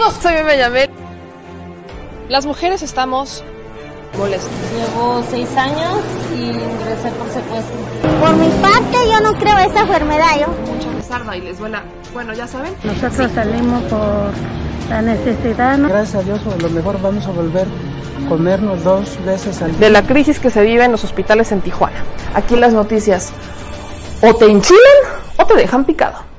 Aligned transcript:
Amigos, 0.00 0.22
soy 0.22 0.56
Yamel. 0.56 0.88
Las 2.30 2.46
mujeres 2.46 2.80
estamos 2.80 3.44
molestas. 4.16 4.50
Llevo 4.74 5.22
seis 5.28 5.54
años 5.58 6.00
y 6.34 6.44
ingresé 6.44 7.10
por 7.18 7.28
secuestro. 7.28 7.76
Por 8.18 8.34
mi 8.36 8.48
parte, 8.62 8.96
yo 9.10 9.20
no 9.20 9.38
creo 9.38 9.58
esa 9.58 9.80
enfermedad. 9.80 10.40
Yo. 10.40 10.46
Mucha 10.72 11.26
les 11.28 11.36
y 11.36 11.40
les 11.42 11.58
duela. 11.58 11.82
Bueno, 12.14 12.32
ya 12.32 12.46
saben. 12.46 12.72
Nosotros 12.82 13.30
salimos 13.34 13.82
por 13.82 14.30
la 14.88 15.02
necesidad. 15.02 15.76
¿no? 15.76 15.88
Gracias 15.90 16.14
a 16.14 16.22
Dios, 16.22 16.40
a 16.46 16.62
lo 16.62 16.70
mejor 16.70 16.98
vamos 17.02 17.26
a 17.26 17.30
volver 17.32 17.66
a 17.66 18.28
comernos 18.30 18.82
dos 18.82 19.22
veces 19.26 19.60
al 19.60 19.72
día. 19.72 19.80
De 19.80 19.90
la 19.90 20.06
crisis 20.06 20.38
que 20.38 20.48
se 20.48 20.62
vive 20.62 20.82
en 20.82 20.92
los 20.92 21.04
hospitales 21.04 21.52
en 21.52 21.60
Tijuana. 21.60 22.02
Aquí 22.32 22.56
las 22.56 22.72
noticias. 22.72 23.34
O 24.22 24.34
te 24.34 24.46
enchilan 24.46 24.80
o 25.36 25.44
te 25.44 25.56
dejan 25.56 25.84
picado. 25.84 26.29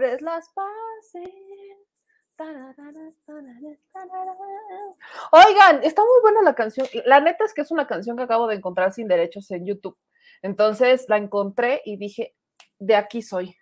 Las 0.00 0.50
pasen. 0.50 1.32
Oigan, 5.32 5.82
está 5.82 6.02
muy 6.02 6.20
buena 6.22 6.42
la 6.42 6.54
canción. 6.54 6.86
La 7.04 7.20
neta 7.20 7.44
es 7.44 7.52
que 7.52 7.62
es 7.62 7.70
una 7.70 7.86
canción 7.86 8.16
que 8.16 8.22
acabo 8.22 8.46
de 8.46 8.56
encontrar 8.56 8.92
sin 8.92 9.08
derechos 9.08 9.50
en 9.50 9.66
YouTube. 9.66 9.98
Entonces 10.42 11.06
la 11.08 11.16
encontré 11.16 11.82
y 11.84 11.96
dije, 11.96 12.36
de 12.78 12.94
aquí 12.94 13.22
soy. 13.22 13.56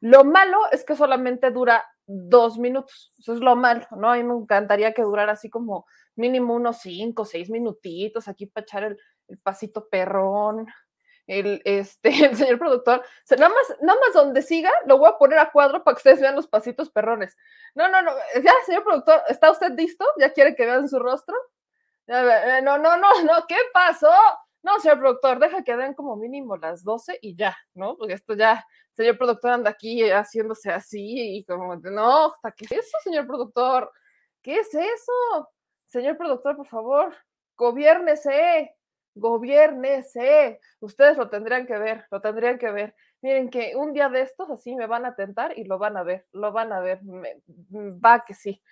Lo 0.00 0.24
malo 0.24 0.60
es 0.70 0.84
que 0.84 0.94
solamente 0.94 1.50
dura 1.50 1.84
dos 2.06 2.58
minutos. 2.58 3.12
Eso 3.18 3.34
es 3.34 3.40
lo 3.40 3.56
malo, 3.56 3.86
¿no? 3.96 4.10
A 4.10 4.16
mí 4.16 4.22
me 4.22 4.34
encantaría 4.34 4.94
que 4.94 5.02
durara 5.02 5.32
así 5.32 5.50
como 5.50 5.86
mínimo 6.14 6.54
unos 6.54 6.78
cinco, 6.78 7.24
seis 7.24 7.50
minutitos 7.50 8.28
aquí 8.28 8.46
para 8.46 8.62
echar 8.62 8.84
el 8.84 9.38
pasito 9.42 9.88
perrón, 9.88 10.66
el, 11.26 11.62
este, 11.64 12.10
señor 12.34 12.58
productor, 12.58 13.04
nada 13.30 13.48
más, 13.48 13.76
nada 13.80 13.98
más 14.00 14.14
donde 14.14 14.42
siga, 14.42 14.70
lo 14.86 14.98
voy 14.98 15.08
a 15.08 15.18
poner 15.18 15.38
a 15.38 15.50
cuadro 15.50 15.84
para 15.84 15.94
que 15.94 16.00
ustedes 16.00 16.20
vean 16.20 16.36
los 16.36 16.48
pasitos 16.48 16.90
perrones. 16.90 17.36
No, 17.74 17.88
no, 17.88 18.02
no, 18.02 18.12
ya, 18.42 18.52
señor 18.66 18.84
productor, 18.84 19.22
¿está 19.28 19.50
usted 19.50 19.72
listo? 19.72 20.04
¿Ya 20.18 20.32
quiere 20.32 20.54
que 20.54 20.66
vean 20.66 20.88
su 20.88 20.98
rostro? 20.98 21.36
Eh, 22.06 22.60
no, 22.62 22.78
no, 22.78 22.96
no, 22.96 23.22
no, 23.22 23.46
¿qué 23.46 23.56
pasó? 23.72 24.10
No, 24.62 24.78
señor 24.80 24.98
productor, 24.98 25.38
deja 25.38 25.62
que 25.62 25.76
den 25.76 25.94
como 25.94 26.16
mínimo 26.16 26.56
las 26.56 26.84
12 26.84 27.18
y 27.22 27.36
ya, 27.36 27.56
¿no? 27.74 27.96
Porque 27.96 28.14
esto 28.14 28.34
ya, 28.34 28.66
señor 28.90 29.16
productor 29.16 29.52
anda 29.52 29.70
aquí 29.70 30.02
haciéndose 30.10 30.70
así 30.70 31.38
y 31.38 31.44
como, 31.44 31.76
no, 31.76 32.34
¿qué 32.56 32.64
es 32.64 32.72
eso, 32.72 32.98
señor 33.02 33.26
productor? 33.26 33.90
¿Qué 34.42 34.58
es 34.58 34.74
eso? 34.74 35.48
Señor 35.86 36.16
productor, 36.16 36.56
por 36.56 36.66
favor, 36.66 37.16
gobiernese 37.56 38.74
gobiernese. 39.20 40.60
Ustedes 40.80 41.16
lo 41.16 41.28
tendrían 41.28 41.66
que 41.66 41.78
ver, 41.78 42.06
lo 42.10 42.20
tendrían 42.20 42.58
que 42.58 42.70
ver. 42.70 42.94
Miren 43.22 43.50
que 43.50 43.76
un 43.76 43.92
día 43.92 44.08
de 44.08 44.22
estos 44.22 44.50
así 44.50 44.74
me 44.74 44.86
van 44.86 45.04
a 45.04 45.14
tentar 45.14 45.56
y 45.56 45.64
lo 45.64 45.78
van 45.78 45.96
a 45.96 46.02
ver, 46.02 46.26
lo 46.32 46.52
van 46.52 46.72
a 46.72 46.80
ver. 46.80 47.00
Mm, 47.02 48.00
va 48.04 48.24
que 48.24 48.34
sí. 48.34 48.62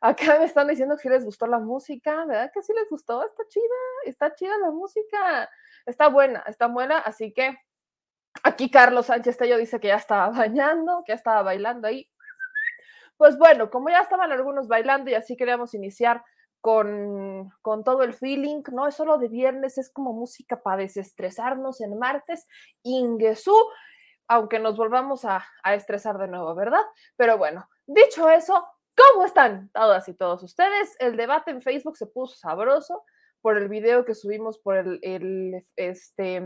Acá 0.00 0.38
me 0.38 0.44
están 0.44 0.68
diciendo 0.68 0.96
que 0.96 1.10
les 1.10 1.24
gustó 1.24 1.46
la 1.46 1.58
música, 1.58 2.24
¿verdad? 2.24 2.50
Que 2.54 2.62
sí 2.62 2.72
les 2.72 2.88
gustó, 2.88 3.24
está 3.26 3.42
chida, 3.48 3.64
está 4.04 4.34
chida 4.34 4.56
la 4.58 4.70
música, 4.70 5.50
está 5.84 6.08
buena, 6.08 6.44
está 6.46 6.68
buena, 6.68 6.98
así 6.98 7.32
que 7.32 7.56
aquí 8.44 8.70
Carlos 8.70 9.06
Sánchez 9.06 9.36
Tello 9.36 9.56
dice 9.58 9.80
que 9.80 9.88
ya 9.88 9.96
estaba 9.96 10.30
bañando, 10.30 11.02
que 11.04 11.10
ya 11.10 11.16
estaba 11.16 11.42
bailando 11.42 11.88
ahí. 11.88 12.08
Pues 13.16 13.38
bueno, 13.38 13.70
como 13.70 13.88
ya 13.88 14.00
estaban 14.00 14.30
algunos 14.30 14.68
bailando 14.68 15.10
y 15.10 15.14
así 15.14 15.36
queríamos 15.36 15.74
iniciar 15.74 16.22
con, 16.60 17.50
con, 17.62 17.84
todo 17.84 18.02
el 18.02 18.14
feeling, 18.14 18.62
no 18.72 18.86
es 18.86 18.94
solo 18.94 19.18
de 19.18 19.28
viernes, 19.28 19.78
es 19.78 19.90
como 19.90 20.12
música 20.12 20.62
para 20.62 20.82
desestresarnos 20.82 21.80
en 21.80 21.98
martes, 21.98 22.46
Ingesú, 22.82 23.56
aunque 24.28 24.58
nos 24.58 24.76
volvamos 24.76 25.24
a, 25.24 25.46
a, 25.62 25.74
estresar 25.74 26.18
de 26.18 26.28
nuevo, 26.28 26.54
¿verdad? 26.54 26.82
Pero 27.16 27.38
bueno, 27.38 27.68
dicho 27.86 28.28
eso, 28.28 28.66
¿cómo 28.96 29.24
están 29.24 29.70
todas 29.72 30.08
y 30.08 30.14
todos 30.14 30.42
ustedes? 30.42 30.96
El 30.98 31.16
debate 31.16 31.52
en 31.52 31.62
Facebook 31.62 31.96
se 31.96 32.06
puso 32.06 32.36
sabroso 32.36 33.04
por 33.46 33.58
el 33.58 33.68
video 33.68 34.04
que 34.04 34.16
subimos 34.16 34.58
por 34.58 34.76
el, 34.76 34.98
el, 35.02 35.64
este, 35.76 36.44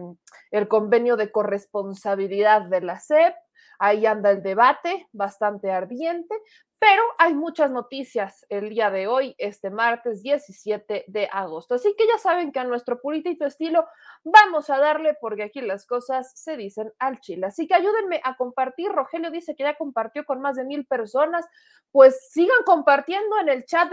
el 0.50 0.68
convenio 0.68 1.16
de 1.16 1.32
corresponsabilidad 1.32 2.62
de 2.62 2.82
la 2.82 3.00
SEP. 3.00 3.34
Ahí 3.78 4.04
anda 4.04 4.30
el 4.30 4.42
debate, 4.42 5.08
bastante 5.10 5.70
ardiente, 5.70 6.34
pero 6.80 7.02
hay 7.18 7.34
muchas 7.34 7.70
noticias 7.70 8.46
el 8.48 8.70
día 8.70 8.90
de 8.90 9.06
hoy, 9.06 9.34
este 9.36 9.68
martes 9.68 10.22
17 10.22 11.04
de 11.08 11.28
agosto. 11.30 11.74
Así 11.74 11.94
que 11.94 12.06
ya 12.06 12.16
saben 12.16 12.52
que 12.52 12.58
a 12.58 12.64
nuestro 12.64 13.02
puritito 13.02 13.44
estilo 13.44 13.86
vamos 14.24 14.70
a 14.70 14.78
darle 14.78 15.14
porque 15.20 15.42
aquí 15.42 15.60
las 15.60 15.84
cosas 15.84 16.32
se 16.34 16.56
dicen 16.56 16.90
al 16.98 17.20
chile. 17.20 17.48
Así 17.48 17.68
que 17.68 17.74
ayúdenme 17.74 18.22
a 18.24 18.34
compartir. 18.38 18.90
Rogelio 18.90 19.30
dice 19.30 19.54
que 19.54 19.64
ya 19.64 19.76
compartió 19.76 20.24
con 20.24 20.40
más 20.40 20.56
de 20.56 20.64
mil 20.64 20.86
personas. 20.86 21.46
Pues 21.92 22.30
sigan 22.30 22.64
compartiendo 22.64 23.38
en 23.38 23.50
el 23.50 23.66
chat 23.66 23.92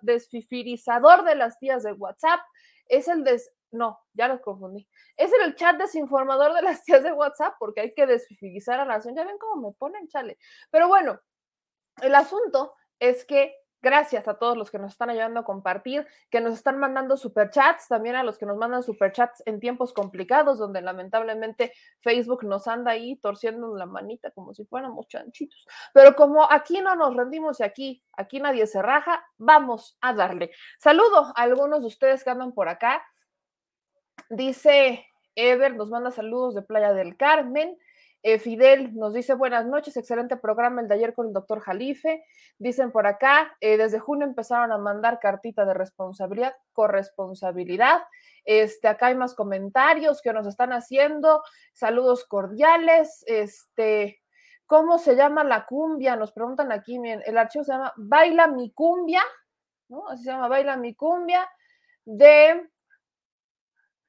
desfifirizador 0.00 1.24
de 1.24 1.34
las 1.34 1.58
tías 1.58 1.82
de 1.82 1.92
WhatsApp. 1.92 2.40
Es 2.88 3.08
el 3.08 3.24
des... 3.24 3.52
No, 3.72 4.00
ya 4.14 4.28
los 4.28 4.40
confundí. 4.40 4.88
Es 5.18 5.30
el 5.44 5.54
chat 5.54 5.76
desinformador 5.76 6.54
de 6.54 6.62
las 6.62 6.82
tías 6.82 7.02
de 7.02 7.12
WhatsApp 7.12 7.56
porque 7.58 7.82
hay 7.82 7.92
que 7.92 8.06
desfifirizar 8.06 8.80
a 8.80 8.86
la 8.86 8.94
nación. 8.94 9.14
Ya 9.14 9.24
ven 9.24 9.36
cómo 9.38 9.68
me 9.68 9.74
ponen, 9.74 10.08
chale. 10.08 10.38
Pero 10.70 10.88
bueno, 10.88 11.20
el 12.00 12.14
asunto 12.14 12.74
es 12.98 13.24
que 13.24 13.54
gracias 13.82 14.28
a 14.28 14.34
todos 14.34 14.56
los 14.56 14.70
que 14.70 14.78
nos 14.78 14.92
están 14.92 15.10
ayudando 15.10 15.40
a 15.40 15.44
compartir, 15.44 16.06
que 16.30 16.40
nos 16.40 16.54
están 16.54 16.78
mandando 16.78 17.16
superchats, 17.16 17.88
también 17.88 18.14
a 18.14 18.22
los 18.22 18.38
que 18.38 18.46
nos 18.46 18.56
mandan 18.56 18.82
superchats 18.82 19.42
en 19.44 19.58
tiempos 19.58 19.92
complicados, 19.92 20.58
donde 20.58 20.80
lamentablemente 20.80 21.72
Facebook 22.00 22.44
nos 22.44 22.68
anda 22.68 22.92
ahí 22.92 23.16
torciendo 23.16 23.76
la 23.76 23.86
manita 23.86 24.30
como 24.30 24.54
si 24.54 24.64
fuéramos 24.64 25.08
chanchitos. 25.08 25.66
Pero 25.92 26.14
como 26.14 26.50
aquí 26.50 26.80
no 26.80 26.94
nos 26.94 27.14
rendimos 27.14 27.58
y 27.60 27.64
aquí, 27.64 28.04
aquí 28.12 28.38
nadie 28.40 28.66
se 28.66 28.80
raja, 28.80 29.26
vamos 29.36 29.98
a 30.00 30.14
darle. 30.14 30.52
Saludo 30.78 31.32
a 31.34 31.42
algunos 31.42 31.80
de 31.80 31.88
ustedes 31.88 32.22
que 32.22 32.30
andan 32.30 32.52
por 32.52 32.68
acá. 32.68 33.02
Dice 34.30 35.04
Ever, 35.34 35.74
nos 35.74 35.90
manda 35.90 36.10
saludos 36.12 36.54
de 36.54 36.62
Playa 36.62 36.92
del 36.92 37.16
Carmen. 37.16 37.76
Eh, 38.24 38.38
Fidel 38.38 38.94
nos 38.96 39.14
dice 39.14 39.34
buenas 39.34 39.66
noches, 39.66 39.96
excelente 39.96 40.36
programa 40.36 40.80
el 40.80 40.86
de 40.86 40.94
ayer 40.94 41.12
con 41.12 41.26
el 41.26 41.32
doctor 41.32 41.60
Jalife. 41.60 42.24
Dicen 42.58 42.92
por 42.92 43.06
acá, 43.06 43.56
eh, 43.60 43.76
desde 43.76 43.98
junio 43.98 44.26
empezaron 44.26 44.70
a 44.70 44.78
mandar 44.78 45.18
cartita 45.18 45.64
de 45.64 45.74
responsabilidad, 45.74 46.54
corresponsabilidad. 46.72 48.02
Este, 48.44 48.86
acá 48.86 49.06
hay 49.06 49.16
más 49.16 49.34
comentarios 49.34 50.22
que 50.22 50.32
nos 50.32 50.46
están 50.46 50.72
haciendo. 50.72 51.42
Saludos 51.72 52.24
cordiales. 52.24 53.24
Este, 53.26 54.20
¿cómo 54.66 54.98
se 54.98 55.16
llama 55.16 55.42
la 55.42 55.66
cumbia? 55.66 56.14
Nos 56.14 56.32
preguntan 56.32 56.70
aquí, 56.70 57.00
el 57.04 57.38
archivo 57.38 57.64
se 57.64 57.72
llama 57.72 57.92
Baila 57.96 58.46
mi 58.46 58.70
cumbia, 58.70 59.22
¿no? 59.88 60.08
Así 60.08 60.22
se 60.22 60.30
llama 60.30 60.46
Baila 60.46 60.76
mi 60.76 60.94
cumbia 60.94 61.48
de 62.04 62.68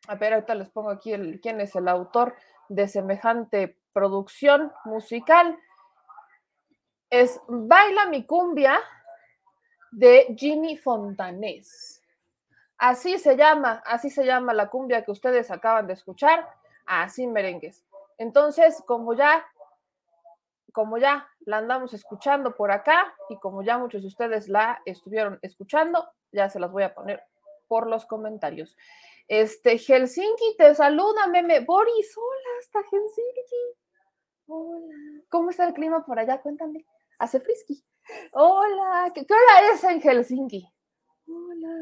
a 0.07 0.15
ver, 0.15 0.33
ahorita 0.33 0.55
les 0.55 0.69
pongo 0.69 0.89
aquí 0.89 1.13
el, 1.13 1.39
quién 1.39 1.61
es 1.61 1.75
el 1.75 1.87
autor 1.87 2.35
de 2.67 2.87
semejante 2.87 3.77
producción 3.93 4.71
musical. 4.85 5.57
Es 7.09 7.39
Baila 7.47 8.07
mi 8.07 8.25
cumbia 8.25 8.81
de 9.91 10.35
Jimmy 10.37 10.75
Fontanés. 10.77 12.01
Así 12.77 13.17
se 13.17 13.37
llama, 13.37 13.81
así 13.85 14.09
se 14.09 14.25
llama 14.25 14.53
la 14.53 14.69
cumbia 14.69 15.05
que 15.05 15.11
ustedes 15.11 15.51
acaban 15.51 15.87
de 15.87 15.93
escuchar, 15.93 16.49
así 16.85 17.27
merengues. 17.27 17.85
Entonces, 18.17 18.83
como 18.85 19.13
ya, 19.13 19.45
como 20.73 20.97
ya 20.97 21.29
la 21.45 21.59
andamos 21.59 21.93
escuchando 21.93 22.55
por 22.55 22.71
acá 22.71 23.13
y 23.29 23.37
como 23.37 23.63
ya 23.63 23.77
muchos 23.77 24.01
de 24.01 24.07
ustedes 24.07 24.49
la 24.49 24.81
estuvieron 24.85 25.39
escuchando, 25.43 26.09
ya 26.31 26.49
se 26.49 26.59
las 26.59 26.71
voy 26.71 26.83
a 26.83 26.93
poner 26.93 27.23
por 27.67 27.87
los 27.87 28.05
comentarios. 28.05 28.75
Este, 29.27 29.77
Helsinki 29.77 30.57
te 30.57 30.75
saluda, 30.75 31.27
meme. 31.27 31.61
Boris, 31.61 32.17
hola, 32.17 32.59
hasta 32.59 32.79
Helsinki. 32.79 33.82
Hola. 34.47 34.95
¿Cómo 35.29 35.49
está 35.49 35.65
el 35.65 35.73
clima 35.73 36.05
por 36.05 36.19
allá? 36.19 36.41
Cuéntame. 36.41 36.85
Hace 37.19 37.39
frisky. 37.39 37.83
Hola. 38.31 39.11
¿Qué, 39.13 39.21
hora 39.21 39.73
es 39.73 39.83
en 39.83 40.01
Helsinki? 40.01 40.67
Hola. 41.27 41.81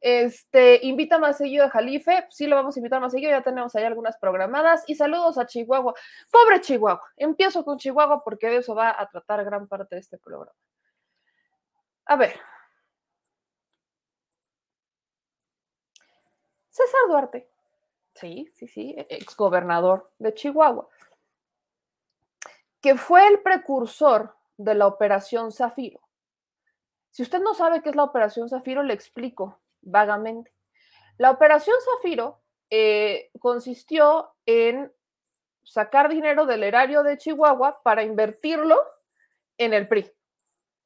Este, 0.00 0.80
invita 0.86 1.18
más 1.18 1.36
seguido 1.36 1.66
a 1.66 1.70
Jalife, 1.70 2.26
sí 2.30 2.46
lo 2.46 2.56
vamos 2.56 2.74
a 2.74 2.78
invitar 2.78 3.02
más 3.02 3.12
seguido, 3.12 3.32
ya 3.32 3.42
tenemos 3.42 3.76
ahí 3.76 3.84
algunas 3.84 4.16
programadas. 4.18 4.82
Y 4.86 4.94
saludos 4.94 5.36
a 5.38 5.46
Chihuahua. 5.46 5.94
Pobre 6.30 6.60
Chihuahua, 6.60 7.02
empiezo 7.16 7.64
con 7.64 7.78
Chihuahua 7.78 8.22
porque 8.24 8.48
de 8.48 8.56
eso 8.58 8.74
va 8.74 8.98
a 8.98 9.08
tratar 9.08 9.44
gran 9.44 9.68
parte 9.68 9.96
de 9.96 10.00
este 10.00 10.18
programa. 10.18 10.52
A 12.06 12.16
ver. 12.16 12.40
César 16.70 17.00
Duarte, 17.08 17.50
sí, 18.14 18.50
sí, 18.54 18.66
sí, 18.68 18.94
exgobernador 19.08 20.10
de 20.18 20.32
Chihuahua, 20.32 20.88
que 22.80 22.96
fue 22.96 23.26
el 23.26 23.40
precursor 23.40 24.34
de 24.56 24.74
la 24.74 24.86
Operación 24.86 25.52
Zafiro. 25.52 26.00
Si 27.10 27.22
usted 27.22 27.40
no 27.40 27.54
sabe 27.54 27.82
qué 27.82 27.90
es 27.90 27.96
la 27.96 28.04
Operación 28.04 28.48
Zafiro, 28.48 28.82
le 28.82 28.94
explico 28.94 29.60
vagamente. 29.80 30.52
La 31.18 31.30
Operación 31.30 31.76
Zafiro 31.84 32.40
eh, 32.70 33.30
consistió 33.40 34.32
en 34.46 34.92
sacar 35.64 36.08
dinero 36.08 36.46
del 36.46 36.62
erario 36.62 37.02
de 37.02 37.18
Chihuahua 37.18 37.82
para 37.82 38.02
invertirlo 38.02 38.80
en 39.58 39.74
el 39.74 39.88
PRI. 39.88 40.10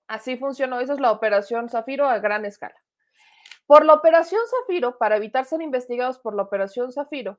Así 0.08 0.36
funcionó, 0.36 0.80
esa 0.80 0.94
es 0.94 1.00
la 1.00 1.12
Operación 1.12 1.68
Zafiro 1.68 2.08
a 2.08 2.18
gran 2.18 2.44
escala. 2.44 2.74
Por 3.66 3.84
la 3.84 3.94
Operación 3.94 4.42
Zafiro, 4.48 4.98
para 4.98 5.16
evitar 5.16 5.44
ser 5.44 5.62
investigados 5.62 6.18
por 6.18 6.34
la 6.34 6.42
Operación 6.42 6.92
Zafiro, 6.92 7.38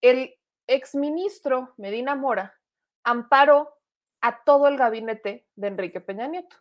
el 0.00 0.34
exministro 0.66 1.72
Medina 1.78 2.14
Mora 2.14 2.54
amparó 3.06 3.78
a 4.20 4.42
todo 4.44 4.66
el 4.66 4.76
gabinete 4.76 5.46
de 5.54 5.68
Enrique 5.68 6.00
Peña 6.00 6.26
Nieto. 6.26 6.56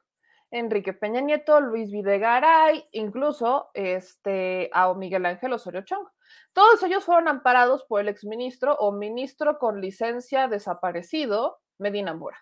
Enrique 0.52 0.94
Peña 0.94 1.20
Nieto, 1.20 1.60
Luis 1.60 1.92
Videgaray, 1.92 2.88
incluso 2.92 3.72
este, 3.74 4.70
a 4.72 4.94
Miguel 4.94 5.26
Ángel 5.26 5.54
Osorio 5.54 5.82
Chong. 5.82 6.08
Todos 6.54 6.84
ellos 6.84 7.04
fueron 7.04 7.28
amparados 7.28 7.84
por 7.84 8.00
el 8.00 8.08
exministro 8.08 8.76
o 8.76 8.92
ministro 8.92 9.58
con 9.58 9.82
licencia 9.82 10.48
desaparecido, 10.48 11.60
Medina 11.80 12.14
Mora. 12.14 12.38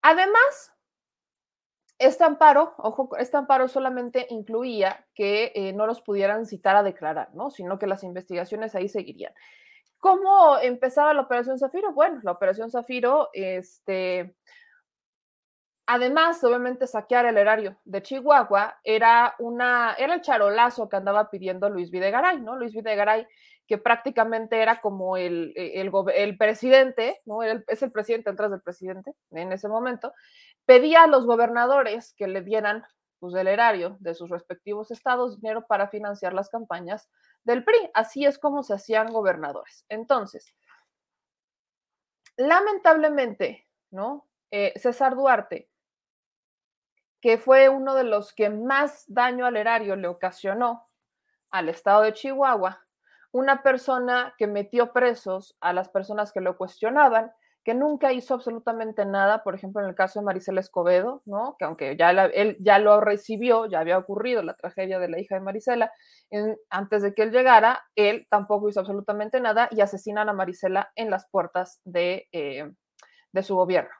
Además, 0.00 0.72
este 1.98 2.24
amparo, 2.24 2.74
ojo, 2.78 3.10
este 3.18 3.36
amparo 3.36 3.66
solamente 3.66 4.26
incluía 4.30 5.06
que 5.14 5.52
eh, 5.54 5.72
no 5.72 5.86
los 5.86 6.00
pudieran 6.00 6.46
citar 6.46 6.76
a 6.76 6.82
declarar, 6.82 7.34
¿no? 7.34 7.50
Sino 7.50 7.78
que 7.78 7.88
las 7.88 8.04
investigaciones 8.04 8.74
ahí 8.76 8.88
seguirían. 8.88 9.34
¿Cómo 10.02 10.58
empezaba 10.58 11.14
la 11.14 11.20
Operación 11.20 11.60
Zafiro? 11.60 11.92
Bueno, 11.92 12.18
la 12.24 12.32
Operación 12.32 12.72
Zafiro, 12.72 13.30
este, 13.32 14.34
además, 15.86 16.42
obviamente, 16.42 16.88
saquear 16.88 17.26
el 17.26 17.38
erario 17.38 17.78
de 17.84 18.02
Chihuahua 18.02 18.80
era 18.82 19.36
una, 19.38 19.94
era 19.96 20.14
el 20.14 20.20
charolazo 20.20 20.88
que 20.88 20.96
andaba 20.96 21.30
pidiendo 21.30 21.70
Luis 21.70 21.92
Videgaray, 21.92 22.40
¿no? 22.40 22.56
Luis 22.56 22.72
Videgaray, 22.72 23.28
que 23.68 23.78
prácticamente 23.78 24.60
era 24.60 24.80
como 24.80 25.16
el, 25.16 25.52
el, 25.54 25.92
el 26.16 26.36
presidente, 26.36 27.20
¿no? 27.24 27.44
es 27.44 27.82
el 27.84 27.92
presidente 27.92 28.30
atrás 28.30 28.50
del 28.50 28.60
presidente 28.60 29.12
en 29.30 29.52
ese 29.52 29.68
momento, 29.68 30.12
pedía 30.66 31.04
a 31.04 31.06
los 31.06 31.26
gobernadores 31.26 32.12
que 32.18 32.26
le 32.26 32.40
dieran 32.40 32.82
pues, 33.22 33.34
del 33.34 33.46
erario 33.46 33.96
de 34.00 34.16
sus 34.16 34.30
respectivos 34.30 34.90
estados 34.90 35.40
dinero 35.40 35.64
para 35.68 35.86
financiar 35.86 36.34
las 36.34 36.50
campañas 36.50 37.08
del 37.44 37.62
PRI. 37.62 37.88
Así 37.94 38.26
es 38.26 38.36
como 38.36 38.64
se 38.64 38.74
hacían 38.74 39.12
gobernadores. 39.12 39.86
Entonces, 39.88 40.52
lamentablemente, 42.36 43.68
¿no? 43.92 44.26
Eh, 44.50 44.72
César 44.74 45.14
Duarte, 45.14 45.70
que 47.20 47.38
fue 47.38 47.68
uno 47.68 47.94
de 47.94 48.02
los 48.02 48.34
que 48.34 48.50
más 48.50 49.04
daño 49.06 49.46
al 49.46 49.56
erario 49.56 49.94
le 49.94 50.08
ocasionó 50.08 50.84
al 51.52 51.68
estado 51.68 52.02
de 52.02 52.14
Chihuahua, 52.14 52.84
una 53.30 53.62
persona 53.62 54.34
que 54.36 54.48
metió 54.48 54.92
presos 54.92 55.56
a 55.60 55.72
las 55.72 55.88
personas 55.88 56.32
que 56.32 56.40
lo 56.40 56.56
cuestionaban 56.56 57.32
que 57.64 57.74
nunca 57.74 58.12
hizo 58.12 58.34
absolutamente 58.34 59.04
nada, 59.04 59.44
por 59.44 59.54
ejemplo, 59.54 59.80
en 59.80 59.88
el 59.88 59.94
caso 59.94 60.18
de 60.18 60.26
Marisela 60.26 60.60
Escobedo, 60.60 61.22
¿no? 61.26 61.56
Que 61.58 61.64
aunque 61.64 61.96
ya 61.96 62.10
él 62.10 62.56
ya 62.60 62.78
lo 62.78 63.00
recibió, 63.00 63.66
ya 63.66 63.80
había 63.80 63.98
ocurrido 63.98 64.42
la 64.42 64.54
tragedia 64.54 64.98
de 64.98 65.08
la 65.08 65.20
hija 65.20 65.36
de 65.36 65.42
Marisela, 65.42 65.92
antes 66.70 67.02
de 67.02 67.14
que 67.14 67.22
él 67.22 67.30
llegara, 67.30 67.84
él 67.94 68.26
tampoco 68.28 68.68
hizo 68.68 68.80
absolutamente 68.80 69.40
nada 69.40 69.68
y 69.70 69.80
asesinan 69.80 70.28
a 70.28 70.32
Marisela 70.32 70.92
en 70.96 71.10
las 71.10 71.28
puertas 71.28 71.80
de, 71.84 72.28
eh, 72.32 72.70
de 73.32 73.42
su 73.42 73.54
gobierno. 73.54 73.90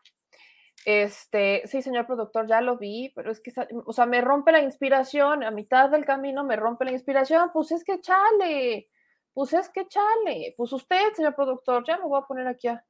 Este, 0.84 1.62
sí, 1.66 1.80
señor 1.80 2.06
productor, 2.06 2.48
ya 2.48 2.60
lo 2.60 2.76
vi, 2.76 3.12
pero 3.14 3.30
es 3.30 3.40
que, 3.40 3.52
o 3.86 3.92
sea, 3.92 4.06
me 4.06 4.20
rompe 4.20 4.50
la 4.50 4.60
inspiración, 4.60 5.44
a 5.44 5.52
mitad 5.52 5.88
del 5.90 6.04
camino 6.04 6.42
me 6.42 6.56
rompe 6.56 6.84
la 6.84 6.90
inspiración, 6.90 7.50
pues 7.52 7.70
es 7.70 7.84
que 7.84 8.00
chale, 8.00 8.88
pues 9.32 9.52
es 9.52 9.68
que 9.68 9.86
chale, 9.86 10.54
pues 10.56 10.72
usted, 10.72 11.12
señor 11.14 11.36
productor, 11.36 11.84
ya 11.86 11.98
me 11.98 12.04
voy 12.04 12.20
a 12.20 12.26
poner 12.26 12.48
aquí 12.48 12.66
a, 12.66 12.84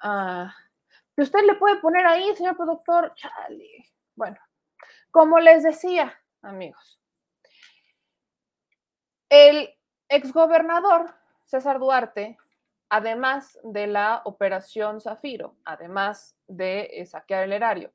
Ah, 0.00 0.54
usted 1.16 1.40
le 1.44 1.54
puede 1.54 1.76
poner 1.80 2.06
ahí, 2.06 2.34
señor 2.36 2.56
productor. 2.56 3.12
Bueno, 4.14 4.36
como 5.10 5.38
les 5.40 5.62
decía, 5.62 6.18
amigos, 6.42 7.00
el 9.28 9.74
exgobernador 10.08 11.14
César 11.44 11.78
Duarte, 11.78 12.38
además 12.88 13.58
de 13.62 13.86
la 13.86 14.22
operación 14.24 15.00
Zafiro, 15.00 15.56
además 15.64 16.36
de 16.46 17.04
saquear 17.10 17.44
el 17.44 17.52
erario, 17.52 17.92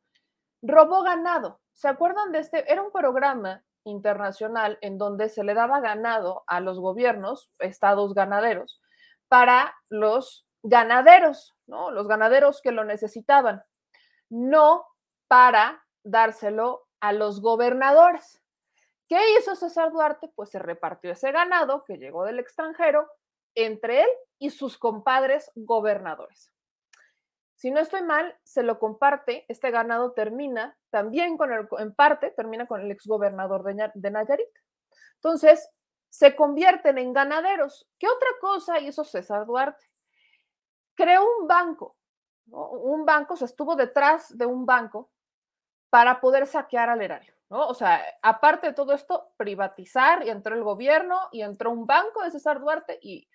robó 0.61 1.03
ganado. 1.03 1.59
¿Se 1.73 1.87
acuerdan 1.87 2.31
de 2.31 2.39
este? 2.39 2.71
Era 2.71 2.83
un 2.83 2.91
programa 2.91 3.63
internacional 3.83 4.77
en 4.81 4.97
donde 4.97 5.29
se 5.29 5.43
le 5.43 5.53
daba 5.53 5.79
ganado 5.79 6.43
a 6.47 6.59
los 6.59 6.79
gobiernos, 6.79 7.51
estados 7.59 8.13
ganaderos, 8.13 8.81
para 9.27 9.75
los 9.89 10.45
ganaderos, 10.63 11.55
¿no? 11.67 11.91
Los 11.91 12.07
ganaderos 12.07 12.61
que 12.61 12.71
lo 12.71 12.83
necesitaban, 12.85 13.63
no 14.29 14.87
para 15.27 15.85
dárselo 16.03 16.87
a 16.99 17.13
los 17.13 17.41
gobernadores. 17.41 18.41
¿Qué 19.07 19.19
hizo 19.37 19.55
César 19.55 19.91
Duarte? 19.91 20.31
Pues 20.35 20.49
se 20.49 20.59
repartió 20.59 21.11
ese 21.11 21.31
ganado 21.31 21.83
que 21.83 21.97
llegó 21.97 22.23
del 22.23 22.39
extranjero 22.39 23.07
entre 23.55 24.01
él 24.01 24.09
y 24.39 24.49
sus 24.49 24.77
compadres 24.77 25.51
gobernadores. 25.55 26.51
Si 27.55 27.71
no 27.71 27.79
estoy 27.79 28.01
mal, 28.01 28.37
se 28.43 28.63
lo 28.63 28.79
comparte, 28.79 29.45
este 29.47 29.71
ganado 29.71 30.13
termina 30.13 30.77
también 30.89 31.37
con 31.37 31.53
el, 31.53 31.67
en 31.77 31.93
parte, 31.93 32.31
termina 32.31 32.67
con 32.67 32.81
el 32.81 32.91
exgobernador 32.91 33.63
de, 33.63 33.91
de 33.93 34.11
Nayarit. 34.11 34.49
Entonces, 35.15 35.69
se 36.09 36.35
convierten 36.35 36.97
en 36.97 37.13
ganaderos. 37.13 37.87
¿Qué 37.97 38.07
otra 38.07 38.27
cosa 38.41 38.79
hizo 38.79 39.03
César 39.03 39.45
Duarte? 39.45 39.92
Creó 40.95 41.23
un 41.39 41.47
banco, 41.47 41.97
un 42.47 43.05
banco, 43.05 43.35
se 43.35 43.45
estuvo 43.45 43.75
detrás 43.75 44.37
de 44.37 44.45
un 44.45 44.65
banco 44.65 45.11
para 45.89 46.19
poder 46.19 46.47
saquear 46.47 46.89
al 46.89 47.01
erario. 47.01 47.33
¿no? 47.49 47.67
O 47.67 47.73
sea, 47.73 48.01
aparte 48.21 48.67
de 48.67 48.73
todo 48.73 48.93
esto, 48.93 49.31
privatizar 49.37 50.25
y 50.25 50.29
entró 50.29 50.55
el 50.55 50.63
gobierno 50.63 51.19
y 51.31 51.41
entró 51.41 51.71
un 51.71 51.85
banco 51.85 52.23
de 52.23 52.31
César 52.31 52.59
Duarte 52.59 52.99
y 53.01 53.27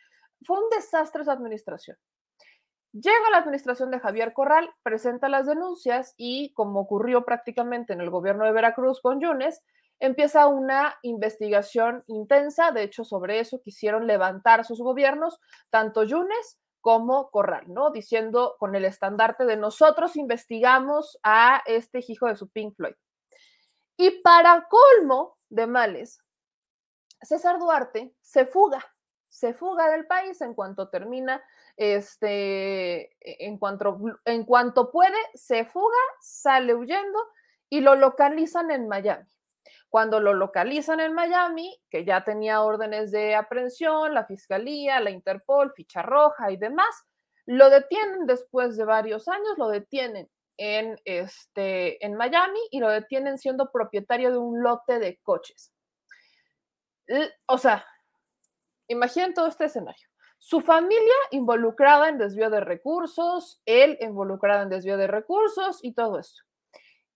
fue 0.45 0.59
un 0.62 0.69
desastre 0.71 1.23
esa 1.23 1.33
administración. 1.33 1.97
Llega 2.93 3.31
la 3.31 3.38
administración 3.38 3.91
de 3.91 4.00
Javier 4.00 4.33
Corral, 4.33 4.71
presenta 4.83 5.29
las 5.29 5.47
denuncias 5.47 6.15
y, 6.17 6.53
como 6.55 6.81
ocurrió 6.81 7.25
prácticamente 7.25 7.93
en 7.93 8.00
el 8.00 8.11
gobierno 8.11 8.45
de 8.45 8.53
Veracruz 8.53 9.00
con 9.00 9.21
Yunes, 9.21 9.62
empieza 10.00 10.47
una 10.47 10.97
investigación 11.03 12.03
intensa. 12.07 12.73
De 12.73 12.83
hecho, 12.83 13.05
sobre 13.05 13.41
eso 13.41 13.61
quisieron 13.62 14.07
levantar 14.07 14.65
sus 14.65 14.81
gobiernos, 14.81 15.38
tanto 15.71 16.03
Yunes 16.03 16.59
como 16.88 17.30
Corral, 17.30 17.64
¿no? 17.66 17.90
Diciendo 17.90 18.57
con 18.59 18.75
el 18.75 18.87
estandarte 18.87 19.45
de 19.45 19.59
nosotros 19.59 20.16
investigamos 20.16 21.18
a 21.23 21.62
este 21.66 22.02
hijo 22.09 22.28
de 22.28 22.35
su 22.35 22.49
Pink 22.49 22.76
Floyd. 22.76 22.95
Y 23.99 24.23
para 24.23 24.66
colmo 24.71 25.37
de 25.50 25.66
males, 25.66 26.18
César 27.21 27.59
Duarte 27.59 28.14
se 28.23 28.47
fuga, 28.47 28.83
se 29.28 29.52
fuga 29.52 29.90
del 29.90 30.07
país 30.07 30.40
en 30.40 30.54
cuanto 30.54 30.88
termina, 30.88 31.45
este, 31.76 33.11
en 33.21 33.59
cuanto, 33.59 34.00
en 34.25 34.45
cuanto 34.45 34.90
puede, 34.90 35.18
se 35.35 35.66
fuga, 35.66 35.99
sale 36.23 36.75
huyendo 36.75 37.18
y 37.68 37.83
lo 37.83 37.97
localizan 37.97 38.71
en 38.71 38.88
Miami. 38.88 39.28
Cuando 39.88 40.21
lo 40.21 40.35
localizan 40.35 41.00
en 41.00 41.14
Miami, 41.14 41.78
que 41.90 42.04
ya 42.04 42.23
tenía 42.25 42.62
órdenes 42.62 43.11
de 43.11 43.35
aprehensión, 43.35 44.12
la 44.12 44.26
fiscalía, 44.26 45.00
la 45.00 45.11
Interpol, 45.11 45.73
ficha 45.75 46.02
roja 46.02 46.50
y 46.50 46.57
demás, 46.57 47.04
lo 47.47 47.71
detienen 47.71 48.26
después 48.26 48.76
de 48.76 48.85
varios 48.85 49.28
años, 49.28 49.57
lo 49.57 49.68
detienen 49.68 50.28
en, 50.59 51.00
este, 51.04 52.04
en 52.04 52.14
Miami 52.14 52.61
y 52.71 52.80
lo 52.80 52.90
detienen 52.90 53.38
siendo 53.38 53.71
propietario 53.71 54.30
de 54.30 54.38
un 54.38 54.62
lote 54.62 54.99
de 54.99 55.18
coches. 55.23 55.73
O 57.47 57.57
sea, 57.57 57.87
imaginen 58.88 59.33
todo 59.33 59.47
este 59.47 59.64
escenario. 59.64 60.07
Su 60.37 60.61
familia 60.61 61.14
involucrada 61.30 62.09
en 62.09 62.18
desvío 62.18 62.50
de 62.50 62.61
recursos, 62.61 63.62
él 63.64 63.97
involucrado 64.00 64.62
en 64.62 64.68
desvío 64.68 64.97
de 64.97 65.07
recursos 65.07 65.78
y 65.83 65.95
todo 65.95 66.18
eso. 66.18 66.42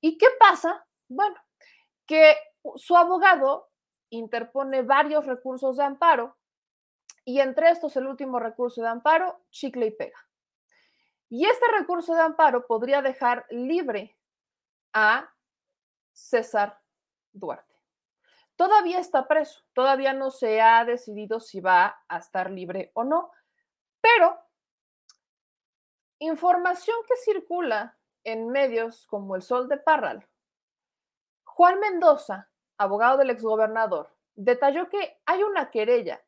¿Y 0.01 0.19
qué 0.19 0.27
pasa? 0.41 0.85
Bueno, 1.09 1.37
que 2.07 2.37
su 2.77 2.97
abogado 2.97 3.71
interpone 4.11 4.83
varios 4.83 5.27
recursos 5.27 5.77
de 5.77 5.85
amparo 5.85 6.37
y 7.25 7.41
entre 7.41 7.71
estos 7.71 7.97
el 7.97 8.07
último 8.07 8.39
recurso 8.39 8.83
de 8.83 8.89
amparo, 8.89 9.41
chicle 9.51 9.87
y 9.87 9.91
pega. 9.93 10.19
Y 11.29 11.47
este 11.47 11.67
recurso 11.79 12.15
de 12.15 12.23
amparo 12.23 12.67
podría 12.67 13.01
dejar 13.01 13.47
libre 13.51 14.19
a 14.93 15.33
César 16.13 16.81
Duarte. 17.33 17.75
Todavía 18.57 18.99
está 18.99 19.27
preso, 19.27 19.63
todavía 19.73 20.13
no 20.13 20.31
se 20.31 20.61
ha 20.61 20.85
decidido 20.85 21.41
si 21.41 21.61
va 21.61 22.03
a 22.09 22.19
estar 22.19 22.51
libre 22.51 22.91
o 22.95 23.03
no, 23.03 23.31
pero 24.01 24.39
información 26.19 26.97
que 27.09 27.17
circula 27.17 27.99
en 28.25 28.51
medios 28.51 29.07
como 29.07 29.35
El 29.35 29.43
Sol 29.43 29.69
de 29.69 29.79
Parral, 29.79 30.29
Juan 31.45 31.81
Mendoza, 31.81 32.52
abogado 32.83 33.19
del 33.19 33.31
exgobernador, 33.31 34.11
detalló 34.35 34.89
que 34.89 35.21
hay 35.27 35.43
una 35.43 35.71
querella 35.71 36.23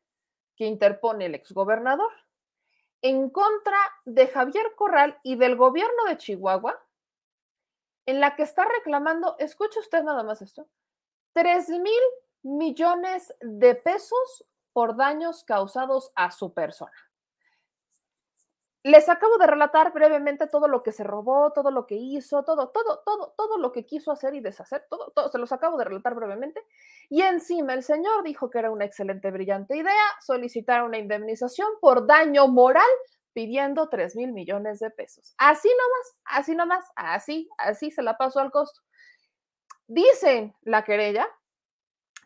que 0.55 0.65
interpone 0.65 1.25
el 1.25 1.35
exgobernador 1.35 2.11
en 3.01 3.29
contra 3.29 3.77
de 4.05 4.27
Javier 4.27 4.73
Corral 4.75 5.19
y 5.21 5.35
del 5.35 5.55
gobierno 5.55 6.05
de 6.07 6.17
Chihuahua, 6.17 6.81
en 8.07 8.19
la 8.19 8.35
que 8.35 8.43
está 8.43 8.65
reclamando, 8.65 9.35
escuche 9.39 9.79
usted 9.79 10.03
nada 10.03 10.23
más 10.23 10.41
esto, 10.41 10.67
3 11.33 11.69
mil 11.69 12.01
millones 12.43 13.33
de 13.41 13.75
pesos 13.75 14.45
por 14.73 14.95
daños 14.95 15.43
causados 15.43 16.11
a 16.15 16.31
su 16.31 16.53
persona. 16.53 16.93
Les 18.85 19.09
acabo 19.09 19.39
de 19.39 19.47
relatar 19.47 19.91
brevemente 19.93 20.45
todo 20.45 20.67
lo 20.67 20.83
que 20.83 20.91
se 20.91 21.03
robó, 21.03 21.51
todo 21.53 21.71
lo 21.71 21.87
que 21.87 21.95
hizo, 21.95 22.43
todo, 22.43 22.69
todo, 22.69 23.01
todo, 23.03 23.33
todo 23.35 23.57
lo 23.57 23.71
que 23.71 23.83
quiso 23.83 24.11
hacer 24.11 24.35
y 24.35 24.41
deshacer, 24.41 24.85
todo, 24.87 25.09
todo, 25.09 25.27
se 25.29 25.39
los 25.39 25.51
acabo 25.51 25.75
de 25.75 25.85
relatar 25.85 26.13
brevemente. 26.13 26.63
Y 27.09 27.23
encima 27.23 27.73
el 27.73 27.81
señor 27.81 28.21
dijo 28.21 28.51
que 28.51 28.59
era 28.59 28.69
una 28.69 28.85
excelente, 28.85 29.31
brillante 29.31 29.75
idea 29.75 30.03
solicitar 30.21 30.83
una 30.83 30.99
indemnización 30.99 31.67
por 31.81 32.05
daño 32.05 32.47
moral 32.47 32.85
pidiendo 33.33 33.89
3 33.89 34.15
mil 34.17 34.33
millones 34.33 34.77
de 34.77 34.91
pesos. 34.91 35.33
Así 35.39 35.67
nomás, 35.67 36.21
así 36.25 36.55
nomás, 36.55 36.85
así, 36.95 37.49
así 37.57 37.89
se 37.89 38.03
la 38.03 38.17
pasó 38.19 38.39
al 38.39 38.51
costo. 38.51 38.81
Dicen 39.87 40.55
la 40.61 40.83
querella 40.83 41.27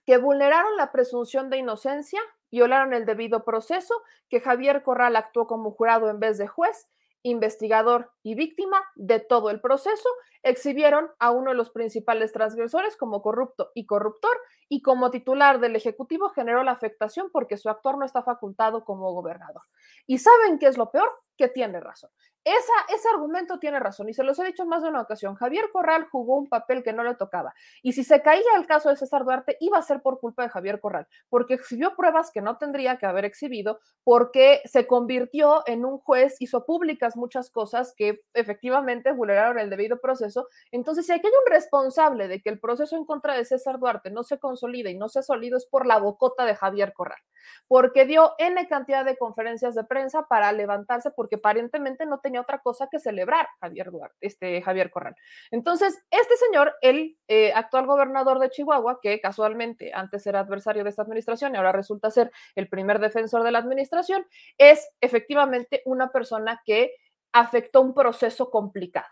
que 0.05 0.17
vulneraron 0.17 0.75
la 0.75 0.91
presunción 0.91 1.49
de 1.49 1.59
inocencia 1.59 2.19
violaron 2.51 2.93
el 2.93 3.05
debido 3.05 3.43
proceso, 3.43 3.93
que 4.29 4.41
Javier 4.41 4.83
Corral 4.83 5.15
actuó 5.15 5.47
como 5.47 5.71
jurado 5.71 6.09
en 6.09 6.19
vez 6.19 6.37
de 6.37 6.47
juez, 6.47 6.87
investigador 7.23 8.11
y 8.23 8.35
víctima 8.35 8.81
de 8.95 9.19
todo 9.19 9.49
el 9.49 9.59
proceso, 9.59 10.09
exhibieron 10.43 11.09
a 11.19 11.31
uno 11.31 11.51
de 11.51 11.57
los 11.57 11.69
principales 11.69 12.31
transgresores 12.31 12.95
como 12.95 13.21
corrupto 13.21 13.71
y 13.75 13.85
corruptor 13.85 14.37
y 14.69 14.81
como 14.81 15.11
titular 15.11 15.59
del 15.59 15.75
Ejecutivo 15.75 16.29
generó 16.29 16.63
la 16.63 16.71
afectación 16.71 17.29
porque 17.31 17.57
su 17.57 17.69
actor 17.69 17.97
no 17.97 18.05
está 18.05 18.23
facultado 18.23 18.85
como 18.85 19.11
gobernador. 19.11 19.63
¿Y 20.07 20.19
saben 20.19 20.59
qué 20.59 20.67
es 20.67 20.77
lo 20.77 20.91
peor? 20.91 21.11
Que 21.39 21.47
tiene 21.47 21.79
razón. 21.79 22.09
Esa, 22.43 22.73
ese 22.93 23.07
argumento 23.09 23.59
tiene 23.59 23.79
razón 23.79 24.09
y 24.09 24.13
se 24.13 24.23
los 24.23 24.37
he 24.39 24.45
dicho 24.45 24.65
más 24.65 24.83
de 24.83 24.89
una 24.89 25.01
ocasión. 25.01 25.35
Javier 25.35 25.69
Corral 25.71 26.07
jugó 26.11 26.35
un 26.37 26.49
papel 26.49 26.83
que 26.83 26.91
no 26.91 27.03
le 27.03 27.15
tocaba 27.15 27.53
y 27.81 27.93
si 27.93 28.03
se 28.03 28.21
caía 28.21 28.57
el 28.57 28.65
caso 28.65 28.89
de 28.89 28.97
César 28.97 29.23
Duarte 29.23 29.55
iba 29.61 29.77
a 29.77 29.81
ser 29.81 30.01
por 30.01 30.19
culpa 30.19 30.43
de 30.43 30.49
Javier 30.49 30.81
Corral, 30.81 31.07
porque 31.29 31.53
exhibió 31.53 31.95
pruebas 31.95 32.31
que 32.31 32.41
no 32.41 32.57
tendría 32.57 32.97
que 32.97 33.05
haber 33.05 33.23
exhibido, 33.23 33.79
porque 34.03 34.61
se 34.65 34.85
convirtió 34.85 35.63
en 35.65 35.85
un 35.85 35.99
juez, 35.99 36.35
hizo 36.41 36.65
públicas 36.65 37.15
muchas 37.15 37.51
cosas 37.51 37.93
que 37.95 38.21
efectivamente 38.33 39.13
vulneraron 39.13 39.57
el 39.57 39.69
debido 39.69 40.01
proceso. 40.01 40.49
Entonces, 40.71 41.05
si 41.05 41.13
aquí 41.13 41.25
hay 41.27 41.33
un 41.33 41.53
responsable 41.53 42.27
de 42.27 42.41
que 42.41 42.49
el 42.49 42.59
proceso 42.59 42.97
en 42.97 43.05
contra 43.05 43.33
de 43.35 43.45
César 43.45 43.79
Duarte 43.79 44.11
no 44.11 44.23
se 44.23 44.39
consolida 44.39 44.89
y 44.89 44.97
no 44.97 45.07
se 45.07 45.23
sólido 45.23 45.57
es 45.57 45.65
por 45.65 45.85
la 45.85 45.99
bocota 45.99 46.43
de 46.43 46.55
Javier 46.55 46.91
Corral, 46.93 47.19
porque 47.67 48.05
dio 48.05 48.33
N 48.37 48.67
cantidad 48.67 49.05
de 49.05 49.17
conferencias 49.17 49.75
de 49.75 49.83
prensa 49.83 50.27
para 50.27 50.51
levantarse 50.51 51.11
porque 51.11 51.35
aparentemente 51.35 52.05
no 52.05 52.19
tenía 52.19 52.41
otra 52.41 52.59
cosa 52.59 52.87
que 52.91 52.99
celebrar 52.99 53.47
Javier 53.59 53.91
Duarte, 53.91 54.15
este 54.21 54.61
Javier 54.61 54.91
Corral. 54.91 55.15
Entonces, 55.51 55.97
este 56.11 56.35
señor, 56.37 56.75
el 56.81 57.17
eh, 57.27 57.53
actual 57.53 57.85
gobernador 57.85 58.39
de 58.39 58.49
Chihuahua, 58.49 58.99
que 59.01 59.19
casualmente 59.21 59.91
antes 59.93 60.25
era 60.27 60.39
adversario 60.39 60.83
de 60.83 60.89
esta 60.89 61.03
administración 61.03 61.53
y 61.53 61.57
ahora 61.57 61.71
resulta 61.71 62.11
ser 62.11 62.31
el 62.55 62.67
primer 62.67 62.99
defensor 62.99 63.43
de 63.43 63.51
la 63.51 63.59
administración, 63.59 64.25
es 64.57 64.89
efectivamente 65.01 65.81
una 65.85 66.11
persona 66.11 66.61
que 66.65 66.93
afectó 67.31 67.81
un 67.81 67.93
proceso 67.93 68.49
complicado. 68.49 69.07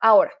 Ahora, 0.00 0.32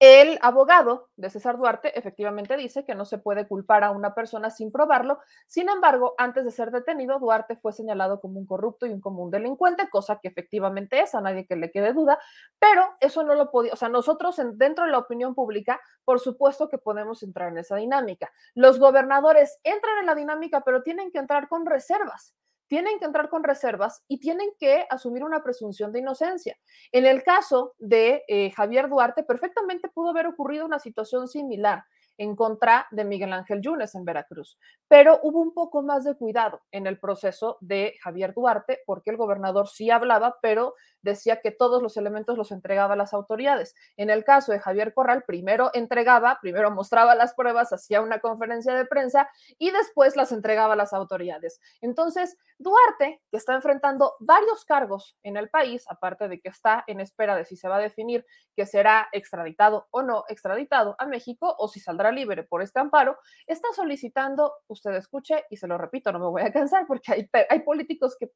el 0.00 0.38
abogado 0.40 1.10
de 1.16 1.28
César 1.28 1.58
Duarte 1.58 1.98
efectivamente 1.98 2.56
dice 2.56 2.86
que 2.86 2.94
no 2.94 3.04
se 3.04 3.18
puede 3.18 3.46
culpar 3.46 3.84
a 3.84 3.90
una 3.90 4.14
persona 4.14 4.48
sin 4.48 4.72
probarlo. 4.72 5.18
Sin 5.46 5.68
embargo, 5.68 6.14
antes 6.16 6.46
de 6.46 6.50
ser 6.50 6.70
detenido, 6.70 7.18
Duarte 7.18 7.56
fue 7.56 7.74
señalado 7.74 8.18
como 8.18 8.40
un 8.40 8.46
corrupto 8.46 8.86
y 8.86 8.92
un 8.92 9.02
común 9.02 9.30
delincuente, 9.30 9.90
cosa 9.90 10.18
que 10.18 10.28
efectivamente 10.28 11.00
es, 11.00 11.14
a 11.14 11.20
nadie 11.20 11.46
que 11.46 11.54
le 11.54 11.70
quede 11.70 11.92
duda, 11.92 12.18
pero 12.58 12.82
eso 13.00 13.22
no 13.24 13.34
lo 13.34 13.50
podía, 13.50 13.74
o 13.74 13.76
sea, 13.76 13.90
nosotros 13.90 14.40
dentro 14.54 14.86
de 14.86 14.90
la 14.90 14.98
opinión 14.98 15.34
pública, 15.34 15.78
por 16.06 16.18
supuesto 16.18 16.70
que 16.70 16.78
podemos 16.78 17.22
entrar 17.22 17.48
en 17.48 17.58
esa 17.58 17.76
dinámica. 17.76 18.32
Los 18.54 18.78
gobernadores 18.78 19.60
entran 19.64 19.98
en 19.98 20.06
la 20.06 20.14
dinámica, 20.14 20.62
pero 20.62 20.82
tienen 20.82 21.10
que 21.10 21.18
entrar 21.18 21.46
con 21.46 21.66
reservas 21.66 22.34
tienen 22.70 23.00
que 23.00 23.04
entrar 23.04 23.28
con 23.28 23.42
reservas 23.42 24.04
y 24.06 24.20
tienen 24.20 24.48
que 24.56 24.86
asumir 24.88 25.24
una 25.24 25.42
presunción 25.42 25.90
de 25.90 25.98
inocencia. 25.98 26.56
En 26.92 27.04
el 27.04 27.24
caso 27.24 27.74
de 27.80 28.22
eh, 28.28 28.52
Javier 28.52 28.88
Duarte, 28.88 29.24
perfectamente 29.24 29.88
pudo 29.88 30.10
haber 30.10 30.28
ocurrido 30.28 30.66
una 30.66 30.78
situación 30.78 31.26
similar 31.26 31.82
en 32.16 32.36
contra 32.36 32.86
de 32.92 33.04
Miguel 33.04 33.32
Ángel 33.32 33.60
Yunes 33.60 33.96
en 33.96 34.04
Veracruz. 34.04 34.56
Pero 34.86 35.18
hubo 35.24 35.40
un 35.40 35.52
poco 35.52 35.82
más 35.82 36.04
de 36.04 36.14
cuidado 36.14 36.60
en 36.70 36.86
el 36.86 37.00
proceso 37.00 37.58
de 37.60 37.94
Javier 38.02 38.34
Duarte, 38.34 38.78
porque 38.86 39.10
el 39.10 39.16
gobernador 39.16 39.66
sí 39.66 39.90
hablaba, 39.90 40.36
pero 40.40 40.74
decía 41.02 41.40
que 41.40 41.50
todos 41.50 41.82
los 41.82 41.96
elementos 41.96 42.36
los 42.36 42.52
entregaba 42.52 42.94
a 42.94 42.96
las 42.96 43.14
autoridades. 43.14 43.74
En 43.96 44.10
el 44.10 44.24
caso 44.24 44.52
de 44.52 44.60
Javier 44.60 44.94
Corral, 44.94 45.24
primero 45.26 45.70
entregaba, 45.74 46.38
primero 46.40 46.70
mostraba 46.70 47.14
las 47.14 47.34
pruebas, 47.34 47.72
hacía 47.72 48.00
una 48.00 48.20
conferencia 48.20 48.74
de 48.74 48.84
prensa 48.84 49.28
y 49.58 49.70
después 49.70 50.16
las 50.16 50.32
entregaba 50.32 50.74
a 50.74 50.76
las 50.76 50.92
autoridades. 50.92 51.60
Entonces, 51.80 52.36
Duarte, 52.58 53.22
que 53.30 53.36
está 53.36 53.54
enfrentando 53.54 54.14
varios 54.20 54.64
cargos 54.64 55.16
en 55.22 55.36
el 55.36 55.48
país, 55.48 55.84
aparte 55.88 56.28
de 56.28 56.40
que 56.40 56.50
está 56.50 56.84
en 56.86 57.00
espera 57.00 57.34
de 57.34 57.44
si 57.44 57.56
se 57.56 57.68
va 57.68 57.76
a 57.76 57.80
definir 57.80 58.26
que 58.54 58.66
será 58.66 59.08
extraditado 59.12 59.88
o 59.90 60.02
no 60.02 60.24
extraditado 60.28 60.94
a 60.98 61.06
México 61.06 61.54
o 61.58 61.68
si 61.68 61.80
saldrá 61.80 62.12
libre 62.12 62.42
por 62.42 62.62
este 62.62 62.80
amparo, 62.80 63.18
está 63.46 63.68
solicitando, 63.74 64.52
usted 64.66 64.92
escuche 64.94 65.44
y 65.48 65.56
se 65.56 65.66
lo 65.66 65.78
repito, 65.78 66.12
no 66.12 66.18
me 66.18 66.26
voy 66.26 66.42
a 66.42 66.52
cansar 66.52 66.86
porque 66.86 67.28
hay, 67.48 67.60
políticos 67.60 68.16
que, 68.18 68.30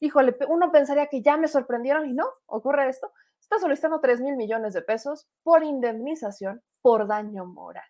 híjole, 0.00 0.36
uno 0.48 0.70
pensaría 0.70 1.06
que 1.06 1.22
ya 1.22 1.36
me 1.36 1.48
sorprendieron 1.48 2.01
y 2.04 2.12
no, 2.12 2.28
ocurre 2.46 2.88
esto, 2.88 3.12
está 3.40 3.58
solicitando 3.58 4.00
3 4.00 4.20
mil 4.20 4.36
millones 4.36 4.72
de 4.74 4.82
pesos 4.82 5.28
por 5.42 5.62
indemnización 5.62 6.62
por 6.80 7.06
daño 7.06 7.44
moral. 7.44 7.86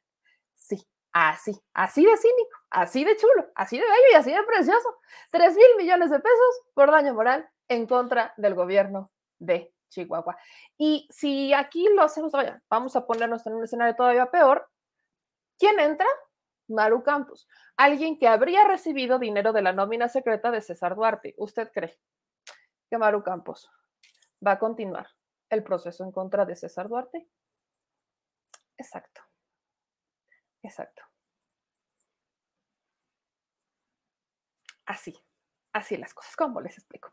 Sí, 0.55 0.87
así, 1.13 1.53
así 1.75 2.05
de 2.05 2.17
cínico, 2.17 2.59
así 2.71 3.05
de 3.05 3.17
chulo, 3.17 3.51
así 3.55 3.77
de 3.77 3.85
bello 3.85 4.09
y 4.13 4.15
así 4.15 4.33
de 4.33 4.43
precioso. 4.45 4.97
3 5.31 5.57
mil 5.57 5.77
millones 5.79 6.11
de 6.11 6.19
pesos 6.21 6.63
por 6.75 6.91
daño 6.91 7.15
moral 7.15 7.49
en 7.69 7.87
contra 7.87 8.35
del 8.37 8.55
gobierno 8.55 9.11
de 9.39 9.73
Chihuahua. 9.89 10.37
Y 10.79 11.09
si 11.11 11.53
aquí 11.53 11.89
lo 11.95 12.03
hacemos, 12.03 12.33
vaya, 12.33 12.63
vamos 12.69 12.97
a 12.97 13.07
ponernos 13.07 13.47
en 13.47 13.55
un 13.55 13.65
escenario 13.65 13.95
todavía 13.95 14.31
peor, 14.31 14.69
¿quién 15.59 15.79
entra? 15.79 16.07
Maru 16.69 17.03
Campos, 17.03 17.49
alguien 17.77 18.19
que 18.19 18.29
habría 18.29 18.67
recibido 18.67 19.19
dinero 19.19 19.53
de 19.53 19.63
la 19.63 19.73
nómina 19.73 20.09
secreta 20.09 20.51
de 20.51 20.63
César 20.63 20.95
Duarte. 20.95 21.35
¿Usted 21.37 21.71
cree 21.73 21.99
que 22.89 22.99
Maru 22.99 23.23
Campos 23.23 23.71
va 24.47 24.53
a 24.53 24.59
continuar 24.59 25.09
el 25.51 25.63
proceso 25.63 26.05
en 26.05 26.13
contra 26.13 26.45
de 26.45 26.57
César 26.57 26.89
Duarte? 26.89 27.29
Exacto. 28.77 29.23
Exacto. 30.63 31.03
Así, 34.87 35.17
así 35.73 35.97
las 35.97 36.15
cosas, 36.15 36.37
¿cómo 36.37 36.61
les 36.61 36.77
explico? 36.79 37.13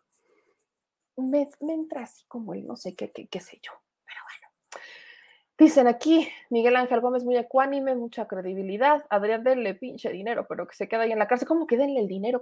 Me, 1.17 1.49
entra 1.61 2.03
así 2.03 2.25
como 2.27 2.53
el 2.53 2.65
no 2.65 2.75
sé 2.75 2.95
qué, 2.95 3.11
qué, 3.11 3.27
qué 3.27 3.39
sé 3.39 3.59
yo, 3.61 3.71
pero 4.05 4.19
bueno. 4.23 4.48
Dicen 5.59 5.87
aquí, 5.87 6.29
Miguel 6.49 6.77
Ángel 6.77 7.01
Gómez 7.01 7.25
muy 7.25 7.35
ecuánime, 7.35 7.93
mucha 7.93 8.29
credibilidad. 8.29 9.05
Adrián, 9.09 9.43
denle 9.43 9.73
pinche 9.75 10.09
dinero, 10.09 10.45
pero 10.47 10.65
que 10.65 10.73
se 10.73 10.87
queda 10.87 11.01
ahí 11.01 11.11
en 11.11 11.19
la 11.19 11.27
cárcel. 11.27 11.49
¿Cómo 11.49 11.67
que 11.67 11.75
denle 11.75 11.99
el 11.99 12.07
dinero? 12.07 12.41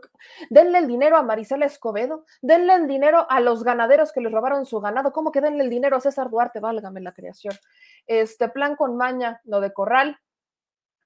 Denle 0.51 0.77
el 0.77 0.87
dinero 0.87 1.17
a 1.17 1.23
Marisela 1.23 1.65
Escobedo. 1.65 2.25
Denle 2.43 2.75
el 2.75 2.87
dinero 2.87 3.25
a 3.27 3.39
los 3.39 3.63
ganaderos 3.63 4.13
que 4.13 4.21
les 4.21 4.31
robaron 4.31 4.67
su 4.67 4.79
ganado. 4.81 5.13
¿Cómo 5.13 5.31
que 5.31 5.41
denle 5.41 5.63
el 5.63 5.71
dinero 5.71 5.97
a 5.97 5.99
César 5.99 6.29
Duarte? 6.29 6.59
Válgame 6.59 7.01
la 7.01 7.11
creación. 7.11 7.55
Este 8.05 8.49
plan 8.49 8.75
con 8.75 8.95
maña, 8.97 9.41
lo 9.45 9.61
de 9.61 9.73
Corral. 9.73 10.19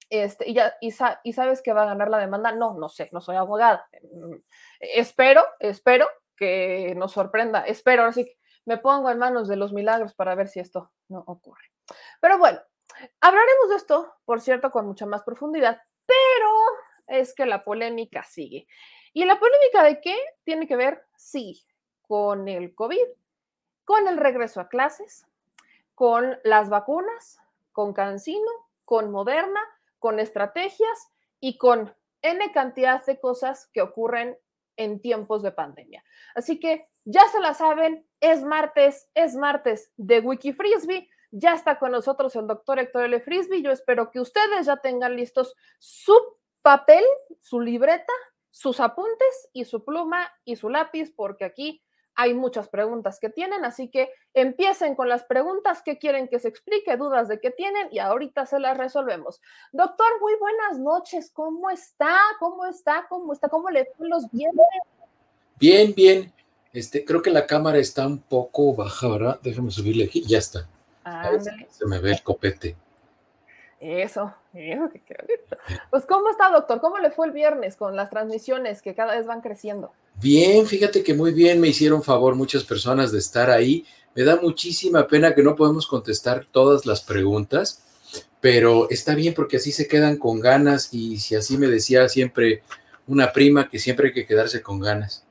Este, 0.09 0.49
y, 0.49 0.53
ya, 0.53 0.73
y, 0.81 0.91
sa 0.91 1.21
y 1.23 1.31
sabes 1.31 1.61
que 1.61 1.71
va 1.71 1.83
a 1.83 1.85
ganar 1.85 2.09
la 2.09 2.17
demanda. 2.17 2.51
No, 2.51 2.73
no 2.73 2.89
sé, 2.89 3.07
no 3.13 3.21
soy 3.21 3.37
abogada. 3.37 3.87
Espero, 4.81 5.45
espero 5.61 6.07
que 6.35 6.93
nos 6.97 7.13
sorprenda. 7.13 7.61
Espero, 7.61 8.03
así 8.03 8.25
que 8.25 8.37
me 8.65 8.77
pongo 8.77 9.09
en 9.09 9.17
manos 9.17 9.47
de 9.47 9.55
los 9.55 9.71
milagros 9.71 10.13
para 10.13 10.35
ver 10.35 10.49
si 10.49 10.59
esto 10.59 10.91
no 11.07 11.23
ocurre. 11.25 11.70
Pero 12.19 12.37
bueno, 12.37 12.59
hablaremos 13.19 13.69
de 13.69 13.75
esto, 13.75 14.13
por 14.25 14.41
cierto, 14.41 14.71
con 14.71 14.85
mucha 14.85 15.05
más 15.05 15.23
profundidad, 15.23 15.81
pero 16.05 16.51
es 17.07 17.33
que 17.33 17.45
la 17.45 17.63
polémica 17.63 18.23
sigue. 18.23 18.67
¿Y 19.13 19.25
la 19.25 19.39
polémica 19.39 19.83
de 19.83 20.01
qué? 20.01 20.17
Tiene 20.43 20.67
que 20.67 20.75
ver, 20.75 21.03
sí, 21.15 21.65
con 22.01 22.47
el 22.47 22.73
COVID, 22.75 23.07
con 23.83 24.07
el 24.07 24.17
regreso 24.17 24.61
a 24.61 24.69
clases, 24.69 25.25
con 25.95 26.39
las 26.43 26.69
vacunas, 26.69 27.39
con 27.71 27.93
Cancino, 27.93 28.51
con 28.85 29.11
Moderna, 29.11 29.61
con 29.99 30.19
estrategias 30.19 31.11
y 31.39 31.57
con 31.57 31.93
N 32.21 32.51
cantidad 32.53 33.05
de 33.05 33.19
cosas 33.19 33.67
que 33.73 33.81
ocurren 33.81 34.37
en 34.77 34.99
tiempos 34.99 35.43
de 35.43 35.51
pandemia. 35.51 36.03
Así 36.35 36.59
que 36.59 36.87
ya 37.05 37.27
se 37.29 37.39
la 37.39 37.53
saben, 37.53 38.05
es 38.19 38.43
martes, 38.43 39.09
es 39.13 39.35
martes 39.35 39.91
de 39.97 40.19
Wiki 40.19 40.53
Frisbee. 40.53 41.09
Ya 41.31 41.53
está 41.53 41.79
con 41.79 41.91
nosotros 41.91 42.35
el 42.35 42.47
doctor 42.47 42.79
Héctor 42.79 43.05
L. 43.05 43.19
Frisbee. 43.21 43.63
Yo 43.63 43.71
espero 43.71 44.11
que 44.11 44.19
ustedes 44.19 44.65
ya 44.65 44.77
tengan 44.77 45.15
listos 45.15 45.55
su 45.79 46.13
papel, 46.61 47.03
su 47.39 47.61
libreta, 47.61 48.13
sus 48.49 48.79
apuntes 48.79 49.49
y 49.53 49.65
su 49.65 49.83
pluma 49.83 50.29
y 50.43 50.57
su 50.57 50.69
lápiz, 50.69 51.11
porque 51.15 51.45
aquí 51.45 51.81
hay 52.15 52.33
muchas 52.33 52.67
preguntas 52.67 53.19
que 53.19 53.29
tienen, 53.29 53.63
así 53.63 53.89
que 53.89 54.09
empiecen 54.33 54.95
con 54.95 55.07
las 55.07 55.23
preguntas 55.23 55.81
que 55.81 55.97
quieren 55.97 56.27
que 56.27 56.39
se 56.39 56.49
explique, 56.49 56.97
dudas 56.97 57.27
de 57.27 57.39
que 57.39 57.51
tienen 57.51 57.87
y 57.91 57.99
ahorita 57.99 58.45
se 58.45 58.59
las 58.59 58.77
resolvemos. 58.77 59.39
Doctor, 59.71 60.07
muy 60.19 60.33
buenas 60.35 60.79
noches. 60.79 61.31
¿Cómo 61.33 61.69
está? 61.69 62.19
¿Cómo 62.39 62.65
está? 62.65 63.05
¿Cómo 63.07 63.33
está? 63.33 63.47
¿Cómo 63.47 63.69
le 63.69 63.85
fue 63.97 64.09
los 64.09 64.29
viernes? 64.31 64.65
Bien, 65.57 65.93
bien. 65.95 66.33
Este, 66.73 67.03
creo 67.05 67.21
que 67.21 67.31
la 67.31 67.47
cámara 67.47 67.77
está 67.77 68.05
un 68.05 68.19
poco 68.19 68.75
baja, 68.75 69.07
¿verdad? 69.07 69.39
Déjame 69.41 69.71
subirle 69.71 70.05
aquí. 70.05 70.23
Ya 70.27 70.37
está. 70.37 70.67
Se 71.69 71.85
me 71.85 71.99
ve 71.99 72.11
el 72.11 72.23
copete. 72.23 72.75
Eso, 73.81 74.31
eso 74.53 74.89
que 74.91 75.15
bonito. 75.19 75.57
Pues, 75.89 76.05
¿cómo 76.05 76.29
está, 76.29 76.51
doctor? 76.51 76.79
¿Cómo 76.81 76.99
le 76.99 77.09
fue 77.09 77.25
el 77.25 77.33
viernes 77.33 77.75
con 77.75 77.95
las 77.95 78.11
transmisiones 78.11 78.83
que 78.83 78.93
cada 78.93 79.15
vez 79.15 79.25
van 79.25 79.41
creciendo? 79.41 79.91
Bien, 80.15 80.67
fíjate 80.67 81.03
que 81.03 81.15
muy 81.15 81.33
bien 81.33 81.59
me 81.59 81.69
hicieron 81.69 82.03
favor 82.03 82.35
muchas 82.35 82.63
personas 82.63 83.11
de 83.11 83.17
estar 83.17 83.49
ahí. 83.49 83.83
Me 84.13 84.23
da 84.23 84.35
muchísima 84.35 85.07
pena 85.07 85.33
que 85.33 85.41
no 85.41 85.55
podemos 85.55 85.87
contestar 85.87 86.45
todas 86.45 86.85
las 86.85 87.01
preguntas, 87.01 87.83
pero 88.39 88.87
está 88.91 89.15
bien 89.15 89.33
porque 89.33 89.57
así 89.57 89.71
se 89.71 89.87
quedan 89.87 90.17
con 90.17 90.39
ganas 90.39 90.93
y 90.93 91.17
si 91.17 91.35
así 91.35 91.57
me 91.57 91.65
decía 91.65 92.07
siempre 92.07 92.61
una 93.07 93.31
prima 93.31 93.67
que 93.67 93.79
siempre 93.79 94.09
hay 94.09 94.13
que 94.13 94.27
quedarse 94.27 94.61
con 94.61 94.79
ganas. 94.79 95.25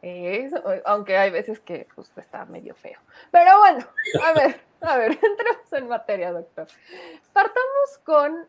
Eso, 0.00 0.62
aunque 0.86 1.18
hay 1.18 1.30
veces 1.30 1.60
que 1.60 1.86
pues, 1.94 2.08
está 2.16 2.46
medio 2.46 2.74
feo. 2.74 2.98
Pero 3.30 3.58
bueno, 3.58 3.86
a 4.24 4.32
ver, 4.32 4.60
a 4.80 4.96
ver, 4.96 5.12
entremos 5.22 5.72
en 5.72 5.88
materia, 5.88 6.32
doctor. 6.32 6.66
Partamos 7.32 7.98
con 8.04 8.46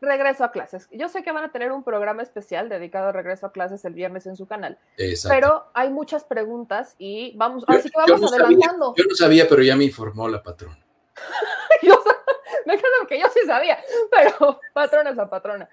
regreso 0.00 0.44
a 0.44 0.52
clases. 0.52 0.88
Yo 0.92 1.08
sé 1.08 1.22
que 1.24 1.32
van 1.32 1.44
a 1.44 1.50
tener 1.52 1.72
un 1.72 1.82
programa 1.82 2.22
especial 2.22 2.68
dedicado 2.68 3.08
a 3.08 3.12
regreso 3.12 3.46
a 3.46 3.52
clases 3.52 3.84
el 3.84 3.94
viernes 3.94 4.26
en 4.26 4.36
su 4.36 4.46
canal, 4.46 4.78
Exacto. 4.96 5.34
pero 5.34 5.66
hay 5.74 5.90
muchas 5.90 6.22
preguntas 6.24 6.94
y 6.98 7.36
vamos, 7.36 7.64
Yo- 7.68 7.76
así 7.76 7.90
que 7.90 7.98
yo 8.06 8.14
vamos 8.14 8.30
sabía- 8.30 8.46
adelantando. 8.46 8.94
yo 8.96 9.04
no 9.08 9.14
sabía, 9.16 9.48
pero 9.48 9.62
ya 9.62 9.74
me 9.76 9.84
informó 9.84 10.28
la 10.28 10.42
patrona. 10.42 10.78
Yo 11.82 12.00
me 12.66 12.76
quedo 12.76 13.06
que 13.08 13.18
yo 13.20 13.26
sí 13.32 13.40
sabía, 13.46 13.78
pero 14.10 14.60
patrona 14.72 15.10
es 15.10 15.16
la 15.16 15.28
patrona. 15.28 15.68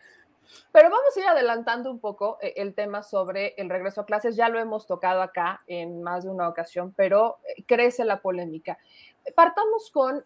Pero 0.72 0.90
vamos 0.90 1.16
a 1.16 1.20
ir 1.20 1.28
adelantando 1.28 1.92
un 1.92 2.00
poco 2.00 2.38
eh, 2.42 2.54
el 2.58 2.74
tema 2.74 3.04
sobre 3.04 3.54
el 3.58 3.70
regreso 3.70 4.02
a 4.02 4.06
clases. 4.06 4.36
Ya 4.36 4.50
lo 4.50 4.60
hemos 4.60 4.88
tocado 4.88 5.22
acá 5.22 5.62
en 5.68 6.02
más 6.02 6.24
de 6.24 6.30
una 6.30 6.48
ocasión, 6.48 6.94
pero 6.96 7.38
eh, 7.48 7.64
crece 7.66 8.06
la 8.06 8.22
polémica. 8.22 8.78
Partamos 9.36 9.92
con, 9.92 10.24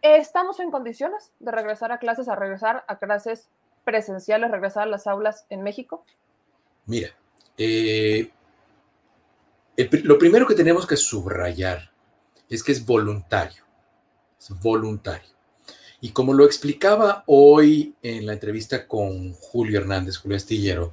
¿estamos 0.00 0.60
en 0.60 0.70
condiciones 0.70 1.32
de 1.40 1.52
regresar 1.52 1.92
a 1.92 1.98
clases, 1.98 2.28
a 2.28 2.36
regresar 2.36 2.84
a 2.88 2.98
clases 2.98 3.50
presenciales, 3.84 4.50
regresar 4.50 4.84
a 4.84 4.86
las 4.86 5.06
aulas 5.06 5.46
en 5.50 5.62
México? 5.62 6.04
Mira, 6.86 7.10
eh, 7.58 8.30
lo 9.76 10.18
primero 10.18 10.46
que 10.46 10.54
tenemos 10.54 10.86
que 10.86 10.96
subrayar 10.96 11.90
es 12.48 12.62
que 12.62 12.72
es 12.72 12.84
voluntario. 12.84 13.64
Es 14.38 14.50
voluntario. 14.60 15.30
Y 16.04 16.10
como 16.10 16.34
lo 16.34 16.44
explicaba 16.44 17.22
hoy 17.28 17.94
en 18.02 18.26
la 18.26 18.32
entrevista 18.32 18.88
con 18.88 19.34
Julio 19.34 19.78
Hernández, 19.78 20.16
Julio 20.16 20.36
Astillero, 20.36 20.92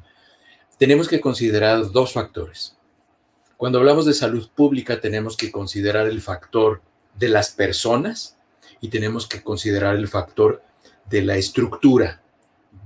tenemos 0.78 1.08
que 1.08 1.19
considerar 1.19 1.91
dos 1.91 2.13
factores. 2.13 2.78
Cuando 3.58 3.80
hablamos 3.80 4.06
de 4.06 4.13
salud 4.13 4.48
pública, 4.54 5.02
tenemos 5.02 5.36
que 5.36 5.52
considerar 5.52 6.06
el 6.06 6.22
factor 6.22 6.84
de 7.15 7.28
las 7.28 7.50
personas 7.50 8.38
y 8.82 8.89
tenemos 8.89 9.28
que 9.28 9.41
considerar 9.41 9.95
el 9.95 10.08
factor 10.08 10.62
de 11.10 11.24
la 11.24 11.38
estructura 11.38 12.22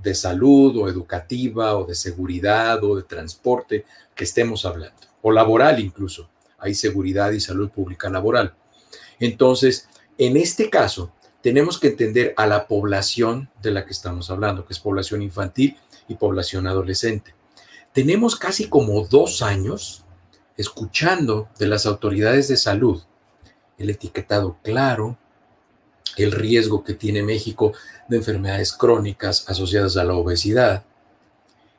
de 0.02 0.14
salud 0.14 0.78
o 0.78 0.88
educativa 0.88 1.76
o 1.76 1.84
de 1.84 1.94
seguridad 1.94 2.82
o 2.84 2.96
de 2.96 3.02
transporte 3.02 3.84
que 4.14 4.24
estemos 4.24 4.64
hablando, 4.64 4.96
o 5.20 5.30
laboral 5.30 5.78
incluso. 5.78 6.30
Hay 6.56 6.74
seguridad 6.74 7.32
y 7.32 7.40
salud 7.40 7.68
pública 7.68 8.08
laboral. 8.08 8.54
Entonces, 9.20 9.90
en 10.16 10.38
este 10.38 10.70
caso, 10.70 11.12
tenemos 11.44 11.78
que 11.78 11.88
entender 11.88 12.32
a 12.38 12.46
la 12.46 12.66
población 12.66 13.50
de 13.62 13.70
la 13.70 13.84
que 13.84 13.92
estamos 13.92 14.30
hablando, 14.30 14.64
que 14.64 14.72
es 14.72 14.78
población 14.78 15.20
infantil 15.20 15.76
y 16.08 16.14
población 16.14 16.66
adolescente. 16.66 17.34
Tenemos 17.92 18.34
casi 18.34 18.70
como 18.70 19.04
dos 19.04 19.42
años 19.42 20.06
escuchando 20.56 21.50
de 21.58 21.66
las 21.66 21.84
autoridades 21.84 22.48
de 22.48 22.56
salud 22.56 23.02
el 23.76 23.90
etiquetado 23.90 24.56
claro, 24.62 25.18
el 26.16 26.32
riesgo 26.32 26.82
que 26.82 26.94
tiene 26.94 27.22
México 27.22 27.74
de 28.08 28.16
enfermedades 28.16 28.72
crónicas 28.72 29.44
asociadas 29.46 29.98
a 29.98 30.04
la 30.04 30.14
obesidad. 30.14 30.84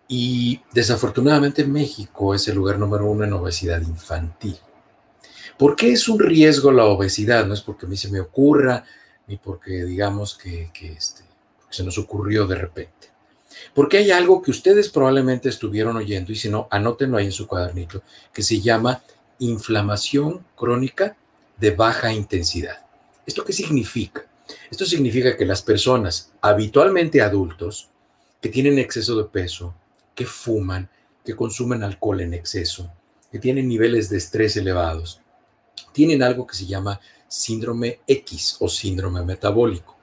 Y 0.08 0.62
desafortunadamente 0.74 1.66
México 1.66 2.36
es 2.36 2.48
el 2.48 2.56
lugar 2.56 2.78
número 2.78 3.10
uno 3.10 3.24
en 3.24 3.34
obesidad 3.34 3.82
infantil. 3.82 4.60
¿Por 5.58 5.76
qué 5.76 5.92
es 5.92 6.08
un 6.08 6.20
riesgo 6.20 6.72
la 6.72 6.86
obesidad? 6.86 7.48
No 7.48 7.56
es 7.56 7.62
porque 7.62 7.88
a 7.88 7.90
mí 7.90 7.98
se 7.98 8.12
me 8.12 8.20
ocurra, 8.20 8.86
ni 9.28 9.38
porque 9.38 9.86
digamos 9.86 10.38
que, 10.38 10.70
que 10.74 10.94
este, 10.94 11.24
se 11.70 11.84
nos 11.84 11.98
ocurrió 11.98 12.48
de 12.48 12.56
repente. 12.56 13.10
Porque 13.74 13.98
hay 13.98 14.12
algo 14.12 14.42
que 14.42 14.52
ustedes 14.52 14.90
probablemente 14.90 15.50
estuvieron 15.50 15.96
oyendo, 15.96 16.32
y 16.32 16.36
si 16.36 16.50
no, 16.50 16.68
anótenlo 16.72 17.18
ahí 17.18 17.26
en 17.26 17.32
su 17.32 17.48
cuadernito, 17.48 18.04
que 18.34 18.44
se 18.44 18.62
llama 18.62 19.02
inflamación 19.40 20.46
crónica 20.56 21.16
de 21.58 21.72
baja 21.72 22.14
intensidad. 22.14 22.86
¿Esto 23.26 23.44
qué 23.44 23.54
significa? 23.54 24.26
Esto 24.70 24.86
significa 24.86 25.36
que 25.36 25.46
las 25.46 25.62
personas 25.62 26.32
habitualmente 26.42 27.22
adultos 27.22 27.90
que 28.42 28.50
tienen 28.50 28.78
exceso 28.78 29.16
de 29.16 29.24
peso, 29.24 29.74
que 30.14 30.26
fuman, 30.26 30.90
que 31.24 31.36
consumen 31.36 31.84
alcohol 31.84 32.22
en 32.22 32.34
exceso, 32.34 32.92
que 33.32 33.40
tienen 33.40 33.68
niveles 33.68 34.10
de 34.10 34.18
estrés 34.18 34.56
elevados, 34.56 35.22
tienen 35.92 36.22
algo 36.22 36.46
que 36.46 36.56
se 36.56 36.66
llama 36.66 37.00
síndrome 37.28 38.00
X 38.08 38.58
o 38.60 38.70
síndrome 38.70 39.24
metabólico. 39.24 39.96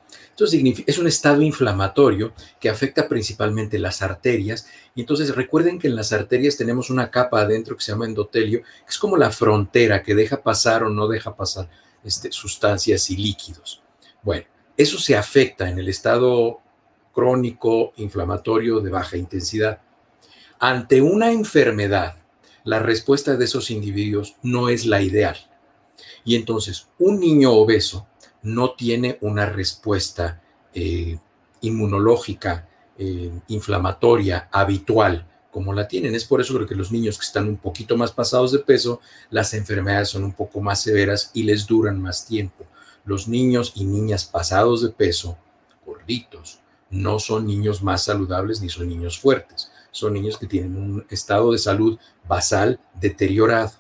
Significa, 0.47 0.91
es 0.91 0.99
un 0.99 1.07
estado 1.07 1.43
inflamatorio 1.43 2.33
que 2.59 2.69
afecta 2.69 3.09
principalmente 3.09 3.79
las 3.79 4.03
arterias. 4.03 4.67
Entonces 4.97 5.35
recuerden 5.35 5.79
que 5.79 5.89
en 5.89 5.97
las 5.97 6.13
arterias 6.13 6.57
tenemos 6.57 6.91
una 6.91 7.11
capa 7.11 7.41
adentro 7.41 7.77
que 7.77 7.83
se 7.83 7.93
llama 7.93 8.07
endotelio, 8.07 8.63
que 8.63 8.91
es 8.91 8.99
como 8.99 9.17
la 9.17 9.31
frontera 9.31 10.03
que 10.03 10.15
deja 10.15 10.43
pasar 10.43 10.83
o 10.85 10.91
no 10.91 11.07
deja 11.09 11.37
pasar 11.37 11.69
este, 12.05 12.33
sustancias 12.33 13.11
y 13.11 13.17
líquidos. 13.17 13.83
Bueno, 14.23 14.47
eso 14.77 14.99
se 14.99 15.17
afecta 15.17 15.69
en 15.69 15.79
el 15.79 15.89
estado 15.89 16.61
crónico 17.13 17.93
inflamatorio 17.97 18.81
de 18.81 18.91
baja 18.91 19.17
intensidad. 19.17 19.81
Ante 20.59 21.03
una 21.03 21.31
enfermedad, 21.31 22.17
la 22.65 22.79
respuesta 22.79 23.37
de 23.37 23.45
esos 23.45 23.71
individuos 23.71 24.37
no 24.43 24.69
es 24.69 24.87
la 24.87 25.03
ideal. 25.03 25.37
Y 26.25 26.37
entonces, 26.37 26.89
un 26.99 27.19
niño 27.21 27.53
obeso 27.53 28.07
no 28.43 28.73
tiene 28.73 29.19
una 29.21 29.47
respuesta 29.47 30.43
eh, 30.75 31.19
inmunológica, 31.61 32.69
eh, 32.99 33.31
inflamatoria, 33.49 34.49
habitual, 34.53 35.27
como 35.51 35.73
la 35.73 35.87
tienen. 35.87 36.15
Es 36.15 36.25
por 36.25 36.41
eso 36.41 36.67
que 36.67 36.75
los 36.75 36.91
niños 36.91 37.19
que 37.19 37.27
están 37.27 37.49
un 37.49 37.59
poquito 37.59 37.97
más 37.97 38.13
pasados 38.13 38.53
de 38.53 38.59
peso, 38.59 39.01
las 39.31 39.55
enfermedades 39.55 40.09
son 40.09 40.25
un 40.25 40.33
poco 40.33 40.61
más 40.61 40.81
severas 40.81 41.31
y 41.35 41.43
les 41.43 41.67
duran 41.67 42.01
más 42.01 42.27
tiempo. 42.27 42.65
Los 43.05 43.29
niños 43.29 43.73
y 43.75 43.85
niñas 43.85 44.25
pasados 44.25 44.83
de 44.83 44.91
peso, 44.91 45.37
gorditos, 45.85 46.61
no 46.91 47.19
son 47.19 47.47
niños 47.47 47.83
más 47.83 48.05
saludables 48.05 48.61
ni 48.61 48.69
son 48.69 48.89
niños 48.89 49.19
fuertes. 49.19 49.71
Son 49.91 50.15
niños 50.15 50.39
que 50.39 50.47
tienen 50.47 50.77
un 50.77 51.07
estado 51.11 51.53
de 51.53 51.59
salud 51.59 51.99
basal 52.27 52.81
deteriorado. 52.99 53.73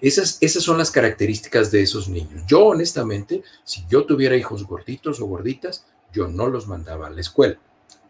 Esas, 0.00 0.38
esas 0.40 0.62
son 0.62 0.78
las 0.78 0.90
características 0.90 1.70
de 1.70 1.82
esos 1.82 2.08
niños. 2.08 2.42
Yo, 2.46 2.66
honestamente, 2.66 3.42
si 3.64 3.84
yo 3.88 4.04
tuviera 4.04 4.36
hijos 4.36 4.66
gorditos 4.66 5.20
o 5.20 5.26
gorditas, 5.26 5.86
yo 6.12 6.28
no 6.28 6.48
los 6.48 6.66
mandaba 6.66 7.08
a 7.08 7.10
la 7.10 7.20
escuela. 7.20 7.58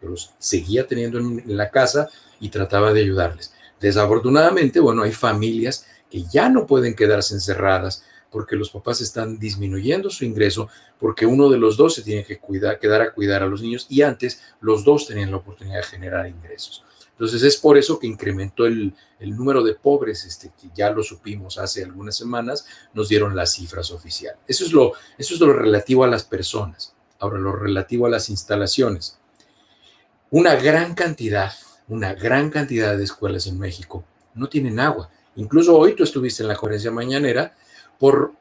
Yo 0.01 0.09
los 0.09 0.33
seguía 0.39 0.87
teniendo 0.87 1.19
en, 1.19 1.39
en 1.39 1.57
la 1.57 1.69
casa 1.69 2.09
y 2.39 2.49
trataba 2.49 2.93
de 2.93 3.01
ayudarles. 3.01 3.53
Desafortunadamente, 3.79 4.79
bueno, 4.79 5.03
hay 5.03 5.11
familias 5.11 5.85
que 6.09 6.23
ya 6.23 6.49
no 6.49 6.65
pueden 6.65 6.95
quedarse 6.95 7.33
encerradas 7.33 8.03
porque 8.31 8.55
los 8.55 8.71
papás 8.71 9.01
están 9.01 9.37
disminuyendo 9.37 10.09
su 10.09 10.23
ingreso, 10.23 10.69
porque 10.99 11.25
uno 11.25 11.49
de 11.49 11.57
los 11.57 11.77
dos 11.77 11.95
se 11.95 12.01
tiene 12.01 12.23
que 12.23 12.39
cuidar, 12.39 12.79
quedar 12.79 13.01
a 13.01 13.13
cuidar 13.13 13.43
a 13.43 13.47
los 13.47 13.61
niños 13.61 13.85
y 13.89 14.01
antes 14.01 14.41
los 14.61 14.85
dos 14.85 15.05
tenían 15.05 15.31
la 15.31 15.37
oportunidad 15.37 15.77
de 15.77 15.83
generar 15.83 16.27
ingresos. 16.27 16.83
Entonces 17.21 17.43
es 17.43 17.57
por 17.57 17.77
eso 17.77 17.99
que 17.99 18.07
incrementó 18.07 18.65
el, 18.65 18.95
el 19.19 19.37
número 19.37 19.63
de 19.63 19.75
pobres, 19.75 20.25
este, 20.25 20.51
que 20.59 20.69
ya 20.73 20.89
lo 20.89 21.03
supimos 21.03 21.59
hace 21.59 21.83
algunas 21.83 22.17
semanas, 22.17 22.65
nos 22.95 23.09
dieron 23.09 23.35
las 23.35 23.53
cifras 23.53 23.91
oficiales. 23.91 24.39
Eso 24.47 24.65
es 24.65 24.73
lo, 24.73 24.93
eso 25.19 25.35
es 25.35 25.39
lo 25.39 25.53
relativo 25.53 26.03
a 26.03 26.07
las 26.07 26.23
personas. 26.23 26.95
Ahora, 27.19 27.37
lo 27.37 27.55
relativo 27.55 28.07
a 28.07 28.09
las 28.09 28.31
instalaciones. 28.31 29.19
Una 30.31 30.55
gran 30.55 30.95
cantidad, 30.95 31.53
una 31.87 32.15
gran 32.15 32.49
cantidad 32.49 32.97
de 32.97 33.03
escuelas 33.03 33.45
en 33.45 33.59
México 33.59 34.03
no 34.33 34.49
tienen 34.49 34.79
agua. 34.79 35.11
Incluso 35.35 35.77
hoy 35.77 35.95
tú 35.95 36.01
estuviste 36.01 36.41
en 36.41 36.49
la 36.49 36.55
conferencia 36.55 36.89
mañanera 36.89 37.55
por... 37.99 38.33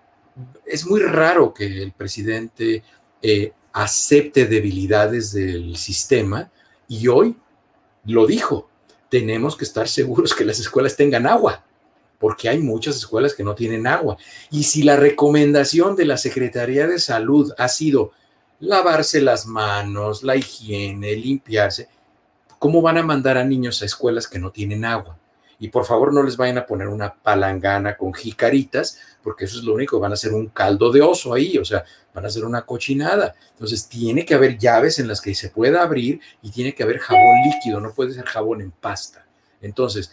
Es 0.65 0.87
muy 0.87 1.03
raro 1.03 1.53
que 1.53 1.83
el 1.83 1.93
presidente 1.93 2.83
eh, 3.21 3.53
acepte 3.75 4.47
debilidades 4.47 5.33
del 5.33 5.77
sistema 5.77 6.51
y 6.89 7.09
hoy 7.09 7.37
lo 8.07 8.27
dijo, 8.27 8.70
tenemos 9.11 9.57
que 9.57 9.65
estar 9.65 9.89
seguros 9.89 10.35
que 10.35 10.45
las 10.45 10.61
escuelas 10.61 10.97
tengan 10.97 11.27
agua, 11.27 11.65
porque 12.19 12.49
hay 12.49 12.59
muchas 12.59 12.97
escuelas 12.97 13.35
que 13.35 13.43
no 13.43 13.55
tienen 13.55 13.87
agua. 13.87 14.17
Y 14.51 14.63
si 14.63 14.83
la 14.83 14.97
recomendación 14.97 15.97
de 15.97 16.07
la 16.07 16.17
Secretaría 16.17 16.87
de 16.87 16.99
Salud 16.99 17.53
ha 17.59 17.69
sido 17.69 18.13
lavarse 18.61 19.21
las 19.21 19.47
manos, 19.47 20.23
la 20.23 20.37
higiene, 20.37 21.17
limpiarse, 21.17 21.89
¿cómo 22.59 22.81
van 22.83 22.99
a 22.99 23.03
mandar 23.03 23.37
a 23.37 23.45
niños 23.45 23.83
a 23.83 23.87
escuelas 23.87 24.29
que 24.29 24.39
no 24.39 24.51
tienen 24.51 24.85
agua? 24.85 25.19
Y 25.59 25.69
por 25.69 25.85
favor 25.85 26.13
no 26.15 26.23
les 26.23 26.37
vayan 26.37 26.59
a 26.59 26.67
poner 26.67 26.89
una 26.89 27.13
palangana 27.13 27.97
con 27.97 28.15
jicaritas, 28.15 28.99
porque 29.23 29.45
eso 29.45 29.59
es 29.59 29.65
lo 29.65 29.75
único, 29.75 30.01
van 30.01 30.13
a 30.13 30.15
hacer 30.15 30.33
un 30.33 30.47
caldo 30.47 30.91
de 30.91 31.03
oso 31.03 31.35
ahí, 31.35 31.59
o 31.59 31.65
sea, 31.65 31.85
van 32.15 32.25
a 32.25 32.29
hacer 32.29 32.45
una 32.45 32.63
cochinada. 32.63 33.35
Entonces 33.53 33.89
tiene 33.89 34.25
que 34.25 34.35
haber 34.35 34.59
llaves 34.59 34.99
en 34.99 35.09
las 35.09 35.21
que 35.21 35.35
se 35.35 35.51
pueda 35.51 35.83
abrir 35.83 36.21
y 36.43 36.51
tiene 36.51 36.75
que 36.75 36.83
haber 36.83 36.99
jabón 36.99 37.37
líquido, 37.45 37.81
no 37.81 37.93
puede 37.93 38.13
ser 38.13 38.25
jabón 38.25 38.61
en 38.61 38.71
pasta. 38.71 39.27
Entonces, 39.61 40.13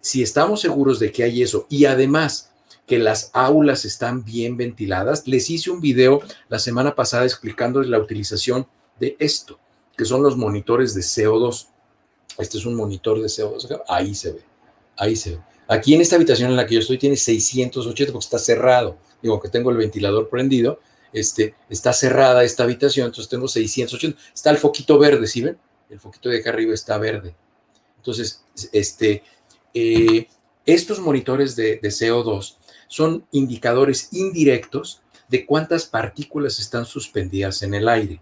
si 0.00 0.22
estamos 0.22 0.60
seguros 0.60 0.98
de 0.98 1.10
que 1.10 1.24
hay 1.24 1.42
eso 1.42 1.66
y 1.68 1.86
además 1.86 2.50
que 2.86 2.98
las 2.98 3.30
aulas 3.32 3.84
están 3.84 4.24
bien 4.24 4.56
ventiladas, 4.56 5.26
les 5.26 5.48
hice 5.48 5.70
un 5.70 5.80
video 5.80 6.20
la 6.48 6.58
semana 6.58 6.94
pasada 6.94 7.24
explicándoles 7.24 7.88
la 7.88 7.98
utilización 7.98 8.66
de 9.00 9.16
esto, 9.18 9.58
que 9.96 10.04
son 10.04 10.22
los 10.22 10.36
monitores 10.36 10.94
de 10.94 11.00
CO2. 11.00 11.68
Este 12.38 12.58
es 12.58 12.66
un 12.66 12.74
monitor 12.74 13.20
de 13.20 13.28
CO2, 13.28 13.82
ahí 13.88 14.14
se 14.14 14.32
ve 14.32 14.54
Ahí 14.96 15.16
se 15.16 15.30
ve. 15.30 15.53
Aquí 15.66 15.94
en 15.94 16.00
esta 16.00 16.16
habitación 16.16 16.50
en 16.50 16.56
la 16.56 16.66
que 16.66 16.74
yo 16.74 16.80
estoy 16.80 16.98
tiene 16.98 17.16
680 17.16 18.12
porque 18.12 18.24
está 18.24 18.38
cerrado. 18.38 18.98
Digo 19.22 19.40
que 19.40 19.48
tengo 19.48 19.70
el 19.70 19.76
ventilador 19.76 20.28
prendido, 20.28 20.80
este, 21.12 21.54
está 21.70 21.92
cerrada 21.92 22.44
esta 22.44 22.64
habitación, 22.64 23.06
entonces 23.06 23.30
tengo 23.30 23.48
680. 23.48 24.18
Está 24.34 24.50
el 24.50 24.58
foquito 24.58 24.98
verde, 24.98 25.26
¿sí 25.26 25.42
ven? 25.42 25.56
El 25.88 26.00
foquito 26.00 26.28
de 26.28 26.38
acá 26.38 26.50
arriba 26.50 26.74
está 26.74 26.98
verde. 26.98 27.34
Entonces, 27.96 28.44
este, 28.72 29.22
eh, 29.72 30.26
estos 30.66 31.00
monitores 31.00 31.56
de, 31.56 31.78
de 31.82 31.88
CO2 31.88 32.56
son 32.88 33.26
indicadores 33.32 34.08
indirectos 34.12 35.00
de 35.28 35.46
cuántas 35.46 35.86
partículas 35.86 36.58
están 36.58 36.84
suspendidas 36.84 37.62
en 37.62 37.74
el 37.74 37.88
aire. 37.88 38.20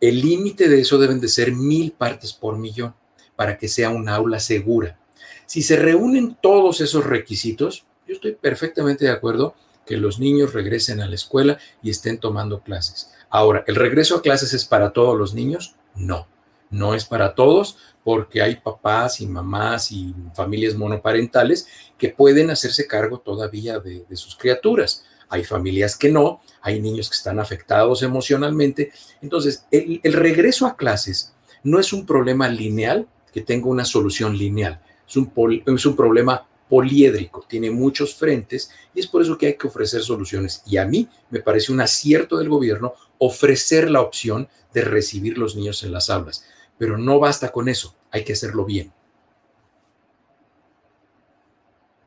El 0.00 0.20
límite 0.20 0.68
de 0.68 0.80
eso 0.80 0.98
deben 0.98 1.20
de 1.20 1.28
ser 1.28 1.52
mil 1.52 1.92
partes 1.92 2.32
por 2.32 2.58
millón 2.58 2.94
para 3.36 3.56
que 3.56 3.68
sea 3.68 3.88
un 3.90 4.08
aula 4.08 4.38
segura. 4.38 4.98
Si 5.46 5.62
se 5.62 5.76
reúnen 5.76 6.36
todos 6.40 6.80
esos 6.80 7.04
requisitos, 7.04 7.84
yo 8.06 8.14
estoy 8.14 8.32
perfectamente 8.32 9.04
de 9.04 9.10
acuerdo 9.10 9.54
que 9.86 9.96
los 9.96 10.18
niños 10.18 10.52
regresen 10.52 11.00
a 11.00 11.06
la 11.06 11.14
escuela 11.14 11.58
y 11.82 11.90
estén 11.90 12.18
tomando 12.18 12.60
clases. 12.60 13.10
Ahora, 13.30 13.64
¿el 13.66 13.76
regreso 13.76 14.16
a 14.16 14.22
clases 14.22 14.52
es 14.54 14.64
para 14.64 14.92
todos 14.92 15.18
los 15.18 15.34
niños? 15.34 15.74
No, 15.94 16.26
no 16.70 16.94
es 16.94 17.04
para 17.04 17.34
todos 17.34 17.76
porque 18.02 18.42
hay 18.42 18.56
papás 18.56 19.20
y 19.20 19.26
mamás 19.26 19.90
y 19.90 20.14
familias 20.34 20.74
monoparentales 20.74 21.66
que 21.96 22.10
pueden 22.10 22.50
hacerse 22.50 22.86
cargo 22.86 23.18
todavía 23.18 23.78
de, 23.78 24.04
sus 24.12 24.36
criaturas. 24.36 25.04
Hay 25.28 25.42
familias 25.42 25.96
que 25.96 26.10
no, 26.10 26.42
hay 26.60 26.80
niños 26.80 27.08
que 27.08 27.16
están 27.16 27.40
afectados 27.40 28.02
emocionalmente. 28.02 28.92
Entonces, 29.22 29.66
el, 29.70 30.00
regreso 30.12 30.66
a 30.66 30.76
clases 30.76 31.32
no 31.62 31.80
es 31.80 31.92
un 31.92 32.04
problema 32.04 32.48
lineal 32.48 33.08
que 33.32 33.40
tenga 33.40 33.68
una 33.68 33.86
solución 33.86 34.36
lineal 34.36 34.80
es 35.06 35.16
un, 35.16 35.30
es 35.66 35.86
un 35.86 35.96
problema 35.96 36.46
poliédrico, 36.68 37.44
tiene 37.46 37.70
muchos 37.70 38.14
frentes 38.14 38.70
y 38.94 39.00
es 39.00 39.06
por 39.06 39.22
eso 39.22 39.36
que 39.36 39.46
hay 39.46 39.56
que 39.56 39.66
ofrecer 39.66 40.02
soluciones. 40.02 40.62
Y 40.66 40.78
a 40.78 40.84
mí 40.84 41.08
me 41.30 41.40
parece 41.40 41.72
un 41.72 41.80
acierto 41.80 42.38
del 42.38 42.48
gobierno 42.48 42.94
ofrecer 43.18 43.90
la 43.90 44.00
opción 44.00 44.48
de 44.72 44.82
recibir 44.82 45.38
los 45.38 45.56
niños 45.56 45.82
en 45.84 45.92
las 45.92 46.10
aulas. 46.10 46.46
Pero 46.78 46.98
no 46.98 47.20
basta 47.20 47.52
con 47.52 47.68
eso, 47.68 47.94
hay 48.10 48.24
que 48.24 48.32
hacerlo 48.32 48.64
bien. 48.64 48.92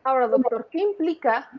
Ahora, 0.03 0.27
doctor, 0.27 0.67
¿qué 0.71 0.79
implica 0.79 1.49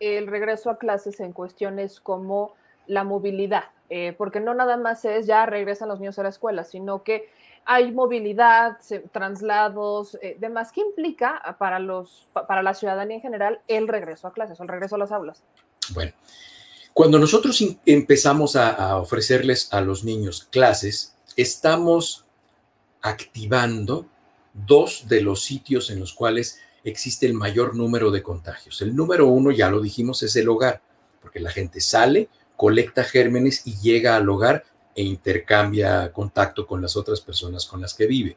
el 0.00 0.26
regreso 0.26 0.70
a 0.70 0.78
clases 0.78 1.20
en 1.20 1.32
cuestiones 1.32 2.00
como 2.00 2.54
la 2.86 3.04
movilidad? 3.04 3.64
Eh, 3.90 4.14
porque 4.16 4.40
no 4.40 4.54
nada 4.54 4.76
más 4.76 5.04
es 5.04 5.26
ya 5.26 5.46
regresan 5.46 5.88
los 5.88 6.00
niños 6.00 6.18
a 6.18 6.22
la 6.22 6.28
escuela, 6.28 6.64
sino 6.64 7.02
que 7.02 7.30
hay 7.70 7.92
movilidad, 7.92 8.78
traslados, 9.12 10.16
eh, 10.22 10.38
demás. 10.40 10.72
¿Qué 10.72 10.80
implica 10.80 11.54
para, 11.58 11.78
los, 11.78 12.26
para 12.32 12.62
la 12.62 12.72
ciudadanía 12.72 13.16
en 13.16 13.20
general 13.20 13.60
el 13.68 13.88
regreso 13.88 14.26
a 14.26 14.32
clases 14.32 14.58
o 14.58 14.62
el 14.62 14.70
regreso 14.70 14.94
a 14.94 14.98
las 14.98 15.12
aulas? 15.12 15.42
Bueno, 15.90 16.12
cuando 16.94 17.18
nosotros 17.18 17.62
empezamos 17.84 18.56
a, 18.56 18.96
ofrecerles 18.96 19.70
a 19.70 19.82
los 19.82 20.02
niños 20.02 20.48
clases, 20.50 21.14
estamos 21.36 22.24
activando 23.02 24.06
dos 24.54 25.06
de 25.06 25.20
los 25.20 25.44
sitios 25.44 25.90
en 25.90 26.00
los 26.00 26.14
cuales 26.14 26.58
existe 26.84 27.26
el 27.26 27.34
mayor 27.34 27.76
número 27.76 28.10
de 28.10 28.22
contagios. 28.22 28.80
El 28.80 28.96
número 28.96 29.26
uno, 29.26 29.50
ya 29.50 29.68
lo 29.68 29.82
dijimos, 29.82 30.22
es 30.22 30.34
el 30.36 30.48
hogar, 30.48 30.80
porque 31.20 31.38
la 31.38 31.50
gente 31.50 31.82
sale, 31.82 32.30
colecta 32.56 33.04
gérmenes 33.04 33.66
y 33.66 33.76
llega 33.78 34.16
al 34.16 34.26
hogar 34.30 34.64
e 34.98 35.02
intercambia 35.02 36.10
contacto 36.12 36.66
con 36.66 36.82
las 36.82 36.96
otras 36.96 37.20
personas 37.20 37.66
con 37.66 37.80
las 37.80 37.94
que 37.94 38.08
vive. 38.08 38.36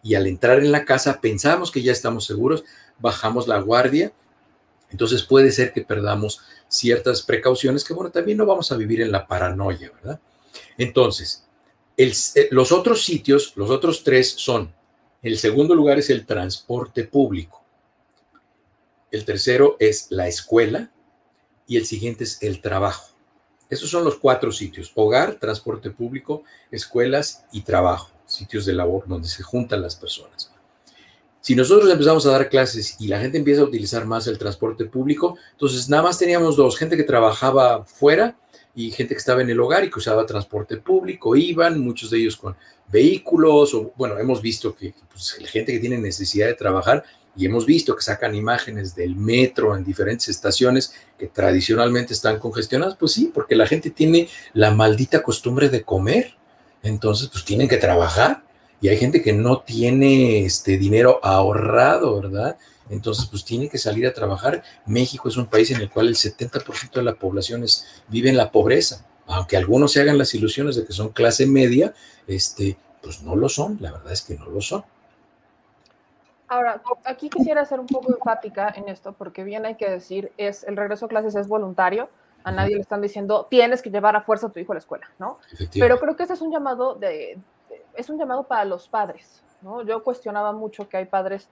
Y 0.00 0.14
al 0.14 0.28
entrar 0.28 0.60
en 0.60 0.70
la 0.70 0.84
casa 0.84 1.20
pensamos 1.20 1.72
que 1.72 1.82
ya 1.82 1.90
estamos 1.90 2.24
seguros, 2.24 2.62
bajamos 3.00 3.48
la 3.48 3.58
guardia, 3.58 4.12
entonces 4.92 5.24
puede 5.24 5.50
ser 5.50 5.72
que 5.72 5.82
perdamos 5.82 6.40
ciertas 6.68 7.22
precauciones 7.22 7.82
que, 7.82 7.94
bueno, 7.94 8.12
también 8.12 8.38
no 8.38 8.46
vamos 8.46 8.70
a 8.70 8.76
vivir 8.76 9.00
en 9.00 9.10
la 9.10 9.26
paranoia, 9.26 9.90
¿verdad? 9.90 10.20
Entonces, 10.76 11.44
eh, 11.96 12.12
los 12.52 12.70
otros 12.70 13.04
sitios, 13.04 13.54
los 13.56 13.68
otros 13.68 14.04
tres 14.04 14.30
son, 14.30 14.72
el 15.20 15.36
segundo 15.36 15.74
lugar 15.74 15.98
es 15.98 16.10
el 16.10 16.26
transporte 16.26 17.02
público, 17.02 17.64
el 19.10 19.24
tercero 19.24 19.76
es 19.80 20.06
la 20.10 20.28
escuela 20.28 20.92
y 21.66 21.76
el 21.76 21.86
siguiente 21.86 22.22
es 22.22 22.40
el 22.40 22.60
trabajo. 22.60 23.17
Esos 23.70 23.90
son 23.90 24.04
los 24.04 24.16
cuatro 24.16 24.50
sitios, 24.50 24.92
hogar, 24.94 25.34
transporte 25.34 25.90
público, 25.90 26.44
escuelas 26.70 27.44
y 27.52 27.62
trabajo, 27.62 28.10
sitios 28.26 28.64
de 28.64 28.72
labor 28.72 29.04
donde 29.06 29.28
se 29.28 29.42
juntan 29.42 29.82
las 29.82 29.96
personas. 29.96 30.50
Si 31.40 31.54
nosotros 31.54 31.90
empezamos 31.90 32.26
a 32.26 32.32
dar 32.32 32.48
clases 32.48 32.96
y 32.98 33.08
la 33.08 33.20
gente 33.20 33.38
empieza 33.38 33.62
a 33.62 33.64
utilizar 33.64 34.04
más 34.04 34.26
el 34.26 34.38
transporte 34.38 34.84
público, 34.86 35.36
entonces 35.52 35.88
nada 35.88 36.02
más 36.02 36.18
teníamos 36.18 36.56
dos, 36.56 36.76
gente 36.76 36.96
que 36.96 37.04
trabajaba 37.04 37.84
fuera 37.84 38.36
y 38.74 38.90
gente 38.90 39.14
que 39.14 39.18
estaba 39.18 39.42
en 39.42 39.50
el 39.50 39.60
hogar 39.60 39.84
y 39.84 39.90
que 39.90 39.98
usaba 39.98 40.26
transporte 40.26 40.76
público, 40.78 41.36
iban, 41.36 41.80
muchos 41.80 42.10
de 42.10 42.18
ellos 42.18 42.36
con 42.36 42.56
vehículos, 42.90 43.74
o 43.74 43.92
bueno, 43.96 44.18
hemos 44.18 44.42
visto 44.42 44.74
que 44.74 44.94
pues, 45.10 45.32
gente 45.32 45.72
que 45.72 45.78
tiene 45.78 45.98
necesidad 45.98 46.46
de 46.46 46.54
trabajar 46.54 47.04
y 47.36 47.46
hemos 47.46 47.66
visto 47.66 47.94
que 47.94 48.02
sacan 48.02 48.34
imágenes 48.34 48.94
del 48.94 49.14
metro 49.16 49.76
en 49.76 49.84
diferentes 49.84 50.28
estaciones 50.28 50.92
que 51.18 51.28
tradicionalmente 51.28 52.12
están 52.12 52.38
congestionadas, 52.38 52.96
pues 52.96 53.12
sí, 53.12 53.30
porque 53.32 53.54
la 53.54 53.66
gente 53.66 53.90
tiene 53.90 54.28
la 54.54 54.72
maldita 54.72 55.22
costumbre 55.22 55.68
de 55.68 55.82
comer, 55.82 56.34
entonces 56.82 57.28
pues 57.28 57.44
tienen 57.44 57.68
que 57.68 57.76
trabajar 57.76 58.42
y 58.80 58.88
hay 58.88 58.96
gente 58.96 59.22
que 59.22 59.32
no 59.32 59.60
tiene 59.60 60.44
este 60.44 60.78
dinero 60.78 61.20
ahorrado, 61.22 62.20
¿verdad? 62.20 62.56
Entonces, 62.90 63.26
pues 63.26 63.44
tiene 63.44 63.68
que 63.68 63.78
salir 63.78 64.06
a 64.06 64.14
trabajar. 64.14 64.62
México 64.86 65.28
es 65.28 65.36
un 65.36 65.46
país 65.46 65.70
en 65.70 65.80
el 65.80 65.90
cual 65.90 66.08
el 66.08 66.14
70% 66.14 66.92
de 66.92 67.02
la 67.02 67.14
población 67.14 67.64
vive 68.08 68.30
en 68.30 68.36
la 68.36 68.50
pobreza. 68.50 69.04
Aunque 69.26 69.56
algunos 69.56 69.92
se 69.92 70.00
hagan 70.00 70.16
las 70.16 70.32
ilusiones 70.34 70.76
de 70.76 70.86
que 70.86 70.92
son 70.92 71.10
clase 71.10 71.46
media, 71.46 71.92
este, 72.26 72.78
pues 73.02 73.22
no 73.22 73.36
lo 73.36 73.48
son, 73.48 73.76
la 73.80 73.92
verdad 73.92 74.12
es 74.12 74.22
que 74.22 74.36
no 74.36 74.46
lo 74.46 74.60
son. 74.60 74.84
Ahora, 76.48 76.82
aquí 77.04 77.28
quisiera 77.28 77.64
ser 77.64 77.78
un 77.78 77.86
poco 77.86 78.12
enfática 78.12 78.72
en 78.74 78.88
esto, 78.88 79.12
porque 79.12 79.44
bien 79.44 79.66
hay 79.66 79.74
que 79.74 79.88
decir, 79.88 80.32
es 80.38 80.64
el 80.64 80.76
regreso 80.76 81.06
a 81.06 81.08
clases 81.08 81.34
es 81.34 81.46
voluntario, 81.46 82.08
a 82.44 82.52
nadie 82.52 82.76
le 82.76 82.80
están 82.80 83.02
diciendo 83.02 83.46
tienes 83.50 83.82
que 83.82 83.90
llevar 83.90 84.16
a 84.16 84.22
fuerza 84.22 84.46
a 84.46 84.50
tu 84.50 84.58
hijo 84.58 84.72
a 84.72 84.76
la 84.76 84.78
escuela, 84.78 85.10
¿no? 85.18 85.38
Pero 85.74 85.98
creo 85.98 86.16
que 86.16 86.22
este 86.22 86.34
es 86.34 86.40
un 86.40 86.50
llamado 86.50 86.94
de, 86.94 87.38
es 87.94 88.08
un 88.08 88.18
llamado 88.18 88.44
para 88.44 88.64
los 88.64 88.88
padres, 88.88 89.42
¿no? 89.60 89.82
Yo 89.82 90.02
cuestionaba 90.02 90.52
mucho 90.52 90.88
que 90.88 90.96
hay 90.96 91.04
padres 91.04 91.48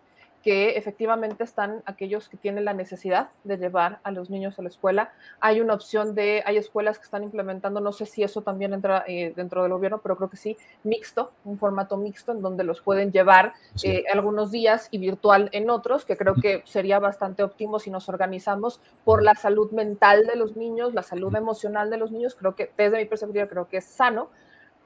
que 0.46 0.76
efectivamente 0.78 1.42
están 1.42 1.82
aquellos 1.87 2.28
que 2.28 2.37
tienen 2.37 2.64
la 2.64 2.72
necesidad 2.72 3.30
de 3.42 3.56
llevar 3.56 3.98
a 4.04 4.12
los 4.12 4.30
niños 4.30 4.56
a 4.61 4.62
la 4.62 4.68
escuela. 4.68 5.11
Hay 5.40 5.61
una 5.61 5.74
opción 5.74 6.14
de, 6.14 6.44
hay 6.46 6.56
escuelas 6.56 7.00
que 7.00 7.04
están 7.04 7.24
implementando, 7.24 7.80
no 7.80 7.90
sé 7.90 8.06
si 8.06 8.22
eso 8.22 8.42
también 8.42 8.72
entra 8.72 9.02
eh, 9.09 9.32
dentro 9.35 9.64
del 9.64 9.72
gobierno, 9.72 9.98
pero 10.00 10.16
creo 10.16 10.30
que 10.30 10.37
sí, 10.37 10.56
mixto, 10.85 11.32
un 11.44 11.59
formato 11.59 11.96
mixto 11.96 12.30
en 12.30 12.42
donde 12.42 12.62
los 12.62 12.80
pueden 12.80 13.11
llevar 13.11 13.54
eh, 13.82 14.04
algunos 14.12 14.52
días 14.52 14.87
y 14.92 14.98
virtual 14.98 15.48
en 15.50 15.68
otros, 15.68 16.04
que 16.04 16.16
creo 16.16 16.37
que 16.37 16.62
sería 16.64 17.00
bastante 17.00 17.42
óptimo 17.42 17.80
si 17.80 17.90
nos 17.90 18.09
organizamos 18.09 18.80
por 19.02 19.24
la 19.24 19.35
salud 19.35 19.72
mental 19.72 20.26
de 20.28 20.37
los 20.37 20.56
niños, 20.56 20.94
la 20.94 21.02
salud 21.02 21.35
emocional 21.35 21.90
de 21.90 21.96
los 21.96 22.12
niños, 22.12 22.37
creo 22.37 22.54
que 22.54 22.70
desde 22.76 22.98
mi 22.98 23.06
perspectiva 23.06 23.48
creo 23.48 23.66
que 23.66 23.78
es 23.78 23.85
sano, 23.85 24.30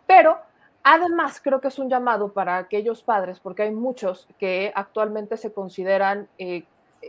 pero 0.06 0.38
Además, 0.82 1.40
creo 1.42 1.60
que 1.60 1.68
es 1.68 1.78
un 1.78 1.90
llamado 1.90 2.32
para 2.32 2.56
aquellos 2.56 3.02
padres, 3.02 3.38
porque 3.40 3.62
hay 3.62 3.70
muchos 3.70 4.26
que 4.38 4.72
actualmente 4.74 5.36
se 5.36 5.52
consideran, 5.52 6.28
eh, 6.38 6.64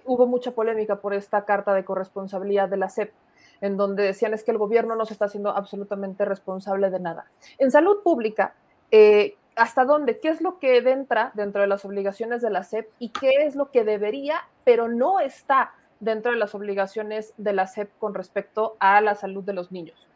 hubo 0.06 0.28
mucha 0.28 0.52
polémica 0.52 0.98
por 0.98 1.14
esta 1.14 1.46
carta 1.46 1.74
de 1.74 1.86
corresponsabilidad 1.86 2.68
de 2.68 2.78
la 2.78 2.90
SEP, 2.90 3.14
en 3.62 3.78
donde 3.78 4.04
decían 4.04 4.34
es 4.34 4.44
que 4.44 4.52
el 4.52 4.58
gobierno 4.58 4.96
no 4.96 5.06
se 5.06 5.14
está 5.14 5.26
haciendo 5.26 5.52
absolutamente 5.52 6.26
responsable 6.26 6.90
de 6.90 7.00
nada. 7.00 7.26
En 7.60 7.72
salud 7.72 8.02
pública, 8.04 8.56
eh, 8.90 9.36
¿hasta 9.56 9.86
dónde? 9.86 10.20
¿Qué 10.20 10.30
es 10.30 10.42
lo 10.42 10.60
que 10.60 10.78
entra 10.78 11.32
dentro 11.34 11.62
de 11.62 11.68
las 11.68 11.86
obligaciones 11.86 12.42
de 12.42 12.50
la 12.50 12.64
SEP 12.64 12.90
y 13.00 13.10
qué 13.10 13.32
es 13.46 13.56
lo 13.56 13.72
que 13.72 13.86
debería, 13.86 14.36
pero 14.66 14.90
no 14.90 15.20
está 15.22 15.74
dentro 16.02 16.32
de 16.32 16.38
las 16.38 16.54
obligaciones 16.56 17.34
de 17.38 17.54
la 17.54 17.68
SEP 17.68 17.90
con 18.00 18.14
respecto 18.14 18.76
a 18.80 19.00
la 19.00 19.16
salud 19.16 19.44
de 19.44 19.54
los 19.54 19.72
niños? 19.72 20.08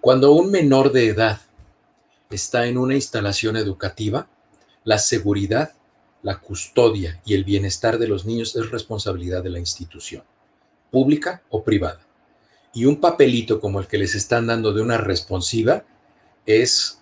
Cuando 0.00 0.32
un 0.32 0.50
menor 0.50 0.92
de 0.92 1.08
edad 1.08 1.38
está 2.34 2.66
en 2.66 2.78
una 2.78 2.94
instalación 2.94 3.56
educativa, 3.56 4.28
la 4.84 4.98
seguridad, 4.98 5.72
la 6.22 6.40
custodia 6.40 7.20
y 7.24 7.34
el 7.34 7.44
bienestar 7.44 7.98
de 7.98 8.08
los 8.08 8.24
niños 8.24 8.56
es 8.56 8.70
responsabilidad 8.70 9.42
de 9.42 9.50
la 9.50 9.58
institución, 9.58 10.24
pública 10.90 11.42
o 11.50 11.62
privada. 11.62 12.00
Y 12.72 12.86
un 12.86 13.00
papelito 13.00 13.60
como 13.60 13.78
el 13.80 13.86
que 13.86 13.98
les 13.98 14.14
están 14.14 14.46
dando 14.46 14.72
de 14.72 14.82
una 14.82 14.98
responsiva 14.98 15.84
es, 16.44 17.00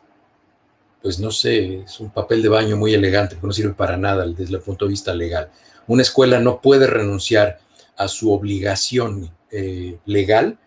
pues 1.01 1.18
no 1.18 1.31
sé, 1.31 1.81
es 1.81 1.99
un 1.99 2.11
papel 2.11 2.42
de 2.42 2.49
baño 2.49 2.77
muy 2.77 2.95
elegante, 2.95 3.37
pero 3.37 3.49
no 3.49 3.53
sirve 3.53 3.73
para 3.73 3.97
nada 3.97 4.27
desde 4.27 4.57
el 4.57 4.61
punto 4.61 4.85
de 4.85 4.90
vista 4.90 5.14
legal. 5.14 5.51
Una 5.87 6.03
escuela 6.03 6.38
no 6.40 6.61
puede 6.61 6.87
renunciar 6.87 7.59
a 7.97 8.09
su 8.09 8.33
obligación 8.33 9.31
eh, 9.51 9.99
legal 10.05 10.59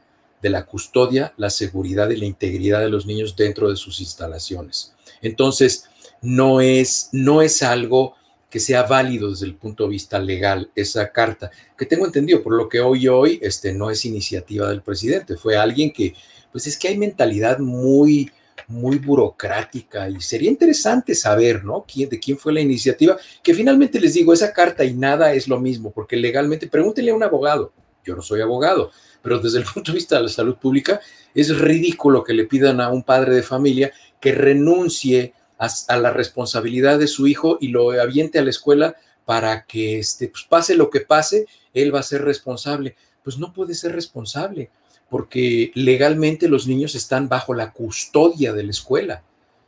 de 0.41 0.50
la 0.50 0.65
custodia, 0.65 1.34
la 1.38 1.50
seguridad 1.50 2.10
y 2.10 2.17
la 2.17 2.26
integridad 2.26 2.82
de 2.82 2.89
los 2.89 3.06
niños 3.06 3.36
dentro 3.36 3.69
de 3.69 3.76
sus 3.76 4.00
instalaciones. 4.00 4.93
Entonces, 5.21 5.86
no 6.21 6.62
es, 6.62 7.10
no 7.12 7.41
es 7.41 7.63
algo 7.63 8.15
que 8.50 8.60
sea 8.60 8.84
válido 8.84 9.32
desde 9.32 9.48
el 9.48 9.56
punto 9.56 9.84
de 9.84 9.89
vista 9.89 10.17
legal 10.17 10.71
esa 10.76 11.12
carta, 11.12 11.52
que 11.78 11.86
tengo 11.86 12.06
entendido, 12.06 12.41
por 12.41 12.54
lo 12.54 12.69
que 12.69 12.80
hoy 12.80 13.08
hoy 13.08 13.38
este, 13.41 13.74
no 13.74 13.89
es 13.89 14.06
iniciativa 14.06 14.69
del 14.69 14.82
presidente, 14.82 15.36
fue 15.36 15.58
alguien 15.58 15.91
que, 15.91 16.13
pues 16.52 16.65
es 16.67 16.78
que 16.78 16.88
hay 16.88 16.98
mentalidad 16.98 17.60
muy, 17.60 18.32
muy 18.67 18.98
burocrática 18.98 20.10
y 20.10 20.21
sería 20.21 20.50
interesante 20.50 21.15
saber, 21.15 21.65
¿no? 21.65 21.86
¿Quién, 21.86 22.08
de 22.08 22.19
quién 22.19 22.38
fue 22.38 22.54
la 22.54 22.62
iniciativa, 22.62 23.17
que 23.43 23.54
finalmente 23.54 24.00
les 24.00 24.13
digo, 24.13 24.32
esa 24.32 24.54
carta 24.54 24.86
y 24.86 24.93
nada 24.93 25.34
es 25.34 25.48
lo 25.48 25.60
mismo, 25.60 25.91
porque 25.91 26.15
legalmente, 26.15 26.67
pregúntenle 26.67 27.12
a 27.12 27.15
un 27.15 27.24
abogado, 27.24 27.74
yo 28.06 28.15
no 28.15 28.21
soy 28.21 28.41
abogado, 28.41 28.91
pero 29.25 29.39
desde 29.39 29.57
el 29.57 29.65
punto 29.73 29.91
de 29.91 29.95
vista 29.95 30.17
de 30.17 30.23
la 30.23 30.29
salud 30.29 30.55
pública 30.55 31.01
es 31.33 31.57
ridículo 31.57 32.23
que 32.23 32.33
le 32.33 32.45
pidan 32.45 32.79
a 32.79 32.91
un 32.91 33.01
padre 33.01 33.33
de 33.33 33.41
familia 33.41 33.91
que 34.21 34.31
renuncie 34.33 35.33
a, 35.57 35.97
la 35.97 36.11
responsabilidad 36.11 36.99
de 36.99 37.07
su 37.07 37.25
hijo 37.25 37.57
y 37.59 37.69
lo 37.69 37.89
aviente 37.99 38.38
a 38.38 38.43
la 38.43 38.51
escuela 38.51 38.95
para 39.25 39.65
que 39.65 39.97
este, 39.97 40.27
pues 40.27 40.43
pase 40.47 40.75
lo 40.75 40.91
que 40.91 41.01
pase, 41.01 41.47
él 41.73 41.93
va 41.93 42.01
a 42.01 42.03
ser 42.03 42.23
responsable. 42.23 42.95
Pues 43.23 43.39
no 43.39 43.51
puede 43.51 43.73
ser 43.73 43.93
responsable, 43.93 44.69
porque 45.09 45.71
legalmente 45.73 46.47
los 46.47 46.67
niños 46.67 46.93
están 46.93 47.27
bajo 47.27 47.55
la 47.55 47.71
custodia 47.71 48.53
de 48.53 48.63
la 48.63 48.69
escuela. 48.69 49.23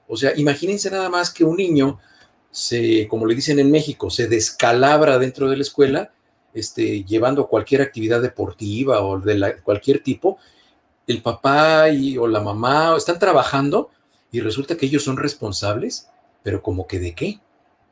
O 0.08 0.16
sea, 0.16 0.34
imagínense 0.38 0.92
nada 0.92 1.10
más 1.10 1.34
que 1.34 1.44
un 1.44 1.58
niño 1.58 2.00
se, 2.52 3.08
como 3.08 3.26
le 3.26 3.34
dicen 3.34 3.58
en 3.58 3.72
México, 3.72 4.12
se 4.12 4.28
descalabra 4.28 5.18
dentro 5.18 5.50
de 5.50 5.58
la 5.58 5.64
escuela 5.64 6.12
este, 6.58 7.04
llevando 7.04 7.48
cualquier 7.48 7.82
actividad 7.82 8.22
deportiva 8.22 9.02
o 9.02 9.20
de 9.20 9.58
cualquier 9.64 10.02
tipo, 10.02 10.38
el 11.06 11.22
papá 11.22 11.86
o 12.20 12.28
la 12.28 12.42
mamá 12.42 12.96
están 12.98 13.20
trabajando 13.20 13.92
y 14.32 14.42
resulta 14.42 14.76
que 14.76 14.88
ellos 14.88 15.04
son 15.04 15.18
responsables, 15.18 16.10
pero 16.44 16.62
como 16.62 16.88
que 16.88 17.00
de 17.00 17.14
qué? 17.14 17.40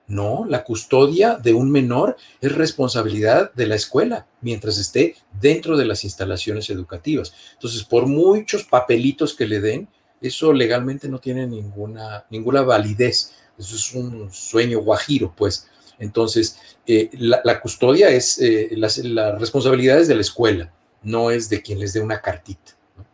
No, 0.07 0.45
la 0.47 0.63
custodia 0.63 1.35
de 1.35 1.53
un 1.53 1.71
menor 1.71 2.15
es 2.41 2.53
responsabilidad 2.53 3.53
de 3.53 3.67
la 3.67 3.75
escuela 3.75 4.27
mientras 4.41 4.77
esté 4.77 5.15
dentro 5.39 5.77
de 5.77 5.85
las 5.85 6.03
instalaciones 6.03 6.69
educativas. 6.69 7.33
Entonces, 7.53 7.83
por 7.83 8.05
muchos 8.05 8.65
papelitos 8.65 9.33
que 9.33 9.47
le 9.47 9.61
den, 9.61 9.87
eso 10.21 10.53
legalmente 10.53 11.07
no 11.07 11.19
tiene 11.19 11.47
ninguna, 11.47 12.25
ninguna 12.29 12.61
validez. 12.61 13.33
Eso 13.57 13.75
es 13.75 13.93
un 13.93 14.31
sueño 14.31 14.79
guajiro, 14.81 15.33
pues. 15.35 15.67
Entonces, 15.99 16.77
eh, 16.85 17.09
la, 17.13 17.41
la, 17.43 17.59
custodia 17.61 18.09
es, 18.09 18.39
eh, 18.41 18.69
las, 18.71 18.97
la 18.99 19.37
responsabilidad 19.37 19.99
es 19.99 20.07
de 20.07 20.15
la 20.15 20.21
escuela, 20.21 20.71
no 21.03 21.31
es 21.31 21.49
de 21.49 21.61
quien 21.61 21.79
les 21.79 21.93
dé 21.93 22.01
una 22.01 22.21
cartita. 22.21 22.73
¿no? 22.97 23.05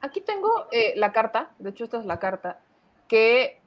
Aquí 0.00 0.20
tengo 0.20 0.66
eh, 0.72 0.94
la 0.96 1.12
carta, 1.12 1.50
de 1.58 1.70
hecho 1.70 1.84
esta 1.84 1.98
es 1.98 2.06
la 2.06 2.18
carta, 2.18 2.60
que 3.06 3.60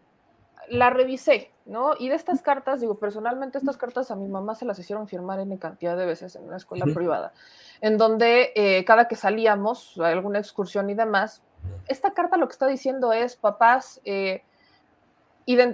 la 0.69 0.89
revisé, 0.89 1.51
¿no? 1.65 1.93
Y 1.99 2.09
de 2.09 2.15
estas 2.15 2.41
cartas, 2.41 2.81
digo, 2.81 2.95
personalmente 2.95 3.57
estas 3.57 3.77
cartas 3.77 4.11
a 4.11 4.15
mi 4.15 4.27
mamá 4.27 4.55
se 4.55 4.65
las 4.65 4.79
hicieron 4.79 5.07
firmar 5.07 5.39
en 5.39 5.55
cantidad 5.57 5.95
de 5.95 6.05
veces 6.05 6.35
en 6.35 6.43
una 6.43 6.57
escuela 6.57 6.85
uh 6.85 6.89
-huh. 6.89 6.93
privada, 6.93 7.33
en 7.81 7.97
donde 7.97 8.51
eh, 8.55 8.83
cada 8.85 9.07
que 9.07 9.15
salíamos 9.15 9.99
a 9.99 10.07
alguna 10.07 10.39
excursión 10.39 10.89
y 10.89 10.95
demás, 10.95 11.41
esta 11.87 12.13
carta 12.13 12.37
lo 12.37 12.47
que 12.47 12.53
está 12.53 12.67
diciendo 12.67 13.13
es, 13.13 13.35
papás, 13.35 14.01
eh, 14.05 14.43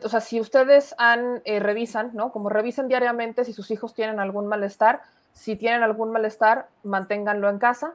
o 0.04 0.10
sea, 0.10 0.20
si 0.20 0.40
ustedes 0.40 0.94
han, 0.98 1.42
eh, 1.46 1.60
revisan, 1.60 2.12
¿no? 2.14 2.32
Como 2.32 2.50
revisen 2.50 2.88
diariamente 2.88 3.46
si 3.46 3.54
sus 3.54 3.72
hijos 3.72 3.94
tienen 3.94 4.20
algún 4.20 4.48
malestar, 4.48 5.02
si 5.34 5.56
tienen 5.56 5.82
algún 5.84 6.12
malestar, 6.12 6.68
manténganlo 6.84 7.50
en 7.50 7.58
casa. 7.58 7.94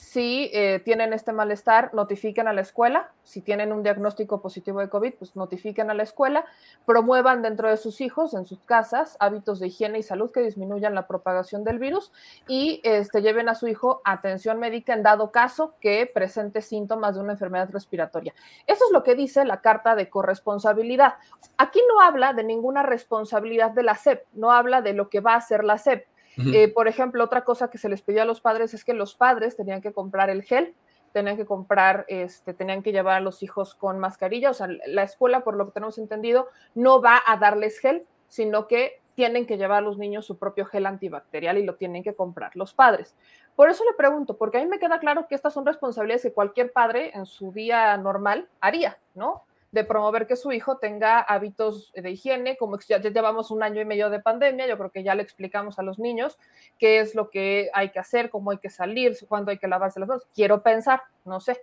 Si 0.00 0.48
eh, 0.54 0.80
tienen 0.84 1.12
este 1.12 1.32
malestar, 1.32 1.92
notifiquen 1.92 2.46
a 2.46 2.52
la 2.52 2.60
escuela. 2.60 3.10
Si 3.24 3.42
tienen 3.42 3.72
un 3.72 3.82
diagnóstico 3.82 4.40
positivo 4.40 4.78
de 4.78 4.88
COVID, 4.88 5.14
pues 5.14 5.34
notifiquen 5.34 5.90
a 5.90 5.94
la 5.94 6.04
escuela. 6.04 6.44
Promuevan 6.86 7.42
dentro 7.42 7.68
de 7.68 7.76
sus 7.76 8.00
hijos, 8.00 8.32
en 8.32 8.46
sus 8.46 8.60
casas, 8.60 9.16
hábitos 9.18 9.58
de 9.58 9.66
higiene 9.66 9.98
y 9.98 10.04
salud 10.04 10.30
que 10.30 10.40
disminuyan 10.40 10.94
la 10.94 11.08
propagación 11.08 11.64
del 11.64 11.80
virus 11.80 12.12
y 12.46 12.80
este, 12.84 13.22
lleven 13.22 13.48
a 13.48 13.56
su 13.56 13.66
hijo 13.66 14.00
atención 14.04 14.60
médica 14.60 14.94
en 14.94 15.02
dado 15.02 15.32
caso 15.32 15.74
que 15.80 16.06
presente 16.06 16.62
síntomas 16.62 17.16
de 17.16 17.22
una 17.22 17.32
enfermedad 17.32 17.68
respiratoria. 17.72 18.34
Eso 18.68 18.84
es 18.86 18.92
lo 18.92 19.02
que 19.02 19.16
dice 19.16 19.44
la 19.44 19.62
carta 19.62 19.96
de 19.96 20.08
corresponsabilidad. 20.08 21.14
Aquí 21.56 21.80
no 21.92 22.00
habla 22.00 22.34
de 22.34 22.44
ninguna 22.44 22.84
responsabilidad 22.84 23.72
de 23.72 23.82
la 23.82 23.96
SEP, 23.96 24.24
no 24.32 24.52
habla 24.52 24.80
de 24.80 24.92
lo 24.92 25.10
que 25.10 25.18
va 25.18 25.34
a 25.34 25.38
hacer 25.38 25.64
la 25.64 25.76
SEP. 25.76 26.06
Eh, 26.54 26.68
por 26.68 26.88
ejemplo, 26.88 27.24
otra 27.24 27.44
cosa 27.44 27.68
que 27.68 27.78
se 27.78 27.88
les 27.88 28.02
pidió 28.02 28.22
a 28.22 28.24
los 28.24 28.40
padres 28.40 28.72
es 28.74 28.84
que 28.84 28.94
los 28.94 29.14
padres 29.14 29.56
tenían 29.56 29.80
que 29.80 29.92
comprar 29.92 30.30
el 30.30 30.42
gel, 30.42 30.74
tenían 31.12 31.36
que 31.36 31.46
comprar, 31.46 32.04
este, 32.08 32.54
tenían 32.54 32.82
que 32.82 32.92
llevar 32.92 33.16
a 33.16 33.20
los 33.20 33.42
hijos 33.42 33.74
con 33.74 33.98
mascarilla. 33.98 34.50
O 34.50 34.54
sea, 34.54 34.68
la 34.86 35.02
escuela, 35.02 35.42
por 35.42 35.56
lo 35.56 35.66
que 35.66 35.72
tenemos 35.72 35.98
entendido, 35.98 36.48
no 36.74 37.00
va 37.00 37.20
a 37.26 37.36
darles 37.36 37.80
gel, 37.80 38.06
sino 38.28 38.68
que 38.68 39.00
tienen 39.14 39.46
que 39.46 39.56
llevar 39.56 39.78
a 39.78 39.80
los 39.80 39.98
niños 39.98 40.26
su 40.26 40.38
propio 40.38 40.64
gel 40.66 40.86
antibacterial 40.86 41.58
y 41.58 41.64
lo 41.64 41.74
tienen 41.74 42.04
que 42.04 42.14
comprar 42.14 42.54
los 42.54 42.72
padres. 42.72 43.16
Por 43.56 43.68
eso 43.68 43.82
le 43.84 43.94
pregunto, 43.94 44.36
porque 44.36 44.58
a 44.58 44.60
mí 44.60 44.66
me 44.68 44.78
queda 44.78 45.00
claro 45.00 45.26
que 45.26 45.34
estas 45.34 45.52
son 45.52 45.66
responsabilidades 45.66 46.22
que 46.22 46.32
cualquier 46.32 46.70
padre 46.70 47.10
en 47.14 47.26
su 47.26 47.50
día 47.50 47.96
normal 47.96 48.48
haría, 48.60 48.96
¿no? 49.16 49.42
De 49.70 49.84
promover 49.84 50.26
que 50.26 50.36
su 50.36 50.50
hijo 50.52 50.78
tenga 50.78 51.20
hábitos 51.20 51.92
de 51.94 52.10
higiene, 52.10 52.56
como 52.56 52.78
ya 52.78 52.98
llevamos 52.98 53.50
un 53.50 53.62
año 53.62 53.80
y 53.80 53.84
medio 53.84 54.08
de 54.08 54.20
pandemia, 54.20 54.66
yo 54.66 54.78
creo 54.78 54.90
que 54.90 55.02
ya 55.02 55.14
le 55.14 55.22
explicamos 55.22 55.78
a 55.78 55.82
los 55.82 55.98
niños 55.98 56.38
qué 56.78 57.00
es 57.00 57.14
lo 57.14 57.28
que 57.28 57.70
hay 57.74 57.90
que 57.90 57.98
hacer, 57.98 58.30
cómo 58.30 58.50
hay 58.50 58.58
que 58.58 58.70
salir, 58.70 59.16
cuándo 59.28 59.50
hay 59.50 59.58
que 59.58 59.68
lavarse 59.68 60.00
las 60.00 60.08
manos, 60.08 60.26
quiero 60.34 60.62
pensar, 60.62 61.02
no 61.24 61.40
sé, 61.40 61.60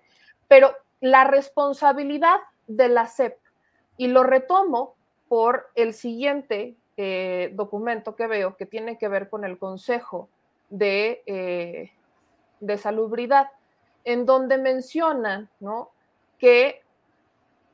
pero 0.47 0.75
la 1.01 1.23
responsabilidad 1.23 2.37
de 2.67 2.89
la 2.89 3.07
SEP, 3.07 3.37
y 3.97 4.07
lo 4.07 4.23
retomo 4.23 4.95
por 5.27 5.69
el 5.75 5.93
siguiente 5.93 6.75
eh, 6.97 7.51
documento 7.53 8.15
que 8.15 8.27
veo 8.27 8.55
que 8.55 8.65
tiene 8.65 8.97
que 8.97 9.07
ver 9.07 9.29
con 9.29 9.45
el 9.45 9.57
Consejo 9.57 10.29
de, 10.69 11.23
eh, 11.25 11.91
de 12.59 12.77
Salubridad, 12.77 13.49
en 14.03 14.25
donde 14.25 14.57
mencionan, 14.57 15.49
¿no? 15.59 15.91
que 16.37 16.83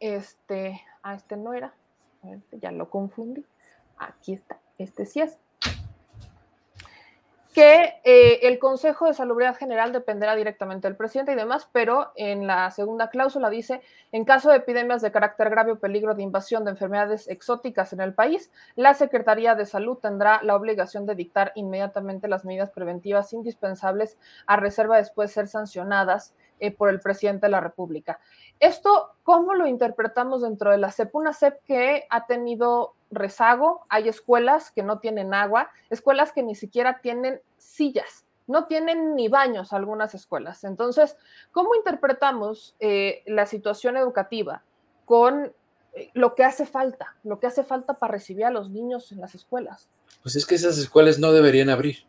este, 0.01 0.81
ah, 1.03 1.13
este 1.13 1.37
no 1.37 1.53
era, 1.53 1.73
ya 2.51 2.71
lo 2.71 2.89
confundí, 2.89 3.45
aquí 3.97 4.33
está, 4.33 4.59
este 4.77 5.05
sí 5.05 5.21
es. 5.21 5.37
que 7.53 7.99
eh, 8.05 8.47
el 8.47 8.59
Consejo 8.59 9.07
de 9.07 9.13
Salubridad 9.13 9.57
General 9.57 9.91
dependerá 9.91 10.35
directamente 10.35 10.87
del 10.87 10.95
presidente 10.95 11.33
y 11.33 11.35
demás, 11.35 11.67
pero 11.73 12.13
en 12.15 12.47
la 12.47 12.71
segunda 12.71 13.09
cláusula 13.09 13.49
dice, 13.49 13.81
en 14.13 14.23
caso 14.23 14.49
de 14.49 14.57
epidemias 14.57 15.01
de 15.01 15.11
carácter 15.11 15.49
grave 15.49 15.73
o 15.73 15.79
peligro 15.79 16.15
de 16.15 16.23
invasión 16.23 16.63
de 16.63 16.71
enfermedades 16.71 17.27
exóticas 17.27 17.91
en 17.91 17.99
el 17.99 18.13
país, 18.13 18.51
la 18.75 18.93
Secretaría 18.93 19.53
de 19.53 19.65
Salud 19.65 19.97
tendrá 19.97 20.41
la 20.43 20.55
obligación 20.55 21.05
de 21.05 21.15
dictar 21.15 21.51
inmediatamente 21.55 22.29
las 22.29 22.45
medidas 22.45 22.71
preventivas 22.71 23.33
indispensables 23.33 24.17
a 24.47 24.55
reserva 24.55 24.95
después 24.97 25.29
de 25.29 25.33
ser 25.33 25.47
sancionadas 25.47 26.33
eh, 26.61 26.69
por 26.69 26.89
el 26.89 26.99
presidente 26.99 27.47
de 27.47 27.51
la 27.51 27.59
República. 27.59 28.19
Esto, 28.59 29.15
¿cómo 29.23 29.55
lo 29.55 29.65
interpretamos 29.65 30.43
dentro 30.43 30.69
de 30.69 30.77
la 30.77 30.91
CEP? 30.91 31.15
Una 31.15 31.33
CEP 31.33 31.59
que 31.65 32.05
ha 32.07 32.27
tenido 32.27 32.93
rezago, 33.09 33.83
hay 33.89 34.07
escuelas 34.07 34.69
que 34.69 34.83
no 34.83 34.99
tienen 34.99 35.33
agua, 35.33 35.71
escuelas 35.89 36.31
que 36.31 36.43
ni 36.43 36.53
siquiera 36.53 37.01
tienen 37.01 37.41
sillas, 37.57 38.25
no 38.45 38.67
tienen 38.67 39.15
ni 39.15 39.27
baños 39.27 39.73
algunas 39.73 40.13
escuelas. 40.13 40.63
Entonces, 40.63 41.17
¿cómo 41.51 41.73
interpretamos 41.73 42.75
eh, 42.79 43.23
la 43.25 43.47
situación 43.47 43.97
educativa 43.97 44.63
con 45.05 45.51
eh, 45.95 46.11
lo 46.13 46.35
que 46.35 46.43
hace 46.43 46.67
falta, 46.67 47.15
lo 47.23 47.39
que 47.39 47.47
hace 47.47 47.63
falta 47.63 47.95
para 47.95 48.11
recibir 48.11 48.45
a 48.45 48.51
los 48.51 48.69
niños 48.69 49.11
en 49.11 49.19
las 49.19 49.33
escuelas? 49.33 49.89
Pues 50.21 50.35
es 50.35 50.45
que 50.45 50.53
esas 50.53 50.77
escuelas 50.77 51.17
no 51.17 51.31
deberían 51.31 51.71
abrir. 51.71 52.05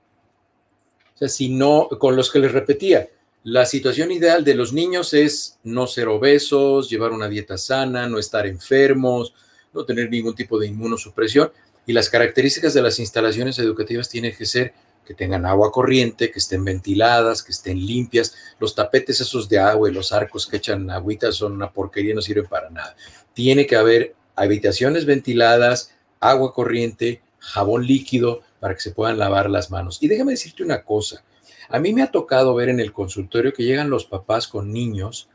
O 1.14 1.16
sea, 1.16 1.28
si 1.28 1.48
no, 1.48 1.88
con 1.98 2.16
los 2.16 2.30
que 2.30 2.38
les 2.38 2.52
repetía, 2.52 3.08
la 3.44 3.66
situación 3.66 4.12
ideal 4.12 4.44
de 4.44 4.54
los 4.54 4.72
niños 4.72 5.14
es 5.14 5.58
no 5.64 5.86
ser 5.86 6.08
obesos, 6.08 6.88
llevar 6.88 7.10
una 7.10 7.28
dieta 7.28 7.58
sana, 7.58 8.08
no 8.08 8.18
estar 8.18 8.46
enfermos, 8.46 9.34
no 9.72 9.84
tener 9.84 10.10
ningún 10.10 10.34
tipo 10.34 10.58
de 10.58 10.68
inmunosupresión. 10.68 11.50
Y 11.84 11.92
las 11.92 12.08
características 12.08 12.74
de 12.74 12.82
las 12.82 13.00
instalaciones 13.00 13.58
educativas 13.58 14.08
tienen 14.08 14.36
que 14.36 14.46
ser 14.46 14.74
que 15.04 15.14
tengan 15.14 15.44
agua 15.46 15.72
corriente, 15.72 16.30
que 16.30 16.38
estén 16.38 16.64
ventiladas, 16.64 17.42
que 17.42 17.50
estén 17.50 17.84
limpias. 17.84 18.36
Los 18.60 18.76
tapetes 18.76 19.20
esos 19.20 19.48
de 19.48 19.58
agua 19.58 19.90
y 19.90 19.92
los 19.92 20.12
arcos 20.12 20.46
que 20.46 20.58
echan 20.58 20.88
agüita 20.90 21.32
son 21.32 21.52
una 21.52 21.72
porquería, 21.72 22.14
no 22.14 22.22
sirven 22.22 22.46
para 22.46 22.70
nada. 22.70 22.94
Tiene 23.34 23.66
que 23.66 23.74
haber 23.74 24.14
habitaciones 24.36 25.04
ventiladas, 25.04 25.92
agua 26.20 26.54
corriente, 26.54 27.22
jabón 27.40 27.84
líquido 27.84 28.42
para 28.60 28.74
que 28.74 28.80
se 28.80 28.92
puedan 28.92 29.18
lavar 29.18 29.50
las 29.50 29.72
manos. 29.72 29.98
Y 30.00 30.06
déjame 30.06 30.32
decirte 30.32 30.62
una 30.62 30.84
cosa, 30.84 31.24
a 31.72 31.78
mí 31.78 31.94
me 31.94 32.02
ha 32.02 32.10
tocado 32.10 32.54
ver 32.54 32.68
en 32.68 32.80
el 32.80 32.92
consultorio 32.92 33.54
que 33.54 33.64
llegan 33.64 33.88
los 33.88 34.04
papás 34.04 34.46
con 34.46 34.72
niños 34.72 35.30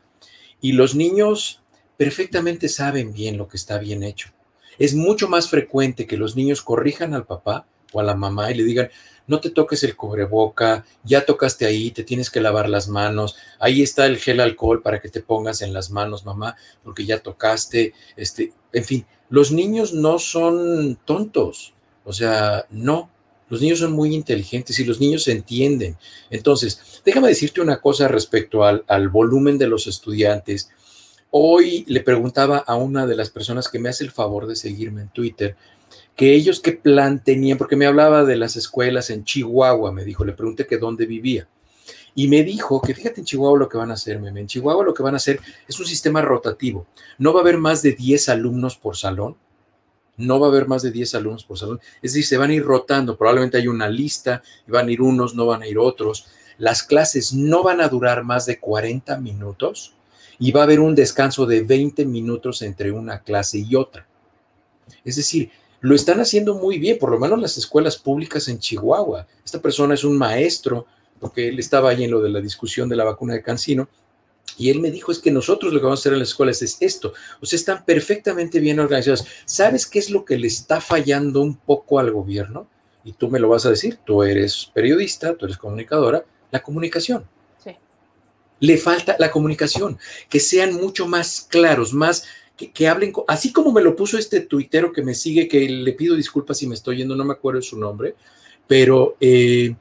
y 0.60 0.72
los 0.72 0.94
niños 0.94 1.62
perfectamente 1.96 2.68
saben 2.68 3.12
bien 3.12 3.36
lo 3.36 3.48
que 3.48 3.56
está 3.56 3.78
bien 3.78 4.04
hecho. 4.04 4.30
Es 4.78 4.94
mucho 4.94 5.28
más 5.28 5.50
frecuente 5.50 6.06
que 6.06 6.16
los 6.16 6.36
niños 6.36 6.62
corrijan 6.62 7.12
al 7.12 7.26
papá 7.26 7.66
o 7.92 7.98
a 7.98 8.04
la 8.04 8.14
mamá 8.14 8.52
y 8.52 8.54
le 8.54 8.62
digan, 8.62 8.88
no 9.26 9.40
te 9.40 9.50
toques 9.50 9.82
el 9.82 9.96
cubreboca, 9.96 10.86
ya 11.02 11.26
tocaste 11.26 11.66
ahí, 11.66 11.90
te 11.90 12.04
tienes 12.04 12.30
que 12.30 12.40
lavar 12.40 12.68
las 12.68 12.86
manos, 12.86 13.36
ahí 13.58 13.82
está 13.82 14.06
el 14.06 14.18
gel 14.18 14.38
alcohol 14.38 14.80
para 14.80 15.00
que 15.00 15.08
te 15.08 15.20
pongas 15.20 15.60
en 15.60 15.72
las 15.72 15.90
manos, 15.90 16.24
mamá, 16.24 16.56
porque 16.84 17.04
ya 17.04 17.18
tocaste, 17.18 17.94
este, 18.16 18.52
en 18.72 18.84
fin, 18.84 19.06
los 19.28 19.50
niños 19.50 19.92
no 19.92 20.20
son 20.20 21.00
tontos, 21.04 21.74
o 22.04 22.12
sea, 22.12 22.64
no, 22.70 23.10
los 23.48 23.60
niños 23.60 23.78
son 23.78 23.92
muy 23.92 24.14
inteligentes 24.14 24.78
y 24.78 24.84
los 24.84 25.00
niños 25.00 25.24
se 25.24 25.32
entienden. 25.32 25.96
Entonces, 26.30 27.00
déjame 27.04 27.28
decirte 27.28 27.60
una 27.60 27.80
cosa 27.80 28.08
respecto 28.08 28.64
al, 28.64 29.08
volumen 29.08 29.58
de 29.58 29.68
los 29.68 29.86
estudiantes. 29.86 30.70
Hoy 31.30 31.84
le 31.88 32.00
preguntaba 32.00 32.58
a 32.58 32.76
una 32.76 33.06
de 33.06 33.16
las 33.16 33.30
personas 33.30 33.68
que 33.68 33.78
me 33.78 33.88
hace 33.88 34.04
el 34.04 34.10
favor 34.10 34.46
de 34.46 34.56
seguirme 34.56 35.02
en 35.02 35.08
Twitter, 35.08 35.56
que 36.16 36.34
ellos 36.34 36.60
qué 36.60 36.72
plan 36.72 37.22
tenían, 37.22 37.58
porque 37.58 37.76
me 37.76 37.86
hablaba 37.86 38.24
de 38.24 38.36
las 38.36 38.56
escuelas 38.56 39.10
en 39.10 39.24
Chihuahua, 39.24 39.92
me 39.92 40.04
dijo, 40.04 40.24
le 40.24 40.32
pregunté 40.32 40.66
que 40.66 40.78
dónde 40.78 41.06
vivía. 41.06 41.48
Y 42.14 42.28
me 42.28 42.42
dijo 42.42 42.82
que 42.82 42.94
fíjate 42.94 43.20
en 43.20 43.26
Chihuahua 43.26 43.58
lo 43.58 43.68
que 43.68 43.78
van 43.78 43.90
a 43.90 43.94
hacer, 43.94 44.18
meme. 44.18 44.40
En 44.40 44.46
Chihuahua 44.48 44.84
lo 44.84 44.92
que 44.92 45.02
van 45.02 45.14
a 45.14 45.18
hacer 45.18 45.40
es 45.68 45.78
un 45.78 45.86
sistema 45.86 46.20
rotativo. 46.20 46.86
No 47.18 47.32
va 47.32 47.40
a 47.40 47.42
haber 47.42 47.58
más 47.58 47.80
de 47.82 47.92
10 47.92 48.28
alumnos 48.30 48.76
por 48.76 48.96
salón 48.96 49.36
no 50.18 50.38
va 50.38 50.48
a 50.48 50.50
haber 50.50 50.68
más 50.68 50.82
de 50.82 50.90
10 50.90 51.14
alumnos 51.14 51.44
por 51.44 51.58
salón. 51.58 51.80
Es 52.02 52.12
decir, 52.12 52.26
se 52.26 52.36
van 52.36 52.50
a 52.50 52.54
ir 52.54 52.64
rotando, 52.64 53.16
probablemente 53.16 53.56
hay 53.56 53.68
una 53.68 53.88
lista, 53.88 54.42
van 54.66 54.88
a 54.88 54.92
ir 54.92 55.00
unos, 55.00 55.34
no 55.34 55.46
van 55.46 55.62
a 55.62 55.66
ir 55.66 55.78
otros. 55.78 56.26
Las 56.58 56.82
clases 56.82 57.32
no 57.32 57.62
van 57.62 57.80
a 57.80 57.88
durar 57.88 58.24
más 58.24 58.44
de 58.44 58.58
40 58.58 59.18
minutos 59.18 59.94
y 60.38 60.52
va 60.52 60.60
a 60.60 60.64
haber 60.64 60.80
un 60.80 60.94
descanso 60.94 61.46
de 61.46 61.62
20 61.62 62.04
minutos 62.04 62.62
entre 62.62 62.90
una 62.90 63.20
clase 63.22 63.58
y 63.58 63.74
otra. 63.74 64.06
Es 65.04 65.16
decir, 65.16 65.50
lo 65.80 65.94
están 65.94 66.20
haciendo 66.20 66.54
muy 66.54 66.78
bien, 66.78 66.98
por 66.98 67.10
lo 67.10 67.18
menos 67.18 67.40
las 67.40 67.56
escuelas 67.56 67.96
públicas 67.96 68.48
en 68.48 68.58
Chihuahua. 68.58 69.26
Esta 69.44 69.60
persona 69.60 69.94
es 69.94 70.02
un 70.02 70.18
maestro, 70.18 70.86
porque 71.20 71.48
él 71.48 71.58
estaba 71.58 71.90
ahí 71.90 72.04
en 72.04 72.10
lo 72.10 72.20
de 72.20 72.30
la 72.30 72.40
discusión 72.40 72.88
de 72.88 72.96
la 72.96 73.04
vacuna 73.04 73.34
de 73.34 73.42
Cancino, 73.42 73.88
y 74.58 74.70
él 74.70 74.80
me 74.80 74.90
dijo, 74.90 75.12
es 75.12 75.20
que 75.20 75.30
nosotros 75.30 75.72
lo 75.72 75.78
que 75.78 75.84
vamos 75.84 76.00
a 76.00 76.02
hacer 76.02 76.12
en 76.14 76.18
las 76.18 76.30
escuelas 76.30 76.60
es 76.62 76.78
esto. 76.80 77.14
O 77.40 77.46
sea, 77.46 77.56
están 77.56 77.84
perfectamente 77.84 78.58
bien 78.58 78.80
organizados. 78.80 79.24
¿Sabes 79.44 79.86
qué 79.86 80.00
es 80.00 80.10
lo 80.10 80.24
que 80.24 80.36
le 80.36 80.48
está 80.48 80.80
fallando 80.80 81.40
un 81.40 81.56
poco 81.56 82.00
al 82.00 82.10
gobierno? 82.10 82.68
Y 83.04 83.12
tú 83.12 83.30
me 83.30 83.38
lo 83.38 83.48
vas 83.48 83.64
a 83.66 83.70
decir, 83.70 84.00
tú 84.04 84.24
eres 84.24 84.68
periodista, 84.74 85.34
tú 85.34 85.44
eres 85.46 85.56
comunicadora, 85.56 86.24
la 86.50 86.60
comunicación. 86.60 87.24
Sí. 87.62 87.70
Le 88.58 88.78
falta 88.78 89.14
la 89.20 89.30
comunicación, 89.30 89.96
que 90.28 90.40
sean 90.40 90.74
mucho 90.74 91.06
más 91.06 91.46
claros, 91.48 91.94
más 91.94 92.24
que, 92.56 92.88
hablen, 92.88 93.12
así 93.28 93.52
como 93.52 93.70
me 93.70 93.80
lo 93.80 93.94
puso 93.94 94.18
este 94.18 94.40
tuitero 94.40 94.92
que 94.92 95.02
me 95.02 95.14
sigue, 95.14 95.46
que 95.46 95.68
le 95.68 95.92
pido 95.92 96.16
disculpas 96.16 96.58
si 96.58 96.66
me 96.66 96.74
estoy 96.74 96.96
yendo, 96.96 97.14
no 97.14 97.24
me 97.24 97.34
acuerdo 97.34 97.62
su 97.62 97.78
nombre, 97.78 98.16
pero... 98.66 99.16
Eh, 99.20 99.76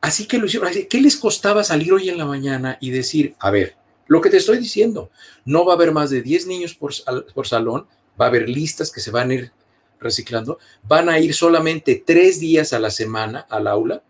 Así 0.00 0.26
que 0.26 0.38
lo 0.38 0.46
hicieron. 0.46 0.70
¿Qué 0.88 1.00
les 1.00 1.16
costaba 1.16 1.62
salir 1.62 1.92
hoy 1.92 2.08
en 2.08 2.18
la 2.18 2.24
mañana 2.24 2.78
y 2.80 2.90
decir, 2.90 3.34
a 3.38 3.50
ver, 3.50 3.76
lo 4.06 4.20
que 4.20 4.30
te 4.30 4.38
estoy 4.38 4.58
diciendo, 4.58 5.10
no 5.44 5.64
va 5.64 5.74
a 5.74 5.76
haber 5.76 5.92
más 5.92 6.10
de 6.10 6.22
10 6.22 6.46
niños 6.46 6.74
por, 6.74 6.92
por 7.34 7.46
salón, 7.46 7.86
va 8.20 8.24
a 8.24 8.28
haber 8.28 8.48
listas 8.48 8.90
que 8.90 9.00
se 9.00 9.10
van 9.10 9.30
a 9.30 9.34
ir 9.34 9.52
reciclando, 10.00 10.58
van 10.82 11.08
a 11.08 11.18
ir 11.18 11.34
solamente 11.34 12.02
tres 12.04 12.40
días 12.40 12.72
a 12.72 12.78
la 12.78 12.90
semana 12.90 13.46
al 13.48 13.66
aula, 13.66 14.02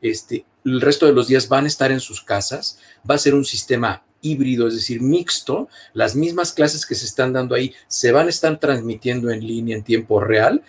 este, 0.00 0.44
el 0.64 0.80
resto 0.80 1.06
de 1.06 1.12
los 1.12 1.28
días 1.28 1.48
van 1.48 1.64
a 1.64 1.68
estar 1.68 1.90
en 1.90 2.00
sus 2.00 2.22
casas, 2.22 2.78
va 3.08 3.14
a 3.14 3.18
ser 3.18 3.34
un 3.34 3.44
sistema 3.44 4.04
híbrido, 4.22 4.68
es 4.68 4.74
decir, 4.74 5.00
mixto, 5.00 5.68
las 5.94 6.14
mismas 6.14 6.52
clases 6.52 6.84
que 6.84 6.94
se 6.94 7.06
están 7.06 7.32
dando 7.32 7.54
ahí 7.54 7.74
se 7.88 8.12
van 8.12 8.26
a 8.26 8.30
estar 8.30 8.58
transmitiendo 8.60 9.30
en 9.30 9.46
línea 9.46 9.76
en 9.76 9.82
tiempo 9.82 10.20
real, 10.20 10.62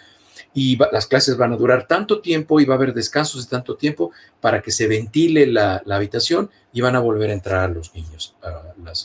y 0.54 0.78
las 0.92 1.08
clases 1.08 1.38
van 1.38 1.54
a 1.54 1.58
durar 1.58 1.88
tanto 1.88 2.20
tiempo 2.20 2.60
y 2.60 2.66
va 2.66 2.76
a 2.76 2.78
haber 2.78 2.94
descansos 2.94 3.46
de 3.46 3.50
tanto 3.50 3.78
tiempo 3.78 4.12
para 4.42 4.62
que 4.62 4.72
se 4.72 4.88
ventile 4.88 5.48
la, 5.48 5.82
habitación 5.90 6.50
y 6.74 6.82
van 6.82 6.96
a 6.96 7.00
volver 7.00 7.30
a 7.30 7.34
entrar 7.34 7.70
los 7.70 7.94
niños, 7.94 8.36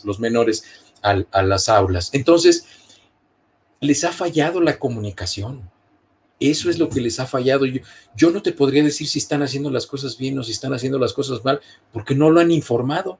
los 0.03 0.19
menores 0.19 0.63
a, 1.01 1.41
las 1.41 1.69
aulas. 1.69 2.09
Entonces, 2.13 2.65
les 3.79 4.03
ha 4.03 4.11
fallado 4.11 4.61
la 4.61 4.77
comunicación. 4.77 5.69
Eso 6.39 6.69
es 6.69 6.77
lo 6.77 6.89
que 6.89 7.01
les 7.01 7.19
ha 7.19 7.25
fallado. 7.25 7.65
Yo, 7.65 7.81
yo 8.15 8.31
no 8.31 8.41
te 8.41 8.51
podría 8.51 8.83
decir 8.83 9.07
si 9.07 9.19
están 9.19 9.41
haciendo 9.41 9.71
las 9.71 9.87
cosas 9.87 10.17
bien 10.17 10.37
o 10.37 10.43
si 10.43 10.51
están 10.51 10.73
haciendo 10.73 10.99
las 10.99 11.13
cosas 11.13 11.43
mal, 11.45 11.61
porque 11.93 12.13
no 12.13 12.29
lo 12.29 12.41
han 12.41 12.51
informado. 12.51 13.19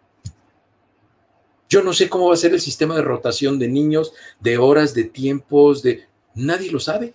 Yo 1.70 1.84
no 1.84 1.94
sé 1.94 2.10
cómo 2.10 2.28
va 2.28 2.34
a 2.34 2.38
ser 2.38 2.54
el 2.54 2.62
sistema 2.62 2.96
de 2.96 3.02
rotación 3.02 3.60
de 3.60 3.68
niños, 3.68 4.14
de 4.40 4.58
horas, 4.58 4.94
de 4.94 5.06
tiempos, 5.06 5.82
de... 5.82 6.06
Nadie 6.36 6.72
lo 6.72 6.80
sabe. 6.80 7.14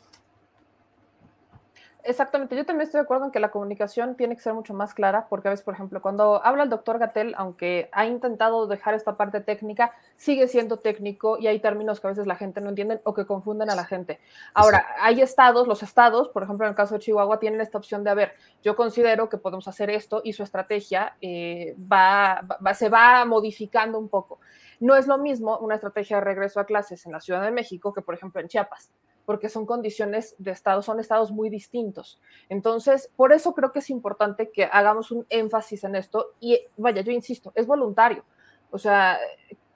Exactamente, 2.04 2.56
yo 2.56 2.66
también 2.66 2.86
estoy 2.86 2.98
de 2.98 3.04
acuerdo 3.04 3.26
en 3.26 3.30
que 3.30 3.38
la 3.38 3.52
comunicación 3.52 4.16
tiene 4.16 4.34
que 4.34 4.42
ser 4.42 4.54
mucho 4.54 4.74
más 4.74 4.92
clara, 4.92 5.28
porque 5.28 5.46
a 5.46 5.52
veces, 5.52 5.64
por 5.64 5.74
ejemplo, 5.74 6.02
cuando 6.02 6.44
habla 6.44 6.64
el 6.64 6.68
doctor 6.68 6.98
Gatel, 6.98 7.32
aunque 7.36 7.88
ha 7.92 8.06
intentado 8.06 8.66
dejar 8.66 8.94
esta 8.94 9.16
parte 9.16 9.40
técnica, 9.40 9.92
sigue 10.16 10.48
siendo 10.48 10.78
técnico 10.78 11.38
y 11.38 11.46
hay 11.46 11.60
términos 11.60 12.00
que 12.00 12.08
a 12.08 12.10
veces 12.10 12.26
la 12.26 12.34
gente 12.34 12.60
no 12.60 12.70
entiende 12.70 13.00
o 13.04 13.14
que 13.14 13.24
confunden 13.24 13.70
a 13.70 13.76
la 13.76 13.84
gente. 13.84 14.18
Ahora, 14.52 14.84
hay 15.00 15.20
estados, 15.20 15.68
los 15.68 15.84
estados, 15.84 16.28
por 16.28 16.42
ejemplo, 16.42 16.66
en 16.66 16.70
el 16.70 16.76
caso 16.76 16.94
de 16.94 17.00
Chihuahua, 17.00 17.38
tienen 17.38 17.60
esta 17.60 17.78
opción 17.78 18.02
de, 18.02 18.10
a 18.10 18.14
ver, 18.14 18.32
yo 18.64 18.74
considero 18.74 19.28
que 19.28 19.38
podemos 19.38 19.68
hacer 19.68 19.88
esto 19.88 20.22
y 20.24 20.32
su 20.32 20.42
estrategia 20.42 21.16
eh, 21.20 21.76
va, 21.80 22.44
se 22.74 22.88
va 22.88 23.24
modificando 23.26 24.00
un 24.00 24.08
poco. 24.08 24.40
No 24.80 24.96
es 24.96 25.06
lo 25.06 25.18
mismo 25.18 25.56
una 25.58 25.76
estrategia 25.76 26.16
de 26.16 26.24
regreso 26.24 26.58
a 26.58 26.66
clases 26.66 27.06
en 27.06 27.12
la 27.12 27.20
Ciudad 27.20 27.42
de 27.42 27.52
México 27.52 27.92
que, 27.92 28.02
por 28.02 28.16
ejemplo, 28.16 28.40
en 28.40 28.48
Chiapas 28.48 28.90
porque 29.24 29.48
son 29.48 29.66
condiciones 29.66 30.34
de 30.38 30.50
estado, 30.50 30.82
son 30.82 31.00
estados 31.00 31.30
muy 31.30 31.48
distintos. 31.50 32.20
Entonces, 32.48 33.10
por 33.16 33.32
eso 33.32 33.54
creo 33.54 33.72
que 33.72 33.78
es 33.80 33.90
importante 33.90 34.50
que 34.50 34.64
hagamos 34.64 35.10
un 35.10 35.26
énfasis 35.28 35.84
en 35.84 35.96
esto 35.96 36.32
y 36.40 36.60
vaya, 36.76 37.02
yo 37.02 37.12
insisto, 37.12 37.52
es 37.54 37.66
voluntario. 37.66 38.24
O 38.70 38.78
sea, 38.78 39.18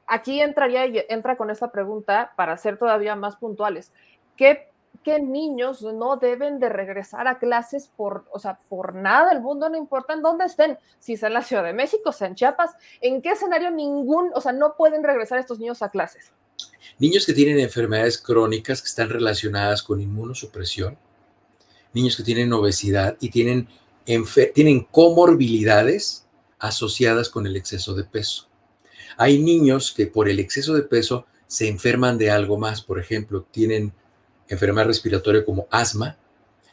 aquí 0.07 0.40
entraría 0.40 0.86
y 0.86 1.05
entra 1.09 1.36
con 1.36 1.51
esta 1.51 1.70
pregunta 1.70 2.32
para 2.36 2.57
ser 2.57 2.78
todavía 2.78 3.14
más 3.16 3.36
puntuales. 3.36 3.92
¿Qué, 4.36 4.70
¿Qué 5.03 5.20
niños 5.20 5.82
no 5.82 6.16
deben 6.16 6.59
de 6.59 6.68
regresar 6.68 7.28
a 7.28 7.38
clases 7.38 7.88
por, 7.97 8.24
o 8.32 8.38
sea, 8.38 8.59
por 8.68 8.94
nada 8.94 9.30
del 9.30 9.40
mundo, 9.40 9.68
no 9.68 9.76
importa 9.76 10.14
en 10.14 10.22
dónde 10.22 10.47
estén, 10.47 10.78
si 10.99 11.14
es 11.14 11.22
en 11.22 11.34
la 11.34 11.42
Ciudad 11.42 11.64
de 11.64 11.72
México, 11.72 12.12
sea 12.12 12.28
en 12.28 12.34
Chiapas, 12.34 12.74
en 13.01 13.22
qué 13.22 13.30
escenario 13.30 13.70
ningún, 13.70 14.30
o 14.34 14.40
sea, 14.40 14.53
no 14.53 14.74
pueden 14.76 15.05
regresar 15.05 15.38
estos 15.38 15.59
niños 15.59 15.82
a 15.82 15.90
clases? 15.90 16.32
Niños 16.98 17.26
que 17.26 17.34
tienen 17.34 17.59
enfermedades 17.59 18.18
crónicas 18.18 18.80
que 18.80 18.88
están 18.88 19.11
relacionadas 19.11 19.82
con 19.82 20.00
inmunosupresión, 20.00 20.96
niños 21.92 22.16
que 22.16 22.22
tienen 22.22 22.52
obesidad 22.52 23.16
y 23.20 23.30
tienen 23.30 23.68
tienen 24.54 24.84
comorbilidades 24.84 26.26
asociadas 26.59 27.28
con 27.28 27.46
el 27.46 27.57
exceso 27.57 27.94
de 27.94 28.04
peso. 28.04 28.48
Hay 29.16 29.38
niños 29.38 29.92
que 29.92 30.07
por 30.07 30.28
el 30.28 30.38
exceso 30.38 30.74
de 30.74 30.82
peso 30.82 31.26
se 31.46 31.68
enferman 31.68 32.18
de 32.18 32.30
algo 32.30 32.57
más, 32.57 32.82
por 32.82 32.98
ejemplo, 33.00 33.46
tienen 33.50 33.92
enfermedad 34.48 34.86
respiratoria 34.86 35.44
como 35.44 35.66
asma. 35.70 36.18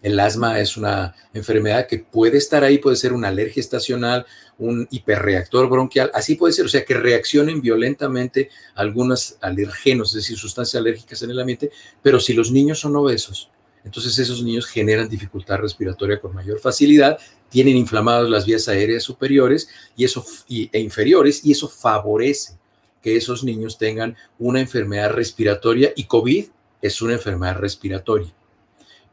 El 0.04 0.20
asma 0.20 0.60
es 0.60 0.76
una 0.76 1.16
enfermedad 1.34 1.88
que 1.88 2.00
puede 2.00 2.38
estar 2.38 2.62
ahí, 2.66 2.78
puede 2.78 2.98
ser 2.98 3.14
una 3.14 3.30
alergia 3.30 3.62
estacional, 3.62 4.26
un 4.58 4.86
hiperreactor 4.92 5.70
bronquial, 5.70 6.12
así 6.14 6.36
puede 6.36 6.52
ser, 6.52 6.66
o 6.66 6.70
sea, 6.70 6.84
que 6.84 6.94
reaccionen 6.94 7.62
violentamente 7.62 8.50
algunos 8.76 9.38
alergenos, 9.40 10.10
es 10.10 10.16
decir, 10.16 10.38
sustancias 10.38 10.80
alérgicas 10.80 11.24
en 11.24 11.32
el 11.32 11.40
ambiente, 11.40 11.72
pero 12.02 12.20
si 12.20 12.34
los 12.34 12.52
niños 12.52 12.82
son 12.82 12.98
obesos, 12.98 13.50
entonces 13.86 14.20
esos 14.20 14.44
niños 14.44 14.66
generan 14.66 15.08
dificultad 15.08 15.60
respiratoria 15.60 16.20
con 16.20 16.36
mayor 16.36 16.60
facilidad, 16.60 17.18
tienen 17.50 17.78
inflamadas 17.78 18.30
las 18.30 18.46
vías 18.46 18.68
aéreas 18.68 19.04
superiores 19.04 19.70
y 19.96 20.04
eso, 20.04 20.26
e 20.50 20.80
inferiores 20.82 21.46
y 21.46 21.54
eso 21.54 21.70
favorece 21.70 22.58
que 23.02 23.16
esos 23.16 23.42
niños 23.46 23.78
tengan 23.78 24.18
una 24.38 24.60
enfermedad 24.60 25.12
respiratoria 25.12 25.94
y 25.96 26.04
COVID 26.04 26.46
es 26.82 27.02
una 27.02 27.14
enfermedad 27.14 27.56
respiratoria 27.56 28.34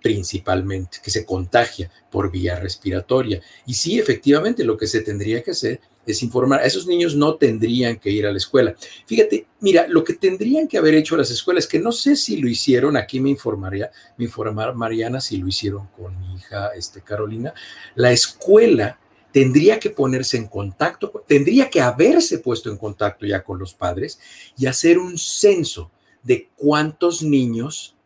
principalmente, 0.03 0.99
que 1.03 1.11
se 1.11 1.25
contagia 1.25 1.91
por 2.11 2.31
vía 2.31 2.59
respiratoria. 2.59 3.41
Y 3.67 3.75
sí, 3.75 3.99
efectivamente, 3.99 4.65
lo 4.65 4.77
que 4.77 4.87
se 4.87 5.01
tendría 5.01 5.43
que 5.43 5.53
hacer 5.53 5.81
es 6.07 6.23
informar. 6.23 6.61
A 6.61 6.65
esos 6.65 6.87
niños 6.87 7.15
no 7.15 7.35
tendrían 7.37 7.99
que 7.99 8.11
ir 8.11 8.27
a 8.27 8.33
la 8.33 8.39
escuela. 8.39 8.75
Fíjate, 9.07 9.47
mira, 9.61 9.87
lo 9.89 10.03
que 10.03 10.15
tendrían 10.15 10.67
que 10.67 10.79
haber 10.79 10.95
hecho 10.95 11.17
las 11.17 11.31
escuelas, 11.31 11.67
que 11.67 11.79
no 11.79 11.93
sé 11.93 12.17
si 12.17 12.39
lo 12.39 12.49
hicieron, 12.49 12.97
aquí 12.97 13.21
me 13.21 13.31
informaría, 13.31 13.91
me 14.17 14.25
informar 14.25 14.75
Mariana 14.75 15.21
si 15.21 15.37
lo 15.37 15.47
hicieron 15.47 15.89
con 15.97 16.19
mi 16.19 16.35
hija 16.35 16.71
este, 16.75 17.03
Carolina, 17.03 17.53
la 17.95 18.13
escuela 18.13 18.99
tendría 19.33 19.79
que 19.79 19.91
ponerse 19.91 20.37
en 20.37 20.49
contacto, 20.49 21.25
tendría 21.27 21.71
que 21.71 21.81
haberse 21.81 22.39
puesto 22.39 22.71
en 22.71 22.77
contacto 22.77 23.27
ya 23.27 23.45
con 23.45 23.59
los 23.59 23.75
padres 23.75 24.19
y 24.59 24.67
hacer 24.67 24.99
un 24.99 25.17
censo 25.19 25.91
de 26.23 26.49
cuántos 26.57 27.23
niños 27.23 27.97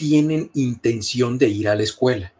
tienen 0.00 0.50
intención 0.54 1.36
de 1.36 1.50
ir 1.50 1.68
a 1.68 1.74
la 1.74 1.82
escuela. 1.82 2.32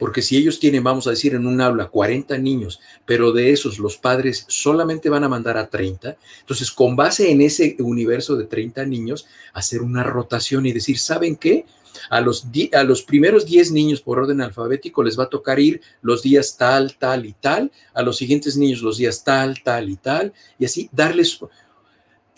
Porque 0.00 0.20
si 0.20 0.36
ellos 0.36 0.58
tienen, 0.58 0.82
vamos 0.82 1.06
a 1.06 1.10
decir, 1.10 1.32
en 1.36 1.46
un 1.46 1.60
aula 1.60 1.86
40 1.86 2.36
niños, 2.38 2.80
pero 3.06 3.30
de 3.30 3.52
esos 3.52 3.78
los 3.78 3.96
padres 3.96 4.44
solamente 4.48 5.08
van 5.08 5.22
a 5.22 5.28
mandar 5.28 5.56
a 5.56 5.70
30, 5.70 6.16
entonces 6.40 6.72
con 6.72 6.96
base 6.96 7.30
en 7.30 7.40
ese 7.40 7.76
universo 7.78 8.34
de 8.34 8.46
30 8.46 8.84
niños, 8.86 9.28
hacer 9.52 9.80
una 9.80 10.02
rotación 10.02 10.66
y 10.66 10.72
decir, 10.72 10.98
¿saben 10.98 11.36
qué? 11.36 11.66
A 12.10 12.20
los, 12.20 12.48
a 12.72 12.82
los 12.82 13.02
primeros 13.02 13.46
10 13.46 13.70
niños 13.70 14.00
por 14.00 14.18
orden 14.18 14.40
alfabético 14.40 15.04
les 15.04 15.16
va 15.16 15.24
a 15.24 15.28
tocar 15.28 15.60
ir 15.60 15.80
los 16.02 16.22
días 16.22 16.56
tal, 16.56 16.96
tal 16.96 17.26
y 17.26 17.32
tal, 17.32 17.70
a 17.94 18.02
los 18.02 18.16
siguientes 18.16 18.56
niños 18.56 18.82
los 18.82 18.98
días 18.98 19.22
tal, 19.22 19.62
tal 19.62 19.88
y 19.88 19.96
tal, 19.96 20.32
y 20.58 20.64
así 20.64 20.90
darles 20.92 21.38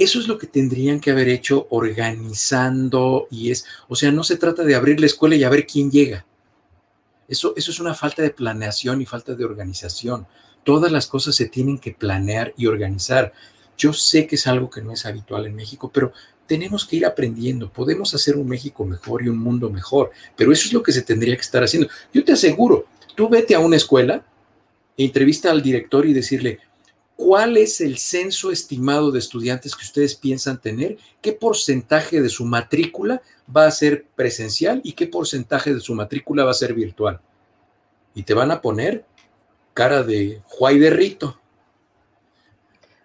eso 0.01 0.19
es 0.19 0.29
lo 0.29 0.39
que 0.39 0.47
tendrían 0.47 0.99
que 0.99 1.11
haber 1.11 1.29
hecho 1.29 1.67
organizando 1.69 3.29
y 3.31 3.51
es, 3.51 3.67
o 3.87 3.95
sea, 3.95 4.11
no 4.11 4.25
se 4.25 4.39
trata 4.39 4.65
de 4.65 4.75
abrir 4.75 4.99
la 4.99 5.05
escuela 5.05 5.37
y 5.37 5.45
a 5.45 5.51
ver 5.51 5.67
quién 5.67 5.91
llega. 5.91 6.25
Eso, 7.29 7.53
eso 7.55 7.71
es 7.71 7.79
una 7.81 7.93
falta 7.93 8.23
de 8.23 8.31
planeación 8.31 9.03
y 9.03 9.07
falta 9.07 9.35
de 9.35 9.45
organización. 9.45 10.27
Todas 10.65 10.91
las 10.91 11.07
cosas 11.07 11.37
se 11.37 11.49
tienen 11.49 11.79
que 11.79 11.93
planear 11.93 12.55
y 12.57 12.67
organizar. 12.67 13.35
Yo 13.77 13.93
sé 13.93 14.27
que 14.27 14.37
es 14.37 14.47
algo 14.47 14.71
que 14.71 14.81
no 14.81 14.93
es 14.93 15.05
habitual 15.05 15.45
en 15.45 15.55
México, 15.55 15.91
pero 15.93 16.15
tenemos 16.47 16.87
que 16.87 16.97
ir 16.97 17.05
aprendiendo. 17.05 17.71
Podemos 17.71 18.15
hacer 18.15 18.37
un 18.37 18.49
México 18.49 18.87
mejor 18.87 19.23
y 19.23 19.29
un 19.29 19.39
mundo 19.39 19.69
mejor, 19.69 20.13
pero 20.35 20.51
eso 20.51 20.67
es 20.67 20.73
lo 20.73 20.83
que 20.83 20.93
se 20.93 21.03
tendría 21.03 21.37
que 21.37 21.43
estar 21.43 21.63
haciendo. 21.63 21.91
Yo 22.13 22.25
te 22.25 22.33
aseguro, 22.33 22.87
tú 23.15 23.29
vete 23.29 23.55
a 23.55 23.61
una 23.61 23.77
escuela, 23.77 24.25
entrevista 24.97 25.51
al 25.51 25.61
director 25.61 26.07
y 26.07 26.15
decirle, 26.15 26.59
¿Cuál 27.23 27.59
es 27.59 27.83
el 27.83 27.99
censo 27.99 28.51
estimado 28.51 29.11
de 29.11 29.19
estudiantes 29.19 29.77
que 29.77 29.85
ustedes 29.85 30.15
piensan 30.15 30.59
tener? 30.59 30.97
¿Qué 31.21 31.35
porcentaje 31.35 32.23
de 32.23 32.31
su 32.31 32.47
matrícula 32.47 33.21
va 33.55 33.67
a 33.67 33.71
ser 33.71 34.07
presencial 34.17 34.81
y 34.85 34.95
qué 34.95 35.07
porcentaje 35.07 35.75
de 35.75 35.81
su 35.81 35.95
matrícula 35.95 36.45
va 36.45 36.53
a 36.53 36.55
ser 36.55 36.73
virtual? 36.73 37.21
Y 38.15 38.23
te 38.23 38.33
van 38.33 38.51
a 38.51 38.63
poner 38.63 39.05
cara 39.75 40.03
de 40.03 40.41
Juay 40.47 40.79
de 40.79 40.89
Rito. 40.89 41.39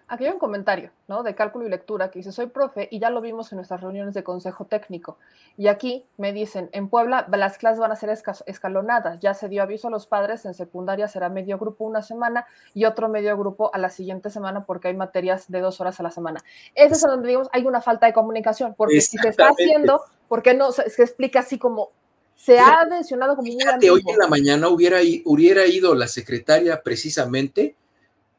Aquí 0.08 0.24
hay 0.24 0.30
un 0.30 0.38
comentario, 0.38 0.92
¿no? 1.08 1.24
De 1.24 1.34
cálculo 1.34 1.66
y 1.66 1.68
lectura 1.68 2.12
que 2.12 2.20
dice, 2.20 2.30
soy 2.30 2.46
profe 2.46 2.88
y 2.92 3.00
ya 3.00 3.10
lo 3.10 3.20
vimos 3.20 3.50
en 3.50 3.56
nuestras 3.56 3.80
reuniones 3.80 4.14
de 4.14 4.22
consejo 4.22 4.64
técnico. 4.64 5.18
Y 5.56 5.66
aquí 5.66 6.04
me 6.16 6.32
dicen, 6.32 6.70
en 6.72 6.88
Puebla 6.88 7.26
las 7.32 7.58
clases 7.58 7.80
van 7.80 7.90
a 7.90 7.96
ser 7.96 8.16
escalonadas. 8.46 9.18
Ya 9.18 9.34
se 9.34 9.48
dio 9.48 9.64
aviso 9.64 9.88
a 9.88 9.90
los 9.90 10.06
padres, 10.06 10.44
en 10.44 10.54
secundaria 10.54 11.08
será 11.08 11.28
medio 11.28 11.58
grupo 11.58 11.84
una 11.84 12.02
semana 12.02 12.46
y 12.72 12.84
otro 12.84 13.08
medio 13.08 13.36
grupo 13.36 13.74
a 13.74 13.78
la 13.78 13.90
siguiente 13.90 14.30
semana 14.30 14.64
porque 14.64 14.88
hay 14.88 14.94
materias 14.94 15.50
de 15.50 15.60
dos 15.60 15.80
horas 15.80 15.98
a 15.98 16.04
la 16.04 16.12
semana. 16.12 16.40
Ese 16.76 16.94
es 16.94 17.02
donde 17.02 17.26
digamos, 17.26 17.48
hay 17.52 17.64
una 17.64 17.80
falta 17.80 18.06
de 18.06 18.12
comunicación, 18.12 18.74
porque 18.76 19.00
si 19.00 19.18
se 19.18 19.28
está 19.28 19.48
haciendo, 19.48 20.02
¿por 20.28 20.40
qué 20.42 20.54
no 20.54 20.70
se, 20.70 20.82
explica 20.82 21.40
así 21.40 21.58
como 21.58 21.90
se 22.36 22.60
ha 22.60 22.84
mencionado 22.84 23.34
como 23.34 23.50
fíjate, 23.50 23.90
hoy 23.90 24.04
en 24.06 24.18
la 24.18 24.28
mañana 24.28 24.68
hubiera, 24.68 24.98
hubiera 25.24 25.66
ido 25.66 25.96
la 25.96 26.06
secretaria 26.06 26.82
precisamente 26.82 27.74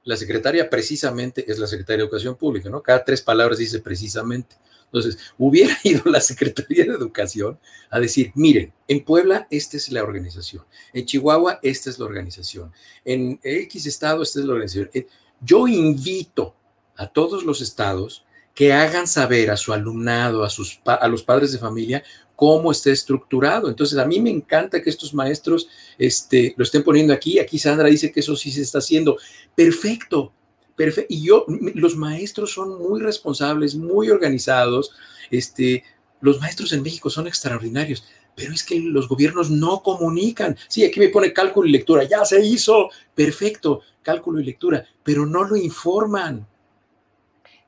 la 0.08 0.16
secretaria 0.16 0.70
precisamente 0.70 1.44
es 1.52 1.60
la 1.60 1.68
secretaria 1.68 1.98
de 1.98 2.04
Educación 2.04 2.38
Pública, 2.38 2.70
¿no? 2.70 2.82
Cada 2.82 3.04
tres 3.04 3.22
palabras 3.22 3.58
dice 3.58 3.80
precisamente. 3.80 4.56
Entonces, 4.86 5.18
hubiera 5.38 5.78
ido 5.84 6.04
la 6.06 6.22
Secretaría 6.22 6.86
de 6.86 6.94
Educación 6.94 7.60
a 7.90 8.00
decir, 8.00 8.32
miren, 8.34 8.72
en 8.88 9.04
Puebla 9.04 9.48
esta 9.52 9.76
es 9.76 9.92
la 9.92 10.04
organización, 10.04 10.64
en 10.94 11.06
Chihuahua 11.06 11.60
esta 11.62 11.90
es 11.90 12.00
la 12.00 12.06
organización, 12.06 12.72
en 13.04 13.38
X 13.44 13.86
estado 13.86 14.24
esta 14.24 14.40
es 14.40 14.46
la 14.46 14.54
organización. 14.54 14.90
Eh, 14.94 15.08
yo 15.42 15.68
invito 15.68 16.56
a 16.96 17.08
todos 17.08 17.44
los 17.44 17.60
estados 17.60 18.24
que 18.56 18.72
hagan 18.72 19.08
saber 19.08 19.52
a 19.52 19.58
su 19.58 19.74
alumnado, 19.74 20.46
a, 20.46 20.50
sus, 20.50 20.80
a 20.86 21.08
los 21.10 21.22
padres 21.22 21.52
de 21.52 21.60
familia, 21.60 22.02
cómo 22.38 22.72
está 22.72 22.92
estructurado. 22.92 23.68
Entonces, 23.68 23.98
a 23.98 24.06
mí 24.06 24.20
me 24.20 24.30
encanta 24.30 24.80
que 24.80 24.92
estos 24.92 25.12
maestros 25.12 25.68
este, 25.98 26.54
lo 26.56 26.64
estén 26.64 26.84
poniendo 26.84 27.12
aquí. 27.12 27.40
Aquí 27.40 27.58
Sandra 27.58 27.90
dice 27.90 28.12
que 28.12 28.20
eso 28.20 28.36
sí 28.36 28.52
se 28.52 28.62
está 28.62 28.78
haciendo. 28.78 29.18
Perfecto, 29.56 30.32
perfecto. 30.76 31.12
Y 31.12 31.24
yo, 31.24 31.46
los 31.74 31.98
maestros 31.98 32.54
son 32.54 32.78
muy 32.78 33.02
responsables, 33.02 33.74
muy 33.74 34.12
organizados. 34.12 34.92
Este, 35.32 35.84
los 36.22 36.40
maestros 36.40 36.72
en 36.74 36.84
México 36.84 37.10
son 37.10 37.26
extraordinarios, 37.26 38.06
pero 38.36 38.54
es 38.54 38.64
que 38.64 38.80
los 38.80 39.08
gobiernos 39.08 39.50
no 39.50 39.82
comunican. 39.82 40.56
Sí, 40.68 40.86
aquí 40.86 41.00
me 41.00 41.10
pone 41.10 41.34
cálculo 41.34 41.68
y 41.68 41.72
lectura, 41.72 42.04
ya 42.04 42.24
se 42.24 42.46
hizo, 42.46 42.92
perfecto, 43.16 43.82
cálculo 44.04 44.40
y 44.40 44.46
lectura, 44.46 44.86
pero 45.04 45.26
no 45.26 45.44
lo 45.44 45.56
informan 45.56 46.46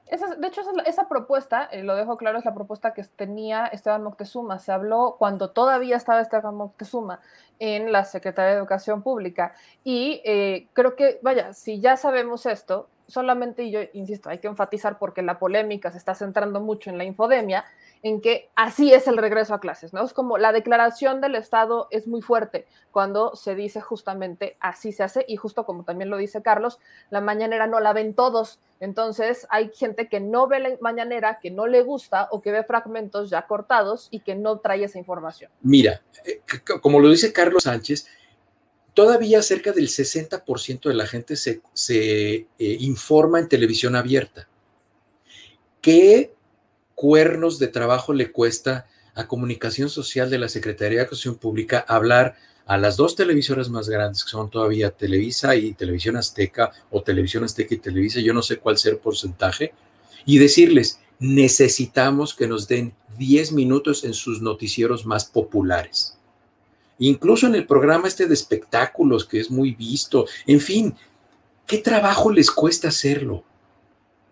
de 0.09 0.47
hecho, 0.47 0.61
esa, 0.85 1.07
propuesta, 1.07 1.65
eh, 1.71 1.83
lo 1.83 1.95
dejo 1.95 2.17
claro, 2.17 2.39
es 2.39 2.45
la 2.45 2.55
propuesta 2.55 2.93
que 2.93 3.03
tenía 3.03 3.67
Esteban 3.67 4.03
Moctezuma. 4.03 4.57
Se 4.57 4.71
habló 4.71 5.15
cuando 5.19 5.51
todavía 5.51 5.97
estaba 5.97 6.21
Esteban 6.21 6.55
Moctezuma 6.55 7.19
en 7.59 7.91
la 7.91 8.05
Secretaría 8.05 8.51
de 8.51 8.57
Educación 8.57 9.03
Pública. 9.03 9.53
Y 9.83 10.21
eh, 10.25 10.67
creo 10.73 10.95
que, 10.95 11.19
vaya, 11.21 11.53
si 11.53 11.79
ya 11.79 11.95
sabemos 11.95 12.47
esto, 12.47 12.89
solamente, 13.09 13.63
y 13.63 13.71
yo 13.71 13.79
insisto, 13.93 14.29
hay 14.29 14.37
que 14.37 14.47
enfatizar 14.47 14.97
porque 14.99 15.21
la 15.21 15.39
polémica 15.39 15.91
se 15.91 15.97
está 15.97 16.15
centrando 16.15 16.61
mucho 16.61 16.89
en 16.89 16.97
la 16.97 17.03
infodemia, 17.03 17.65
en 18.01 18.21
que 18.21 18.49
así 18.55 18.93
es 18.93 19.07
el 19.07 19.17
regreso 19.17 19.53
a 19.53 19.59
clases, 19.59 19.93
¿no? 19.93 20.03
Es 20.05 20.13
como 20.13 20.37
la 20.37 20.53
declaración 20.53 21.19
del 21.19 21.35
Estado 21.35 21.87
es 21.91 22.07
muy 22.07 22.21
fuerte 22.21 22.65
cuando 22.91 23.35
se 23.35 23.55
dice 23.55 23.81
justamente 23.81 24.55
así 24.61 24.91
se 24.91 25.03
hace 25.03 25.25
y 25.27 25.35
justo 25.35 25.65
como 25.65 25.83
también 25.83 26.09
lo 26.09 26.17
dice 26.17 26.41
Carlos, 26.41 26.79
la 27.09 27.19
mañanera 27.19 27.67
no 27.67 27.79
la 27.79 27.91
ven 27.91 28.13
todos, 28.13 28.59
entonces 28.79 29.47
hay 29.49 29.71
gente 29.73 30.07
que 30.07 30.19
no 30.19 30.47
ve 30.47 30.59
la 30.59 30.69
mañanera, 30.79 31.39
que 31.41 31.51
no 31.51 31.67
le 31.67 31.83
gusta 31.83 32.29
o 32.31 32.41
que 32.41 32.51
ve 32.51 32.63
fragmentos 32.63 33.29
ya 33.29 33.47
cortados 33.47 34.07
y 34.11 34.21
que 34.21 34.35
no 34.35 34.59
trae 34.59 34.85
esa 34.85 34.97
información. 34.97 35.51
Mira, 35.61 36.01
eh, 36.23 36.41
como 36.81 36.99
lo 36.99 37.09
dice 37.09 37.33
Carlos 37.33 37.63
Sánchez, 37.63 38.07
todavía 38.99 39.41
cerca 39.41 39.71
del 39.71 39.87
60% 39.87 40.89
de 40.89 40.93
la 40.93 41.07
gente 41.07 41.37
se, 41.37 41.61
eh, 41.87 42.47
informa 42.59 43.39
en 43.39 43.47
televisión 43.47 43.95
abierta. 43.95 44.49
¿Qué 45.79 46.33
cuernos 46.95 47.59
de 47.59 47.69
trabajo 47.69 48.11
le 48.11 48.33
cuesta 48.33 48.87
a 49.15 49.25
Comunicación 49.25 49.89
Social 49.89 50.29
de 50.29 50.39
la 50.39 50.49
Secretaría 50.49 50.97
de 50.97 51.03
Educación 51.05 51.35
Pública 51.35 51.85
hablar 51.87 52.35
a 52.65 52.77
las 52.77 52.97
dos 52.97 53.15
televisoras 53.15 53.69
más 53.69 53.87
grandes, 53.87 54.25
que 54.25 54.31
son 54.31 54.49
todavía 54.49 54.91
Televisa 54.91 55.55
y 55.55 55.71
Televisión 55.75 56.17
Azteca, 56.17 56.73
o 56.91 57.01
Televisión 57.01 57.45
Azteca 57.45 57.75
y 57.75 57.77
Televisa, 57.77 58.19
yo 58.19 58.33
no 58.33 58.41
sé 58.41 58.57
cuál 58.57 58.77
sea 58.77 58.91
el 58.91 58.97
porcentaje, 58.97 59.71
y 60.25 60.39
decirles, 60.39 60.99
necesitamos 61.19 62.33
que 62.33 62.49
nos 62.49 62.67
den 62.67 62.93
10 63.17 63.53
minutos 63.53 64.03
en 64.03 64.13
sus 64.13 64.41
noticieros 64.41 65.05
más 65.05 65.23
populares. 65.23 66.18
Incluso 66.99 67.47
en 67.47 67.55
el 67.55 67.65
programa 67.65 68.07
este 68.07 68.27
de 68.27 68.33
espectáculos, 68.33 69.25
que 69.25 69.39
es 69.39 69.49
muy 69.49 69.73
visto, 69.73 70.25
en 70.45 70.59
fin, 70.59 70.95
¿qué 71.65 71.77
trabajo 71.77 72.31
les 72.31 72.51
cuesta 72.51 72.89
hacerlo? 72.89 73.43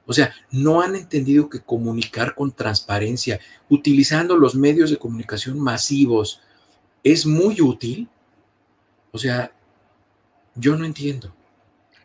O 0.06 0.14
sea, 0.14 0.34
no 0.52 0.82
han 0.82 0.96
entendido 0.96 1.50
que 1.50 1.60
comunicar 1.60 2.34
con 2.34 2.52
transparencia, 2.52 3.40
utilizando 3.70 4.38
los 4.38 4.56
medios 4.56 4.90
de 4.90 4.98
comunicación 4.98 5.60
masivos, 5.60 6.42
es 7.04 7.26
muy 7.26 7.62
útil. 7.62 8.10
O 9.12 9.18
sea, 9.18 9.52
Yo 10.56 10.76
no 10.76 10.86
entiendo. 10.86 11.32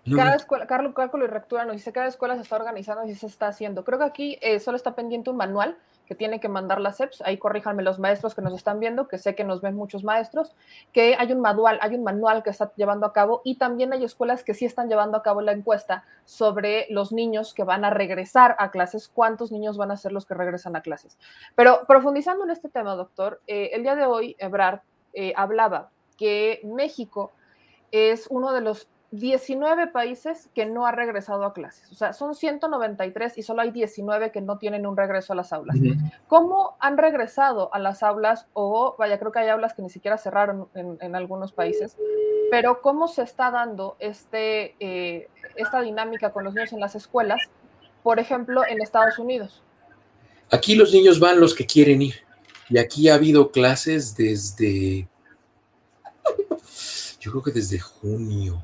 No 0.04 0.16
cada 0.16 0.34
escuela, 0.34 0.66
Carlos 0.66 0.94
Cálculo 0.94 1.24
y 1.24 1.28
Rectura 1.28 1.64
nos 1.64 1.76
dice, 1.76 1.92
cada 1.92 2.08
escuela 2.08 2.34
se 2.34 2.42
está 2.42 2.56
organizando 2.56 3.04
y 3.06 3.14
se 3.14 3.26
está 3.26 3.48
haciendo. 3.48 3.84
Creo 3.84 3.98
que 3.98 4.04
aquí 4.04 4.38
eh, 4.42 4.60
solo 4.60 4.76
está 4.76 4.94
pendiente 4.94 5.30
un 5.30 5.36
manual 5.36 5.78
que 6.12 6.16
tiene 6.16 6.40
que 6.40 6.48
mandar 6.50 6.78
la 6.78 6.92
SEPS. 6.92 7.22
Ahí 7.22 7.38
corríjanme 7.38 7.82
los 7.82 7.98
maestros 7.98 8.34
que 8.34 8.42
nos 8.42 8.52
están 8.52 8.78
viendo, 8.80 9.08
que 9.08 9.16
sé 9.16 9.34
que 9.34 9.44
nos 9.44 9.62
ven 9.62 9.74
muchos 9.74 10.04
maestros, 10.04 10.54
que 10.92 11.16
hay 11.18 11.32
un 11.32 11.40
manual, 11.40 11.78
hay 11.80 11.94
un 11.94 12.04
manual 12.04 12.42
que 12.42 12.50
está 12.50 12.70
llevando 12.76 13.06
a 13.06 13.14
cabo 13.14 13.40
y 13.44 13.54
también 13.54 13.94
hay 13.94 14.04
escuelas 14.04 14.44
que 14.44 14.52
sí 14.52 14.66
están 14.66 14.90
llevando 14.90 15.16
a 15.16 15.22
cabo 15.22 15.40
la 15.40 15.52
encuesta 15.52 16.04
sobre 16.26 16.86
los 16.90 17.12
niños 17.12 17.54
que 17.54 17.64
van 17.64 17.86
a 17.86 17.88
regresar 17.88 18.56
a 18.58 18.70
clases, 18.70 19.08
cuántos 19.08 19.52
niños 19.52 19.78
van 19.78 19.90
a 19.90 19.96
ser 19.96 20.12
los 20.12 20.26
que 20.26 20.34
regresan 20.34 20.76
a 20.76 20.82
clases. 20.82 21.16
Pero 21.54 21.86
profundizando 21.88 22.44
en 22.44 22.50
este 22.50 22.68
tema, 22.68 22.94
doctor, 22.94 23.40
eh, 23.46 23.70
el 23.72 23.82
día 23.82 23.94
de 23.94 24.04
hoy, 24.04 24.36
Ebrard 24.38 24.80
eh, 25.14 25.32
hablaba 25.34 25.88
que 26.18 26.60
México 26.62 27.32
es 27.90 28.26
uno 28.28 28.52
de 28.52 28.60
los 28.60 28.86
19 29.12 29.88
países 29.88 30.48
que 30.54 30.64
no 30.64 30.86
ha 30.86 30.92
regresado 30.92 31.44
a 31.44 31.52
clases. 31.52 31.92
O 31.92 31.94
sea, 31.94 32.14
son 32.14 32.34
193 32.34 33.36
y 33.36 33.42
solo 33.42 33.60
hay 33.60 33.70
19 33.70 34.32
que 34.32 34.40
no 34.40 34.56
tienen 34.56 34.86
un 34.86 34.96
regreso 34.96 35.34
a 35.34 35.36
las 35.36 35.52
aulas. 35.52 35.76
¿Cómo 36.28 36.76
han 36.80 36.96
regresado 36.96 37.72
a 37.74 37.78
las 37.78 38.02
aulas? 38.02 38.46
O 38.54 38.96
vaya, 38.98 39.18
creo 39.18 39.30
que 39.30 39.40
hay 39.40 39.48
aulas 39.50 39.74
que 39.74 39.82
ni 39.82 39.90
siquiera 39.90 40.16
cerraron 40.16 40.66
en, 40.74 40.96
en 41.00 41.14
algunos 41.14 41.52
países. 41.52 41.96
Pero 42.50 42.80
¿cómo 42.80 43.06
se 43.06 43.22
está 43.22 43.50
dando 43.50 43.96
este, 43.98 44.76
eh, 44.80 45.28
esta 45.56 45.82
dinámica 45.82 46.32
con 46.32 46.44
los 46.44 46.54
niños 46.54 46.72
en 46.72 46.80
las 46.80 46.94
escuelas? 46.94 47.40
Por 48.02 48.18
ejemplo, 48.18 48.66
en 48.66 48.80
Estados 48.80 49.18
Unidos. 49.18 49.62
Aquí 50.50 50.74
los 50.74 50.92
niños 50.92 51.20
van 51.20 51.38
los 51.38 51.54
que 51.54 51.66
quieren 51.66 52.00
ir. 52.00 52.14
Y 52.70 52.78
aquí 52.78 53.10
ha 53.10 53.14
habido 53.14 53.50
clases 53.50 54.16
desde, 54.16 55.06
yo 57.20 57.30
creo 57.30 57.42
que 57.42 57.52
desde 57.52 57.78
junio. 57.78 58.62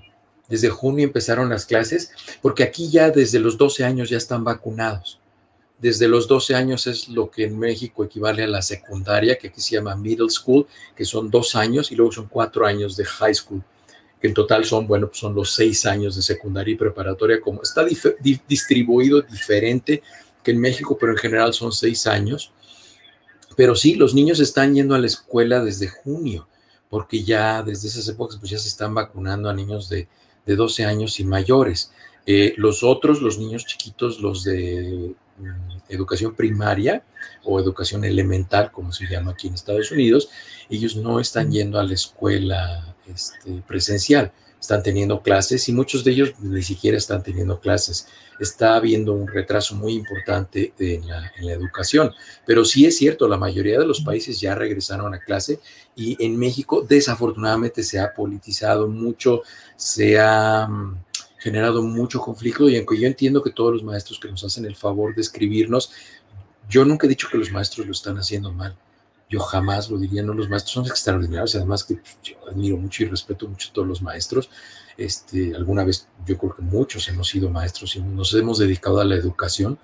Desde 0.48 0.70
junio 0.70 1.04
empezaron 1.04 1.50
las 1.50 1.66
clases, 1.66 2.10
porque 2.40 2.62
aquí 2.62 2.88
ya 2.88 3.10
desde 3.10 3.38
los 3.38 3.58
12 3.58 3.84
años 3.84 4.08
ya 4.08 4.16
están 4.16 4.44
vacunados. 4.44 5.20
Desde 5.78 6.08
los 6.08 6.26
12 6.26 6.54
años 6.54 6.86
es 6.86 7.08
lo 7.08 7.30
que 7.30 7.44
en 7.44 7.58
México 7.58 8.02
equivale 8.02 8.42
a 8.42 8.48
la 8.48 8.62
secundaria, 8.62 9.38
que 9.38 9.48
aquí 9.48 9.60
se 9.60 9.76
llama 9.76 9.94
middle 9.94 10.30
school, 10.30 10.66
que 10.96 11.04
son 11.04 11.30
dos 11.30 11.54
años, 11.54 11.92
y 11.92 11.94
luego 11.94 12.10
son 12.10 12.26
cuatro 12.28 12.66
años 12.66 12.96
de 12.96 13.04
high 13.04 13.34
school, 13.34 13.62
que 14.20 14.26
en 14.26 14.34
total 14.34 14.64
son, 14.64 14.86
bueno, 14.88 15.06
pues 15.08 15.20
son 15.20 15.34
los 15.34 15.52
seis 15.54 15.86
años 15.86 16.16
de 16.16 16.22
secundaria 16.22 16.72
y 16.72 16.78
preparatoria, 16.78 17.40
como 17.40 17.62
está 17.62 17.84
distribuido 18.48 19.20
diferente 19.22 20.02
que 20.42 20.50
en 20.50 20.60
México, 20.60 20.96
pero 20.98 21.12
en 21.12 21.18
general 21.18 21.52
son 21.52 21.72
seis 21.72 22.06
años. 22.06 22.52
Pero 23.54 23.76
sí, 23.76 23.94
los 23.94 24.14
niños 24.14 24.40
están 24.40 24.74
yendo 24.74 24.94
a 24.94 24.98
la 24.98 25.06
escuela 25.06 25.62
desde 25.62 25.88
junio, 25.88 26.48
porque 26.88 27.22
ya 27.22 27.62
desde 27.62 27.88
esas 27.88 28.08
épocas 28.08 28.38
pues 28.38 28.50
ya 28.50 28.58
se 28.58 28.68
están 28.68 28.94
vacunando 28.94 29.48
a 29.48 29.54
niños 29.54 29.88
de, 29.88 30.08
de 30.48 30.56
12 30.56 30.86
años 30.86 31.20
y 31.20 31.24
mayores. 31.24 31.92
Eh, 32.24 32.54
los 32.56 32.82
otros, 32.82 33.20
los 33.20 33.38
niños 33.38 33.66
chiquitos, 33.66 34.18
los 34.20 34.44
de 34.44 35.14
mm, 35.36 35.78
educación 35.90 36.34
primaria 36.34 37.02
o 37.44 37.60
educación 37.60 38.02
elemental, 38.04 38.72
como 38.72 38.90
se 38.90 39.06
llama 39.06 39.32
aquí 39.32 39.48
en 39.48 39.54
Estados 39.54 39.92
Unidos, 39.92 40.30
ellos 40.70 40.96
no 40.96 41.20
están 41.20 41.52
yendo 41.52 41.78
a 41.78 41.84
la 41.84 41.92
escuela 41.92 42.96
este, 43.06 43.62
presencial, 43.66 44.32
están 44.60 44.82
teniendo 44.82 45.22
clases 45.22 45.68
y 45.68 45.72
muchos 45.72 46.04
de 46.04 46.12
ellos 46.12 46.34
ni 46.40 46.62
siquiera 46.62 46.96
están 46.96 47.22
teniendo 47.22 47.60
clases. 47.60 48.08
Está 48.40 48.76
habiendo 48.76 49.12
un 49.12 49.26
retraso 49.26 49.74
muy 49.74 49.94
importante 49.94 50.72
en 50.78 51.06
la, 51.06 51.32
educación, 51.52 52.12
pero 52.46 52.64
sí 52.64 52.86
es 52.86 52.96
cierto, 52.96 53.28
la 53.28 53.36
mayoría 53.36 53.78
de 53.78 53.86
los 53.86 54.00
países 54.00 54.40
ya 54.40 54.54
regresaron 54.54 55.14
a 55.14 55.20
clase 55.20 55.60
y 55.96 56.16
en 56.24 56.36
México 56.36 56.84
desafortunadamente 56.88 57.82
se 57.82 57.98
ha 57.98 58.12
politizado 58.12 58.88
mucho, 58.88 59.42
se 59.76 60.18
ha 60.18 60.66
mm, 60.68 61.04
generado 61.38 61.82
mucho 61.82 62.20
conflicto 62.20 62.68
y 62.68 62.76
aunque 62.76 62.98
yo 62.98 63.06
entiendo 63.06 63.42
que 63.42 63.50
todos 63.50 63.72
los 63.72 63.82
maestros 63.82 64.18
que 64.20 64.30
nos 64.30 64.44
hacen 64.44 64.64
el 64.64 64.76
favor 64.76 65.14
de 65.14 65.22
escribirnos, 65.22 65.90
yo 66.68 66.84
nunca 66.84 67.06
he 67.06 67.10
dicho 67.10 67.28
que 67.30 67.38
los 67.38 67.50
maestros 67.50 67.86
lo 67.86 67.92
están 67.92 68.18
haciendo 68.18 68.52
mal. 68.52 68.76
Yo 69.28 69.40
jamás 69.40 69.90
lo 69.90 69.98
diría, 69.98 70.22
no, 70.22 70.32
los 70.32 70.48
maestros 70.48 70.72
son 70.72 70.86
extraordinarios, 70.86 71.54
además 71.54 71.84
que 71.84 71.96
pues, 71.96 72.16
yo 72.22 72.36
admiro 72.48 72.76
mucho 72.76 73.02
y 73.02 73.06
respeto 73.06 73.46
mucho 73.46 73.68
a 73.70 73.72
todos 73.72 73.88
los 73.88 74.02
maestros. 74.02 74.50
Este, 74.96 75.54
alguna 75.54 75.84
vez 75.84 76.08
yo 76.26 76.36
creo 76.38 76.54
que 76.56 76.62
muchos 76.62 77.08
hemos 77.08 77.28
sido 77.28 77.50
maestros 77.50 77.94
y 77.96 78.00
nos 78.00 78.34
hemos 78.34 78.58
dedicado 78.58 79.00
a 79.00 79.04
la 79.04 79.14
educación. 79.14 79.78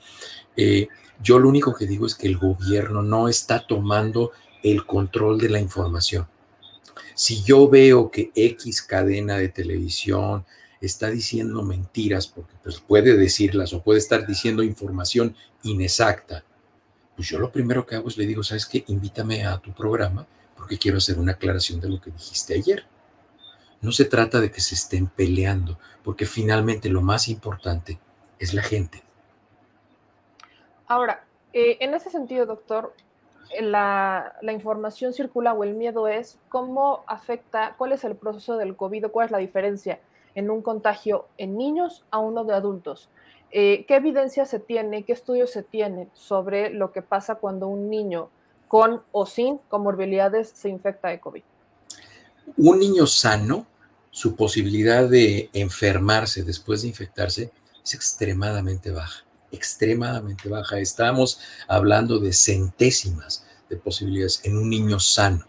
Eh, 0.56 0.88
yo 1.22 1.38
lo 1.38 1.48
único 1.48 1.74
que 1.74 1.86
digo 1.86 2.06
es 2.06 2.14
que 2.14 2.26
el 2.26 2.38
gobierno 2.38 3.02
no 3.02 3.28
está 3.28 3.66
tomando 3.66 4.32
el 4.62 4.86
control 4.86 5.38
de 5.38 5.50
la 5.50 5.60
información. 5.60 6.26
Si 7.14 7.42
yo 7.44 7.68
veo 7.68 8.10
que 8.10 8.32
X 8.34 8.82
cadena 8.82 9.36
de 9.36 9.48
televisión 9.48 10.44
está 10.80 11.10
diciendo 11.10 11.62
mentiras, 11.62 12.26
porque 12.26 12.54
pues, 12.62 12.80
puede 12.80 13.16
decirlas 13.16 13.72
o 13.72 13.82
puede 13.82 13.98
estar 13.98 14.26
diciendo 14.26 14.62
información 14.62 15.36
inexacta, 15.62 16.44
pues 17.16 17.28
yo 17.28 17.38
lo 17.38 17.50
primero 17.50 17.86
que 17.86 17.94
hago 17.94 18.08
es 18.08 18.16
le 18.16 18.26
digo, 18.26 18.42
¿sabes 18.42 18.66
qué? 18.66 18.84
Invítame 18.88 19.46
a 19.46 19.58
tu 19.58 19.72
programa 19.72 20.26
porque 20.56 20.78
quiero 20.78 20.98
hacer 20.98 21.18
una 21.18 21.32
aclaración 21.32 21.80
de 21.80 21.88
lo 21.88 22.00
que 22.00 22.10
dijiste 22.10 22.54
ayer. 22.54 22.84
No 23.80 23.92
se 23.92 24.06
trata 24.06 24.40
de 24.40 24.50
que 24.50 24.60
se 24.60 24.74
estén 24.74 25.06
peleando, 25.08 25.78
porque 26.02 26.24
finalmente 26.26 26.88
lo 26.88 27.02
más 27.02 27.28
importante 27.28 27.98
es 28.38 28.54
la 28.54 28.62
gente. 28.62 29.02
Ahora, 30.86 31.24
eh, 31.52 31.76
en 31.80 31.94
ese 31.94 32.10
sentido, 32.10 32.46
doctor, 32.46 32.94
eh, 33.50 33.62
la, 33.62 34.36
la, 34.40 34.52
información 34.52 35.12
circula 35.12 35.52
o 35.52 35.64
el 35.64 35.74
miedo 35.74 36.08
es 36.08 36.38
cómo 36.48 37.04
afecta, 37.06 37.74
cuál 37.76 37.92
es 37.92 38.04
el 38.04 38.16
proceso 38.16 38.56
del 38.56 38.74
COVID, 38.74 39.06
cuál 39.08 39.26
es 39.26 39.32
la 39.32 39.38
diferencia 39.38 40.00
en 40.34 40.50
un 40.50 40.62
contagio 40.62 41.28
en 41.38 41.56
niños 41.56 42.04
a 42.10 42.18
uno 42.18 42.44
de 42.44 42.54
adultos. 42.54 43.08
Eh, 43.56 43.84
¿Qué 43.86 43.94
evidencia 43.94 44.46
se 44.46 44.58
tiene, 44.58 45.04
qué 45.04 45.12
estudios 45.12 45.52
se 45.52 45.62
tienen 45.62 46.10
sobre 46.12 46.70
lo 46.70 46.90
que 46.90 47.02
pasa 47.02 47.36
cuando 47.36 47.68
un 47.68 47.88
niño 47.88 48.28
con 48.66 49.04
o 49.12 49.26
sin 49.26 49.58
comorbilidades 49.68 50.50
se 50.56 50.68
infecta 50.68 51.06
de 51.06 51.20
COVID? 51.20 51.44
Un 52.56 52.80
niño 52.80 53.06
sano, 53.06 53.64
su 54.10 54.34
posibilidad 54.34 55.08
de 55.08 55.50
enfermarse 55.52 56.42
después 56.42 56.82
de 56.82 56.88
infectarse 56.88 57.52
es 57.84 57.94
extremadamente 57.94 58.90
baja, 58.90 59.24
extremadamente 59.52 60.48
baja. 60.48 60.80
Estamos 60.80 61.38
hablando 61.68 62.18
de 62.18 62.32
centésimas 62.32 63.46
de 63.70 63.76
posibilidades 63.76 64.40
en 64.42 64.58
un 64.58 64.68
niño 64.68 64.98
sano. 64.98 65.46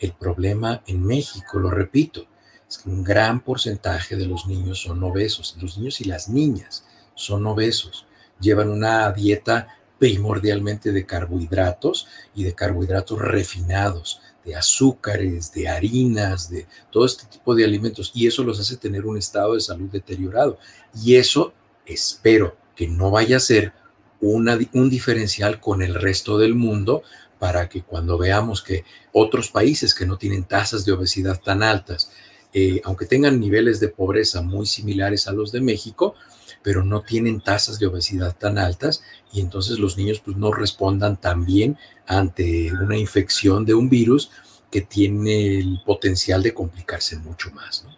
El 0.00 0.12
problema 0.14 0.82
en 0.88 1.06
México, 1.06 1.60
lo 1.60 1.70
repito, 1.70 2.26
es 2.68 2.78
que 2.78 2.90
un 2.90 3.04
gran 3.04 3.44
porcentaje 3.44 4.16
de 4.16 4.26
los 4.26 4.48
niños 4.48 4.80
son 4.80 5.04
obesos, 5.04 5.56
los 5.60 5.78
niños 5.78 6.00
y 6.00 6.06
las 6.06 6.28
niñas 6.28 6.84
son 7.14 7.46
obesos, 7.46 8.06
llevan 8.40 8.70
una 8.70 9.10
dieta 9.12 9.68
primordialmente 9.98 10.90
de 10.90 11.06
carbohidratos 11.06 12.08
y 12.34 12.44
de 12.44 12.54
carbohidratos 12.54 13.18
refinados, 13.20 14.20
de 14.44 14.56
azúcares, 14.56 15.52
de 15.52 15.68
harinas, 15.68 16.50
de 16.50 16.66
todo 16.90 17.06
este 17.06 17.26
tipo 17.26 17.54
de 17.54 17.64
alimentos, 17.64 18.10
y 18.12 18.26
eso 18.26 18.42
los 18.42 18.58
hace 18.58 18.76
tener 18.76 19.06
un 19.06 19.16
estado 19.16 19.54
de 19.54 19.60
salud 19.60 19.88
deteriorado. 19.90 20.58
Y 21.04 21.14
eso 21.14 21.52
espero 21.86 22.56
que 22.74 22.88
no 22.88 23.10
vaya 23.10 23.36
a 23.36 23.40
ser 23.40 23.72
una, 24.20 24.58
un 24.72 24.90
diferencial 24.90 25.60
con 25.60 25.82
el 25.82 25.94
resto 25.94 26.36
del 26.36 26.54
mundo 26.54 27.02
para 27.38 27.68
que 27.68 27.82
cuando 27.82 28.18
veamos 28.18 28.62
que 28.62 28.84
otros 29.12 29.50
países 29.50 29.94
que 29.94 30.06
no 30.06 30.16
tienen 30.16 30.44
tasas 30.44 30.84
de 30.84 30.92
obesidad 30.92 31.40
tan 31.40 31.62
altas, 31.62 32.10
eh, 32.52 32.80
aunque 32.84 33.06
tengan 33.06 33.40
niveles 33.40 33.80
de 33.80 33.88
pobreza 33.88 34.42
muy 34.42 34.66
similares 34.66 35.26
a 35.26 35.32
los 35.32 35.52
de 35.52 35.60
México, 35.60 36.14
pero 36.62 36.84
no 36.84 37.02
tienen 37.02 37.40
tasas 37.40 37.78
de 37.78 37.86
obesidad 37.86 38.36
tan 38.36 38.58
altas 38.58 39.02
y 39.32 39.40
entonces 39.40 39.78
los 39.78 39.96
niños 39.96 40.20
pues 40.20 40.36
no 40.36 40.52
respondan 40.52 41.16
tan 41.16 41.44
bien 41.44 41.76
ante 42.06 42.72
una 42.72 42.96
infección 42.96 43.64
de 43.64 43.74
un 43.74 43.88
virus 43.88 44.30
que 44.70 44.80
tiene 44.80 45.58
el 45.58 45.80
potencial 45.84 46.42
de 46.42 46.54
complicarse 46.54 47.16
mucho 47.18 47.50
más. 47.52 47.84
¿no? 47.84 47.94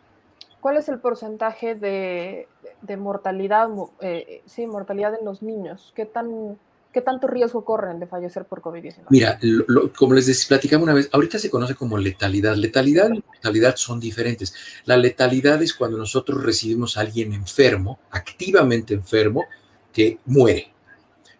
¿Cuál 0.61 0.79
es 0.79 0.89
el 0.89 0.99
porcentaje 0.99 1.75
de, 1.75 2.49
mortalidad, 2.97 3.69
eh, 4.01 4.43
sí, 4.47 4.67
mortalidad 4.67 5.15
en 5.19 5.25
los 5.25 5.43
niños? 5.43 5.93
¿Qué 5.95 6.07
tan 6.07 6.59
¿qué 6.95 7.01
tanto 7.01 7.27
riesgo 7.27 7.65
corren 7.65 7.99
de 7.99 8.07
fallecer 8.07 8.45
por 8.45 8.63
COVID-19? 8.63 9.07
Mira, 9.11 9.39
como 9.97 10.15
les 10.15 10.47
platicaba 10.47 10.85
una 10.85 10.95
vez, 10.95 11.11
ahorita 11.13 11.41
se 11.41 11.51
conoce 11.51 11.75
como 11.75 11.99
letalidad. 11.99 12.55
Letalidad 12.55 13.11
y 13.13 13.21
mortalidad 13.27 13.75
son 13.75 13.99
diferentes. 13.99 14.55
La 14.85 14.97
letalidad 14.97 15.61
es 15.61 15.75
cuando 15.75 15.99
nosotros 15.99 16.45
recibimos 16.45 16.97
a 16.97 17.01
alguien 17.01 17.33
enfermo, 17.33 17.99
activamente 18.13 18.95
enfermo, 18.95 19.45
que 19.93 20.21
muere. 20.25 20.73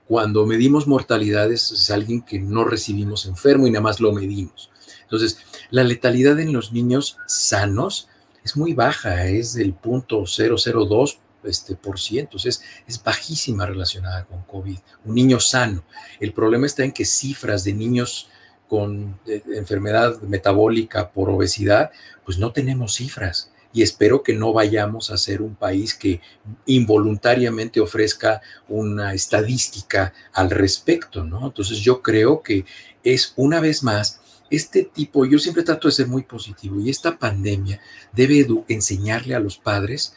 Cuando 0.09 0.45
medimos 0.45 0.89
mortalidades 0.89 1.71
es 1.71 1.91
alguien 1.91 2.23
que 2.23 2.41
no 2.41 2.65
recibimos 2.65 3.25
enfermo 3.25 3.69
y 3.69 3.71
nada 3.71 3.85
más 3.85 4.01
lo 4.01 4.13
medimos. 4.13 4.71
Entonces, 5.03 5.39
la 5.71 5.85
letalidad 5.85 6.39
en 6.41 6.53
los 6.53 6.73
niños 6.73 7.19
sanos 7.27 8.09
es 8.43 8.57
muy 8.57 8.75
baja, 8.75 9.27
es 9.27 9.55
del 9.55 9.73
punto 9.73 10.25
002 10.27 11.21
este, 11.45 11.77
por 11.77 11.99
ciento, 11.99 12.37
es, 12.37 12.63
es 12.87 13.03
bajísima 13.03 13.67
relacionada 13.67 14.25
con 14.25 14.43
COVID. 14.43 14.79
Un 15.05 15.15
niño 15.15 15.41
sano. 15.41 15.85
El 16.21 16.33
problema 16.33 16.67
está 16.67 16.85
en 16.85 16.93
que 16.93 17.05
cifras 17.05 17.65
de 17.65 17.73
niños 17.73 18.29
con 18.69 19.19
eh, 19.27 19.43
enfermedad 19.55 20.21
metabólica 20.23 21.11
por 21.11 21.31
obesidad, 21.31 21.91
pues 22.25 22.39
no 22.39 22.53
tenemos 22.53 22.95
cifras. 22.95 23.51
y 23.77 23.83
espero 23.83 24.23
que 24.23 24.35
no 24.35 24.53
vayamos 24.53 25.11
a 25.11 25.17
ser 25.17 25.43
un 25.43 25.57
país 25.57 25.95
que 25.95 26.21
involuntariamente 26.65 27.81
ofrezca 27.81 28.41
una 28.69 29.15
estadística 29.15 30.13
al 30.33 30.51
respecto, 30.51 31.25
¿no? 31.25 31.47
Entonces 31.47 31.81
yo 31.81 32.01
creo 32.01 32.41
que 32.41 32.65
es 33.03 33.33
una 33.35 33.59
vez 33.59 33.83
más 33.83 34.21
este 34.51 34.85
tipo, 34.85 35.25
yo 35.25 35.39
siempre 35.39 35.63
trato 35.63 35.89
de 35.89 35.93
ser 35.93 36.07
muy 36.07 36.23
positivo 36.23 36.81
y 36.81 36.91
esta 36.91 37.19
pandemia 37.19 37.81
debe 38.13 38.47
enseñarle 38.69 39.35
a 39.35 39.41
los 39.41 39.59
padres 39.59 40.15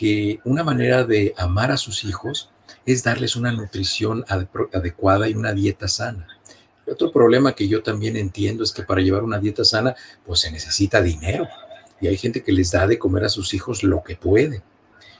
que 0.00 0.40
una 0.44 0.64
manera 0.64 1.04
de 1.04 1.34
amar 1.36 1.70
a 1.70 1.76
sus 1.76 2.04
hijos 2.04 2.48
es 2.86 3.04
darles 3.04 3.36
una 3.36 3.52
nutrición 3.52 4.24
adecuada 4.72 5.28
y 5.28 5.34
una 5.34 5.52
dieta 5.52 5.88
sana. 5.88 6.26
Otro 6.90 7.12
problema 7.12 7.52
que 7.52 7.68
yo 7.68 7.82
también 7.82 8.16
entiendo 8.16 8.64
es 8.64 8.72
que 8.72 8.82
para 8.82 9.02
llevar 9.02 9.24
una 9.24 9.38
dieta 9.38 9.62
sana, 9.62 9.94
pues 10.24 10.40
se 10.40 10.50
necesita 10.50 11.02
dinero. 11.02 11.46
Y 12.00 12.06
hay 12.06 12.16
gente 12.16 12.42
que 12.42 12.50
les 12.50 12.70
da 12.70 12.86
de 12.86 12.98
comer 12.98 13.24
a 13.24 13.28
sus 13.28 13.52
hijos 13.52 13.82
lo 13.82 14.02
que 14.02 14.16
puede. 14.16 14.62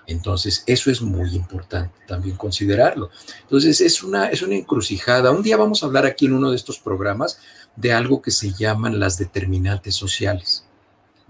Entonces, 0.06 0.64
eso 0.66 0.90
es 0.90 1.02
muy 1.02 1.36
importante 1.36 1.94
también 2.08 2.36
considerarlo. 2.36 3.10
Entonces, 3.42 3.82
es 3.82 4.02
una, 4.02 4.30
es 4.30 4.40
una 4.40 4.54
encrucijada. 4.54 5.30
Un 5.30 5.42
día 5.42 5.58
vamos 5.58 5.82
a 5.82 5.86
hablar 5.86 6.06
aquí 6.06 6.24
en 6.24 6.32
uno 6.32 6.48
de 6.48 6.56
estos 6.56 6.78
programas 6.78 7.38
de 7.76 7.92
algo 7.92 8.22
que 8.22 8.30
se 8.30 8.54
llaman 8.54 8.98
las 8.98 9.18
determinantes 9.18 9.94
sociales. 9.94 10.64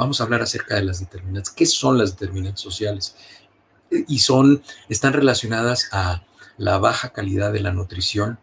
Vamos 0.01 0.19
a 0.19 0.25
hablar 0.25 0.41
acerca 0.41 0.77
de 0.77 0.85
las 0.85 0.99
determinantes. 0.99 1.53
¿Qué 1.53 1.67
son 1.67 1.99
las 1.99 2.17
determinantes 2.17 2.63
sociales? 2.63 3.15
Y 3.91 4.21
son, 4.21 4.63
están 4.89 5.13
relacionadas 5.13 5.89
a 5.93 6.23
la 6.59 6.79
baja 6.79 7.13
calidad 7.13 7.53
de 7.53 7.61
la 7.61 7.73
nutrición, 7.73 8.39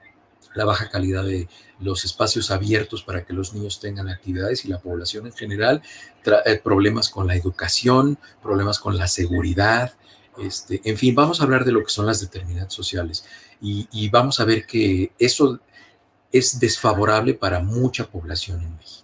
la 0.55 0.65
baja 0.65 0.89
calidad 0.89 1.23
de 1.23 1.47
los 1.79 2.03
espacios 2.03 2.49
abiertos 2.51 3.03
para 3.03 3.23
que 3.23 3.33
los 3.33 3.53
niños 3.53 3.79
tengan 3.79 4.09
actividades 4.09 4.65
y 4.65 4.69
la 4.69 4.79
población 4.79 5.27
en 5.27 5.33
general, 5.33 5.81
eh, 6.45 6.59
problemas 6.63 7.09
con 7.09 7.27
la 7.27 7.35
educación, 7.35 8.17
problemas 8.41 8.79
con 8.79 8.97
la 8.97 9.07
seguridad, 9.07 9.93
este, 10.37 10.81
en 10.83 10.97
fin, 10.97 11.15
vamos 11.15 11.39
a 11.39 11.43
hablar 11.43 11.65
de 11.65 11.71
lo 11.71 11.83
que 11.83 11.89
son 11.89 12.05
las 12.05 12.19
determinantes 12.19 12.73
sociales 12.73 13.25
y, 13.61 13.87
y 13.91 14.09
vamos 14.09 14.39
a 14.39 14.45
ver 14.45 14.65
que 14.65 15.11
eso 15.17 15.59
es 16.31 16.59
desfavorable 16.59 17.33
para 17.33 17.59
mucha 17.59 18.05
población 18.05 18.61
en 18.61 18.75
México. 18.77 18.96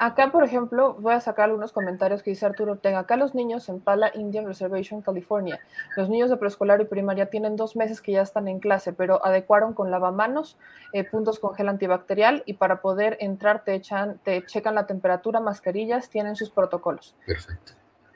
Acá, 0.00 0.30
por 0.30 0.44
ejemplo, 0.44 0.94
voy 0.94 1.14
a 1.14 1.20
sacar 1.20 1.46
algunos 1.46 1.72
comentarios 1.72 2.22
que 2.22 2.30
dice 2.30 2.46
Arturo 2.46 2.72
Ortega. 2.72 3.00
Acá 3.00 3.16
los 3.16 3.34
niños 3.34 3.68
en 3.68 3.80
Pala 3.80 4.12
Indian 4.14 4.46
Reservation, 4.46 5.02
California, 5.02 5.60
los 5.96 6.08
niños 6.08 6.30
de 6.30 6.36
preescolar 6.36 6.80
y 6.80 6.84
primaria 6.84 7.30
tienen 7.30 7.56
dos 7.56 7.74
meses 7.74 8.00
que 8.00 8.12
ya 8.12 8.22
están 8.22 8.46
en 8.46 8.60
clase, 8.60 8.92
pero 8.92 9.24
adecuaron 9.24 9.74
con 9.74 9.90
lavamanos, 9.90 10.56
eh, 10.92 11.02
puntos 11.02 11.40
con 11.40 11.54
gel 11.54 11.68
antibacterial 11.68 12.44
y 12.46 12.54
para 12.54 12.80
poder 12.80 13.16
entrar 13.20 13.64
te, 13.64 13.74
echan, 13.74 14.18
te 14.22 14.46
checan 14.46 14.76
la 14.76 14.86
temperatura, 14.86 15.40
mascarillas, 15.40 16.08
tienen 16.10 16.36
sus 16.36 16.50
protocolos. 16.50 17.16
Perfecto. 17.26 17.72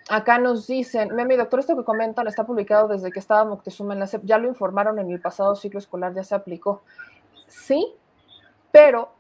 Acá 0.08 0.38
nos 0.38 0.66
dicen, 0.66 1.14
mi 1.14 1.36
doctor, 1.36 1.60
esto 1.60 1.76
que 1.76 1.84
comentan 1.84 2.26
está 2.26 2.44
publicado 2.44 2.88
desde 2.88 3.10
que 3.10 3.18
estaba 3.18 3.44
Moctezuma 3.44 3.94
en 3.94 4.00
la 4.00 4.06
SEP, 4.06 4.22
ya 4.24 4.38
lo 4.38 4.48
informaron 4.48 4.98
en 4.98 5.10
el 5.10 5.20
pasado 5.20 5.54
ciclo 5.56 5.78
escolar, 5.78 6.12
ya 6.14 6.24
se 6.24 6.34
aplicó. 6.34 6.82
Sí, 7.48 7.94
pero 8.72 9.12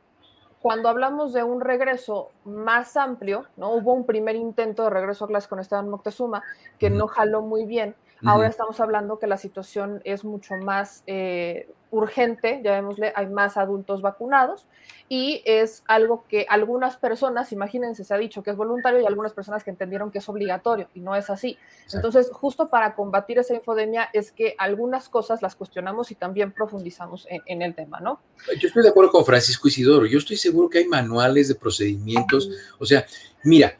cuando 0.62 0.88
hablamos 0.88 1.32
de 1.32 1.42
un 1.42 1.60
regreso 1.60 2.30
más 2.44 2.96
amplio, 2.96 3.46
¿no? 3.56 3.72
Hubo 3.74 3.92
un 3.92 4.06
primer 4.06 4.36
intento 4.36 4.84
de 4.84 4.90
regreso 4.90 5.24
a 5.24 5.28
clase 5.28 5.48
con 5.48 5.58
Esteban 5.58 5.88
Moctezuma 5.88 6.42
que 6.78 6.88
no 6.88 7.08
jaló 7.08 7.42
muy 7.42 7.66
bien. 7.66 7.96
Ahora 8.24 8.48
estamos 8.48 8.78
hablando 8.80 9.18
que 9.18 9.26
la 9.26 9.36
situación 9.36 10.00
es 10.04 10.24
mucho 10.24 10.54
más 10.56 11.02
eh, 11.06 11.68
urgente, 11.90 12.60
llamémosle, 12.64 13.12
hay 13.14 13.26
más 13.26 13.56
adultos 13.56 14.00
vacunados 14.00 14.66
y 15.08 15.42
es 15.44 15.82
algo 15.86 16.24
que 16.26 16.46
algunas 16.48 16.96
personas, 16.96 17.52
imagínense, 17.52 18.02
se 18.02 18.14
ha 18.14 18.16
dicho 18.16 18.42
que 18.42 18.50
es 18.50 18.56
voluntario 18.56 19.00
y 19.00 19.06
algunas 19.06 19.32
personas 19.32 19.62
que 19.62 19.70
entendieron 19.70 20.10
que 20.10 20.18
es 20.18 20.28
obligatorio 20.28 20.88
y 20.94 21.00
no 21.00 21.14
es 21.16 21.28
así. 21.28 21.58
Entonces, 21.92 22.30
justo 22.32 22.68
para 22.68 22.94
combatir 22.94 23.38
esa 23.38 23.54
infodemia 23.54 24.08
es 24.12 24.32
que 24.32 24.54
algunas 24.56 25.08
cosas 25.08 25.42
las 25.42 25.54
cuestionamos 25.54 26.10
y 26.10 26.14
también 26.14 26.52
profundizamos 26.52 27.26
en, 27.28 27.62
el 27.62 27.74
tema, 27.74 28.00
¿no? 28.00 28.20
Yo 28.58 28.68
estoy 28.68 28.82
de 28.82 28.88
acuerdo 28.88 29.10
con 29.10 29.24
Francisco 29.24 29.68
Isidoro, 29.68 30.06
yo 30.06 30.18
estoy 30.18 30.36
seguro 30.36 30.70
que 30.70 30.78
hay 30.78 30.88
manuales 30.88 31.48
de 31.48 31.54
procedimientos, 31.56 32.48
o 32.78 32.86
sea, 32.86 33.04
mira, 33.44 33.76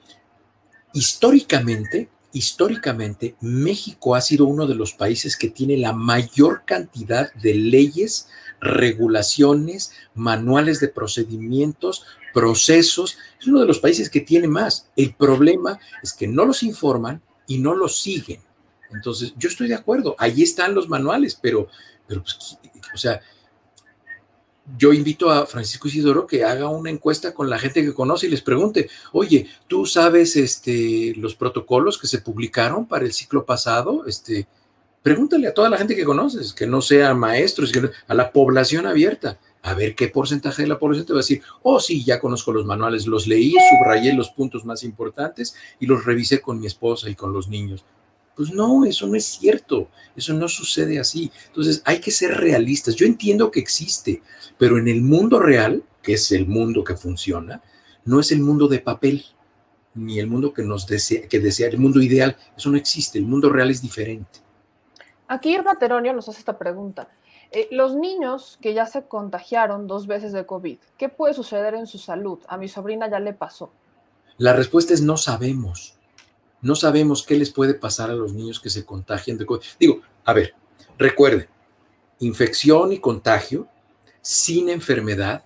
históricamente 0.92 2.10
históricamente 2.32 3.36
México 3.40 4.14
ha 4.14 4.20
sido 4.20 4.46
uno 4.46 4.66
de 4.66 4.74
los 4.74 4.92
países 4.92 5.36
que 5.36 5.50
tiene 5.50 5.76
la 5.76 5.92
mayor 5.92 6.62
cantidad 6.64 7.32
de 7.34 7.54
leyes, 7.54 8.28
regulaciones, 8.60 9.92
manuales 10.14 10.80
de 10.80 10.88
procedimientos, 10.88 12.04
procesos. 12.32 13.18
Es 13.40 13.46
uno 13.46 13.60
de 13.60 13.66
los 13.66 13.78
países 13.78 14.08
que 14.08 14.20
tiene 14.20 14.48
más. 14.48 14.88
El 14.96 15.14
problema 15.14 15.78
es 16.02 16.12
que 16.12 16.26
no 16.26 16.44
los 16.44 16.62
informan 16.62 17.22
y 17.46 17.58
no 17.58 17.74
los 17.74 18.00
siguen. 18.00 18.40
Entonces, 18.92 19.34
yo 19.36 19.48
estoy 19.48 19.68
de 19.68 19.74
acuerdo, 19.74 20.14
ahí 20.18 20.42
están 20.42 20.74
los 20.74 20.88
manuales, 20.88 21.38
pero, 21.40 21.68
pero 22.06 22.22
pues, 22.22 22.58
o 22.94 22.98
sea, 22.98 23.20
yo 24.78 24.92
invito 24.92 25.30
a 25.30 25.46
Francisco 25.46 25.88
Isidoro 25.88 26.26
que 26.26 26.44
haga 26.44 26.68
una 26.68 26.90
encuesta 26.90 27.34
con 27.34 27.50
la 27.50 27.58
gente 27.58 27.84
que 27.84 27.94
conoce 27.94 28.26
y 28.26 28.30
les 28.30 28.42
pregunte, 28.42 28.88
oye, 29.12 29.46
¿tú 29.66 29.86
sabes 29.86 30.36
este, 30.36 31.14
los 31.16 31.34
protocolos 31.34 31.98
que 31.98 32.06
se 32.06 32.18
publicaron 32.18 32.86
para 32.86 33.04
el 33.04 33.12
ciclo 33.12 33.44
pasado? 33.44 34.06
Este, 34.06 34.46
pregúntale 35.02 35.48
a 35.48 35.54
toda 35.54 35.68
la 35.68 35.78
gente 35.78 35.96
que 35.96 36.04
conoces, 36.04 36.52
que 36.52 36.66
no 36.66 36.80
sean 36.80 37.18
maestros, 37.18 37.72
a 38.06 38.14
la 38.14 38.30
población 38.32 38.86
abierta, 38.86 39.38
a 39.62 39.74
ver 39.74 39.94
qué 39.94 40.08
porcentaje 40.08 40.62
de 40.62 40.68
la 40.68 40.78
población 40.78 41.06
te 41.06 41.12
va 41.12 41.18
a 41.18 41.22
decir, 41.22 41.42
oh 41.62 41.80
sí, 41.80 42.04
ya 42.04 42.20
conozco 42.20 42.52
los 42.52 42.64
manuales, 42.64 43.06
los 43.06 43.26
leí, 43.26 43.54
subrayé 43.70 44.14
los 44.14 44.30
puntos 44.30 44.64
más 44.64 44.84
importantes 44.84 45.54
y 45.80 45.86
los 45.86 46.04
revisé 46.04 46.40
con 46.40 46.60
mi 46.60 46.66
esposa 46.66 47.10
y 47.10 47.14
con 47.14 47.32
los 47.32 47.48
niños. 47.48 47.84
Pues 48.36 48.52
no, 48.52 48.84
eso 48.84 49.06
no 49.06 49.16
es 49.16 49.24
cierto, 49.24 49.88
eso 50.16 50.32
no 50.32 50.48
sucede 50.48 50.98
así. 50.98 51.30
Entonces 51.48 51.82
hay 51.84 52.00
que 52.00 52.10
ser 52.10 52.38
realistas. 52.38 52.94
Yo 52.94 53.06
entiendo 53.06 53.50
que 53.50 53.60
existe, 53.60 54.22
pero 54.58 54.78
en 54.78 54.88
el 54.88 55.02
mundo 55.02 55.38
real, 55.38 55.82
que 56.02 56.14
es 56.14 56.32
el 56.32 56.46
mundo 56.46 56.82
que 56.82 56.96
funciona, 56.96 57.62
no 58.04 58.20
es 58.20 58.32
el 58.32 58.40
mundo 58.40 58.68
de 58.68 58.80
papel, 58.80 59.24
ni 59.94 60.18
el 60.18 60.26
mundo 60.26 60.52
que 60.52 60.62
nos 60.62 60.86
desea, 60.86 61.28
que 61.28 61.38
desea, 61.38 61.68
el 61.68 61.78
mundo 61.78 62.00
ideal, 62.00 62.36
eso 62.56 62.70
no 62.70 62.76
existe, 62.76 63.18
el 63.18 63.26
mundo 63.26 63.50
real 63.50 63.70
es 63.70 63.82
diferente. 63.82 64.40
Aquí 65.28 65.54
Irma 65.54 65.78
Teronio 65.78 66.12
nos 66.12 66.28
hace 66.28 66.40
esta 66.40 66.58
pregunta. 66.58 67.08
Eh, 67.50 67.68
los 67.70 67.94
niños 67.94 68.58
que 68.62 68.72
ya 68.72 68.86
se 68.86 69.04
contagiaron 69.04 69.86
dos 69.86 70.06
veces 70.06 70.32
de 70.32 70.46
COVID, 70.46 70.78
¿qué 70.96 71.08
puede 71.10 71.34
suceder 71.34 71.74
en 71.74 71.86
su 71.86 71.98
salud? 71.98 72.38
A 72.48 72.56
mi 72.56 72.68
sobrina 72.68 73.10
ya 73.10 73.20
le 73.20 73.34
pasó. 73.34 73.72
La 74.38 74.54
respuesta 74.54 74.94
es 74.94 75.02
no 75.02 75.16
sabemos. 75.16 75.98
No 76.62 76.74
sabemos 76.76 77.24
qué 77.24 77.36
les 77.36 77.50
puede 77.50 77.74
pasar 77.74 78.10
a 78.10 78.14
los 78.14 78.32
niños 78.32 78.60
que 78.60 78.70
se 78.70 78.84
contagian 78.84 79.36
de 79.36 79.44
COVID. 79.44 79.60
Digo, 79.78 80.00
a 80.24 80.32
ver, 80.32 80.54
recuerden, 80.96 81.48
infección 82.20 82.92
y 82.92 83.00
contagio 83.00 83.66
sin 84.20 84.68
enfermedad 84.68 85.44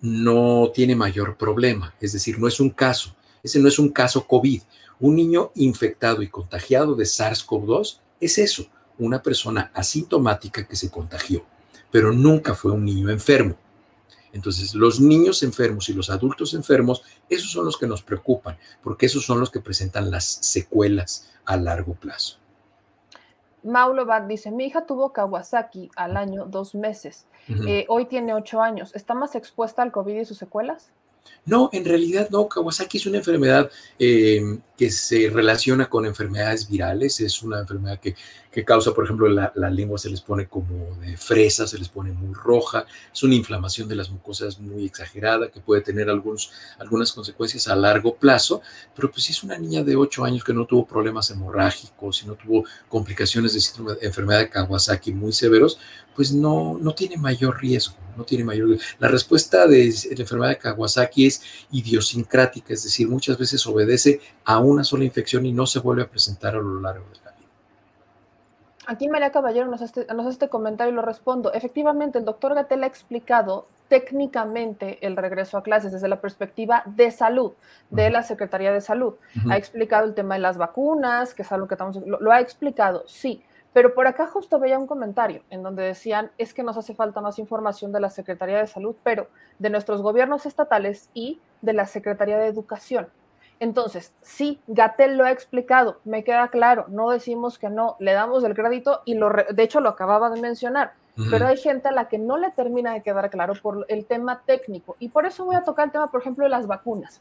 no 0.00 0.70
tiene 0.74 0.96
mayor 0.96 1.36
problema. 1.36 1.94
Es 2.00 2.12
decir, 2.12 2.38
no 2.38 2.48
es 2.48 2.60
un 2.60 2.70
caso. 2.70 3.14
Ese 3.42 3.60
no 3.60 3.68
es 3.68 3.78
un 3.78 3.90
caso 3.90 4.26
COVID. 4.26 4.62
Un 5.00 5.14
niño 5.14 5.52
infectado 5.54 6.22
y 6.22 6.28
contagiado 6.28 6.96
de 6.96 7.04
SARS-CoV-2 7.04 8.00
es 8.20 8.38
eso, 8.38 8.66
una 8.98 9.22
persona 9.22 9.70
asintomática 9.72 10.66
que 10.66 10.74
se 10.74 10.90
contagió, 10.90 11.44
pero 11.92 12.12
nunca 12.12 12.54
fue 12.54 12.72
un 12.72 12.84
niño 12.84 13.10
enfermo. 13.10 13.56
Entonces, 14.32 14.74
los 14.74 15.00
niños 15.00 15.42
enfermos 15.42 15.88
y 15.88 15.94
los 15.94 16.10
adultos 16.10 16.54
enfermos, 16.54 17.02
esos 17.28 17.50
son 17.50 17.64
los 17.64 17.76
que 17.76 17.86
nos 17.86 18.02
preocupan, 18.02 18.58
porque 18.82 19.06
esos 19.06 19.24
son 19.24 19.40
los 19.40 19.50
que 19.50 19.60
presentan 19.60 20.10
las 20.10 20.24
secuelas 20.24 21.30
a 21.44 21.56
largo 21.56 21.94
plazo. 21.94 22.38
Maulo 23.62 24.06
Bad 24.06 24.22
dice, 24.22 24.50
mi 24.50 24.66
hija 24.66 24.86
tuvo 24.86 25.12
Kawasaki 25.12 25.90
al 25.96 26.16
año 26.16 26.46
dos 26.46 26.74
meses. 26.74 27.26
Eh, 27.66 27.86
hoy 27.88 28.06
tiene 28.06 28.34
ocho 28.34 28.60
años. 28.60 28.94
¿Está 28.94 29.14
más 29.14 29.34
expuesta 29.34 29.82
al 29.82 29.90
COVID 29.90 30.14
y 30.14 30.24
sus 30.24 30.38
secuelas? 30.38 30.90
No, 31.48 31.70
en 31.72 31.84
realidad 31.86 32.28
no. 32.30 32.46
Kawasaki 32.46 32.98
es 32.98 33.06
una 33.06 33.16
enfermedad 33.18 33.70
eh, 33.98 34.58
que 34.76 34.90
se 34.90 35.30
relaciona 35.30 35.88
con 35.88 36.04
enfermedades 36.04 36.68
virales. 36.68 37.20
Es 37.20 37.42
una 37.42 37.60
enfermedad 37.60 37.98
que, 38.00 38.14
causa, 38.66 38.92
por 38.92 39.04
ejemplo, 39.04 39.28
la, 39.28 39.70
lengua 39.70 39.98
se 39.98 40.10
les 40.10 40.20
pone 40.20 40.46
como 40.46 40.96
de 40.96 41.16
fresa, 41.16 41.66
se 41.66 41.78
les 41.78 41.88
pone 41.88 42.12
muy 42.12 42.34
roja. 42.34 42.84
Es 43.14 43.22
una 43.22 43.34
inflamación 43.34 43.88
de 43.88 43.94
las 43.94 44.10
mucosas 44.10 44.60
muy 44.60 44.84
exagerada 44.84 45.50
que 45.50 45.60
puede 45.60 45.80
tener 45.80 46.10
algunos, 46.10 46.50
algunas 46.78 47.12
consecuencias 47.12 47.66
a 47.68 47.76
largo 47.76 48.16
plazo. 48.16 48.60
Pero 48.94 49.10
pues 49.10 49.24
si 49.24 49.32
es 49.32 49.42
una 49.42 49.56
niña 49.56 49.82
de 49.82 49.96
8 49.96 50.24
años 50.24 50.44
que 50.44 50.52
no 50.52 50.66
tuvo 50.66 50.86
problemas 50.86 51.30
hemorrágicos 51.30 52.22
y 52.22 52.26
no 52.26 52.34
tuvo 52.34 52.64
complicaciones 52.90 53.54
de, 53.54 53.94
de 53.94 54.06
enfermedad 54.06 54.40
de 54.40 54.50
Kawasaki 54.50 55.12
muy 55.12 55.32
severos, 55.32 55.78
pues 56.14 56.32
no, 56.32 56.76
no 56.80 56.94
tiene 56.94 57.16
mayor 57.16 57.60
riesgo, 57.60 57.96
no 58.18 58.24
tiene 58.24 58.44
mayor 58.44 58.76
La 58.98 59.08
respuesta 59.08 59.66
de 59.66 59.94
la 60.10 60.20
enfermedad 60.20 60.50
de 60.50 60.58
Kawasaki 60.58 61.26
es 61.26 61.42
idiosincrática, 61.70 62.74
es 62.74 62.82
decir, 62.82 63.08
muchas 63.08 63.38
veces 63.38 63.64
obedece 63.66 64.20
a 64.44 64.58
una 64.58 64.84
sola 64.84 65.04
infección 65.04 65.46
y 65.46 65.52
no 65.52 65.66
se 65.66 65.78
vuelve 65.78 66.02
a 66.02 66.10
presentar 66.10 66.56
a 66.56 66.58
lo 66.58 66.80
largo 66.80 67.06
de 67.06 67.16
la 67.24 67.30
vida. 67.30 67.48
Aquí 68.86 69.08
María 69.08 69.30
Caballero 69.30 69.68
nos 69.68 69.80
hace, 69.82 70.06
nos 70.06 70.20
hace 70.20 70.30
este 70.30 70.48
comentario 70.48 70.92
y 70.92 70.96
lo 70.96 71.02
respondo. 71.02 71.52
Efectivamente, 71.52 72.18
el 72.18 72.24
doctor 72.24 72.54
Gatel 72.54 72.82
ha 72.82 72.86
explicado 72.86 73.66
técnicamente 73.88 74.98
el 75.06 75.16
regreso 75.16 75.56
a 75.56 75.62
clases 75.62 75.92
desde 75.92 76.08
la 76.08 76.20
perspectiva 76.20 76.82
de 76.84 77.10
salud 77.10 77.52
de 77.90 78.10
la 78.10 78.22
Secretaría 78.22 78.72
de 78.72 78.80
Salud. 78.80 79.14
Ha 79.48 79.56
explicado 79.56 80.06
el 80.06 80.14
tema 80.14 80.34
de 80.34 80.40
las 80.40 80.58
vacunas, 80.58 81.34
que 81.34 81.42
es 81.42 81.52
algo 81.52 81.68
que 81.68 81.74
estamos, 81.74 81.96
lo, 82.04 82.20
lo 82.20 82.32
ha 82.32 82.40
explicado, 82.40 83.04
sí. 83.06 83.42
Pero 83.72 83.94
por 83.94 84.06
acá 84.06 84.26
justo 84.26 84.58
veía 84.58 84.78
un 84.78 84.86
comentario 84.86 85.42
en 85.50 85.62
donde 85.62 85.82
decían, 85.82 86.30
es 86.38 86.54
que 86.54 86.62
nos 86.62 86.76
hace 86.76 86.94
falta 86.94 87.20
más 87.20 87.38
información 87.38 87.92
de 87.92 88.00
la 88.00 88.10
Secretaría 88.10 88.58
de 88.58 88.66
Salud, 88.66 88.96
pero 89.02 89.28
de 89.58 89.70
nuestros 89.70 90.02
gobiernos 90.02 90.46
estatales 90.46 91.10
y 91.14 91.38
de 91.60 91.74
la 91.74 91.86
Secretaría 91.86 92.38
de 92.38 92.46
Educación. 92.46 93.08
Entonces, 93.60 94.14
sí, 94.22 94.60
Gatel 94.68 95.16
lo 95.16 95.24
ha 95.24 95.32
explicado, 95.32 95.98
me 96.04 96.22
queda 96.22 96.48
claro, 96.48 96.86
no 96.88 97.10
decimos 97.10 97.58
que 97.58 97.68
no, 97.68 97.96
le 97.98 98.12
damos 98.12 98.44
el 98.44 98.54
crédito 98.54 99.02
y 99.04 99.14
lo, 99.14 99.28
re- 99.28 99.46
de 99.52 99.62
hecho 99.64 99.80
lo 99.80 99.88
acababa 99.88 100.30
de 100.30 100.40
mencionar, 100.40 100.92
pero 101.30 101.48
hay 101.48 101.56
gente 101.56 101.88
a 101.88 101.92
la 101.92 102.06
que 102.06 102.16
no 102.18 102.36
le 102.38 102.52
termina 102.52 102.92
de 102.92 103.02
quedar 103.02 103.28
claro 103.28 103.54
por 103.60 103.84
el 103.88 104.06
tema 104.06 104.42
técnico. 104.46 104.94
Y 105.00 105.08
por 105.08 105.26
eso 105.26 105.44
voy 105.44 105.56
a 105.56 105.64
tocar 105.64 105.86
el 105.86 105.90
tema, 105.90 106.06
por 106.06 106.20
ejemplo, 106.20 106.44
de 106.44 106.50
las 106.50 106.68
vacunas. 106.68 107.20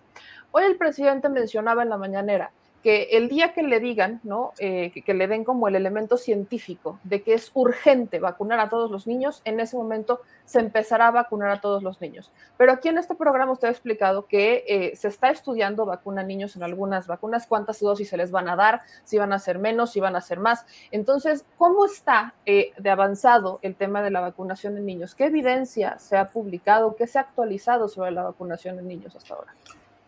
Hoy 0.51 0.65
el 0.65 0.77
presidente 0.77 1.29
mencionaba 1.29 1.81
en 1.81 1.89
la 1.89 1.97
mañanera 1.97 2.51
que 2.88 3.17
el 3.17 3.27
día 3.27 3.51
que 3.51 3.63
le 3.63 3.81
digan, 3.81 4.21
¿no? 4.23 4.53
Eh, 4.59 4.93
que, 5.03 5.13
le 5.13 5.27
den 5.27 5.43
como 5.43 5.67
el 5.67 5.75
elemento 5.75 6.15
científico 6.15 7.01
de 7.03 7.21
que 7.21 7.33
es 7.33 7.51
urgente 7.53 8.21
vacunar 8.21 8.61
a 8.61 8.69
todos 8.69 8.89
los 8.89 9.07
niños, 9.07 9.41
en 9.43 9.59
ese 9.59 9.75
momento 9.75 10.21
se 10.45 10.61
empezará 10.61 11.09
a 11.09 11.11
vacunar 11.11 11.51
a 11.51 11.59
todos 11.59 11.83
los 11.83 11.99
niños. 11.99 12.31
Pero 12.55 12.71
aquí 12.71 12.88
en 12.88 12.97
este 12.97 13.13
programa 13.13 13.51
usted 13.51 13.67
ha 13.67 13.71
explicado 13.71 14.25
que 14.27 14.63
eh, 14.69 14.95
se 14.95 15.09
está 15.09 15.31
estudiando 15.31 15.85
vacuna 15.85 16.21
a 16.21 16.23
niños 16.23 16.55
en 16.55 16.63
algunas 16.63 17.07
vacunas, 17.07 17.45
cuántas 17.45 17.81
dosis 17.81 18.07
se 18.07 18.15
les 18.15 18.31
van 18.31 18.47
a 18.47 18.55
dar, 18.55 18.83
si 19.03 19.17
van 19.17 19.33
a 19.33 19.39
ser 19.39 19.59
menos, 19.59 19.91
si 19.91 19.99
van 19.99 20.15
a 20.15 20.21
ser 20.21 20.39
más. 20.39 20.65
Entonces, 20.91 21.43
¿cómo 21.57 21.88
está 21.88 22.35
eh, 22.45 22.71
de 22.77 22.89
avanzado 22.89 23.59
el 23.63 23.75
tema 23.75 24.01
de 24.01 24.11
la 24.11 24.21
vacunación 24.21 24.77
en 24.77 24.85
niños? 24.85 25.13
¿Qué 25.13 25.25
evidencia 25.25 25.99
se 25.99 26.15
ha 26.15 26.29
publicado? 26.29 26.95
¿Qué 26.95 27.05
se 27.05 27.19
ha 27.19 27.23
actualizado 27.23 27.89
sobre 27.89 28.11
la 28.11 28.23
vacunación 28.23 28.79
en 28.79 28.88
niños 28.88 29.13
hasta 29.13 29.33
ahora? 29.33 29.53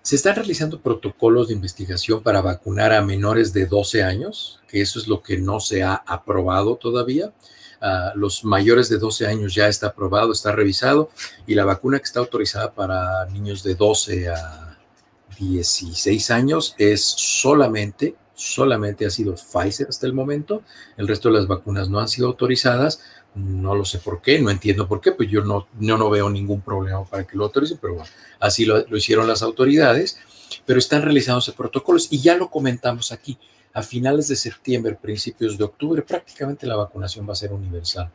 Se 0.01 0.15
están 0.15 0.35
realizando 0.35 0.79
protocolos 0.79 1.49
de 1.49 1.53
investigación 1.53 2.23
para 2.23 2.41
vacunar 2.41 2.93
a 2.93 3.01
menores 3.01 3.53
de 3.53 3.65
12 3.65 4.03
años, 4.03 4.59
que 4.67 4.81
eso 4.81 4.97
es 4.97 5.07
lo 5.07 5.21
que 5.21 5.37
no 5.37 5.59
se 5.59 5.83
ha 5.83 5.95
aprobado 5.95 6.77
todavía. 6.77 7.33
Uh, 7.81 8.17
los 8.17 8.43
mayores 8.43 8.89
de 8.89 8.97
12 8.97 9.27
años 9.27 9.53
ya 9.53 9.67
está 9.67 9.87
aprobado, 9.87 10.31
está 10.31 10.51
revisado, 10.51 11.09
y 11.47 11.55
la 11.55 11.65
vacuna 11.65 11.99
que 11.99 12.05
está 12.05 12.19
autorizada 12.19 12.73
para 12.73 13.25
niños 13.27 13.63
de 13.63 13.75
12 13.75 14.29
a 14.29 14.77
16 15.39 16.31
años 16.31 16.75
es 16.77 17.03
solamente, 17.03 18.15
solamente 18.33 19.05
ha 19.05 19.09
sido 19.09 19.35
Pfizer 19.35 19.87
hasta 19.89 20.07
el 20.07 20.13
momento. 20.13 20.63
El 20.97 21.07
resto 21.07 21.29
de 21.29 21.35
las 21.35 21.47
vacunas 21.47 21.89
no 21.89 21.99
han 21.99 22.09
sido 22.09 22.27
autorizadas. 22.27 23.01
No 23.35 23.75
lo 23.75 23.85
sé 23.85 23.99
por 23.99 24.21
qué, 24.21 24.39
no 24.39 24.49
entiendo 24.49 24.87
por 24.87 25.01
qué, 25.01 25.11
pues 25.11 25.29
yo 25.29 25.43
no, 25.43 25.67
yo 25.79 25.97
no 25.97 26.09
veo 26.09 26.29
ningún 26.29 26.61
problema 26.61 27.05
para 27.05 27.25
que 27.25 27.37
lo 27.37 27.45
autoricen, 27.45 27.77
pero 27.79 27.95
bueno, 27.95 28.09
así 28.39 28.65
lo, 28.65 28.85
lo 28.87 28.97
hicieron 28.97 29.27
las 29.27 29.41
autoridades, 29.43 30.17
pero 30.65 30.79
están 30.79 31.03
realizándose 31.03 31.53
protocolos 31.53 32.07
y 32.11 32.19
ya 32.19 32.35
lo 32.35 32.49
comentamos 32.49 33.11
aquí. 33.11 33.37
A 33.71 33.83
finales 33.83 34.27
de 34.27 34.35
septiembre, 34.35 34.97
principios 34.99 35.57
de 35.57 35.63
octubre, 35.63 36.01
prácticamente 36.01 36.65
la 36.65 36.75
vacunación 36.75 37.27
va 37.27 37.33
a 37.33 37.35
ser 37.35 37.53
universal 37.53 38.11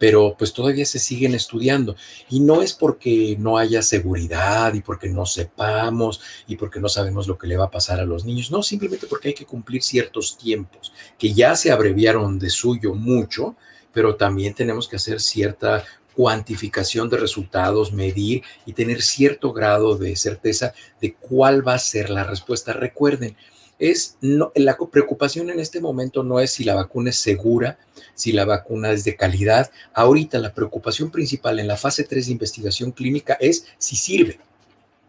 pero 0.00 0.34
pues 0.36 0.54
todavía 0.54 0.86
se 0.86 0.98
siguen 0.98 1.34
estudiando. 1.34 1.94
Y 2.30 2.40
no 2.40 2.62
es 2.62 2.72
porque 2.72 3.36
no 3.38 3.58
haya 3.58 3.82
seguridad 3.82 4.72
y 4.72 4.80
porque 4.80 5.10
no 5.10 5.26
sepamos 5.26 6.22
y 6.48 6.56
porque 6.56 6.80
no 6.80 6.88
sabemos 6.88 7.28
lo 7.28 7.36
que 7.36 7.46
le 7.46 7.58
va 7.58 7.66
a 7.66 7.70
pasar 7.70 8.00
a 8.00 8.06
los 8.06 8.24
niños, 8.24 8.50
no, 8.50 8.62
simplemente 8.62 9.06
porque 9.06 9.28
hay 9.28 9.34
que 9.34 9.44
cumplir 9.44 9.82
ciertos 9.82 10.38
tiempos 10.38 10.90
que 11.18 11.34
ya 11.34 11.54
se 11.54 11.70
abreviaron 11.70 12.38
de 12.38 12.48
suyo 12.48 12.94
mucho, 12.94 13.56
pero 13.92 14.16
también 14.16 14.54
tenemos 14.54 14.88
que 14.88 14.96
hacer 14.96 15.20
cierta 15.20 15.84
cuantificación 16.14 17.08
de 17.08 17.16
resultados, 17.16 17.92
medir 17.92 18.42
y 18.66 18.72
tener 18.72 19.02
cierto 19.02 19.52
grado 19.52 19.96
de 19.96 20.16
certeza 20.16 20.74
de 21.00 21.14
cuál 21.14 21.66
va 21.66 21.74
a 21.74 21.78
ser 21.78 22.10
la 22.10 22.24
respuesta. 22.24 22.72
Recuerden, 22.72 23.36
es 23.78 24.18
no, 24.20 24.52
la 24.54 24.76
preocupación 24.76 25.50
en 25.50 25.58
este 25.58 25.80
momento 25.80 26.22
no 26.22 26.38
es 26.38 26.50
si 26.50 26.64
la 26.64 26.74
vacuna 26.74 27.10
es 27.10 27.16
segura, 27.16 27.78
si 28.14 28.32
la 28.32 28.44
vacuna 28.44 28.92
es 28.92 29.04
de 29.04 29.16
calidad. 29.16 29.70
Ahorita 29.94 30.38
la 30.38 30.52
preocupación 30.52 31.10
principal 31.10 31.58
en 31.58 31.66
la 31.66 31.78
fase 31.78 32.04
3 32.04 32.26
de 32.26 32.32
investigación 32.32 32.92
clínica 32.92 33.38
es 33.40 33.66
si 33.78 33.96
sirve. 33.96 34.38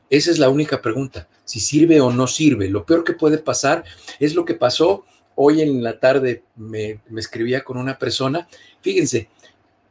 Esa 0.10 0.32
es 0.32 0.40
la 0.40 0.50
única 0.50 0.82
pregunta, 0.82 1.28
si 1.46 1.60
sirve 1.60 2.02
o 2.02 2.12
no 2.12 2.28
sirve. 2.28 2.70
Lo 2.70 2.86
peor 2.86 3.04
que 3.04 3.14
puede 3.14 3.38
pasar 3.38 3.84
es 4.20 4.36
lo 4.36 4.46
que 4.46 4.56
pasó 4.56 5.06
hoy 5.36 5.62
en 5.62 5.84
la 5.84 6.00
tarde, 6.00 6.44
me, 6.56 7.00
escribía 7.18 7.64
con 7.64 7.78
una 7.78 7.98
persona. 7.98 8.48
Fíjense, 8.82 9.30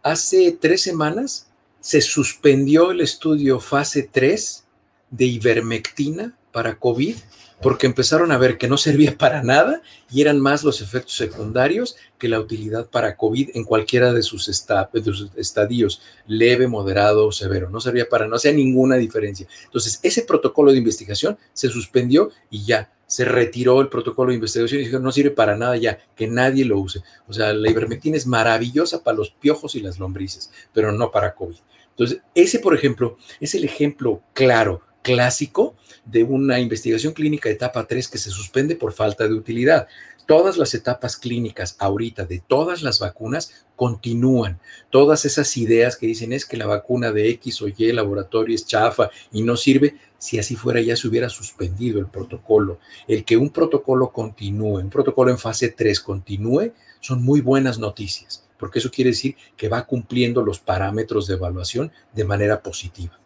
hace 0.02 0.56
tres 0.60 0.82
semanas 0.82 1.48
se 1.80 2.00
suspendió 2.00 2.90
el 2.90 3.00
estudio 3.00 3.60
fase 3.60 4.08
3 4.10 4.64
de 5.10 5.24
ivermectina 5.24 6.36
para 6.52 6.78
COVID 6.78 7.16
porque 7.62 7.86
empezaron 7.86 8.32
a 8.32 8.38
ver 8.38 8.56
que 8.56 8.68
no 8.68 8.78
servía 8.78 9.16
para 9.18 9.42
nada 9.42 9.82
y 10.10 10.22
eran 10.22 10.40
más 10.40 10.64
los 10.64 10.80
efectos 10.80 11.14
secundarios 11.14 11.96
que 12.18 12.28
la 12.28 12.40
utilidad 12.40 12.88
para 12.88 13.16
COVID 13.16 13.50
en 13.54 13.64
cualquiera 13.64 14.12
de 14.12 14.22
sus, 14.22 14.46
de 14.46 15.04
sus 15.04 15.30
estadios, 15.36 16.00
leve, 16.26 16.68
moderado 16.68 17.26
o 17.26 17.32
severo. 17.32 17.68
No 17.68 17.80
servía 17.80 18.08
para 18.08 18.26
no 18.26 18.36
hacía 18.36 18.52
ninguna 18.52 18.96
diferencia. 18.96 19.46
Entonces, 19.64 20.00
ese 20.02 20.22
protocolo 20.22 20.72
de 20.72 20.78
investigación 20.78 21.38
se 21.52 21.68
suspendió 21.68 22.30
y 22.50 22.64
ya 22.64 22.90
se 23.10 23.24
retiró 23.24 23.80
el 23.80 23.88
protocolo 23.88 24.28
de 24.28 24.36
investigación 24.36 24.80
y 24.80 24.84
dijo, 24.84 25.00
no 25.00 25.10
sirve 25.10 25.32
para 25.32 25.56
nada 25.56 25.76
ya, 25.76 25.98
que 26.14 26.28
nadie 26.28 26.64
lo 26.64 26.78
use. 26.78 27.02
O 27.26 27.32
sea, 27.32 27.52
la 27.52 27.68
ivermectina 27.68 28.16
es 28.16 28.24
maravillosa 28.24 29.02
para 29.02 29.16
los 29.16 29.30
piojos 29.30 29.74
y 29.74 29.80
las 29.80 29.98
lombrices, 29.98 30.52
pero 30.72 30.92
no 30.92 31.10
para 31.10 31.34
COVID. 31.34 31.56
Entonces, 31.90 32.20
ese, 32.36 32.60
por 32.60 32.72
ejemplo, 32.72 33.18
es 33.40 33.56
el 33.56 33.64
ejemplo 33.64 34.22
claro, 34.32 34.82
clásico 35.02 35.74
de 36.04 36.22
una 36.22 36.60
investigación 36.60 37.12
clínica 37.12 37.48
de 37.48 37.56
etapa 37.56 37.84
3 37.84 38.06
que 38.06 38.18
se 38.18 38.30
suspende 38.30 38.76
por 38.76 38.92
falta 38.92 39.26
de 39.26 39.34
utilidad. 39.34 39.88
Todas 40.26 40.56
las 40.56 40.72
etapas 40.74 41.16
clínicas 41.16 41.74
ahorita 41.80 42.26
de 42.26 42.40
todas 42.46 42.82
las 42.82 43.00
vacunas 43.00 43.66
continúan. 43.74 44.60
Todas 44.90 45.24
esas 45.24 45.56
ideas 45.56 45.96
que 45.96 46.06
dicen 46.06 46.32
es 46.32 46.46
que 46.46 46.56
la 46.56 46.66
vacuna 46.66 47.10
de 47.10 47.28
X 47.30 47.60
o 47.62 47.66
Y 47.66 47.90
laboratorio 47.90 48.54
es 48.54 48.68
chafa 48.68 49.10
y 49.32 49.42
no 49.42 49.56
sirve, 49.56 49.96
si 50.20 50.38
así 50.38 50.54
fuera 50.54 50.82
ya 50.82 50.96
se 50.96 51.08
hubiera 51.08 51.30
suspendido 51.30 51.98
el 51.98 52.06
protocolo. 52.06 52.78
El 53.08 53.24
que 53.24 53.38
un 53.38 53.48
protocolo 53.48 54.12
continúe, 54.12 54.78
un 54.78 54.90
protocolo 54.90 55.30
en 55.30 55.38
fase 55.38 55.70
3 55.70 55.98
continúe, 56.00 56.72
son 57.00 57.24
muy 57.24 57.40
buenas 57.40 57.78
noticias, 57.78 58.46
porque 58.58 58.80
eso 58.80 58.90
quiere 58.90 59.10
decir 59.10 59.34
que 59.56 59.70
va 59.70 59.86
cumpliendo 59.86 60.42
los 60.42 60.60
parámetros 60.60 61.26
de 61.26 61.34
evaluación 61.34 61.90
de 62.12 62.24
manera 62.24 62.60
positiva. 62.60 63.18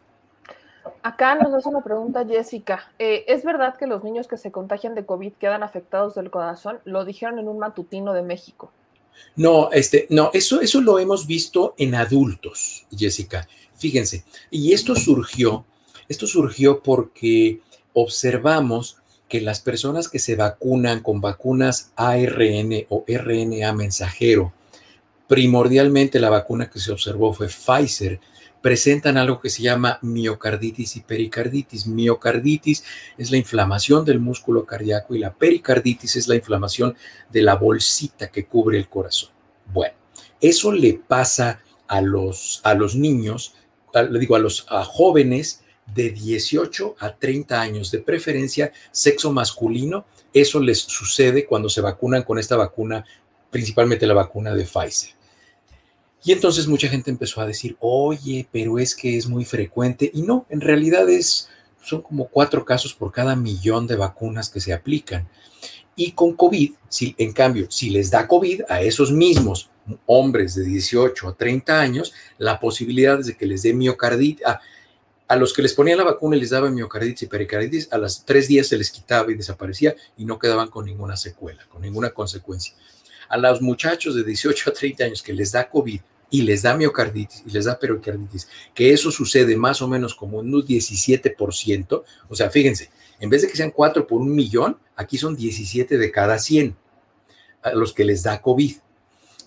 Acá 1.03 1.35
nos 1.35 1.53
hace 1.53 1.69
una 1.69 1.83
pregunta 1.83 2.25
Jessica. 2.25 2.93
Eh, 3.01 3.25
¿Es 3.27 3.43
verdad 3.45 3.77
que 3.77 3.89
los 3.89 4.05
niños 4.05 4.29
que 4.29 4.37
se 4.37 4.53
contagian 4.53 4.95
de 4.95 5.05
COVID 5.05 5.33
quedan 5.33 5.65
afectados 5.65 6.15
del 6.15 6.31
corazón? 6.31 6.79
Lo 6.85 7.05
dijeron 7.05 7.41
en 7.41 7.49
un 7.49 7.59
matutino 7.59 8.13
de 8.13 8.23
México. 8.23 8.71
No, 9.35 9.71
este, 9.73 10.07
no, 10.11 10.31
eso, 10.33 10.61
eso 10.61 10.81
lo 10.81 11.01
hemos 11.01 11.27
visto 11.27 11.75
en 11.77 11.97
adultos, 11.97 12.87
Jessica. 12.97 13.49
Fíjense, 13.75 14.25
y 14.51 14.73
esto 14.73 14.95
surgió, 14.95 15.65
esto 16.09 16.27
surgió 16.27 16.83
porque 16.83 17.61
observamos 17.93 18.99
que 19.29 19.41
las 19.41 19.61
personas 19.61 20.09
que 20.09 20.19
se 20.19 20.37
vacunan 20.37 21.01
con 21.01 21.21
vacunas 21.21 21.93
ARN 21.97 22.87
o 22.89 23.05
RNA 23.09 23.73
mensajero, 23.73 24.53
primordialmente 25.27 26.21
la 26.21 26.31
vacuna 26.31 26.71
que 26.71 26.79
se 26.79 26.93
observó 26.93 27.33
fue 27.33 27.49
Pfizer, 27.49 28.21
presentan 28.61 29.19
algo 29.19 29.41
que 29.41 29.51
se 29.51 29.63
llama 29.63 29.99
miocarditis 30.03 30.97
y 30.97 31.01
pericarditis. 31.01 31.87
Miocarditis 31.87 32.85
es 33.19 33.31
la 33.31 33.37
inflamación 33.37 34.05
del 34.05 34.21
músculo 34.21 34.65
cardíaco 34.65 35.15
y 35.15 35.19
la 35.19 35.35
pericarditis 35.35 36.17
es 36.17 36.29
la 36.29 36.35
inflamación 36.35 36.97
de 37.31 37.43
la 37.43 37.57
bolsita 37.57 38.29
que 38.29 38.47
cubre 38.47 38.79
el 38.79 38.89
corazón. 38.89 39.31
Bueno, 39.73 39.95
eso 40.41 40.73
le 40.73 40.95
pasa 40.95 41.61
a 41.89 42.01
los, 42.01 42.61
a 42.65 42.75
los 42.75 42.95
niños, 42.95 43.55
le 43.93 44.19
digo 44.19 44.37
a 44.37 44.39
los 44.39 44.67
a 44.71 44.85
jóvenes 44.85 45.64
de 45.87 46.11
18 46.11 46.97
a 46.99 47.15
30 47.15 47.61
años, 47.61 47.91
de 47.91 47.99
preferencia 47.99 48.73
sexo 48.91 49.33
masculino. 49.33 50.07
Eso 50.33 50.61
les 50.61 50.81
sucede 50.81 51.47
cuando 51.47 51.69
se 51.69 51.81
vacunan 51.81 52.23
con 52.23 52.39
esta 52.39 52.57
vacuna, 52.57 53.05
principalmente 53.51 54.07
la 54.07 54.15
vacuna 54.15 54.55
de 54.55 54.65
Pfizer. 54.65 55.15
Y 56.25 56.33
entonces 56.33 56.67
mucha 56.67 56.89
gente 56.89 57.11
empezó 57.11 57.43
a 57.43 57.47
decir, 57.47 57.77
oye, 57.81 58.49
pero 58.51 58.79
es 58.79 58.95
que 58.95 59.17
es 59.17 59.27
muy 59.27 59.45
frecuente. 59.45 60.11
Y 60.13 60.23
no, 60.23 60.47
en 60.49 60.63
realidad 60.63 61.09
es, 61.11 61.51
son 61.83 62.01
como 62.01 62.29
cuatro 62.29 62.65
casos 62.65 62.95
por 62.95 63.13
cada 63.13 63.37
millón 63.37 63.87
de 63.87 63.97
vacunas 63.97 64.49
que 64.49 64.61
se 64.61 64.73
aplican. 64.73 65.29
Y 65.95 66.13
con 66.13 66.35
COVID, 66.35 66.73
si, 66.89 67.15
en 67.19 67.33
cambio, 67.33 67.71
si 67.71 67.91
les 67.91 68.11
da 68.11 68.27
COVID 68.27 68.63
a 68.71 68.81
esos 68.81 69.13
mismos 69.13 69.71
hombres 70.07 70.55
de 70.55 70.65
18 70.65 71.29
a 71.29 71.37
30 71.37 71.79
años, 71.79 72.15
la 72.39 72.59
posibilidad 72.59 73.21
es 73.21 73.27
de 73.27 73.37
que 73.37 73.47
les 73.47 73.63
dé 73.63 73.75
miocarditis. 73.75 74.47
A 75.35 75.37
los 75.37 75.53
que 75.53 75.63
les 75.63 75.75
ponían 75.75 75.99
la 75.99 76.05
vacuna 76.05 76.37
y 76.37 76.41
les 76.41 76.51
daba 76.51 76.71
miocarditis 76.71 77.23
y 77.23 77.27
pericarditis, 77.27 77.89
a 77.91 77.99
los 77.99 78.25
tres 78.25 78.47
días 78.47 78.69
se 78.69 78.79
les 78.79 78.89
quitaba 78.93 79.33
y 79.33 79.35
desaparecía 79.35 79.97
y 80.17 80.25
no 80.25 80.39
quedaban 80.39 80.69
con 80.69 80.85
ninguna 80.85 81.17
secuela, 81.17 81.67
con 81.69 81.83
ninguna 81.83 82.11
consecuencia. 82.11 82.75
a 83.29 83.37
los 83.37 83.61
muchachos 83.61 84.15
de 84.15 84.23
18 84.23 84.71
a 84.71 84.73
30 84.73 85.05
años 85.05 85.23
que 85.23 85.33
les 85.33 85.51
da 85.51 85.69
COVID 85.69 86.01
y 86.31 86.43
les 86.43 86.63
da 86.63 86.77
miocarditis 86.77 87.43
y 87.45 87.51
les 87.51 87.65
da 87.65 87.77
pericarditis, 87.77 88.47
que 88.75 88.93
eso 88.93 89.11
sucede 89.11 89.57
más 89.57 89.83
o 89.83 89.89
menos 89.89 90.15
como 90.15 90.41
en 90.41 90.55
un 90.55 90.63
17%, 90.63 92.05
o 92.29 92.35
sea, 92.37 92.51
fíjense, 92.51 92.91
en 93.19 93.29
vez 93.29 93.43
de 93.43 93.49
que 93.49 93.57
sean 93.57 93.73
4 93.73 94.07
por 94.07 94.21
un 94.21 94.33
millón, 94.33 94.79
aquí 94.95 95.19
son 95.19 95.35
17 95.35 95.99
de 95.99 96.11
cada 96.13 96.39
100 96.39 96.77
a 97.63 97.73
los 97.73 97.93
que 97.93 98.05
les 98.05 98.23
da 98.23 98.41
COVID. 98.41 98.77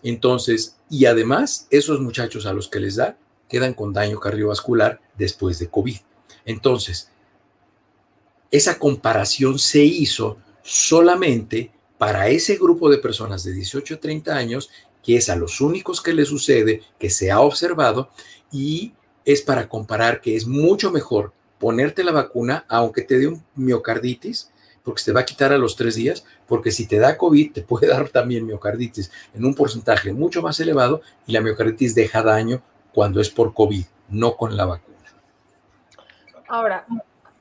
Entonces, 0.04 0.76
y 0.90 1.06
además, 1.06 1.68
esos 1.70 2.02
muchachos 2.02 2.46
a 2.46 2.52
los 2.52 2.68
que 2.68 2.82
les 2.82 2.98
da 2.98 3.18
quedan 3.48 3.74
con 3.74 3.94
daño 3.94 4.20
cardiovascular 4.20 5.00
después 5.18 5.60
de 5.60 5.70
COVID. 5.70 5.98
Entonces, 6.46 7.10
esa 8.52 8.80
comparación 8.80 9.60
se 9.60 9.84
hizo 9.84 10.38
solamente 10.64 11.72
para 11.98 12.30
ese 12.30 12.56
grupo 12.56 12.90
de 12.90 12.98
personas 12.98 13.44
de 13.44 13.54
18 13.54 13.96
a 13.96 14.00
30 14.00 14.36
años, 14.36 14.70
que 15.04 15.18
es 15.18 15.30
a 15.30 15.36
los 15.36 15.62
únicos 15.62 16.02
que 16.02 16.14
le 16.14 16.26
sucede, 16.26 16.82
que 17.00 17.10
se 17.10 17.32
ha 17.32 17.40
observado, 17.40 18.10
y 18.52 18.94
es 19.26 19.42
para 19.42 19.68
comparar 19.68 20.22
que 20.22 20.36
es 20.36 20.48
mucho 20.48 20.92
mejor 20.92 21.34
ponerte 21.60 22.04
la 22.04 22.12
vacuna, 22.12 22.66
aunque 22.70 23.02
te 23.02 23.18
dé 23.18 23.28
un 23.28 23.44
miocarditis, 23.56 24.52
porque 24.84 25.02
se 25.02 25.08
te 25.08 25.12
va 25.12 25.22
a 25.22 25.26
quitar 25.26 25.52
a 25.52 25.58
los 25.58 25.76
tres 25.76 25.96
días, 25.96 26.24
porque 26.48 26.72
si 26.72 26.86
te 26.86 26.98
da 26.98 27.18
COVID, 27.18 27.52
te 27.52 27.62
puede 27.62 27.88
dar 27.94 28.10
también 28.10 28.46
miocarditis 28.46 29.12
en 29.34 29.46
un 29.46 29.54
porcentaje 29.54 30.14
mucho 30.14 30.42
más 30.42 30.60
elevado 30.60 31.02
y 31.26 31.34
la 31.34 31.42
miocarditis 31.42 31.94
deja 31.96 32.24
daño 32.24 32.62
cuando 32.94 33.20
es 33.20 33.30
por 33.30 33.54
COVID, 33.54 33.86
no 34.10 34.38
con 34.38 34.56
la 34.56 34.66
vacuna. 34.66 34.97
Ahora, 36.48 36.86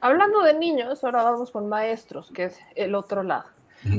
hablando 0.01 0.43
de 0.43 0.55
niños, 0.55 1.05
ahora 1.05 1.23
vamos 1.23 1.51
con 1.51 1.69
maestros, 1.69 2.31
que 2.35 2.45
es 2.45 2.59
el 2.75 2.95
otro 2.95 3.23
lado. 3.23 3.45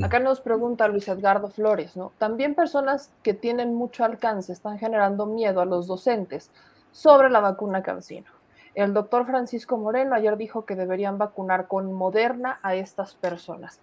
Acá 0.02 0.18
nos 0.18 0.40
pregunta 0.40 0.88
Luis 0.88 1.08
Edgardo 1.08 1.48
Flores, 1.48 1.96
¿no? 1.96 2.12
También 2.18 2.54
personas 2.54 3.10
que 3.22 3.32
tienen 3.32 3.74
mucho 3.74 4.04
alcance 4.04 4.52
están 4.52 4.78
generando 4.78 5.24
miedo 5.24 5.60
a 5.60 5.64
los 5.64 5.86
docentes 5.86 6.50
sobre 6.92 7.30
la 7.30 7.40
vacuna 7.40 7.82
Cancino. 7.82 8.26
El 8.74 8.92
doctor 8.92 9.24
Francisco 9.24 9.78
Moreno 9.78 10.14
ayer 10.14 10.36
dijo 10.36 10.66
que 10.66 10.74
deberían 10.74 11.16
vacunar 11.16 11.68
con 11.68 11.92
Moderna 11.92 12.58
a 12.62 12.74
estas 12.74 13.14
personas. 13.14 13.80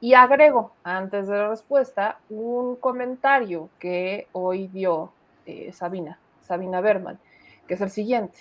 Y 0.00 0.14
agrego, 0.14 0.72
antes 0.84 1.28
de 1.28 1.36
la 1.36 1.48
respuesta, 1.48 2.18
un 2.30 2.76
comentario 2.76 3.68
que 3.78 4.26
hoy 4.32 4.68
dio 4.68 5.12
eh, 5.44 5.70
Sabina, 5.72 6.18
Sabina 6.42 6.80
Berman, 6.80 7.18
que 7.68 7.74
es 7.74 7.80
el 7.80 7.90
siguiente. 7.90 8.38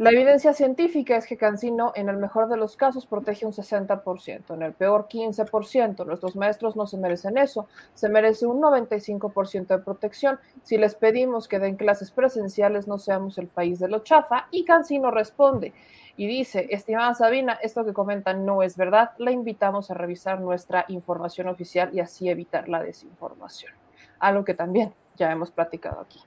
La 0.00 0.08
evidencia 0.08 0.54
científica 0.54 1.18
es 1.18 1.26
que 1.26 1.36
Cancino, 1.36 1.92
en 1.94 2.08
el 2.08 2.16
mejor 2.16 2.48
de 2.48 2.56
los 2.56 2.74
casos, 2.74 3.04
protege 3.04 3.44
un 3.44 3.52
60%, 3.52 4.54
en 4.54 4.62
el 4.62 4.72
peor 4.72 5.08
15%. 5.08 6.06
Nuestros 6.06 6.36
maestros 6.36 6.74
no 6.74 6.86
se 6.86 6.96
merecen 6.96 7.36
eso, 7.36 7.68
se 7.92 8.08
merece 8.08 8.46
un 8.46 8.62
95% 8.62 9.66
de 9.66 9.78
protección. 9.80 10.40
Si 10.62 10.78
les 10.78 10.94
pedimos 10.94 11.48
que 11.48 11.58
den 11.58 11.76
clases 11.76 12.12
presenciales, 12.12 12.88
no 12.88 12.96
seamos 12.96 13.36
el 13.36 13.48
país 13.48 13.78
de 13.78 13.88
lo 13.88 13.98
chafa. 13.98 14.48
Y 14.50 14.64
Cancino 14.64 15.10
responde 15.10 15.74
y 16.16 16.26
dice, 16.26 16.68
estimada 16.70 17.12
Sabina, 17.12 17.58
esto 17.62 17.84
que 17.84 17.92
comentan 17.92 18.46
no 18.46 18.62
es 18.62 18.78
verdad, 18.78 19.10
la 19.18 19.32
invitamos 19.32 19.90
a 19.90 19.94
revisar 19.94 20.40
nuestra 20.40 20.86
información 20.88 21.46
oficial 21.48 21.90
y 21.92 22.00
así 22.00 22.30
evitar 22.30 22.70
la 22.70 22.82
desinformación. 22.82 23.74
Algo 24.18 24.46
que 24.46 24.54
también 24.54 24.94
ya 25.18 25.30
hemos 25.30 25.50
platicado 25.50 26.00
aquí. 26.00 26.20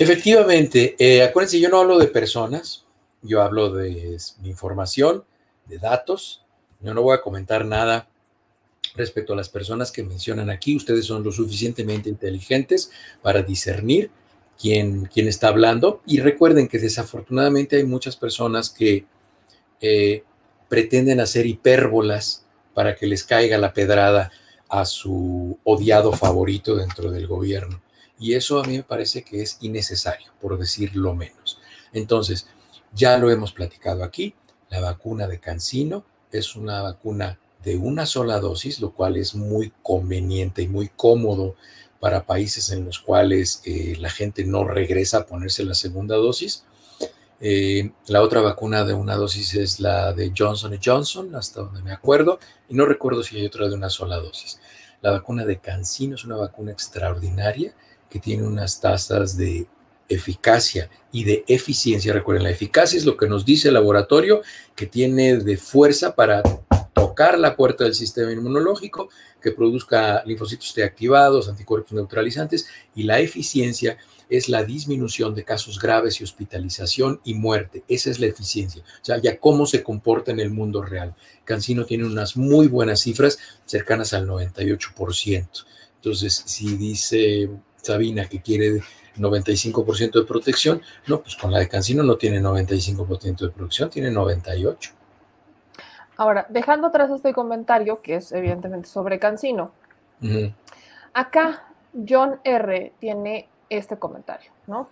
Efectivamente, 0.00 0.96
eh, 0.98 1.22
acuérdense, 1.22 1.60
yo 1.60 1.68
no 1.68 1.78
hablo 1.78 1.98
de 1.98 2.06
personas, 2.06 2.86
yo 3.20 3.42
hablo 3.42 3.74
de 3.74 4.16
información, 4.44 5.24
de 5.66 5.76
datos. 5.76 6.42
Yo 6.80 6.94
no 6.94 7.02
voy 7.02 7.14
a 7.14 7.20
comentar 7.20 7.66
nada 7.66 8.08
respecto 8.94 9.34
a 9.34 9.36
las 9.36 9.50
personas 9.50 9.92
que 9.92 10.02
mencionan 10.02 10.48
aquí. 10.48 10.74
Ustedes 10.74 11.04
son 11.04 11.22
lo 11.22 11.30
suficientemente 11.30 12.08
inteligentes 12.08 12.90
para 13.20 13.42
discernir 13.42 14.10
quién, 14.58 15.04
quién 15.04 15.28
está 15.28 15.48
hablando. 15.48 16.00
Y 16.06 16.20
recuerden 16.20 16.66
que 16.66 16.78
desafortunadamente 16.78 17.76
hay 17.76 17.84
muchas 17.84 18.16
personas 18.16 18.70
que 18.70 19.04
eh, 19.82 20.24
pretenden 20.70 21.20
hacer 21.20 21.44
hipérbolas 21.44 22.46
para 22.72 22.96
que 22.96 23.06
les 23.06 23.22
caiga 23.22 23.58
la 23.58 23.74
pedrada 23.74 24.32
a 24.70 24.86
su 24.86 25.58
odiado 25.64 26.12
favorito 26.12 26.74
dentro 26.74 27.10
del 27.10 27.26
gobierno. 27.26 27.82
Y 28.20 28.34
eso 28.34 28.60
a 28.60 28.64
mí 28.64 28.76
me 28.76 28.82
parece 28.82 29.22
que 29.22 29.42
es 29.42 29.56
innecesario, 29.62 30.30
por 30.40 30.58
decirlo 30.58 31.14
menos. 31.14 31.58
Entonces, 31.92 32.46
ya 32.92 33.18
lo 33.18 33.30
hemos 33.30 33.52
platicado 33.52 34.04
aquí, 34.04 34.34
la 34.68 34.80
vacuna 34.80 35.26
de 35.26 35.40
Cancino 35.40 36.04
es 36.30 36.54
una 36.54 36.82
vacuna 36.82 37.38
de 37.64 37.76
una 37.76 38.06
sola 38.06 38.38
dosis, 38.38 38.80
lo 38.80 38.92
cual 38.92 39.16
es 39.16 39.34
muy 39.34 39.72
conveniente 39.82 40.62
y 40.62 40.68
muy 40.68 40.88
cómodo 40.88 41.56
para 41.98 42.24
países 42.24 42.70
en 42.70 42.84
los 42.84 42.98
cuales 42.98 43.62
eh, 43.64 43.96
la 43.98 44.10
gente 44.10 44.44
no 44.44 44.64
regresa 44.64 45.18
a 45.18 45.26
ponerse 45.26 45.64
la 45.64 45.74
segunda 45.74 46.16
dosis. 46.16 46.64
Eh, 47.40 47.90
la 48.06 48.22
otra 48.22 48.42
vacuna 48.42 48.84
de 48.84 48.94
una 48.94 49.16
dosis 49.16 49.54
es 49.54 49.80
la 49.80 50.12
de 50.12 50.32
Johnson 50.36 50.78
Johnson, 50.82 51.34
hasta 51.34 51.62
donde 51.62 51.82
me 51.82 51.92
acuerdo, 51.92 52.38
y 52.68 52.74
no 52.74 52.86
recuerdo 52.86 53.22
si 53.22 53.38
hay 53.38 53.46
otra 53.46 53.68
de 53.68 53.74
una 53.74 53.90
sola 53.90 54.16
dosis. 54.16 54.60
La 55.02 55.10
vacuna 55.10 55.44
de 55.44 55.58
Cancino 55.58 56.14
es 56.14 56.24
una 56.24 56.36
vacuna 56.36 56.72
extraordinaria 56.72 57.74
que 58.10 58.18
tiene 58.18 58.42
unas 58.42 58.80
tasas 58.80 59.36
de 59.36 59.66
eficacia 60.08 60.90
y 61.12 61.24
de 61.24 61.44
eficiencia. 61.46 62.12
Recuerden, 62.12 62.42
la 62.42 62.50
eficacia 62.50 62.98
es 62.98 63.06
lo 63.06 63.16
que 63.16 63.28
nos 63.28 63.46
dice 63.46 63.68
el 63.68 63.74
laboratorio, 63.74 64.42
que 64.74 64.86
tiene 64.86 65.36
de 65.38 65.56
fuerza 65.56 66.14
para 66.14 66.42
tocar 66.92 67.38
la 67.38 67.56
puerta 67.56 67.84
del 67.84 67.94
sistema 67.94 68.32
inmunológico, 68.32 69.08
que 69.40 69.52
produzca 69.52 70.22
linfocitos 70.26 70.74
T 70.74 70.82
activados, 70.82 71.48
anticuerpos 71.48 71.92
neutralizantes, 71.92 72.66
y 72.94 73.04
la 73.04 73.20
eficiencia 73.20 73.96
es 74.28 74.48
la 74.48 74.64
disminución 74.64 75.34
de 75.34 75.44
casos 75.44 75.78
graves 75.78 76.20
y 76.20 76.24
hospitalización 76.24 77.20
y 77.24 77.34
muerte. 77.34 77.84
Esa 77.88 78.10
es 78.10 78.20
la 78.20 78.26
eficiencia. 78.26 78.82
O 78.82 79.04
sea, 79.04 79.18
ya 79.18 79.38
cómo 79.38 79.66
se 79.66 79.82
comporta 79.82 80.30
en 80.30 80.40
el 80.40 80.50
mundo 80.50 80.82
real. 80.82 81.14
Cancino 81.44 81.84
tiene 81.84 82.04
unas 82.04 82.36
muy 82.36 82.68
buenas 82.68 83.00
cifras, 83.00 83.38
cercanas 83.64 84.12
al 84.12 84.28
98%. 84.28 85.64
Entonces, 85.96 86.42
si 86.46 86.76
dice 86.76 87.50
Sabina 87.82 88.26
que 88.26 88.40
quiere 88.40 88.80
95% 89.16 90.12
de 90.12 90.24
protección, 90.24 90.82
no, 91.06 91.20
pues 91.20 91.36
con 91.36 91.50
la 91.50 91.58
de 91.58 91.68
Cancino 91.68 92.02
no 92.02 92.16
tiene 92.16 92.40
95% 92.40 93.38
de 93.38 93.50
protección, 93.50 93.90
tiene 93.90 94.10
98%. 94.10 94.92
Ahora, 96.16 96.46
dejando 96.50 96.88
atrás 96.88 97.10
este 97.10 97.32
comentario, 97.32 98.02
que 98.02 98.16
es 98.16 98.32
evidentemente 98.32 98.88
sobre 98.88 99.18
Cancino, 99.18 99.72
acá 101.14 101.64
John 102.06 102.40
R. 102.44 102.92
tiene 102.98 103.48
este 103.70 103.98
comentario, 103.98 104.50
¿no? 104.66 104.90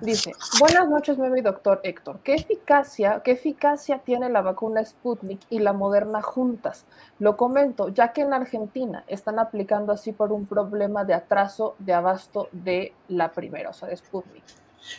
Dice, 0.00 0.32
buenas 0.58 0.88
noches, 0.88 1.16
mi 1.18 1.40
doctor 1.40 1.80
Héctor. 1.84 2.20
¿Qué 2.24 2.34
eficacia, 2.34 3.22
¿Qué 3.24 3.32
eficacia 3.32 3.98
tiene 4.04 4.28
la 4.28 4.42
vacuna 4.42 4.84
Sputnik 4.84 5.40
y 5.48 5.60
la 5.60 5.72
Moderna 5.72 6.20
juntas? 6.20 6.84
Lo 7.20 7.36
comento, 7.36 7.88
ya 7.88 8.12
que 8.12 8.22
en 8.22 8.32
Argentina 8.32 9.04
están 9.06 9.38
aplicando 9.38 9.92
así 9.92 10.12
por 10.12 10.32
un 10.32 10.46
problema 10.46 11.04
de 11.04 11.14
atraso 11.14 11.76
de 11.78 11.92
abasto 11.92 12.48
de 12.50 12.92
la 13.08 13.32
primera, 13.32 13.70
o 13.70 13.72
sea, 13.72 13.88
de 13.88 13.96
Sputnik. 13.96 14.42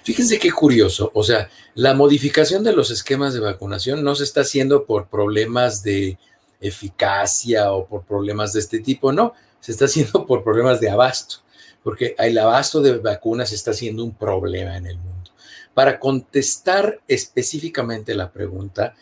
Fíjense 0.04 0.40
qué 0.40 0.52
curioso, 0.52 1.12
o 1.14 1.24
sea, 1.24 1.50
la 1.76 1.94
modificación 1.94 2.64
de 2.64 2.72
los 2.72 2.90
esquemas 2.90 3.34
de 3.34 3.42
vacunación 3.42 4.02
no 4.02 4.16
se 4.16 4.24
está 4.24 4.42
haciendo 4.42 4.86
por 4.86 5.08
problemas 5.08 5.84
de 5.84 6.18
eficacia 6.62 7.74
o 7.74 7.86
por 7.86 8.04
problemas 8.04 8.54
de 8.54 8.62
este 8.62 8.80
tipo, 8.80 9.12
no, 9.12 9.34
se 9.60 9.74
está 9.74 9.86
haciendo 9.86 10.26
por 10.26 10.46
problemas 10.46 10.80
de 10.80 10.90
abasto 10.90 11.43
porque 11.84 12.16
el 12.18 12.38
abasto 12.38 12.82
de 12.82 12.98
vacunas 12.98 13.52
está 13.52 13.74
siendo 13.74 14.04
un 14.04 14.16
problema 14.16 14.78
en 14.78 14.88
el 14.88 14.98
mundo. 14.98 15.32
Para 15.74 16.00
contestar 16.00 17.00
específicamente 17.08 18.14
la 18.14 18.32
pregunta, 18.32 18.96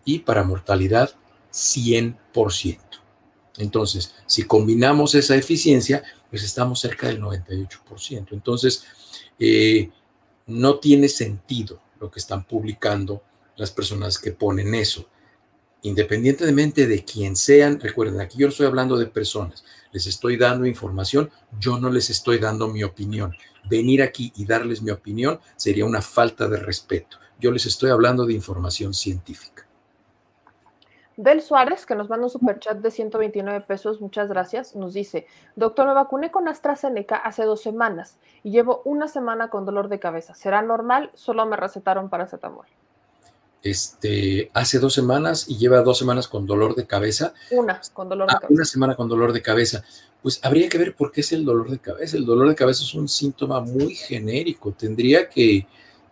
y 0.05 0.19
para 0.19 0.43
mortalidad 0.43 1.09
100%. 1.51 2.77
Entonces, 3.57 4.13
si 4.25 4.43
combinamos 4.43 5.15
esa 5.15 5.35
eficiencia, 5.35 6.03
pues 6.35 6.43
estamos 6.43 6.81
cerca 6.81 7.07
del 7.07 7.21
98%. 7.21 8.33
Entonces, 8.33 8.83
eh, 9.39 9.89
no 10.47 10.79
tiene 10.79 11.07
sentido 11.07 11.81
lo 11.97 12.11
que 12.11 12.19
están 12.19 12.43
publicando 12.43 13.23
las 13.55 13.71
personas 13.71 14.19
que 14.19 14.33
ponen 14.33 14.75
eso. 14.75 15.07
Independientemente 15.83 16.87
de 16.87 17.05
quién 17.05 17.37
sean, 17.37 17.79
recuerden, 17.79 18.19
aquí 18.19 18.37
yo 18.37 18.49
estoy 18.49 18.65
hablando 18.65 18.97
de 18.97 19.05
personas, 19.05 19.63
les 19.93 20.07
estoy 20.07 20.35
dando 20.35 20.65
información, 20.65 21.31
yo 21.57 21.79
no 21.79 21.89
les 21.89 22.09
estoy 22.09 22.37
dando 22.37 22.67
mi 22.67 22.83
opinión. 22.83 23.33
Venir 23.69 24.01
aquí 24.01 24.33
y 24.35 24.43
darles 24.43 24.81
mi 24.81 24.91
opinión 24.91 25.39
sería 25.55 25.85
una 25.85 26.01
falta 26.01 26.49
de 26.49 26.57
respeto. 26.57 27.17
Yo 27.39 27.49
les 27.49 27.65
estoy 27.65 27.91
hablando 27.91 28.25
de 28.25 28.33
información 28.33 28.93
científica. 28.93 29.64
Del 31.17 31.41
Suárez, 31.41 31.85
que 31.85 31.95
nos 31.95 32.09
manda 32.09 32.25
un 32.25 32.29
superchat 32.29 32.77
de 32.79 32.91
129 32.91 33.61
pesos, 33.61 34.01
muchas 34.01 34.27
gracias, 34.29 34.75
nos 34.75 34.93
dice, 34.93 35.27
doctor, 35.55 35.87
me 35.87 35.93
vacuné 35.93 36.29
con 36.29 36.47
AstraZeneca 36.49 37.15
hace 37.15 37.43
dos 37.43 37.61
semanas 37.61 38.17
y 38.43 38.51
llevo 38.51 38.81
una 38.83 39.07
semana 39.07 39.49
con 39.49 39.65
dolor 39.65 39.87
de 39.87 39.99
cabeza. 39.99 40.33
¿Será 40.33 40.61
normal? 40.61 41.11
Solo 41.13 41.45
me 41.45 41.55
recetaron 41.55 42.09
paracetamol. 42.09 42.65
Este, 43.63 44.51
hace 44.53 44.77
dos 44.77 44.93
semanas 44.93 45.49
y 45.49 45.57
lleva 45.57 45.81
dos 45.81 45.97
semanas 45.97 46.27
con 46.27 46.45
dolor 46.45 46.75
de 46.75 46.85
cabeza. 46.85 47.33
Una, 47.49 47.81
con 47.93 48.09
dolor 48.09 48.27
de 48.27 48.33
Ah, 48.35 48.39
cabeza. 48.41 48.53
una 48.53 48.65
semana 48.65 48.95
con 48.95 49.09
dolor 49.09 49.33
de 49.33 49.41
cabeza. 49.41 49.83
Pues 50.21 50.39
habría 50.43 50.69
que 50.69 50.77
ver 50.77 50.95
por 50.95 51.11
qué 51.11 51.21
es 51.21 51.31
el 51.31 51.45
dolor 51.45 51.71
de 51.71 51.79
cabeza. 51.79 52.17
El 52.17 52.25
dolor 52.25 52.47
de 52.49 52.55
cabeza 52.55 52.83
es 52.83 52.93
un 52.93 53.07
síntoma 53.07 53.61
muy 53.61 53.95
genérico. 53.95 54.71
Tendría 54.71 55.29
que, 55.29 55.65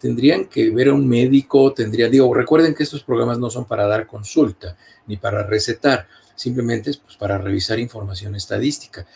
tendrían 0.04 0.48
que 0.48 0.70
ver 0.70 0.90
a 0.90 0.94
un 0.94 1.08
médico, 1.08 1.72
tendrían, 1.72 2.12
digo, 2.12 2.34
recuerden 2.34 2.76
que 2.76 2.84
estos 2.84 3.06
programas 3.06 3.40
no 3.40 3.50
son 3.50 3.64
para 3.64 3.88
dar 3.88 4.06
consulta 4.06 4.76
ni 5.08 5.16
para 5.16 5.48
recetar, 5.48 6.10
simplemente 6.36 6.90
es 6.90 6.98
pues, 6.98 7.16
para 7.16 7.38
revisar 7.38 7.80
información 7.80 8.36
estadística. 8.36 9.08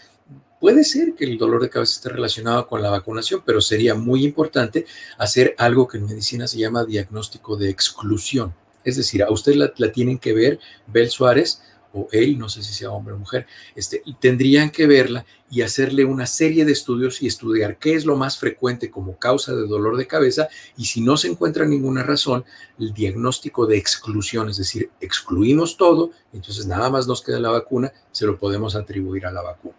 Puede 0.62 0.86
ser 0.86 1.14
que 1.14 1.26
el 1.26 1.38
dolor 1.38 1.62
de 1.62 1.70
cabeza 1.70 1.98
esté 1.98 2.08
relacionado 2.08 2.68
con 2.68 2.82
la 2.82 2.90
vacunación, 2.90 3.44
pero 3.46 3.60
sería 3.60 3.96
muy 3.96 4.24
importante 4.24 4.86
hacer 5.18 5.56
algo 5.58 5.90
que 5.90 5.98
en 5.98 6.06
medicina 6.06 6.48
se 6.48 6.58
llama 6.58 6.86
diagnóstico 6.86 7.58
de 7.58 7.70
exclusión. 7.70 8.54
Es 8.86 8.96
decir, 8.96 9.24
a 9.24 9.30
usted 9.30 9.56
la, 9.56 9.74
la 9.76 9.92
tienen 9.92 10.18
que 10.18 10.32
ver, 10.32 10.58
Bel 10.88 11.10
Suárez, 11.10 11.64
o 11.94 12.08
él, 12.12 12.38
no 12.38 12.50
sé 12.50 12.64
si 12.64 12.74
sea 12.74 12.92
hombre 12.92 13.14
o 13.14 13.18
mujer, 13.18 13.48
este, 13.76 14.02
tendrían 14.20 14.70
que 14.70 14.88
verla 14.88 15.26
y 15.50 15.62
hacerle 15.62 16.06
una 16.06 16.26
serie 16.26 16.66
de 16.66 16.72
estudios 16.72 17.22
y 17.22 17.28
estudiar 17.28 17.78
qué 17.78 17.96
es 17.96 18.06
lo 18.06 18.16
más 18.16 18.38
frecuente 18.38 18.92
como 18.92 19.18
causa 19.18 19.54
de 19.54 19.68
dolor 19.68 19.98
de 19.98 20.08
cabeza 20.08 20.48
y 20.76 20.86
si 20.86 21.02
no 21.02 21.18
se 21.18 21.30
encuentra 21.30 21.66
ninguna 21.66 22.04
razón, 22.04 22.46
el 22.80 22.94
diagnóstico 22.94 23.66
de 23.66 23.78
exclusión, 23.78 24.50
es 24.50 24.58
decir, 24.58 24.90
excluimos 25.00 25.78
todo, 25.78 26.12
entonces 26.34 26.68
nada 26.68 26.90
más 26.90 27.08
nos 27.08 27.22
queda 27.22 27.40
la 27.40 27.52
vacuna, 27.52 27.92
se 28.12 28.26
lo 28.26 28.38
podemos 28.38 28.76
atribuir 28.76 29.26
a 29.26 29.32
la 29.32 29.42
vacuna. 29.42 29.76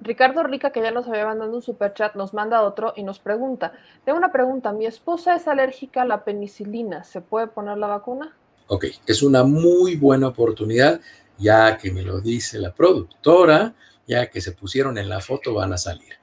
Ricardo 0.00 0.42
Rica, 0.42 0.70
que 0.70 0.82
ya 0.82 0.90
nos 0.90 1.08
había 1.08 1.24
mandado 1.24 1.54
un 1.54 1.62
superchat, 1.62 2.14
nos 2.14 2.34
manda 2.34 2.62
otro 2.62 2.92
y 2.96 3.02
nos 3.02 3.18
pregunta, 3.18 3.72
tengo 4.04 4.18
una 4.18 4.32
pregunta, 4.32 4.72
mi 4.72 4.86
esposa 4.86 5.34
es 5.34 5.48
alérgica 5.48 6.02
a 6.02 6.04
la 6.04 6.24
penicilina, 6.24 7.04
¿se 7.04 7.20
puede 7.20 7.46
poner 7.46 7.78
la 7.78 7.86
vacuna? 7.86 8.36
Ok, 8.66 8.86
es 9.06 9.22
una 9.22 9.44
muy 9.44 9.96
buena 9.96 10.28
oportunidad, 10.28 11.00
ya 11.38 11.76
que 11.76 11.92
me 11.92 12.02
lo 12.02 12.20
dice 12.20 12.58
la 12.58 12.74
productora, 12.74 13.74
ya 14.06 14.30
que 14.30 14.40
se 14.40 14.52
pusieron 14.52 14.96
en 14.96 15.08
la 15.08 15.20
foto 15.20 15.52
van 15.54 15.72
a 15.72 15.78
salir. 15.78 16.14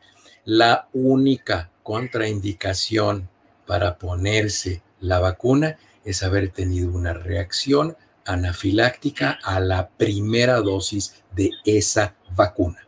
La 0.46 0.90
única 0.94 1.70
contraindicación 1.84 3.30
para 3.68 3.98
ponerse 3.98 4.82
la 5.00 5.20
vacuna 5.20 5.78
es 6.04 6.24
haber 6.24 6.50
tenido 6.50 6.92
una 6.92 7.14
reacción 7.14 7.96
anafiláctica 8.26 9.38
a 9.44 9.60
la 9.60 9.90
primera 9.90 10.62
dosis 10.62 11.24
de 11.36 11.52
esa 11.64 12.16
vacuna. 12.36 12.88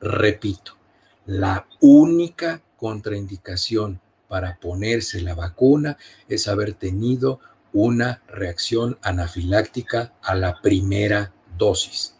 Repito, 0.00 0.76
la 1.26 1.66
única 1.80 2.62
contraindicación 2.76 4.00
para 4.28 4.58
ponerse 4.58 5.20
la 5.20 5.34
vacuna 5.34 5.96
es 6.28 6.48
haber 6.48 6.74
tenido 6.74 7.40
una 7.74 8.22
reacción 8.28 8.98
anafiláctica 9.02 10.14
a 10.22 10.34
la 10.36 10.62
primera 10.62 11.32
dosis. 11.58 12.14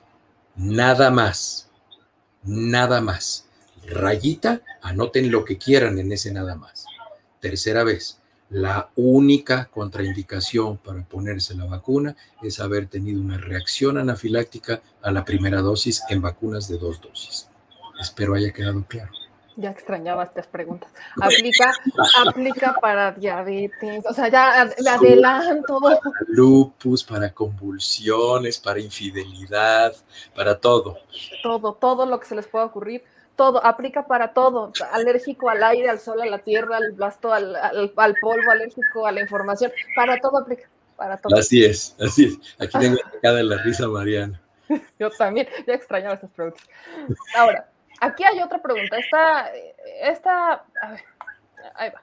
Nada 0.57 1.11
más, 1.11 1.70
nada 2.42 3.00
más. 3.00 3.48
Rayita, 3.86 4.62
anoten 4.82 5.30
lo 5.30 5.44
que 5.44 5.57
quieran 5.57 5.98
en 5.98 6.11
ese 6.12 6.32
nada 6.32 6.57
más. 6.57 6.86
Tercera 7.40 7.84
vez, 7.84 8.18
la 8.50 8.90
única 8.96 9.66
contraindicación 9.66 10.78
para 10.78 11.05
ponerse 11.05 11.55
la 11.55 11.66
vacuna 11.66 12.16
es 12.42 12.59
haber 12.61 12.88
tenido 12.88 13.20
una 13.20 13.38
reacción 13.38 13.96
anafiláctica 13.96 14.82
a 15.02 15.12
la 15.12 15.24
primera 15.24 15.61
dosis 15.61 16.02
en 16.09 16.20
vacunas 16.20 16.68
de 16.68 16.78
dos 16.78 17.00
dosis. 17.00 17.48
Espero 18.00 18.34
haya 18.34 18.52
quedado 18.52 18.84
claro. 18.84 19.12
Ya 19.57 19.70
extrañaba 19.70 20.24
estas 20.24 20.48
preguntas. 20.48 20.90
Aplica, 21.20 21.72
aplica 22.26 22.74
para 22.80 23.12
diabetes, 23.12 24.05
o 24.05 24.12
sea, 24.12 24.28
ya 24.28 24.68
me 24.82 24.90
adelanto. 24.90 25.78
Para 25.80 26.00
lupus, 26.26 27.05
para 27.05 27.32
convulsiones, 27.32 28.59
para 28.59 28.80
infidelidad, 28.80 29.94
para 30.34 30.59
todo. 30.59 30.98
Todo, 31.42 31.74
todo 31.74 32.05
lo 32.05 32.18
que 32.18 32.26
se 32.26 32.34
les 32.34 32.48
pueda 32.48 32.64
ocurrir, 32.64 33.05
todo, 33.36 33.64
aplica 33.64 34.09
para 34.09 34.32
todo. 34.32 34.72
Alérgico 34.90 35.48
al 35.48 35.62
aire, 35.62 35.88
al 35.88 36.00
sol, 36.00 36.20
a 36.20 36.26
la 36.26 36.38
tierra, 36.38 36.78
al 36.78 36.92
blasto, 36.92 37.32
al, 37.32 37.55
al, 37.55 37.92
al 37.96 38.14
polvo, 38.20 38.50
alérgico 38.50 39.07
a 39.07 39.12
la 39.12 39.20
información, 39.20 39.70
para 39.94 40.18
todo 40.20 40.38
aplica, 40.38 40.68
para 40.96 41.16
todo. 41.16 41.36
Así 41.36 41.64
es, 41.64 41.94
así 42.00 42.24
es. 42.24 42.38
Aquí 42.59 42.76
tengo 42.76 42.96
sacada 43.12 43.40
la 43.44 43.62
risa 43.62 43.86
Mariana. 43.86 44.40
Yo 44.98 45.11
también, 45.11 45.46
ya 45.66 45.74
extrañaba 45.74 46.14
estas 46.14 46.30
preguntas. 46.30 46.64
Ahora, 47.36 47.68
aquí 48.01 48.24
hay 48.24 48.40
otra 48.40 48.61
pregunta. 48.61 48.99
Esta, 48.99 49.51
esta, 50.03 50.53
a 50.82 50.90
ver, 50.90 51.05
ahí 51.74 51.90
va. 51.90 52.03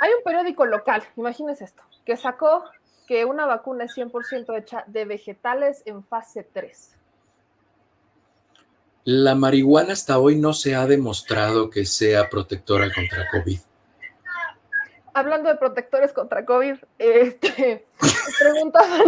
Hay 0.00 0.10
un 0.12 0.22
periódico 0.24 0.66
local, 0.66 1.02
imagínense 1.16 1.64
esto, 1.64 1.82
que 2.04 2.16
sacó 2.16 2.64
que 3.06 3.24
una 3.24 3.46
vacuna 3.46 3.84
es 3.84 3.96
100% 3.96 4.58
hecha 4.58 4.84
de 4.86 5.04
vegetales 5.04 5.82
en 5.86 6.04
fase 6.04 6.42
3. 6.42 6.96
La 9.04 9.34
marihuana 9.34 9.92
hasta 9.92 10.18
hoy 10.18 10.36
no 10.36 10.54
se 10.54 10.74
ha 10.74 10.86
demostrado 10.86 11.68
que 11.68 11.84
sea 11.84 12.30
protectora 12.30 12.90
contra 12.92 13.28
COVID. 13.30 13.58
Hablando 15.12 15.50
de 15.50 15.56
protectores 15.56 16.12
contra 16.12 16.44
COVID, 16.44 16.76
este, 16.98 17.86
preguntaban. 18.38 19.02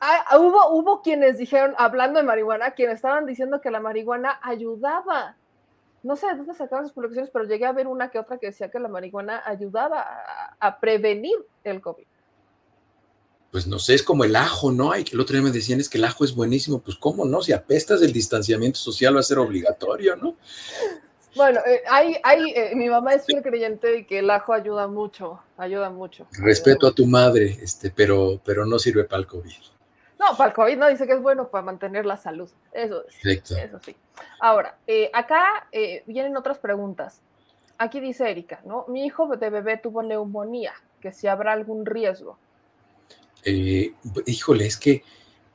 Ah, 0.00 0.38
hubo, 0.38 0.70
hubo 0.70 1.02
quienes 1.02 1.38
dijeron, 1.38 1.74
hablando 1.78 2.18
de 2.18 2.24
marihuana, 2.24 2.72
quienes 2.72 2.96
estaban 2.96 3.26
diciendo 3.26 3.60
que 3.60 3.70
la 3.70 3.80
marihuana 3.80 4.38
ayudaba. 4.42 5.36
No 6.02 6.16
sé 6.16 6.26
de 6.28 6.36
dónde 6.36 6.54
sacaron 6.54 6.86
sus 6.86 6.94
publicaciones, 6.94 7.30
pero 7.32 7.44
llegué 7.44 7.66
a 7.66 7.72
ver 7.72 7.86
una 7.86 8.10
que 8.10 8.18
otra 8.18 8.38
que 8.38 8.46
decía 8.46 8.70
que 8.70 8.78
la 8.78 8.88
marihuana 8.88 9.42
ayudaba 9.44 10.06
a, 10.58 10.80
prevenir 10.80 11.36
el 11.64 11.80
COVID. 11.80 12.06
Pues 13.50 13.66
no 13.66 13.78
sé, 13.78 13.94
es 13.94 14.02
como 14.02 14.24
el 14.24 14.36
ajo, 14.36 14.70
¿no? 14.70 14.92
Que 14.92 15.10
el 15.12 15.20
otro 15.20 15.34
día 15.34 15.42
me 15.42 15.50
decían 15.50 15.80
es 15.80 15.88
que 15.88 15.98
el 15.98 16.04
ajo 16.04 16.24
es 16.24 16.34
buenísimo. 16.34 16.80
Pues 16.80 16.96
cómo 16.98 17.24
no, 17.24 17.42
si 17.42 17.52
apestas 17.52 18.02
el 18.02 18.12
distanciamiento 18.12 18.78
social 18.78 19.16
va 19.16 19.20
a 19.20 19.24
ser 19.24 19.38
obligatorio, 19.38 20.16
¿no? 20.16 20.36
Bueno, 21.36 21.60
eh, 21.66 21.82
hay, 21.88 22.16
hay, 22.22 22.50
eh, 22.50 22.72
mi 22.74 22.88
mamá 22.88 23.14
es 23.14 23.26
fiel 23.26 23.42
creyente 23.42 23.88
de 23.88 24.06
que 24.06 24.20
el 24.20 24.30
ajo 24.30 24.52
ayuda 24.52 24.88
mucho, 24.88 25.40
ayuda 25.56 25.90
mucho. 25.90 26.26
Respeto 26.32 26.86
ayuda 26.86 26.90
a 26.90 26.94
tu 26.94 27.06
madre, 27.06 27.58
este, 27.62 27.90
pero, 27.90 28.40
pero 28.44 28.64
no 28.66 28.78
sirve 28.78 29.04
para 29.04 29.20
el 29.20 29.26
COVID. 29.26 29.52
No, 30.18 30.36
para 30.36 30.50
el 30.50 30.54
COVID 30.54 30.76
no 30.76 30.88
dice 30.88 31.06
que 31.06 31.12
es 31.12 31.22
bueno 31.22 31.48
para 31.48 31.64
mantener 31.64 32.04
la 32.04 32.16
salud. 32.16 32.50
Eso 32.72 33.06
es. 33.06 33.14
Perfecto. 33.14 33.56
Eso 33.56 33.78
sí. 33.84 33.94
Ahora, 34.40 34.76
eh, 34.86 35.10
acá 35.12 35.68
eh, 35.70 36.02
vienen 36.06 36.36
otras 36.36 36.58
preguntas. 36.58 37.20
Aquí 37.78 38.00
dice 38.00 38.28
Erika, 38.28 38.60
¿no? 38.64 38.84
Mi 38.88 39.04
hijo 39.04 39.28
de 39.36 39.50
bebé 39.50 39.76
tuvo 39.76 40.02
neumonía, 40.02 40.74
que 41.00 41.12
si 41.12 41.28
habrá 41.28 41.52
algún 41.52 41.86
riesgo. 41.86 42.36
híjole, 43.44 44.66
es 44.66 44.76
que, 44.76 45.04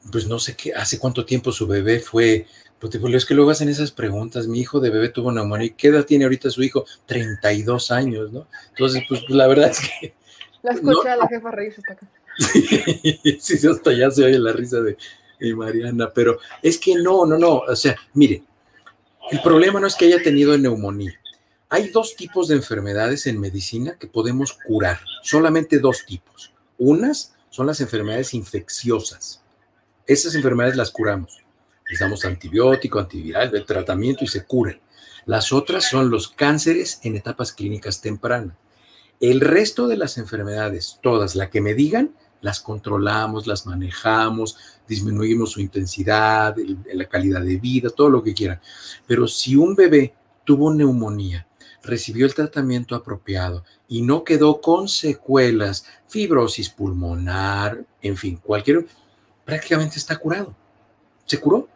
pues 0.10 0.28
no 0.28 0.40
sé 0.40 0.56
qué, 0.56 0.74
hace 0.74 0.98
cuánto 0.98 1.26
tiempo 1.26 1.52
su 1.52 1.68
bebé 1.68 2.00
fue, 2.00 2.48
pues 2.90 3.14
es 3.14 3.26
que 3.26 3.34
luego 3.34 3.52
hacen 3.52 3.70
esas 3.70 3.92
preguntas, 3.92 4.48
mi 4.48 4.60
hijo 4.60 4.80
de 4.80 4.90
bebé 4.90 5.10
tuvo 5.10 5.32
neumonía, 5.32 5.74
¿qué 5.78 5.88
edad 5.88 6.06
tiene 6.06 6.26
ahorita 6.26 6.50
su 6.50 6.64
hijo? 6.64 6.86
32 7.06 7.92
años, 7.92 8.32
¿no? 8.32 8.48
Entonces, 8.70 9.04
pues, 9.08 9.24
la 9.30 9.48
verdad 9.48 9.70
es 9.70 9.80
que... 9.80 10.14
La 10.62 10.72
escuché 10.74 11.10
a 11.10 11.16
la 11.16 11.28
jefa 11.28 11.52
reírse 11.52 11.82
hasta 11.82 11.94
acá. 11.94 12.08
Sí, 13.40 13.58
sí, 13.58 13.68
hasta 13.68 13.94
ya 13.94 14.10
se 14.10 14.24
oye 14.24 14.40
la 14.40 14.54
risa 14.54 14.82
de, 14.82 14.98
de 15.40 15.56
Mariana, 15.56 16.12
pero 16.14 16.40
es 16.62 16.78
que 16.78 16.96
no, 16.96 17.26
no, 17.26 17.38
no, 17.38 17.60
o 17.60 17.76
sea, 17.76 17.96
mire, 18.14 18.44
el 19.32 19.42
problema 19.42 19.80
no 19.80 19.88
es 19.88 19.96
que 19.96 20.06
haya 20.06 20.22
tenido 20.22 20.58
neumonía. 20.58 21.14
Hay 21.70 21.90
dos 21.90 22.16
tipos 22.16 22.48
de 22.48 22.56
enfermedades 22.56 23.28
en 23.28 23.40
medicina 23.40 23.98
que 24.00 24.08
podemos 24.08 24.54
curar, 24.54 25.00
solamente 25.22 25.80
dos 25.80 26.06
tipos. 26.06 26.54
Unas 26.78 27.34
son 27.50 27.68
las 27.68 27.82
enfermedades 27.82 28.34
infecciosas. 28.34 29.42
Esas 30.06 30.36
enfermedades 30.36 30.76
las 30.76 30.92
curamos. 30.92 31.43
Damos 32.00 32.26
antibiótico, 32.26 33.00
antiviral, 33.00 33.56
el 33.56 33.66
tratamiento 33.66 34.24
y 34.24 34.28
se 34.28 34.46
curan. 34.46 34.80
Las 35.26 35.54
otras 35.54 35.86
son 35.86 36.10
los 36.10 36.28
cánceres 36.28 37.00
en 37.04 37.16
etapas 37.16 37.54
clínicas 37.54 38.02
tempranas. 38.02 38.56
El 39.20 39.42
resto 39.42 39.88
de 39.88 39.96
las 39.96 40.18
enfermedades, 40.18 41.00
todas, 41.02 41.36
la 41.36 41.50
que 41.50 41.62
me 41.62 41.74
digan, 41.74 42.16
las 42.42 42.60
controlamos, 42.60 43.48
las 43.48 43.66
manejamos, 43.66 44.58
disminuimos 44.88 45.52
su 45.52 45.62
intensidad, 45.62 46.56
la 46.94 47.06
calidad 47.06 47.42
de 47.42 47.58
vida, 47.58 47.90
todo 47.90 48.10
lo 48.10 48.22
que 48.22 48.34
quieran. 48.34 48.60
Pero 49.08 49.28
si 49.28 49.56
un 49.56 49.76
bebé 49.76 50.14
tuvo 50.44 50.74
neumonía, 50.74 51.48
recibió 51.84 52.26
el 52.26 52.34
tratamiento 52.34 52.96
apropiado 52.96 53.64
y 53.88 54.02
no 54.02 54.24
quedó 54.24 54.60
con 54.60 54.90
secuelas, 54.90 55.86
fibrosis 56.08 56.70
pulmonar, 56.70 57.86
en 58.02 58.18
fin, 58.18 58.38
cualquier, 58.38 58.88
prácticamente 59.46 59.98
está 59.98 60.18
curado. 60.18 60.56
Se 61.26 61.40
curó. 61.40 61.70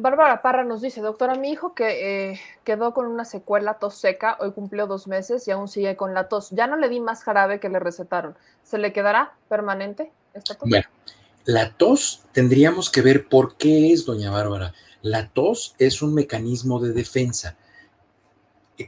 Bárbara 0.00 0.42
Parra 0.42 0.62
nos 0.62 0.80
dice, 0.80 1.00
doctora, 1.00 1.34
mi 1.34 1.50
hijo 1.50 1.74
que 1.74 2.30
eh, 2.30 2.40
quedó 2.62 2.94
con 2.94 3.06
una 3.06 3.24
secuela 3.24 3.74
tos 3.74 3.96
seca, 3.96 4.38
hoy 4.40 4.52
cumplió 4.52 4.86
dos 4.86 5.08
meses 5.08 5.48
y 5.48 5.50
aún 5.50 5.66
sigue 5.66 5.96
con 5.96 6.14
la 6.14 6.28
tos. 6.28 6.50
Ya 6.50 6.68
no 6.68 6.76
le 6.76 6.88
di 6.88 7.00
más 7.00 7.24
jarabe 7.24 7.58
que 7.58 7.68
le 7.68 7.80
recetaron. 7.80 8.36
¿Se 8.62 8.78
le 8.78 8.92
quedará 8.92 9.34
permanente 9.48 10.12
esta 10.34 10.54
tos? 10.54 10.68
Bueno, 10.68 10.86
la 11.44 11.72
tos 11.72 12.22
tendríamos 12.30 12.90
que 12.90 13.02
ver 13.02 13.26
por 13.26 13.56
qué 13.56 13.92
es, 13.92 14.06
doña 14.06 14.30
Bárbara. 14.30 14.72
La 15.02 15.30
tos 15.30 15.74
es 15.78 16.00
un 16.00 16.14
mecanismo 16.14 16.78
de 16.78 16.92
defensa. 16.92 17.56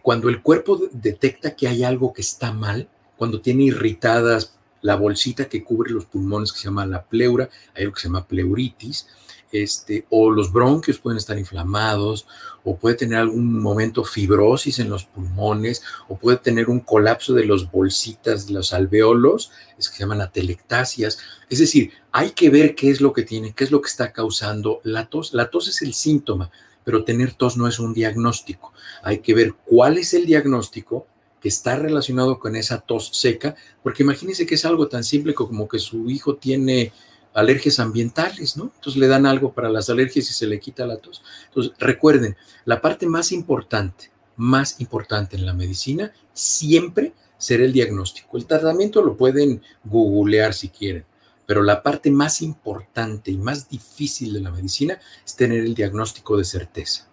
Cuando 0.03 0.28
el 0.28 0.43
cuerpo 0.43 0.78
detecta 0.93 1.57
que 1.57 1.66
hay 1.66 1.82
algo 1.82 2.12
que 2.12 2.23
está 2.23 2.53
mal, 2.53 2.89
cuando 3.16 3.41
tiene 3.41 3.65
irritadas 3.65 4.57
la 4.82 4.95
bolsita 4.95 5.49
que 5.49 5.65
cubre 5.65 5.91
los 5.91 6.07
pulmones 6.07 6.53
que 6.53 6.61
se 6.61 6.65
llama 6.66 6.87
la 6.87 7.03
pleura, 7.03 7.49
hay 7.74 7.82
algo 7.82 7.95
que 7.95 8.01
se 8.01 8.09
llama 8.09 8.27
pleuritis, 8.27 9.09
este, 9.52 10.06
o 10.10 10.31
los 10.31 10.52
bronquios 10.52 10.98
pueden 10.98 11.18
estar 11.18 11.39
inflamados, 11.39 12.27
o 12.64 12.77
puede 12.77 12.97
tener 12.97 13.18
algún 13.18 13.59
momento 13.60 14.05
fibrosis 14.05 14.78
en 14.78 14.90
los 14.90 15.05
pulmones, 15.05 15.82
o 16.09 16.16
puede 16.16 16.36
tener 16.39 16.68
un 16.68 16.81
colapso 16.81 17.35
de 17.35 17.44
los 17.44 17.70
bolsitas, 17.70 18.47
de 18.47 18.55
los 18.55 18.72
alveolos, 18.72 19.51
es 19.78 19.89
que 19.89 19.97
se 19.97 20.02
llaman 20.02 20.20
atelectasias. 20.20 21.18
Es 21.48 21.59
decir, 21.59 21.93
hay 22.12 22.31
que 22.31 22.51
ver 22.51 22.74
qué 22.74 22.90
es 22.90 23.01
lo 23.01 23.12
que 23.12 23.22
tiene, 23.22 23.52
qué 23.52 23.64
es 23.64 23.70
lo 23.70 23.81
que 23.81 23.89
está 23.89 24.12
causando 24.12 24.81
la 24.85 25.06
tos. 25.06 25.32
La 25.32 25.51
tos 25.51 25.68
es 25.68 25.82
el 25.82 25.94
síntoma, 25.94 26.51
pero 26.85 27.05
tener 27.05 27.35
tos 27.35 27.56
no 27.56 27.66
es 27.66 27.78
un 27.78 27.94
diagnóstico. 27.94 28.72
Hay 29.02 29.18
que 29.18 29.35
ver 29.35 29.55
cuál 29.64 29.98
es 29.98 30.14
el 30.14 30.27
diagnóstico 30.27 31.06
que 31.40 31.48
está 31.48 31.77
relacionado 31.77 32.39
con 32.39 32.55
esa 32.55 32.81
tos 32.81 33.10
seca, 33.14 33.55
porque 33.82 34.02
imagínense 34.02 34.47
que 34.47 34.56
es 34.56 34.64
algo 34.64 34.89
tan 34.89 35.05
simple 35.05 35.35
como 35.35 35.66
que 35.66 35.78
su 35.78 36.10
hijo 36.10 36.36
tiene 36.36 36.93
alergias 37.35 37.78
ambientales, 37.78 38.57
¿no? 38.57 38.73
Entonces 38.74 38.97
le 38.97 39.09
dan 39.09 39.27
algo 39.27 39.52
para 39.52 39.69
las 39.69 39.89
alergias 39.90 40.31
y 40.31 40.32
se 40.32 40.47
le 40.47 40.59
quita 40.59 40.86
la 40.86 40.97
tos. 40.97 41.23
Entonces, 41.47 41.73
recuerden, 41.78 42.36
la 42.65 42.81
parte 42.81 43.07
más 43.07 43.32
importante, 43.32 44.11
más 44.36 44.81
importante 44.81 45.36
en 45.36 45.47
la 45.47 45.55
medicina, 45.55 46.12
siempre 46.32 47.12
será 47.39 47.65
el 47.65 47.73
diagnóstico. 47.73 48.36
El 48.36 48.47
tratamiento 48.47 49.02
lo 49.02 49.16
pueden 49.16 49.62
googlear 49.85 50.55
si 50.55 50.69
quieren, 50.69 51.05
pero 51.47 51.62
la 51.62 51.82
parte 51.82 52.11
más 52.11 52.43
importante 52.43 53.31
y 53.31 53.39
más 53.39 53.69
difícil 53.69 54.32
de 54.32 54.40
la 54.40 54.51
medicina 54.51 54.98
es 55.24 55.36
tener 55.36 55.61
el 55.61 55.74
diagnóstico 55.74 56.36
de 56.36 56.44
certeza. 56.44 57.07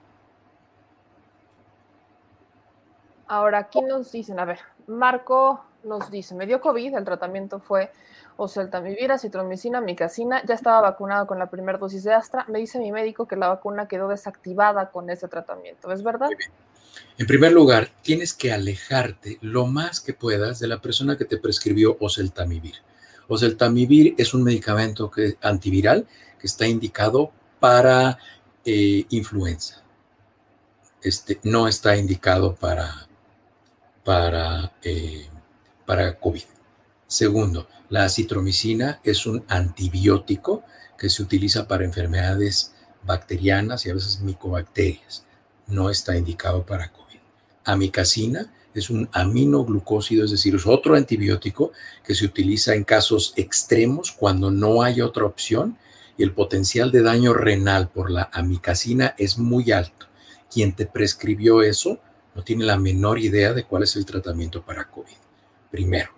Ahora, 3.28 3.60
aquí 3.60 3.82
nos 3.82 4.12
dicen, 4.12 4.40
a 4.40 4.46
ver, 4.46 4.60
Marco 4.88 5.64
nos 5.84 6.10
dice, 6.10 6.34
me 6.34 6.46
dio 6.46 6.62
COVID, 6.62 6.96
el 6.96 7.04
tratamiento 7.04 7.60
fue 7.60 7.92
oseltamivir, 8.38 9.12
citromicina, 9.20 9.82
micacina, 9.82 10.44
ya 10.46 10.56
estaba 10.56 10.82
vacunado 10.82 11.28
con 11.28 11.40
la 11.40 11.50
primera 11.50 11.78
dosis 11.78 12.04
de 12.04 12.14
Astra, 12.14 12.46
me 12.48 12.60
dice 12.60 12.80
mi 12.80 12.92
médico 12.92 13.28
que 13.28 13.36
la 13.36 13.48
vacuna 13.50 13.88
quedó 13.88 14.08
desactivada 14.08 14.92
con 14.92 15.10
ese 15.10 15.28
tratamiento, 15.28 15.92
¿es 15.92 16.04
verdad? 16.04 16.30
En 17.18 17.28
primer 17.28 17.52
lugar, 17.52 17.90
tienes 18.02 18.34
que 18.34 18.52
alejarte 18.52 19.38
lo 19.42 19.66
más 19.66 20.00
que 20.00 20.14
puedas 20.14 20.60
de 20.60 20.68
la 20.68 20.82
persona 20.82 21.18
que 21.18 21.26
te 21.26 21.38
prescribió 21.38 21.98
oseltamivir. 22.00 22.76
Oseltamivir 23.28 24.16
es 24.18 24.34
un 24.34 24.44
medicamento 24.44 25.12
que, 25.12 25.38
antiviral 25.42 26.08
que 26.40 26.48
está 26.48 26.68
indicado 26.68 27.32
para 27.60 28.18
eh, 28.64 29.06
influenza. 29.10 29.84
Este, 31.02 31.40
no 31.44 31.68
está 31.68 31.96
indicado 31.98 32.56
para, 32.56 33.08
para, 34.04 34.74
eh, 34.84 35.28
para 35.86 36.18
COVID. 36.20 36.44
Segundo, 37.08 37.68
la 37.90 38.04
acitromicina 38.04 39.00
es 39.04 39.26
un 39.26 39.44
antibiótico 39.48 40.64
que 40.98 41.10
se 41.10 41.24
utiliza 41.24 41.68
para 41.68 41.86
enfermedades 41.86 42.74
bacterianas 43.04 43.86
y 43.86 43.90
a 43.90 43.94
veces 43.94 44.20
micobacterias. 44.22 45.26
No 45.68 45.90
está 45.90 46.18
indicado 46.18 46.66
para 46.66 46.92
COVID. 46.92 47.20
Amicacina 47.64 48.52
es 48.74 48.90
un 48.90 49.10
aminoglucósido, 49.12 50.26
es 50.26 50.32
decir, 50.32 50.56
es 50.56 50.68
otro 50.68 50.96
antibiótico 50.96 51.72
que 52.04 52.16
se 52.16 52.26
utiliza 52.26 52.76
en 52.76 52.84
casos 52.84 53.34
extremos 53.36 54.12
cuando 54.12 54.52
no 54.52 54.82
hay 54.84 55.02
otra 55.02 55.26
opción 55.26 55.78
y 56.18 56.24
el 56.24 56.34
potencial 56.34 56.92
de 56.92 57.04
daño 57.04 57.34
renal 57.34 57.90
por 57.90 58.12
la 58.12 58.30
amicacina 58.34 59.16
es 59.18 59.38
muy 59.38 59.72
alto. 59.72 60.08
Quien 60.52 60.74
te 60.74 60.86
prescribió 60.86 61.62
eso 61.62 62.00
no 62.36 62.44
tiene 62.44 62.66
la 62.66 62.78
menor 62.78 63.20
idea 63.20 63.54
de 63.54 63.64
cuál 63.64 63.84
es 63.84 63.96
el 63.96 64.06
tratamiento 64.06 64.64
para 64.64 64.90
COVID. 64.90 65.16
Primero, 65.72 66.12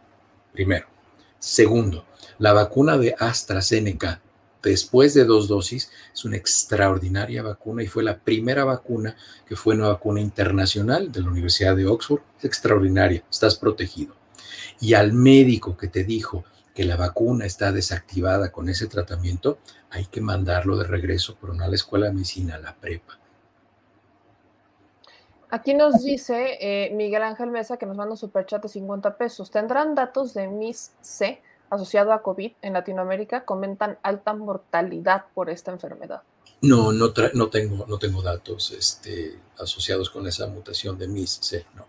primero. 0.52 0.99
Segundo, 1.40 2.06
la 2.38 2.52
vacuna 2.52 2.98
de 2.98 3.16
AstraZeneca 3.18 4.22
después 4.62 5.14
de 5.14 5.24
dos 5.24 5.48
dosis 5.48 5.90
es 6.14 6.26
una 6.26 6.36
extraordinaria 6.36 7.42
vacuna 7.42 7.82
y 7.82 7.88
fue 7.88 8.04
la 8.04 8.20
primera 8.20 8.66
vacuna 8.66 9.16
que 9.48 9.56
fue 9.56 9.76
una 9.76 9.88
vacuna 9.88 10.20
internacional 10.20 11.12
de 11.12 11.22
la 11.22 11.30
Universidad 11.30 11.78
de 11.78 11.88
Oxford. 11.88 12.22
Es 12.38 12.46
extraordinaria, 12.46 13.24
estás 13.32 13.56
protegido. 13.56 14.16
Y 14.82 14.96
al 14.96 15.14
médico 15.14 15.78
que 15.78 15.88
te 15.88 16.04
dijo 16.04 16.44
que 16.76 16.84
la 16.84 16.98
vacuna 16.98 17.46
está 17.46 17.72
desactivada 17.72 18.52
con 18.52 18.70
ese 18.70 18.88
tratamiento, 18.88 19.60
hay 19.90 20.06
que 20.06 20.22
mandarlo 20.22 20.78
de 20.78 20.86
regreso, 20.86 21.38
pero 21.40 21.54
no 21.54 21.64
a 21.64 21.68
la 21.68 21.76
escuela 21.76 22.08
de 22.08 22.14
medicina, 22.14 22.56
a 22.56 22.60
la 22.60 22.76
prepa. 22.76 23.19
Aquí 25.52 25.74
nos 25.74 26.04
dice 26.04 26.58
eh, 26.60 26.92
Miguel 26.94 27.24
Ángel 27.24 27.50
Mesa 27.50 27.78
que 27.78 27.88
nos 27.88 27.98
manda 27.98 28.12
un 28.12 28.18
superchat 28.18 28.62
de 28.62 28.70
50 28.70 29.18
pesos. 29.18 29.50
¿Tendrán 29.50 29.96
datos 29.96 30.36
de 30.36 30.48
MIS 30.48 30.92
C 31.02 31.42
asociado 31.72 32.14
a 32.14 32.22
COVID 32.22 32.52
en 32.62 32.74
Latinoamérica? 32.74 33.46
Comentan 33.46 33.98
alta 34.04 34.34
mortalidad 34.34 35.26
por 35.34 35.50
esta 35.50 35.72
enfermedad. 35.72 36.22
No, 36.62 36.92
no, 36.92 37.12
no, 37.34 37.50
tengo, 37.50 37.86
no 37.88 37.98
tengo 37.98 38.22
datos 38.22 38.72
este, 38.72 39.40
asociados 39.58 40.10
con 40.12 40.28
esa 40.28 40.46
mutación 40.48 40.98
de 41.00 41.08
MIS 41.08 41.40
C, 41.42 41.66
no. 41.76 41.86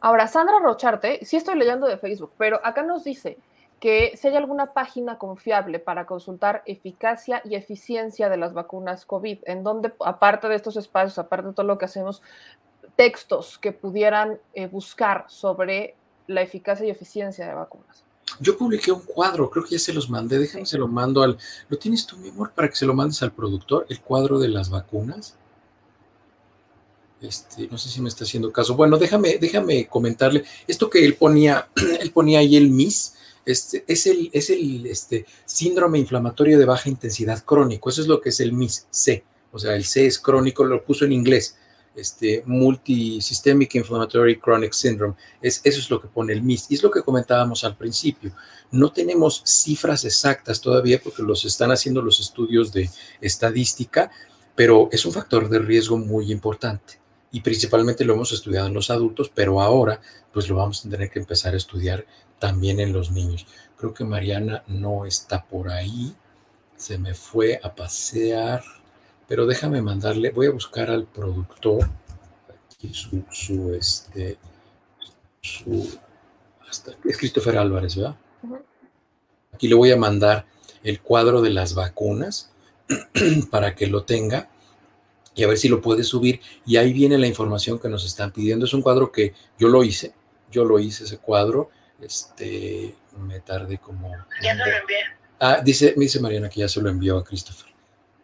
Ahora, 0.00 0.26
Sandra 0.26 0.58
Rocharte, 0.58 1.24
sí 1.24 1.36
estoy 1.36 1.56
leyendo 1.56 1.86
de 1.86 1.98
Facebook, 1.98 2.32
pero 2.38 2.60
acá 2.64 2.82
nos 2.82 3.04
dice 3.04 3.36
que 3.78 4.16
si 4.16 4.28
hay 4.28 4.36
alguna 4.36 4.72
página 4.72 5.18
confiable 5.18 5.78
para 5.78 6.06
consultar 6.06 6.62
eficacia 6.66 7.42
y 7.44 7.54
eficiencia 7.54 8.28
de 8.28 8.36
las 8.36 8.52
vacunas 8.52 9.04
COVID, 9.04 9.38
en 9.44 9.62
donde, 9.62 9.92
aparte 10.04 10.48
de 10.48 10.54
estos 10.54 10.76
espacios, 10.76 11.18
aparte 11.18 11.48
de 11.48 11.54
todo 11.54 11.66
lo 11.66 11.78
que 11.78 11.84
hacemos, 11.84 12.22
textos 13.00 13.56
que 13.56 13.72
pudieran 13.72 14.38
eh, 14.52 14.66
buscar 14.66 15.24
sobre 15.26 15.94
la 16.26 16.42
eficacia 16.42 16.84
y 16.86 16.90
eficiencia 16.90 17.48
de 17.48 17.54
vacunas. 17.54 18.04
Yo 18.40 18.58
publiqué 18.58 18.92
un 18.92 19.00
cuadro, 19.00 19.48
creo 19.48 19.64
que 19.64 19.70
ya 19.70 19.78
se 19.78 19.94
los 19.94 20.10
mandé, 20.10 20.38
déjame 20.38 20.66
se 20.66 20.76
lo 20.76 20.86
mando 20.86 21.22
al... 21.22 21.38
¿Lo 21.70 21.78
tienes 21.78 22.04
tú, 22.04 22.18
mi 22.18 22.28
amor, 22.28 22.52
para 22.52 22.68
que 22.68 22.76
se 22.76 22.84
lo 22.84 22.92
mandes 22.92 23.22
al 23.22 23.32
productor, 23.32 23.86
el 23.88 24.02
cuadro 24.02 24.38
de 24.38 24.48
las 24.48 24.68
vacunas? 24.68 25.34
Este, 27.22 27.68
no 27.68 27.78
sé 27.78 27.88
si 27.88 28.02
me 28.02 28.10
está 28.10 28.24
haciendo 28.24 28.52
caso. 28.52 28.76
Bueno, 28.76 28.98
déjame, 28.98 29.38
déjame 29.38 29.86
comentarle. 29.86 30.44
Esto 30.66 30.90
que 30.90 31.02
él 31.02 31.14
ponía, 31.14 31.70
él 32.00 32.10
ponía 32.10 32.40
ahí 32.40 32.54
el 32.54 32.68
MIS, 32.68 33.14
este, 33.46 33.82
es 33.88 34.06
el, 34.06 34.28
es 34.34 34.50
el 34.50 34.84
este, 34.84 35.24
síndrome 35.46 35.98
inflamatorio 35.98 36.58
de 36.58 36.66
baja 36.66 36.90
intensidad 36.90 37.42
crónico. 37.44 37.88
Eso 37.88 38.02
es 38.02 38.08
lo 38.08 38.20
que 38.20 38.28
es 38.28 38.40
el 38.40 38.52
MIS, 38.52 38.88
C. 38.90 39.24
O 39.52 39.58
sea, 39.58 39.74
el 39.74 39.86
C 39.86 40.04
es 40.04 40.18
crónico, 40.18 40.64
lo 40.64 40.84
puso 40.84 41.06
en 41.06 41.12
inglés 41.12 41.56
este, 41.94 42.42
Multisystemic 42.46 43.74
Inflammatory 43.74 44.38
Chronic 44.38 44.72
Syndrome. 44.72 45.14
Es, 45.40 45.60
eso 45.64 45.80
es 45.80 45.90
lo 45.90 46.00
que 46.00 46.08
pone 46.08 46.32
el 46.32 46.42
MIS. 46.42 46.70
Y 46.70 46.74
es 46.74 46.82
lo 46.82 46.90
que 46.90 47.02
comentábamos 47.02 47.64
al 47.64 47.76
principio. 47.76 48.32
No 48.70 48.92
tenemos 48.92 49.42
cifras 49.44 50.04
exactas 50.04 50.60
todavía 50.60 51.00
porque 51.02 51.22
los 51.22 51.44
están 51.44 51.70
haciendo 51.70 52.02
los 52.02 52.20
estudios 52.20 52.72
de 52.72 52.88
estadística, 53.20 54.10
pero 54.54 54.88
es 54.92 55.04
un 55.04 55.12
factor 55.12 55.48
de 55.48 55.58
riesgo 55.58 55.98
muy 55.98 56.30
importante. 56.30 57.00
Y 57.32 57.40
principalmente 57.40 58.04
lo 58.04 58.14
hemos 58.14 58.32
estudiado 58.32 58.66
en 58.66 58.74
los 58.74 58.90
adultos, 58.90 59.30
pero 59.32 59.60
ahora 59.60 60.00
pues 60.32 60.48
lo 60.48 60.56
vamos 60.56 60.84
a 60.84 60.90
tener 60.90 61.10
que 61.10 61.18
empezar 61.18 61.54
a 61.54 61.58
estudiar 61.58 62.06
también 62.38 62.80
en 62.80 62.92
los 62.92 63.10
niños. 63.10 63.46
Creo 63.76 63.94
que 63.94 64.04
Mariana 64.04 64.64
no 64.66 65.06
está 65.06 65.44
por 65.44 65.70
ahí. 65.70 66.14
Se 66.76 66.98
me 66.98 67.14
fue 67.14 67.60
a 67.62 67.74
pasear. 67.74 68.62
Pero 69.30 69.46
déjame 69.46 69.80
mandarle, 69.80 70.30
voy 70.30 70.48
a 70.48 70.50
buscar 70.50 70.90
al 70.90 71.04
productor. 71.04 71.88
Aquí 72.74 72.92
su, 72.92 73.22
su 73.30 73.72
este, 73.74 74.38
su, 75.40 75.88
hasta, 76.68 76.94
es 77.04 77.16
Christopher 77.16 77.56
Álvarez, 77.56 77.94
¿verdad? 77.94 78.16
Aquí 79.52 79.68
le 79.68 79.76
voy 79.76 79.92
a 79.92 79.96
mandar 79.96 80.46
el 80.82 81.00
cuadro 81.00 81.42
de 81.42 81.50
las 81.50 81.76
vacunas 81.76 82.50
para 83.52 83.76
que 83.76 83.86
lo 83.86 84.02
tenga 84.02 84.50
y 85.36 85.44
a 85.44 85.46
ver 85.46 85.58
si 85.58 85.68
lo 85.68 85.80
puede 85.80 86.02
subir. 86.02 86.40
Y 86.66 86.76
ahí 86.78 86.92
viene 86.92 87.16
la 87.16 87.28
información 87.28 87.78
que 87.78 87.88
nos 87.88 88.04
están 88.04 88.32
pidiendo. 88.32 88.64
Es 88.64 88.74
un 88.74 88.82
cuadro 88.82 89.12
que 89.12 89.34
yo 89.60 89.68
lo 89.68 89.84
hice, 89.84 90.12
yo 90.50 90.64
lo 90.64 90.80
hice 90.80 91.04
ese 91.04 91.18
cuadro. 91.18 91.70
Este, 92.00 92.96
me 93.16 93.38
tardé 93.38 93.78
como. 93.78 94.10
Ya 94.42 94.56
se 94.56 94.58
lo 94.58 94.76
envié. 94.76 94.98
Ah, 95.38 95.60
dice, 95.64 95.94
me 95.96 96.06
dice 96.06 96.18
Mariana 96.18 96.48
que 96.48 96.58
ya 96.58 96.68
se 96.68 96.82
lo 96.82 96.90
envió 96.90 97.16
a 97.16 97.22
Christopher. 97.22 97.70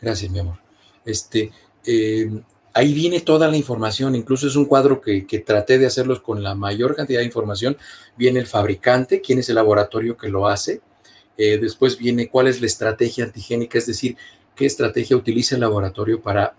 Gracias, 0.00 0.32
mi 0.32 0.40
amor. 0.40 0.65
Este, 1.06 1.50
eh, 1.86 2.30
ahí 2.74 2.92
viene 2.92 3.20
toda 3.20 3.48
la 3.48 3.56
información, 3.56 4.14
incluso 4.14 4.46
es 4.46 4.56
un 4.56 4.66
cuadro 4.66 5.00
que, 5.00 5.26
que, 5.26 5.38
traté 5.38 5.78
de 5.78 5.86
hacerlos 5.86 6.20
con 6.20 6.42
la 6.42 6.54
mayor 6.54 6.94
cantidad 6.94 7.20
de 7.20 7.26
información. 7.26 7.78
Viene 8.18 8.40
el 8.40 8.46
fabricante, 8.46 9.22
quién 9.22 9.38
es 9.38 9.48
el 9.48 9.54
laboratorio 9.54 10.18
que 10.18 10.28
lo 10.28 10.46
hace. 10.46 10.82
Eh, 11.38 11.58
después 11.58 11.98
viene 11.98 12.28
cuál 12.28 12.48
es 12.48 12.60
la 12.60 12.66
estrategia 12.66 13.24
antigénica, 13.24 13.78
es 13.78 13.86
decir, 13.86 14.16
qué 14.54 14.66
estrategia 14.66 15.16
utiliza 15.16 15.54
el 15.54 15.60
laboratorio 15.60 16.20
para 16.20 16.54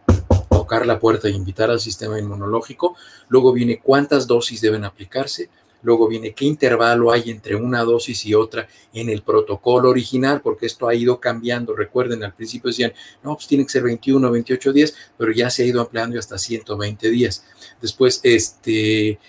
tocar 0.50 0.86
la 0.86 1.00
puerta 1.00 1.28
e 1.28 1.32
invitar 1.32 1.72
al 1.72 1.80
sistema 1.80 2.20
inmunológico. 2.20 2.96
Luego 3.28 3.54
viene 3.54 3.80
cuántas 3.80 4.28
dosis 4.28 4.62
deben 4.62 4.86
aplicarse. 4.86 5.50
Luego 5.82 6.08
viene 6.08 6.34
qué 6.34 6.46
intervalo 6.46 7.12
hay 7.12 7.30
entre 7.30 7.56
una 7.56 7.84
dosis 7.84 8.26
y 8.26 8.34
otra 8.34 8.68
en 8.94 9.10
el 9.10 9.22
protocolo 9.22 9.90
original, 9.90 10.42
porque 10.42 10.66
esto 10.66 10.88
ha 10.88 10.96
ido 10.96 11.20
cambiando. 11.20 11.76
Recuerden, 11.76 12.24
al 12.24 12.34
principio 12.34 12.70
decían, 12.70 12.94
no, 13.24 13.36
pues 13.36 13.48
tiene 13.48 13.64
que 13.64 13.72
ser 13.72 13.84
21, 13.84 14.32
28 14.32 14.74
días, 14.74 14.94
pero 15.18 15.32
ya 15.32 15.50
se 15.50 15.64
ha 15.64 15.66
ido 15.66 15.82
ampliando 15.82 16.18
hasta 16.18 16.38
120 16.38 17.10
días. 17.10 17.46
Después, 17.82 18.20
este, 18.24 19.20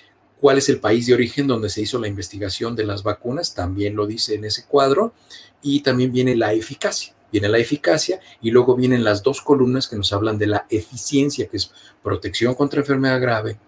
¿cuál 0.40 0.58
es 0.58 0.68
el 0.68 0.80
país 0.80 1.06
de 1.06 1.14
origen 1.14 1.46
donde 1.46 1.70
se 1.70 1.82
hizo 1.82 1.98
la 1.98 2.08
investigación 2.08 2.74
de 2.76 2.84
las 2.84 3.02
vacunas? 3.02 3.54
También 3.54 3.94
lo 3.94 4.06
dice 4.06 4.34
en 4.34 4.44
ese 4.44 4.64
cuadro. 4.66 5.12
Y 5.60 5.80
también 5.80 6.12
viene 6.12 6.36
la 6.36 6.52
eficacia 6.52 7.14
viene 7.30 7.48
la 7.48 7.58
eficacia 7.58 8.20
y 8.40 8.50
luego 8.50 8.74
vienen 8.74 9.04
las 9.04 9.22
dos 9.22 9.42
columnas 9.42 9.88
que 9.88 9.96
nos 9.96 10.12
hablan 10.12 10.38
de 10.38 10.46
la 10.46 10.66
eficiencia, 10.70 11.46
que 11.46 11.58
es 11.58 11.70
protección 12.02 12.54
contra 12.54 12.80
enfermedad 12.80 13.20
grave, 13.20 13.58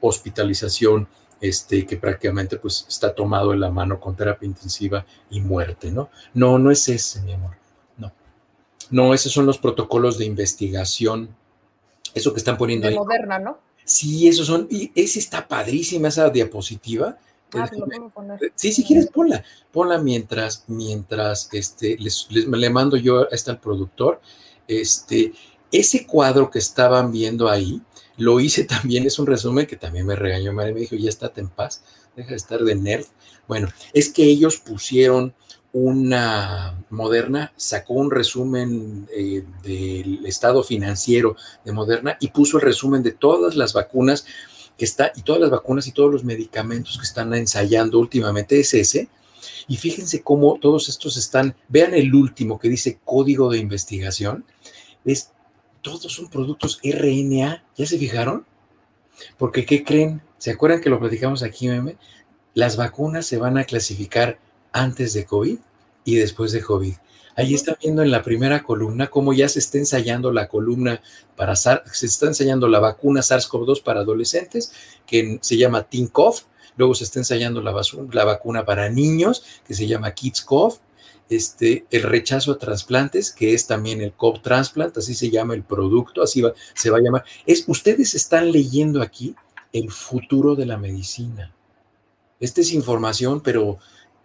hospitalización, 0.00 1.08
este, 1.40 1.86
que 1.86 1.96
prácticamente 1.96 2.56
pues 2.58 2.84
está 2.88 3.14
tomado 3.14 3.52
en 3.52 3.60
la 3.60 3.70
mano 3.70 4.00
con 4.00 4.16
terapia 4.16 4.46
intensiva 4.46 5.04
y 5.30 5.40
muerte, 5.40 5.90
¿no? 5.90 6.10
No, 6.34 6.58
no 6.58 6.70
es 6.70 6.88
ese, 6.88 7.22
mi 7.22 7.32
amor, 7.32 7.56
no. 7.96 8.12
No, 8.90 9.14
esos 9.14 9.32
son 9.32 9.46
los 9.46 9.58
protocolos 9.58 10.18
de 10.18 10.24
investigación, 10.24 11.34
eso 12.14 12.32
que 12.32 12.38
están 12.38 12.58
poniendo 12.58 12.86
de 12.86 12.94
ahí. 12.94 12.98
Moderna, 12.98 13.38
¿no? 13.38 13.58
Sí, 13.84 14.28
esos 14.28 14.46
son, 14.46 14.66
y 14.70 14.92
ese 14.94 15.18
está 15.18 15.48
padrísima, 15.48 16.08
esa 16.08 16.28
diapositiva. 16.28 17.16
Ah, 17.54 17.70
lo 17.72 17.86
puedo 17.86 18.08
poner. 18.10 18.38
Sí, 18.54 18.72
si 18.72 18.84
quieres, 18.84 19.06
ponla. 19.06 19.42
Ponla 19.72 19.98
mientras, 19.98 20.64
mientras 20.66 21.48
este, 21.52 21.96
les, 21.98 22.26
les, 22.30 22.46
le 22.46 22.70
mando 22.70 22.98
yo 22.98 23.26
hasta 23.32 23.52
al 23.52 23.60
productor. 23.60 24.20
Este, 24.66 25.32
ese 25.72 26.06
cuadro 26.06 26.50
que 26.50 26.58
estaban 26.58 27.10
viendo 27.12 27.48
ahí, 27.48 27.80
lo 28.18 28.40
hice 28.40 28.64
también, 28.64 29.06
es 29.06 29.18
un 29.18 29.26
resumen 29.26 29.66
que 29.66 29.76
también 29.76 30.06
me 30.06 30.16
regañó, 30.16 30.52
madre 30.52 30.74
me 30.74 30.80
dijo, 30.80 30.96
ya 30.96 31.08
estate 31.08 31.40
en 31.40 31.48
paz, 31.48 31.82
deja 32.14 32.30
de 32.30 32.36
estar 32.36 32.60
de 32.60 32.74
nerd. 32.74 33.06
Bueno, 33.46 33.68
es 33.94 34.10
que 34.10 34.24
ellos 34.24 34.58
pusieron 34.58 35.34
una 35.72 36.84
Moderna, 36.90 37.52
sacó 37.56 37.94
un 37.94 38.10
resumen 38.10 39.06
eh, 39.14 39.44
del 39.62 40.24
estado 40.26 40.62
financiero 40.62 41.36
de 41.64 41.72
Moderna 41.72 42.16
y 42.20 42.28
puso 42.28 42.56
el 42.56 42.64
resumen 42.64 43.02
de 43.02 43.12
todas 43.12 43.54
las 43.54 43.74
vacunas 43.74 44.24
que 44.76 44.84
está, 44.84 45.12
y 45.14 45.22
todas 45.22 45.40
las 45.40 45.50
vacunas 45.50 45.86
y 45.86 45.92
todos 45.92 46.10
los 46.10 46.24
medicamentos 46.24 46.96
que 46.96 47.04
están 47.04 47.34
ensayando 47.34 47.98
últimamente 47.98 48.60
es 48.60 48.72
ese. 48.74 49.08
Y 49.66 49.76
fíjense 49.76 50.22
cómo 50.22 50.58
todos 50.60 50.88
estos 50.88 51.16
están, 51.16 51.54
vean 51.68 51.94
el 51.94 52.14
último 52.14 52.58
que 52.58 52.68
dice 52.68 52.98
código 53.04 53.50
de 53.50 53.58
investigación, 53.58 54.44
es, 55.04 55.30
todos 55.82 56.12
son 56.12 56.28
productos 56.28 56.80
RNA, 56.82 57.64
¿ya 57.76 57.86
se 57.86 57.98
fijaron? 57.98 58.46
Porque, 59.36 59.64
¿qué 59.64 59.84
creen? 59.84 60.22
¿Se 60.38 60.50
acuerdan 60.50 60.80
que 60.80 60.90
lo 60.90 61.00
platicamos 61.00 61.42
aquí, 61.42 61.68
meme? 61.68 61.96
Las 62.54 62.76
vacunas 62.76 63.26
se 63.26 63.38
van 63.38 63.58
a 63.58 63.64
clasificar 63.64 64.38
antes 64.72 65.12
de 65.12 65.24
COVID 65.24 65.58
y 66.04 66.14
después 66.16 66.52
de 66.52 66.62
COVID. 66.62 66.94
Ahí 67.36 67.54
están 67.54 67.76
viendo 67.80 68.02
en 68.02 68.10
la 68.10 68.24
primera 68.24 68.64
columna 68.64 69.08
cómo 69.08 69.32
ya 69.32 69.48
se 69.48 69.60
está 69.60 69.78
ensayando 69.78 70.32
la 70.32 70.48
columna 70.48 71.00
para 71.36 71.54
se 71.54 72.06
está 72.06 72.26
ensayando 72.26 72.66
la 72.66 72.80
vacuna 72.80 73.20
SARS-CoV-2 73.20 73.82
para 73.84 74.00
adolescentes, 74.00 74.72
que 75.06 75.38
se 75.40 75.56
llama 75.56 75.84
TINCOV. 75.84 76.34
Luego 76.76 76.94
se 76.94 77.04
está 77.04 77.20
ensayando 77.20 77.60
la, 77.60 77.72
la 78.12 78.24
vacuna 78.24 78.64
para 78.64 78.88
niños, 78.88 79.44
que 79.66 79.74
se 79.74 79.86
llama 79.86 80.14
KidsCoV. 80.14 80.78
Este, 81.30 81.86
el 81.90 82.04
rechazo 82.04 82.52
a 82.52 82.58
trasplantes, 82.58 83.32
que 83.32 83.52
es 83.52 83.66
también 83.66 84.00
el 84.00 84.12
COV 84.12 84.40
transplant, 84.40 84.96
así 84.96 85.14
se 85.14 85.30
llama 85.30 85.54
el 85.54 85.62
producto, 85.62 86.22
así 86.22 86.40
va, 86.40 86.54
se 86.74 86.90
va 86.90 86.98
a 86.98 87.02
llamar. 87.02 87.24
Es, 87.44 87.64
ustedes 87.66 88.14
están 88.14 88.50
leyendo 88.50 89.02
aquí 89.02 89.34
el 89.72 89.90
futuro 89.90 90.54
de 90.54 90.66
la 90.66 90.78
medicina. 90.78 91.54
Esta 92.40 92.60
es 92.60 92.72
información, 92.72 93.42
pero 93.42 93.78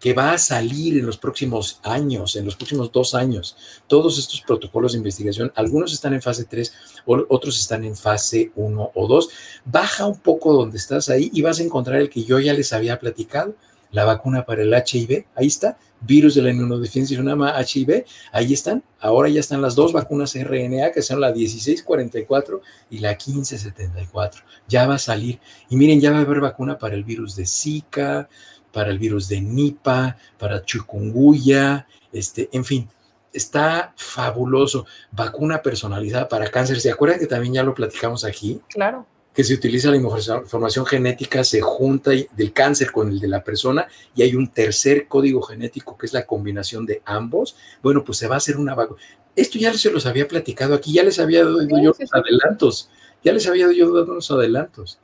que 0.04 0.12
va 0.12 0.32
a 0.32 0.38
salir 0.38 0.98
en 0.98 1.06
los 1.06 1.16
próximos 1.16 1.80
años, 1.82 2.36
en 2.36 2.44
los 2.44 2.56
próximos 2.56 2.92
dos 2.92 3.14
años. 3.14 3.56
Todos 3.86 4.18
estos 4.18 4.42
protocolos 4.42 4.92
de 4.92 4.98
investigación, 4.98 5.50
algunos 5.54 5.94
están 5.94 6.12
en 6.12 6.20
fase 6.20 6.44
3, 6.44 6.74
otros 7.06 7.58
están 7.58 7.84
en 7.84 7.96
fase 7.96 8.52
1 8.54 8.90
o 8.94 9.08
2. 9.08 9.28
Baja 9.64 10.06
un 10.06 10.18
poco 10.18 10.52
donde 10.52 10.76
estás 10.76 11.08
ahí 11.08 11.30
y 11.32 11.40
vas 11.40 11.58
a 11.58 11.62
encontrar 11.62 12.00
el 12.00 12.10
que 12.10 12.22
yo 12.22 12.38
ya 12.38 12.52
les 12.52 12.74
había 12.74 12.98
platicado, 12.98 13.54
la 13.94 14.04
vacuna 14.04 14.44
para 14.44 14.62
el 14.62 14.74
HIV, 14.74 15.24
ahí 15.36 15.46
está, 15.46 15.78
virus 16.00 16.34
de 16.34 16.42
la 16.42 16.50
inmunodeficiencia 16.50 17.16
llama 17.16 17.54
HIV, 17.56 18.04
ahí 18.32 18.52
están, 18.52 18.82
ahora 18.98 19.28
ya 19.28 19.38
están 19.38 19.62
las 19.62 19.76
dos 19.76 19.92
vacunas 19.92 20.34
RNA, 20.34 20.90
que 20.90 21.00
son 21.00 21.20
la 21.20 21.32
1644 21.32 22.60
y 22.90 22.98
la 22.98 23.10
1574, 23.10 24.42
ya 24.66 24.88
va 24.88 24.96
a 24.96 24.98
salir, 24.98 25.38
y 25.70 25.76
miren, 25.76 26.00
ya 26.00 26.10
va 26.10 26.18
a 26.18 26.22
haber 26.22 26.40
vacuna 26.40 26.76
para 26.76 26.96
el 26.96 27.04
virus 27.04 27.36
de 27.36 27.46
Zika, 27.46 28.28
para 28.72 28.90
el 28.90 28.98
virus 28.98 29.28
de 29.28 29.40
Nipah, 29.40 30.16
para 30.38 30.64
chikungunya, 30.64 31.86
este, 32.12 32.48
en 32.52 32.64
fin, 32.64 32.88
está 33.32 33.92
fabuloso. 33.96 34.86
Vacuna 35.12 35.62
personalizada 35.62 36.28
para 36.28 36.50
cáncer. 36.50 36.80
¿Se 36.80 36.90
acuerdan 36.90 37.20
que 37.20 37.26
también 37.26 37.54
ya 37.54 37.62
lo 37.62 37.74
platicamos 37.74 38.24
aquí? 38.24 38.60
Claro. 38.68 39.06
Que 39.34 39.42
se 39.44 39.54
utiliza 39.54 39.90
la 39.90 39.96
información 39.96 40.86
genética, 40.86 41.42
se 41.42 41.60
junta 41.60 42.12
del 42.12 42.52
cáncer 42.52 42.92
con 42.92 43.08
el 43.08 43.18
de 43.18 43.28
la 43.28 43.42
persona 43.42 43.88
y 44.14 44.22
hay 44.22 44.36
un 44.36 44.48
tercer 44.48 45.08
código 45.08 45.42
genético 45.42 45.98
que 45.98 46.06
es 46.06 46.12
la 46.12 46.24
combinación 46.24 46.86
de 46.86 47.02
ambos. 47.04 47.56
Bueno, 47.82 48.04
pues 48.04 48.18
se 48.18 48.28
va 48.28 48.36
a 48.36 48.38
hacer 48.38 48.56
una 48.56 48.74
vacuna. 48.74 49.00
Esto 49.34 49.58
ya 49.58 49.74
se 49.74 49.90
los 49.90 50.06
había 50.06 50.28
platicado 50.28 50.74
aquí, 50.74 50.92
ya 50.92 51.02
les 51.02 51.18
había 51.18 51.44
dado 51.44 51.60
sí, 51.60 51.68
yo 51.82 51.92
sí, 51.92 52.04
sí. 52.06 52.10
adelantos, 52.12 52.90
ya 53.24 53.32
les 53.32 53.46
había 53.48 53.72
yo 53.72 53.92
dado 53.92 54.12
unos 54.12 54.30
adelantos. 54.30 55.00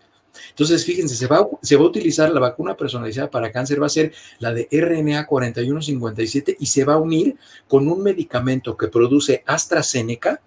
Entonces, 0.51 0.85
fíjense, 0.85 1.17
se 1.17 1.27
va, 1.27 1.49
se 1.63 1.77
va, 1.77 1.83
a 1.83 1.87
utilizar 1.87 2.31
la 2.31 2.41
vacuna 2.41 2.77
personalizada 2.77 3.31
para 3.31 3.51
cáncer, 3.51 3.83
va 3.83 3.87
a 3.87 3.91
ser 3.91 4.13
la 4.39 4.53
de 4.53 4.69
RNA 4.71 5.27
4157 5.27 6.57
y 6.59 6.67
se 6.67 6.85
va 6.85 6.95
a 6.95 6.99
unir 6.99 7.37
con 7.69 7.89
un 7.89 8.03
medicamento 8.03 8.77
que 8.77 8.89
produce 8.89 9.43
AstraZeneca, 9.47 10.41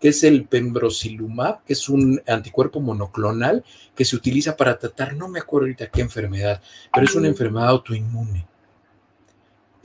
que 0.00 0.08
es 0.08 0.24
el 0.24 0.44
pembrolizumab, 0.44 1.62
que 1.64 1.74
es 1.74 1.88
un 1.88 2.22
anticuerpo 2.26 2.80
monoclonal 2.80 3.64
que 3.94 4.04
se 4.04 4.16
utiliza 4.16 4.56
para 4.56 4.78
tratar, 4.78 5.14
no 5.14 5.28
me 5.28 5.38
acuerdo 5.38 5.66
ahorita 5.66 5.90
qué 5.90 6.00
enfermedad, 6.00 6.62
pero 6.92 7.06
es 7.06 7.14
una 7.14 7.28
enfermedad 7.28 7.68
autoinmune. 7.68 8.46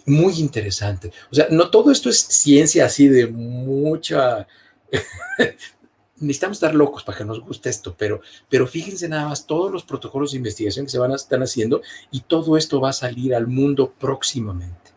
Muy 0.07 0.39
interesante. 0.39 1.11
O 1.31 1.35
sea, 1.35 1.47
no 1.49 1.69
todo 1.69 1.91
esto 1.91 2.09
es 2.09 2.19
ciencia 2.19 2.85
así 2.85 3.07
de 3.07 3.27
mucha 3.27 4.47
necesitamos 6.19 6.57
estar 6.57 6.73
locos 6.73 7.03
para 7.03 7.17
que 7.17 7.25
nos 7.25 7.41
guste 7.41 7.69
esto, 7.69 7.95
pero, 7.97 8.21
pero 8.49 8.67
fíjense 8.67 9.09
nada 9.09 9.27
más 9.29 9.45
todos 9.45 9.71
los 9.71 9.83
protocolos 9.83 10.31
de 10.31 10.37
investigación 10.37 10.85
que 10.85 10.91
se 10.91 10.99
van 10.99 11.11
a 11.11 11.15
estar 11.15 11.41
haciendo 11.41 11.81
y 12.11 12.21
todo 12.21 12.57
esto 12.57 12.79
va 12.79 12.89
a 12.89 12.93
salir 12.93 13.35
al 13.35 13.47
mundo 13.47 13.93
próximamente. 13.97 14.94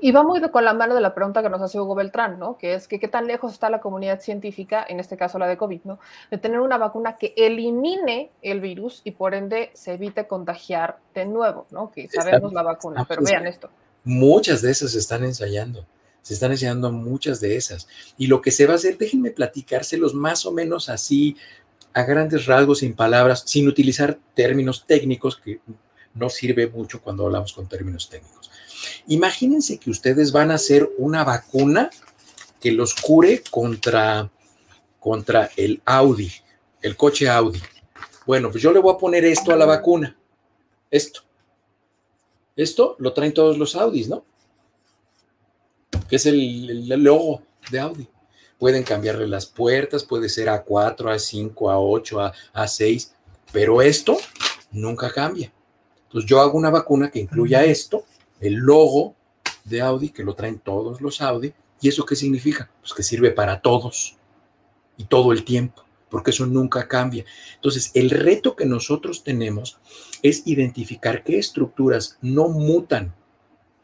Y 0.00 0.12
va 0.12 0.22
muy 0.22 0.40
de 0.40 0.50
con 0.50 0.64
la 0.64 0.74
mano 0.74 0.94
de 0.94 1.00
la 1.00 1.14
pregunta 1.14 1.42
que 1.42 1.48
nos 1.48 1.60
hace 1.62 1.78
Hugo 1.78 1.94
Beltrán, 1.94 2.38
¿no? 2.38 2.56
Que 2.56 2.74
es 2.74 2.88
que 2.88 2.98
qué 2.98 3.08
tan 3.08 3.26
lejos 3.26 3.52
está 3.52 3.70
la 3.70 3.80
comunidad 3.80 4.20
científica, 4.20 4.84
en 4.88 5.00
este 5.00 5.16
caso 5.16 5.38
la 5.38 5.46
de 5.46 5.56
COVID, 5.56 5.80
¿no? 5.84 5.98
De 6.30 6.38
tener 6.38 6.60
una 6.60 6.78
vacuna 6.78 7.16
que 7.16 7.34
elimine 7.36 8.30
el 8.42 8.60
virus 8.60 9.00
y 9.04 9.12
por 9.12 9.34
ende 9.34 9.70
se 9.74 9.94
evite 9.94 10.26
contagiar 10.26 10.98
de 11.14 11.26
nuevo, 11.26 11.66
¿no? 11.70 11.90
Que 11.90 12.08
sabemos 12.08 12.52
la 12.52 12.62
vacuna, 12.62 13.04
pero 13.08 13.22
vean 13.22 13.46
esto. 13.46 13.70
Muchas 14.04 14.62
de 14.62 14.70
esas 14.70 14.92
se 14.92 14.98
están 14.98 15.24
ensayando, 15.24 15.84
se 16.22 16.34
están 16.34 16.52
ensayando 16.52 16.92
muchas 16.92 17.40
de 17.40 17.56
esas. 17.56 17.88
Y 18.16 18.28
lo 18.28 18.40
que 18.40 18.50
se 18.50 18.66
va 18.66 18.74
a 18.74 18.76
hacer, 18.76 18.98
déjenme 18.98 19.30
platicárselos 19.30 20.14
más 20.14 20.46
o 20.46 20.52
menos 20.52 20.88
así, 20.88 21.36
a 21.92 22.02
grandes 22.02 22.46
rasgos, 22.46 22.80
sin 22.80 22.94
palabras, 22.94 23.42
sin 23.46 23.66
utilizar 23.68 24.18
términos 24.34 24.84
técnicos, 24.86 25.38
que 25.38 25.60
no 26.12 26.28
sirve 26.28 26.66
mucho 26.66 27.00
cuando 27.00 27.24
hablamos 27.24 27.52
con 27.52 27.68
términos 27.68 28.08
técnicos. 28.08 28.50
Imagínense 29.06 29.78
que 29.78 29.90
ustedes 29.90 30.32
van 30.32 30.50
a 30.50 30.54
hacer 30.54 30.88
una 30.98 31.24
vacuna 31.24 31.90
que 32.60 32.72
los 32.72 32.94
cure 32.94 33.42
contra, 33.50 34.30
contra 34.98 35.50
el 35.56 35.80
Audi, 35.84 36.32
el 36.82 36.96
coche 36.96 37.28
Audi. 37.28 37.60
Bueno, 38.26 38.50
pues 38.50 38.62
yo 38.62 38.72
le 38.72 38.80
voy 38.80 38.94
a 38.94 38.98
poner 38.98 39.24
esto 39.24 39.52
a 39.52 39.56
la 39.56 39.66
vacuna. 39.66 40.16
Esto. 40.90 41.20
Esto 42.56 42.96
lo 42.98 43.12
traen 43.12 43.34
todos 43.34 43.58
los 43.58 43.76
Audis, 43.76 44.08
¿no? 44.08 44.24
Que 46.08 46.16
es 46.16 46.26
el, 46.26 46.88
logo 46.88 47.42
de 47.70 47.80
Audi. 47.80 48.08
Pueden 48.58 48.82
cambiarle 48.82 49.28
las 49.28 49.46
puertas, 49.46 50.02
puede 50.04 50.28
ser 50.28 50.48
a 50.48 50.62
4, 50.62 51.10
a 51.10 51.18
5, 51.18 51.70
a 51.70 51.78
8, 51.78 52.20
a, 52.20 52.32
a 52.54 52.66
6, 52.66 53.14
pero 53.52 53.82
esto 53.82 54.16
nunca 54.72 55.12
cambia. 55.12 55.52
Entonces 56.04 56.28
yo 56.28 56.40
hago 56.40 56.56
una 56.56 56.70
vacuna 56.70 57.10
que 57.10 57.18
incluya 57.18 57.64
esto 57.64 58.04
el 58.40 58.54
logo 58.54 59.14
de 59.64 59.80
Audi, 59.80 60.10
que 60.10 60.24
lo 60.24 60.34
traen 60.34 60.58
todos 60.58 61.00
los 61.00 61.20
Audi. 61.20 61.52
¿Y 61.80 61.88
eso 61.88 62.06
qué 62.06 62.16
significa? 62.16 62.70
Pues 62.80 62.94
que 62.94 63.02
sirve 63.02 63.30
para 63.30 63.60
todos 63.60 64.16
y 64.96 65.04
todo 65.04 65.32
el 65.32 65.44
tiempo, 65.44 65.84
porque 66.08 66.30
eso 66.30 66.46
nunca 66.46 66.88
cambia. 66.88 67.24
Entonces, 67.54 67.90
el 67.94 68.10
reto 68.10 68.56
que 68.56 68.66
nosotros 68.66 69.24
tenemos 69.24 69.78
es 70.22 70.46
identificar 70.46 71.22
qué 71.22 71.38
estructuras 71.38 72.18
no 72.22 72.48
mutan 72.48 73.14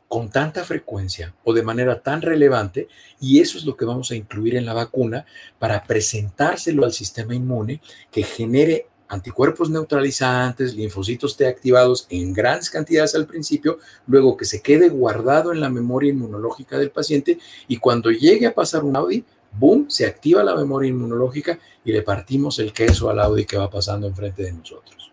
con 0.09 0.29
tanta 0.31 0.63
frecuencia 0.65 1.35
o 1.43 1.55
de 1.55 1.63
manera 1.63 2.03
tan 2.03 2.21
relevante, 2.21 2.87
y 3.19 3.41
eso 3.41 3.57
es 3.57 3.65
lo 3.65 3.79
que 3.79 3.87
vamos 3.87 4.11
a 4.11 4.15
incluir 4.15 4.57
en 4.57 4.67
la 4.67 4.75
vacuna 4.75 5.25
para 5.59 5.85
presentárselo 5.85 6.85
al 6.85 6.93
sistema 6.93 7.35
inmune 7.35 7.81
que 8.11 8.23
genere 8.23 8.89
anticuerpos 9.13 9.69
neutralizantes, 9.69 10.75
linfocitos 10.75 11.37
T 11.37 11.47
activados 11.47 12.07
en 12.09 12.33
grandes 12.33 12.71
cantidades 12.71 13.15
al 13.15 13.27
principio, 13.27 13.79
luego 14.07 14.39
que 14.39 14.47
se 14.47 14.63
quede 14.63 14.89
guardado 14.89 15.53
en 15.53 15.61
la 15.61 15.69
memoria 15.69 16.11
inmunológica 16.11 16.79
del 16.79 16.91
paciente 16.91 17.39
y 17.69 17.77
cuando 17.77 18.11
llegue 18.11 18.47
a 18.47 18.55
pasar 18.55 18.85
un 18.85 18.97
Audi, 18.97 19.23
boom, 19.53 19.91
se 19.91 20.07
activa 20.07 20.43
la 20.43 20.57
memoria 20.57 20.89
inmunológica 20.89 21.59
y 21.85 21.93
le 21.93 22.01
partimos 22.01 22.59
el 22.59 22.73
queso 22.73 23.11
al 23.11 23.21
Audi 23.21 23.45
que 23.45 23.59
va 23.59 23.69
pasando 23.69 24.07
enfrente 24.07 24.45
de 24.45 24.53
nosotros. 24.53 25.13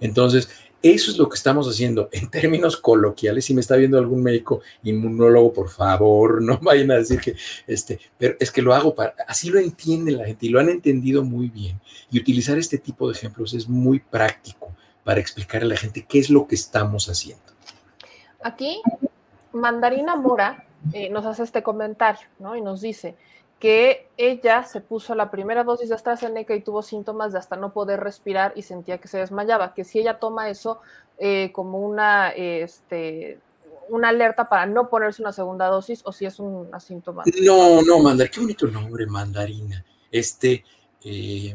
Entonces, 0.00 0.48
eso 0.82 1.10
es 1.10 1.18
lo 1.18 1.28
que 1.28 1.36
estamos 1.36 1.68
haciendo 1.68 2.08
en 2.12 2.28
términos 2.28 2.76
coloquiales. 2.76 3.44
Si 3.44 3.54
me 3.54 3.60
está 3.60 3.76
viendo 3.76 3.98
algún 3.98 4.22
médico 4.22 4.60
inmunólogo, 4.82 5.52
por 5.52 5.68
favor, 5.68 6.42
no 6.42 6.58
vayan 6.60 6.90
a 6.90 6.96
decir 6.96 7.20
que, 7.20 7.36
este, 7.66 8.00
pero 8.18 8.34
es 8.40 8.50
que 8.50 8.62
lo 8.62 8.74
hago 8.74 8.94
para, 8.94 9.14
así 9.28 9.48
lo 9.48 9.60
entiende 9.60 10.12
la 10.12 10.26
gente 10.26 10.46
y 10.46 10.48
lo 10.48 10.60
han 10.60 10.68
entendido 10.68 11.22
muy 11.22 11.48
bien. 11.48 11.80
Y 12.10 12.18
utilizar 12.18 12.58
este 12.58 12.78
tipo 12.78 13.08
de 13.08 13.14
ejemplos 13.14 13.54
es 13.54 13.68
muy 13.68 14.00
práctico 14.00 14.72
para 15.04 15.20
explicar 15.20 15.62
a 15.62 15.66
la 15.66 15.76
gente 15.76 16.04
qué 16.08 16.18
es 16.18 16.30
lo 16.30 16.46
que 16.46 16.54
estamos 16.54 17.08
haciendo. 17.08 17.42
Aquí, 18.42 18.80
Mandarina 19.52 20.16
Mora 20.16 20.64
eh, 20.92 21.10
nos 21.10 21.24
hace 21.26 21.44
este 21.44 21.62
comentario, 21.62 22.26
¿no? 22.38 22.56
Y 22.56 22.60
nos 22.60 22.80
dice, 22.80 23.14
que 23.62 24.08
ella 24.16 24.64
se 24.64 24.80
puso 24.80 25.14
la 25.14 25.30
primera 25.30 25.62
dosis 25.62 25.88
de 25.88 25.94
AstraZeneca 25.94 26.52
y 26.52 26.62
tuvo 26.62 26.82
síntomas 26.82 27.32
de 27.32 27.38
hasta 27.38 27.54
no 27.54 27.72
poder 27.72 28.00
respirar 28.00 28.52
y 28.56 28.62
sentía 28.62 28.98
que 28.98 29.06
se 29.06 29.18
desmayaba, 29.18 29.72
que 29.72 29.84
si 29.84 30.00
ella 30.00 30.18
toma 30.18 30.50
eso 30.50 30.80
eh, 31.16 31.52
como 31.52 31.78
una, 31.78 32.30
este, 32.30 33.38
una 33.88 34.08
alerta 34.08 34.48
para 34.48 34.66
no 34.66 34.88
ponerse 34.88 35.22
una 35.22 35.32
segunda 35.32 35.68
dosis 35.68 36.02
o 36.04 36.10
si 36.10 36.26
es 36.26 36.40
un 36.40 36.68
síntoma. 36.80 37.22
No, 37.40 37.82
no, 37.82 38.00
mandar, 38.00 38.32
qué 38.32 38.40
bonito 38.40 38.66
nombre, 38.66 39.06
mandarina. 39.06 39.84
Este, 40.10 40.64
eh, 41.04 41.54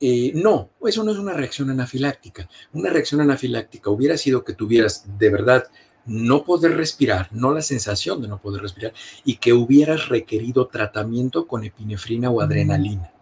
eh, 0.00 0.32
no, 0.34 0.70
eso 0.84 1.04
no 1.04 1.12
es 1.12 1.18
una 1.18 1.34
reacción 1.34 1.70
anafiláctica. 1.70 2.48
Una 2.72 2.90
reacción 2.90 3.20
anafiláctica 3.20 3.90
hubiera 3.90 4.16
sido 4.16 4.42
que 4.42 4.54
tuvieras 4.54 5.04
de 5.16 5.30
verdad 5.30 5.68
no 6.06 6.44
poder 6.44 6.76
respirar, 6.76 7.28
no 7.32 7.52
la 7.52 7.62
sensación 7.62 8.20
de 8.20 8.28
no 8.28 8.38
poder 8.38 8.62
respirar, 8.62 8.92
y 9.24 9.36
que 9.36 9.52
hubieras 9.52 10.08
requerido 10.08 10.66
tratamiento 10.66 11.46
con 11.46 11.64
epinefrina 11.64 12.30
o 12.30 12.40
adrenalina. 12.40 13.12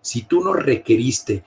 Si 0.00 0.22
tú 0.22 0.42
no 0.42 0.52
requeriste 0.52 1.44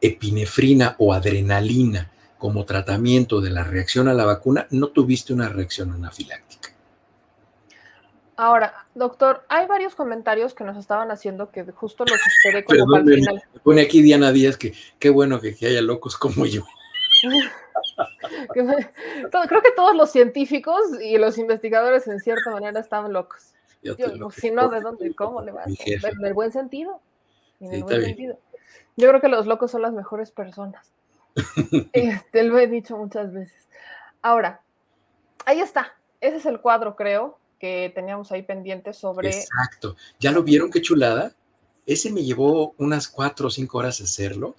epinefrina 0.00 0.96
o 0.98 1.12
adrenalina 1.12 2.10
como 2.38 2.64
tratamiento 2.64 3.40
de 3.40 3.50
la 3.50 3.64
reacción 3.64 4.08
a 4.08 4.14
la 4.14 4.24
vacuna, 4.24 4.66
no 4.70 4.88
tuviste 4.88 5.32
una 5.32 5.48
reacción 5.48 5.92
anafiláctica. 5.92 6.70
Ahora, 8.36 8.86
doctor, 8.94 9.46
hay 9.48 9.66
varios 9.66 9.94
comentarios 9.94 10.52
que 10.52 10.62
nos 10.62 10.76
estaban 10.76 11.10
haciendo 11.10 11.50
que 11.50 11.64
justo 11.64 12.04
los 12.04 12.20
esperé 12.26 12.64
como 12.64 12.96
al 12.96 13.04
final. 13.04 13.42
Pone 13.64 13.80
aquí 13.80 14.02
Diana 14.02 14.30
Díaz 14.30 14.58
que 14.58 14.74
qué 14.98 15.08
bueno 15.08 15.40
que 15.40 15.56
haya 15.62 15.80
locos 15.80 16.18
como 16.18 16.44
yo. 16.44 16.62
Creo 18.52 19.62
que 19.62 19.72
todos 19.74 19.96
los 19.96 20.10
científicos 20.10 20.82
y 21.02 21.18
los 21.18 21.38
investigadores 21.38 22.06
en 22.08 22.20
cierta 22.20 22.50
manera 22.50 22.80
estaban 22.80 23.12
locos. 23.12 23.54
si 24.36 24.50
no, 24.50 24.68
¿de 24.68 24.80
dónde? 24.80 25.14
¿Cómo 25.14 25.42
le 25.42 25.52
va? 25.52 25.64
En 25.64 26.24
el 26.24 26.34
buen 26.34 26.52
sentido. 26.52 27.00
En 27.60 27.72
el 27.72 27.84
buen 27.84 28.02
sentido. 28.02 28.38
Yo 28.96 29.08
creo 29.08 29.20
que 29.20 29.28
los 29.28 29.46
locos 29.46 29.70
son 29.70 29.82
las 29.82 29.92
mejores 29.92 30.30
personas. 30.30 30.92
Este, 31.92 32.42
lo 32.44 32.58
he 32.58 32.66
dicho 32.66 32.96
muchas 32.96 33.32
veces. 33.32 33.68
Ahora, 34.22 34.62
ahí 35.44 35.60
está. 35.60 35.94
Ese 36.20 36.36
es 36.36 36.46
el 36.46 36.60
cuadro, 36.60 36.96
creo, 36.96 37.38
que 37.58 37.92
teníamos 37.94 38.32
ahí 38.32 38.42
pendiente 38.42 38.92
sobre. 38.92 39.28
Exacto. 39.28 39.96
¿Ya 40.18 40.32
lo 40.32 40.42
vieron 40.42 40.70
qué 40.70 40.80
chulada? 40.80 41.32
Ese 41.86 42.10
me 42.10 42.24
llevó 42.24 42.74
unas 42.78 43.08
cuatro 43.08 43.46
o 43.46 43.50
cinco 43.50 43.78
horas 43.78 44.00
hacerlo 44.00 44.56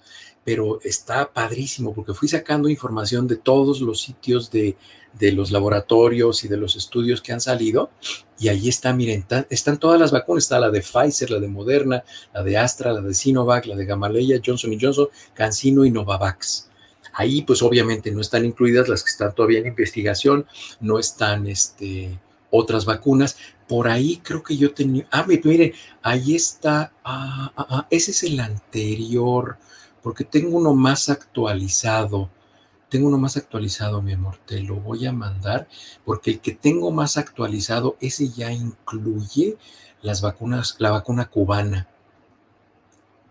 pero 0.48 0.80
está 0.82 1.30
padrísimo 1.30 1.92
porque 1.92 2.14
fui 2.14 2.26
sacando 2.26 2.70
información 2.70 3.28
de 3.28 3.36
todos 3.36 3.82
los 3.82 4.00
sitios 4.00 4.50
de, 4.50 4.78
los 5.20 5.50
laboratorios 5.50 6.42
y 6.42 6.48
de 6.48 6.56
los 6.56 6.74
estudios 6.74 7.20
que 7.20 7.34
han 7.34 7.40
salido. 7.42 7.90
Y 8.38 8.48
ahí 8.48 8.66
está, 8.66 8.94
miren, 8.94 9.26
están 9.50 9.78
todas 9.78 10.00
las 10.00 10.10
vacunas. 10.10 10.44
Está 10.44 10.58
la 10.58 10.70
de 10.70 10.80
Pfizer, 10.80 11.30
la 11.30 11.38
de 11.38 11.48
Moderna, 11.48 12.02
la 12.32 12.42
de 12.42 12.56
Astra, 12.56 12.94
la 12.94 13.02
de 13.02 13.12
Sinovac, 13.12 13.66
la 13.66 13.76
de 13.76 13.84
Gamaleya, 13.84 14.40
Johnson 14.42 14.74
Johnson, 14.80 15.08
CanSino 15.34 15.84
y 15.84 15.90
Novavax. 15.90 16.70
Ahí, 17.12 17.42
pues 17.42 17.60
obviamente 17.60 18.10
no 18.10 18.22
están 18.22 18.46
incluidas 18.46 18.88
las 18.88 19.04
que 19.04 19.10
están 19.10 19.34
todavía 19.34 19.58
en 19.58 19.66
investigación, 19.66 20.46
no 20.80 20.98
están 20.98 21.46
este, 21.46 22.18
otras 22.50 22.86
vacunas. 22.86 23.36
Por 23.68 23.88
ahí 23.88 24.16
creo 24.24 24.42
que 24.42 24.56
yo 24.56 24.72
tenía. 24.72 25.06
Ah, 25.10 25.26
miren, 25.26 25.72
ahí 26.02 26.34
está. 26.34 26.92
Ah, 27.04 27.52
ah, 27.56 27.66
ah, 27.70 27.86
ese 27.90 28.12
es 28.12 28.22
el 28.22 28.40
anterior 28.40 29.58
porque 30.02 30.24
tengo 30.24 30.56
uno 30.56 30.74
más 30.74 31.08
actualizado. 31.08 32.30
Tengo 32.88 33.08
uno 33.08 33.18
más 33.18 33.36
actualizado, 33.36 34.00
mi 34.00 34.14
amor, 34.14 34.38
te 34.46 34.60
lo 34.60 34.76
voy 34.76 35.04
a 35.04 35.12
mandar, 35.12 35.68
porque 36.06 36.30
el 36.30 36.40
que 36.40 36.52
tengo 36.52 36.90
más 36.90 37.18
actualizado, 37.18 37.98
ese 38.00 38.30
ya 38.30 38.50
incluye 38.50 39.58
las 40.00 40.22
vacunas, 40.22 40.76
la 40.78 40.90
vacuna 40.90 41.28
cubana. 41.28 41.86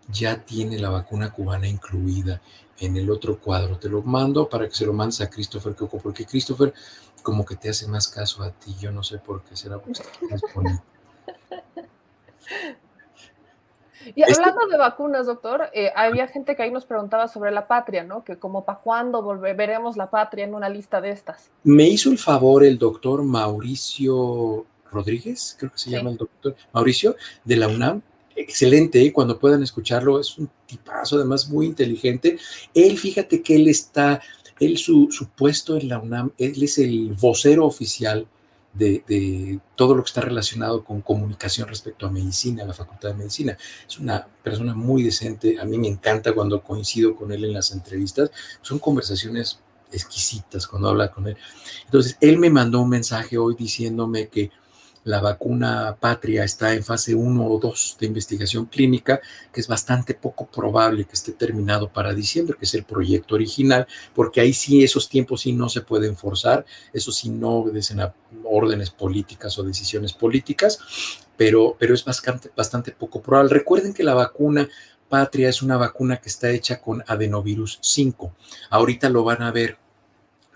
Ya 0.10 0.46
tiene 0.46 0.78
la 0.78 0.92
vacuna 0.92 1.32
cubana 1.32 1.68
incluida 1.68 2.40
en 2.78 2.96
el 2.96 3.10
otro 3.10 3.40
cuadro. 3.40 3.80
Te 3.80 3.90
lo 3.90 4.04
mando 4.04 4.48
para 4.48 4.68
que 4.68 4.76
se 4.76 4.86
lo 4.86 4.94
mandes 4.94 5.22
a 5.22 5.30
Christopher 5.32 5.76
Coco, 5.76 5.98
porque 5.98 6.26
Christopher 6.26 6.72
como 7.28 7.44
que 7.44 7.58
te 7.58 7.68
hace 7.68 7.90
más 7.90 8.08
caso 8.08 8.42
a 8.42 8.52
ti. 8.52 8.74
Yo 8.80 8.90
no 8.90 9.04
sé 9.04 9.18
por 9.18 9.44
qué 9.44 9.58
será 9.58 9.80
porque 9.80 10.00
Y 14.16 14.22
este 14.22 14.42
hablando 14.42 14.68
de 14.68 14.78
vacunas, 14.78 15.26
doctor, 15.26 15.70
eh, 15.74 15.92
había 15.94 16.30
gente 16.30 16.56
que 16.56 16.64
ahí 16.64 16.72
nos 16.72 16.86
preguntaba 16.86 17.28
sobre 17.28 17.52
la 17.52 17.68
patria, 17.68 18.06
¿no? 18.06 18.24
Que 18.24 18.38
como 18.40 18.64
para 18.64 18.80
cuándo 18.80 19.22
veremos 19.38 19.98
la 19.98 20.10
patria 20.10 20.46
en 20.46 20.56
una 20.56 20.70
lista 20.70 21.02
de 21.02 21.12
estas. 21.12 21.52
Me 21.64 21.84
hizo 21.84 22.10
el 22.10 22.18
favor 22.18 22.64
el 22.64 22.78
doctor 22.78 23.22
Mauricio 23.24 24.66
Rodríguez, 24.90 25.58
creo 25.60 25.74
que 25.74 25.80
se 25.80 25.90
llama 25.90 26.12
el 26.12 26.16
doctor 26.16 26.56
Mauricio, 26.72 27.18
de 27.44 27.58
la 27.58 27.68
UNAM. 27.68 28.02
Excelente, 28.38 29.02
¿eh? 29.02 29.12
cuando 29.12 29.38
puedan 29.40 29.64
escucharlo, 29.64 30.20
es 30.20 30.38
un 30.38 30.48
tipazo, 30.68 31.16
además 31.16 31.50
muy 31.50 31.66
inteligente. 31.66 32.38
Él, 32.74 32.98
fíjate 32.98 33.42
que 33.42 33.56
él 33.56 33.68
está, 33.68 34.22
él 34.60 34.78
su, 34.78 35.10
su 35.12 35.28
puesto 35.30 35.78
en 35.78 35.90
la 35.90 36.00
UNAM, 36.00 36.32
él 36.38 36.62
es 36.62 36.78
el 36.78 37.14
vocero 37.14 37.66
oficial 37.66 38.28
de, 38.78 39.60
todo 39.76 39.96
lo 39.96 40.04
que 40.04 40.08
está 40.08 40.22
relacionado 40.22 40.84
con 40.84 41.02
comunicación 41.02 41.68
respecto 41.68 42.06
a 42.06 42.12
medicina, 42.12 42.66
la 42.66 42.74
Facultad 42.74 43.10
de 43.10 43.16
Medicina. 43.16 43.58
Es 43.88 44.00
una 44.00 44.28
persona 44.44 44.74
muy 44.74 45.04
decente, 45.04 45.60
a 45.60 45.66
mí 45.66 45.78
me 45.78 45.88
encanta 45.88 46.34
cuando 46.34 46.62
coincido 46.62 47.16
con 47.16 47.32
él 47.32 47.46
en 47.46 47.54
las 47.54 47.72
entrevistas, 47.72 48.32
son 48.62 48.80
conversaciones 48.80 49.60
exquisitas 49.92 50.68
cuando 50.68 50.90
habla 50.90 51.12
con 51.12 51.28
él. 51.28 51.38
Entonces, 51.86 52.18
él 52.22 52.38
me 52.38 52.50
mandó 52.50 52.82
un 52.82 52.90
mensaje 52.90 53.38
hoy 53.38 53.56
diciéndome 53.58 54.28
que 54.28 54.52
la 55.08 55.22
vacuna 55.22 55.96
patria 55.98 56.44
está 56.44 56.74
en 56.74 56.84
fase 56.84 57.16
1 57.16 57.46
o 57.46 57.60
2 57.60 57.98
de 57.98 58.08
investigación 58.08 58.66
clínica, 58.66 59.22
que 59.54 59.62
es 59.62 59.68
bastante 59.68 60.14
poco 60.14 60.48
probable 60.48 61.06
que 61.06 61.14
esté 61.14 61.32
terminado 61.32 61.88
para 61.88 62.14
diciembre, 62.14 62.58
que 62.60 62.66
es 62.66 62.74
el 62.74 62.84
proyecto 62.84 63.36
original, 63.36 63.88
porque 64.14 64.42
ahí 64.42 64.52
sí 64.52 64.84
esos 64.84 65.08
tiempos 65.08 65.42
sí 65.42 65.54
no 65.54 65.70
se 65.70 65.80
pueden 65.80 66.18
forzar, 66.18 66.66
eso 66.92 67.14
sí 67.14 67.30
no 67.30 67.52
obedecen 67.60 68.02
a 68.02 68.14
órdenes 68.44 68.90
políticas 68.90 69.58
o 69.58 69.64
decisiones 69.64 70.12
políticas, 70.12 70.80
pero, 71.38 71.78
pero 71.80 71.94
es 71.94 72.04
bastante, 72.04 72.52
bastante 72.54 72.92
poco 72.92 73.22
probable. 73.22 73.54
Recuerden 73.54 73.94
que 73.94 74.04
la 74.04 74.14
vacuna 74.14 74.68
patria 75.08 75.48
es 75.48 75.62
una 75.62 75.78
vacuna 75.78 76.18
que 76.18 76.28
está 76.28 76.50
hecha 76.50 76.82
con 76.82 77.02
adenovirus 77.08 77.80
5. 77.82 78.34
Ahorita 78.72 79.08
lo 79.08 79.24
van 79.24 79.42
a 79.42 79.54
ver 79.54 79.78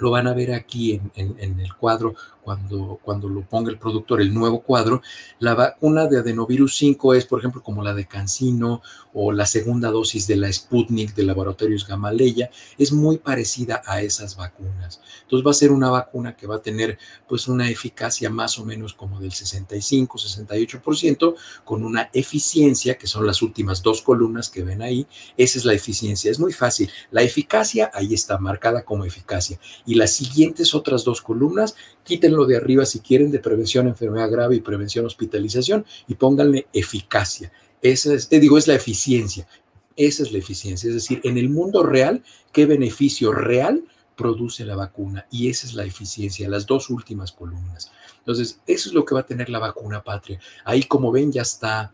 lo 0.01 0.09
van 0.09 0.27
a 0.27 0.33
ver 0.33 0.53
aquí 0.53 0.99
en, 1.15 1.59
el 1.59 1.75
cuadro 1.75 2.15
cuando, 2.41 2.99
cuando 3.03 3.29
lo 3.29 3.41
ponga 3.41 3.69
el 3.69 3.77
productor, 3.77 4.19
el 4.19 4.33
nuevo 4.33 4.63
cuadro, 4.63 5.03
la 5.37 5.53
vacuna 5.53 6.07
de 6.07 6.17
adenovirus 6.17 6.75
5 6.75 7.13
es, 7.13 7.25
por 7.25 7.37
ejemplo, 7.37 7.61
como 7.61 7.83
la 7.83 7.93
de 7.93 8.07
Cancino 8.07 8.81
o 9.13 9.31
la 9.31 9.45
segunda 9.45 9.91
dosis 9.91 10.25
de 10.25 10.37
la 10.37 10.51
Sputnik 10.51 11.13
de 11.13 11.23
Laboratorios 11.23 11.87
Gamaleya, 11.87 12.49
es 12.79 12.91
muy 12.91 13.19
parecida 13.19 13.83
a 13.85 14.01
esas 14.01 14.35
vacunas. 14.35 15.01
Entonces 15.21 15.45
va 15.45 15.51
a 15.51 15.53
ser 15.53 15.71
una 15.71 15.91
vacuna 15.91 16.35
que 16.35 16.47
va 16.47 16.55
a 16.55 16.61
tener 16.63 16.97
pues 17.27 17.47
una 17.47 17.69
eficacia 17.69 18.31
más 18.31 18.57
o 18.57 18.65
menos 18.65 18.95
como 18.95 19.19
del 19.19 19.33
65, 19.33 20.17
68%, 20.17 21.35
con 21.63 21.85
una 21.85 22.09
eficiencia, 22.11 22.97
que 22.97 23.05
son 23.05 23.27
las 23.27 23.43
últimas 23.43 23.83
dos 23.83 24.01
columnas 24.01 24.49
que 24.49 24.63
ven 24.63 24.81
ahí, 24.81 25.05
esa 25.37 25.59
es 25.59 25.65
la 25.65 25.73
eficiencia, 25.73 26.31
es 26.31 26.39
muy 26.39 26.53
fácil. 26.53 26.89
La 27.11 27.21
eficacia 27.21 27.91
ahí 27.93 28.15
está 28.15 28.39
marcada 28.39 28.83
como 28.83 29.05
eficacia 29.05 29.59
las 29.95 30.11
siguientes 30.11 30.73
otras 30.73 31.03
dos 31.03 31.21
columnas 31.21 31.75
quítenlo 32.03 32.45
de 32.45 32.57
arriba 32.57 32.85
si 32.85 32.99
quieren 32.99 33.31
de 33.31 33.39
prevención, 33.39 33.87
enfermedad 33.87 34.29
grave 34.29 34.55
y 34.55 34.61
prevención, 34.61 35.05
hospitalización 35.05 35.85
y 36.07 36.15
pónganle 36.15 36.67
eficacia. 36.73 37.51
Esa 37.81 38.13
es, 38.13 38.27
te 38.27 38.39
digo, 38.39 38.57
es 38.57 38.67
la 38.67 38.75
eficiencia. 38.75 39.47
Esa 39.95 40.23
es 40.23 40.31
la 40.31 40.39
eficiencia. 40.39 40.87
Es 40.87 40.95
decir, 40.95 41.21
en 41.23 41.37
el 41.37 41.49
mundo 41.49 41.83
real, 41.83 42.23
¿qué 42.51 42.65
beneficio 42.65 43.31
real 43.31 43.83
produce 44.15 44.65
la 44.65 44.75
vacuna? 44.75 45.25
Y 45.31 45.49
esa 45.49 45.67
es 45.67 45.73
la 45.73 45.83
eficiencia, 45.83 46.49
las 46.49 46.65
dos 46.65 46.89
últimas 46.89 47.31
columnas. 47.31 47.91
Entonces, 48.19 48.59
eso 48.67 48.89
es 48.89 48.95
lo 48.95 49.03
que 49.03 49.15
va 49.15 49.21
a 49.21 49.25
tener 49.25 49.49
la 49.49 49.59
vacuna 49.59 50.03
patria. 50.03 50.39
Ahí, 50.63 50.83
como 50.83 51.11
ven, 51.11 51.31
ya 51.31 51.41
está 51.41 51.91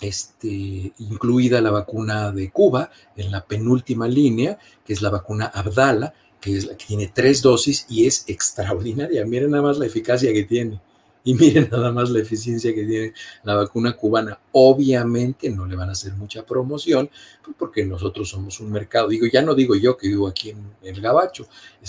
este, 0.00 0.92
incluida 0.98 1.60
la 1.60 1.70
vacuna 1.70 2.32
de 2.32 2.50
Cuba 2.50 2.90
en 3.16 3.30
la 3.30 3.44
penúltima 3.44 4.08
línea, 4.08 4.58
que 4.84 4.92
es 4.92 5.02
la 5.02 5.10
vacuna 5.10 5.46
Abdala, 5.46 6.14
que, 6.40 6.56
es 6.56 6.66
la 6.66 6.76
que 6.76 6.86
tiene 6.86 7.10
tres 7.12 7.42
dosis 7.42 7.86
y 7.88 8.06
es 8.06 8.24
extraordinaria. 8.28 9.24
Miren 9.24 9.50
nada 9.50 9.62
más 9.62 9.78
la 9.78 9.86
eficacia 9.86 10.32
que 10.32 10.44
tiene 10.44 10.80
y 11.24 11.34
miren 11.38 11.68
nada 11.70 11.92
más 11.92 12.10
la 12.10 12.20
eficiencia 12.20 12.74
que 12.74 12.84
tiene 12.84 13.12
la 13.42 13.54
vacuna 13.54 13.96
cubana. 13.96 14.38
Obviamente 14.52 15.50
no 15.50 15.66
le 15.66 15.76
van 15.76 15.88
a 15.88 15.92
hacer 15.92 16.12
mucha 16.14 16.44
promoción 16.44 17.10
pues, 17.44 17.56
porque 17.58 17.84
nosotros 17.84 18.28
somos 18.28 18.60
un 18.60 18.72
mercado, 18.72 19.08
digo, 19.08 19.26
ya 19.26 19.42
no 19.42 19.54
digo 19.54 19.74
yo 19.76 19.96
que 19.96 20.08
vivo 20.08 20.28
aquí 20.28 20.50
en 20.50 20.72
el 20.82 21.00
Gabacho, 21.00 21.46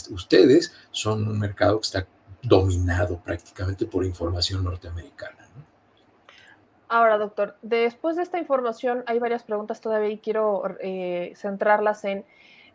ustedes 0.09 0.73
son 0.91 1.27
un 1.27 1.39
mercado 1.39 1.79
que 1.79 1.85
está 1.85 2.07
dominado 2.43 3.19
prácticamente 3.23 3.85
por 3.85 4.03
información 4.03 4.63
norteamericana. 4.63 5.37
Ahora, 6.93 7.17
doctor, 7.17 7.55
después 7.61 8.17
de 8.17 8.23
esta 8.23 8.37
información 8.37 9.05
hay 9.07 9.17
varias 9.17 9.43
preguntas 9.43 9.79
todavía 9.79 10.09
y 10.09 10.17
quiero 10.17 10.61
eh, 10.81 11.31
centrarlas 11.37 12.03
en 12.03 12.25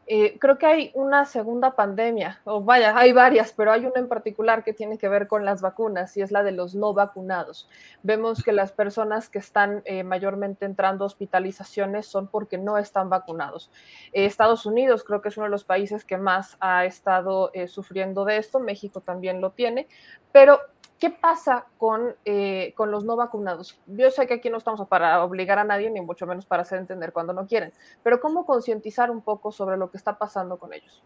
eh, 0.09 0.39
creo 0.39 0.57
que 0.57 0.66
hay 0.66 0.91
una 0.95 1.24
segunda 1.24 1.74
pandemia, 1.74 2.41
o 2.45 2.62
vaya, 2.62 2.97
hay 2.97 3.12
varias, 3.12 3.53
pero 3.53 3.73
hay 3.73 3.87
una 3.87 3.99
en 3.99 4.09
particular 4.09 4.62
que 4.62 4.73
tiene 4.73 4.99
que 4.99 5.09
ver 5.09 5.27
con 5.27 5.45
las 5.45 5.62
vacunas 5.62 6.16
y 6.16 6.23
es 6.23 6.31
la 6.31 6.45
de 6.45 6.53
los 6.53 6.74
no 6.74 6.95
vacunados. 6.95 7.69
Vemos 8.05 8.45
que 8.45 8.53
las 8.53 8.70
personas 8.70 9.28
que 9.28 9.39
están 9.39 9.83
eh, 9.85 10.05
mayormente 10.05 10.65
entrando 10.65 11.05
a 11.05 11.07
hospitalizaciones 11.07 12.07
son 12.07 12.28
porque 12.28 12.57
no 12.57 12.78
están 12.78 13.11
vacunados. 13.11 13.70
Eh, 14.12 14.27
Estados 14.27 14.65
Unidos 14.65 15.03
creo 15.03 15.20
que 15.20 15.28
es 15.31 15.37
uno 15.37 15.47
de 15.47 15.51
los 15.51 15.65
países 15.65 16.05
que 16.05 16.19
más 16.19 16.57
ha 16.61 16.85
estado 16.85 17.51
sufriendo 17.66 18.24
de 18.24 18.37
esto, 18.37 18.61
México 18.61 19.01
también 19.01 19.41
lo 19.41 19.51
tiene, 19.51 19.89
pero 20.31 20.61
¿Qué 20.98 21.10
pasa 21.10 21.66
con, 21.77 22.14
eh, 22.24 22.73
con, 22.77 22.90
los 22.90 23.05
no 23.05 23.16
vacunados? 23.16 23.78
Yo 23.86 24.10
sé 24.10 24.27
que 24.27 24.35
aquí 24.35 24.48
no 24.48 24.56
estamos 24.56 24.89
para 24.89 25.23
obligar 25.23 25.59
a 25.59 25.64
nadie, 25.64 25.90
ni 25.90 26.01
mucho 26.01 26.27
menos 26.27 26.47
para 26.47 26.62
hacer 26.62 26.78
entender 26.78 27.12
cuando 27.12 27.32
no 27.32 27.47
quieren, 27.47 27.73
pero 28.02 28.20
¿cómo 28.20 28.47
concientizar 28.47 29.10
un 29.10 29.20
poco 29.20 29.52
sobre 29.52 29.77
lo 29.77 29.90
que 29.90 29.98
está 29.98 30.16
pasando 30.16 30.59
con 30.59 30.73
ellos? 30.73 31.02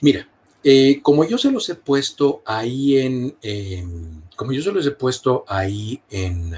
Mira, 0.00 0.26
eh, 0.64 1.00
como 1.02 1.24
yo 1.24 1.38
se 1.38 1.52
los 1.52 1.68
he 1.68 1.76
puesto 1.76 2.42
ahí 2.44 2.98
en, 2.98 4.24
como 4.34 4.52
yo 4.52 4.62
se 4.62 4.72
los 4.72 4.86
he 4.86 4.90
puesto 4.90 5.44
ahí 5.46 6.02
en, 6.10 6.52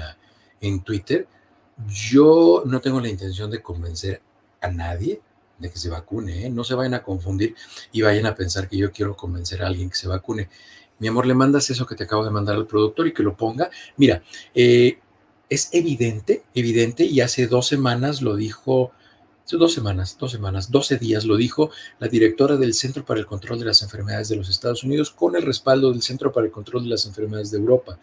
en 0.61 0.81
Twitter, 0.81 1.27
yo 1.87 2.63
no 2.65 2.81
tengo 2.81 2.99
la 2.99 3.09
intención 3.09 3.51
de 3.51 3.61
convencer 3.61 4.21
a 4.61 4.69
nadie 4.69 5.21
de 5.59 5.69
que 5.71 5.77
se 5.77 5.89
vacune, 5.89 6.45
¿eh? 6.45 6.49
no 6.49 6.63
se 6.63 6.75
vayan 6.75 6.93
a 6.93 7.03
confundir 7.03 7.55
y 7.91 8.01
vayan 8.01 8.25
a 8.25 8.35
pensar 8.35 8.69
que 8.69 8.77
yo 8.77 8.91
quiero 8.91 9.15
convencer 9.15 9.63
a 9.63 9.67
alguien 9.67 9.89
que 9.89 9.95
se 9.95 10.07
vacune 10.07 10.49
mi 10.99 11.07
amor, 11.07 11.25
le 11.25 11.33
mandas 11.33 11.69
eso 11.69 11.85
que 11.85 11.95
te 11.95 12.03
acabo 12.03 12.25
de 12.25 12.31
mandar 12.31 12.55
al 12.55 12.67
productor 12.67 13.07
y 13.07 13.13
que 13.13 13.23
lo 13.23 13.35
ponga. 13.35 13.69
Mira, 13.97 14.23
eh, 14.55 14.99
es 15.49 15.69
evidente, 15.73 16.43
evidente, 16.53 17.05
y 17.05 17.21
hace 17.21 17.47
dos 17.47 17.67
semanas 17.67 18.21
lo 18.21 18.35
dijo, 18.35 18.91
dos 19.55 19.73
semanas, 19.73 20.17
dos 20.19 20.31
semanas, 20.31 20.69
doce 20.69 20.97
días 20.97 21.23
lo 21.23 21.37
dijo 21.37 21.71
la 21.99 22.09
directora 22.09 22.57
del 22.57 22.73
Centro 22.73 23.05
para 23.05 23.21
el 23.21 23.25
Control 23.25 23.59
de 23.59 23.65
las 23.65 23.81
Enfermedades 23.81 24.27
de 24.27 24.35
los 24.35 24.49
Estados 24.49 24.83
Unidos 24.83 25.11
con 25.11 25.37
el 25.37 25.43
respaldo 25.43 25.91
del 25.91 26.01
Centro 26.01 26.33
para 26.33 26.45
el 26.45 26.51
Control 26.51 26.83
de 26.83 26.89
las 26.89 27.05
Enfermedades 27.05 27.51
de 27.51 27.57
Europa. 27.57 27.97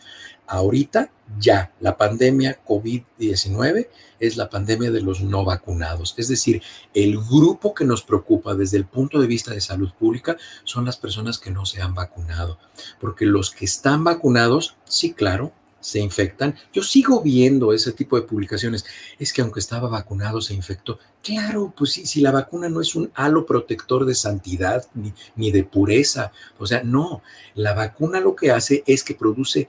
Ahorita 0.47 1.11
ya 1.39 1.73
la 1.81 1.99
pandemia 1.99 2.65
COVID-19 2.65 3.89
es 4.21 4.37
la 4.39 4.49
pandemia 4.49 4.91
de 4.91 5.03
los 5.03 5.21
no 5.21 5.45
vacunados. 5.45 6.15
Es 6.17 6.29
decir, 6.29 6.63
el 6.95 7.19
grupo 7.19 7.75
que 7.75 7.85
nos 7.85 8.03
preocupa 8.03 8.55
desde 8.55 8.79
el 8.79 8.87
punto 8.87 9.21
de 9.21 9.27
vista 9.27 9.53
de 9.53 9.61
salud 9.61 9.91
pública 9.99 10.39
son 10.65 10.87
las 10.87 10.97
personas 10.97 11.39
que 11.39 11.51
no 11.51 11.67
se 11.67 11.83
han 11.83 11.95
vacunado. 11.95 12.59
Porque 13.01 13.27
los 13.27 13.51
que 13.51 13.67
están 13.67 14.05
vacunados, 14.05 14.77
sí, 14.85 15.13
claro, 15.13 15.53
se 15.85 16.01
infectan. 16.01 16.57
Yo 16.73 16.83
sigo 16.83 17.21
viendo 17.21 17.75
ese 17.75 17.93
tipo 17.93 18.17
de 18.17 18.27
publicaciones. 18.27 18.87
Es 19.19 19.35
que 19.35 19.43
aunque 19.43 19.61
estaba 19.61 19.87
vacunado, 19.87 20.41
se 20.41 20.55
infectó. 20.55 20.99
Claro, 21.23 21.75
pues 21.77 21.93
sí, 21.93 22.07
si 22.07 22.23
la 22.23 22.31
vacuna 22.31 22.71
no 22.71 22.81
es 22.81 22.95
un 22.95 23.13
halo 23.15 23.45
protector 23.45 24.07
de 24.07 24.15
santidad 24.15 24.87
ni, 24.95 25.13
ni 25.37 25.51
de 25.51 25.63
pureza. 25.63 26.33
O 26.59 26.67
sea, 26.67 26.83
no, 26.83 27.23
la 27.55 27.75
vacuna 27.75 28.19
lo 28.21 28.35
que 28.35 28.51
hace 28.51 28.83
es 28.87 29.05
que 29.05 29.15
produce 29.15 29.69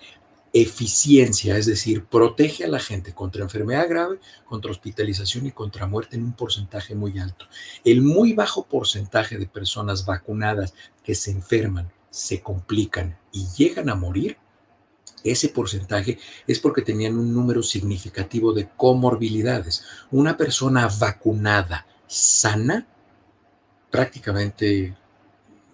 eficiencia, 0.54 1.58
es 1.58 1.66
decir, 1.66 2.06
protege 2.06 2.64
a 2.64 2.70
la 2.70 2.80
gente 2.80 3.14
contra 3.14 3.44
enfermedad 3.44 3.90
grave, 3.90 4.20
contra 4.46 4.72
hospitalización 4.72 5.48
y 5.48 5.52
contra 5.52 5.86
muerte 5.86 6.16
en 6.16 6.24
un 6.24 6.32
porcentaje 6.32 6.96
muy 6.96 7.20
alto. 7.20 7.46
El 7.84 8.02
muy 8.02 8.32
bajo 8.32 8.66
porcentaje 8.66 9.38
de 9.38 9.48
personas 9.48 10.06
vacunadas 10.06 10.74
que 11.04 11.14
se 11.14 11.32
enferman, 11.32 11.92
se 12.10 12.40
complican 12.40 13.18
y 13.34 13.48
llegan 13.58 13.90
a 13.90 13.96
morir 13.96 14.38
ese 15.26 15.50
porcentaje 15.50 16.20
es 16.48 16.60
porque 16.60 16.82
tenían 16.82 17.18
un 17.18 17.34
número 17.34 17.64
significativo 17.64 18.54
de 18.54 18.70
comorbilidades. 18.78 19.84
Una 20.12 20.38
persona 20.38 20.88
vacunada, 21.00 21.86
sana, 22.08 22.88
prácticamente 23.90 24.96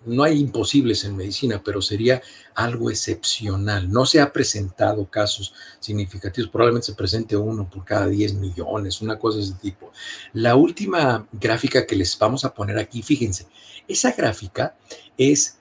no 0.05 0.23
hay 0.23 0.39
imposibles 0.39 1.03
en 1.03 1.15
medicina, 1.15 1.61
pero 1.63 1.81
sería 1.81 2.21
algo 2.55 2.89
excepcional. 2.89 3.91
No 3.91 4.05
se 4.05 4.19
ha 4.19 4.33
presentado 4.33 5.05
casos 5.05 5.53
significativos, 5.79 6.49
probablemente 6.49 6.87
se 6.87 6.95
presente 6.95 7.35
uno 7.35 7.69
por 7.69 7.85
cada 7.85 8.07
10 8.07 8.35
millones, 8.35 9.01
una 9.01 9.19
cosa 9.19 9.37
de 9.37 9.43
ese 9.43 9.53
tipo. 9.55 9.91
La 10.33 10.55
última 10.55 11.27
gráfica 11.31 11.85
que 11.85 11.95
les 11.95 12.17
vamos 12.17 12.45
a 12.45 12.53
poner 12.53 12.77
aquí, 12.79 13.03
fíjense, 13.03 13.47
esa 13.87 14.11
gráfica 14.13 14.75
es 15.17 15.57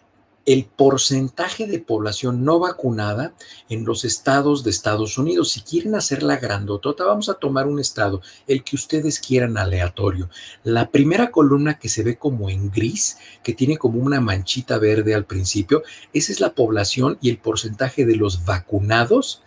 el 0.46 0.64
porcentaje 0.64 1.66
de 1.66 1.80
población 1.80 2.44
no 2.44 2.58
vacunada 2.58 3.34
en 3.68 3.84
los 3.84 4.04
estados 4.04 4.64
de 4.64 4.70
Estados 4.70 5.18
Unidos. 5.18 5.50
Si 5.52 5.60
quieren 5.60 5.94
hacer 5.94 6.22
la 6.22 6.38
grandotota, 6.38 7.04
vamos 7.04 7.28
a 7.28 7.34
tomar 7.34 7.66
un 7.66 7.78
estado, 7.78 8.22
el 8.46 8.64
que 8.64 8.76
ustedes 8.76 9.20
quieran 9.20 9.58
aleatorio. 9.58 10.30
La 10.64 10.90
primera 10.90 11.30
columna 11.30 11.78
que 11.78 11.88
se 11.88 12.02
ve 12.02 12.16
como 12.16 12.48
en 12.48 12.70
gris, 12.70 13.18
que 13.42 13.52
tiene 13.52 13.76
como 13.76 14.00
una 14.00 14.20
manchita 14.20 14.78
verde 14.78 15.14
al 15.14 15.26
principio, 15.26 15.82
esa 16.12 16.32
es 16.32 16.40
la 16.40 16.54
población 16.54 17.18
y 17.20 17.28
el 17.28 17.38
porcentaje 17.38 18.06
de 18.06 18.16
los 18.16 18.44
vacunados 18.44 19.42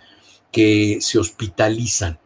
que 0.51 0.99
se 1.01 1.17
hospitalizan, 1.17 2.19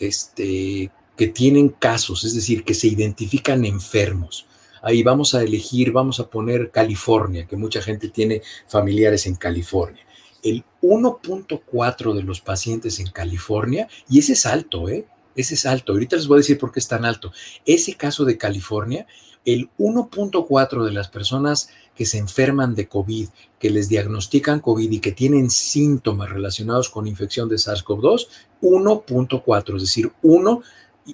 este, 0.00 0.90
que 1.16 1.28
tienen 1.28 1.68
casos, 1.68 2.24
es 2.24 2.34
decir, 2.34 2.64
que 2.64 2.74
se 2.74 2.88
identifican 2.88 3.64
enfermos 3.64 4.47
ahí 4.82 5.02
vamos 5.02 5.34
a 5.34 5.42
elegir, 5.42 5.92
vamos 5.92 6.20
a 6.20 6.28
poner 6.28 6.70
California, 6.70 7.46
que 7.46 7.56
mucha 7.56 7.82
gente 7.82 8.08
tiene 8.08 8.42
familiares 8.66 9.26
en 9.26 9.36
California. 9.36 10.04
El 10.42 10.64
1.4 10.82 12.14
de 12.14 12.22
los 12.22 12.40
pacientes 12.40 13.00
en 13.00 13.10
California, 13.10 13.88
y 14.08 14.20
ese 14.20 14.34
es 14.34 14.46
alto, 14.46 14.88
¿eh? 14.88 15.06
ese 15.34 15.54
es 15.54 15.66
alto. 15.66 15.92
Ahorita 15.92 16.16
les 16.16 16.26
voy 16.26 16.36
a 16.36 16.38
decir 16.38 16.58
por 16.58 16.72
qué 16.72 16.80
es 16.80 16.88
tan 16.88 17.04
alto. 17.04 17.32
Ese 17.64 17.94
caso 17.94 18.24
de 18.24 18.36
California, 18.36 19.06
el 19.44 19.70
1.4 19.78 20.84
de 20.84 20.92
las 20.92 21.08
personas 21.08 21.70
que 21.94 22.04
se 22.04 22.18
enferman 22.18 22.74
de 22.74 22.88
COVID, 22.88 23.28
que 23.58 23.70
les 23.70 23.88
diagnostican 23.88 24.60
COVID 24.60 24.90
y 24.90 25.00
que 25.00 25.12
tienen 25.12 25.50
síntomas 25.50 26.30
relacionados 26.30 26.90
con 26.90 27.06
infección 27.06 27.48
de 27.48 27.56
SARS-CoV-2, 27.56 28.28
1.4, 28.62 29.76
es 29.76 29.82
decir, 29.82 30.12
uno, 30.22 30.62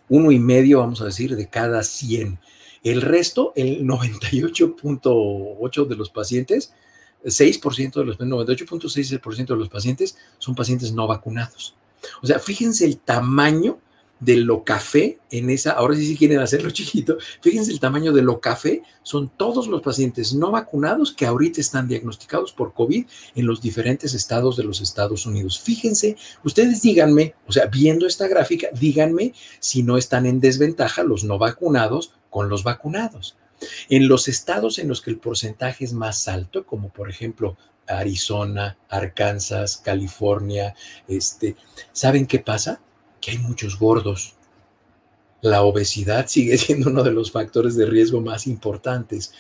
uno 0.09 0.33
y 0.33 0.39
medio, 0.39 0.81
vamos 0.81 1.01
a 1.01 1.07
decir, 1.07 1.37
de 1.37 1.49
cada 1.49 1.83
100. 1.83 2.39
El 2.85 3.03
resto, 3.03 3.53
el 3.57 3.85
98.8 3.85 5.89
de 5.89 5.97
los 5.97 6.11
pacientes, 6.11 6.73
6% 7.25 7.95
de 7.95 8.05
los 8.05 8.19
98.6% 8.19 9.47
de 9.47 9.57
los 9.57 9.71
pacientes 9.71 10.19
son 10.39 10.55
pacientes 10.55 10.93
no 10.93 11.07
vacunados. 11.07 11.75
O 12.23 12.27
sea, 12.27 12.39
fíjense 12.39 12.85
el 12.85 12.99
tamaño 12.99 13.79
de 14.21 14.37
lo 14.37 14.65
café 14.65 15.19
en 15.31 15.51
esa, 15.51 15.73
ahora 15.73 15.97
sí 15.97 16.07
si 16.07 16.17
quieren 16.17 16.39
hacerlo 16.39 16.71
chiquito, 16.73 17.19
fíjense 17.41 17.71
el 17.71 17.81
tamaño 17.81 18.13
de 18.13 18.23
lo 18.23 18.41
café, 18.41 18.83
son 19.03 19.31
todos 19.37 19.67
los 19.67 19.83
pacientes 19.83 20.35
no 20.35 20.51
vacunados 20.51 21.13
que 21.13 21.27
ahorita 21.27 21.61
están 21.61 21.89
diagnosticados 21.89 22.53
por 22.53 22.73
COVID 22.73 23.07
en 23.35 23.47
los 23.47 23.61
diferentes 23.61 24.15
estados 24.15 24.57
de 24.57 24.65
los 24.65 24.81
Estados 24.81 25.27
Unidos. 25.27 25.61
Fíjense, 25.61 26.17
ustedes 26.43 26.83
díganme, 26.83 27.35
o 27.47 27.53
sea, 27.53 27.67
viendo 27.67 28.07
esta 28.07 28.29
gráfica, 28.29 28.69
díganme 28.73 29.35
si 29.61 29.83
no 29.83 29.97
están 29.97 30.27
en 30.27 30.41
desventaja 30.41 31.03
los 31.03 31.25
no 31.25 31.39
vacunados 31.39 32.13
con 32.31 32.49
los 32.49 32.65
vacunados. 32.65 33.37
En 33.89 34.09
los 34.09 34.29
estados 34.29 34.79
en 34.79 34.89
los 34.89 35.01
que 35.01 35.11
el 35.11 35.19
porcentaje 35.19 35.85
es 35.85 35.93
más 35.93 36.29
alto, 36.29 36.67
como 36.67 36.91
por 36.91 37.09
ejemplo 37.09 37.57
Arizona, 37.87 38.77
Arkansas, 38.89 39.77
California, 39.79 40.75
este, 41.07 41.57
¿saben 41.93 42.27
qué 42.27 42.39
pasa? 42.39 42.81
Que 43.25 43.31
hay 43.31 43.39
muchos 43.39 43.79
gordos. 43.79 44.35
La 45.41 45.63
obesidad 45.63 46.27
sigue 46.27 46.59
siendo 46.59 46.91
uno 46.91 47.03
de 47.03 47.13
los 47.13 47.31
factores 47.31 47.75
de 47.75 47.87
riesgo 47.87 48.21
más 48.21 48.47
importantes 48.47 49.33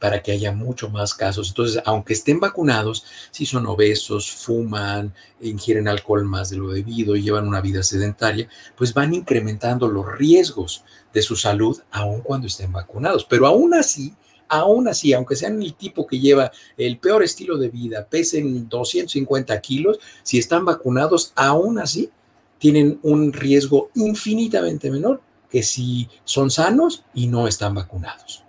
para 0.00 0.22
que 0.22 0.32
haya 0.32 0.52
mucho 0.52 0.90
más 0.90 1.14
casos. 1.14 1.48
Entonces, 1.48 1.82
aunque 1.84 2.12
estén 2.14 2.40
vacunados, 2.40 3.04
si 3.30 3.46
son 3.46 3.66
obesos, 3.66 4.30
fuman, 4.30 5.14
ingieren 5.40 5.88
alcohol 5.88 6.24
más 6.24 6.50
de 6.50 6.56
lo 6.56 6.68
debido 6.68 7.16
y 7.16 7.22
llevan 7.22 7.48
una 7.48 7.60
vida 7.60 7.82
sedentaria, 7.82 8.48
pues 8.76 8.94
van 8.94 9.14
incrementando 9.14 9.88
los 9.88 10.06
riesgos 10.18 10.84
de 11.12 11.22
su 11.22 11.36
salud 11.36 11.80
aun 11.90 12.20
cuando 12.20 12.46
estén 12.46 12.72
vacunados. 12.72 13.24
Pero 13.24 13.46
aún 13.46 13.74
así, 13.74 14.14
aún 14.48 14.86
así, 14.88 15.12
aunque 15.12 15.36
sean 15.36 15.60
el 15.60 15.74
tipo 15.74 16.06
que 16.06 16.20
lleva 16.20 16.52
el 16.76 16.98
peor 16.98 17.24
estilo 17.24 17.56
de 17.56 17.68
vida, 17.68 18.06
pesen 18.08 18.68
250 18.68 19.60
kilos, 19.60 19.98
si 20.22 20.38
están 20.38 20.64
vacunados, 20.64 21.32
aún 21.34 21.78
así 21.80 22.10
tienen 22.58 22.98
un 23.02 23.32
riesgo 23.32 23.90
infinitamente 23.94 24.90
menor 24.90 25.20
que 25.50 25.62
si 25.62 26.08
son 26.24 26.50
sanos 26.50 27.04
y 27.14 27.26
no 27.26 27.46
están 27.46 27.74
vacunados. 27.74 28.44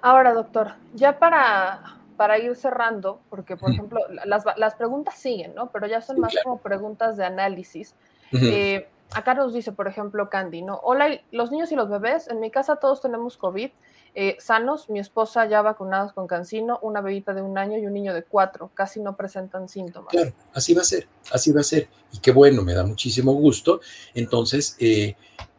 Ahora, 0.00 0.32
doctor, 0.32 0.72
ya 0.94 1.18
para, 1.18 1.98
para 2.16 2.38
ir 2.38 2.56
cerrando, 2.56 3.20
porque 3.30 3.56
por 3.56 3.70
ejemplo, 3.70 4.00
las, 4.24 4.74
preguntas 4.74 5.14
siguen, 5.14 5.54
¿no? 5.54 5.70
Pero 5.70 5.86
ya 5.86 6.00
son 6.00 6.18
más 6.18 6.34
como 6.42 6.58
preguntas 6.58 7.16
de 7.16 7.24
análisis. 7.24 7.94
Eh, 8.32 8.88
acá 9.14 9.34
nos 9.34 9.52
dice, 9.52 9.70
por 9.70 9.86
ejemplo, 9.86 10.28
Candy, 10.28 10.62
¿no? 10.62 10.80
Hola, 10.82 11.20
los 11.30 11.52
niños 11.52 11.70
y 11.70 11.76
los 11.76 11.88
bebés, 11.88 12.26
en 12.28 12.40
mi 12.40 12.50
casa 12.50 12.76
todos 12.76 13.00
tenemos 13.00 13.36
COVID 13.36 13.70
eh, 14.14 14.36
sanos, 14.40 14.90
mi 14.90 14.98
esposa 14.98 15.46
ya 15.48 15.62
vacunados 15.62 16.12
con 16.12 16.26
cancino, 16.26 16.78
una 16.82 17.00
bebita 17.00 17.32
de 17.32 17.40
un 17.40 17.56
año 17.56 17.78
y 17.78 17.86
un 17.86 17.94
niño 17.94 18.12
de 18.12 18.22
cuatro, 18.22 18.70
casi 18.74 19.00
no 19.00 19.16
presentan 19.16 19.68
síntomas. 19.68 20.10
Claro, 20.10 20.34
así 20.52 20.74
va 20.74 20.82
a 20.82 20.84
ser, 20.84 21.08
así 21.30 21.50
va 21.50 21.62
a 21.62 21.64
ser. 21.64 21.88
Y 22.12 22.18
qué 22.18 22.30
bueno, 22.30 22.62
me 22.62 22.74
da 22.74 22.84
muchísimo 22.84 23.32
gusto. 23.32 23.80
Entonces, 24.14 24.76
eh, 24.80 25.16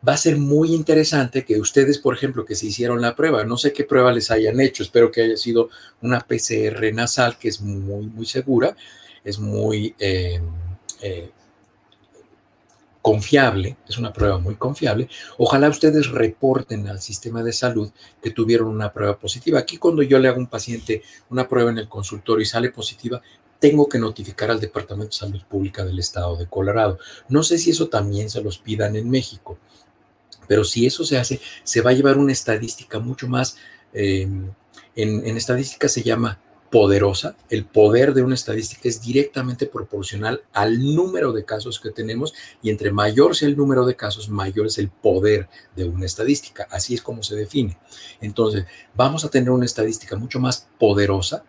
va 0.08 0.14
a 0.14 0.18
ser 0.18 0.38
muy 0.38 0.76
interesante 0.76 1.44
que 1.44 1.60
ustedes, 1.60 1.98
por 1.98 2.14
ejemplo, 2.14 2.46
que 2.46 2.56
se 2.56 2.68
hicieron 2.68 3.02
la 3.02 3.16
prueba, 3.16 3.44
no 3.44 3.58
sé 3.58 3.74
qué 3.74 3.86
prueba 3.86 4.12
les 4.12 4.30
hayan 4.30 4.60
hecho, 4.60 4.84
espero 4.84 5.12
que 5.12 5.24
haya 5.24 5.38
sido 5.38 5.70
una 6.02 6.20
PCR 6.20 6.94
nasal, 6.94 7.40
que 7.40 7.50
es 7.50 7.60
muy, 7.60 8.06
muy 8.06 8.26
segura, 8.26 8.76
es 9.24 9.40
muy... 9.40 9.96
Eh, 9.98 10.40
confiable, 13.04 13.76
es 13.88 13.98
una 13.98 14.14
prueba 14.14 14.40
muy 14.40 14.56
confiable. 14.56 15.10
Ojalá 15.38 15.68
ustedes 15.68 16.10
reporten 16.10 16.88
al 16.88 17.02
sistema 17.02 17.44
de 17.44 17.52
salud 17.52 17.92
que 18.22 18.32
tuvieron 18.32 18.70
una 18.70 18.94
prueba 18.94 19.20
positiva. 19.20 19.60
Aquí 19.60 19.76
cuando 19.76 20.02
yo 20.04 20.18
le 20.20 20.30
hago 20.30 20.38
a 20.38 20.40
un 20.40 20.48
paciente 20.48 21.04
una 21.30 21.48
prueba 21.50 21.70
en 21.70 21.80
el 21.80 21.90
consultorio 21.90 22.42
y 22.42 22.46
sale 22.46 22.72
positiva, 22.72 23.22
tengo 23.60 23.90
que 23.90 24.00
notificar 24.00 24.50
al 24.52 24.62
Departamento 24.62 25.12
de 25.12 25.20
Salud 25.20 25.42
Pública 25.50 25.84
del 25.84 26.00
Estado 26.00 26.38
de 26.38 26.48
Colorado. 26.48 26.98
No 27.28 27.44
sé 27.44 27.58
si 27.58 27.72
eso 27.72 27.90
también 27.90 28.30
se 28.30 28.42
los 28.42 28.58
pidan 28.58 28.96
en 28.96 29.10
México, 29.10 29.58
pero 30.48 30.64
si 30.64 30.86
eso 30.86 31.04
se 31.04 31.18
hace, 31.18 31.42
se 31.66 31.82
va 31.82 31.92
a 31.92 31.94
llevar 31.94 32.18
una 32.18 32.32
estadística 32.32 33.00
mucho 33.00 33.28
más, 33.28 33.58
eh, 33.94 34.30
en, 34.96 35.28
en 35.28 35.38
estadística 35.38 35.90
se 35.90 36.04
llama 36.04 36.40
poderosa, 36.74 37.36
el 37.52 37.66
poder 37.66 38.16
de 38.16 38.24
una 38.24 38.34
estadística 38.34 38.90
es 38.90 39.00
directamente 39.00 39.68
proporcional 39.68 40.42
al 40.54 40.96
número 40.96 41.32
de 41.32 41.46
casos 41.46 41.80
que 41.80 41.92
tenemos 41.92 42.34
y 42.64 42.72
entre 42.72 42.92
mayor 42.92 43.36
sea 43.36 43.48
el 43.48 43.56
número 43.56 43.86
de 43.86 43.96
casos, 43.96 44.28
mayor 44.28 44.66
es 44.66 44.80
el 44.80 44.90
poder 44.90 45.50
de 45.76 45.86
una 45.86 46.08
estadística. 46.08 46.68
Así 46.72 46.96
es 46.96 47.04
como 47.04 47.22
se 47.22 47.36
define. 47.36 47.78
Entonces, 48.22 48.66
vamos 48.96 49.24
a 49.24 49.30
tener 49.30 49.52
una 49.52 49.66
estadística 49.66 50.16
mucho 50.16 50.40
más 50.40 50.68
poderosa 50.80 51.44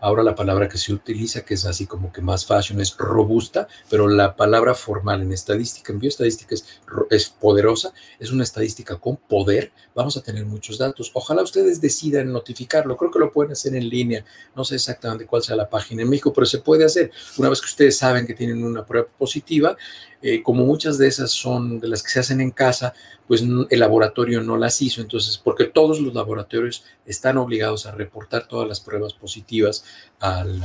Ahora 0.00 0.22
la 0.22 0.34
palabra 0.34 0.68
que 0.68 0.78
se 0.78 0.92
utiliza, 0.92 1.42
que 1.42 1.54
es 1.54 1.64
así 1.64 1.86
como 1.86 2.12
que 2.12 2.20
más 2.20 2.46
fashion, 2.46 2.80
es 2.80 2.96
robusta, 2.96 3.66
pero 3.90 4.08
la 4.08 4.36
palabra 4.36 4.74
formal 4.74 5.22
en 5.22 5.32
estadística, 5.32 5.92
en 5.92 5.98
bioestadística 5.98 6.54
es, 6.54 6.80
es 7.10 7.28
poderosa, 7.28 7.92
es 8.18 8.30
una 8.30 8.44
estadística 8.44 8.96
con 8.96 9.16
poder. 9.16 9.72
Vamos 9.94 10.16
a 10.16 10.22
tener 10.22 10.46
muchos 10.46 10.78
datos. 10.78 11.10
Ojalá 11.14 11.42
ustedes 11.42 11.80
decidan 11.80 12.32
notificarlo. 12.32 12.96
Creo 12.96 13.10
que 13.10 13.18
lo 13.18 13.32
pueden 13.32 13.52
hacer 13.52 13.74
en 13.74 13.88
línea. 13.88 14.24
No 14.54 14.64
sé 14.64 14.76
exactamente 14.76 15.26
cuál 15.26 15.42
sea 15.42 15.56
la 15.56 15.68
página 15.68 16.02
en 16.02 16.10
México, 16.10 16.32
pero 16.32 16.46
se 16.46 16.58
puede 16.58 16.84
hacer. 16.84 17.10
Una 17.36 17.48
vez 17.48 17.60
que 17.60 17.66
ustedes 17.66 17.96
saben 17.96 18.26
que 18.26 18.34
tienen 18.34 18.64
una 18.64 18.86
prueba 18.86 19.08
positiva, 19.18 19.76
eh, 20.20 20.42
como 20.42 20.64
muchas 20.64 20.98
de 20.98 21.06
esas 21.06 21.30
son 21.30 21.78
de 21.78 21.88
las 21.88 22.02
que 22.02 22.10
se 22.10 22.20
hacen 22.20 22.40
en 22.40 22.50
casa, 22.50 22.92
pues 23.28 23.42
el 23.42 23.78
laboratorio 23.78 24.40
no 24.40 24.56
las 24.56 24.80
hizo, 24.82 25.02
entonces, 25.02 25.38
porque 25.38 25.66
todos 25.66 26.00
los 26.00 26.14
laboratorios 26.14 26.84
están 27.04 27.36
obligados 27.36 27.84
a 27.86 27.92
reportar 27.92 28.48
todas 28.48 28.66
las 28.66 28.80
pruebas 28.80 29.12
positivas 29.12 29.84
al 30.18 30.60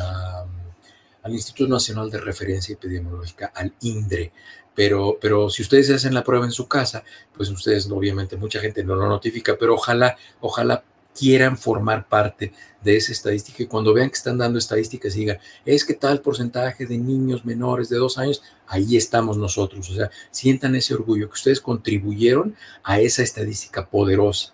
Instituto 1.27 1.69
Nacional 1.69 2.09
de 2.09 2.21
Referencia 2.21 2.73
Epidemiológica, 2.73 3.51
al 3.53 3.73
INDRE. 3.81 4.31
Pero, 4.73 5.19
pero 5.21 5.49
si 5.49 5.61
ustedes 5.61 5.91
hacen 5.91 6.15
la 6.15 6.23
prueba 6.23 6.45
en 6.45 6.51
su 6.51 6.67
casa, 6.67 7.03
pues 7.35 7.49
ustedes, 7.49 7.87
obviamente, 7.91 8.37
mucha 8.37 8.59
gente 8.59 8.83
no 8.83 8.95
lo 8.95 9.07
notifica, 9.07 9.55
pero 9.59 9.75
ojalá, 9.75 10.17
ojalá 10.39 10.83
quieran 11.17 11.57
formar 11.57 12.07
parte 12.07 12.53
de 12.81 12.97
esa 12.97 13.11
estadística 13.11 13.63
y 13.63 13.67
cuando 13.67 13.93
vean 13.93 14.09
que 14.09 14.15
están 14.15 14.37
dando 14.37 14.59
estadísticas 14.59 15.13
digan, 15.13 15.37
es 15.65 15.85
que 15.85 15.93
tal 15.93 16.21
porcentaje 16.21 16.85
de 16.85 16.97
niños 16.97 17.45
menores 17.45 17.89
de 17.89 17.97
dos 17.97 18.17
años, 18.17 18.43
ahí 18.67 18.97
estamos 18.97 19.37
nosotros. 19.37 19.89
O 19.89 19.93
sea, 19.93 20.09
sientan 20.31 20.75
ese 20.75 20.93
orgullo 20.93 21.27
que 21.27 21.33
ustedes 21.33 21.61
contribuyeron 21.61 22.55
a 22.83 22.99
esa 22.99 23.23
estadística 23.23 23.85
poderosa. 23.87 24.53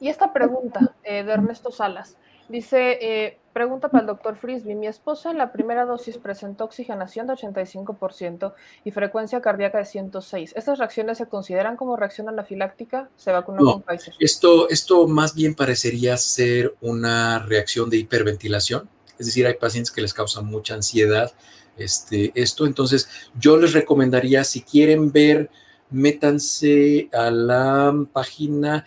Y 0.00 0.08
esta 0.08 0.32
pregunta 0.32 0.94
eh, 1.02 1.24
de 1.24 1.32
Ernesto 1.32 1.72
Salas 1.72 2.16
dice, 2.48 2.98
eh, 3.00 3.38
Pregunta 3.58 3.88
para 3.88 4.02
el 4.02 4.06
doctor 4.06 4.36
Frisby. 4.36 4.76
Mi 4.76 4.86
esposa 4.86 5.32
en 5.32 5.36
la 5.36 5.50
primera 5.50 5.84
dosis 5.84 6.16
presentó 6.16 6.62
oxigenación 6.62 7.26
de 7.26 7.32
85% 7.32 8.52
y 8.84 8.92
frecuencia 8.92 9.40
cardíaca 9.40 9.78
de 9.78 9.84
106. 9.84 10.52
¿Estas 10.54 10.78
reacciones 10.78 11.18
se 11.18 11.26
consideran 11.26 11.74
como 11.74 11.96
reacción 11.96 12.28
anafiláctica? 12.28 13.10
¿Se 13.16 13.32
vacunó 13.32 13.64
con 13.64 13.82
Pfizer? 13.82 14.14
Esto, 14.20 14.68
esto 14.68 15.08
más 15.08 15.34
bien 15.34 15.56
parecería 15.56 16.16
ser 16.18 16.76
una 16.80 17.40
reacción 17.40 17.90
de 17.90 17.96
hiperventilación. 17.96 18.88
Es 19.18 19.26
decir, 19.26 19.44
hay 19.44 19.54
pacientes 19.54 19.90
que 19.90 20.02
les 20.02 20.14
causa 20.14 20.40
mucha 20.40 20.74
ansiedad 20.74 21.32
este, 21.76 22.30
esto. 22.36 22.64
Entonces, 22.64 23.08
yo 23.40 23.56
les 23.56 23.72
recomendaría, 23.72 24.44
si 24.44 24.62
quieren 24.62 25.10
ver, 25.10 25.50
métanse 25.90 27.08
a 27.12 27.32
la 27.32 27.92
página 28.12 28.86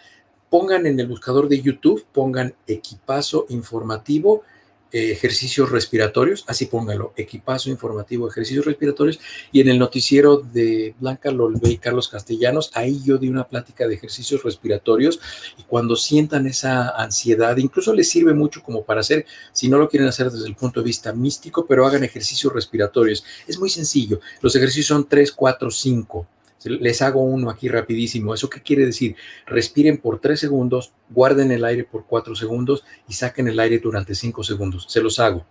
pongan 0.50 0.86
en 0.86 1.00
el 1.00 1.08
buscador 1.08 1.48
de 1.48 1.62
YouTube, 1.62 2.06
pongan 2.12 2.54
equipazo 2.68 3.46
informativo 3.50 4.44
ejercicios 4.92 5.72
respiratorios, 5.72 6.44
así 6.48 6.66
póngalo, 6.66 7.14
equipazo 7.16 7.70
informativo, 7.70 8.28
ejercicios 8.28 8.66
respiratorios, 8.66 9.20
y 9.52 9.62
en 9.62 9.70
el 9.70 9.80
noticiero 9.80 10.38
de 10.38 10.94
Blanca 11.00 11.32
Lolbe 11.32 11.70
y 11.70 11.78
Carlos 11.78 12.10
Castellanos, 12.10 12.72
ahí 12.74 13.02
yo 13.04 13.18
di 13.18 13.30
una 13.30 13.48
plática 13.48 13.88
de 13.88 13.96
ejercicios 13.96 14.44
respiratorios, 14.44 15.20
y 15.58 15.64
cuando 15.64 15.96
sientan 15.96 16.48
esa 16.48 16.90
ansiedad, 16.90 17.58
incluso 17.58 17.94
les 17.94 18.10
sirve 18.10 18.34
mucho 18.34 18.62
como 18.62 18.84
para 18.84 19.02
hacer, 19.02 19.26
si 19.52 19.70
no 19.70 19.78
lo 19.78 19.90
quieren 19.90 20.10
hacer 20.10 20.30
desde 20.30 20.48
el 20.48 20.56
punto 20.56 20.82
de 20.82 20.86
vista 20.86 21.14
místico, 21.14 21.66
pero 21.66 21.86
hagan 21.86 22.04
ejercicios 22.04 22.54
respiratorios. 22.54 23.24
Es 23.48 23.60
muy 23.60 23.70
sencillo, 23.70 24.20
los 24.42 24.56
ejercicios 24.56 24.88
son 24.88 25.08
3, 25.08 25.32
4, 25.32 25.72
5 25.72 26.28
les 26.64 27.02
hago 27.02 27.22
uno 27.22 27.50
aquí 27.50 27.68
rapidísimo. 27.68 28.34
¿Eso 28.34 28.50
qué 28.50 28.62
quiere 28.62 28.86
decir? 28.86 29.16
Respiren 29.48 29.98
por 29.98 30.20
3 30.20 30.40
segundos, 30.40 30.94
guarden 31.10 31.52
el 31.52 31.66
aire 31.66 31.84
por 31.84 32.06
4 32.06 32.36
segundos 32.36 32.84
y 33.08 33.14
saquen 33.14 33.48
el 33.48 33.60
aire 33.60 33.80
durante 33.80 34.14
5 34.14 34.44
segundos. 34.44 34.86
Se 34.88 35.02
los 35.02 35.20
hago. 35.20 35.46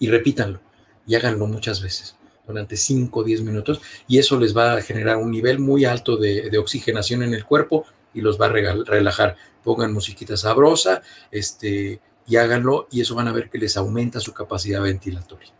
Y 0.00 0.08
repítanlo 0.08 0.60
y 1.06 1.16
háganlo 1.16 1.46
muchas 1.46 1.82
veces 1.82 2.14
durante 2.46 2.76
5 2.76 3.18
o 3.20 3.24
10 3.24 3.42
minutos 3.42 3.82
y 4.06 4.18
eso 4.18 4.38
les 4.38 4.56
va 4.56 4.74
a 4.74 4.80
generar 4.80 5.16
un 5.16 5.30
nivel 5.30 5.58
muy 5.58 5.84
alto 5.84 6.16
de 6.16 6.56
oxigenación 6.56 7.22
en 7.24 7.34
el 7.34 7.44
cuerpo 7.44 7.84
y 8.14 8.20
los 8.20 8.40
va 8.40 8.46
a 8.46 8.50
relajar. 8.50 9.36
Pongan 9.62 9.92
musiquita 9.92 10.36
sabrosa 10.36 11.02
este, 11.30 12.00
y 12.26 12.36
háganlo 12.36 12.86
y 12.90 13.00
eso 13.00 13.14
van 13.14 13.28
a 13.28 13.32
ver 13.32 13.50
que 13.50 13.58
les 13.58 13.76
aumenta 13.76 14.20
su 14.20 14.32
capacidad 14.32 14.80
ventilatoria. 14.80 15.52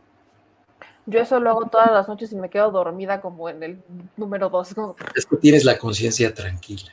Yo 1.06 1.20
eso 1.20 1.40
lo 1.40 1.50
hago 1.50 1.66
todas 1.66 1.90
las 1.90 2.06
noches 2.06 2.32
y 2.32 2.36
me 2.36 2.50
quedo 2.50 2.70
dormida 2.70 3.22
como 3.22 3.48
en 3.48 3.62
el 3.62 3.82
número 4.16 4.50
2. 4.50 4.74
Es 5.14 5.24
que 5.24 5.36
tienes 5.38 5.64
la 5.64 5.78
conciencia 5.78 6.34
tranquila. 6.34 6.92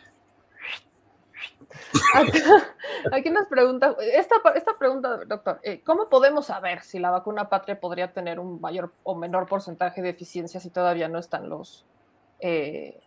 Aquí, 3.12 3.30
nos 3.30 3.48
pregunta, 3.48 3.96
esta, 4.00 4.36
esta 4.56 4.78
pregunta, 4.78 5.18
doctor, 5.26 5.60
eh, 5.64 5.82
¿cómo 5.84 6.08
podemos 6.10 6.46
saber 6.46 6.82
si 6.84 7.00
la 7.00 7.12
vacuna 7.12 7.50
patria 7.50 7.80
podría 7.80 8.14
tener 8.14 8.40
un 8.40 8.62
mayor 8.62 8.94
o 9.04 9.16
menor 9.16 9.48
porcentaje 9.48 10.02
de 10.02 10.10
eficiencia 10.10 10.60
si 10.60 10.70
todavía 10.70 11.08
no 11.10 11.20
están 11.20 11.50
los... 11.50 11.86
Eh... 12.40 13.02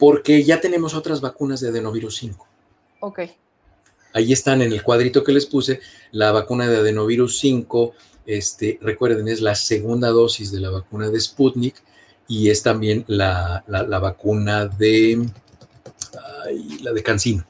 Porque 0.00 0.42
ya 0.42 0.60
tenemos 0.60 0.94
otras 0.94 1.20
vacunas 1.20 1.60
de 1.60 1.68
adenovirus 1.68 2.16
5. 2.16 2.48
Ok. 3.00 3.20
Ahí 4.12 4.32
están 4.32 4.60
en 4.62 4.72
el 4.72 4.82
cuadrito 4.82 5.22
que 5.22 5.30
les 5.30 5.46
puse, 5.46 5.80
la 6.10 6.32
vacuna 6.32 6.66
de 6.66 6.78
adenovirus 6.78 7.38
5, 7.38 7.94
este, 8.26 8.78
recuerden, 8.82 9.28
es 9.28 9.40
la 9.40 9.54
segunda 9.54 10.08
dosis 10.08 10.50
de 10.50 10.58
la 10.58 10.70
vacuna 10.70 11.08
de 11.10 11.20
Sputnik 11.20 11.76
y 12.26 12.50
es 12.50 12.64
también 12.64 13.04
la, 13.06 13.62
la, 13.68 13.98
vacuna 14.00 14.66
de, 14.66 15.24
la 16.82 16.92
de 16.92 17.02
Cancino 17.04 17.46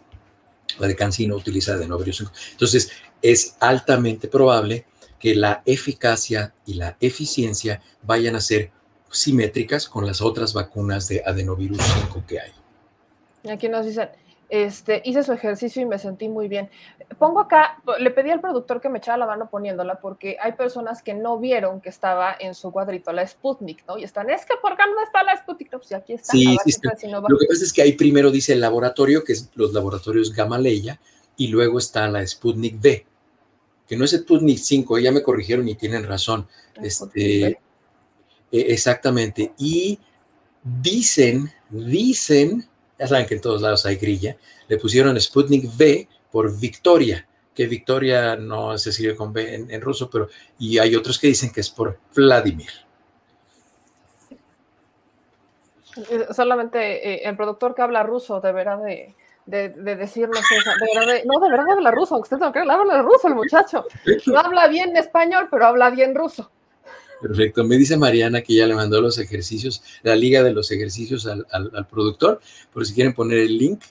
la 0.81 0.89
de 0.89 0.97
Cancino 0.97 1.37
utiliza 1.37 1.75
adenovirus 1.75 2.17
5. 2.19 2.33
Entonces, 2.53 2.91
es 3.23 3.57
altamente 3.61 4.29
probable 4.29 4.87
que 5.19 5.35
la 5.35 5.63
eficacia 5.67 6.55
y 6.67 6.75
la 6.75 6.97
eficiencia 7.01 7.83
vayan 8.03 8.35
a 8.35 8.41
ser 8.41 8.71
simétricas 9.11 9.89
con 9.89 10.07
las 10.07 10.21
otras 10.21 10.53
vacunas 10.55 11.09
de 11.09 11.23
adenovirus 11.25 11.79
5 12.07 12.25
que 12.27 12.41
hay. 12.41 12.53
Y 13.43 13.51
aquí 13.51 13.69
nos 13.69 13.87
dicen, 13.87 14.11
este, 14.51 15.01
hice 15.05 15.23
su 15.23 15.33
ejercicio 15.33 15.81
y 15.81 15.87
me 15.87 15.99
sentí 15.99 16.29
muy 16.29 16.49
bien. 16.49 16.69
Pongo 17.19 17.41
acá, 17.41 17.81
le 17.99 18.11
pedí 18.11 18.31
al 18.31 18.41
productor 18.41 18.81
que 18.81 18.89
me 18.89 18.99
echara 18.99 19.17
la 19.17 19.27
mano 19.27 19.49
poniéndola 19.49 20.01
porque 20.01 20.37
hay 20.41 20.53
personas 20.53 21.03
que 21.03 21.15
no 21.15 21.39
vieron 21.39 21.81
que 21.81 21.89
estaba 21.89 22.37
en 22.39 22.55
su 22.55 22.71
cuadrito 22.73 23.13
la 23.13 23.27
Sputnik, 23.27 23.87
¿no? 23.87 23.97
Y 23.97 24.05
están, 24.05 24.29
es 24.29 24.45
que 24.45 24.55
¿por 24.61 24.77
qué 24.77 24.83
no 24.87 25.03
está 25.03 25.23
la 25.23 25.37
Sputnik? 25.37 25.71
Pues 25.71 25.93
aquí 25.93 26.15
está. 26.15 26.33
Sí, 26.33 26.57
sí, 26.65 26.73
sí. 26.73 27.09
Lo 27.09 27.39
que 27.39 27.47
pasa 27.47 27.65
es 27.65 27.73
que 27.73 27.83
ahí 27.83 27.93
primero 27.93 28.31
dice 28.31 28.53
el 28.53 28.61
laboratorio, 28.61 29.25
que 29.25 29.33
es 29.33 29.51
los 29.55 29.73
laboratorios 29.73 30.35
Gamaleya, 30.35 31.01
y 31.37 31.49
luego 31.49 31.79
está 31.79 32.09
la 32.09 32.27
Sputnik 32.27 32.75
V, 32.83 33.07
que 33.87 33.97
no 33.97 34.05
es 34.05 34.11
Sputnik 34.11 34.59
5, 34.59 34.99
ya 34.99 35.13
me 35.13 35.23
corrigieron 35.23 35.67
y 35.69 35.75
tienen 35.75 36.07
razón. 36.07 36.47
Este, 36.83 37.59
e, 38.51 38.73
exactamente. 38.73 39.53
Y 39.59 39.99
dicen, 40.63 41.51
dicen 41.71 42.71
ya 43.01 43.07
saben 43.07 43.27
que 43.27 43.35
en 43.35 43.41
todos 43.41 43.63
lados 43.63 43.87
hay 43.87 43.97
grilla, 43.97 44.37
le 44.69 44.77
pusieron 44.77 45.19
Sputnik 45.19 45.65
V 45.65 46.07
por 46.31 46.55
Victoria, 46.59 47.27
que 47.55 47.67
Victoria 47.67 48.37
no 48.37 48.77
se 48.77 48.91
escribe 48.91 49.17
con 49.17 49.31
V 49.31 49.55
en, 49.71 49.81
ruso, 49.81 50.11
pero 50.11 50.29
y 50.59 50.79
hay 50.79 50.95
otros 50.95 51.19
que 51.19 51.29
dicen 51.29 51.51
que 51.51 51.63
es 51.63 51.71
por 51.71 51.99
Vladimir. 52.15 52.71
Eh, 56.11 56.27
solamente 56.31 56.79
eh, 57.15 57.23
el 57.25 57.37
productor 57.37 57.75
que 57.75 57.81
habla 57.81 58.03
ruso 58.03 58.39
deberá 58.39 58.77
de, 58.77 59.15
de, 59.47 59.71
decirnos 59.97 60.39
eso. 60.39 60.71
no, 61.25 61.41
de 61.41 61.51
verdad 61.51 61.71
habla 61.71 61.91
ruso, 61.91 62.19
usted 62.19 62.37
no 62.37 62.53
cree, 62.53 62.71
habla 62.71 63.01
ruso 63.01 63.29
el 63.29 63.35
muchacho. 63.35 63.87
No 64.27 64.39
habla 64.39 64.69
bien 64.69 64.95
español, 64.99 65.49
pero 65.51 65.67
habla 65.67 65.89
bien 65.89 66.15
ruso. 66.15 66.51
Perfecto. 67.21 67.65
Me 67.65 67.77
dice 67.77 67.97
Mariana 67.97 68.41
que 68.43 68.55
ya 68.55 68.67
le 68.67 68.75
mandó 68.75 69.01
los 69.01 69.19
ejercicios, 69.19 69.83
la 70.03 70.17
liga 70.17 70.43
de 70.43 70.53
los 70.53 70.71
ejercicios 70.71 71.27
al, 71.27 71.87
productor, 71.91 72.41
por 72.73 72.87
si 72.87 72.95
quieren 72.95 73.15
poner 73.15 73.39
el 73.39 73.59
link. 73.59 73.83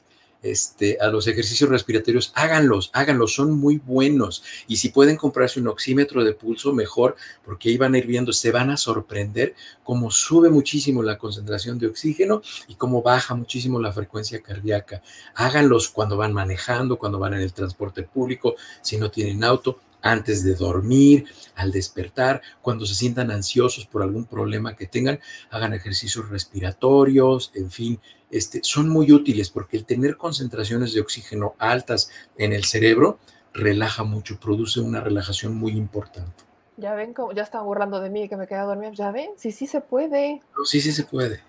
Este, 0.42 0.98
a 1.02 1.10
los 1.10 1.28
ejercicios 1.28 1.70
respiratorios, 1.70 2.32
háganlos, 2.34 2.92
háganlos, 2.94 3.34
son 3.34 3.52
muy 3.60 3.76
buenos. 3.76 4.42
Y 4.70 4.78
si 4.78 4.88
pueden 4.88 5.18
comprarse 5.18 5.60
un 5.60 5.68
oxímetro 5.68 6.24
de 6.24 6.32
pulso, 6.32 6.72
mejor, 6.72 7.18
porque 7.44 7.68
ahí 7.68 7.78
van 7.78 7.94
a 7.94 7.98
ir 7.98 8.08
viendo, 8.08 8.32
se 8.32 8.50
van 8.50 8.70
a 8.70 8.78
sorprender 8.78 9.54
cómo 9.84 10.10
sube 10.12 10.50
muchísimo 10.50 11.04
la 11.04 11.18
concentración 11.18 11.78
de 11.78 11.88
oxígeno 11.88 12.42
y 12.70 12.76
cómo 12.76 13.02
baja 13.02 13.36
muchísimo 13.36 13.82
la 13.82 13.92
frecuencia 13.92 14.42
cardíaca. 14.42 15.04
Háganlos 15.36 15.90
cuando 15.90 16.16
van 16.16 16.32
manejando, 16.32 16.98
cuando 16.98 17.20
van 17.20 17.34
en 17.34 17.42
el 17.42 17.52
transporte 17.52 18.04
público, 18.04 18.56
si 18.82 18.96
no 18.96 19.12
tienen 19.12 19.44
auto, 19.44 19.82
antes 20.02 20.44
de 20.44 20.56
dormir, 20.56 21.26
al 21.56 21.72
despertar, 21.72 22.42
cuando 22.62 22.86
se 22.86 22.96
sientan 22.96 23.32
ansiosos 23.32 23.86
por 23.86 24.02
algún 24.02 24.26
problema 24.26 24.76
que 24.76 24.88
tengan, 24.88 25.20
hagan 25.50 25.74
ejercicios 25.74 26.30
respiratorios, 26.30 27.52
en 27.56 27.72
fin, 27.72 28.00
este, 28.32 28.62
son 28.64 28.90
muy 28.90 29.12
útiles 29.12 29.50
porque 29.50 29.78
el 29.78 29.86
tener 29.86 30.18
concentraciones 30.18 30.94
de 30.94 31.02
oxígeno 31.02 31.56
altas 31.58 32.10
en 32.38 32.54
el 32.54 32.66
cerebro 32.66 33.20
relaja 33.54 34.04
mucho, 34.04 34.40
produce 34.40 34.80
una 34.80 35.02
relajación 35.02 35.56
muy 35.56 35.72
importante. 35.74 36.44
Ya 36.78 36.94
ven, 36.94 37.14
como 37.14 37.34
ya 37.34 37.44
están 37.44 37.66
burlando 37.66 38.00
de 38.00 38.10
mí 38.10 38.30
que 38.30 38.38
me 38.38 38.48
quedé 38.48 38.60
dormida. 38.60 38.92
Ya 38.94 39.12
ven, 39.12 39.32
sí, 39.36 39.52
sí 39.52 39.68
se 39.68 39.82
puede. 39.82 40.42
sí, 40.64 40.80
sí 40.80 40.94
se 40.94 41.04
puede. 41.04 41.42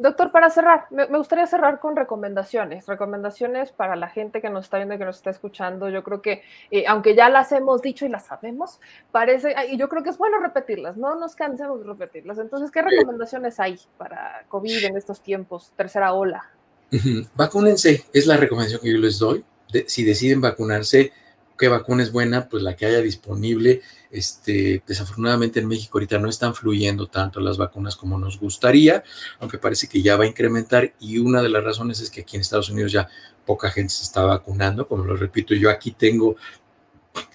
Doctor, 0.00 0.30
para 0.30 0.48
cerrar, 0.48 0.86
me, 0.90 1.06
gustaría 1.06 1.48
cerrar 1.48 1.80
con 1.80 1.96
recomendaciones, 1.96 2.86
recomendaciones 2.86 3.72
para 3.72 3.96
la 3.96 4.08
gente 4.08 4.40
que 4.40 4.48
nos 4.48 4.66
está 4.66 4.76
viendo 4.76 4.94
y 4.94 4.98
que 4.98 5.04
nos 5.04 5.16
está 5.16 5.30
escuchando. 5.30 5.88
Yo 5.88 6.04
creo 6.04 6.22
que, 6.22 6.42
eh, 6.70 6.84
aunque 6.86 7.16
ya 7.16 7.28
las 7.28 7.50
hemos 7.50 7.82
dicho 7.82 8.06
y 8.06 8.08
las 8.08 8.26
sabemos, 8.26 8.78
parece, 9.10 9.56
y 9.68 9.76
yo 9.76 9.88
creo 9.88 10.04
que 10.04 10.10
es 10.10 10.18
bueno 10.18 10.38
repetirlas, 10.38 10.96
no 10.96 11.16
nos 11.16 11.34
cansemos 11.34 11.80
de 11.80 11.86
repetirlas. 11.86 12.38
Entonces, 12.38 12.70
¿qué 12.70 12.80
recomendaciones 12.80 13.58
hay 13.58 13.76
para 13.96 14.44
COVID 14.48 14.84
en 14.84 14.96
estos 14.96 15.20
tiempos, 15.20 15.72
tercera 15.76 16.12
ola? 16.12 16.48
Vacúnense, 17.34 18.04
es 18.12 18.26
la 18.26 18.36
recomendación 18.36 18.80
que 18.80 18.92
yo 18.92 18.98
les 18.98 19.18
doy. 19.18 19.44
si 19.88 20.04
deciden 20.04 20.40
vacunarse, 20.40 21.12
qué 21.58 21.68
vacuna 21.68 22.02
es 22.02 22.12
buena, 22.12 22.48
pues 22.48 22.62
la 22.62 22.76
que 22.76 22.86
haya 22.86 23.00
disponible. 23.00 23.82
Este, 24.10 24.82
desafortunadamente 24.86 25.60
en 25.60 25.68
México 25.68 25.98
ahorita 25.98 26.18
no 26.18 26.30
están 26.30 26.54
fluyendo 26.54 27.08
tanto 27.08 27.40
las 27.40 27.58
vacunas 27.58 27.94
como 27.94 28.18
nos 28.18 28.40
gustaría, 28.40 29.04
aunque 29.38 29.58
parece 29.58 29.86
que 29.86 30.00
ya 30.00 30.16
va 30.16 30.24
a 30.24 30.28
incrementar 30.28 30.94
y 30.98 31.18
una 31.18 31.42
de 31.42 31.50
las 31.50 31.62
razones 31.62 32.00
es 32.00 32.10
que 32.10 32.22
aquí 32.22 32.36
en 32.36 32.40
Estados 32.40 32.70
Unidos 32.70 32.92
ya 32.92 33.06
poca 33.44 33.70
gente 33.70 33.92
se 33.92 34.04
está 34.04 34.22
vacunando, 34.24 34.88
como 34.88 35.04
lo 35.04 35.14
repito, 35.14 35.54
yo 35.54 35.68
aquí 35.68 35.90
tengo 35.90 36.36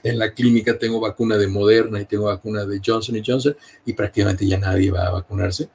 en 0.01 0.17
la 0.17 0.33
clínica 0.33 0.79
tengo 0.79 0.99
vacuna 0.99 1.37
de 1.37 1.47
Moderna 1.47 2.01
y 2.01 2.05
tengo 2.05 2.25
vacuna 2.25 2.65
de 2.65 2.81
Johnson 2.83 3.21
Johnson 3.25 3.55
y 3.85 3.93
prácticamente 3.93 4.47
ya 4.47 4.57
nadie 4.57 4.89
va 4.89 5.07
a 5.07 5.11
vacunarse. 5.11 5.69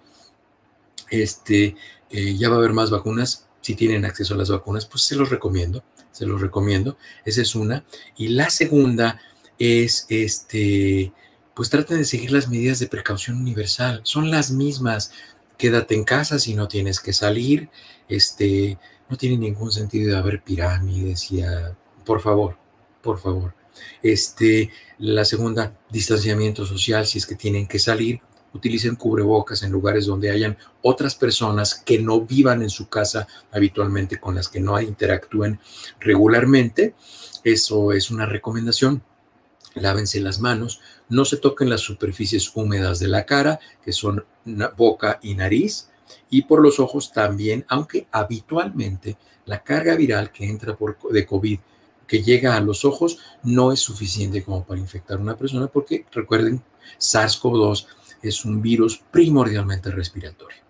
Este, 1.10 1.76
eh, 2.10 2.36
ya 2.36 2.48
va 2.48 2.56
a 2.56 2.58
haber 2.58 2.72
más 2.72 2.90
vacunas. 2.90 3.46
Si 3.60 3.74
tienen 3.74 4.04
acceso 4.04 4.34
a 4.34 4.36
las 4.36 4.50
vacunas, 4.50 4.86
pues 4.86 5.02
se 5.02 5.16
los 5.16 5.30
recomiendo 5.30 5.82
se 6.18 6.26
los 6.26 6.40
recomiendo. 6.40 6.96
Esa 7.24 7.42
es 7.42 7.54
una. 7.54 7.84
Y 8.16 8.28
la 8.28 8.50
segunda 8.50 9.20
es, 9.58 10.06
este, 10.08 11.12
pues 11.54 11.70
traten 11.70 11.98
de 11.98 12.04
seguir 12.04 12.32
las 12.32 12.48
medidas 12.48 12.80
de 12.80 12.88
precaución 12.88 13.36
universal. 13.38 14.00
Son 14.02 14.30
las 14.30 14.50
mismas. 14.50 15.12
Quédate 15.56 15.94
en 15.94 16.04
casa 16.04 16.38
si 16.38 16.54
no 16.54 16.66
tienes 16.66 16.98
que 16.98 17.12
salir. 17.12 17.68
Este, 18.08 18.78
no 19.08 19.16
tiene 19.16 19.36
ningún 19.36 19.70
sentido 19.70 20.10
de 20.10 20.18
haber 20.18 20.42
pirámides 20.42 21.30
y 21.30 21.42
por 22.04 22.20
favor, 22.20 22.56
por 23.00 23.18
favor. 23.18 23.54
Este, 24.02 24.70
la 24.98 25.24
segunda, 25.24 25.78
distanciamiento 25.88 26.66
social 26.66 27.06
si 27.06 27.18
es 27.18 27.26
que 27.26 27.36
tienen 27.36 27.68
que 27.68 27.78
salir 27.78 28.20
utilicen 28.58 28.96
cubrebocas 28.96 29.62
en 29.62 29.72
lugares 29.72 30.06
donde 30.06 30.30
hayan 30.30 30.56
otras 30.82 31.14
personas 31.14 31.74
que 31.74 31.98
no 31.98 32.20
vivan 32.20 32.62
en 32.62 32.70
su 32.70 32.88
casa 32.88 33.26
habitualmente, 33.50 34.20
con 34.20 34.34
las 34.34 34.48
que 34.48 34.60
no 34.60 34.80
interactúen 34.80 35.58
regularmente. 36.00 36.94
Eso 37.44 37.92
es 37.92 38.10
una 38.10 38.26
recomendación. 38.26 39.02
Lávense 39.74 40.20
las 40.20 40.40
manos, 40.40 40.80
no 41.08 41.24
se 41.24 41.36
toquen 41.36 41.70
las 41.70 41.80
superficies 41.80 42.50
húmedas 42.54 42.98
de 42.98 43.08
la 43.08 43.24
cara, 43.24 43.60
que 43.84 43.92
son 43.92 44.24
boca 44.76 45.18
y 45.22 45.34
nariz, 45.34 45.88
y 46.30 46.42
por 46.42 46.62
los 46.62 46.80
ojos 46.80 47.12
también, 47.12 47.64
aunque 47.68 48.06
habitualmente 48.10 49.16
la 49.46 49.62
carga 49.62 49.94
viral 49.94 50.32
que 50.32 50.46
entra 50.46 50.76
por, 50.76 50.98
de 51.10 51.26
COVID 51.26 51.58
que 52.08 52.22
llega 52.22 52.56
a 52.56 52.60
los 52.60 52.84
ojos 52.84 53.18
no 53.44 53.70
es 53.70 53.80
suficiente 53.80 54.42
como 54.42 54.64
para 54.64 54.80
infectar 54.80 55.18
a 55.18 55.20
una 55.20 55.36
persona 55.36 55.68
porque 55.68 56.06
recuerden, 56.10 56.62
SARS-CoV-2 56.98 57.86
es 58.22 58.44
un 58.44 58.60
virus 58.60 58.98
primordialmente 59.10 59.90
respiratorio. 59.90 60.68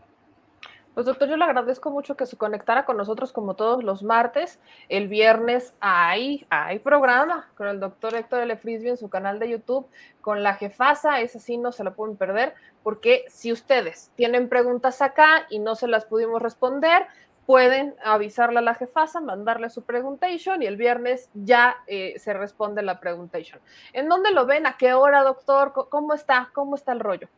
Pues 0.98 1.06
doctor, 1.06 1.28
yo 1.28 1.36
le 1.36 1.44
agradezco 1.44 1.92
mucho 1.92 2.16
que 2.16 2.26
se 2.26 2.36
conectara 2.36 2.84
con 2.84 2.96
nosotros 2.96 3.32
como 3.32 3.54
todos 3.54 3.84
los 3.84 4.02
martes. 4.02 4.58
El 4.88 5.06
viernes 5.06 5.72
hay, 5.78 6.44
hay 6.50 6.80
programa 6.80 7.48
con 7.56 7.68
el 7.68 7.78
doctor 7.78 8.16
Héctor 8.16 8.40
L. 8.42 8.56
Frisby 8.56 8.88
en 8.88 8.96
su 8.96 9.08
canal 9.08 9.38
de 9.38 9.48
YouTube, 9.48 9.86
con 10.20 10.42
la 10.42 10.54
jefasa, 10.54 11.20
ese 11.20 11.38
sí 11.38 11.56
no 11.56 11.70
se 11.70 11.84
lo 11.84 11.94
pueden 11.94 12.16
perder, 12.16 12.54
porque 12.82 13.24
si 13.28 13.52
ustedes 13.52 14.10
tienen 14.16 14.48
preguntas 14.48 15.00
acá 15.00 15.46
y 15.50 15.60
no 15.60 15.76
se 15.76 15.86
las 15.86 16.04
pudimos 16.04 16.42
responder, 16.42 17.06
pueden 17.46 17.94
avisarle 18.04 18.58
a 18.58 18.62
la 18.62 18.74
jefasa, 18.74 19.20
mandarle 19.20 19.70
su 19.70 19.84
preguntation 19.84 20.62
y 20.62 20.66
el 20.66 20.76
viernes 20.76 21.30
ya 21.32 21.76
eh, 21.86 22.18
se 22.18 22.34
responde 22.34 22.82
la 22.82 22.98
preguntation. 22.98 23.60
¿En 23.92 24.08
dónde 24.08 24.32
lo 24.32 24.46
ven? 24.46 24.66
¿A 24.66 24.76
qué 24.76 24.94
hora, 24.94 25.22
doctor? 25.22 25.72
¿Cómo 25.88 26.12
está? 26.12 26.50
¿Cómo 26.52 26.74
está 26.74 26.90
el 26.90 26.98
rollo? 26.98 27.28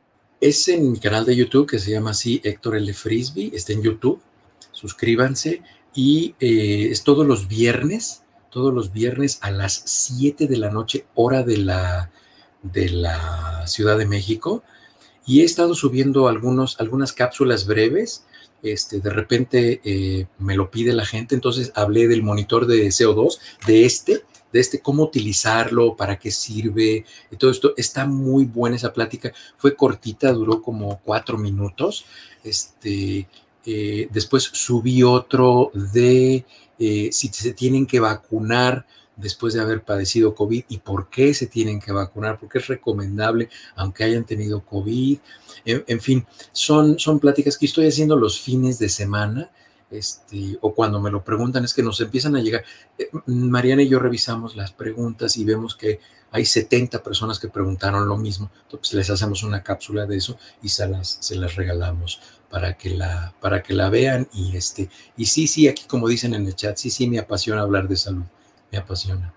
Es 0.40 0.68
en 0.68 0.92
mi 0.92 0.98
canal 0.98 1.26
de 1.26 1.36
YouTube 1.36 1.68
que 1.68 1.78
se 1.78 1.90
llama 1.90 2.12
así 2.12 2.40
Héctor 2.42 2.76
L. 2.76 2.94
Frisbee, 2.94 3.50
está 3.54 3.74
en 3.74 3.82
YouTube, 3.82 4.22
suscríbanse 4.72 5.62
y 5.94 6.34
eh, 6.40 6.88
es 6.90 7.04
todos 7.04 7.26
los 7.26 7.46
viernes, 7.46 8.22
todos 8.48 8.72
los 8.72 8.90
viernes 8.90 9.38
a 9.42 9.50
las 9.50 9.82
7 9.84 10.46
de 10.46 10.56
la 10.56 10.70
noche, 10.70 11.04
hora 11.14 11.42
de 11.42 11.58
la, 11.58 12.10
de 12.62 12.88
la 12.88 13.66
Ciudad 13.66 13.98
de 13.98 14.06
México. 14.06 14.62
Y 15.26 15.42
he 15.42 15.44
estado 15.44 15.74
subiendo 15.74 16.26
algunos, 16.26 16.80
algunas 16.80 17.12
cápsulas 17.12 17.66
breves. 17.66 18.24
Este, 18.62 19.00
de 19.00 19.10
repente 19.10 19.82
eh, 19.84 20.26
me 20.38 20.56
lo 20.56 20.70
pide 20.70 20.94
la 20.94 21.04
gente, 21.04 21.34
entonces 21.34 21.70
hablé 21.74 22.08
del 22.08 22.22
monitor 22.22 22.66
de 22.66 22.86
CO2, 22.88 23.38
de 23.66 23.84
este, 23.84 24.24
de 24.52 24.60
este, 24.60 24.80
cómo 24.80 25.04
utilizarlo, 25.04 25.96
para 25.96 26.18
qué 26.18 26.30
sirve, 26.30 27.04
y 27.30 27.36
todo 27.36 27.50
esto. 27.50 27.74
Está 27.76 28.06
muy 28.06 28.44
buena 28.44 28.76
esa 28.76 28.92
plática. 28.92 29.32
Fue 29.56 29.76
cortita, 29.76 30.32
duró 30.32 30.62
como 30.62 31.00
cuatro 31.04 31.38
minutos. 31.38 32.04
Este, 32.42 33.28
eh, 33.66 34.08
después 34.10 34.44
subí 34.44 35.02
otro 35.02 35.70
de 35.74 36.44
eh, 36.78 37.10
si 37.12 37.28
se 37.28 37.52
tienen 37.52 37.86
que 37.86 38.00
vacunar 38.00 38.86
después 39.16 39.52
de 39.52 39.60
haber 39.60 39.82
padecido 39.82 40.34
COVID 40.34 40.64
y 40.68 40.78
por 40.78 41.10
qué 41.10 41.34
se 41.34 41.46
tienen 41.46 41.78
que 41.78 41.92
vacunar, 41.92 42.38
porque 42.38 42.58
es 42.58 42.68
recomendable, 42.68 43.50
aunque 43.76 44.04
hayan 44.04 44.24
tenido 44.24 44.64
COVID. 44.64 45.18
En, 45.66 46.00
fin, 46.00 46.26
son, 46.52 46.98
son 46.98 47.20
pláticas 47.20 47.58
que 47.58 47.66
estoy 47.66 47.86
haciendo 47.86 48.16
los 48.16 48.40
fines 48.40 48.78
de 48.78 48.88
semana. 48.88 49.50
Este, 49.90 50.56
o 50.60 50.72
cuando 50.72 51.00
me 51.00 51.10
lo 51.10 51.24
preguntan, 51.24 51.64
es 51.64 51.74
que 51.74 51.82
nos 51.82 52.00
empiezan 52.00 52.36
a 52.36 52.40
llegar. 52.40 52.64
Eh, 52.96 53.10
Mariana 53.26 53.82
y 53.82 53.88
yo 53.88 53.98
revisamos 53.98 54.54
las 54.56 54.72
preguntas 54.72 55.36
y 55.36 55.44
vemos 55.44 55.74
que 55.74 56.00
hay 56.30 56.44
70 56.44 57.02
personas 57.02 57.38
que 57.38 57.48
preguntaron 57.48 58.08
lo 58.08 58.16
mismo. 58.16 58.50
Entonces 58.62 58.94
les 58.94 59.10
hacemos 59.10 59.42
una 59.42 59.62
cápsula 59.62 60.06
de 60.06 60.16
eso 60.16 60.38
y 60.62 60.68
se 60.68 60.86
las, 60.88 61.18
se 61.20 61.34
las 61.34 61.56
regalamos 61.56 62.20
para 62.50 62.76
que 62.76 62.90
la, 62.90 63.34
para 63.40 63.62
que 63.62 63.74
la 63.74 63.90
vean 63.90 64.28
y 64.32 64.56
este, 64.56 64.90
y 65.16 65.26
sí, 65.26 65.46
sí, 65.46 65.68
aquí 65.68 65.84
como 65.86 66.08
dicen 66.08 66.34
en 66.34 66.46
el 66.46 66.56
chat, 66.56 66.76
sí, 66.76 66.90
sí, 66.90 67.08
me 67.08 67.18
apasiona 67.18 67.62
hablar 67.62 67.88
de 67.88 67.96
salud, 67.96 68.24
me 68.72 68.78
apasiona. 68.78 69.32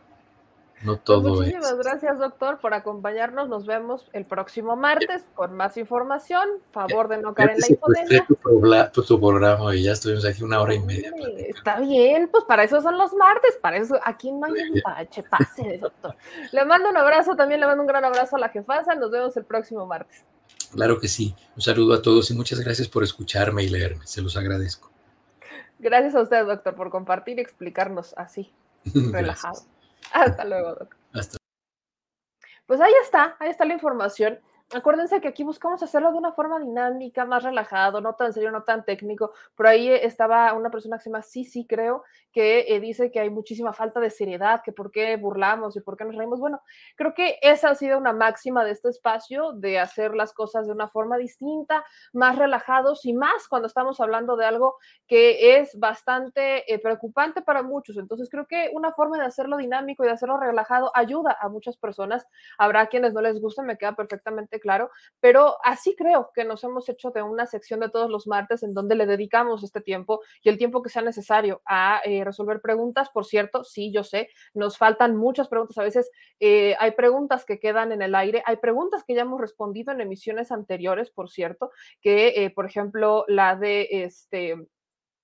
No 0.84 0.94
pues 0.94 1.04
todo 1.06 1.36
Muchísimas 1.36 1.78
gracias, 1.78 2.20
doctor, 2.20 2.60
por 2.60 2.74
acompañarnos. 2.74 3.48
Nos 3.48 3.66
vemos 3.66 4.10
el 4.12 4.26
próximo 4.26 4.76
martes 4.76 5.24
con 5.34 5.56
más 5.56 5.78
información. 5.78 6.48
Favor 6.72 7.08
de 7.08 7.20
no 7.20 7.34
caer 7.34 7.52
en 7.52 7.60
la 7.60 7.68
hipoteca. 7.70 8.26
Tu, 8.92 9.04
tu, 9.04 9.20
programa 9.20 9.74
y 9.74 9.84
ya 9.84 9.94
estuvimos 9.94 10.26
aquí 10.26 10.44
una 10.44 10.62
hora 10.62 10.76
y 10.76 10.80
media. 10.80 11.12
está 11.38 11.80
bien, 11.80 12.28
pues 12.30 12.44
para 12.44 12.66
eso 12.66 12.82
son 12.82 12.98
los 12.98 13.14
martes, 13.14 13.58
para 13.62 13.78
eso 13.78 13.98
aquí 14.04 14.32
no 14.32 14.46
hay 14.48 14.62
empache, 14.76 15.24
pase, 15.24 15.78
doctor. 15.78 16.16
Le 16.52 16.66
mando 16.66 16.90
un 16.90 16.98
abrazo, 16.98 17.36
también 17.36 17.62
le 17.62 17.68
mando 17.68 17.82
un 17.82 17.88
gran 17.88 18.04
abrazo 18.04 18.36
a 18.36 18.40
la 18.40 18.50
jefasa. 18.50 18.94
Nos 18.96 19.10
vemos 19.10 19.38
el 19.38 19.46
próximo 19.46 19.86
martes. 19.86 20.26
Claro 20.74 21.00
que 21.00 21.08
sí. 21.08 21.34
Un 21.56 21.62
saludo 21.62 21.94
a 21.94 22.02
todos 22.02 22.30
y 22.30 22.34
muchas 22.34 22.60
gracias 22.60 22.90
por 22.90 23.04
escucharme 23.04 23.64
y 23.64 23.70
leerme. 23.70 24.06
Se 24.06 24.22
los 24.22 24.36
agradezco. 24.36 24.92
Gracias 25.80 26.16
a 26.16 26.22
usted, 26.22 26.46
doctor, 26.46 26.76
por 26.76 26.90
compartir 26.90 27.38
y 27.38 27.42
explicarnos 27.42 28.14
así, 28.18 28.52
relajado. 29.12 29.62
Hasta 30.12 30.46
luego, 30.46 30.70
doctor. 30.76 30.98
Hasta. 31.14 31.38
Pues 32.66 32.80
ahí 32.82 32.94
está, 33.02 33.36
ahí 33.40 33.50
está 33.50 33.66
la 33.66 33.74
información 33.74 34.40
acuérdense 34.74 35.22
que 35.22 35.28
aquí 35.28 35.44
buscamos 35.44 35.82
hacerlo 35.84 36.12
de 36.12 36.18
una 36.18 36.34
forma 36.34 36.60
dinámica, 36.60 37.26
más 37.26 37.44
relajado, 37.44 38.02
no 38.02 38.16
tan 38.16 38.34
serio, 38.34 38.52
no 38.52 38.64
tan 38.64 38.84
técnico. 38.86 39.32
Por 39.56 39.68
ahí 39.68 39.90
estaba 39.90 40.54
una 40.54 40.70
persona 40.70 40.98
que 40.98 41.04
se 41.04 41.10
llama 41.10 41.22
sí, 41.22 41.66
creo, 41.68 42.04
que 42.32 42.66
eh, 42.68 42.80
dice 42.80 43.12
que 43.12 43.20
hay 43.20 43.30
muchísima 43.30 43.74
falta 43.74 44.00
de 44.00 44.10
seriedad, 44.10 44.62
que 44.64 44.72
por 44.72 44.92
qué 44.92 45.16
burlamos 45.18 45.76
y 45.78 45.82
por 45.82 45.96
qué 45.96 46.06
nos 46.06 46.16
reímos. 46.16 46.40
Bueno, 46.40 46.62
creo 46.96 47.14
que 47.14 47.38
esa 47.42 47.70
ha 47.70 47.76
sido 47.76 47.98
una 47.98 48.12
máxima 48.12 48.66
de 48.66 48.72
este 48.72 48.90
espacio, 48.90 49.54
de 49.54 49.80
hacer 49.80 50.16
las 50.16 50.34
cosas 50.34 50.66
de 50.66 50.74
una 50.74 50.88
forma 50.88 51.18
distinta, 51.18 51.86
más 52.12 52.38
relajados 52.38 53.06
y 53.06 53.14
más 53.14 53.48
cuando 53.48 53.68
estamos 53.68 54.00
hablando 54.00 54.36
de 54.36 54.46
algo 54.46 54.78
que 55.08 55.58
es 55.58 55.78
bastante 55.78 56.74
eh, 56.74 56.80
preocupante 56.80 57.42
para 57.42 57.62
muchos. 57.62 57.98
Entonces 57.98 58.30
creo 58.30 58.48
que 58.48 58.72
una 58.74 58.94
forma 58.94 59.18
de 59.20 59.26
hacerlo 59.26 59.58
dinámico 59.58 60.04
y 60.04 60.08
de 60.08 60.14
hacerlo 60.14 60.38
relajado 60.38 60.92
ayuda 60.96 61.38
a 61.40 61.50
muchas 61.50 61.78
personas. 61.78 62.26
Habrá 62.58 62.88
quienes 62.88 63.14
no 63.14 63.22
les 63.22 63.40
guste, 63.40 63.62
me 63.62 63.78
queda 63.78 63.96
perfectamente 63.96 64.60
claro, 64.64 64.90
pero 65.20 65.58
así 65.64 65.94
creo 65.96 66.32
que 66.34 66.46
nos 66.46 66.64
hemos 66.64 66.88
hecho 66.88 67.12
de 67.12 67.22
una 67.22 67.46
sección 67.46 67.82
de 67.82 67.90
todos 67.90 68.10
los 68.10 68.28
martes 68.28 68.64
en 68.64 68.74
donde 68.74 68.96
le 68.96 69.06
dedicamos 69.06 69.62
este 69.62 69.82
tiempo 69.82 70.22
y 70.42 70.48
el 70.48 70.58
tiempo 70.58 70.82
que 70.82 70.90
sea 70.90 71.02
necesario 71.02 71.62
a 71.66 72.02
eh, 72.06 72.24
resolver 72.24 72.62
preguntas. 72.62 73.10
Por 73.10 73.26
cierto, 73.26 73.66
sí, 73.66 73.92
yo 73.92 74.06
sé, 74.06 74.30
nos 74.54 74.78
faltan 74.78 75.18
muchas 75.18 75.50
preguntas. 75.50 75.78
A 75.78 75.84
veces 75.84 76.10
eh, 76.40 76.76
hay 76.80 76.92
preguntas 76.92 77.44
que 77.46 77.60
quedan 77.60 77.92
en 77.92 78.02
el 78.02 78.16
aire, 78.16 78.42
hay 78.46 78.56
preguntas 78.56 79.04
que 79.06 79.16
ya 79.16 79.24
hemos 79.24 79.42
respondido 79.42 79.92
en 79.92 80.00
emisiones 80.00 80.52
anteriores, 80.52 81.12
por 81.12 81.30
cierto, 81.30 81.72
que, 82.02 82.46
eh, 82.46 82.50
por 82.50 82.66
ejemplo, 82.66 83.26
la 83.28 83.58
de 83.58 83.90
este 83.92 84.56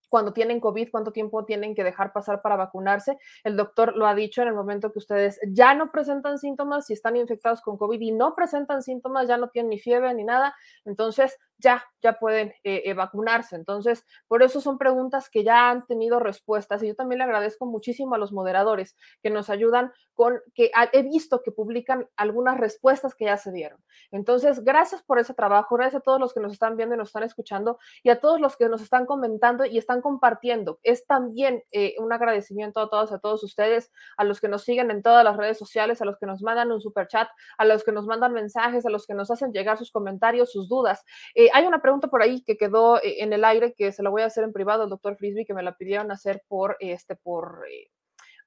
cuando 0.09 0.33
tienen 0.33 0.59
COVID, 0.59 0.89
cuánto 0.91 1.11
tiempo 1.11 1.45
tienen 1.45 1.75
que 1.75 1.83
dejar 1.83 2.11
pasar 2.11 2.41
para 2.41 2.55
vacunarse. 2.55 3.17
El 3.43 3.55
doctor 3.55 3.95
lo 3.95 4.07
ha 4.07 4.15
dicho 4.15 4.41
en 4.41 4.49
el 4.49 4.55
momento 4.55 4.91
que 4.91 4.99
ustedes 4.99 5.39
ya 5.47 5.73
no 5.73 5.91
presentan 5.91 6.39
síntomas, 6.39 6.87
si 6.87 6.93
están 6.93 7.15
infectados 7.15 7.61
con 7.61 7.77
COVID 7.77 8.01
y 8.01 8.11
no 8.11 8.35
presentan 8.35 8.81
síntomas, 8.83 9.27
ya 9.27 9.37
no 9.37 9.49
tienen 9.49 9.69
ni 9.69 9.79
fiebre 9.79 10.13
ni 10.13 10.23
nada, 10.23 10.55
entonces 10.85 11.37
ya, 11.59 11.83
ya 12.01 12.13
pueden 12.13 12.53
eh, 12.63 12.83
eh, 12.85 12.93
vacunarse. 12.93 13.55
Entonces, 13.55 14.05
por 14.27 14.43
eso 14.43 14.61
son 14.61 14.77
preguntas 14.77 15.29
que 15.29 15.43
ya 15.43 15.69
han 15.69 15.85
tenido 15.85 16.19
respuestas 16.19 16.81
y 16.81 16.87
yo 16.87 16.95
también 16.95 17.19
le 17.19 17.25
agradezco 17.25 17.65
muchísimo 17.65 18.15
a 18.15 18.17
los 18.17 18.31
moderadores 18.31 18.95
que 19.21 19.29
nos 19.29 19.49
ayudan 19.49 19.91
con, 20.13 20.39
que 20.53 20.71
he 20.93 21.03
visto 21.03 21.41
que 21.43 21.51
publican 21.51 22.07
algunas 22.15 22.57
respuestas 22.57 23.13
que 23.13 23.25
ya 23.25 23.37
se 23.37 23.51
dieron. 23.51 23.79
Entonces, 24.11 24.63
gracias 24.63 25.03
por 25.03 25.19
ese 25.19 25.33
trabajo, 25.33 25.75
gracias 25.75 26.01
a 26.01 26.03
todos 26.03 26.19
los 26.19 26.33
que 26.33 26.39
nos 26.39 26.53
están 26.53 26.77
viendo 26.77 26.95
y 26.95 26.97
nos 26.97 27.09
están 27.09 27.23
escuchando 27.23 27.77
y 28.03 28.09
a 28.09 28.19
todos 28.19 28.39
los 28.39 28.55
que 28.55 28.69
nos 28.69 28.81
están 28.81 29.05
comentando 29.05 29.65
y 29.65 29.77
están 29.77 29.98
compartiendo. 30.01 30.79
Es 30.83 31.05
también 31.05 31.63
eh, 31.71 31.95
un 31.99 32.11
agradecimiento 32.13 32.79
a 32.79 32.89
todos, 32.89 33.11
a 33.11 33.19
todos 33.19 33.43
ustedes, 33.43 33.91
a 34.17 34.23
los 34.23 34.39
que 34.41 34.47
nos 34.47 34.63
siguen 34.63 34.91
en 34.91 35.01
todas 35.01 35.23
las 35.23 35.37
redes 35.37 35.57
sociales, 35.57 36.01
a 36.01 36.05
los 36.05 36.17
que 36.17 36.25
nos 36.25 36.41
mandan 36.41 36.71
un 36.71 36.81
super 36.81 37.07
chat, 37.07 37.29
a 37.57 37.65
los 37.65 37.83
que 37.83 37.91
nos 37.91 38.05
mandan 38.05 38.33
mensajes, 38.33 38.85
a 38.85 38.89
los 38.89 39.05
que 39.05 39.13
nos 39.13 39.31
hacen 39.31 39.51
llegar 39.51 39.77
sus 39.77 39.91
comentarios, 39.91 40.51
sus 40.51 40.69
dudas. 40.69 41.03
Eh, 41.35 41.49
hay 41.53 41.65
una 41.65 41.81
pregunta 41.81 42.07
por 42.07 42.21
ahí 42.21 42.43
que 42.43 42.57
quedó 42.57 42.97
eh, 42.97 43.23
en 43.23 43.33
el 43.33 43.43
aire 43.45 43.73
que 43.73 43.91
se 43.91 44.03
la 44.03 44.09
voy 44.09 44.21
a 44.21 44.25
hacer 44.25 44.43
en 44.43 44.53
privado 44.53 44.83
al 44.83 44.89
doctor 44.89 45.15
Frisby, 45.15 45.45
que 45.45 45.53
me 45.53 45.63
la 45.63 45.75
pidieron 45.75 46.11
hacer 46.11 46.43
por, 46.47 46.77
este, 46.79 47.15
por, 47.15 47.63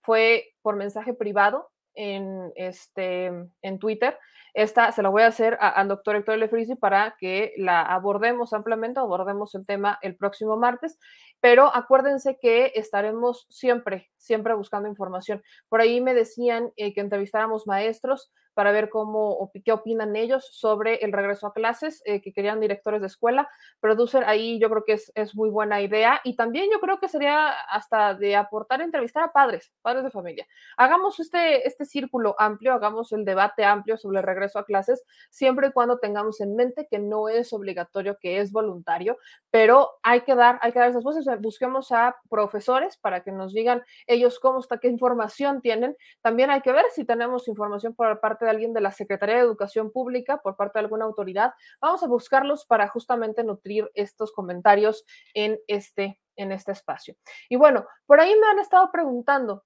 fue 0.03 0.55
por 0.63 0.77
mensaje 0.77 1.15
privado 1.15 1.71
en, 1.95 2.53
este, 2.57 3.27
en 3.63 3.79
Twitter. 3.79 4.19
Esta 4.55 4.93
se 4.93 5.03
la 5.03 5.09
voy 5.09 5.23
a 5.23 5.29
hacer 5.29 5.57
al 5.61 5.89
doctor 5.89 6.17
Héctor 6.17 6.37
Lefrisi 6.37 6.75
para 6.75 7.17
que 7.19 7.55
la 7.57 7.81
abordemos 7.83 8.53
ampliamente, 8.53 9.01
abordemos 9.01 9.55
el 9.55 9.65
tema 9.65 9.99
el 10.03 10.15
próximo 10.17 10.57
martes, 10.57 10.99
pero 11.41 11.75
acuérdense 11.75 12.39
que 12.41 12.73
estaremos 12.75 13.47
siempre, 13.49 14.11
siempre 14.19 14.55
buscando 14.55 14.89
información. 14.89 15.43
Por 15.69 15.81
ahí 15.81 16.01
me 16.03 16.13
decían 16.13 16.71
eh, 16.77 16.93
que 16.93 17.01
entrevistáramos 17.01 17.67
maestros, 17.67 18.31
para 18.55 18.73
ver 18.73 18.89
cómo, 18.89 19.51
qué 19.65 19.73
opinan 19.73 20.17
ellos 20.17 20.49
sobre 20.51 20.97
el 20.97 21.13
regreso 21.13 21.47
a 21.47 21.53
clases, 21.53 22.03
eh, 22.05 22.21
que 22.21 22.33
querían 22.33 22.61
directores 22.61 23.01
de 23.01 23.07
escuela. 23.07 23.49
Producer, 23.81 24.25
ahí 24.25 24.59
yo 24.59 24.69
creo 24.71 24.85
que 24.85 24.93
es, 24.95 25.13
es, 25.15 25.35
muy 25.35 25.51
buena 25.51 25.81
idea. 25.81 26.21
Y 26.25 26.37
también 26.37 26.69
yo 26.71 26.81
creo 26.81 26.99
que 26.99 27.09
sería 27.09 27.51
hasta 27.51 28.15
de 28.15 28.37
aportar, 28.37 28.83
entrevistar 28.83 29.25
a 29.25 29.33
padres, 29.33 29.73
padres 29.83 30.05
de 30.05 30.11
familia. 30.11 30.47
Hagamos 30.77 31.19
este, 31.21 31.67
este 31.67 31.85
círculo 31.85 32.37
amplio, 32.39 32.73
hagamos 32.73 33.13
el 33.13 33.25
debate 33.25 33.65
amplio 33.65 33.97
sobre 33.97 34.19
el 34.19 34.25
regreso 34.25 34.59
a 34.59 34.65
clases, 34.65 35.03
siempre 35.31 35.69
y 35.69 35.73
cuando 35.73 35.99
tengamos 35.99 36.41
en 36.41 36.55
mente 36.55 36.87
que 36.91 36.99
no 36.99 37.29
es 37.29 37.53
obligatorio, 37.53 38.19
que 38.21 38.41
es 38.41 38.53
voluntario, 38.53 39.17
pero 39.51 39.91
hay 40.03 40.23
que 40.23 40.35
dar, 40.35 40.59
hay 40.63 40.73
que 40.73 40.79
dar 40.79 40.91
esas 40.91 41.05
voces. 41.05 41.27
Busquemos 41.41 41.93
a 41.93 42.17
profesores 42.29 42.97
para 42.97 43.23
que 43.23 43.33
nos 43.33 43.53
digan 43.53 43.83
ellos 44.07 44.39
cómo 44.39 44.61
está, 44.61 44.79
qué 44.79 44.89
información 44.89 45.61
tienen. 45.61 45.97
También 46.21 46.51
hay 46.51 46.61
que 46.61 46.73
ver 46.73 46.85
si 46.95 47.05
tenemos 47.05 47.49
información 47.49 47.95
por 47.95 48.21
parte 48.21 48.42
de 48.45 48.51
alguien 48.51 48.73
de 48.73 48.81
la 48.81 48.93
Secretaría 48.93 49.37
de 49.37 49.43
Educación 49.43 49.91
Pública, 49.91 50.41
por 50.43 50.57
parte 50.57 50.79
de 50.79 50.85
alguna 50.85 51.05
autoridad. 51.05 51.55
Vamos 51.81 52.03
a 52.03 52.09
buscarlos 52.09 52.67
para 52.67 52.89
justamente 52.89 53.45
nutrir 53.45 53.91
estos 53.95 54.33
comentarios 54.33 55.05
en 55.35 55.59
este, 55.67 56.21
en 56.37 56.53
este 56.53 56.73
espacio. 56.73 57.17
Y 57.49 57.57
bueno, 57.57 57.87
por 58.07 58.21
ahí 58.21 58.35
me 58.39 58.47
han 58.47 58.59
estado 58.59 58.91
preguntando 58.93 59.65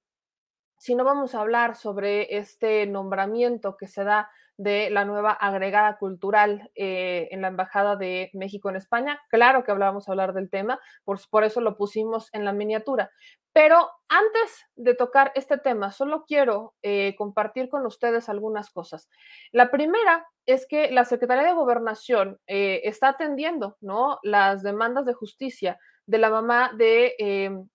si 0.79 0.95
no 0.95 1.05
vamos 1.05 1.35
a 1.35 1.41
hablar 1.41 1.77
sobre 1.77 2.37
este 2.37 2.87
nombramiento 2.87 3.77
que 3.77 3.89
se 3.89 4.05
da 4.05 4.31
de 4.57 4.91
la 4.91 5.05
nueva 5.05 5.33
agregada 5.33 5.99
cultural 5.99 6.71
eh, 6.75 7.29
en 7.31 7.43
la 7.43 7.49
Embajada 7.49 7.97
de 7.97 8.31
México 8.33 8.71
en 8.71 8.77
España. 8.77 9.21
Claro 9.29 9.65
que 9.65 9.71
hablábamos 9.71 10.09
a 10.09 10.13
hablar 10.13 10.33
del 10.33 10.51
tema, 10.51 10.81
por, 11.05 11.19
por 11.29 11.45
eso 11.45 11.61
lo 11.61 11.77
pusimos 11.77 12.29
en 12.33 12.45
la 12.45 12.53
miniatura. 12.53 13.11
Pero 13.57 13.89
antes 14.09 14.67
de 14.75 14.95
tocar 14.95 15.33
este 15.35 15.57
tema, 15.57 15.91
solo 15.91 16.25
quiero 16.27 16.75
eh, 16.83 17.15
compartir 17.17 17.71
con 17.71 17.87
ustedes 17.87 18.29
algunas 18.29 18.71
cosas. 18.71 19.09
La 19.51 19.71
primera 19.71 20.27
es 20.45 20.67
que 20.69 20.91
la 20.91 21.07
Secretaría 21.07 21.45
de 21.45 21.55
Gobernación 21.55 22.39
eh, 22.47 22.83
está 22.85 23.09
atendiendo 23.09 23.79
¿no? 23.81 24.19
las 24.23 24.63
demandas 24.63 25.07
de 25.07 25.15
justicia 25.15 25.79
de 26.05 26.19
la 26.19 26.29
mamá 26.29 26.71
de, 26.77 27.15
em, 27.19 27.67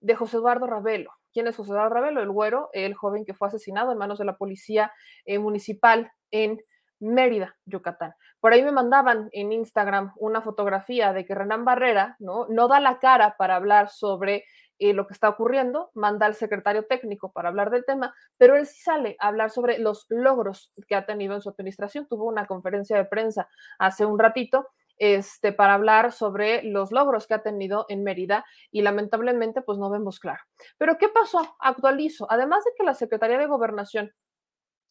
de 0.00 0.14
José 0.14 0.38
Eduardo 0.38 0.66
Ravelo. 0.66 1.12
¿Quién 1.32 1.46
es 1.46 1.56
José 1.56 1.72
Eduardo 1.72 1.94
Ravelo? 1.94 2.22
El 2.22 2.30
güero, 2.30 2.70
el 2.72 2.94
joven 2.94 3.26
que 3.26 3.34
fue 3.34 3.48
asesinado 3.48 3.92
en 3.92 3.98
manos 3.98 4.18
de 4.18 4.24
la 4.24 4.36
policía 4.36 4.92
eh, 5.26 5.38
municipal 5.38 6.10
en 6.30 6.60
Mérida, 7.00 7.56
Yucatán. 7.64 8.14
Por 8.40 8.52
ahí 8.52 8.62
me 8.62 8.72
mandaban 8.72 9.28
en 9.32 9.52
Instagram 9.52 10.12
una 10.16 10.42
fotografía 10.42 11.12
de 11.12 11.24
que 11.24 11.34
Renan 11.34 11.64
Barrera 11.64 12.16
¿no? 12.18 12.46
no 12.48 12.68
da 12.68 12.80
la 12.80 12.98
cara 12.98 13.36
para 13.36 13.56
hablar 13.56 13.88
sobre 13.88 14.44
eh, 14.80 14.92
lo 14.92 15.08
que 15.08 15.14
está 15.14 15.28
ocurriendo, 15.28 15.90
manda 15.94 16.26
al 16.26 16.34
secretario 16.34 16.86
técnico 16.86 17.32
para 17.32 17.48
hablar 17.48 17.70
del 17.70 17.84
tema, 17.84 18.14
pero 18.36 18.54
él 18.54 18.64
sí 18.64 18.80
sale 18.80 19.16
a 19.18 19.28
hablar 19.28 19.50
sobre 19.50 19.78
los 19.78 20.06
logros 20.08 20.72
que 20.86 20.94
ha 20.94 21.04
tenido 21.04 21.34
en 21.34 21.40
su 21.40 21.48
administración. 21.48 22.06
Tuvo 22.06 22.26
una 22.26 22.46
conferencia 22.46 22.96
de 22.96 23.04
prensa 23.04 23.48
hace 23.80 24.06
un 24.06 24.20
ratito 24.20 24.68
este, 24.96 25.52
para 25.52 25.74
hablar 25.74 26.12
sobre 26.12 26.62
los 26.62 26.92
logros 26.92 27.26
que 27.26 27.34
ha 27.34 27.42
tenido 27.42 27.86
en 27.88 28.04
Mérida 28.04 28.44
y 28.70 28.82
lamentablemente 28.82 29.62
pues 29.62 29.78
no 29.78 29.90
vemos 29.90 30.20
claro. 30.20 30.42
Pero 30.76 30.96
¿qué 30.96 31.08
pasó? 31.08 31.56
Actualizo. 31.58 32.30
Además 32.30 32.64
de 32.64 32.70
que 32.76 32.84
la 32.84 32.94
Secretaría 32.94 33.38
de 33.38 33.46
Gobernación 33.46 34.12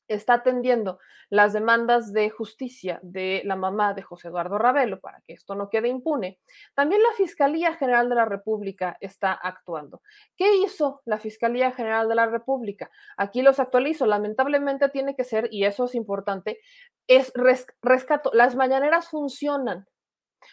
está 0.08 0.36
atendiendo 0.36 1.00
las 1.30 1.54
demandas 1.54 2.14
de 2.14 2.30
justicia 2.30 3.00
de 3.04 3.42
la 3.46 3.56
mamá 3.56 3.94
de 3.94 4.02
José 4.02 4.30
Eduardo 4.30 4.58
Ravelo 4.58 5.00
para 5.00 5.22
que 5.22 5.34
esto 5.34 5.56
no 5.56 5.70
quede 5.70 5.88
impune. 5.90 6.40
También 6.74 7.02
la 7.02 7.16
Fiscalía 7.18 7.74
General 7.74 8.08
de 8.10 8.16
la 8.16 8.26
República 8.26 8.98
está 9.02 9.34
actuando. 9.34 10.02
¿Qué 10.36 10.56
hizo 10.58 11.02
la 11.06 11.20
Fiscalía 11.20 11.72
General 11.72 12.08
de 12.08 12.16
la 12.16 12.28
República? 12.28 12.90
Aquí 13.18 13.42
los 13.42 13.60
actualizo. 13.60 14.06
Lamentablemente 14.06 14.90
tiene 14.90 15.16
que 15.16 15.24
ser, 15.24 15.50
y 15.52 15.66
eso 15.66 15.86
es 15.86 15.96
importante, 15.96 16.60
es 17.08 17.34
rescato. 17.82 18.32
Las 18.34 18.56
mañaneras 18.56 19.10
funcionan. 19.10 19.88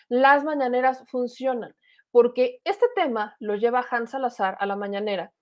Las 0.08 0.44
mañaneras 0.44 1.04
funcionan 1.06 1.76
porque 2.14 2.60
este 2.62 2.86
tema 2.94 3.34
lo 3.40 3.56
lleva 3.56 3.84
Hans 3.90 4.12
Salazar 4.12 4.56
a 4.60 4.66
la 4.66 4.76
mañanera 4.76 5.32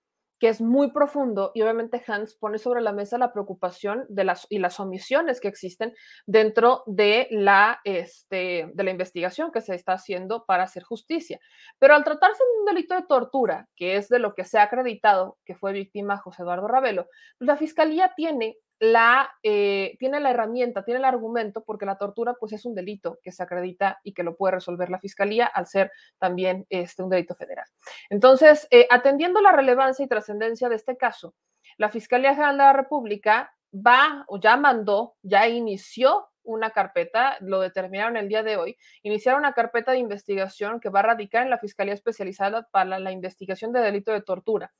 que 0.43 0.49
es 0.49 0.59
muy 0.59 0.91
profundo 0.91 1.53
y 1.55 1.61
obviamente 1.61 2.03
Hans 2.05 2.35
pone 2.35 2.57
sobre 2.57 2.81
la 2.81 2.91
mesa 2.91 3.17
la 3.17 3.31
preocupación 3.31 4.05
de 4.09 4.25
las, 4.25 4.45
y 4.49 4.59
las 4.59 4.77
omisiones 4.81 5.39
que 5.39 5.47
existen 5.47 5.95
dentro 6.25 6.83
de 6.85 7.29
la, 7.31 7.79
este, 7.85 8.69
de 8.73 8.83
la 8.83 8.91
investigación 8.91 9.53
que 9.53 9.61
se 9.61 9.73
está 9.73 9.93
haciendo 9.93 10.43
para 10.45 10.63
hacer 10.63 10.83
justicia. 10.83 11.39
Pero 11.79 11.95
al 11.95 12.03
tratarse 12.03 12.43
de 12.43 12.59
un 12.59 12.65
delito 12.65 12.93
de 12.93 13.03
tortura, 13.03 13.69
que 13.77 13.95
es 13.95 14.09
de 14.09 14.19
lo 14.19 14.35
que 14.35 14.43
se 14.43 14.59
ha 14.59 14.63
acreditado 14.63 15.37
que 15.45 15.55
fue 15.55 15.71
víctima 15.71 16.17
José 16.17 16.41
Eduardo 16.41 16.67
Ravelo, 16.67 17.07
pues 17.37 17.47
la 17.47 17.55
fiscalía 17.55 18.11
tiene 18.13 18.57
la, 18.83 19.31
eh, 19.43 19.95
tiene 19.97 20.19
la 20.19 20.31
herramienta, 20.31 20.83
tiene 20.83 20.97
el 20.99 21.05
argumento, 21.05 21.63
porque 21.63 21.85
la 21.85 21.97
tortura 21.97 22.33
pues 22.37 22.51
es 22.51 22.65
un 22.65 22.75
delito 22.75 23.17
que 23.23 23.31
se 23.31 23.41
acredita 23.41 24.01
y 24.03 24.13
que 24.13 24.23
lo 24.23 24.35
puede 24.35 24.55
resolver 24.55 24.89
la 24.89 24.99
fiscalía 24.99 25.45
al 25.45 25.67
ser 25.67 25.89
también 26.17 26.65
este, 26.69 27.01
un 27.01 27.09
delito 27.09 27.33
federal. 27.33 27.65
Entonces, 28.09 28.67
eh, 28.71 28.85
atendiendo 28.89 29.39
la 29.39 29.53
relevancia 29.53 30.03
y 30.03 30.09
trascendencia 30.09 30.67
de 30.67 30.75
este 30.75 30.97
caso, 30.97 31.33
la 31.77 31.89
Fiscalía 31.89 32.33
General 32.33 32.57
de 32.57 32.63
la 32.63 32.73
República 32.73 33.55
va 33.73 34.25
o 34.27 34.37
ya 34.37 34.57
mandó, 34.57 35.15
ya 35.21 35.47
inició 35.47 36.27
una 36.43 36.71
carpeta, 36.71 37.37
lo 37.39 37.61
determinaron 37.61 38.17
el 38.17 38.27
día 38.27 38.43
de 38.43 38.57
hoy, 38.57 38.77
iniciaron 39.01 39.39
una 39.39 39.53
carpeta 39.53 39.93
de 39.93 39.99
investigación 39.99 40.81
que 40.81 40.89
va 40.89 40.99
a 40.99 41.03
radicar 41.03 41.43
en 41.43 41.49
la 41.49 41.57
Fiscalía 41.57 41.93
Especializada 41.93 42.67
para 42.69 42.99
la 42.99 43.13
Investigación 43.13 43.71
de 43.71 43.79
Delito 43.79 44.11
de 44.11 44.21
Tortura, 44.21 44.73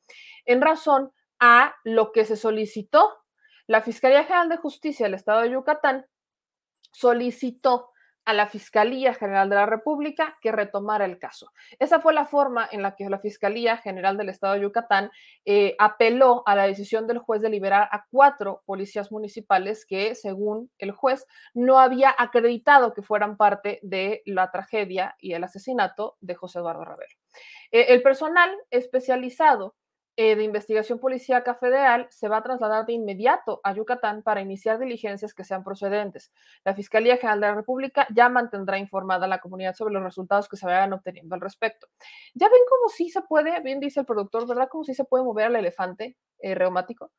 en 0.44 0.60
razón 0.60 1.14
a 1.40 1.74
lo 1.86 2.12
que 2.12 2.26
se 2.26 2.36
solicitó 2.36 3.23
la 3.68 3.82
Fiscalía 3.82 4.24
General 4.24 4.50
de 4.50 4.58
Justicia 4.58 5.06
del 5.06 5.16
Estado 5.16 5.42
de 5.42 5.52
Yucatán 5.52 6.06
solicitó 6.92 7.94
a 8.26 8.34
la 8.34 8.48
Fiscalía 8.48 9.14
General 9.14 9.50
de 9.50 9.56
la 9.56 9.66
República 9.66 10.38
que 10.42 10.52
retomara 10.52 11.06
el 11.06 11.20
caso. 11.20 11.52
Esa 11.80 12.00
fue 12.00 12.14
la 12.14 12.26
forma 12.26 12.68
en 12.72 12.82
la 12.82 12.96
que 12.96 13.10
la 13.10 13.20
Fiscalía 13.20 13.78
General 13.78 14.18
del 14.18 14.30
Estado 14.30 14.54
de 14.54 14.62
Yucatán 14.62 15.12
eh, 15.46 15.76
apeló 15.78 16.44
a 16.46 16.56
la 16.56 16.64
decisión 16.64 17.06
del 17.06 17.18
juez 17.18 17.42
de 17.42 17.50
liberar 17.50 17.90
a 17.92 18.06
cuatro 18.10 18.64
policías 18.66 19.12
municipales 19.12 19.86
que, 19.86 20.16
según 20.16 20.72
el 20.78 20.92
juez, 20.92 21.26
no 21.54 21.80
había 21.80 22.16
acreditado 22.18 22.94
que 22.94 23.02
fueran 23.02 23.36
parte 23.36 23.80
de 23.84 24.22
la 24.26 24.52
tragedia 24.52 25.16
y 25.20 25.34
el 25.34 25.44
asesinato 25.44 26.18
de 26.22 26.36
José 26.36 26.60
Eduardo 26.60 26.86
Ravelo. 26.86 27.16
Eh, 27.72 27.88
el 27.90 28.02
personal 28.02 28.56
especializado 28.70 29.76
eh, 30.16 30.36
de 30.36 30.44
Investigación 30.44 31.00
Policíaca 31.00 31.56
Federal 31.56 32.06
se 32.12 32.28
va 32.28 32.38
a 32.38 32.44
trasladar 32.44 32.86
de 32.86 32.94
inmediato 32.94 33.60
a 33.64 33.74
Yucatán 33.74 34.22
para 34.22 34.42
iniciar 34.42 34.78
diligencias 34.78 35.34
que 35.34 35.44
sean 35.44 35.64
procedentes. 35.64 36.32
La 36.64 36.76
Fiscalía 36.76 37.18
General 37.18 37.42
de 37.42 37.48
la 37.48 37.56
República 37.56 38.06
ya 38.14 38.30
mantendrá 38.30 38.78
informada 38.78 39.26
a 39.26 39.28
la 39.28 39.40
comunidad 39.40 39.74
sobre 39.74 39.96
los 39.96 40.04
resultados 40.04 40.48
que 40.48 40.58
se 40.58 40.68
vayan 40.68 40.94
obteniendo 40.94 41.34
al 41.34 41.42
respecto. 41.42 41.88
Ya 42.36 42.48
ven 42.48 42.62
cómo 42.70 42.90
sí 42.90 43.10
se 43.10 43.24
puede, 43.24 43.60
bien 43.62 43.80
dice 43.80 44.02
el 44.02 44.06
productor, 44.06 44.48
¿verdad? 44.48 44.68
Cómo 44.70 44.84
sí 44.84 44.94
se 44.94 45.04
puede 45.04 45.24
mover 45.24 45.48
al 45.48 45.56
elefante 45.56 46.16
eh, 46.40 46.54
reumático. 46.54 47.12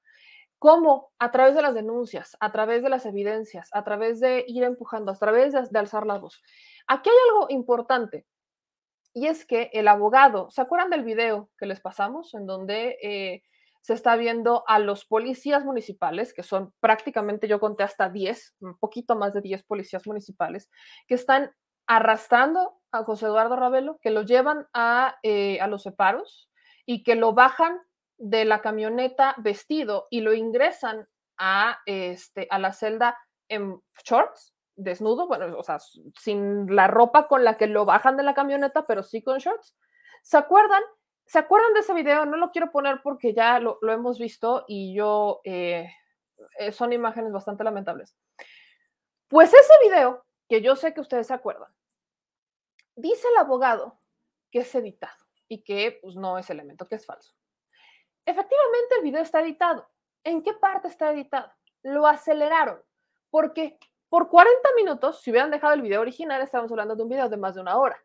¿Cómo? 0.60 1.12
A 1.18 1.32
través 1.32 1.56
de 1.56 1.62
las 1.62 1.74
denuncias, 1.74 2.36
a 2.38 2.52
través 2.52 2.82
de 2.82 2.90
las 2.90 3.06
evidencias, 3.06 3.70
a 3.72 3.82
través 3.82 4.20
de 4.20 4.44
ir 4.46 4.62
empujando, 4.62 5.10
a 5.10 5.16
través 5.16 5.52
de, 5.52 5.62
de 5.68 5.78
alzar 5.78 6.06
la 6.06 6.18
voz. 6.18 6.42
Aquí 6.86 7.10
hay 7.10 7.16
algo 7.28 7.46
importante 7.50 8.24
y 9.15 9.28
es 9.28 9.47
que 9.47 9.70
el 9.73 9.89
abogado, 9.89 10.51
¿se 10.51 10.61
acuerdan 10.61 10.91
del 10.91 11.05
video 11.05 11.49
que 11.57 11.66
les 11.66 11.81
pasamos 11.81 12.35
en 12.35 12.47
donde 12.47 12.99
eh, 13.01 13.45
se 13.81 13.95
está 13.95 14.16
viendo 14.16 14.65
a 14.66 14.81
los 14.81 15.05
policías 15.05 15.65
municipales, 15.65 16.35
que 16.35 16.43
son 16.43 16.74
prácticamente, 16.81 17.47
yo 17.47 17.61
conté 17.61 17.85
hasta 17.85 18.09
10, 18.09 18.57
un 18.61 18.77
poquito 18.78 19.15
más 19.15 19.32
de 19.32 19.41
10 19.41 19.62
policías 19.65 20.07
municipales, 20.07 20.69
que 21.07 21.15
están 21.15 21.53
arrastrando 21.86 22.81
a 22.91 23.05
José 23.05 23.27
Eduardo 23.27 23.57
Ravelo, 23.57 23.99
que 24.01 24.11
lo 24.11 24.23
llevan 24.23 24.66
a, 24.73 25.16
eh, 25.23 25.61
a 25.61 25.69
los 25.69 25.82
separos 25.82 26.51
y 26.86 27.03
que 27.03 27.15
lo 27.15 27.35
bajan 27.35 27.78
de 28.16 28.45
la 28.45 28.62
camioneta 28.62 29.35
vestido 29.39 30.09
y 30.11 30.23
lo 30.23 30.32
ingresan 30.32 31.07
a, 31.36 31.78
este, 31.86 32.49
a 32.51 32.59
la 32.59 32.73
celda 32.73 33.19
en 33.49 33.81
shorts 34.05 34.53
desnudo, 34.76 35.26
bueno, 35.26 35.56
o 35.56 35.62
sea, 35.62 35.78
sin 35.78 36.74
la 36.74 36.86
ropa 36.86 37.28
con 37.28 37.44
la 37.44 37.56
que 37.56 37.66
lo 37.66 37.84
bajan 37.84 38.16
de 38.16 38.22
la 38.22 38.34
camioneta, 38.34 38.86
pero 38.86 39.02
sí 39.02 39.22
con 39.22 39.38
shorts. 39.38 39.76
¿Se 40.22 40.36
acuerdan? 40.36 40.82
¿Se 41.26 41.38
acuerdan 41.38 41.74
de 41.74 41.80
ese 41.80 41.94
video? 41.94 42.26
No 42.26 42.36
lo 42.36 42.51
quiero 42.51 42.70
poner 42.70 43.01
porque 43.02 43.34
ya 43.34 43.60
lo, 43.60 43.78
hemos 43.82 44.18
visto 44.18 44.64
y 44.68 44.94
yo, 44.94 45.40
eh, 45.44 45.88
eh, 46.59 46.72
son 46.72 46.92
imágenes 46.92 47.32
bastante 47.32 47.64
lamentables. 47.64 48.16
Pues 49.28 49.52
ese 49.52 49.72
video, 49.84 50.24
que 50.48 50.60
yo 50.60 50.76
sé 50.76 50.92
que 50.92 51.01
ustedes 51.01 51.26
se 51.26 51.34
acuerdan, 51.34 51.72
dice 52.94 53.26
el 53.28 53.36
abogado 53.38 54.01
que 54.51 54.60
es 54.60 54.74
editado 54.74 55.16
y 55.48 55.62
que 55.62 55.98
pues, 56.02 56.16
no 56.16 56.38
es 56.38 56.51
elemento, 56.51 56.86
que 56.86 56.96
es 56.96 57.06
falso. 57.06 57.34
Efectivamente, 58.26 58.94
el 58.96 59.02
video 59.02 59.22
está 59.22 59.40
editado. 59.40 59.88
¿En 60.22 60.42
qué 60.42 60.55
parte 60.55 60.88
está 60.88 61.12
editado? 61.12 61.52
Lo 61.82 62.06
aceleraron. 62.06 62.82
porque 63.30 63.78
por 64.15 64.28
40 64.28 64.69
minutos, 64.77 65.23
si 65.23 65.32
hubieran 65.32 65.51
dejado 65.51 65.74
el 65.74 65.82
video 65.82 66.01
original, 66.01 66.41
estamos 66.41 66.70
hablando 66.70 66.95
de 66.95 67.03
un 67.03 67.09
video 67.09 67.28
de 67.28 67.36
más 67.36 67.57
de 67.57 67.61
una 67.61 67.77
hora. 67.78 68.01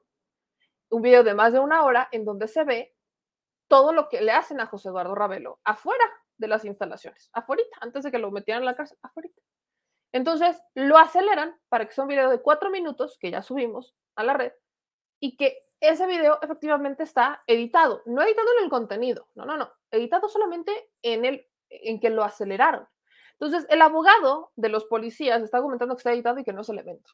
Un 0.89 1.03
video 1.03 1.23
de 1.23 1.35
más 1.35 1.53
de 1.53 1.59
una 1.59 1.83
hora 1.83 2.09
en 2.11 2.25
donde 2.25 2.47
se 2.47 2.63
ve 2.63 2.95
todo 3.67 3.93
lo 3.93 4.09
que 4.09 4.19
le 4.19 4.31
hacen 4.31 4.59
a 4.59 4.65
José 4.65 4.89
Eduardo 4.89 5.13
Ravelo 5.13 5.59
afuera 5.63 6.03
de 6.39 6.47
las 6.47 6.65
instalaciones, 6.65 7.29
afuera, 7.31 7.61
antes 7.79 8.03
de 8.03 8.09
que 8.09 8.17
lo 8.17 8.31
metieran 8.31 8.63
en 8.63 8.65
la 8.65 8.75
cárcel, 8.75 8.97
afuera. 9.03 9.29
Entonces 10.11 10.59
lo 10.73 10.97
aceleran 10.97 11.55
para 11.69 11.85
que 11.85 11.93
sea 11.93 12.05
un 12.05 12.07
video 12.07 12.31
de 12.31 12.41
cuatro 12.41 12.71
minutos 12.71 13.19
que 13.19 13.29
ya 13.29 13.43
subimos 13.43 13.93
a 14.15 14.23
la 14.23 14.33
red 14.33 14.53
y 15.19 15.37
que 15.37 15.59
ese 15.79 16.07
video 16.07 16.39
efectivamente 16.41 17.03
está 17.03 17.43
editado, 17.45 18.01
no 18.07 18.23
editado 18.23 18.47
en 18.57 18.63
el 18.63 18.71
contenido, 18.71 19.27
no, 19.35 19.45
no, 19.45 19.57
no, 19.57 19.71
editado 19.91 20.27
solamente 20.27 20.89
en 21.03 21.25
el 21.25 21.47
en 21.69 21.99
que 21.99 22.09
lo 22.09 22.23
aceleraron. 22.23 22.87
Entonces, 23.39 23.65
el 23.69 23.81
abogado 23.81 24.51
de 24.55 24.69
los 24.69 24.85
policías 24.85 25.41
está 25.41 25.57
argumentando 25.57 25.95
que 25.95 25.99
está 25.99 26.11
editado 26.11 26.39
y 26.39 26.43
que 26.43 26.53
no 26.53 26.61
es 26.61 26.69
el 26.69 26.79
evento. 26.79 27.11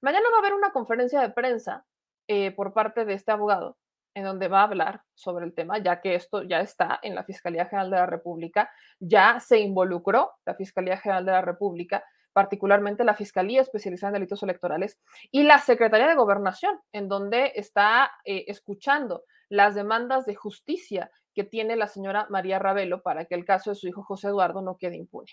Mañana 0.00 0.26
va 0.30 0.36
a 0.36 0.40
haber 0.40 0.54
una 0.54 0.72
conferencia 0.72 1.20
de 1.20 1.30
prensa 1.30 1.84
eh, 2.28 2.50
por 2.52 2.72
parte 2.74 3.04
de 3.04 3.14
este 3.14 3.32
abogado 3.32 3.78
en 4.14 4.24
donde 4.24 4.48
va 4.48 4.60
a 4.60 4.64
hablar 4.64 5.02
sobre 5.14 5.46
el 5.46 5.54
tema, 5.54 5.78
ya 5.78 6.00
que 6.00 6.14
esto 6.14 6.42
ya 6.42 6.60
está 6.60 6.98
en 7.02 7.14
la 7.14 7.24
Fiscalía 7.24 7.66
General 7.66 7.90
de 7.90 7.96
la 7.96 8.06
República, 8.06 8.70
ya 9.00 9.40
se 9.40 9.60
involucró 9.60 10.32
la 10.44 10.54
Fiscalía 10.54 10.98
General 10.98 11.24
de 11.24 11.32
la 11.32 11.40
República, 11.40 12.04
particularmente 12.32 13.04
la 13.04 13.14
Fiscalía 13.14 13.60
Especializada 13.60 14.10
en 14.10 14.14
Delitos 14.14 14.42
Electorales 14.42 14.98
y 15.30 15.44
la 15.44 15.58
Secretaría 15.58 16.08
de 16.08 16.14
Gobernación, 16.14 16.78
en 16.92 17.08
donde 17.08 17.52
está 17.54 18.10
eh, 18.24 18.44
escuchando 18.48 19.24
las 19.48 19.74
demandas 19.74 20.26
de 20.26 20.34
justicia 20.34 21.10
que 21.34 21.44
tiene 21.44 21.76
la 21.76 21.86
señora 21.86 22.26
María 22.30 22.58
Ravelo 22.58 23.02
para 23.02 23.24
que 23.24 23.34
el 23.34 23.44
caso 23.44 23.70
de 23.70 23.76
su 23.76 23.88
hijo 23.88 24.02
José 24.02 24.28
Eduardo 24.28 24.62
no 24.62 24.76
quede 24.76 24.96
impune. 24.96 25.30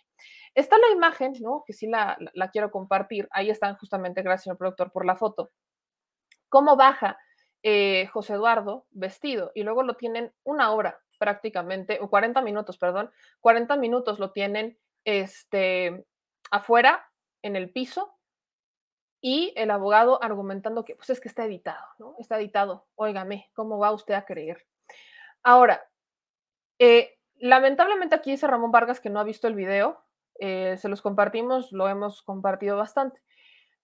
Está 0.55 0.77
la 0.77 0.89
imagen, 0.95 1.33
¿no? 1.41 1.63
Que 1.65 1.73
sí 1.73 1.87
la, 1.87 2.17
quiero 2.51 2.71
compartir. 2.71 3.27
Ahí 3.31 3.49
están 3.49 3.75
justamente, 3.75 4.21
gracias 4.21 4.43
señor 4.43 4.57
productor 4.57 4.91
por 4.91 5.05
la 5.05 5.15
foto. 5.15 5.51
Cómo 6.47 6.75
baja 6.75 7.17
eh, 7.63 8.07
José 8.07 8.33
Eduardo 8.33 8.85
vestido 8.91 9.51
y 9.53 9.63
luego 9.63 9.83
lo 9.83 9.95
tienen 9.95 10.33
una 10.43 10.71
hora 10.71 10.99
prácticamente, 11.19 11.99
o 12.01 12.09
40 12.09 12.41
minutos, 12.41 12.77
perdón, 12.77 13.11
40 13.41 13.75
minutos 13.75 14.19
lo 14.19 14.31
tienen 14.31 14.79
este, 15.03 16.05
afuera 16.49 17.11
en 17.41 17.55
el 17.55 17.71
piso 17.71 18.15
y 19.21 19.53
el 19.57 19.69
abogado 19.69 20.23
argumentando 20.23 20.85
que 20.85 20.95
pues 20.95 21.09
es 21.09 21.19
que 21.19 21.27
está 21.27 21.45
editado, 21.45 21.85
¿no? 21.99 22.15
Está 22.19 22.39
editado, 22.39 22.87
óigame, 22.95 23.49
¿cómo 23.53 23.77
va 23.77 23.91
usted 23.91 24.13
a 24.13 24.25
creer? 24.25 24.65
Ahora, 25.43 25.89
eh, 26.79 27.17
lamentablemente 27.35 28.15
aquí 28.15 28.31
dice 28.31 28.47
Ramón 28.47 28.71
Vargas 28.71 28.99
que 28.99 29.09
no 29.09 29.19
ha 29.19 29.23
visto 29.23 29.47
el 29.47 29.55
video, 29.55 30.03
eh, 30.39 30.77
se 30.77 30.89
los 30.89 31.01
compartimos, 31.01 31.71
lo 31.71 31.87
hemos 31.89 32.21
compartido 32.21 32.77
bastante, 32.77 33.21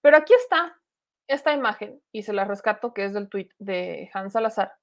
pero 0.02 0.18
aquí 0.18 0.34
está 0.34 0.80
esta 1.28 1.54
imagen 1.54 2.02
y 2.12 2.24
se 2.24 2.34
la 2.34 2.46
rescato 2.46 2.94
que 2.94 3.06
es 3.06 3.14
del 3.14 3.30
tuit 3.30 3.52
de 3.58 4.10
Hans 4.14 4.34
Salazar 4.34 4.74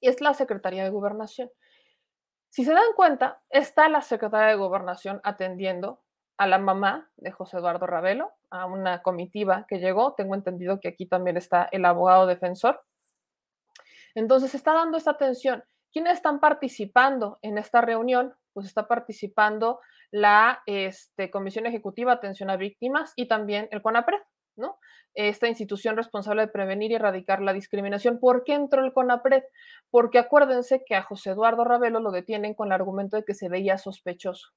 y 0.00 0.08
es 0.08 0.20
la 0.20 0.34
Secretaría 0.34 0.84
de 0.84 0.90
Gobernación. 0.90 1.50
Si 2.50 2.64
se 2.64 2.72
dan 2.72 2.92
cuenta, 2.94 3.42
está 3.50 3.88
la 3.88 4.00
Secretaría 4.00 4.48
de 4.48 4.54
Gobernación 4.54 5.20
atendiendo 5.24 6.02
a 6.36 6.46
la 6.46 6.58
mamá 6.58 7.10
de 7.16 7.30
José 7.30 7.58
Eduardo 7.58 7.86
Ravelo, 7.86 8.32
a 8.50 8.66
una 8.66 9.02
comitiva 9.02 9.66
que 9.68 9.78
llegó. 9.78 10.14
Tengo 10.14 10.34
entendido 10.34 10.78
que 10.80 10.88
aquí 10.88 11.06
también 11.06 11.36
está 11.36 11.68
el 11.72 11.84
abogado 11.84 12.26
defensor. 12.26 12.82
Entonces, 14.14 14.54
está 14.54 14.72
dando 14.72 14.96
esta 14.96 15.12
atención. 15.12 15.64
¿Quiénes 15.92 16.14
están 16.14 16.40
participando 16.40 17.38
en 17.42 17.58
esta 17.58 17.80
reunión? 17.80 18.34
Pues 18.52 18.66
está 18.66 18.88
participando 18.88 19.80
la 20.10 20.62
este, 20.66 21.30
Comisión 21.30 21.66
Ejecutiva 21.66 22.12
Atención 22.12 22.50
a 22.50 22.56
Víctimas 22.56 23.12
y 23.16 23.26
también 23.26 23.68
el 23.70 23.82
CONAPRED, 23.82 24.20
¿no? 24.56 24.78
Esta 25.14 25.48
institución 25.48 25.96
responsable 25.96 26.42
de 26.42 26.48
prevenir 26.48 26.90
y 26.90 26.94
erradicar 26.96 27.40
la 27.40 27.52
discriminación. 27.52 28.18
¿Por 28.18 28.42
qué 28.44 28.54
entró 28.54 28.84
el 28.84 28.92
CONAPRED? 28.92 29.44
Porque 29.90 30.18
acuérdense 30.18 30.84
que 30.84 30.96
a 30.96 31.02
José 31.02 31.30
Eduardo 31.30 31.64
Ravelo 31.64 32.00
lo 32.00 32.10
detienen 32.10 32.54
con 32.54 32.68
el 32.68 32.72
argumento 32.72 33.16
de 33.16 33.24
que 33.24 33.34
se 33.34 33.48
veía 33.48 33.78
sospechoso. 33.78 34.48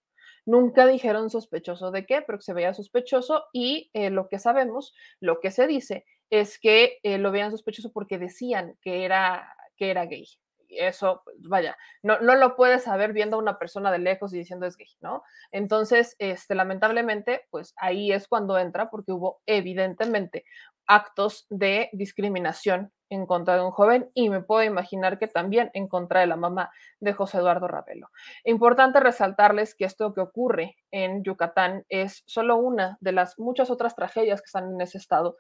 Nunca 0.46 0.88
dijeron 0.88 1.30
sospechoso 1.30 1.92
de 1.92 2.06
qué, 2.06 2.22
pero 2.22 2.40
que 2.40 2.44
se 2.44 2.54
veía 2.54 2.74
sospechoso 2.74 3.46
y 3.52 3.92
eh, 3.94 4.10
lo 4.10 4.30
que 4.30 4.40
sabemos, 4.40 4.94
lo 5.20 5.40
que 5.40 5.52
se 5.52 5.68
dice 5.68 6.06
es 6.30 6.60
que 6.60 7.00
eh, 7.04 7.18
lo 7.18 7.32
veían 7.32 7.52
sospechoso 7.52 7.92
porque 7.92 8.18
decían 8.18 8.76
que 8.82 9.06
era, 9.06 9.56
que 9.78 9.92
era 9.92 10.06
gay. 10.06 10.26
Eso, 10.70 11.22
pues, 11.24 11.38
vaya, 11.48 11.78
no, 12.04 12.20
no 12.20 12.36
lo 12.36 12.56
puedes 12.58 12.84
saber 12.84 13.14
viendo 13.14 13.38
a 13.38 13.40
una 13.40 13.58
persona 13.58 13.92
de 13.92 14.00
lejos 14.00 14.34
y 14.34 14.38
diciendo 14.38 14.66
es 14.66 14.76
gay, 14.76 14.90
¿no? 15.00 15.24
Entonces, 15.52 16.16
este, 16.20 16.56
lamentablemente, 16.56 17.46
pues 17.52 17.74
ahí 17.78 18.12
es 18.12 18.28
cuando 18.28 18.58
entra 18.58 18.90
porque 18.90 19.14
hubo 19.14 19.42
evidentemente 19.46 20.44
actos 20.86 21.46
de 21.50 21.90
discriminación 21.94 22.92
en 23.10 23.26
contra 23.26 23.56
de 23.56 23.64
un 23.64 23.72
joven 23.72 24.12
y 24.14 24.30
me 24.30 24.42
puedo 24.42 24.64
imaginar 24.64 25.18
que 25.18 25.28
también 25.28 25.70
en 25.74 25.88
contra 25.88 26.22
de 26.22 26.28
la 26.28 26.36
mamá 26.36 26.72
de 27.00 27.14
José 27.14 27.38
Eduardo 27.38 27.68
Ravelo. 27.68 28.10
Importante 28.44 29.00
resaltarles 29.00 29.76
que 29.76 29.86
esto 29.86 30.14
que 30.14 30.22
ocurre 30.22 30.76
en 30.92 31.24
Yucatán 31.24 31.86
es 31.90 32.24
solo 32.26 32.58
una 32.58 32.98
de 33.02 33.12
las 33.12 33.40
muchas 33.40 33.70
otras 33.70 33.96
tragedias 33.96 34.42
que 34.42 34.48
están 34.48 34.74
en 34.74 34.82
ese 34.82 34.98
estado. 34.98 35.38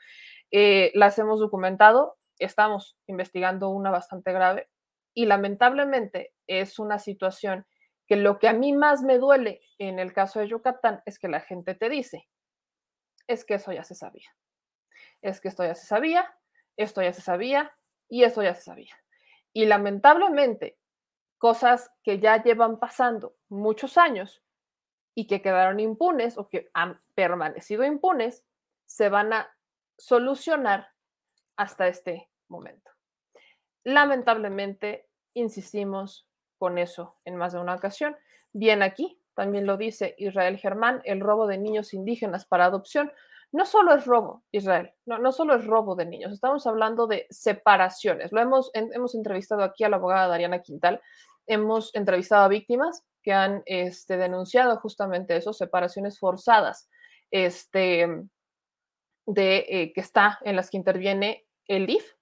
Eh, 0.51 0.91
las 0.93 1.17
hemos 1.19 1.39
documentado, 1.39 2.17
estamos 2.39 2.97
investigando 3.07 3.69
una 3.69 3.91
bastante 3.91 4.31
grave 4.31 4.69
y 5.13 5.25
lamentablemente 5.25 6.33
es 6.45 6.79
una 6.79 6.99
situación 6.99 7.65
que 8.07 8.15
lo 8.15 8.39
que 8.39 8.47
a 8.47 8.53
mí 8.53 8.73
más 8.73 9.03
me 9.03 9.17
duele 9.17 9.61
en 9.77 9.99
el 9.99 10.13
caso 10.13 10.39
de 10.39 10.47
Yucatán 10.47 11.01
es 11.05 11.19
que 11.19 11.27
la 11.27 11.41
gente 11.41 11.75
te 11.75 11.89
dice, 11.89 12.27
es 13.27 13.43
que 13.43 13.55
eso 13.55 13.73
ya 13.73 13.83
se 13.83 13.95
sabía, 13.95 14.29
es 15.21 15.41
que 15.41 15.49
esto 15.49 15.65
ya 15.65 15.75
se 15.75 15.85
sabía, 15.85 16.33
esto 16.77 17.01
ya 17.01 17.11
se 17.13 17.21
sabía 17.21 17.75
y 18.07 18.23
esto 18.23 18.41
ya 18.41 18.55
se 18.55 18.61
sabía. 18.61 18.95
Y 19.53 19.65
lamentablemente, 19.65 20.77
cosas 21.37 21.91
que 22.03 22.19
ya 22.19 22.41
llevan 22.41 22.79
pasando 22.79 23.35
muchos 23.49 23.97
años 23.97 24.43
y 25.15 25.27
que 25.27 25.41
quedaron 25.41 25.79
impunes 25.79 26.37
o 26.37 26.47
que 26.47 26.69
han 26.73 26.99
permanecido 27.15 27.83
impunes, 27.83 28.45
se 28.85 29.09
van 29.09 29.33
a 29.33 29.51
solucionar 29.97 30.89
hasta 31.55 31.87
este 31.87 32.29
momento. 32.47 32.91
Lamentablemente, 33.83 35.09
insistimos 35.33 36.27
con 36.57 36.77
eso 36.77 37.15
en 37.25 37.35
más 37.35 37.53
de 37.53 37.59
una 37.59 37.75
ocasión. 37.75 38.15
Bien 38.53 38.81
aquí, 38.81 39.19
también 39.33 39.65
lo 39.65 39.77
dice 39.77 40.15
Israel 40.17 40.57
Germán, 40.57 41.01
el 41.03 41.19
robo 41.19 41.47
de 41.47 41.57
niños 41.57 41.93
indígenas 41.93 42.45
para 42.45 42.65
adopción 42.65 43.11
no 43.51 43.65
solo 43.65 43.95
es 43.95 44.05
robo, 44.05 44.43
Israel, 44.51 44.93
no, 45.05 45.17
no 45.19 45.31
solo 45.31 45.55
es 45.55 45.65
robo 45.65 45.95
de 45.95 46.05
niños, 46.05 46.33
estamos 46.33 46.67
hablando 46.67 47.07
de 47.07 47.27
separaciones. 47.29 48.31
Lo 48.31 48.41
hemos, 48.41 48.71
hemos 48.73 49.15
entrevistado 49.15 49.63
aquí 49.63 49.83
a 49.83 49.89
la 49.89 49.97
abogada 49.97 50.27
Dariana 50.27 50.61
Quintal, 50.61 51.01
hemos 51.45 51.95
entrevistado 51.95 52.43
a 52.43 52.49
víctimas 52.49 53.03
que 53.23 53.33
han 53.33 53.63
este, 53.65 54.17
denunciado 54.17 54.77
justamente 54.77 55.35
eso, 55.35 55.53
separaciones 55.53 56.19
forzadas, 56.19 56.89
este, 57.31 58.07
de, 59.25 59.65
eh, 59.67 59.93
que 59.93 60.01
está 60.01 60.39
en 60.43 60.55
las 60.55 60.69
que 60.69 60.77
interviene 60.77 61.45
el 61.67 61.87
DIF, 61.87 62.13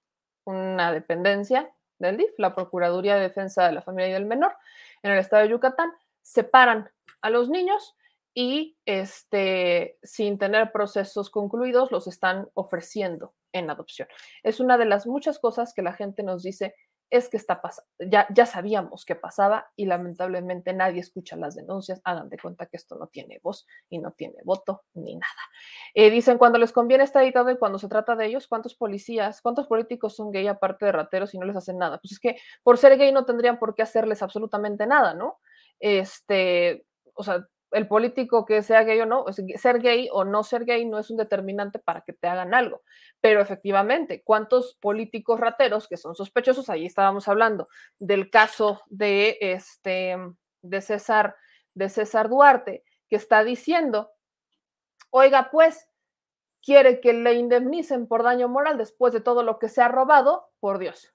una 0.44 0.92
dependencia 0.92 1.72
del 1.98 2.16
DIF, 2.16 2.30
la 2.38 2.54
Procuraduría 2.54 3.16
de 3.16 3.22
Defensa 3.22 3.66
de 3.66 3.72
la 3.72 3.82
Familia 3.82 4.10
y 4.10 4.12
del 4.12 4.26
Menor, 4.26 4.56
en 5.02 5.12
el 5.12 5.18
estado 5.18 5.42
de 5.42 5.50
Yucatán, 5.50 5.92
separan 6.22 6.90
a 7.20 7.30
los 7.30 7.48
niños 7.48 7.96
y 8.38 8.76
este, 8.84 9.96
sin 10.02 10.36
tener 10.36 10.70
procesos 10.70 11.30
concluidos 11.30 11.90
los 11.90 12.06
están 12.06 12.46
ofreciendo 12.52 13.34
en 13.50 13.70
adopción. 13.70 14.08
Es 14.42 14.60
una 14.60 14.76
de 14.76 14.84
las 14.84 15.06
muchas 15.06 15.38
cosas 15.38 15.72
que 15.72 15.80
la 15.80 15.94
gente 15.94 16.22
nos 16.22 16.42
dice 16.42 16.74
es 17.08 17.30
que 17.30 17.38
está 17.38 17.62
pasando, 17.62 17.88
ya, 17.98 18.26
ya 18.34 18.44
sabíamos 18.44 19.06
que 19.06 19.14
pasaba 19.14 19.70
y 19.74 19.86
lamentablemente 19.86 20.74
nadie 20.74 21.00
escucha 21.00 21.34
las 21.36 21.54
denuncias, 21.54 22.02
hagan 22.04 22.28
de 22.28 22.36
cuenta 22.36 22.66
que 22.66 22.76
esto 22.76 22.96
no 22.96 23.06
tiene 23.06 23.40
voz 23.42 23.66
y 23.88 24.00
no 24.00 24.12
tiene 24.12 24.36
voto 24.44 24.82
ni 24.92 25.14
nada. 25.14 25.32
Eh, 25.94 26.10
dicen, 26.10 26.36
cuando 26.36 26.58
les 26.58 26.72
conviene 26.72 27.04
está 27.04 27.22
editado 27.22 27.50
y 27.50 27.56
cuando 27.56 27.78
se 27.78 27.88
trata 27.88 28.16
de 28.16 28.26
ellos, 28.26 28.48
¿cuántos 28.48 28.74
policías, 28.74 29.40
cuántos 29.40 29.66
políticos 29.66 30.14
son 30.14 30.30
gay 30.30 30.46
aparte 30.46 30.84
de 30.84 30.92
rateros 30.92 31.32
y 31.32 31.38
no 31.38 31.46
les 31.46 31.56
hacen 31.56 31.78
nada? 31.78 31.98
Pues 32.02 32.12
es 32.12 32.20
que 32.20 32.36
por 32.62 32.76
ser 32.76 32.98
gay 32.98 33.12
no 33.12 33.24
tendrían 33.24 33.58
por 33.58 33.74
qué 33.74 33.82
hacerles 33.82 34.20
absolutamente 34.20 34.86
nada, 34.86 35.14
¿no? 35.14 35.38
Este, 35.78 36.84
o 37.14 37.24
sea, 37.24 37.46
el 37.72 37.88
político 37.88 38.44
que 38.46 38.62
sea 38.62 38.82
gay 38.84 39.00
o 39.00 39.06
no, 39.06 39.24
ser 39.56 39.80
gay 39.80 40.08
o 40.12 40.24
no 40.24 40.44
ser 40.44 40.64
gay 40.64 40.84
no 40.86 40.98
es 40.98 41.10
un 41.10 41.16
determinante 41.16 41.78
para 41.78 42.02
que 42.02 42.12
te 42.12 42.28
hagan 42.28 42.54
algo. 42.54 42.82
Pero 43.20 43.40
efectivamente, 43.40 44.22
¿cuántos 44.24 44.76
políticos 44.80 45.40
rateros 45.40 45.88
que 45.88 45.96
son 45.96 46.14
sospechosos? 46.14 46.70
Ahí 46.70 46.86
estábamos 46.86 47.28
hablando 47.28 47.68
del 47.98 48.30
caso 48.30 48.82
de 48.88 49.38
este 49.40 50.16
de 50.62 50.80
César 50.80 51.36
de 51.74 51.88
César 51.88 52.28
Duarte 52.28 52.84
que 53.08 53.16
está 53.16 53.44
diciendo, 53.44 54.10
"Oiga, 55.10 55.48
pues 55.50 55.88
quiere 56.62 57.00
que 57.00 57.12
le 57.14 57.34
indemnicen 57.34 58.06
por 58.08 58.22
daño 58.22 58.48
moral 58.48 58.78
después 58.78 59.12
de 59.12 59.20
todo 59.20 59.42
lo 59.42 59.58
que 59.58 59.68
se 59.68 59.82
ha 59.82 59.88
robado, 59.88 60.48
por 60.60 60.78
Dios." 60.78 61.12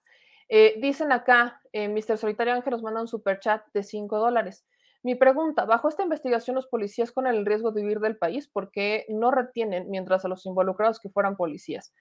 Eh, 0.49 0.75
dicen 0.81 1.11
acá, 1.13 1.61
eh, 1.73 1.87
Mr. 1.87 2.17
Solitario 2.17 2.53
Ángel 2.53 2.71
nos 2.71 2.83
manda 2.83 3.01
un 3.01 3.07
super 3.07 3.39
chat 3.39 3.63
de 3.73 3.83
5 3.83 4.19
dólares. 4.19 4.65
Mi 5.03 5.15
pregunta, 5.15 5.65
bajo 5.65 5.89
esta 5.89 6.03
investigación 6.03 6.55
los 6.55 6.67
policías 6.67 7.11
con 7.11 7.25
el 7.25 7.45
riesgo 7.45 7.71
de 7.71 7.83
huir 7.83 7.99
del 7.99 8.17
país, 8.17 8.47
¿por 8.47 8.69
qué 8.71 9.05
no 9.09 9.31
retienen 9.31 9.89
mientras 9.89 10.25
a 10.25 10.27
los 10.27 10.45
involucrados 10.45 10.99
que 10.99 11.09
fueran 11.09 11.35
policías? 11.35 11.93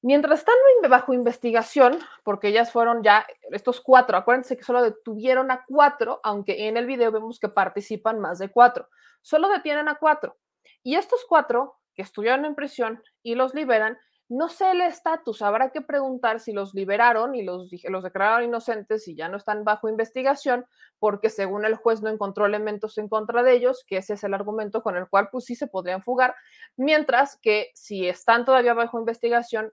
Mientras 0.00 0.40
están 0.40 0.54
bajo 0.88 1.14
investigación, 1.14 1.98
porque 2.24 2.48
ellas 2.48 2.70
fueron 2.70 3.02
ya 3.02 3.26
estos 3.50 3.80
cuatro, 3.80 4.18
acuérdense 4.18 4.56
que 4.56 4.62
solo 4.62 4.82
detuvieron 4.82 5.50
a 5.50 5.64
cuatro, 5.66 6.20
aunque 6.22 6.68
en 6.68 6.76
el 6.76 6.86
video 6.86 7.10
vemos 7.10 7.38
que 7.38 7.48
participan 7.48 8.20
más 8.20 8.38
de 8.38 8.50
cuatro, 8.50 8.88
solo 9.22 9.48
detienen 9.48 9.88
a 9.88 9.94
cuatro. 9.94 10.36
Y 10.82 10.96
estos 10.96 11.24
cuatro 11.26 11.76
que 11.94 12.02
estuvieron 12.02 12.44
en 12.44 12.54
prisión 12.54 13.02
y 13.22 13.34
los 13.34 13.54
liberan, 13.54 13.98
no 14.34 14.48
sé 14.48 14.72
el 14.72 14.80
estatus, 14.80 15.42
habrá 15.42 15.70
que 15.70 15.80
preguntar 15.80 16.40
si 16.40 16.52
los 16.52 16.74
liberaron 16.74 17.36
y 17.36 17.44
los, 17.44 17.70
declararon 17.70 18.48
inocentes 18.48 19.06
y 19.06 19.14
ya 19.14 19.28
no 19.28 19.36
están 19.36 19.62
bajo 19.62 19.88
investigación, 19.88 20.66
porque 20.98 21.30
según 21.30 21.64
el 21.64 21.76
juez 21.76 22.02
no 22.02 22.10
encontró 22.10 22.44
elementos 22.44 22.98
en 22.98 23.08
contra 23.08 23.44
de 23.44 23.52
ellos, 23.52 23.84
que 23.86 23.98
ese 23.98 24.14
es 24.14 24.24
el 24.24 24.34
argumento 24.34 24.82
con 24.82 24.96
el 24.96 25.08
cual 25.08 25.28
pues 25.30 25.44
sí 25.44 25.54
se 25.54 25.68
podrían 25.68 26.02
fugar, 26.02 26.34
mientras 26.76 27.36
que 27.36 27.70
si 27.74 28.08
están 28.08 28.44
todavía 28.44 28.74
bajo 28.74 28.98
investigación, 28.98 29.72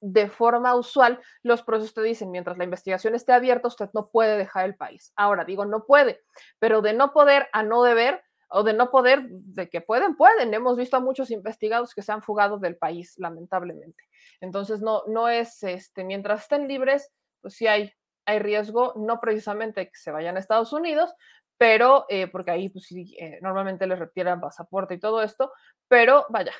de 0.00 0.28
forma 0.28 0.74
usual, 0.74 1.20
los 1.42 1.62
procesos 1.62 1.94
te 1.94 2.02
dicen, 2.02 2.30
mientras 2.30 2.56
la 2.56 2.64
investigación 2.64 3.14
esté 3.14 3.32
abierta, 3.32 3.68
usted 3.68 3.90
no 3.92 4.08
puede 4.10 4.38
dejar 4.38 4.64
el 4.64 4.76
país. 4.76 5.12
Ahora 5.14 5.44
digo, 5.44 5.66
no 5.66 5.84
puede, 5.84 6.22
pero 6.58 6.80
de 6.80 6.94
no 6.94 7.12
poder 7.12 7.48
a 7.52 7.62
no 7.62 7.82
deber, 7.82 8.22
o 8.54 8.62
de 8.62 8.72
no 8.72 8.90
poder, 8.90 9.26
de 9.28 9.68
que 9.68 9.80
pueden, 9.80 10.16
pueden. 10.16 10.54
Hemos 10.54 10.76
visto 10.76 10.96
a 10.96 11.00
muchos 11.00 11.32
investigados 11.32 11.92
que 11.92 12.02
se 12.02 12.12
han 12.12 12.22
fugado 12.22 12.58
del 12.58 12.76
país, 12.76 13.18
lamentablemente. 13.18 14.04
Entonces, 14.40 14.80
no, 14.80 15.02
no 15.08 15.28
es, 15.28 15.62
este, 15.64 16.04
mientras 16.04 16.42
estén 16.42 16.68
libres, 16.68 17.12
pues 17.40 17.54
sí 17.54 17.66
hay, 17.66 17.92
hay 18.26 18.38
riesgo, 18.38 18.92
no 18.96 19.18
precisamente 19.20 19.88
que 19.88 19.96
se 19.96 20.12
vayan 20.12 20.36
a 20.36 20.38
Estados 20.38 20.72
Unidos, 20.72 21.12
pero, 21.58 22.06
eh, 22.08 22.28
porque 22.28 22.52
ahí 22.52 22.68
pues 22.68 22.86
sí, 22.86 23.16
eh, 23.18 23.40
normalmente 23.42 23.88
les 23.88 23.98
retiran 23.98 24.40
pasaporte 24.40 24.94
y 24.94 25.00
todo 25.00 25.20
esto, 25.20 25.52
pero 25.88 26.26
vaya, 26.28 26.52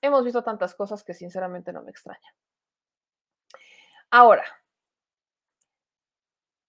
hemos 0.00 0.24
visto 0.24 0.42
tantas 0.42 0.74
cosas 0.74 1.04
que 1.04 1.12
sinceramente 1.12 1.74
no 1.74 1.82
me 1.82 1.90
extraña. 1.90 2.34
Ahora, 4.10 4.44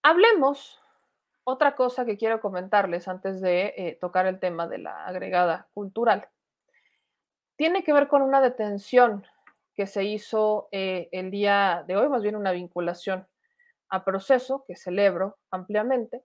hablemos 0.01 0.82
otra 1.43 1.75
cosa 1.75 2.05
que 2.05 2.17
quiero 2.17 2.41
comentarles 2.41 3.07
antes 3.07 3.41
de 3.41 3.73
eh, 3.77 3.97
tocar 3.99 4.25
el 4.27 4.39
tema 4.39 4.67
de 4.67 4.77
la 4.79 5.05
agregada 5.05 5.67
cultural. 5.73 6.29
tiene 7.55 7.83
que 7.83 7.93
ver 7.93 8.07
con 8.07 8.21
una 8.21 8.41
detención 8.41 9.25
que 9.75 9.87
se 9.87 10.03
hizo 10.03 10.67
eh, 10.71 11.09
el 11.11 11.31
día 11.31 11.83
de 11.87 11.95
hoy, 11.97 12.09
más 12.09 12.23
bien 12.23 12.35
una 12.35 12.51
vinculación 12.51 13.27
a 13.89 14.03
proceso 14.03 14.65
que 14.67 14.75
celebro 14.75 15.37
ampliamente, 15.51 16.23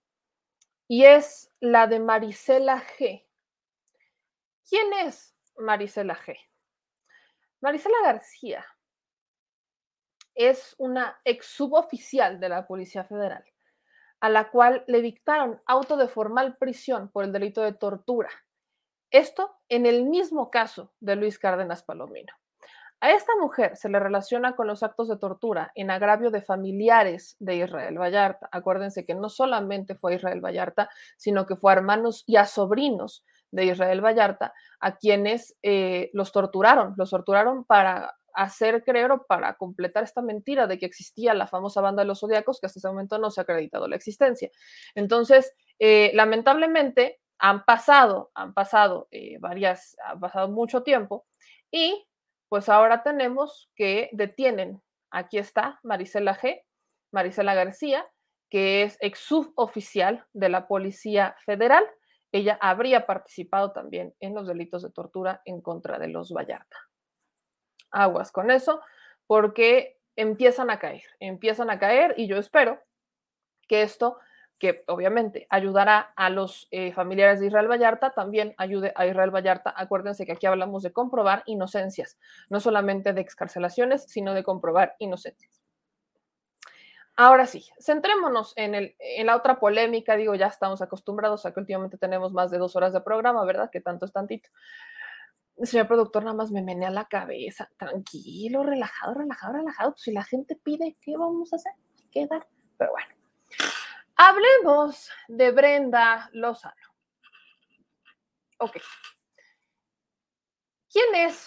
y 0.86 1.05
es 1.05 1.51
la 1.61 1.86
de 1.86 2.01
Marisela 2.01 2.82
G. 2.82 3.27
¿Quién 4.69 4.93
es 5.05 5.35
Marisela 5.57 6.16
G? 6.16 6.36
Marisela 7.61 7.97
García 8.05 8.65
es 10.35 10.77
una 10.78 11.20
ex 11.24 11.47
suboficial 11.47 12.39
de 12.39 12.49
la 12.49 12.66
Policía 12.66 13.03
Federal, 13.05 13.45
a 14.20 14.28
la 14.28 14.51
cual 14.51 14.85
le 14.86 15.03
dictaron 15.03 15.61
auto 15.66 15.97
de 15.97 16.09
formal 16.09 16.57
prisión 16.57 17.09
por 17.09 17.24
el 17.24 17.32
delito 17.32 17.62
de 17.62 17.73
tortura. 17.73 18.31
Esto 19.11 19.57
en 19.69 19.86
el 19.86 20.05
mismo 20.05 20.51
caso 20.51 20.93
de 21.01 21.16
Luis 21.16 21.39
Cárdenas 21.39 21.82
Palomino. 21.82 22.32
A 23.01 23.12
esta 23.12 23.32
mujer 23.40 23.77
se 23.77 23.89
le 23.89 24.01
relaciona 24.01 24.57
con 24.57 24.66
los 24.66 24.82
actos 24.82 25.07
de 25.09 25.16
tortura 25.16 25.70
en 25.77 25.90
agravio 25.90 26.31
de 26.32 26.43
familiares 26.43 27.36
de 27.39 27.57
Israel 27.57 27.97
Vallarta. 27.97 28.49
Acuérdense 28.51 29.05
que 29.05 29.15
no 29.15 29.28
solamente 29.28 29.95
fue 29.95 30.16
Israel 30.16 30.45
Vallarta, 30.45 30.90
sino 31.16 31.47
que 31.47 31.55
fue 31.55 31.70
a 31.73 31.77
hermanos 31.77 32.24
y 32.27 32.36
a 32.36 32.45
sobrinos 32.45 33.24
de 33.53 33.66
Israel 33.66 34.05
Vallarta 34.05 34.53
a 34.81 34.97
quienes 34.97 35.57
eh, 35.62 36.11
los 36.12 36.32
torturaron, 36.32 36.95
los 36.97 37.11
torturaron 37.11 37.65
para 37.65 38.16
hacer 38.35 38.85
creer 38.85 39.11
o 39.13 39.27
para 39.27 39.55
completar 39.55 40.05
esta 40.05 40.23
mentira 40.23 40.67
de 40.67 40.79
que 40.79 40.87
existía 40.87 41.35
la 41.35 41.47
famosa 41.47 41.81
banda 41.81 42.03
de 42.03 42.07
los 42.07 42.21
zodiacos, 42.21 42.61
que 42.61 42.67
hasta 42.67 42.79
ese 42.79 42.89
momento 42.89 43.19
no 43.19 43.31
se 43.31 43.41
ha 43.41 43.43
acreditado 43.43 43.89
la 43.89 43.97
existencia. 43.97 44.51
Entonces, 44.95 45.55
eh, 45.79 46.11
lamentablemente, 46.15 47.21
han 47.39 47.65
pasado, 47.65 48.31
han 48.35 48.53
pasado 48.53 49.09
eh, 49.11 49.39
varias, 49.39 49.97
ha 50.05 50.19
pasado 50.19 50.49
mucho 50.49 50.83
tiempo 50.83 51.27
y 51.71 52.07
pues 52.49 52.69
ahora 52.69 53.03
tenemos 53.03 53.71
que 53.77 54.09
detienen, 54.13 54.83
aquí 55.11 55.39
está 55.39 55.79
Marisela 55.83 56.37
G, 56.37 56.63
Marisela 57.13 57.55
García, 57.55 58.07
que 58.51 58.83
es 58.83 58.97
ex 59.01 59.19
suboficial 59.19 60.25
de 60.33 60.49
la 60.49 60.67
Policía 60.67 61.37
Federal. 61.45 61.85
Ella 62.33 62.59
habría 62.61 63.07
participado 63.07 63.73
también 63.73 64.15
en 64.21 64.35
los 64.35 64.47
delitos 64.47 64.83
de 64.83 64.91
tortura 64.91 65.43
en 65.45 65.61
contra 65.61 65.99
de 65.99 66.09
los 66.09 66.33
Vallarta. 66.33 66.77
Aguas 67.90 68.32
con 68.32 68.51
eso, 68.51 68.81
porque 69.27 69.98
empiezan 70.16 70.70
a 70.70 70.78
caer, 70.78 71.05
empiezan 71.20 71.70
a 71.70 71.78
caer 71.78 72.15
y 72.16 72.27
yo 72.27 72.36
espero 72.36 72.81
que 73.69 73.82
esto 73.82 74.19
que 74.59 74.82
obviamente 74.89 75.47
ayudará 75.51 76.12
a 76.16 76.31
los 76.31 76.66
eh, 76.73 76.93
familiares 76.93 77.39
de 77.39 77.47
Israel 77.47 77.70
Vallarta, 77.70 78.10
también 78.10 78.55
ayude 78.59 78.93
a 78.97 79.06
Israel 79.06 79.31
Vallarta. 79.31 79.73
Acuérdense 79.77 80.27
que 80.27 80.32
aquí 80.32 80.47
hablamos 80.47 80.82
de 80.82 80.93
comprobar 80.93 81.44
inocencias, 81.47 82.19
no 82.51 82.59
solamente 82.59 83.12
de 83.12 83.20
excarcelaciones, 83.20 84.05
sino 84.09 84.35
de 84.35 84.43
comprobar 84.43 84.97
inocencias. 84.98 85.62
Ahora 87.15 87.47
sí, 87.47 87.65
centrémonos 87.81 88.52
en, 88.56 88.74
el, 88.74 88.97
en 88.98 89.27
la 89.27 89.36
otra 89.36 89.59
polémica. 89.59 90.16
Digo, 90.16 90.36
ya 90.36 90.47
estamos 90.47 90.82
acostumbrados 90.82 91.47
a 91.47 91.52
que 91.52 91.59
últimamente 91.59 91.98
tenemos 91.98 92.32
más 92.32 92.51
de 92.51 92.59
dos 92.59 92.77
horas 92.77 92.93
de 92.93 93.01
programa, 93.01 93.44
¿verdad? 93.44 93.70
Que 93.70 93.81
tanto 93.81 94.06
es 94.06 94.12
tantito. 94.12 94.48
Señor 95.62 95.89
productor 95.89 96.24
nada 96.24 96.36
más 96.36 96.51
me 96.51 96.62
menea 96.62 96.90
la 96.90 97.06
cabeza. 97.06 97.70
Tranquilo, 97.76 98.62
relajado, 98.62 99.14
relajado, 99.14 99.55
relajado. 99.55 99.94
si 99.97 100.12
la 100.12 100.22
gente 100.22 100.56
pide, 100.56 100.97
¿qué 101.01 101.16
vamos 101.16 101.52
a 101.52 101.56
hacer? 101.56 101.72
¿Qué 102.10 102.26
dar? 102.26 102.47
Pero 102.76 102.93
bueno. 102.93 103.14
Hablemos 104.16 105.10
de 105.28 105.52
Brenda 105.52 106.28
Lozano. 106.32 106.74
Ok. 108.59 108.78
¿Quién 110.90 111.14
es 111.14 111.47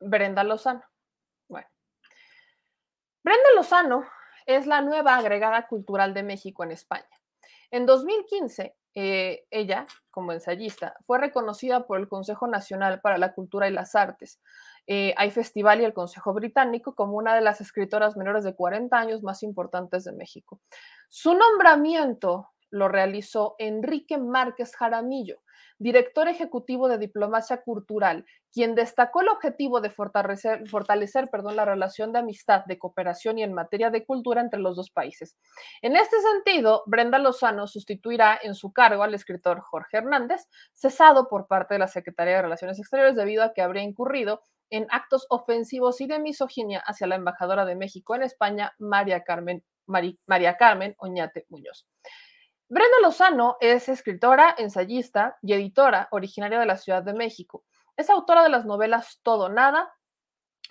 Brenda 0.00 0.44
Lozano? 0.44 0.82
Bueno, 1.48 1.68
Brenda 3.22 3.50
Lozano 3.54 4.08
es 4.46 4.66
la 4.66 4.80
nueva 4.80 5.16
agregada 5.16 5.66
cultural 5.66 6.14
de 6.14 6.22
México 6.22 6.64
en 6.64 6.72
España. 6.72 7.08
En 7.70 7.84
2015, 7.86 8.76
eh, 8.94 9.44
ella, 9.50 9.86
como 10.10 10.32
ensayista, 10.32 10.94
fue 11.02 11.18
reconocida 11.18 11.86
por 11.86 11.98
el 11.98 12.08
Consejo 12.08 12.46
Nacional 12.46 13.00
para 13.00 13.18
la 13.18 13.32
Cultura 13.32 13.68
y 13.68 13.72
las 13.72 13.94
Artes, 13.94 14.40
eh, 14.86 15.14
hay 15.16 15.30
Festival 15.30 15.80
y 15.80 15.84
el 15.84 15.94
Consejo 15.94 16.32
Británico 16.34 16.94
como 16.94 17.16
una 17.16 17.34
de 17.34 17.40
las 17.40 17.60
escritoras 17.60 18.16
menores 18.16 18.44
de 18.44 18.54
40 18.54 18.98
años 18.98 19.22
más 19.22 19.42
importantes 19.42 20.04
de 20.04 20.12
México. 20.12 20.60
Su 21.08 21.34
nombramiento 21.34 22.50
lo 22.70 22.88
realizó 22.88 23.54
Enrique 23.58 24.18
Márquez 24.18 24.74
Jaramillo, 24.74 25.42
director 25.80 26.28
ejecutivo 26.28 26.88
de 26.88 26.98
Diplomacia 26.98 27.62
Cultural, 27.62 28.26
quien 28.52 28.74
destacó 28.74 29.22
el 29.22 29.28
objetivo 29.28 29.80
de 29.80 29.90
fortalecer, 29.90 30.62
la 31.54 31.64
relación 31.64 32.12
de 32.12 32.18
amistad, 32.18 32.64
de 32.66 32.78
cooperación 32.78 33.38
y 33.38 33.42
en 33.42 33.54
materia 33.54 33.90
de 33.90 34.04
cultura 34.04 34.42
entre 34.42 34.60
los 34.60 34.76
dos 34.76 34.90
países. 34.90 35.38
En 35.80 35.96
este 35.96 36.16
sentido, 36.20 36.82
Brenda 36.86 37.18
Lozano 37.18 37.66
sustituirá 37.66 38.38
en 38.42 38.54
su 38.54 38.72
cargo 38.72 39.02
al 39.02 39.14
escritor 39.14 39.60
Jorge 39.60 39.96
Hernández, 39.96 40.46
cesado 40.74 41.28
por 41.28 41.46
parte 41.46 41.74
de 41.74 41.80
la 41.80 41.88
Secretaría 41.88 42.36
de 42.36 42.42
Relaciones 42.42 42.78
Exteriores 42.78 43.16
debido 43.16 43.42
a 43.42 43.54
que 43.54 43.62
habría 43.62 43.82
incurrido 43.82 44.42
en 44.68 44.86
actos 44.90 45.26
ofensivos 45.30 46.00
y 46.02 46.06
de 46.06 46.18
misoginia 46.18 46.80
hacia 46.80 47.06
la 47.06 47.16
embajadora 47.16 47.64
de 47.64 47.74
México 47.74 48.14
en 48.14 48.22
España, 48.22 48.74
María 48.78 49.24
Carmen, 49.24 49.64
María 49.86 50.56
Carmen 50.58 50.94
Oñate 50.98 51.46
Muñoz. 51.48 51.86
Brenda 52.72 53.00
Lozano 53.02 53.56
es 53.60 53.88
escritora, 53.88 54.54
ensayista 54.56 55.36
y 55.42 55.54
editora 55.54 56.06
originaria 56.12 56.60
de 56.60 56.66
la 56.66 56.76
Ciudad 56.76 57.02
de 57.02 57.14
México. 57.14 57.64
Es 57.96 58.08
autora 58.08 58.44
de 58.44 58.48
las 58.48 58.64
novelas 58.64 59.18
Todo 59.24 59.48
Nada, 59.48 59.92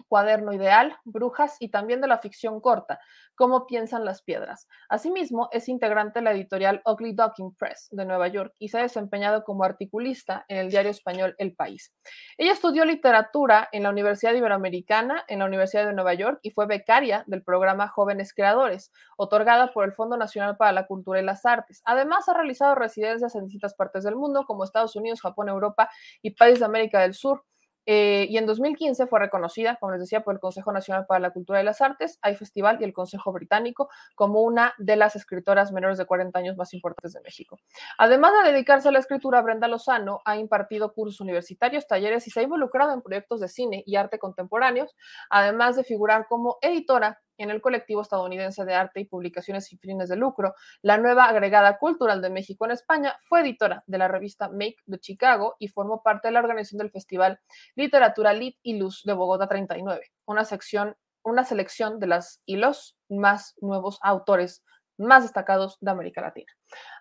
Cuaderno 0.07 0.53
Ideal, 0.53 0.95
Brujas 1.03 1.57
y 1.59 1.69
también 1.69 2.01
de 2.01 2.07
la 2.07 2.19
ficción 2.19 2.61
corta, 2.61 2.99
Cómo 3.39 3.67
piensan 3.67 4.03
las 4.03 4.21
piedras. 4.21 4.67
Asimismo, 4.89 5.47
es 5.53 5.69
integrante 5.69 6.19
de 6.19 6.25
la 6.25 6.33
editorial 6.33 6.81
Ugly 6.85 7.13
Duckling 7.13 7.55
Press 7.55 7.87
de 7.89 8.03
Nueva 8.03 8.27
York 8.27 8.53
y 8.59 8.67
se 8.67 8.79
ha 8.79 8.81
desempeñado 8.81 9.45
como 9.45 9.63
articulista 9.63 10.43
en 10.49 10.57
el 10.57 10.69
diario 10.69 10.91
español 10.91 11.35
El 11.37 11.55
País. 11.55 11.93
Ella 12.37 12.51
estudió 12.51 12.83
literatura 12.83 13.69
en 13.71 13.83
la 13.83 13.91
Universidad 13.91 14.33
Iberoamericana, 14.33 15.23
en 15.29 15.39
la 15.39 15.45
Universidad 15.45 15.85
de 15.85 15.93
Nueva 15.93 16.15
York 16.15 16.39
y 16.41 16.51
fue 16.51 16.65
becaria 16.65 17.23
del 17.27 17.41
programa 17.41 17.87
Jóvenes 17.87 18.33
Creadores, 18.33 18.91
otorgada 19.15 19.71
por 19.71 19.85
el 19.85 19.93
Fondo 19.93 20.17
Nacional 20.17 20.57
para 20.57 20.73
la 20.73 20.85
Cultura 20.85 21.21
y 21.21 21.23
las 21.23 21.45
Artes. 21.45 21.81
Además, 21.85 22.27
ha 22.27 22.33
realizado 22.33 22.75
residencias 22.75 23.35
en 23.35 23.45
distintas 23.45 23.73
partes 23.73 24.03
del 24.03 24.17
mundo, 24.17 24.43
como 24.45 24.65
Estados 24.65 24.97
Unidos, 24.97 25.21
Japón, 25.21 25.47
Europa 25.47 25.89
y 26.21 26.31
países 26.31 26.59
de 26.59 26.65
América 26.65 26.99
del 26.99 27.13
Sur. 27.13 27.45
Eh, 27.91 28.27
y 28.29 28.37
en 28.37 28.45
2015 28.45 29.07
fue 29.07 29.19
reconocida, 29.19 29.77
como 29.77 29.93
les 29.93 30.01
decía, 30.01 30.21
por 30.21 30.35
el 30.35 30.39
Consejo 30.39 30.71
Nacional 30.71 31.07
para 31.07 31.19
la 31.19 31.31
Cultura 31.31 31.59
y 31.59 31.65
las 31.65 31.81
Artes, 31.81 32.19
hay 32.21 32.35
Festival 32.35 32.77
y 32.79 32.83
el 32.83 32.93
Consejo 32.93 33.33
Británico 33.33 33.89
como 34.13 34.43
una 34.43 34.75
de 34.77 34.95
las 34.95 35.15
escritoras 35.15 35.71
menores 35.71 35.97
de 35.97 36.05
40 36.05 36.37
años 36.37 36.55
más 36.55 36.71
importantes 36.75 37.13
de 37.13 37.21
México. 37.21 37.57
Además 37.97 38.33
de 38.43 38.51
dedicarse 38.51 38.89
a 38.89 38.91
la 38.91 38.99
escritura, 38.99 39.41
Brenda 39.41 39.67
Lozano 39.67 40.21
ha 40.23 40.37
impartido 40.37 40.93
cursos 40.93 41.19
universitarios, 41.19 41.87
talleres 41.87 42.27
y 42.27 42.29
se 42.29 42.41
ha 42.41 42.43
involucrado 42.43 42.93
en 42.93 43.01
proyectos 43.01 43.39
de 43.39 43.47
cine 43.47 43.81
y 43.87 43.95
arte 43.95 44.19
contemporáneos, 44.19 44.95
además 45.31 45.75
de 45.75 45.83
figurar 45.83 46.27
como 46.27 46.59
editora 46.61 47.19
en 47.39 47.49
el 47.49 47.61
colectivo 47.61 48.01
estadounidense 48.01 48.65
de 48.65 48.73
arte 48.73 48.99
y 48.99 49.05
publicaciones 49.05 49.65
sin 49.65 49.79
fines 49.79 50.09
de 50.09 50.15
lucro. 50.15 50.53
La 50.81 50.97
nueva 50.97 51.25
agregada 51.25 51.77
cultural 51.77 52.21
de 52.21 52.29
México 52.29 52.65
en 52.65 52.71
España 52.71 53.15
fue 53.21 53.41
editora 53.41 53.83
de 53.87 53.97
la 53.97 54.07
revista 54.07 54.49
Make 54.49 54.77
de 54.85 54.99
Chicago 54.99 55.55
y 55.57 55.69
formó 55.69 56.03
parte 56.03 56.27
de 56.27 56.33
la 56.33 56.41
organización 56.41 56.79
del 56.79 56.91
Festival 56.91 57.39
Literatura 57.75 58.33
Lit 58.33 58.57
y 58.61 58.77
Luz 58.77 59.03
de 59.03 59.13
Bogotá 59.13 59.47
39, 59.47 60.11
una 60.25 60.45
sección, 60.45 60.95
una 61.23 61.43
selección 61.45 61.99
de 61.99 62.07
las 62.07 62.41
y 62.45 62.57
los 62.57 62.97
más 63.09 63.55
nuevos 63.61 63.99
autores 64.01 64.63
más 64.97 65.23
destacados 65.23 65.77
de 65.79 65.91
América 65.91 66.21
Latina. 66.21 66.51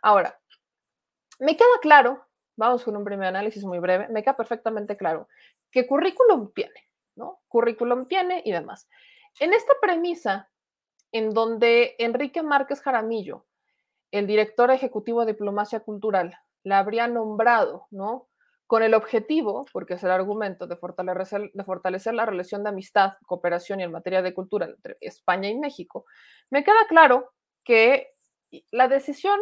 Ahora, 0.02 0.38
me 1.40 1.56
queda 1.56 1.66
claro, 1.82 2.26
vamos 2.56 2.84
con 2.84 2.96
un 2.96 3.04
primer 3.04 3.28
análisis 3.28 3.64
muy 3.64 3.78
breve, 3.78 4.08
me 4.08 4.22
queda 4.22 4.36
perfectamente 4.36 4.96
claro 4.96 5.28
que 5.70 5.86
currículum 5.86 6.52
tiene, 6.54 6.88
¿no? 7.16 7.40
Currículum 7.48 8.06
tiene 8.06 8.42
y 8.44 8.52
demás. 8.52 8.88
En 9.40 9.52
esta 9.52 9.72
premisa, 9.80 10.50
en 11.12 11.30
donde 11.32 11.94
Enrique 11.98 12.42
Márquez 12.42 12.80
Jaramillo, 12.80 13.46
el 14.10 14.26
director 14.26 14.70
ejecutivo 14.70 15.24
de 15.24 15.32
diplomacia 15.32 15.80
cultural, 15.80 16.34
la 16.64 16.78
habría 16.78 17.06
nombrado, 17.06 17.86
¿no? 17.90 18.28
Con 18.66 18.82
el 18.82 18.94
objetivo, 18.94 19.64
porque 19.72 19.94
es 19.94 20.02
el 20.02 20.10
argumento, 20.10 20.66
de 20.66 20.76
fortalecer, 20.76 22.14
la 22.14 22.26
relación 22.26 22.62
de 22.62 22.68
amistad, 22.70 23.14
cooperación 23.26 23.80
y 23.80 23.84
en 23.84 23.92
materia 23.92 24.22
de 24.22 24.34
cultura 24.34 24.66
entre 24.66 24.98
España 25.00 25.48
y 25.48 25.58
México, 25.58 26.04
me 26.50 26.64
queda 26.64 26.86
claro 26.88 27.32
que 27.64 28.12
la 28.70 28.88
decisión 28.88 29.38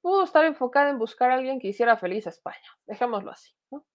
pudo 0.00 0.24
estar 0.24 0.44
enfocada 0.44 0.90
en 0.90 0.98
buscar 0.98 1.30
a 1.30 1.34
alguien 1.34 1.58
que 1.58 1.68
hiciera 1.68 1.96
feliz 1.96 2.26
a 2.26 2.30
España, 2.30 2.76
dejémoslo 2.86 3.30
así, 3.30 3.52
¿no? 3.70 3.86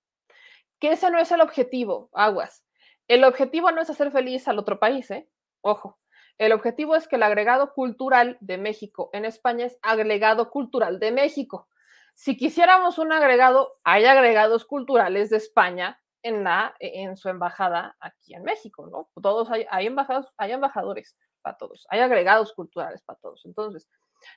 Que 0.79 0.93
ese 0.93 1.11
no 1.11 1.19
es 1.19 1.31
el 1.31 1.41
objetivo, 1.41 2.09
aguas. 2.13 2.63
El 3.11 3.25
objetivo 3.25 3.73
no 3.73 3.81
es 3.81 3.89
hacer 3.89 4.09
feliz 4.09 4.47
al 4.47 4.57
otro 4.57 4.79
país, 4.79 5.11
¿eh? 5.11 5.27
Ojo. 5.59 5.99
El 6.37 6.53
objetivo 6.53 6.95
es 6.95 7.09
que 7.09 7.17
el 7.17 7.23
agregado 7.23 7.73
cultural 7.73 8.37
de 8.39 8.57
México 8.57 9.09
en 9.11 9.25
España 9.25 9.65
es 9.65 9.77
agregado 9.81 10.49
cultural 10.49 10.97
de 10.97 11.11
México. 11.11 11.67
Si 12.13 12.37
quisiéramos 12.37 12.99
un 12.99 13.11
agregado, 13.11 13.73
hay 13.83 14.05
agregados 14.05 14.63
culturales 14.63 15.29
de 15.29 15.35
España 15.35 16.01
en, 16.23 16.45
la, 16.45 16.73
en 16.79 17.17
su 17.17 17.27
embajada 17.27 17.97
aquí 17.99 18.33
en 18.33 18.43
México, 18.43 18.87
¿no? 18.87 19.09
Todos 19.21 19.51
hay, 19.51 19.65
hay, 19.69 19.87
embajados, 19.87 20.33
hay 20.37 20.53
embajadores 20.53 21.17
para 21.41 21.57
todos, 21.57 21.85
hay 21.89 21.99
agregados 21.99 22.53
culturales 22.53 23.01
para 23.01 23.19
todos. 23.19 23.41
Entonces, 23.43 23.89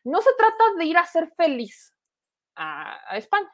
no 0.03 0.21
se 0.21 0.31
trata 0.37 0.65
de 0.77 0.85
ir 0.85 0.99
a 0.99 1.07
ser 1.07 1.33
feliz 1.37 1.95
a, 2.57 2.99
a 3.09 3.19
España. 3.19 3.53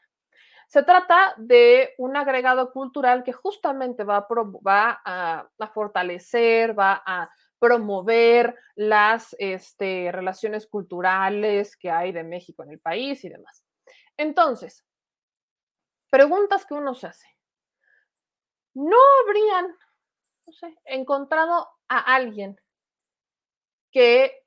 Se 0.70 0.84
trata 0.84 1.34
de 1.36 1.94
un 1.98 2.16
agregado 2.16 2.70
cultural 2.70 3.24
que 3.24 3.32
justamente 3.32 4.04
va, 4.04 4.28
a, 4.64 5.50
a, 5.58 5.66
fortalecer, 5.66 6.78
va 6.78 7.02
a 7.04 7.28
promover 7.58 8.56
las 8.76 9.34
este, 9.40 10.12
relaciones 10.12 10.68
culturales 10.68 11.76
que 11.76 11.90
hay 11.90 12.12
de 12.12 12.22
México 12.22 12.62
en 12.62 12.70
el 12.70 12.78
país 12.78 13.24
y 13.24 13.30
demás. 13.30 13.64
Entonces, 14.16 14.86
preguntas 16.08 16.64
que 16.64 16.74
uno 16.74 16.94
se 16.94 17.08
hace. 17.08 17.26
¿No 18.74 18.96
habrían 19.24 19.76
encontrado 20.84 21.68
a 21.88 21.98
alguien 22.14 22.60
que 23.90 24.46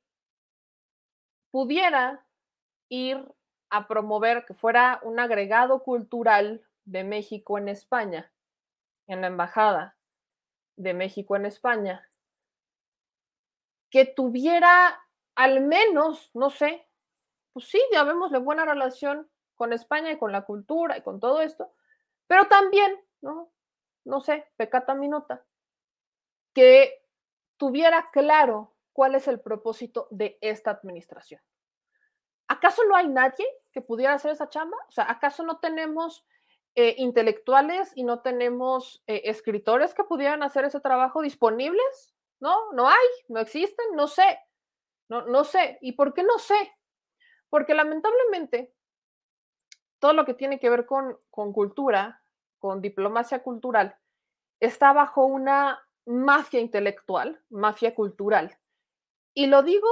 pudiera 1.52 2.26
ir 2.88 3.28
a 3.74 3.88
promover 3.88 4.46
que 4.46 4.54
fuera 4.54 5.00
un 5.02 5.20
agregado 5.20 5.82
cultural 5.82 6.64
de 6.86 7.04
México 7.04 7.58
en 7.58 7.70
España, 7.70 8.32
en 9.08 9.22
la 9.22 9.28
embajada 9.28 9.98
de 10.76 10.94
México 10.94 11.36
en 11.36 11.48
España, 11.48 12.08
que 13.90 14.06
tuviera 14.06 15.02
al 15.34 15.62
menos, 15.62 16.30
no 16.36 16.52
sé, 16.52 16.88
pues 17.52 17.68
sí, 17.68 17.82
ya 17.92 18.04
vemos 18.04 18.32
la 18.32 18.38
buena 18.38 18.64
relación 18.64 19.28
con 19.56 19.74
España 19.74 20.12
y 20.12 20.20
con 20.20 20.32
la 20.32 20.44
cultura 20.44 20.96
y 20.96 21.02
con 21.02 21.20
todo 21.20 21.42
esto, 21.42 21.74
pero 22.28 22.46
también, 22.46 22.96
¿no? 23.22 23.50
No 24.06 24.22
sé, 24.22 24.52
pecata 24.56 24.94
minuta, 24.94 25.44
que 26.54 27.04
tuviera 27.58 28.12
claro 28.12 28.76
cuál 28.92 29.16
es 29.16 29.28
el 29.28 29.40
propósito 29.40 30.08
de 30.12 30.38
esta 30.42 30.70
administración. 30.70 31.42
¿Acaso 32.54 32.84
no 32.84 32.96
hay 32.96 33.08
nadie 33.08 33.48
que 33.72 33.82
pudiera 33.82 34.14
hacer 34.14 34.32
esa 34.32 34.48
chamba? 34.48 34.78
O 34.88 34.92
sea, 34.92 35.10
¿acaso 35.10 35.44
no 35.44 35.58
tenemos 35.58 36.24
eh, 36.76 36.94
intelectuales 37.00 37.92
y 37.96 38.04
no 38.04 38.22
tenemos 38.22 39.04
eh, 39.08 39.24
escritores 39.26 39.96
que 39.96 40.04
pudieran 40.04 40.44
hacer 40.44 40.64
ese 40.64 40.80
trabajo 40.80 41.24
disponibles? 41.24 42.14
No, 42.40 42.72
no 42.74 42.88
hay, 42.88 43.08
no 43.28 43.40
existen, 43.40 43.96
no 43.96 44.08
sé, 44.08 44.40
no, 45.10 45.26
no 45.26 45.44
sé. 45.44 45.80
¿Y 45.82 45.94
por 45.94 46.14
qué 46.14 46.22
no 46.22 46.38
sé? 46.38 46.76
Porque 47.50 47.74
lamentablemente 47.74 48.72
todo 49.98 50.14
lo 50.14 50.24
que 50.24 50.36
tiene 50.36 50.60
que 50.60 50.70
ver 50.70 50.86
con, 50.86 51.18
con 51.32 51.54
cultura, 51.54 52.22
con 52.60 52.82
diplomacia 52.82 53.42
cultural, 53.42 53.98
está 54.60 54.94
bajo 54.94 55.26
una 55.26 55.84
mafia 56.06 56.60
intelectual, 56.60 57.42
mafia 57.50 57.96
cultural. 57.96 58.60
Y 59.34 59.48
lo 59.48 59.64
digo 59.64 59.88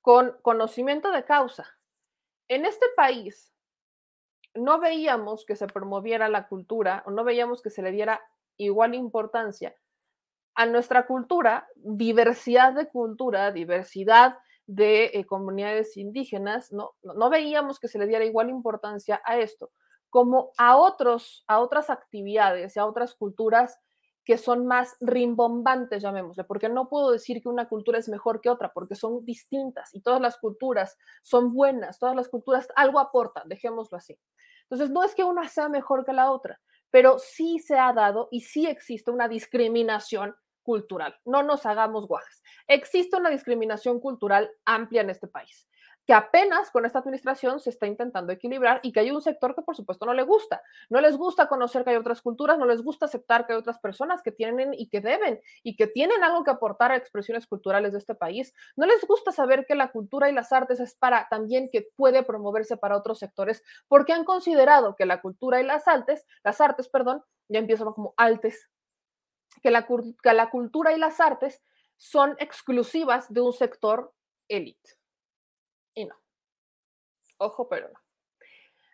con 0.00 0.38
conocimiento 0.40 1.10
de 1.10 1.26
causa. 1.26 1.75
En 2.48 2.64
este 2.64 2.86
país 2.96 3.52
no 4.54 4.78
veíamos 4.78 5.44
que 5.44 5.56
se 5.56 5.66
promoviera 5.66 6.28
la 6.28 6.48
cultura 6.48 7.02
o 7.06 7.10
no 7.10 7.24
veíamos 7.24 7.62
que 7.62 7.70
se 7.70 7.82
le 7.82 7.90
diera 7.90 8.20
igual 8.56 8.94
importancia 8.94 9.74
a 10.54 10.64
nuestra 10.64 11.06
cultura, 11.06 11.68
diversidad 11.76 12.72
de 12.72 12.88
cultura, 12.88 13.52
diversidad 13.52 14.38
de 14.66 15.10
eh, 15.12 15.24
comunidades 15.26 15.96
indígenas, 15.96 16.72
no, 16.72 16.94
no 17.02 17.28
veíamos 17.28 17.78
que 17.78 17.88
se 17.88 17.98
le 17.98 18.06
diera 18.06 18.24
igual 18.24 18.48
importancia 18.48 19.20
a 19.24 19.38
esto 19.38 19.70
como 20.16 20.52
a 20.56 20.76
otros, 20.76 21.44
a 21.46 21.60
otras 21.60 21.90
actividades 21.90 22.74
y 22.74 22.78
a 22.78 22.86
otras 22.86 23.14
culturas 23.14 23.78
que 24.26 24.38
son 24.38 24.66
más 24.66 24.96
rimbombantes, 25.00 26.02
llamémosle, 26.02 26.42
porque 26.42 26.68
no 26.68 26.88
puedo 26.88 27.12
decir 27.12 27.40
que 27.40 27.48
una 27.48 27.68
cultura 27.68 28.00
es 28.00 28.08
mejor 28.08 28.40
que 28.40 28.50
otra, 28.50 28.72
porque 28.72 28.96
son 28.96 29.24
distintas 29.24 29.94
y 29.94 30.00
todas 30.00 30.20
las 30.20 30.36
culturas 30.36 30.98
son 31.22 31.54
buenas, 31.54 32.00
todas 32.00 32.16
las 32.16 32.28
culturas 32.28 32.66
algo 32.74 32.98
aportan, 32.98 33.48
dejémoslo 33.48 33.96
así. 33.96 34.18
Entonces, 34.62 34.90
no 34.90 35.04
es 35.04 35.14
que 35.14 35.22
una 35.22 35.48
sea 35.48 35.68
mejor 35.68 36.04
que 36.04 36.12
la 36.12 36.32
otra, 36.32 36.60
pero 36.90 37.20
sí 37.20 37.60
se 37.60 37.78
ha 37.78 37.92
dado 37.92 38.26
y 38.32 38.40
sí 38.40 38.66
existe 38.66 39.12
una 39.12 39.28
discriminación 39.28 40.34
cultural. 40.64 41.14
No 41.24 41.44
nos 41.44 41.64
hagamos 41.64 42.08
guajas. 42.08 42.42
Existe 42.66 43.16
una 43.16 43.30
discriminación 43.30 44.00
cultural 44.00 44.50
amplia 44.64 45.02
en 45.02 45.10
este 45.10 45.28
país 45.28 45.68
que 46.06 46.14
apenas 46.14 46.70
con 46.70 46.86
esta 46.86 47.00
administración 47.00 47.58
se 47.58 47.70
está 47.70 47.86
intentando 47.86 48.32
equilibrar 48.32 48.78
y 48.84 48.92
que 48.92 49.00
hay 49.00 49.10
un 49.10 49.20
sector 49.20 49.56
que 49.56 49.62
por 49.62 49.74
supuesto 49.74 50.06
no 50.06 50.14
le 50.14 50.22
gusta. 50.22 50.62
No 50.88 51.00
les 51.00 51.16
gusta 51.16 51.48
conocer 51.48 51.82
que 51.82 51.90
hay 51.90 51.96
otras 51.96 52.22
culturas, 52.22 52.58
no 52.58 52.64
les 52.64 52.82
gusta 52.82 53.06
aceptar 53.06 53.44
que 53.44 53.52
hay 53.52 53.58
otras 53.58 53.80
personas 53.80 54.22
que 54.22 54.30
tienen 54.30 54.72
y 54.72 54.88
que 54.88 55.00
deben 55.00 55.40
y 55.64 55.74
que 55.74 55.88
tienen 55.88 56.22
algo 56.22 56.44
que 56.44 56.52
aportar 56.52 56.92
a 56.92 56.96
expresiones 56.96 57.48
culturales 57.48 57.92
de 57.92 57.98
este 57.98 58.14
país. 58.14 58.54
No 58.76 58.86
les 58.86 59.04
gusta 59.04 59.32
saber 59.32 59.66
que 59.66 59.74
la 59.74 59.90
cultura 59.90 60.30
y 60.30 60.32
las 60.32 60.52
artes 60.52 60.78
es 60.78 60.94
para 60.94 61.26
también 61.28 61.68
que 61.72 61.88
puede 61.96 62.22
promoverse 62.22 62.76
para 62.76 62.96
otros 62.96 63.18
sectores 63.18 63.64
porque 63.88 64.12
han 64.12 64.24
considerado 64.24 64.94
que 64.94 65.06
la 65.06 65.20
cultura 65.20 65.60
y 65.60 65.64
las 65.64 65.88
artes, 65.88 66.24
las 66.44 66.60
artes, 66.60 66.88
perdón, 66.88 67.24
ya 67.48 67.58
empiezan 67.58 67.92
como 67.92 68.14
altes, 68.16 68.68
que 69.60 69.72
la, 69.72 69.86
que 70.22 70.32
la 70.32 70.50
cultura 70.50 70.92
y 70.92 70.98
las 70.98 71.18
artes 71.18 71.60
son 71.96 72.36
exclusivas 72.38 73.32
de 73.32 73.40
un 73.40 73.52
sector 73.52 74.12
élite. 74.48 74.96
Ojo, 77.38 77.68
pero 77.68 77.88
no. 77.88 78.00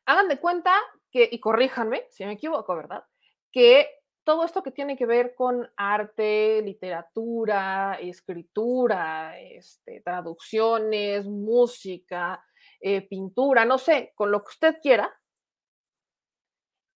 Hagan 0.06 0.28
de 0.28 0.40
cuenta 0.40 0.74
que, 1.10 1.28
y 1.30 1.38
corríjanme 1.38 2.06
si 2.10 2.24
me 2.24 2.32
equivoco, 2.32 2.74
¿verdad? 2.74 3.04
Que 3.52 3.88
todo 4.24 4.44
esto 4.44 4.62
que 4.62 4.70
tiene 4.70 4.96
que 4.96 5.06
ver 5.06 5.34
con 5.34 5.70
arte, 5.76 6.62
literatura, 6.62 7.98
escritura, 8.00 9.38
este, 9.38 10.00
traducciones, 10.00 11.26
música, 11.26 12.44
eh, 12.80 13.02
pintura, 13.02 13.64
no 13.64 13.78
sé, 13.78 14.12
con 14.14 14.30
lo 14.30 14.42
que 14.42 14.50
usted 14.50 14.80
quiera, 14.80 15.12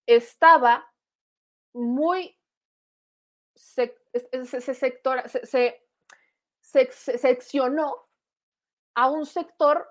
estaba 0.05 0.89
muy 1.73 2.37
se, 3.55 3.97
se, 4.13 5.71
se, 6.61 7.17
seccionó 7.17 8.07
a 8.95 9.09
un 9.09 9.25
sector 9.25 9.87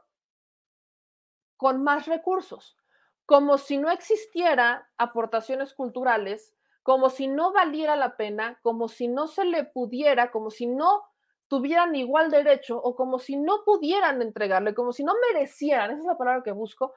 con 1.57 1.83
más 1.83 2.07
recursos, 2.07 2.77
como 3.25 3.59
si 3.59 3.79
no 3.79 3.91
existiera 3.91 4.89
aportaciones 4.99 5.75
culturales, 5.75 6.55
como 6.83 7.11
si 7.11 7.27
no 7.27 7.53
valiera 7.53 7.97
la 7.97 8.17
pena, 8.17 8.59
como 8.63 8.89
si 8.89 9.09
no 9.09 9.27
se 9.27 9.45
le 9.45 9.65
pudiera, 9.65 10.31
como 10.31 10.51
si 10.51 10.67
no 10.67 11.03
tuvieran 11.49 11.95
igual 11.97 12.31
derecho 12.31 12.81
o 12.81 12.95
como 12.95 13.19
si 13.19 13.37
no 13.37 13.65
pudieran 13.65 14.23
entregarle, 14.23 14.75
como 14.75 14.93
si 14.93 15.05
no 15.05 15.15
merecieran, 15.33 15.91
esa 15.91 16.01
es 16.01 16.07
la 16.07 16.19
palabra 16.19 16.43
que 16.43 16.53
busco, 16.53 16.95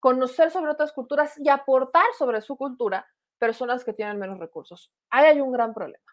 conocer 0.00 0.50
sobre 0.50 0.70
otras 0.70 0.92
culturas 0.92 1.38
y 1.38 1.48
aportar 1.48 2.04
sobre 2.18 2.40
su 2.40 2.56
cultura 2.56 3.06
personas 3.38 3.84
que 3.84 3.92
tienen 3.92 4.18
menos 4.18 4.38
recursos. 4.38 4.92
Ahí 5.10 5.26
hay 5.26 5.40
un 5.40 5.52
gran 5.52 5.74
problema. 5.74 6.04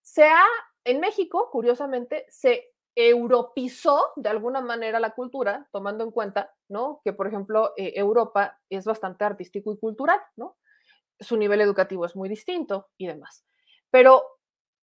Se 0.00 0.24
ha, 0.24 0.44
en 0.84 1.00
México, 1.00 1.50
curiosamente, 1.50 2.26
se 2.28 2.69
europizó 2.94 4.12
de 4.16 4.28
alguna 4.28 4.60
manera 4.60 5.00
la 5.00 5.10
cultura, 5.10 5.68
tomando 5.72 6.04
en 6.04 6.10
cuenta, 6.10 6.54
¿no? 6.68 7.00
Que, 7.04 7.12
por 7.12 7.26
ejemplo, 7.26 7.72
eh, 7.76 7.92
Europa 7.96 8.58
es 8.68 8.84
bastante 8.84 9.24
artístico 9.24 9.72
y 9.72 9.78
cultural. 9.78 10.20
Su 11.18 11.36
nivel 11.36 11.60
educativo 11.60 12.04
es 12.04 12.16
muy 12.16 12.28
distinto 12.28 12.88
y 12.96 13.06
demás. 13.06 13.44
Pero 13.90 14.24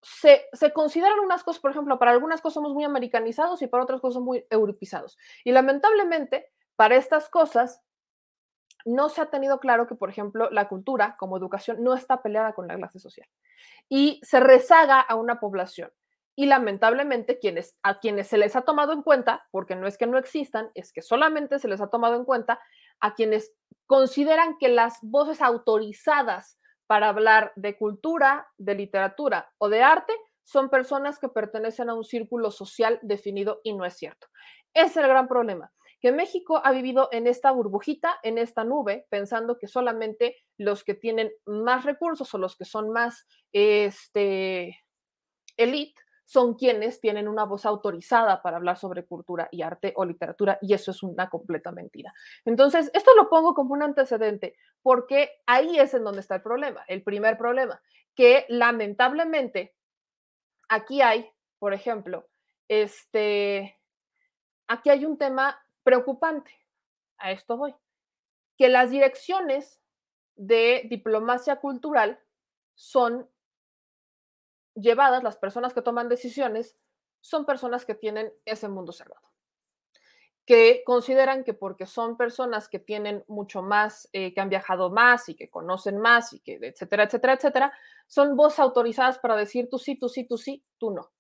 se, 0.02 0.46
se, 0.54 0.72
consideran 0.72 1.20
unas 1.20 1.44
cosas, 1.44 1.62
por 1.62 1.72
ejemplo, 1.72 2.00
para 2.00 2.12
algunas 2.12 2.42
cosas 2.42 2.56
somos 2.56 2.74
muy 2.74 2.84
americanizados 2.84 3.62
y 3.62 3.68
para 3.68 3.84
otras 3.84 4.00
cosas 4.00 4.22
muy 4.22 4.46
europeizados. 4.50 5.18
Y 5.44 5.52
lamentablemente, 5.52 6.52
para 6.76 6.96
estas 6.96 7.30
cosas, 7.30 7.82
no 8.86 9.10
se 9.10 9.22
ha 9.22 9.30
tenido 9.30 9.60
claro 9.60 9.86
que, 9.86 9.96
por 9.96 10.10
ejemplo, 10.10 10.50
la 10.50 10.70
cultura 10.70 11.18
como 11.20 11.38
educación 11.38 11.84
no 11.84 11.94
está 11.94 12.22
peleada 12.22 12.54
con 12.54 12.68
la 12.68 12.76
clase 12.76 13.00
social 13.00 13.28
y 13.90 14.22
se 14.24 14.40
rezaga 14.40 15.02
a 15.02 15.16
una 15.16 15.40
población. 15.40 15.92
Y 16.40 16.46
lamentablemente 16.46 17.40
quienes, 17.40 17.76
a 17.82 18.00
quienes 18.00 18.28
se 18.28 18.38
les 18.38 18.56
ha 18.56 18.62
tomado 18.62 18.94
en 18.94 19.02
cuenta, 19.02 19.48
porque 19.50 19.76
no 19.76 19.88
es 19.88 19.98
que 19.98 20.06
no 20.06 20.20
existan, 20.20 20.70
es 20.76 20.94
que 20.94 21.02
solamente 21.02 21.58
se 21.58 21.68
les 21.68 21.82
ha 21.82 21.90
tomado 21.90 22.16
en 22.16 22.26
cuenta 22.26 22.60
a 23.00 23.16
quienes 23.16 23.54
consideran 23.88 24.58
que 24.60 24.70
las 24.70 25.00
voces 25.02 25.42
autorizadas 25.42 26.60
para 26.86 27.10
hablar 27.10 27.54
de 27.56 27.76
cultura, 27.76 28.48
de 28.58 28.76
literatura 28.76 29.52
o 29.58 29.68
de 29.68 29.82
arte 29.82 30.14
son 30.44 30.70
personas 30.70 31.18
que 31.18 31.28
pertenecen 31.28 31.90
a 31.90 31.96
un 31.96 32.04
círculo 32.04 32.52
social 32.52 33.00
definido 33.02 33.60
y 33.64 33.74
no 33.74 33.84
es 33.84 33.96
cierto. 33.96 34.28
Ese 34.76 34.92
es 34.92 34.98
el 34.98 35.08
gran 35.08 35.28
problema 35.28 35.74
que 36.00 36.12
México 36.12 36.62
ha 36.64 36.72
vivido 36.72 37.10
en 37.12 37.26
esta 37.26 37.52
burbujita, 37.52 38.20
en 38.22 38.38
esta 38.38 38.64
nube, 38.64 39.08
pensando 39.10 39.58
que 39.58 39.68
solamente 39.68 40.38
los 40.58 40.84
que 40.84 40.94
tienen 40.94 41.32
más 41.46 41.86
recursos 41.86 42.32
o 42.34 42.38
los 42.38 42.56
que 42.56 42.66
son 42.66 42.92
más 42.92 43.26
este, 43.52 44.80
elite 45.58 46.00
son 46.28 46.56
quienes 46.56 47.00
tienen 47.00 47.30
una 47.30 47.46
voz 47.46 47.66
autorizada 47.66 48.42
para 48.42 48.58
hablar 48.58 48.78
sobre 48.78 49.06
cultura 49.06 49.48
y 49.50 49.62
arte 49.62 49.94
o 49.96 50.04
literatura, 50.04 50.60
y 50.62 50.74
eso 50.74 50.92
es 50.92 51.02
una 51.02 51.30
completa 51.30 51.72
mentira. 51.72 52.14
Entonces, 52.44 52.92
esto 52.94 53.16
lo 53.16 53.30
pongo 53.30 53.54
como 53.54 53.74
un 53.74 53.82
antecedente, 53.82 54.58
porque 54.82 55.42
ahí 55.46 55.80
es 55.80 55.94
en 55.94 56.04
donde 56.04 56.20
está 56.20 56.36
el 56.36 56.42
problema, 56.42 56.84
el 56.90 57.02
primer 57.02 57.38
problema, 57.38 57.82
que 58.14 58.46
lamentablemente 58.50 59.74
aquí 60.68 61.02
hay, 61.02 61.32
por 61.60 61.74
ejemplo, 61.74 62.28
este, 62.68 63.80
aquí 64.68 64.90
hay 64.90 65.06
un 65.06 65.18
tema 65.18 65.58
preocupante, 65.84 66.52
a 67.20 67.32
esto 67.32 67.56
voy, 67.56 67.74
que 68.58 68.68
las 68.68 68.90
direcciones 68.90 69.80
de 70.36 70.88
diplomacia 70.90 71.56
cultural 71.62 72.20
son 72.76 73.30
llevadas, 74.80 75.24
las 75.24 75.38
personas 75.38 75.74
que 75.74 75.82
toman 75.82 76.10
decisiones 76.10 76.78
son 77.22 77.46
personas 77.46 77.86
que 77.86 77.96
tienen 77.96 78.32
ese 78.46 78.68
mundo 78.70 78.92
cerrado, 78.92 79.28
que 80.46 80.84
consideran 80.86 81.44
que 81.44 81.54
porque 81.54 81.86
son 81.86 82.16
personas 82.16 82.70
que 82.70 82.80
tienen 82.80 83.24
mucho 83.28 83.62
más, 83.62 84.08
eh, 84.14 84.34
que 84.34 84.40
han 84.40 84.50
viajado 84.50 84.90
más 84.90 85.28
y 85.30 85.36
que 85.36 85.50
conocen 85.50 85.98
más 85.98 86.32
y 86.34 86.40
que 86.40 86.60
etcétera, 86.62 87.04
etcétera, 87.04 87.34
etcétera, 87.34 87.74
son 88.08 88.36
voz 88.36 88.60
autorizadas 88.60 89.20
para 89.20 89.36
decir 89.36 89.68
tú 89.70 89.78
sí, 89.78 89.96
tú 89.96 90.08
sí, 90.10 90.24
tú 90.26 90.38
sí, 90.38 90.64
tú 90.78 90.92
no. 90.92 91.12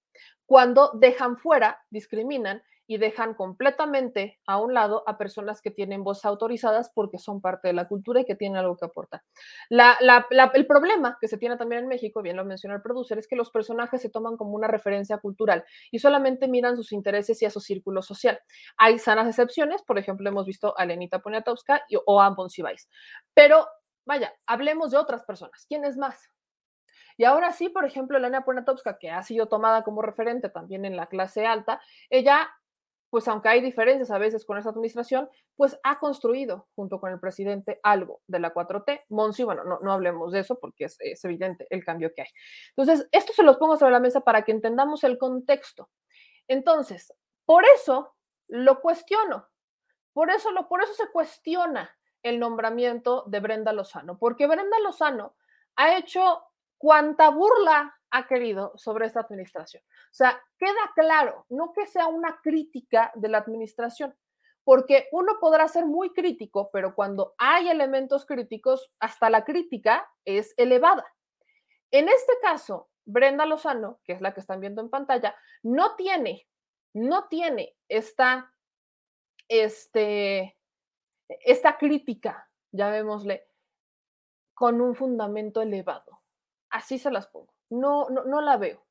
Cuando 0.45 0.91
dejan 0.93 1.37
fuera, 1.37 1.83
discriminan 1.89 2.63
y 2.87 2.97
dejan 2.97 3.33
completamente 3.33 4.39
a 4.47 4.57
un 4.57 4.73
lado 4.73 5.03
a 5.05 5.17
personas 5.17 5.61
que 5.61 5.71
tienen 5.71 6.03
voz 6.03 6.23
autorizadas 6.25 6.89
porque 6.95 7.19
son 7.19 7.41
parte 7.41 7.67
de 7.67 7.73
la 7.73 7.87
cultura 7.87 8.21
y 8.21 8.25
que 8.25 8.35
tienen 8.35 8.57
algo 8.57 8.77
que 8.77 8.85
aportar. 8.85 9.21
el 9.69 10.67
problema 10.67 11.17
que 11.19 11.27
se 11.27 11.37
tiene 11.37 11.57
también 11.57 11.83
en 11.83 11.89
México, 11.89 12.21
bien 12.21 12.37
lo 12.37 12.45
mencionó 12.45 12.75
el 12.75 12.81
producer, 12.81 13.19
es 13.19 13.27
que 13.27 13.35
los 13.35 13.51
personajes 13.51 14.01
se 14.01 14.09
toman 14.09 14.37
como 14.37 14.51
una 14.51 14.67
referencia 14.67 15.17
cultural 15.17 15.65
y 15.91 15.99
solamente 15.99 16.47
miran 16.47 16.77
sus 16.77 16.93
intereses 16.93 17.41
y 17.41 17.45
a 17.45 17.49
su 17.49 17.59
círculo 17.59 18.01
social. 18.01 18.39
Hay 18.77 18.99
sanas 18.99 19.27
excepciones, 19.27 19.83
por 19.83 19.99
ejemplo, 19.99 20.29
hemos 20.29 20.45
visto 20.45 20.77
a 20.77 20.85
Lenita 20.85 21.19
Poniatowska 21.19 21.83
o 22.05 22.21
a 22.21 22.29
Monsiváis. 22.29 22.89
Pero 23.33 23.67
vaya, 24.05 24.33
hablemos 24.45 24.91
de 24.91 24.97
otras 24.97 25.23
personas. 25.25 25.65
¿Quién 25.67 25.83
es 25.83 25.97
más? 25.97 26.29
Y 27.17 27.25
ahora 27.25 27.51
sí, 27.51 27.69
por 27.69 27.83
ejemplo, 27.83 28.17
Elena 28.17 28.45
Poniatowska, 28.45 28.99
que 28.99 29.09
ha 29.09 29.23
sido 29.23 29.47
tomada 29.47 29.83
como 29.83 30.03
referente 30.03 30.49
también 30.49 30.85
en 30.85 30.95
la 30.95 31.07
clase 31.07 31.47
alta, 31.47 31.81
ella 32.09 32.47
pues 33.09 33.27
aunque 33.27 33.49
hay 33.49 33.61
diferencias 33.61 34.11
a 34.11 34.17
veces 34.17 34.45
con 34.45 34.57
esa 34.57 34.69
administración, 34.69 35.29
pues 35.55 35.79
ha 35.83 35.99
construido 35.99 36.67
junto 36.75 36.99
con 36.99 37.11
el 37.11 37.19
presidente 37.19 37.79
algo 37.83 38.21
de 38.27 38.39
la 38.39 38.53
4T. 38.53 39.05
Monsi, 39.09 39.43
bueno, 39.43 39.63
no, 39.63 39.79
no 39.79 39.91
hablemos 39.93 40.31
de 40.31 40.39
eso 40.39 40.59
porque 40.59 40.85
es, 40.85 40.97
es, 40.99 41.23
evidente 41.23 41.67
el 41.69 41.83
cambio 41.83 42.13
que 42.13 42.23
hay. 42.23 42.27
Entonces, 42.75 43.07
esto 43.11 43.33
se 43.33 43.43
los 43.43 43.57
pongo 43.57 43.77
sobre 43.77 43.93
la 43.93 43.99
mesa 43.99 44.21
para 44.21 44.43
que 44.43 44.51
entendamos 44.51 45.03
el 45.03 45.17
contexto. 45.17 45.89
Entonces, 46.47 47.13
por 47.45 47.63
eso 47.75 48.15
lo 48.47 48.81
cuestiono, 48.81 49.47
por 50.13 50.29
eso, 50.29 50.51
lo, 50.51 50.67
por 50.67 50.83
eso 50.83 50.93
se 50.93 51.09
cuestiona 51.11 51.95
el 52.23 52.39
nombramiento 52.39 53.23
de 53.27 53.39
Brenda 53.39 53.71
Lozano, 53.71 54.17
porque 54.17 54.47
Brenda 54.47 54.79
Lozano 54.83 55.35
ha 55.75 55.97
hecho 55.97 56.43
cuanta 56.77 57.29
burla 57.29 57.96
ha 58.11 58.27
querido 58.27 58.73
sobre 58.77 59.05
esta 59.05 59.21
administración. 59.21 59.83
O 59.85 60.13
sea, 60.13 60.41
queda 60.57 60.91
claro, 60.95 61.45
no 61.49 61.73
que 61.73 61.87
sea 61.87 62.07
una 62.07 62.39
crítica 62.41 63.11
de 63.15 63.29
la 63.29 63.39
administración, 63.39 64.15
porque 64.63 65.07
uno 65.11 65.39
podrá 65.39 65.67
ser 65.67 65.85
muy 65.85 66.13
crítico, 66.13 66.69
pero 66.71 66.93
cuando 66.95 67.35
hay 67.37 67.69
elementos 67.69 68.25
críticos, 68.25 68.91
hasta 68.99 69.29
la 69.29 69.45
crítica 69.45 70.09
es 70.25 70.53
elevada. 70.57 71.05
En 71.91 72.09
este 72.09 72.33
caso, 72.41 72.89
Brenda 73.05 73.45
Lozano, 73.45 73.99
que 74.03 74.13
es 74.13 74.21
la 74.21 74.33
que 74.33 74.41
están 74.41 74.59
viendo 74.59 74.81
en 74.81 74.89
pantalla, 74.89 75.35
no 75.63 75.95
tiene, 75.95 76.47
no 76.93 77.27
tiene 77.29 77.77
esta, 77.87 78.53
este, 79.47 80.57
esta 81.29 81.77
crítica, 81.77 82.49
llamémosle, 82.71 83.47
con 84.53 84.81
un 84.81 84.95
fundamento 84.95 85.61
elevado. 85.61 86.21
Así 86.69 86.99
se 86.99 87.11
las 87.11 87.27
pongo 87.27 87.56
no, 87.69 88.09
no, 88.09 88.41
la 88.41 88.57
veo. 88.57 88.85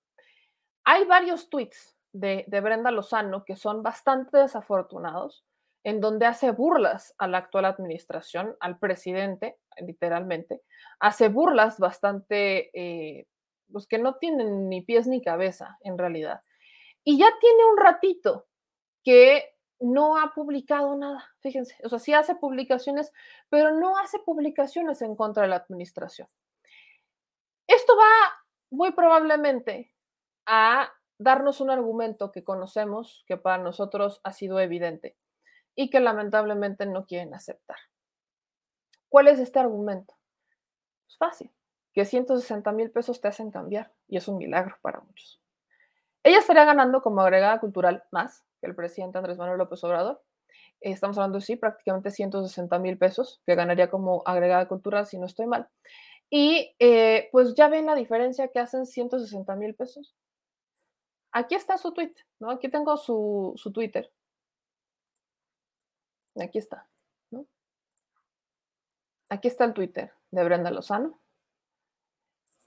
Hay 0.84 1.04
varios 1.04 1.48
tweets 1.48 1.96
de, 2.12 2.44
de, 2.46 2.60
Brenda 2.60 2.90
Lozano 2.90 3.44
que 3.44 3.56
son 3.56 3.82
bastante 3.82 4.38
desafortunados, 4.38 5.44
en 5.84 6.00
donde 6.00 6.26
hace 6.26 6.50
burlas 6.50 7.14
a 7.18 7.28
la 7.28 7.38
actual 7.38 7.64
administración, 7.64 8.56
al 8.60 8.78
presidente, 8.78 9.58
literalmente, 9.80 10.62
hace 10.98 11.28
burlas 11.28 11.78
bastante, 11.78 12.70
eh, 12.74 13.28
pues 13.70 13.86
que 13.86 13.98
no 13.98 14.16
tienen 14.16 14.68
ni 14.68 14.82
pies 14.82 15.06
ni 15.06 15.22
cabeza 15.22 15.78
en 15.82 15.96
realidad. 15.98 16.42
Y 17.04 17.18
ya 17.18 17.28
tiene 17.40 17.64
un 17.64 17.76
ratito 17.76 18.46
que 19.04 19.54
no 19.78 20.18
ha 20.18 20.32
publicado 20.34 20.96
nada, 20.96 21.24
fíjense, 21.40 21.76
o 21.84 21.88
sea, 21.88 21.98
sí 21.98 22.12
hace 22.12 22.34
publicaciones, 22.34 23.12
pero 23.48 23.78
no 23.78 23.96
hace 23.98 24.18
publicaciones 24.18 25.02
en 25.02 25.14
contra 25.14 25.44
de 25.44 25.50
la 25.50 25.56
administración. 25.56 26.28
Esto 27.66 27.96
va 27.96 28.45
muy 28.70 28.92
probablemente 28.92 29.92
a 30.46 30.92
darnos 31.18 31.60
un 31.60 31.70
argumento 31.70 32.32
que 32.32 32.44
conocemos, 32.44 33.24
que 33.26 33.36
para 33.36 33.62
nosotros 33.62 34.20
ha 34.24 34.32
sido 34.32 34.60
evidente 34.60 35.16
y 35.74 35.90
que 35.90 36.00
lamentablemente 36.00 36.86
no 36.86 37.06
quieren 37.06 37.34
aceptar. 37.34 37.78
¿Cuál 39.08 39.28
es 39.28 39.38
este 39.38 39.58
argumento? 39.58 40.14
Es 41.08 41.16
fácil, 41.16 41.50
que 41.92 42.04
160 42.04 42.72
mil 42.72 42.90
pesos 42.90 43.20
te 43.20 43.28
hacen 43.28 43.50
cambiar 43.50 43.92
y 44.08 44.16
es 44.16 44.28
un 44.28 44.36
milagro 44.36 44.76
para 44.82 45.00
muchos. 45.00 45.40
Ella 46.22 46.38
estaría 46.38 46.64
ganando 46.64 47.02
como 47.02 47.20
agregada 47.20 47.60
cultural 47.60 48.04
más 48.10 48.44
que 48.60 48.66
el 48.66 48.74
presidente 48.74 49.18
Andrés 49.18 49.38
Manuel 49.38 49.58
López 49.58 49.82
Obrador. 49.84 50.22
Estamos 50.80 51.16
hablando, 51.18 51.40
sí, 51.40 51.56
prácticamente 51.56 52.10
160 52.10 52.78
mil 52.78 52.98
pesos 52.98 53.40
que 53.46 53.54
ganaría 53.54 53.88
como 53.88 54.22
agregada 54.26 54.66
cultural, 54.68 55.06
si 55.06 55.18
no 55.18 55.26
estoy 55.26 55.46
mal. 55.46 55.68
Y 56.30 56.74
eh, 56.78 57.28
pues 57.32 57.54
ya 57.54 57.68
ven 57.68 57.86
la 57.86 57.94
diferencia 57.94 58.48
que 58.48 58.58
hacen 58.58 58.86
160 58.86 59.54
mil 59.56 59.74
pesos. 59.74 60.14
Aquí 61.32 61.54
está 61.54 61.76
su 61.78 61.92
tweet, 61.92 62.14
¿no? 62.40 62.50
Aquí 62.50 62.68
tengo 62.68 62.96
su, 62.96 63.52
su 63.56 63.72
Twitter. 63.72 64.10
Aquí 66.40 66.58
está, 66.58 66.88
¿no? 67.30 67.46
Aquí 69.28 69.48
está 69.48 69.64
el 69.64 69.74
Twitter 69.74 70.12
de 70.30 70.44
Brenda 70.44 70.70
Lozano. 70.70 71.20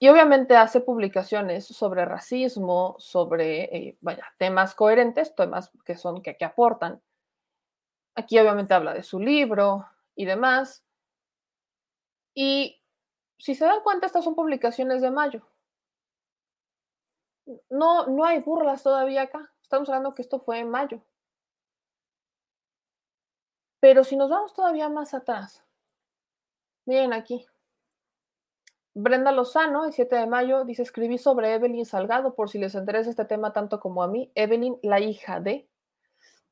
Y 0.02 0.08
obviamente 0.08 0.56
hace 0.56 0.80
publicaciones 0.80 1.66
sobre 1.66 2.06
racismo, 2.06 2.96
sobre, 3.00 3.64
eh, 3.76 3.98
vaya, 4.00 4.26
temas 4.38 4.74
coherentes, 4.74 5.36
temas 5.36 5.72
que 5.84 5.98
son, 5.98 6.22
que, 6.22 6.38
que 6.38 6.46
aportan. 6.46 7.02
Aquí 8.16 8.40
obviamente 8.40 8.74
habla 8.74 8.94
de 8.94 9.04
su 9.04 9.20
libro 9.20 9.86
y 10.16 10.26
demás. 10.26 10.86
Y 12.34 12.79
si 13.40 13.56
se 13.56 13.66
dan 13.66 13.82
cuenta, 13.82 14.06
estas 14.06 14.24
son 14.24 14.36
publicaciones 14.36 15.02
de 15.02 15.12
mayo. 15.12 15.42
No, 17.70 18.06
no 18.06 18.26
hay 18.26 18.40
burlas 18.40 18.84
todavía 18.84 19.24
acá. 19.24 19.52
Estamos 19.62 19.90
hablando 19.90 20.14
que 20.14 20.22
esto 20.22 20.40
fue 20.40 20.60
en 20.60 20.70
mayo. 20.70 21.02
Pero 23.80 24.04
si 24.04 24.18
nos 24.18 24.30
vamos 24.30 24.54
todavía 24.54 24.90
más 24.90 25.14
atrás, 25.14 25.64
miren 26.86 27.14
aquí. 27.14 27.48
Brenda 28.94 29.32
Lozano, 29.32 29.86
el 29.86 29.94
7 29.94 30.18
de 30.18 30.28
mayo, 30.28 30.66
dice, 30.66 30.82
escribí 30.82 31.18
sobre 31.18 31.54
Evelyn 31.54 31.86
Salgado, 31.86 32.36
por 32.36 32.50
si 32.50 32.60
les 32.60 32.76
interesa 32.76 33.10
este 33.10 33.24
tema 33.24 33.54
tanto 33.54 33.80
como 33.80 34.04
a 34.04 34.08
mí. 34.08 34.32
Evelyn, 34.36 34.78
la 34.84 35.00
hija 35.00 35.40
de, 35.40 35.69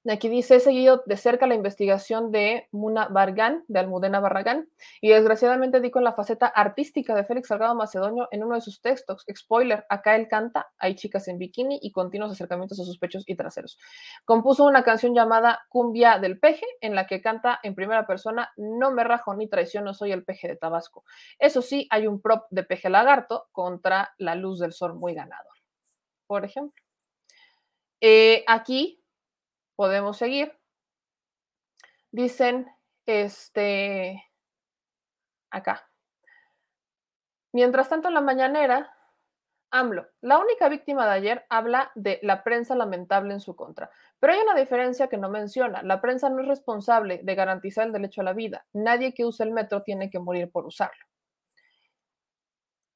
Aquí 0.10 0.30
dice, 0.30 0.56
he 0.56 0.60
seguido 0.60 1.04
de 1.06 1.18
cerca 1.18 1.48
la 1.48 1.56
investigación 1.56 2.32
de 2.32 2.68
Muna 2.72 3.08
Bargan, 3.10 3.66
de 3.68 3.80
Almudena 3.80 4.20
Barragán, 4.20 4.70
y 5.02 5.10
desgraciadamente 5.10 5.82
di 5.82 5.92
con 5.92 6.04
la 6.04 6.14
faceta 6.14 6.48
artística 6.48 7.14
de 7.14 7.26
Félix 7.26 7.50
Salgado 7.50 7.76
Macedonio 7.76 8.30
en 8.32 8.44
uno 8.44 8.56
de 8.56 8.62
sus 8.62 8.82
textos. 8.82 9.26
Spoiler, 9.36 9.86
acá 9.90 10.16
él 10.16 10.28
canta, 10.30 10.72
hay 10.78 10.96
chicas 10.96 11.28
en 11.28 11.38
bikini 11.38 11.80
y 11.82 11.92
continuos 11.92 12.32
acercamientos 12.32 12.80
a 12.80 12.86
sus 12.86 12.98
pechos 12.98 13.24
y 13.28 13.36
traseros. 13.36 13.78
Compuso 14.24 14.64
una 14.66 14.84
canción 14.84 15.14
llamada 15.14 15.66
Cumbia 15.70 16.20
del 16.20 16.40
Peje, 16.40 16.66
en 16.80 16.96
la 16.96 17.06
que 17.06 17.22
canta 17.22 17.60
en 17.64 17.76
primera 17.76 18.08
persona, 18.08 18.52
no 18.56 18.92
me 18.92 19.04
rajo 19.04 19.34
ni 19.36 19.50
traiciono, 19.50 19.94
soy 19.94 20.14
el 20.14 20.24
peje 20.24 20.48
de 20.48 20.56
Tabasco. 20.56 21.04
Eso 21.38 21.62
sí, 21.62 21.88
hay 21.90 22.08
un 22.08 22.22
prop 22.22 22.46
de 22.50 22.64
peje 22.64 22.90
lagarto 22.90 23.48
contra 23.52 24.14
la 24.18 24.36
luz 24.36 24.60
del 24.60 24.72
sol 24.72 24.96
muy 24.96 25.14
ganador, 25.14 25.54
por 26.28 26.46
ejemplo. 26.46 26.82
Eh, 28.00 28.44
aquí 28.48 28.97
podemos 29.78 30.18
seguir. 30.18 30.52
Dicen, 32.12 32.68
este, 33.06 34.26
acá. 35.50 35.90
Mientras 37.54 37.88
tanto, 37.88 38.10
en 38.10 38.16
la 38.16 38.22
mañanera, 38.22 38.94
AMLO, 39.72 40.08
la 40.22 40.40
única 40.40 40.68
víctima 40.68 41.06
de 41.06 41.12
ayer, 41.12 41.46
habla 41.50 41.92
de 41.96 42.20
la 42.24 42.44
prensa 42.44 42.76
lamentable 42.76 43.34
en 43.34 43.40
su 43.40 43.56
contra. 43.56 43.90
Pero 44.20 44.34
hay 44.34 44.40
una 44.40 44.56
diferencia 44.56 45.08
que 45.08 45.18
no 45.18 45.30
menciona. 45.30 45.84
La 45.84 46.02
prensa 46.02 46.30
no 46.30 46.42
es 46.42 46.48
responsable 46.48 47.22
de 47.24 47.36
garantizar 47.36 47.86
el 47.86 47.94
derecho 47.94 48.22
a 48.22 48.26
la 48.26 48.34
vida. 48.34 48.66
Nadie 48.74 49.14
que 49.14 49.26
use 49.26 49.44
el 49.44 49.52
metro 49.52 49.84
tiene 49.84 50.10
que 50.10 50.20
morir 50.20 50.52
por 50.52 50.66
usarlo. 50.66 51.06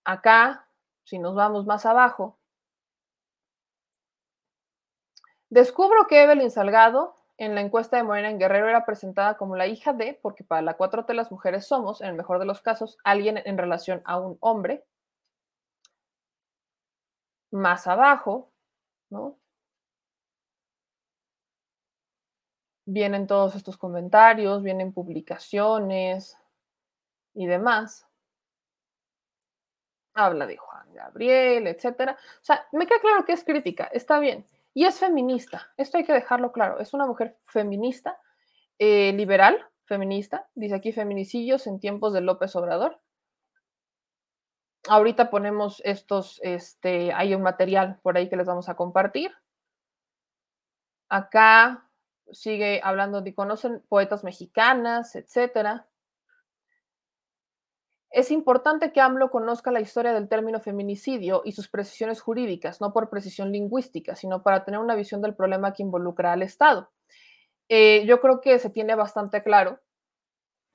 Acá, 0.04 0.68
si 1.04 1.20
nos 1.20 1.36
vamos 1.36 1.68
más 1.68 1.86
abajo, 1.86 2.41
Descubro 5.52 6.08
que 6.08 6.24
Evelyn 6.24 6.50
Salgado 6.50 7.14
en 7.38 7.56
la 7.56 7.62
encuesta 7.62 7.98
de 7.98 8.04
Morena 8.04 8.30
en 8.30 8.40
Guerrero 8.40 8.70
era 8.70 8.86
presentada 8.86 9.36
como 9.36 9.58
la 9.58 9.68
hija 9.68 9.92
de, 9.92 10.18
porque 10.22 10.46
para 10.46 10.62
la 10.62 10.78
4T 10.78 11.14
las 11.14 11.30
mujeres 11.30 11.68
somos, 11.68 12.00
en 12.00 12.08
el 12.08 12.16
mejor 12.16 12.40
de 12.40 12.46
los 12.46 12.62
casos, 12.62 12.98
alguien 13.04 13.38
en 13.44 13.58
relación 13.58 14.02
a 14.06 14.18
un 14.18 14.38
hombre. 14.40 14.86
Más 17.52 17.86
abajo, 17.86 18.50
¿no? 19.10 19.38
Vienen 22.86 23.28
todos 23.28 23.56
estos 23.56 23.76
comentarios, 23.78 24.64
vienen 24.64 24.94
publicaciones 24.94 26.38
y 27.34 27.46
demás. 27.46 28.08
Habla 30.14 30.46
de 30.48 30.56
Juan 30.56 30.94
Gabriel, 30.94 31.68
etcétera. 31.68 32.18
O 32.42 32.44
sea, 32.44 32.66
me 32.72 32.88
queda 32.88 33.02
claro 33.02 33.26
que 33.26 33.34
es 33.34 33.44
crítica, 33.44 33.90
está 33.92 34.18
bien. 34.20 34.46
Y 34.74 34.86
es 34.86 35.00
feminista, 35.00 35.72
esto 35.78 35.98
hay 35.98 36.06
que 36.06 36.14
dejarlo 36.14 36.52
claro. 36.52 36.80
Es 36.80 36.94
una 36.94 37.06
mujer 37.06 37.38
feminista, 37.46 38.18
eh, 38.80 39.12
liberal, 39.14 39.58
feminista. 39.86 40.48
Dice 40.56 40.76
aquí 40.76 40.94
feminicidios 40.94 41.68
en 41.68 41.80
tiempos 41.80 42.14
de 42.14 42.22
López 42.22 42.56
Obrador. 42.56 43.02
Ahorita 44.88 45.30
ponemos 45.30 45.82
estos, 45.86 46.40
este, 46.44 47.14
hay 47.14 47.36
un 47.36 47.44
material 47.44 48.00
por 48.02 48.18
ahí 48.18 48.30
que 48.30 48.38
les 48.38 48.48
vamos 48.48 48.70
a 48.70 48.76
compartir. 48.76 49.32
Acá 51.10 51.90
sigue 52.32 52.80
hablando 52.84 53.22
de 53.22 53.36
conocen 53.36 53.84
poetas 53.90 54.24
mexicanas, 54.24 55.16
etcétera. 55.16 55.88
Es 58.12 58.30
importante 58.30 58.92
que 58.92 59.00
AMLO 59.00 59.32
conozca 59.32 59.72
la 59.72 59.80
historia 59.80 60.12
del 60.12 60.28
término 60.28 60.60
feminicidio 60.60 61.44
y 61.46 61.54
sus 61.54 61.70
precisiones 61.70 62.20
jurídicas, 62.20 62.82
no 62.82 62.92
por 62.92 63.10
precisión 63.10 63.54
lingüística, 63.54 64.18
sino 64.18 64.44
para 64.44 64.66
tener 64.66 64.82
una 64.82 64.96
visión 64.96 65.22
del 65.22 65.34
problema 65.34 65.72
que 65.72 65.84
involucra 65.84 66.34
al 66.34 66.42
Estado. 66.42 66.92
Eh, 67.70 68.04
yo 68.06 68.20
creo 68.20 68.42
que 68.42 68.60
se 68.60 68.70
tiene 68.70 68.96
bastante 68.96 69.44
claro, 69.44 69.80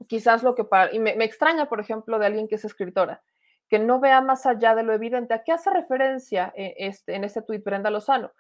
quizás 0.09 0.43
lo 0.43 0.55
que 0.55 0.65
para, 0.65 0.95
y 0.95 0.99
me, 0.99 1.13
extraña, 1.25 1.69
por 1.69 1.79
ejemplo, 1.79 2.19
de 2.19 2.25
alguien 2.25 2.49
que 2.49 2.55
es 2.55 2.65
escritora, 2.65 3.23
que 3.69 3.79
no 3.79 4.01
vea 4.01 4.23
más 4.23 4.47
allá 4.47 4.75
de 4.75 4.83
lo 4.83 4.95
evidente. 4.95 5.35
¿A 5.35 5.45
qué 5.45 5.53
hace 5.53 5.69
referencia 5.69 6.55
eh, 6.57 6.75
este, 6.79 7.17
en 7.17 7.25
este 7.25 7.43
tuit 7.43 7.63
Brenda 7.63 7.91
Lozano? 7.91 8.33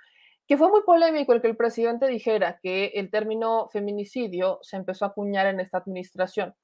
Que 0.46 0.56
fue 0.56 0.70
muy 0.70 0.82
polémico 0.84 1.34
el 1.34 1.42
que 1.42 1.48
el 1.48 1.56
presidente 1.56 2.06
dijera 2.06 2.58
que 2.62 2.92
el 2.94 3.10
término 3.10 3.68
feminicidio 3.68 4.58
se 4.62 4.76
empezó 4.76 5.04
a 5.04 5.08
acuñar 5.08 5.46
en 5.48 5.60
esta 5.60 5.76
administración. 5.76 6.54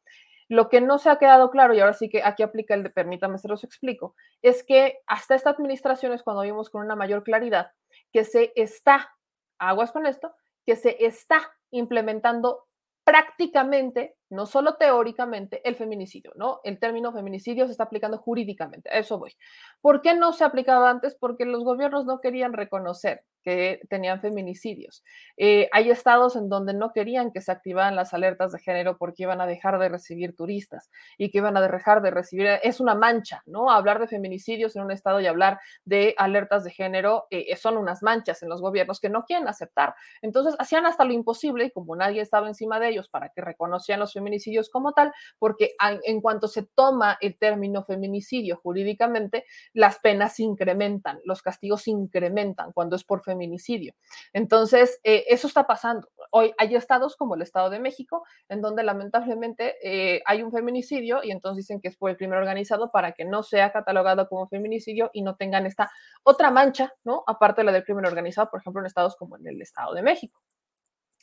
Lo 0.53 0.69
que 0.69 0.83
no 0.83 0.99
se 0.99 1.09
ha 1.09 1.17
quedado 1.17 1.51
claro, 1.51 1.73
y 1.73 1.81
ahora 1.81 1.95
sí 1.95 2.11
que 2.11 2.23
aquí 2.23 2.43
aplica 2.43 2.75
el 2.75 2.83
de 2.83 2.91
permítame 2.91 3.39
se 3.39 3.49
los 3.49 3.65
explico, 3.65 4.15
es 4.43 4.63
que 4.63 4.99
hasta 5.07 5.35
esta 5.35 5.49
administración 5.49 6.13
es 6.13 6.23
cuando 6.23 6.43
vimos 6.43 6.69
con 6.69 6.85
una 6.85 6.95
mayor 6.95 7.25
claridad 7.25 7.73
que 8.13 8.23
se 8.25 8.53
está, 8.55 9.17
aguas 9.59 9.93
con 9.93 10.05
esto, 10.05 10.35
que 10.67 10.77
se 10.77 11.07
está 11.07 11.41
implementando 11.71 12.67
prácticamente, 13.03 14.15
no 14.33 14.47
solo 14.47 14.77
teóricamente, 14.77 15.61
el 15.69 15.77
feminicidio, 15.77 16.33
¿no? 16.37 16.61
El 16.65 16.79
término 16.79 17.13
feminicidio 17.13 17.67
se 17.67 17.73
está 17.73 17.85
aplicando 17.85 18.19
jurídicamente, 18.19 18.89
a 18.91 18.99
eso 18.99 19.19
voy. 19.19 19.37
¿Por 19.81 20.01
qué 20.01 20.15
no 20.15 20.33
se 20.33 20.45
aplicaba 20.45 20.89
antes? 20.91 21.15
Porque 21.15 21.45
los 21.45 21.65
gobiernos 21.65 22.07
no 22.07 22.21
querían 22.21 22.55
reconocer 22.55 23.25
que 23.43 23.81
tenían 23.91 24.21
feminicidios. 24.21 25.05
Eh, 25.37 25.69
hay 25.73 25.91
estados 25.91 26.37
en 26.37 26.49
donde 26.49 26.75
no 26.75 26.93
querían 26.93 27.33
que 27.33 27.41
se 27.41 27.51
activaran 27.53 27.97
las 27.97 28.15
alertas 28.15 28.53
de 28.53 28.61
género 28.61 28.97
porque 28.99 29.25
iban 29.25 29.41
a 29.41 29.47
dejar 29.47 29.79
de 29.79 29.89
recibir 29.89 30.35
turistas 30.37 30.91
y 31.19 31.31
que 31.31 31.39
iban 31.39 31.57
a 31.57 31.61
dejar 31.61 32.03
de 32.03 32.13
recibir, 32.13 32.47
es 32.63 32.81
una 32.81 32.95
mancha, 32.95 33.43
¿no? 33.47 33.71
Hablar 33.71 33.99
de 33.99 34.07
feminicidios 34.07 34.77
en 34.77 34.83
un 34.83 34.93
estado 34.93 35.21
y 35.21 35.27
hablar 35.27 35.59
de 35.85 36.15
alertas 36.19 36.65
de 36.65 36.71
género 36.71 37.27
eh, 37.31 37.55
son 37.57 37.77
unas 37.77 38.03
manchas 38.03 38.43
en 38.43 38.49
los 38.49 38.61
gobiernos 38.61 39.01
que 39.01 39.11
no 39.11 39.25
quieren 39.25 39.49
aceptar. 39.49 39.95
Entonces 40.23 40.55
hacían 40.59 40.87
hasta 40.87 41.05
lo 41.05 41.13
imposible 41.13 41.67
y 41.67 41.71
como 41.71 41.97
nadie 41.97 42.23
estaba 42.23 42.49
encima 42.49 42.79
de 42.79 42.91
ellos 42.91 43.09
para 43.09 43.31
que 43.31 43.41
reconocieran 43.43 44.01
los 44.01 44.13
feminicidios 44.13 44.22
como 44.71 44.93
tal, 44.93 45.13
porque 45.39 45.75
en 46.05 46.21
cuanto 46.21 46.49
se 46.49 46.63
toma 46.63 47.19
el 47.21 47.37
término 47.39 47.85
feminicidio 47.85 48.57
jurídicamente, 48.57 49.45
las 49.73 49.99
penas 49.99 50.39
incrementan, 50.41 51.21
los 51.25 51.43
castigos 51.43 51.89
incrementan 51.89 52.73
cuando 52.73 52.97
es 52.97 53.05
por 53.05 53.23
feminicidio. 53.23 53.95
Entonces, 54.33 55.01
eh, 55.05 55.25
eso 55.29 55.47
está 55.47 55.67
pasando. 55.67 56.09
Hoy 56.31 56.53
hay 56.59 56.75
estados 56.75 57.17
como 57.17 57.35
el 57.35 57.43
Estado 57.43 57.71
de 57.71 57.79
México, 57.79 58.25
en 58.49 58.61
donde 58.61 58.83
lamentablemente 58.83 59.77
eh, 59.83 60.23
hay 60.27 60.43
un 60.43 60.53
feminicidio 60.53 61.23
y 61.23 61.31
entonces 61.31 61.65
dicen 61.65 61.81
que 61.81 61.89
es 61.89 61.97
por 61.97 62.11
el 62.11 62.17
crimen 62.17 62.39
organizado 62.39 62.91
para 62.91 63.13
que 63.13 63.25
no 63.25 63.43
sea 63.43 63.73
catalogado 63.73 64.29
como 64.29 64.49
feminicidio 64.49 65.11
y 65.13 65.23
no 65.23 65.37
tengan 65.37 65.67
esta 65.67 65.91
otra 66.23 66.51
mancha, 66.51 66.93
¿no? 67.05 67.25
Aparte 67.27 67.61
de 67.61 67.67
la 67.67 67.73
del 67.73 67.85
crimen 67.85 68.07
organizado, 68.07 68.51
por 68.51 68.61
ejemplo, 68.61 68.81
en 68.81 68.87
estados 68.87 69.17
como 69.17 69.37
el 69.37 69.61
Estado 69.61 69.95
de 69.95 70.03
México. 70.03 70.41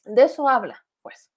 De 0.06 0.24
eso 0.24 0.48
habla, 0.48 0.86
pues. 1.02 1.32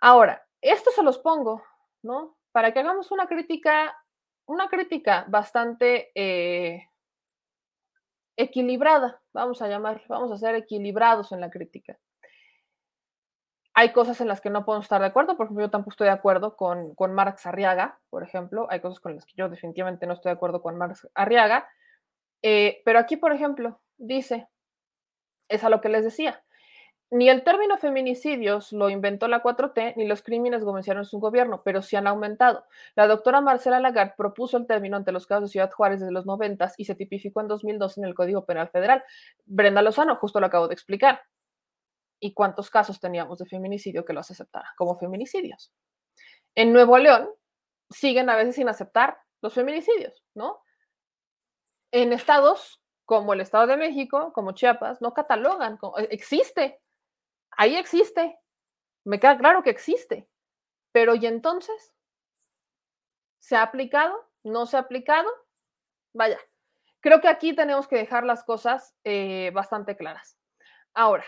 Ahora, 0.00 0.46
esto 0.62 0.90
se 0.90 1.02
los 1.02 1.18
pongo, 1.18 1.62
¿no? 2.02 2.36
Para 2.52 2.72
que 2.72 2.80
hagamos 2.80 3.10
una 3.10 3.26
crítica, 3.26 3.96
una 4.46 4.68
crítica 4.68 5.24
bastante 5.28 6.10
eh, 6.14 6.88
equilibrada, 8.36 9.20
vamos 9.32 9.62
a 9.62 9.68
llamar, 9.68 10.02
vamos 10.08 10.32
a 10.32 10.36
ser 10.36 10.54
equilibrados 10.54 11.32
en 11.32 11.40
la 11.40 11.50
crítica. 11.50 11.98
Hay 13.74 13.92
cosas 13.92 14.20
en 14.20 14.28
las 14.28 14.40
que 14.40 14.50
no 14.50 14.64
podemos 14.64 14.86
estar 14.86 15.00
de 15.00 15.06
acuerdo, 15.06 15.36
por 15.36 15.46
ejemplo, 15.46 15.64
yo 15.64 15.70
tampoco 15.70 15.90
estoy 15.90 16.06
de 16.06 16.12
acuerdo 16.14 16.56
con, 16.56 16.94
con 16.94 17.14
Marx 17.14 17.46
Arriaga, 17.46 18.00
por 18.10 18.22
ejemplo, 18.24 18.66
hay 18.68 18.80
cosas 18.80 19.00
con 19.00 19.14
las 19.14 19.24
que 19.24 19.34
yo 19.36 19.48
definitivamente 19.48 20.06
no 20.06 20.14
estoy 20.14 20.30
de 20.30 20.36
acuerdo 20.36 20.60
con 20.60 20.76
Marx 20.76 21.08
Arriaga, 21.14 21.68
eh, 22.42 22.82
pero 22.84 22.98
aquí, 22.98 23.16
por 23.16 23.32
ejemplo, 23.32 23.80
dice, 23.96 24.48
es 25.48 25.62
a 25.62 25.68
lo 25.68 25.80
que 25.80 25.88
les 25.88 26.04
decía, 26.04 26.42
ni 27.10 27.28
el 27.28 27.42
término 27.42 27.76
feminicidios 27.76 28.72
lo 28.72 28.88
inventó 28.88 29.26
la 29.26 29.42
4T, 29.42 29.94
ni 29.96 30.06
los 30.06 30.22
crímenes 30.22 30.62
comenzaron 30.62 31.02
en 31.02 31.06
su 31.06 31.18
gobierno, 31.18 31.62
pero 31.64 31.82
sí 31.82 31.96
han 31.96 32.06
aumentado. 32.06 32.64
La 32.94 33.08
doctora 33.08 33.40
Marcela 33.40 33.80
Lagarde 33.80 34.14
propuso 34.16 34.56
el 34.56 34.66
término 34.66 34.96
ante 34.96 35.10
los 35.10 35.26
casos 35.26 35.44
de 35.44 35.48
Ciudad 35.48 35.72
Juárez 35.72 36.00
desde 36.00 36.12
los 36.12 36.24
90 36.24 36.72
y 36.76 36.84
se 36.84 36.94
tipificó 36.94 37.40
en 37.40 37.48
2002 37.48 37.98
en 37.98 38.04
el 38.04 38.14
Código 38.14 38.44
Penal 38.46 38.68
Federal. 38.68 39.02
Brenda 39.44 39.82
Lozano, 39.82 40.16
justo 40.16 40.38
lo 40.38 40.46
acabo 40.46 40.68
de 40.68 40.74
explicar. 40.74 41.22
¿Y 42.20 42.32
cuántos 42.32 42.70
casos 42.70 43.00
teníamos 43.00 43.38
de 43.38 43.46
feminicidio 43.46 44.04
que 44.04 44.12
los 44.12 44.30
aceptara 44.30 44.72
como 44.76 44.94
feminicidios? 44.96 45.72
En 46.54 46.72
Nuevo 46.72 46.96
León 46.96 47.28
siguen 47.88 48.30
a 48.30 48.36
veces 48.36 48.54
sin 48.54 48.68
aceptar 48.68 49.18
los 49.40 49.52
feminicidios, 49.52 50.22
¿no? 50.34 50.60
En 51.90 52.12
estados 52.12 52.80
como 53.04 53.32
el 53.32 53.40
Estado 53.40 53.66
de 53.66 53.76
México, 53.76 54.32
como 54.32 54.52
Chiapas, 54.52 55.02
no 55.02 55.12
catalogan, 55.12 55.80
existe 56.10 56.78
ahí 57.52 57.76
existe, 57.76 58.38
me 59.04 59.18
queda 59.20 59.38
claro 59.38 59.62
que 59.62 59.70
existe, 59.70 60.28
pero 60.92 61.14
¿y 61.14 61.26
entonces? 61.26 61.94
¿Se 63.38 63.56
ha 63.56 63.62
aplicado? 63.62 64.28
¿No 64.42 64.66
se 64.66 64.76
ha 64.76 64.80
aplicado? 64.80 65.28
Vaya, 66.12 66.38
creo 67.00 67.20
que 67.20 67.28
aquí 67.28 67.54
tenemos 67.54 67.88
que 67.88 67.96
dejar 67.96 68.24
las 68.24 68.44
cosas 68.44 68.94
eh, 69.04 69.50
bastante 69.54 69.96
claras. 69.96 70.36
Ahora, 70.94 71.24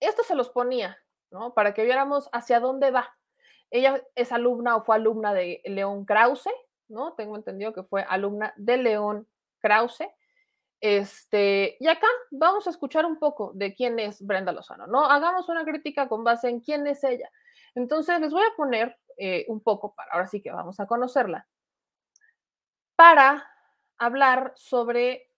esto 0.00 0.22
se 0.22 0.34
los 0.34 0.50
ponía, 0.50 0.98
¿no? 1.30 1.54
Para 1.54 1.74
que 1.74 1.84
viéramos 1.84 2.28
hacia 2.32 2.60
dónde 2.60 2.90
va. 2.90 3.16
Ella 3.70 4.02
es 4.14 4.32
alumna 4.32 4.76
o 4.76 4.84
fue 4.84 4.96
alumna 4.96 5.34
de 5.34 5.60
León 5.64 6.04
Krause, 6.04 6.50
¿no? 6.88 7.14
Tengo 7.14 7.36
entendido 7.36 7.72
que 7.72 7.82
fue 7.82 8.02
alumna 8.02 8.52
de 8.56 8.76
León 8.76 9.28
Krause. 9.58 10.04
Este, 10.86 11.78
y 11.80 11.88
acá 11.88 12.06
vamos 12.30 12.66
a 12.66 12.70
escuchar 12.70 13.06
un 13.06 13.18
poco 13.18 13.52
de 13.54 13.72
quién 13.74 13.98
es 13.98 14.20
Brenda 14.20 14.52
Lozano, 14.52 14.86
¿no? 14.86 15.06
Hagamos 15.06 15.48
una 15.48 15.64
crítica 15.64 16.08
con 16.10 16.24
base 16.24 16.50
en 16.50 16.60
quién 16.60 16.86
es 16.86 17.02
ella. 17.04 17.30
Entonces, 17.74 18.20
les 18.20 18.30
voy 18.30 18.42
a 18.42 18.54
poner 18.54 18.98
eh, 19.16 19.46
un 19.48 19.62
poco, 19.62 19.94
para 19.94 20.12
ahora 20.12 20.26
sí 20.26 20.42
que 20.42 20.52
vamos 20.52 20.78
a 20.80 20.86
conocerla, 20.86 21.48
para 22.96 23.50
hablar 23.96 24.52
sobre 24.56 25.30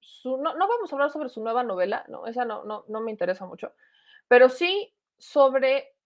su, 0.00 0.36
no, 0.36 0.54
no 0.54 0.68
vamos 0.68 0.92
a 0.92 0.96
hablar 0.96 1.10
sobre 1.10 1.30
su 1.30 1.42
nueva 1.42 1.62
novela, 1.62 2.04
no, 2.08 2.26
esa 2.26 2.44
no, 2.44 2.62
no, 2.64 2.84
no 2.88 3.00
me 3.00 3.12
interesa 3.12 3.46
mucho, 3.46 3.72
pero 4.28 4.50
sí 4.50 4.94
sobre 5.16 5.96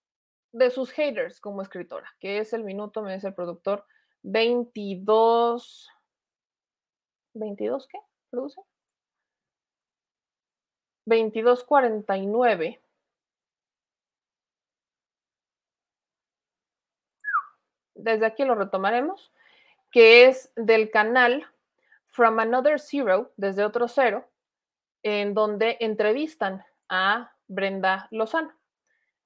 de 0.53 0.71
sus 0.71 0.93
haters 0.93 1.41
como 1.41 1.63
escritora, 1.63 2.15
que 2.21 2.39
es 2.39 2.53
el 2.53 2.63
minuto, 2.63 3.03
me 3.03 3.13
dice 3.13 3.27
el 3.27 3.35
productor, 3.35 3.85
22, 4.23 5.91
22, 7.35 7.89
¿qué? 7.89 7.99
Produce? 8.31 8.61
2249. 11.07 12.81
Desde 17.95 18.27
aquí 18.27 18.45
lo 18.45 18.55
retomaremos, 18.55 19.33
que 19.91 20.27
es 20.27 20.53
del 20.57 20.91
canal 20.91 21.47
From 22.09 22.39
Another 22.39 22.81
Zero, 22.81 23.33
desde 23.37 23.65
otro 23.65 23.89
cero, 23.89 24.29
en 25.03 25.35
donde 25.35 25.77
entrevistan 25.81 26.65
a 26.89 27.33
Brenda 27.47 28.09
Lozano. 28.11 28.60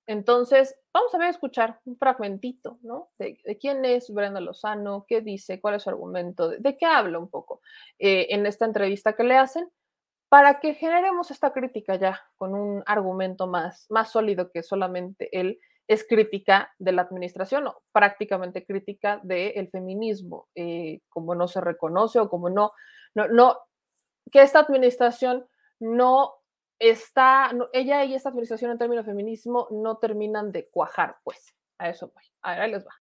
Entonces, 0.06 0.76
vamos 0.92 1.14
a 1.14 1.18
ver, 1.18 1.28
escuchar 1.30 1.80
un 1.84 1.96
fragmentito, 1.96 2.78
¿no? 2.82 3.08
De, 3.18 3.38
quién 3.60 3.84
es 3.84 4.12
Brenda 4.12 4.40
Lozano, 4.40 5.06
qué 5.08 5.22
dice, 5.22 5.60
cuál 5.60 5.76
es 5.76 5.82
su 5.82 5.90
argumento, 5.90 6.50
de, 6.50 6.76
qué 6.76 6.86
habla 6.86 7.18
un 7.18 7.30
poco 7.30 7.60
eh, 7.98 8.26
en 8.30 8.44
esta 8.46 8.66
entrevista 8.66 9.14
que 9.14 9.24
le 9.24 9.36
hacen 9.36 9.70
para 10.28 10.60
que 10.60 10.74
generemos 10.74 11.30
esta 11.30 11.52
crítica 11.52 11.96
ya 11.96 12.20
con 12.36 12.54
un 12.54 12.82
argumento 12.86 13.46
más, 13.46 13.86
más 13.88 14.10
sólido 14.10 14.50
que 14.50 14.62
solamente 14.62 15.28
él 15.32 15.60
es 15.86 16.06
crítica 16.06 16.72
de 16.78 16.92
la 16.92 17.02
administración 17.02 17.66
o 17.66 17.82
prácticamente 17.92 18.64
crítica 18.64 19.20
del 19.22 19.68
feminismo, 19.70 20.48
eh, 20.54 21.00
como 21.08 21.34
no 21.34 21.46
se 21.46 21.60
reconoce 21.60 22.18
o 22.18 22.28
como 22.28 22.50
no, 22.50 22.72
no, 23.14 23.28
no, 23.28 23.58
que 24.32 24.42
esta 24.42 24.60
administración 24.60 25.46
no 25.78 26.34
está, 26.78 27.52
ella 27.72 28.04
y 28.04 28.14
esta 28.14 28.30
administración 28.30 28.70
en 28.70 28.78
términos 28.78 29.04
de 29.04 29.12
feminismo 29.12 29.68
no 29.70 29.98
terminan 29.98 30.52
de 30.52 30.68
cuajar, 30.68 31.16
pues, 31.24 31.54
a 31.78 31.90
eso 31.90 32.10
voy. 32.14 32.24
Ahora 32.42 32.66
les 32.66 32.84
va. 32.86 32.92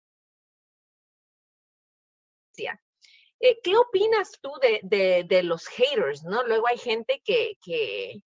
Eh, 3.46 3.60
¿Qué 3.62 3.76
opinas 3.76 4.40
tú 4.42 4.52
de, 4.62 5.26
de, 5.28 5.44
los 5.44 5.68
haters, 5.68 6.24
no? 6.24 6.44
Luego 6.44 6.68
hay 6.68 6.78
gente 6.78 7.22
que, 7.26 7.58
que, 7.62 8.24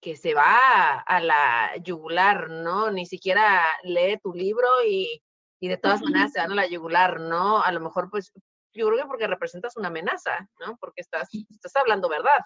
que 0.00 0.16
se 0.16 0.34
va 0.34 1.00
a, 1.00 1.20
la 1.20 1.76
yugular, 1.82 2.48
¿no? 2.48 2.90
Ni 2.90 3.06
siquiera 3.06 3.66
lee 3.82 4.18
tu 4.22 4.32
libro 4.32 4.68
y, 4.86 5.22
y 5.60 5.68
de 5.68 5.76
todas 5.76 6.00
maneras 6.00 6.32
se 6.32 6.40
van 6.40 6.52
a 6.52 6.54
la 6.54 6.66
yugular, 6.66 7.20
¿no? 7.20 7.62
A 7.62 7.70
lo 7.72 7.80
mejor, 7.80 8.08
pues, 8.10 8.32
yo 8.72 8.86
creo 8.86 8.98
que 8.98 9.06
porque 9.06 9.26
representas 9.26 9.76
una 9.76 9.88
amenaza, 9.88 10.48
¿no? 10.60 10.76
Porque 10.78 11.02
estás, 11.02 11.28
estás 11.50 11.76
hablando 11.76 12.08
verdad. 12.08 12.40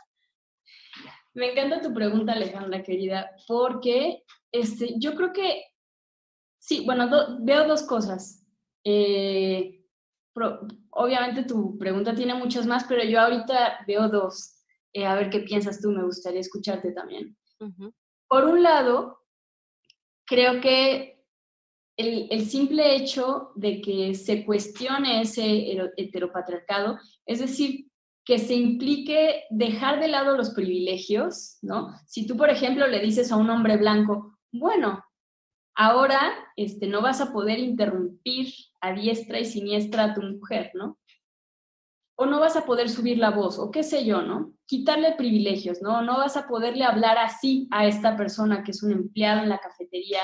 Me 1.34 1.52
encanta 1.52 1.80
tu 1.80 1.94
pregunta, 1.94 2.32
Alejandra, 2.32 2.82
querida, 2.82 3.30
porque 3.46 4.22
este, 4.50 4.94
yo 4.98 5.14
creo 5.14 5.32
que, 5.32 5.64
sí, 6.58 6.84
bueno, 6.84 7.08
veo 7.40 7.66
dos 7.66 7.82
cosas. 7.84 8.46
Eh, 8.84 9.82
obviamente 10.90 11.44
tu 11.44 11.78
pregunta 11.78 12.14
tiene 12.14 12.34
muchas 12.34 12.66
más, 12.66 12.84
pero 12.84 13.02
yo 13.04 13.20
ahorita 13.20 13.84
veo 13.86 14.08
dos. 14.08 14.62
Eh, 14.92 15.06
a 15.06 15.14
ver 15.14 15.30
qué 15.30 15.40
piensas 15.40 15.80
tú, 15.80 15.90
me 15.90 16.04
gustaría 16.04 16.40
escucharte 16.40 16.92
también. 16.92 17.36
Por 18.28 18.44
un 18.44 18.62
lado, 18.62 19.24
creo 20.26 20.60
que 20.60 21.24
el, 21.96 22.26
el, 22.30 22.44
simple 22.46 22.96
hecho 22.96 23.52
de 23.54 23.80
que 23.80 24.14
se 24.14 24.44
cuestione 24.44 25.22
ese 25.22 25.78
heteropatriarcado, 25.96 26.98
es 27.24 27.38
decir, 27.38 27.91
que 28.24 28.38
se 28.38 28.54
implique 28.54 29.44
dejar 29.50 30.00
de 30.00 30.08
lado 30.08 30.36
los 30.36 30.50
privilegios, 30.50 31.58
¿no? 31.62 31.92
Si 32.06 32.26
tú, 32.26 32.36
por 32.36 32.50
ejemplo, 32.50 32.86
le 32.86 33.00
dices 33.00 33.32
a 33.32 33.36
un 33.36 33.50
hombre 33.50 33.76
blanco, 33.76 34.38
bueno, 34.52 35.04
ahora 35.74 36.32
este, 36.56 36.86
no 36.86 37.02
vas 37.02 37.20
a 37.20 37.32
poder 37.32 37.58
interrumpir 37.58 38.54
a 38.80 38.92
diestra 38.92 39.40
y 39.40 39.44
siniestra 39.44 40.04
a 40.04 40.14
tu 40.14 40.22
mujer, 40.22 40.70
¿no? 40.74 40.98
O 42.14 42.26
no 42.26 42.38
vas 42.38 42.56
a 42.56 42.64
poder 42.64 42.88
subir 42.88 43.18
la 43.18 43.30
voz, 43.30 43.58
o 43.58 43.70
qué 43.70 43.82
sé 43.82 44.04
yo, 44.04 44.22
¿no? 44.22 44.54
Quitarle 44.66 45.16
privilegios, 45.16 45.82
¿no? 45.82 46.02
No 46.02 46.18
vas 46.18 46.36
a 46.36 46.46
poderle 46.46 46.84
hablar 46.84 47.18
así 47.18 47.66
a 47.72 47.86
esta 47.86 48.16
persona 48.16 48.62
que 48.62 48.70
es 48.70 48.82
un 48.84 48.92
empleado 48.92 49.42
en 49.42 49.48
la 49.48 49.58
cafetería, 49.58 50.22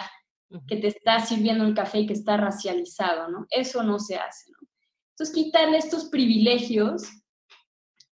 que 0.66 0.76
te 0.76 0.86
está 0.86 1.20
sirviendo 1.20 1.64
un 1.64 1.74
café 1.74 2.00
y 2.00 2.06
que 2.06 2.12
está 2.12 2.36
racializado, 2.36 3.28
¿no? 3.28 3.46
Eso 3.50 3.82
no 3.82 3.98
se 3.98 4.16
hace, 4.16 4.50
¿no? 4.52 4.68
Entonces, 5.10 5.34
quitarle 5.34 5.78
estos 5.78 6.04
privilegios 6.04 7.02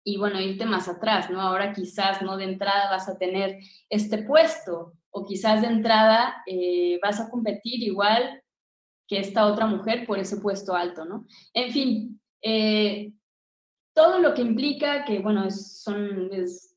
y 0.05 0.19
bueno, 0.19 0.39
irte 0.39 0.67
más 0.67 0.87
atrás, 0.87 1.31
¿no? 1.31 1.41
Ahora 1.41 1.73
quizás, 1.73 2.21
¿no? 2.21 2.37
De 2.37 2.45
entrada 2.45 2.91
vas 2.91 3.09
a 3.09 3.17
tener 3.17 3.59
este 3.89 4.19
puesto 4.19 4.93
o 5.11 5.25
quizás 5.25 5.63
de 5.63 5.69
entrada 5.69 6.43
eh, 6.47 7.01
vas 7.03 7.21
a 7.21 7.31
competir 7.31 7.83
igual 7.83 8.43
que 9.09 9.19
esta 9.19 9.47
otra 9.47 9.67
mujer 9.67 10.07
por 10.07 10.19
ese 10.19 10.37
puesto 10.37 10.75
alto, 10.75 11.05
¿no? 11.05 11.27
En 11.55 11.73
fin, 11.73 12.21
eh, 12.43 13.13
todo 13.95 14.19
lo 14.19 14.35
que 14.35 14.43
implica 14.43 15.05
que, 15.05 15.21
bueno, 15.21 15.47
es, 15.47 15.83
son, 15.83 16.33
es, 16.33 16.77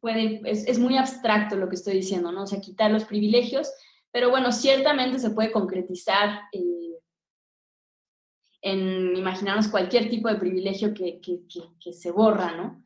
puede, 0.00 0.40
es, 0.44 0.78
muy 0.78 0.96
abstracto 0.96 1.56
lo 1.56 1.68
que 1.68 1.76
estoy 1.76 1.94
diciendo, 1.94 2.32
¿no? 2.32 2.42
O 2.42 2.46
sea, 2.46 2.60
quitar 2.60 2.90
los 2.90 3.04
privilegios, 3.04 3.72
pero 4.10 4.30
bueno, 4.30 4.52
ciertamente 4.52 5.18
se 5.18 5.30
puede 5.30 5.52
concretizar 5.52 6.42
en 8.62 9.16
imaginarnos 9.16 9.68
cualquier 9.68 10.08
tipo 10.08 10.28
de 10.28 10.36
privilegio 10.36 10.94
que, 10.94 11.20
que, 11.20 11.92
se 11.92 12.10
borra, 12.12 12.52
¿no? 12.52 12.82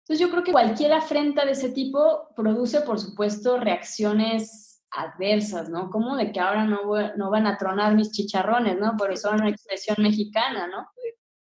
Entonces 0.00 0.18
yo 0.18 0.30
creo 0.30 0.42
que 0.42 0.52
cualquier 0.52 0.94
afrenta 0.94 1.44
de 1.44 1.52
ese 1.52 1.68
tipo 1.68 2.28
produce, 2.34 2.80
por 2.80 2.98
supuesto, 2.98 3.60
reacciones 3.60 4.82
adversas, 4.90 5.68
¿no? 5.68 5.90
Como 5.90 6.16
de 6.16 6.32
que 6.32 6.40
ahora 6.40 6.64
no, 6.64 6.82
no 7.16 7.30
van 7.30 7.46
a 7.46 7.56
tronar 7.56 7.94
mis 7.94 8.10
chicharrones, 8.10 8.78
¿no? 8.78 8.96
Por 8.96 9.12
eso 9.12 9.28
es 9.28 9.40
una 9.40 9.50
expresión 9.50 9.96
mexicana, 10.00 10.66
¿no? 10.66 10.88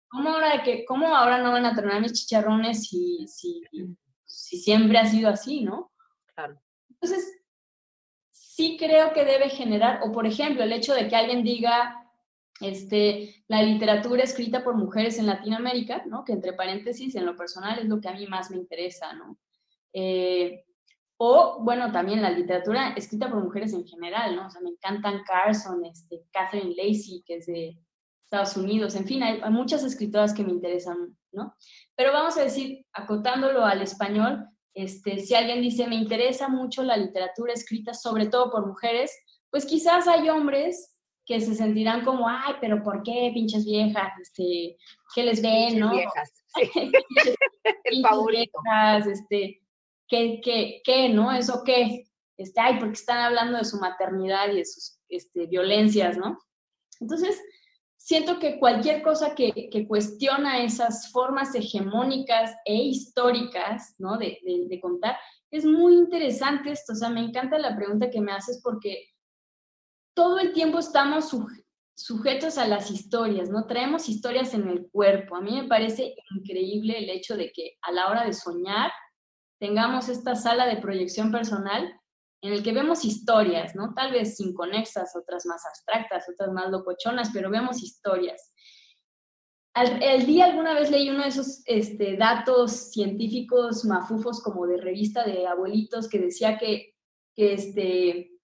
¿Cómo 0.08 0.30
ahora, 0.30 0.56
de 0.56 0.62
que, 0.62 0.84
¿Cómo 0.84 1.14
ahora 1.14 1.38
no 1.38 1.52
van 1.52 1.64
a 1.64 1.74
tronar 1.74 2.00
mis 2.00 2.12
chicharrones 2.12 2.88
si, 2.88 3.26
si, 3.28 3.62
si 4.24 4.58
siempre 4.58 4.98
ha 4.98 5.06
sido 5.06 5.30
así, 5.30 5.62
¿no? 5.62 5.92
Claro. 6.34 6.60
Entonces, 6.88 7.40
sí 8.30 8.76
creo 8.76 9.12
que 9.12 9.24
debe 9.24 9.48
generar, 9.48 10.00
o 10.02 10.10
por 10.10 10.26
ejemplo, 10.26 10.64
el 10.64 10.72
hecho 10.72 10.92
de 10.92 11.06
que 11.06 11.16
alguien 11.16 11.44
diga, 11.44 12.09
este, 12.60 13.42
la 13.48 13.62
literatura 13.62 14.22
escrita 14.22 14.62
por 14.62 14.76
mujeres 14.76 15.18
en 15.18 15.26
Latinoamérica, 15.26 16.04
¿no? 16.06 16.24
que 16.24 16.32
entre 16.32 16.52
paréntesis, 16.52 17.14
en 17.14 17.26
lo 17.26 17.36
personal 17.36 17.78
es 17.78 17.86
lo 17.86 18.00
que 18.00 18.08
a 18.08 18.12
mí 18.12 18.26
más 18.26 18.50
me 18.50 18.58
interesa, 18.58 19.12
¿no? 19.14 19.38
Eh, 19.92 20.64
o, 21.16 21.58
bueno, 21.62 21.92
también 21.92 22.22
la 22.22 22.30
literatura 22.30 22.94
escrita 22.96 23.28
por 23.28 23.42
mujeres 23.42 23.74
en 23.74 23.86
general, 23.86 24.36
¿no? 24.36 24.46
O 24.46 24.50
sea, 24.50 24.62
me 24.62 24.70
encantan 24.70 25.22
Carson, 25.26 25.84
este, 25.84 26.24
Catherine 26.30 26.74
Lacey, 26.74 27.22
que 27.26 27.36
es 27.36 27.46
de 27.46 27.78
Estados 28.24 28.56
Unidos, 28.56 28.94
en 28.94 29.06
fin, 29.06 29.22
hay, 29.22 29.40
hay 29.42 29.50
muchas 29.50 29.84
escritoras 29.84 30.32
que 30.32 30.44
me 30.44 30.52
interesan, 30.52 31.18
¿no? 31.32 31.54
Pero 31.94 32.12
vamos 32.12 32.38
a 32.38 32.42
decir, 32.42 32.86
acotándolo 32.92 33.66
al 33.66 33.82
español, 33.82 34.46
este, 34.72 35.18
si 35.18 35.34
alguien 35.34 35.60
dice, 35.60 35.86
me 35.88 35.96
interesa 35.96 36.48
mucho 36.48 36.82
la 36.82 36.96
literatura 36.96 37.52
escrita 37.52 37.92
sobre 37.92 38.26
todo 38.26 38.50
por 38.50 38.66
mujeres, 38.66 39.12
pues 39.50 39.66
quizás 39.66 40.06
hay 40.06 40.28
hombres 40.28 40.89
que 41.30 41.40
se 41.40 41.54
sentirán 41.54 42.04
como, 42.04 42.28
ay, 42.28 42.54
pero 42.60 42.82
¿por 42.82 43.04
qué, 43.04 43.30
pinches 43.32 43.64
viejas? 43.64 44.12
Este, 44.20 44.76
¿Qué 45.14 45.22
les 45.22 45.40
ven, 45.40 45.78
no? 45.78 45.92
Viejas, 45.92 46.44
El 47.84 48.02
favorito. 48.02 48.58
este, 49.08 49.62
¿qué, 50.08 50.40
qué, 50.42 50.82
qué, 50.82 51.08
no? 51.08 51.30
¿Eso 51.30 51.62
qué? 51.64 52.04
Este, 52.36 52.60
ay, 52.60 52.80
porque 52.80 52.94
están 52.94 53.18
hablando 53.18 53.58
de 53.58 53.64
su 53.64 53.76
maternidad 53.76 54.50
y 54.50 54.56
de 54.56 54.64
sus 54.64 54.98
este, 55.08 55.46
violencias, 55.46 56.18
¿no? 56.18 56.36
Entonces, 56.98 57.40
siento 57.96 58.40
que 58.40 58.58
cualquier 58.58 59.00
cosa 59.00 59.36
que, 59.36 59.70
que, 59.70 59.86
cuestiona 59.86 60.64
esas 60.64 61.12
formas 61.12 61.54
hegemónicas 61.54 62.56
e 62.64 62.74
históricas, 62.74 63.94
¿no? 63.98 64.18
De, 64.18 64.40
de, 64.44 64.66
de, 64.66 64.80
contar, 64.80 65.16
es 65.52 65.64
muy 65.64 65.94
interesante 65.94 66.72
esto. 66.72 66.92
O 66.92 66.96
sea, 66.96 67.08
me 67.08 67.20
encanta 67.20 67.56
la 67.56 67.76
pregunta 67.76 68.10
que 68.10 68.20
me 68.20 68.32
haces 68.32 68.60
porque 68.64 69.09
todo 70.14 70.38
el 70.38 70.52
tiempo 70.52 70.78
estamos 70.78 71.34
sujetos 71.94 72.58
a 72.58 72.66
las 72.66 72.90
historias, 72.90 73.50
¿no? 73.50 73.66
Traemos 73.66 74.08
historias 74.08 74.54
en 74.54 74.68
el 74.68 74.88
cuerpo. 74.90 75.36
A 75.36 75.40
mí 75.40 75.60
me 75.60 75.68
parece 75.68 76.14
increíble 76.34 76.98
el 76.98 77.10
hecho 77.10 77.36
de 77.36 77.52
que 77.52 77.78
a 77.82 77.92
la 77.92 78.08
hora 78.08 78.24
de 78.24 78.32
soñar 78.32 78.90
tengamos 79.58 80.08
esta 80.08 80.34
sala 80.34 80.66
de 80.66 80.78
proyección 80.78 81.30
personal 81.30 82.00
en 82.42 82.52
el 82.54 82.62
que 82.62 82.72
vemos 82.72 83.04
historias, 83.04 83.74
¿no? 83.74 83.92
Tal 83.94 84.12
vez 84.12 84.40
inconexas, 84.40 85.14
otras 85.14 85.44
más 85.44 85.62
abstractas, 85.66 86.24
otras 86.32 86.50
más 86.52 86.70
locochonas, 86.70 87.30
pero 87.32 87.50
vemos 87.50 87.82
historias. 87.82 88.52
el 89.74 90.26
día 90.26 90.46
alguna 90.46 90.74
vez 90.74 90.90
leí 90.90 91.10
uno 91.10 91.22
de 91.22 91.28
esos 91.28 91.62
este, 91.66 92.16
datos 92.16 92.90
científicos 92.92 93.84
mafufos 93.84 94.42
como 94.42 94.66
de 94.66 94.78
revista 94.78 95.24
de 95.24 95.46
abuelitos 95.46 96.08
que 96.08 96.18
decía 96.18 96.58
que, 96.58 96.94
que 97.36 97.52
este, 97.52 98.39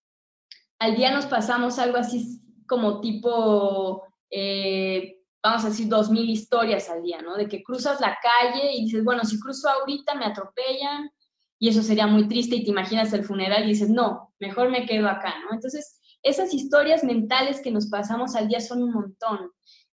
al 0.79 0.97
día 0.97 1.11
nos 1.13 1.27
pasamos 1.27 1.79
algo 1.79 1.99
así 1.99 2.41
como 2.67 3.01
tipo, 3.01 4.03
eh, 4.31 5.21
vamos 5.43 5.65
a 5.65 5.69
decir, 5.69 5.89
dos 5.89 6.11
mil 6.11 6.29
historias 6.29 6.91
al 6.91 7.03
día, 7.03 7.23
¿no? 7.23 7.37
De 7.37 7.49
que 7.49 7.63
cruzas 7.63 8.01
la 8.01 8.19
calle 8.21 8.73
y 8.75 8.85
dices, 8.85 9.05
bueno, 9.05 9.25
si 9.25 9.41
cruzo 9.41 9.69
ahorita 9.69 10.15
me 10.15 10.27
atropellan 10.27 11.11
y 11.59 11.69
eso 11.69 11.83
sería 11.83 12.07
muy 12.07 12.29
triste 12.29 12.57
y 12.57 12.65
te 12.65 12.71
imaginas 12.71 13.13
el 13.13 13.25
funeral 13.25 13.65
y 13.65 13.69
dices, 13.69 13.89
no, 13.89 14.35
mejor 14.39 14.71
me 14.71 14.85
quedo 14.85 15.09
acá, 15.09 15.35
¿no? 15.45 15.55
Entonces, 15.55 16.01
esas 16.23 16.53
historias 16.53 17.05
mentales 17.05 17.61
que 17.61 17.71
nos 17.71 17.87
pasamos 17.87 18.35
al 18.35 18.49
día 18.49 18.61
son 18.61 18.83
un 18.83 18.93
montón. 18.93 19.53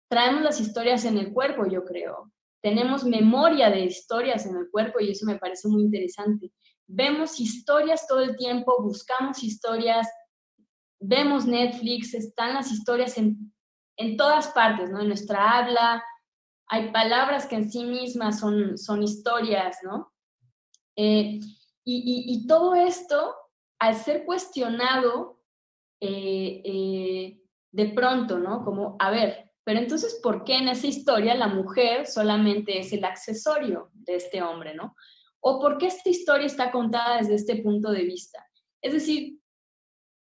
Traemos 0.09 0.41
las 0.41 0.59
historias 0.59 1.05
en 1.05 1.17
el 1.17 1.33
cuerpo, 1.33 1.65
yo 1.65 1.83
creo. 1.83 2.31
Tenemos 2.61 3.03
memoria 3.03 3.69
de 3.69 3.85
historias 3.85 4.45
en 4.45 4.57
el 4.57 4.69
cuerpo 4.69 4.99
y 4.99 5.11
eso 5.11 5.25
me 5.25 5.37
parece 5.37 5.67
muy 5.67 5.83
interesante. 5.83 6.51
Vemos 6.85 7.39
historias 7.39 8.07
todo 8.07 8.21
el 8.21 8.35
tiempo, 8.35 8.81
buscamos 8.81 9.43
historias, 9.43 10.07
vemos 10.99 11.45
Netflix, 11.45 12.13
están 12.13 12.53
las 12.53 12.71
historias 12.71 13.17
en, 13.17 13.53
en 13.97 14.17
todas 14.17 14.49
partes, 14.49 14.89
¿no? 14.89 15.01
En 15.01 15.07
nuestra 15.07 15.57
habla, 15.57 16.03
hay 16.67 16.91
palabras 16.91 17.45
que 17.45 17.55
en 17.55 17.71
sí 17.71 17.83
mismas 17.83 18.39
son, 18.39 18.77
son 18.77 19.03
historias, 19.03 19.77
¿no? 19.83 20.13
Eh, 20.95 21.39
y, 21.85 22.25
y, 22.27 22.47
todo 22.47 22.75
esto, 22.75 23.33
al 23.79 23.95
ser 23.95 24.25
cuestionado 24.25 25.41
eh, 26.01 26.61
eh, 26.65 27.41
de 27.71 27.85
pronto, 27.89 28.39
¿no? 28.39 28.65
Como, 28.65 28.97
a 28.99 29.09
ver, 29.09 29.51
pero 29.63 29.79
entonces, 29.79 30.19
¿por 30.21 30.43
qué 30.43 30.57
en 30.57 30.67
esa 30.67 30.87
historia 30.87 31.35
la 31.35 31.47
mujer 31.47 32.07
solamente 32.07 32.79
es 32.79 32.91
el 32.91 33.05
accesorio 33.05 33.89
de 33.93 34.15
este 34.15 34.41
hombre, 34.41 34.75
¿no? 34.75 34.95
o 35.39 35.59
por 35.59 35.77
qué 35.77 35.87
esta 35.87 36.09
historia 36.09 36.45
está 36.45 36.71
contada 36.71 37.17
desde 37.17 37.35
este 37.35 37.55
punto 37.57 37.91
de 37.91 38.03
vista. 38.03 38.45
Es 38.81 38.93
decir, 38.93 39.36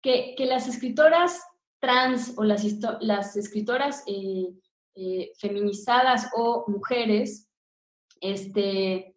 que, 0.06 0.46
las 0.46 0.68
escritoras 0.68 1.44
trans 1.80 2.36
o 2.38 2.44
las, 2.44 2.64
las 3.02 3.36
escritoras 3.36 4.04
eh, 4.06 4.54
eh, 4.96 5.32
feminizadas 5.40 6.30
o 6.36 6.66
mujeres, 6.68 7.50
este, 8.22 9.16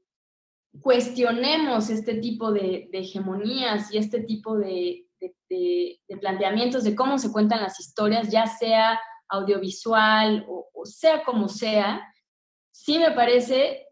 cuestionemos 0.81 1.91
este 1.91 2.15
tipo 2.15 2.53
de, 2.53 2.89
hegemonías 2.93 3.93
y 3.93 3.99
este 3.99 4.21
tipo 4.21 4.57
de, 4.57 5.05
planteamientos 6.21 6.85
de 6.85 6.95
cómo 6.97 7.19
se 7.19 7.31
cuentan 7.33 7.61
las 7.61 7.79
historias, 7.81 8.31
ya 8.31 8.47
sea 8.47 8.99
audiovisual 9.29 10.47
o, 10.49 10.85
sea 10.85 11.23
como 11.23 11.49
sea, 11.49 12.01
sí 12.71 12.99
me 12.99 13.11
parece, 13.11 13.87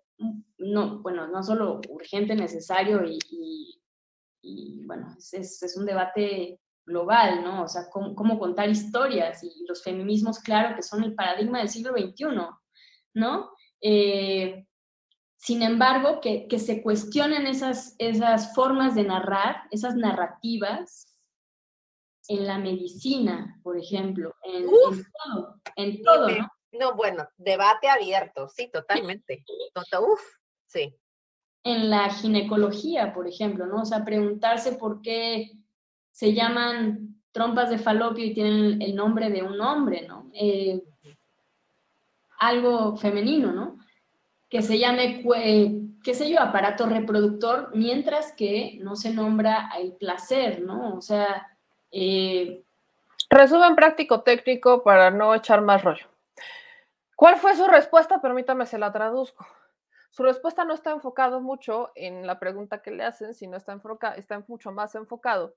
no, 0.59 1.03
bueno, 1.03 1.27
no 1.29 1.43
solo 1.43 1.81
urgente, 1.91 2.35
necesario 2.35 3.03
y, 3.05 4.85
bueno, 4.87 5.15
es, 5.19 5.77
un 5.77 5.85
debate 5.85 6.59
global, 6.87 7.43
¿no? 7.43 7.65
O 7.65 7.69
sea, 7.69 7.91
cómo, 7.91 8.15
cómo, 8.15 8.39
contar 8.39 8.71
historias 8.71 9.43
y 9.43 9.65
los 9.69 9.83
feminismos, 9.83 10.39
claro, 10.39 10.77
que 10.77 10.83
son 10.83 11.03
el 11.03 11.15
paradigma 11.15 11.59
del 11.59 11.69
siglo 11.69 11.93
XXI, 11.93 12.27
¿no? 13.15 13.51
Eh, 13.81 14.67
sin 15.37 15.63
embargo, 15.63 16.21
que, 16.21 16.49
se 16.59 16.83
cuestionen 16.83 17.47
esas, 17.47 17.95
esas 17.99 18.55
formas 18.55 18.95
de 18.95 19.05
narrar, 19.05 19.63
esas 19.71 19.97
narrativas 19.97 21.13
en 22.29 22.47
la 22.47 22.59
medicina, 22.59 23.61
por 23.63 23.79
ejemplo, 23.79 24.35
en, 24.43 24.67
todo, 24.67 25.61
en 25.77 26.03
todo, 26.03 26.29
¿no? 26.29 26.49
No, 26.73 26.95
bueno, 26.95 27.27
debate 27.39 27.89
abierto, 27.89 28.49
sí, 28.49 28.69
totalmente. 28.71 29.45
Tota, 29.73 30.01
uf, 30.01 30.21
sí. 30.67 30.95
En 31.65 31.89
la 31.89 32.11
ginecología, 32.11 33.15
por 33.15 33.27
ejemplo, 33.27 33.67
¿no? 33.67 33.83
O 33.83 33.85
sea, 33.87 34.05
preguntarse 34.05 34.73
por 34.73 35.01
qué 35.01 35.53
se 36.17 36.33
llaman 36.33 37.15
trompas 37.31 37.69
de 37.69 37.77
falopio 37.77 38.25
y 38.25 38.33
tienen 38.33 38.81
el 38.81 38.97
nombre 38.97 39.29
de 39.29 39.43
un 39.43 39.61
hombre, 39.61 40.07
¿no? 40.09 40.31
Eh, 40.33 40.83
algo 42.39 42.97
femenino, 42.97 43.53
¿no? 43.53 43.77
que 44.49 44.63
se 44.63 44.79
llame, 44.79 45.23
qué 46.03 46.15
sé 46.15 46.31
yo, 46.31 46.41
aparato 46.41 46.87
reproductor, 46.87 47.71
mientras 47.75 48.33
que 48.33 48.79
no 48.81 48.97
se 48.97 49.13
nombra 49.13 49.69
el 49.79 49.93
placer, 49.93 50.63
¿no? 50.63 50.95
O 50.97 51.03
sea... 51.03 51.55
Eh, 51.91 52.63
Resumen 53.29 53.77
práctico 53.77 54.23
técnico 54.23 54.83
para 54.83 55.11
no 55.11 55.35
echar 55.35 55.61
más 55.61 55.85
rollo. 55.85 56.07
¿Cuál 57.15 57.37
fue 57.37 57.55
su 57.57 57.67
respuesta? 57.67 58.23
Permítame, 58.23 58.65
se 58.65 58.79
la 58.79 58.91
traduzco. 58.91 59.47
Su 60.11 60.23
respuesta 60.23 60.65
no 60.65 60.73
está 60.73 60.93
enfocado 60.93 61.43
mucho 61.43 61.91
en 61.95 62.27
la 62.27 62.39
pregunta 62.39 62.81
que 62.81 62.91
le 62.91 63.05
hacen, 63.05 63.35
sino 63.35 63.59
está, 63.59 63.79
está 64.17 64.43
mucho 64.49 64.73
más 64.73 64.95
enfocado 64.95 65.55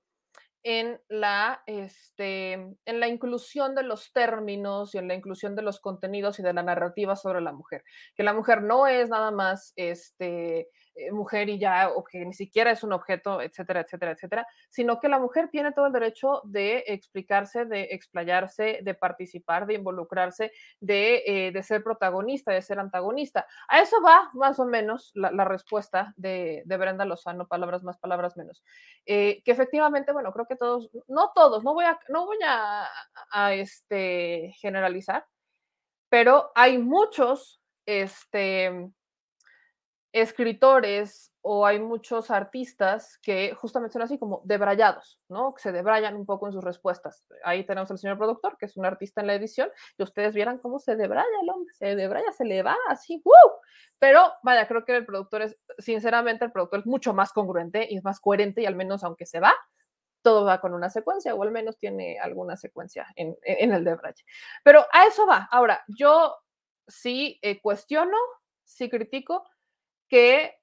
en 0.62 1.00
la, 1.08 1.62
este, 1.66 2.52
en 2.52 3.00
la 3.00 3.08
inclusión 3.08 3.74
de 3.74 3.82
los 3.82 4.12
términos 4.12 4.94
y 4.94 4.98
en 4.98 5.08
la 5.08 5.14
inclusión 5.14 5.56
de 5.56 5.62
los 5.62 5.80
contenidos 5.80 6.38
y 6.38 6.42
de 6.42 6.52
la 6.52 6.62
narrativa 6.62 7.16
sobre 7.16 7.40
la 7.40 7.52
mujer. 7.52 7.82
Que 8.14 8.22
la 8.22 8.34
mujer 8.34 8.62
no 8.62 8.86
es 8.86 9.08
nada 9.08 9.30
más 9.30 9.72
este, 9.76 10.68
eh, 10.94 11.12
mujer 11.12 11.48
y 11.48 11.58
ya, 11.58 11.88
o 11.88 12.02
que 12.02 12.24
ni 12.24 12.34
siquiera 12.34 12.70
es 12.70 12.82
un 12.82 12.92
objeto, 12.92 13.40
etcétera, 13.40 13.80
etcétera, 13.80 14.12
etcétera, 14.12 14.46
sino 14.68 14.98
que 14.98 15.08
la 15.08 15.18
mujer 15.18 15.48
tiene 15.48 15.72
todo 15.72 15.86
el 15.86 15.92
derecho 15.92 16.42
de 16.44 16.84
explicarse, 16.88 17.64
de 17.64 17.88
explayarse, 17.92 18.80
de 18.82 18.94
participar, 18.94 19.66
de 19.66 19.74
involucrarse, 19.74 20.52
de, 20.80 21.22
eh, 21.26 21.52
de 21.52 21.62
ser 21.62 21.84
protagonista, 21.84 22.52
de 22.52 22.62
ser 22.62 22.80
antagonista. 22.80 23.46
A 23.68 23.80
eso 23.80 24.02
va 24.02 24.30
más 24.34 24.58
o 24.58 24.64
menos 24.64 25.12
la, 25.14 25.44
respuesta 25.44 26.12
de, 26.16 26.62
de, 26.64 26.76
Brenda 26.76 27.04
Lozano, 27.04 27.46
palabras 27.46 27.82
más, 27.82 27.98
palabras 27.98 28.36
menos. 28.36 28.62
Eh, 29.06 29.42
que 29.44 29.52
efectivamente, 29.52 30.12
bueno, 30.12 30.32
creo 30.32 30.46
que 30.46 30.56
todos, 30.56 30.90
no 31.06 31.32
todos, 31.34 31.62
no 31.64 31.72
voy 31.74 31.84
a, 31.84 31.98
no 32.08 32.26
voy 32.26 32.38
a, 32.44 32.88
a 33.30 33.54
este, 33.54 34.52
generalizar, 34.58 35.24
pero 36.08 36.50
hay 36.54 36.78
muchos, 36.78 37.60
este, 37.86 38.90
escritores 40.12 41.32
o 41.42 41.64
hay 41.64 41.78
muchos 41.78 42.30
artistas 42.30 43.18
que 43.22 43.54
justamente 43.54 43.92
son 43.94 44.02
así 44.02 44.18
como 44.18 44.42
debrayados, 44.44 45.20
¿no? 45.28 45.54
Que 45.54 45.62
se 45.62 45.72
debrayan 45.72 46.16
un 46.16 46.26
poco 46.26 46.46
en 46.46 46.52
sus 46.52 46.62
respuestas. 46.62 47.24
Ahí 47.44 47.64
tenemos 47.64 47.90
al 47.90 47.98
señor 47.98 48.18
productor, 48.18 48.58
que 48.58 48.66
es 48.66 48.76
un 48.76 48.84
artista 48.84 49.20
en 49.20 49.28
la 49.28 49.34
edición, 49.34 49.70
y 49.96 50.02
ustedes 50.02 50.34
vieran 50.34 50.58
cómo 50.58 50.78
se 50.78 50.96
debraya 50.96 51.28
el 51.42 51.50
hombre, 51.50 51.72
se 51.74 51.94
debraya, 51.96 52.32
se 52.32 52.44
le 52.44 52.62
va 52.62 52.76
así, 52.88 53.22
¡uh! 53.24 53.50
Pero 53.98 54.32
vaya, 54.42 54.66
creo 54.66 54.84
que 54.84 54.96
el 54.96 55.06
productor 55.06 55.42
es, 55.42 55.56
sinceramente, 55.78 56.44
el 56.44 56.52
productor 56.52 56.80
es 56.80 56.86
mucho 56.86 57.14
más 57.14 57.32
congruente 57.32 57.86
y 57.88 57.96
es 57.96 58.04
más 58.04 58.20
coherente 58.20 58.62
y 58.62 58.66
al 58.66 58.74
menos 58.74 59.04
aunque 59.04 59.26
se 59.26 59.40
va, 59.40 59.54
todo 60.22 60.44
va 60.44 60.60
con 60.60 60.74
una 60.74 60.90
secuencia 60.90 61.34
o 61.34 61.42
al 61.42 61.50
menos 61.50 61.78
tiene 61.78 62.18
alguna 62.18 62.56
secuencia 62.56 63.06
en, 63.16 63.36
en 63.42 63.72
el 63.72 63.84
debraye. 63.84 64.24
Pero 64.64 64.84
a 64.92 65.06
eso 65.06 65.26
va. 65.26 65.48
Ahora, 65.50 65.82
yo 65.88 66.36
sí 66.86 67.38
eh, 67.42 67.60
cuestiono, 67.60 68.16
sí 68.64 68.90
critico, 68.90 69.44
que 70.10 70.60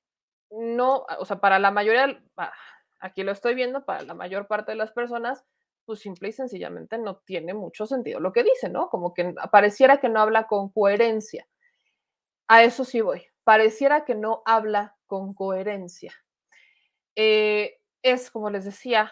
no, 0.51 1.05
o 1.17 1.25
sea, 1.25 1.39
para 1.39 1.57
la 1.57 1.71
mayoría, 1.71 2.21
aquí 2.99 3.23
lo 3.23 3.31
estoy 3.31 3.55
viendo, 3.55 3.85
para 3.85 4.03
la 4.03 4.13
mayor 4.13 4.47
parte 4.47 4.73
de 4.73 4.77
las 4.77 4.91
personas, 4.91 5.43
pues 5.85 5.99
simple 5.99 6.29
y 6.29 6.33
sencillamente 6.33 6.97
no 6.97 7.17
tiene 7.19 7.53
mucho 7.53 7.85
sentido 7.85 8.19
lo 8.19 8.33
que 8.33 8.43
dice, 8.43 8.69
¿no? 8.69 8.89
Como 8.89 9.13
que 9.13 9.33
pareciera 9.51 9.99
que 9.99 10.09
no 10.09 10.19
habla 10.19 10.45
con 10.45 10.69
coherencia. 10.69 11.47
A 12.49 12.63
eso 12.63 12.83
sí 12.83 13.01
voy. 13.01 13.25
Pareciera 13.43 14.03
que 14.03 14.13
no 14.13 14.43
habla 14.45 14.97
con 15.05 15.33
coherencia. 15.33 16.13
Eh, 17.15 17.79
es, 18.01 18.29
como 18.29 18.49
les 18.49 18.65
decía, 18.65 19.11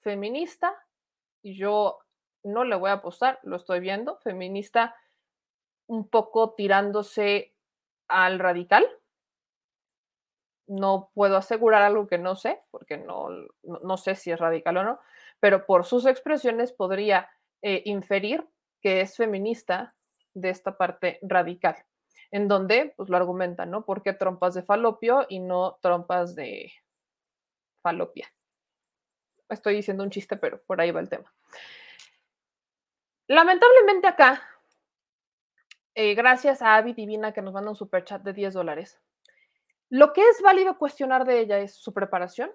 feminista, 0.00 0.74
y 1.42 1.56
yo 1.56 1.98
no 2.42 2.64
le 2.64 2.76
voy 2.76 2.90
a 2.90 2.94
apostar, 2.94 3.38
lo 3.44 3.56
estoy 3.56 3.80
viendo, 3.80 4.18
feminista 4.18 4.96
un 5.86 6.08
poco 6.08 6.54
tirándose 6.54 7.54
al 8.08 8.40
radical, 8.40 8.84
no 10.66 11.10
puedo 11.14 11.36
asegurar 11.36 11.82
algo 11.82 12.06
que 12.06 12.18
no 12.18 12.36
sé, 12.36 12.60
porque 12.70 12.96
no, 12.98 13.28
no, 13.62 13.96
sé 13.96 14.14
si 14.14 14.30
es 14.30 14.38
radical 14.38 14.76
o 14.78 14.84
no, 14.84 15.00
pero 15.40 15.66
por 15.66 15.84
sus 15.84 16.06
expresiones 16.06 16.72
podría 16.72 17.30
eh, 17.62 17.82
inferir 17.84 18.46
que 18.80 19.00
es 19.00 19.16
feminista 19.16 19.94
de 20.34 20.50
esta 20.50 20.76
parte 20.76 21.18
radical, 21.22 21.76
en 22.30 22.48
donde 22.48 22.94
pues 22.96 23.08
lo 23.08 23.16
argumentan, 23.16 23.70
¿no? 23.70 23.84
¿Por 23.84 24.02
qué 24.02 24.12
trompas 24.12 24.54
de 24.54 24.62
falopio 24.62 25.26
y 25.28 25.38
no 25.38 25.78
trompas 25.80 26.34
de 26.34 26.72
falopia? 27.82 28.32
Estoy 29.48 29.76
diciendo 29.76 30.02
un 30.02 30.10
chiste, 30.10 30.36
pero 30.36 30.60
por 30.62 30.80
ahí 30.80 30.90
va 30.90 31.00
el 31.00 31.08
tema. 31.08 31.32
Lamentablemente 33.28 34.06
acá, 34.06 34.42
eh, 35.94 36.14
gracias 36.14 36.62
a 36.62 36.76
Avi 36.76 36.92
Divina 36.92 37.32
que 37.32 37.42
nos 37.42 37.54
manda 37.54 37.70
un 37.70 37.76
super 37.76 38.04
chat 38.04 38.22
de 38.22 38.32
10 38.32 38.54
dólares, 38.54 39.00
lo 39.90 40.12
que 40.12 40.28
es 40.28 40.40
válido 40.42 40.78
cuestionar 40.78 41.24
de 41.24 41.40
ella 41.40 41.58
es 41.58 41.76
su 41.76 41.92
preparación. 41.92 42.50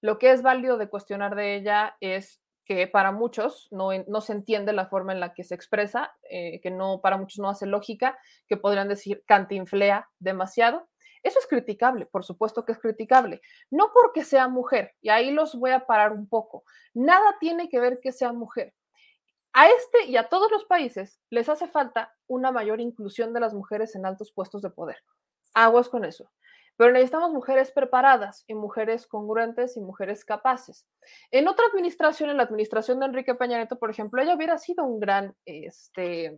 Lo 0.00 0.18
que 0.18 0.32
es 0.32 0.42
válido 0.42 0.78
de 0.78 0.88
cuestionar 0.88 1.34
de 1.34 1.56
ella 1.56 1.96
es 2.00 2.40
que 2.64 2.86
para 2.86 3.12
muchos 3.12 3.68
no, 3.70 3.90
se 4.20 4.32
entiende 4.32 4.72
la 4.72 4.86
forma 4.86 5.12
en 5.12 5.20
la 5.20 5.34
que 5.34 5.44
se 5.44 5.54
expresa, 5.54 6.14
eh, 6.30 6.60
que 6.60 6.70
no 6.70 7.00
para 7.00 7.16
muchos 7.16 7.38
no 7.38 7.48
hace 7.48 7.66
lógica, 7.66 8.16
que 8.48 8.56
podrían 8.56 8.88
decir 8.88 9.24
cantinflea 9.26 10.08
demasiado. 10.18 10.88
Eso 11.22 11.38
es 11.38 11.46
criticable, 11.46 12.06
por 12.06 12.24
supuesto 12.24 12.64
que 12.64 12.72
es 12.72 12.78
criticable. 12.78 13.42
No 13.70 13.90
porque 13.92 14.24
sea 14.24 14.48
mujer, 14.48 14.94
y 15.02 15.10
ahí 15.10 15.32
los 15.32 15.54
voy 15.54 15.72
a 15.72 15.84
parar 15.84 16.12
un 16.12 16.28
poco. 16.28 16.64
Nada 16.94 17.36
tiene 17.40 17.68
que 17.68 17.80
ver 17.80 18.00
que 18.00 18.12
sea 18.12 18.32
mujer. 18.32 18.72
A 19.52 19.68
este 19.68 20.06
y 20.06 20.16
a 20.16 20.28
todos 20.28 20.50
los 20.50 20.64
países 20.64 21.20
les 21.28 21.48
hace 21.48 21.66
falta 21.66 22.14
una 22.28 22.52
mayor 22.52 22.80
inclusión 22.80 23.32
de 23.32 23.40
las 23.40 23.52
mujeres 23.52 23.96
en 23.96 24.06
altos 24.06 24.32
puestos 24.32 24.62
de 24.62 24.70
poder. 24.70 24.98
Aguas 25.54 25.88
con 25.88 26.04
eso. 26.04 26.30
Pero 26.80 26.92
necesitamos 26.92 27.30
mujeres 27.30 27.70
preparadas 27.72 28.42
y 28.46 28.54
mujeres 28.54 29.06
congruentes 29.06 29.76
y 29.76 29.82
mujeres 29.82 30.24
capaces. 30.24 30.86
En 31.30 31.46
otra 31.46 31.66
administración, 31.66 32.30
en 32.30 32.38
la 32.38 32.44
administración 32.44 32.98
de 32.98 33.04
Enrique 33.04 33.34
Peña 33.34 33.58
Nieto, 33.58 33.78
por 33.78 33.90
ejemplo, 33.90 34.22
ella 34.22 34.34
hubiera 34.34 34.56
sido 34.56 34.86
un 34.86 34.98
gran, 34.98 35.36
este, 35.44 36.34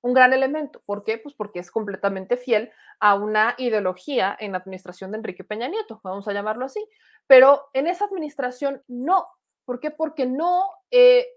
un 0.00 0.14
gran 0.14 0.32
elemento. 0.32 0.82
¿Por 0.84 1.04
qué? 1.04 1.18
Pues 1.18 1.36
porque 1.36 1.60
es 1.60 1.70
completamente 1.70 2.36
fiel 2.36 2.72
a 2.98 3.14
una 3.14 3.54
ideología 3.56 4.36
en 4.40 4.50
la 4.50 4.58
administración 4.58 5.12
de 5.12 5.18
Enrique 5.18 5.44
Peña 5.44 5.68
Nieto, 5.68 6.00
vamos 6.02 6.26
a 6.26 6.32
llamarlo 6.32 6.64
así. 6.64 6.84
Pero 7.28 7.68
en 7.72 7.86
esa 7.86 8.06
administración 8.06 8.82
no. 8.88 9.28
¿Por 9.64 9.78
qué? 9.78 9.92
Porque 9.92 10.26
no 10.26 10.64
eh, 10.90 11.28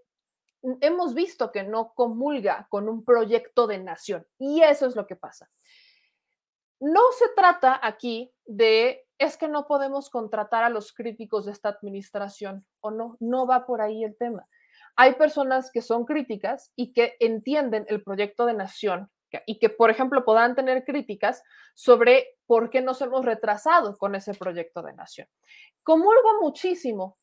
hemos 0.81 1.13
visto 1.13 1.51
que 1.51 1.61
no 1.61 1.93
comulga 1.93 2.65
con 2.71 2.89
un 2.89 3.05
proyecto 3.05 3.67
de 3.67 3.77
nación. 3.77 4.25
Y 4.39 4.63
eso 4.63 4.87
es 4.87 4.95
lo 4.95 5.05
que 5.05 5.15
pasa. 5.15 5.47
No 6.79 7.01
se 7.17 7.29
trata 7.35 7.79
aquí 7.81 8.31
de, 8.45 9.05
es 9.17 9.37
que 9.37 9.47
no 9.47 9.67
podemos 9.67 10.09
contratar 10.09 10.63
a 10.63 10.69
los 10.69 10.93
críticos 10.93 11.45
de 11.45 11.51
esta 11.51 11.69
administración 11.69 12.65
o 12.81 12.91
no, 12.91 13.17
no 13.19 13.47
va 13.47 13.65
por 13.65 13.81
ahí 13.81 14.03
el 14.03 14.17
tema. 14.17 14.47
Hay 14.95 15.13
personas 15.15 15.71
que 15.71 15.81
son 15.81 16.05
críticas 16.05 16.71
y 16.75 16.93
que 16.93 17.15
entienden 17.19 17.85
el 17.89 18.03
proyecto 18.03 18.45
de 18.45 18.53
nación 18.53 19.09
y 19.45 19.59
que, 19.59 19.69
por 19.69 19.89
ejemplo, 19.89 20.23
puedan 20.23 20.55
tener 20.55 20.85
críticas 20.85 21.43
sobre 21.73 22.37
por 22.45 22.69
qué 22.69 22.81
nos 22.81 23.01
hemos 23.01 23.25
retrasado 23.25 23.97
con 23.97 24.15
ese 24.15 24.33
proyecto 24.33 24.81
de 24.81 24.93
nación. 24.93 25.27
Comulgo 25.83 26.41
muchísimo 26.41 27.17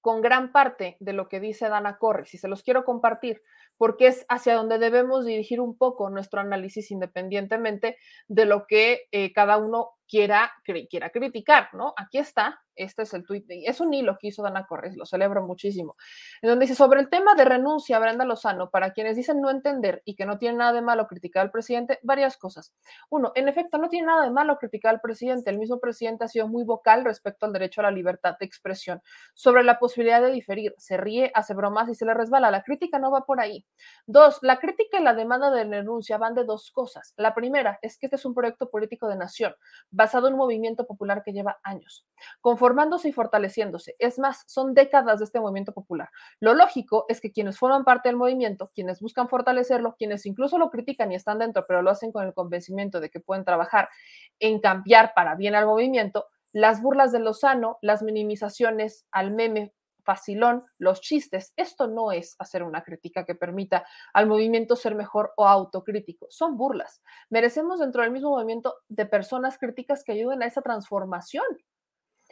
con 0.00 0.22
gran 0.22 0.50
parte 0.52 0.96
de 1.00 1.12
lo 1.12 1.28
que 1.28 1.40
dice 1.40 1.68
Dana 1.68 1.98
Corres 1.98 2.32
y 2.32 2.38
se 2.38 2.48
los 2.48 2.62
quiero 2.62 2.84
compartir 2.84 3.42
porque 3.80 4.08
es 4.08 4.26
hacia 4.28 4.56
donde 4.56 4.78
debemos 4.78 5.24
dirigir 5.24 5.58
un 5.58 5.74
poco 5.74 6.10
nuestro 6.10 6.38
análisis 6.38 6.90
independientemente 6.90 7.96
de 8.28 8.44
lo 8.44 8.66
que 8.66 9.08
eh, 9.10 9.32
cada 9.32 9.56
uno 9.56 9.92
quiera, 10.10 10.52
quiera 10.64 11.10
criticar, 11.10 11.68
¿no? 11.72 11.94
Aquí 11.96 12.18
está, 12.18 12.60
este 12.74 13.02
es 13.02 13.14
el 13.14 13.24
tuit, 13.24 13.44
es 13.48 13.80
un 13.80 13.94
hilo 13.94 14.18
que 14.18 14.28
hizo 14.28 14.42
Dana 14.42 14.66
Corres, 14.66 14.96
lo 14.96 15.06
celebro 15.06 15.46
muchísimo, 15.46 15.96
en 16.42 16.50
donde 16.50 16.64
dice, 16.64 16.74
sobre 16.74 17.00
el 17.00 17.08
tema 17.08 17.34
de 17.34 17.44
renuncia 17.44 17.98
Brenda 18.00 18.24
Lozano, 18.24 18.70
para 18.70 18.92
quienes 18.92 19.16
dicen 19.16 19.40
no 19.40 19.50
entender 19.50 20.02
y 20.04 20.16
que 20.16 20.26
no 20.26 20.38
tiene 20.38 20.58
nada 20.58 20.72
de 20.72 20.82
malo 20.82 21.06
criticar 21.06 21.42
al 21.42 21.52
presidente, 21.52 22.00
varias 22.02 22.36
cosas. 22.36 22.74
Uno, 23.08 23.30
en 23.36 23.48
efecto, 23.48 23.78
no 23.78 23.88
tiene 23.88 24.08
nada 24.08 24.24
de 24.24 24.30
malo 24.30 24.58
criticar 24.58 24.94
al 24.94 25.00
presidente, 25.00 25.48
el 25.50 25.58
mismo 25.58 25.78
presidente 25.78 26.24
ha 26.24 26.28
sido 26.28 26.48
muy 26.48 26.64
vocal 26.64 27.04
respecto 27.04 27.46
al 27.46 27.52
derecho 27.52 27.80
a 27.80 27.84
la 27.84 27.90
libertad 27.92 28.36
de 28.40 28.46
expresión, 28.46 29.00
sobre 29.34 29.62
la 29.62 29.78
posibilidad 29.78 30.20
de 30.20 30.32
diferir, 30.32 30.74
se 30.76 30.96
ríe, 30.96 31.30
hace 31.34 31.54
bromas 31.54 31.88
y 31.88 31.94
se 31.94 32.04
le 32.04 32.14
resbala, 32.14 32.50
la 32.50 32.62
crítica 32.64 32.98
no 32.98 33.12
va 33.12 33.24
por 33.24 33.40
ahí. 33.40 33.64
Dos, 34.06 34.38
la 34.42 34.58
crítica 34.58 34.98
y 34.98 35.04
la 35.04 35.14
demanda 35.14 35.52
de 35.52 35.64
renuncia 35.64 36.18
van 36.18 36.34
de 36.34 36.44
dos 36.44 36.72
cosas. 36.72 37.14
La 37.16 37.32
primera 37.32 37.78
es 37.82 37.96
que 37.96 38.06
este 38.06 38.16
es 38.16 38.24
un 38.24 38.34
proyecto 38.34 38.70
político 38.70 39.06
de 39.06 39.16
nación, 39.16 39.54
basado 40.00 40.28
en 40.28 40.32
un 40.32 40.38
movimiento 40.38 40.86
popular 40.86 41.22
que 41.22 41.34
lleva 41.34 41.60
años, 41.62 42.06
conformándose 42.40 43.10
y 43.10 43.12
fortaleciéndose. 43.12 43.96
Es 43.98 44.18
más, 44.18 44.44
son 44.46 44.72
décadas 44.72 45.18
de 45.18 45.26
este 45.26 45.40
movimiento 45.40 45.72
popular. 45.72 46.08
Lo 46.40 46.54
lógico 46.54 47.04
es 47.10 47.20
que 47.20 47.32
quienes 47.32 47.58
forman 47.58 47.84
parte 47.84 48.08
del 48.08 48.16
movimiento, 48.16 48.70
quienes 48.74 49.02
buscan 49.02 49.28
fortalecerlo, 49.28 49.96
quienes 49.98 50.24
incluso 50.24 50.56
lo 50.56 50.70
critican 50.70 51.12
y 51.12 51.16
están 51.16 51.38
dentro, 51.38 51.66
pero 51.68 51.82
lo 51.82 51.90
hacen 51.90 52.12
con 52.12 52.24
el 52.26 52.32
convencimiento 52.32 52.98
de 52.98 53.10
que 53.10 53.20
pueden 53.20 53.44
trabajar 53.44 53.90
en 54.38 54.58
cambiar 54.60 55.12
para 55.14 55.34
bien 55.34 55.54
al 55.54 55.66
movimiento, 55.66 56.28
las 56.50 56.80
burlas 56.80 57.12
de 57.12 57.18
Lozano, 57.18 57.76
las 57.82 58.02
minimizaciones 58.02 59.06
al 59.10 59.32
meme 59.32 59.74
facilón, 60.04 60.64
los 60.78 61.00
chistes. 61.00 61.52
Esto 61.56 61.86
no 61.86 62.12
es 62.12 62.36
hacer 62.38 62.62
una 62.62 62.82
crítica 62.82 63.24
que 63.24 63.34
permita 63.34 63.86
al 64.12 64.26
movimiento 64.26 64.76
ser 64.76 64.94
mejor 64.94 65.32
o 65.36 65.46
autocrítico. 65.46 66.26
Son 66.30 66.56
burlas. 66.56 67.02
Merecemos 67.28 67.80
dentro 67.80 68.02
del 68.02 68.12
mismo 68.12 68.30
movimiento 68.30 68.76
de 68.88 69.06
personas 69.06 69.58
críticas 69.58 70.04
que 70.04 70.12
ayuden 70.12 70.42
a 70.42 70.46
esa 70.46 70.62
transformación. 70.62 71.44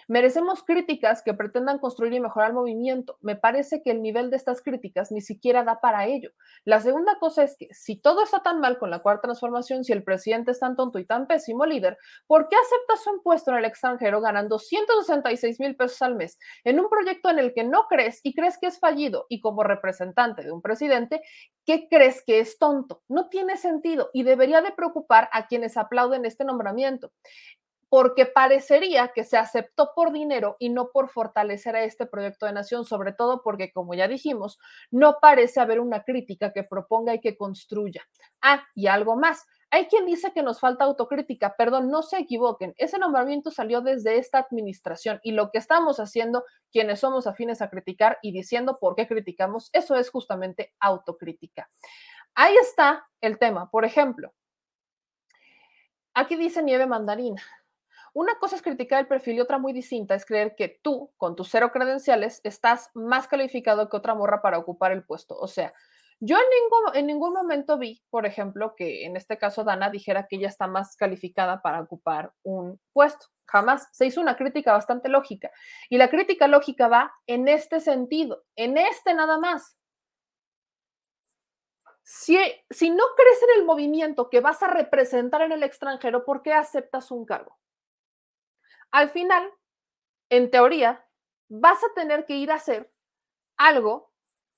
Merecemos 0.09 0.63
críticas 0.63 1.23
que 1.23 1.35
pretendan 1.35 1.79
construir 1.79 2.15
y 2.15 2.21
mejorar 2.21 2.49
el 2.49 2.55
movimiento. 2.55 3.19
Me 3.21 3.37
parece 3.37 3.83
que 3.83 3.91
el 3.91 4.01
nivel 4.01 4.31
de 4.31 4.39
estas 4.39 4.63
críticas 4.63 5.13
ni 5.13 5.21
siquiera 5.21 5.65
da 5.65 5.83
para 5.83 6.07
ello. 6.07 6.31
La 6.65 6.81
segunda 6.81 7.19
cosa 7.19 7.43
es 7.43 7.57
que 7.59 7.69
si 7.73 8.01
todo 8.01 8.23
está 8.23 8.43
tan 8.43 8.59
mal 8.59 8.79
con 8.79 8.89
la 8.89 9.01
cuarta 9.01 9.29
transformación, 9.29 9.85
si 9.85 9.93
el 9.93 10.03
presidente 10.03 10.53
es 10.53 10.61
tan 10.61 10.77
tonto 10.77 10.99
y 10.99 11.05
tan 11.05 11.27
pésimo 11.27 11.67
líder, 11.67 11.99
¿por 12.27 12.49
qué 12.49 12.57
aceptas 12.57 13.07
un 13.07 13.23
puesto 13.23 13.51
en 13.51 13.59
el 13.59 13.67
extranjero 13.67 14.23
ganando 14.23 14.59
166 14.59 15.61
mil 15.61 15.77
pesos 15.77 16.01
al 16.01 16.15
mes 16.15 16.39
en 16.65 16.81
un 16.81 16.89
proyecto 16.89 17.29
en 17.29 17.41
el 17.41 17.53
que 17.53 17.65
no 17.65 17.87
crees 17.87 18.21
y 18.23 18.35
crees 18.35 18.57
que 18.57 18.69
es 18.69 18.79
fallido? 18.81 19.27
Y 19.29 19.43
como 19.43 19.63
representante 19.63 20.43
de 20.43 20.53
un 20.53 20.63
presidente, 20.63 21.21
¿qué 21.67 21.87
crees 21.87 22.25
que 22.25 22.41
es 22.41 22.57
tonto? 22.57 23.03
No 23.09 23.29
tiene 23.29 23.59
sentido 23.59 24.09
y 24.15 24.23
debería 24.23 24.63
de 24.63 24.73
preocupar 24.73 25.29
a 25.35 25.49
quienes 25.49 25.77
aplauden 25.77 26.25
este 26.25 26.47
nombramiento 26.47 27.13
porque 27.89 28.27
parecería 28.27 29.09
que 29.09 29.25
se 29.25 29.37
aceptó 29.37 29.93
por 29.95 30.13
dinero 30.13 30.57
y 30.59 30.69
no 30.69 30.91
por 30.91 31.09
fortalecer 31.09 31.75
a 31.77 31.85
este 31.85 32.07
proyecto 32.07 32.47
de 32.47 32.53
nación, 32.53 32.85
sobre 32.85 33.13
todo 33.13 33.43
porque, 33.43 33.73
como 33.73 33.95
ya 33.95 34.09
dijimos, 34.09 34.59
no 34.91 35.19
parece 35.21 35.61
haber 35.61 35.81
una 35.81 36.05
crítica 36.05 36.53
que 36.53 36.65
proponga 36.65 37.15
y 37.15 37.21
que 37.21 37.37
construya. 37.37 38.03
Ah, 38.43 38.65
y 38.75 38.87
algo 38.87 39.17
más. 39.17 39.47
Hay 39.71 39.87
quien 39.87 40.07
dice 40.07 40.33
que 40.33 40.43
nos 40.43 40.61
falta 40.61 40.85
autocrítica, 40.85 41.55
perdón, 41.57 41.91
no 41.91 42.03
se 42.03 42.19
equivoquen, 42.19 42.75
ese 42.79 42.99
nombramiento 42.99 43.51
salió 43.51 43.83
desde 43.83 44.17
esta 44.17 44.39
administración 44.39 45.21
y 45.23 45.33
lo 45.33 45.51
que 45.51 45.59
estamos 45.59 46.01
haciendo, 46.01 46.45
quienes 46.73 47.01
somos 47.01 47.27
afines 47.27 47.61
a 47.61 47.69
criticar 47.69 48.19
y 48.23 48.33
diciendo 48.33 48.79
por 48.81 48.95
qué 48.95 49.07
criticamos, 49.07 49.69
eso 49.75 49.95
es 49.97 50.09
justamente 50.09 50.75
autocrítica. 50.81 51.69
Ahí 52.35 52.57
está 52.57 53.07
el 53.21 53.39
tema, 53.39 53.71
por 53.71 53.85
ejemplo, 53.85 54.33
aquí 56.15 56.37
dice 56.37 56.63
nieve 56.63 56.87
mandarina, 56.87 57.43
una 58.15 58.39
cosa 58.39 58.57
es 58.57 58.63
criticar 58.63 59.01
el 59.01 59.07
perfil 59.07 59.37
y 59.37 59.41
otra 59.41 59.59
muy 59.59 59.73
distinta 59.73 60.15
es 60.15 60.25
creer 60.25 60.55
que 60.57 60.81
tú, 60.83 61.13
con 61.17 61.37
tus 61.37 61.49
cero 61.51 61.71
credenciales, 61.73 62.41
estás 62.45 62.91
más 62.95 63.29
calificado 63.29 63.89
que 63.89 63.97
otra 63.97 64.15
morra 64.15 64.43
para 64.43 64.59
ocupar 64.59 64.93
el 64.93 65.05
puesto. 65.05 65.37
O 65.39 65.49
sea, 65.49 65.73
yo 66.21 66.37
en 66.37 66.43
ningún, 66.43 66.97
en 66.97 67.07
ningún 67.07 67.33
momento 67.33 67.79
vi, 67.79 68.03
por 68.11 68.27
ejemplo, 68.27 68.75
que 68.75 69.05
en 69.05 69.17
este 69.17 69.39
caso 69.39 69.63
Dana 69.63 69.89
dijera 69.89 70.27
que 70.27 70.37
ella 70.37 70.49
está 70.49 70.67
más 70.67 70.97
calificada 70.97 71.63
para 71.63 71.81
ocupar 71.81 72.33
un 72.43 72.81
puesto. 72.93 73.27
Jamás 73.47 73.89
se 73.93 74.07
hizo 74.07 74.21
una 74.21 74.37
crítica 74.37 74.73
bastante 74.73 75.09
lógica. 75.09 75.51
Y 75.89 75.97
la 75.97 76.11
crítica 76.11 76.49
lógica 76.49 76.89
va 76.89 77.13
en 77.27 77.47
este 77.47 77.81
sentido, 77.81 78.45
en 78.57 78.79
este 78.79 79.15
nada 79.15 79.39
más. 79.39 79.77
Si, 82.03 82.37
si 82.71 82.91
no 82.91 83.05
crees 83.17 83.43
en 83.43 83.61
el 83.61 83.67
movimiento 83.67 84.29
que 84.29 84.41
vas 84.41 84.63
a 84.63 84.69
representar 84.69 85.43
en 85.43 85.53
el 85.53 85.63
extranjero, 85.63 86.25
¿por 86.25 86.43
qué 86.43 86.53
aceptas 86.53 87.11
un 87.11 87.27
cargo? 87.27 87.57
Al 88.91 89.11
final, 89.11 89.51
en 90.31 90.51
teoría, 90.51 91.05
vas 91.49 91.83
a 91.85 91.95
tener 91.95 92.27
que 92.27 92.37
ir 92.37 92.51
a 92.51 92.57
hacer 92.57 92.93
algo, 93.57 94.13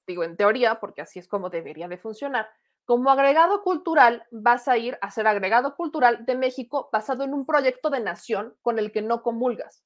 digo 0.07 0.25
en 0.25 0.37
teoría, 0.37 0.81
porque 0.81 1.03
así 1.03 1.19
es 1.19 1.29
como 1.29 1.51
debería 1.51 1.89
de 1.89 1.99
funcionar, 1.99 2.49
como 2.85 3.11
agregado 3.11 3.63
cultural, 3.63 4.27
vas 4.33 4.67
a 4.67 4.77
ir 4.77 4.99
a 5.01 5.11
ser 5.13 5.27
agregado 5.29 5.77
cultural 5.77 6.27
de 6.27 6.35
México 6.35 6.89
basado 6.93 7.23
en 7.23 7.35
un 7.35 7.47
proyecto 7.47 7.89
de 7.89 8.01
nación 8.01 8.57
con 8.63 8.79
el 8.79 8.91
que 8.91 9.03
no 9.03 9.23
comulgas. 9.23 9.85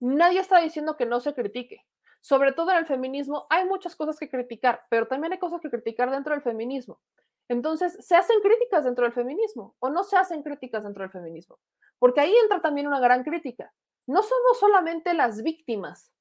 Nadie 0.00 0.40
está 0.40 0.60
diciendo 0.60 0.96
que 0.96 1.06
no 1.06 1.20
se 1.20 1.34
critique. 1.34 1.86
Sobre 2.22 2.52
todo 2.52 2.70
en 2.70 2.78
el 2.78 2.86
feminismo 2.86 3.46
hay 3.50 3.66
muchas 3.66 3.96
cosas 3.96 4.18
que 4.18 4.30
criticar, 4.30 4.86
pero 4.88 5.06
también 5.08 5.32
hay 5.32 5.38
cosas 5.38 5.60
que 5.60 5.70
criticar 5.70 6.10
dentro 6.10 6.32
del 6.32 6.42
feminismo. 6.42 7.00
Entonces, 7.48 7.96
¿se 8.00 8.16
hacen 8.16 8.40
críticas 8.40 8.84
dentro 8.84 9.04
del 9.04 9.12
feminismo 9.12 9.76
o 9.80 9.90
no 9.90 10.04
se 10.04 10.16
hacen 10.16 10.42
críticas 10.42 10.84
dentro 10.84 11.02
del 11.02 11.10
feminismo? 11.10 11.58
Porque 11.98 12.20
ahí 12.20 12.34
entra 12.42 12.60
también 12.60 12.86
una 12.86 13.00
gran 13.00 13.24
crítica. 13.24 13.72
No 14.06 14.22
somos 14.22 14.58
solamente 14.58 15.14
las 15.14 15.42
víctimas, 15.42 16.12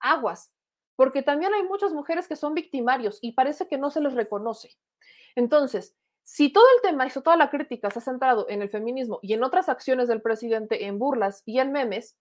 aguas, 0.00 0.52
porque 0.96 1.22
también 1.22 1.54
hay 1.54 1.62
muchas 1.62 1.92
mujeres 1.92 2.28
que 2.28 2.36
son 2.36 2.54
victimarios 2.54 3.18
y 3.22 3.32
parece 3.32 3.68
que 3.68 3.78
no 3.78 3.90
se 3.90 4.00
les 4.00 4.14
reconoce. 4.14 4.76
Entonces, 5.34 5.96
si 6.24 6.52
todo 6.52 6.64
el 6.76 6.82
tema 6.82 7.06
y 7.06 7.10
toda 7.10 7.36
la 7.36 7.50
crítica 7.50 7.90
se 7.90 7.98
ha 7.98 8.02
centrado 8.02 8.46
en 8.48 8.62
el 8.62 8.68
feminismo 8.68 9.18
y 9.22 9.34
en 9.34 9.42
otras 9.42 9.68
acciones 9.68 10.08
del 10.08 10.22
presidente, 10.22 10.86
en 10.86 10.98
burlas 10.98 11.42
y 11.46 11.58
en 11.58 11.72
memes, 11.72 12.16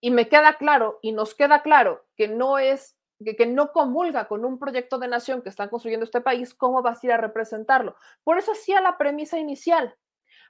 y 0.00 0.10
me 0.10 0.28
queda 0.28 0.56
claro 0.58 0.98
y 1.02 1.12
nos 1.12 1.34
queda 1.34 1.62
claro 1.62 2.06
que 2.16 2.28
no 2.28 2.58
es 2.58 2.95
que, 3.24 3.46
no 3.46 3.72
comulga 3.72 4.28
con 4.28 4.44
un 4.44 4.58
proyecto 4.58 4.98
de 4.98 5.08
nación 5.08 5.42
que 5.42 5.48
están 5.48 5.68
construyendo 5.68 6.04
este 6.04 6.20
país, 6.20 6.54
¿cómo 6.54 6.82
vas 6.82 7.02
a 7.02 7.06
ir 7.06 7.12
a 7.12 7.16
representarlo? 7.16 7.96
Por 8.24 8.38
eso 8.38 8.52
hacía 8.52 8.80
la 8.80 8.98
premisa 8.98 9.38
inicial, 9.38 9.96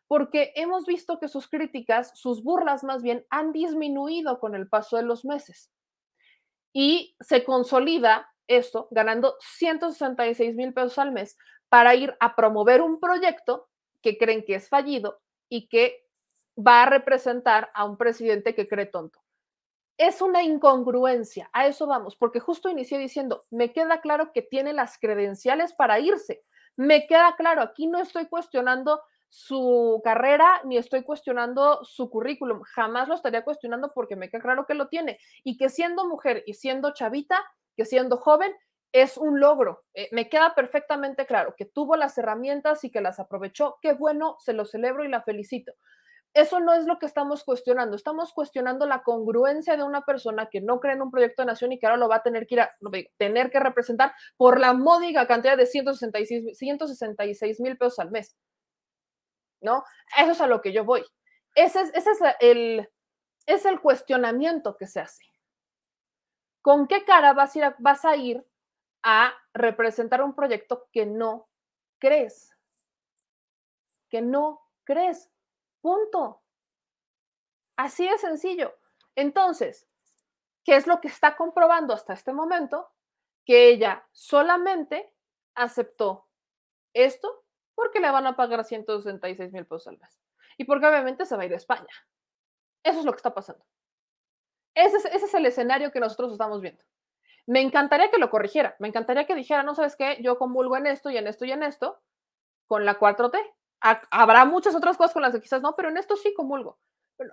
porque 0.08 0.52
hemos 0.56 0.86
visto 0.86 1.18
que 1.18 1.28
sus 1.28 1.48
críticas, 1.48 2.12
sus 2.18 2.42
burlas 2.42 2.84
más 2.84 3.02
bien, 3.02 3.24
han 3.30 3.52
disminuido 3.52 4.40
con 4.40 4.54
el 4.54 4.68
paso 4.68 4.96
de 4.96 5.02
los 5.02 5.24
meses. 5.24 5.70
Y 6.72 7.16
se 7.20 7.44
consolida 7.44 8.32
esto 8.48 8.88
ganando 8.90 9.36
166 9.40 10.54
mil 10.56 10.72
pesos 10.72 10.98
al 10.98 11.12
mes 11.12 11.36
para 11.68 11.94
ir 11.94 12.16
a 12.20 12.36
promover 12.36 12.82
un 12.82 13.00
proyecto 13.00 13.68
que 14.02 14.18
creen 14.18 14.44
que 14.44 14.54
es 14.54 14.68
fallido 14.68 15.20
y 15.48 15.68
que 15.68 16.06
va 16.56 16.84
a 16.84 16.86
representar 16.86 17.70
a 17.74 17.84
un 17.84 17.96
presidente 17.96 18.54
que 18.54 18.68
cree 18.68 18.86
tonto 18.86 19.25
es 19.98 20.20
una 20.20 20.42
incongruencia, 20.42 21.48
a 21.52 21.66
eso 21.66 21.86
vamos, 21.86 22.16
porque 22.16 22.40
justo 22.40 22.68
inicié 22.68 22.98
diciendo, 22.98 23.46
me 23.50 23.72
queda 23.72 24.00
claro 24.00 24.32
que 24.32 24.42
tiene 24.42 24.72
las 24.72 24.98
credenciales 24.98 25.72
para 25.72 26.00
irse, 26.00 26.42
me 26.76 27.06
queda 27.06 27.34
claro, 27.36 27.62
aquí 27.62 27.86
no 27.86 27.98
estoy 27.98 28.26
cuestionando 28.26 29.00
su 29.28 30.00
carrera 30.04 30.60
ni 30.64 30.76
estoy 30.76 31.02
cuestionando 31.02 31.84
su 31.84 32.10
currículum, 32.10 32.62
jamás 32.62 33.08
lo 33.08 33.14
estaría 33.14 33.44
cuestionando 33.44 33.92
porque 33.94 34.16
me 34.16 34.28
queda 34.28 34.42
claro 34.42 34.66
que 34.66 34.74
lo 34.74 34.88
tiene 34.88 35.18
y 35.44 35.56
que 35.56 35.68
siendo 35.68 36.06
mujer 36.06 36.42
y 36.46 36.54
siendo 36.54 36.92
chavita, 36.92 37.42
que 37.76 37.84
siendo 37.84 38.18
joven, 38.18 38.54
es 38.92 39.18
un 39.18 39.40
logro. 39.40 39.84
Eh, 39.92 40.08
me 40.12 40.28
queda 40.28 40.54
perfectamente 40.54 41.26
claro 41.26 41.54
que 41.56 41.66
tuvo 41.66 41.96
las 41.96 42.16
herramientas 42.16 42.82
y 42.84 42.90
que 42.90 43.02
las 43.02 43.18
aprovechó. 43.18 43.76
Qué 43.82 43.92
bueno, 43.92 44.36
se 44.38 44.54
lo 44.54 44.64
celebro 44.64 45.04
y 45.04 45.08
la 45.08 45.22
felicito 45.22 45.74
eso 46.36 46.60
no 46.60 46.74
es 46.74 46.86
lo 46.86 46.98
que 46.98 47.06
estamos 47.06 47.42
cuestionando. 47.44 47.96
Estamos 47.96 48.32
cuestionando 48.32 48.86
la 48.86 49.02
congruencia 49.02 49.76
de 49.76 49.82
una 49.82 50.02
persona 50.02 50.48
que 50.50 50.60
no 50.60 50.80
cree 50.80 50.94
en 50.94 51.02
un 51.02 51.10
proyecto 51.10 51.42
de 51.42 51.46
nación 51.46 51.72
y 51.72 51.78
que 51.78 51.86
ahora 51.86 51.98
lo 51.98 52.08
va 52.08 52.16
a 52.16 52.22
tener 52.22 52.46
que 52.46 52.56
ir 52.56 52.60
a, 52.60 52.70
tener 53.16 53.50
que 53.50 53.58
representar 53.58 54.14
por 54.36 54.60
la 54.60 54.72
módica 54.72 55.26
cantidad 55.26 55.56
de 55.56 55.66
166 55.66 57.60
mil 57.60 57.78
pesos 57.78 57.98
al 57.98 58.10
mes. 58.10 58.36
¿No? 59.60 59.84
Eso 60.18 60.32
es 60.32 60.40
a 60.40 60.46
lo 60.46 60.60
que 60.60 60.72
yo 60.72 60.84
voy. 60.84 61.04
Ese 61.54 61.80
es, 61.80 61.94
ese 61.94 62.10
es 62.10 62.18
el, 62.40 62.88
es 63.46 63.64
el 63.64 63.80
cuestionamiento 63.80 64.76
que 64.76 64.86
se 64.86 65.00
hace. 65.00 65.24
¿Con 66.60 66.86
qué 66.86 67.04
cara 67.04 67.32
vas 67.32 67.56
a, 67.56 67.58
ir 67.58 67.64
a, 67.64 67.76
vas 67.78 68.04
a 68.04 68.16
ir 68.16 68.46
a 69.08 69.32
representar 69.54 70.20
un 70.20 70.34
proyecto 70.34 70.88
que 70.92 71.06
no 71.06 71.48
crees. 71.98 72.50
Que 74.10 74.20
no 74.20 74.60
crees. 74.84 75.30
Punto. 75.86 76.42
Así 77.76 78.08
de 78.08 78.18
sencillo. 78.18 78.76
Entonces, 79.14 79.86
¿qué 80.64 80.74
es 80.74 80.88
lo 80.88 81.00
que 81.00 81.06
está 81.06 81.36
comprobando 81.36 81.94
hasta 81.94 82.12
este 82.12 82.32
momento? 82.32 82.90
Que 83.44 83.68
ella 83.68 84.04
solamente 84.10 85.14
aceptó 85.54 86.26
esto 86.92 87.44
porque 87.76 88.00
le 88.00 88.10
van 88.10 88.26
a 88.26 88.34
pagar 88.34 88.64
166 88.64 89.52
mil 89.52 89.64
pesos 89.64 89.86
al 89.86 89.98
mes. 89.98 90.20
Y 90.58 90.64
porque 90.64 90.88
obviamente 90.88 91.24
se 91.24 91.36
va 91.36 91.44
a 91.44 91.46
ir 91.46 91.52
a 91.52 91.56
España. 91.56 91.94
Eso 92.82 92.98
es 92.98 93.04
lo 93.04 93.12
que 93.12 93.18
está 93.18 93.32
pasando. 93.32 93.64
Ese 94.74 94.96
es, 94.96 95.04
ese 95.04 95.26
es 95.26 95.34
el 95.34 95.46
escenario 95.46 95.92
que 95.92 96.00
nosotros 96.00 96.32
estamos 96.32 96.60
viendo. 96.62 96.82
Me 97.46 97.60
encantaría 97.60 98.10
que 98.10 98.18
lo 98.18 98.28
corrigiera, 98.28 98.74
me 98.80 98.88
encantaría 98.88 99.24
que 99.24 99.36
dijera, 99.36 99.62
no 99.62 99.76
sabes 99.76 99.94
qué, 99.94 100.18
yo 100.20 100.36
convulgo 100.36 100.76
en 100.76 100.88
esto 100.88 101.10
y 101.10 101.16
en 101.16 101.28
esto 101.28 101.44
y 101.44 101.52
en 101.52 101.62
esto 101.62 102.02
con 102.66 102.84
la 102.84 102.98
4T. 102.98 103.38
Habrá 103.80 104.44
muchas 104.44 104.74
otras 104.74 104.96
cosas 104.96 105.12
con 105.12 105.22
las 105.22 105.32
que 105.32 105.40
quizás 105.40 105.62
no, 105.62 105.74
pero 105.76 105.88
en 105.90 105.96
esto 105.96 106.16
sí 106.16 106.34
comulgo. 106.34 106.78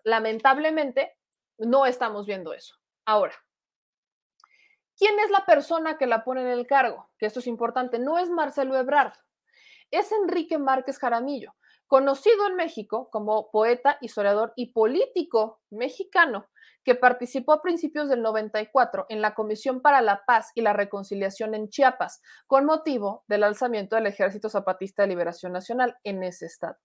Lamentablemente, 0.04 1.18
no 1.58 1.86
estamos 1.86 2.26
viendo 2.26 2.54
eso. 2.54 2.76
Ahora, 3.06 3.34
¿quién 4.98 5.20
es 5.20 5.32
la 5.32 5.46
persona 5.46 5.98
que 5.98 6.08
la 6.08 6.24
pone 6.24 6.42
en 6.42 6.48
el 6.48 6.68
cargo? 6.68 7.10
Que 7.18 7.26
esto 7.26 7.40
es 7.40 7.48
importante, 7.48 8.00
no 8.00 8.18
es 8.18 8.30
Marcelo 8.30 8.78
Ebrard, 8.78 9.14
es 9.92 10.12
Enrique 10.12 10.58
Márquez 10.58 11.00
Jaramillo, 11.00 11.56
conocido 11.88 12.48
en 12.48 12.56
México 12.56 13.10
como 13.12 13.52
poeta, 13.52 13.98
historiador 14.02 14.54
y 14.56 14.74
político 14.74 15.62
mexicano, 15.70 16.48
que 16.84 16.96
participó 16.96 17.54
a 17.54 17.62
principios 17.62 18.10
del 18.10 18.22
94 18.22 19.06
en 19.10 19.22
la 19.22 19.34
Comisión 19.34 19.82
para 19.82 20.02
la 20.02 20.24
Paz 20.26 20.52
y 20.56 20.62
la 20.62 20.74
Reconciliación 20.74 21.56
en 21.56 21.70
Chiapas, 21.70 22.22
con 22.48 22.66
motivo 22.66 23.24
del 23.28 23.44
alzamiento 23.44 23.96
del 23.96 24.08
Ejército 24.08 24.50
Zapatista 24.50 25.04
de 25.04 25.10
Liberación 25.10 25.54
Nacional 25.54 25.98
en 26.04 26.24
ese 26.24 26.46
estado. 26.46 26.78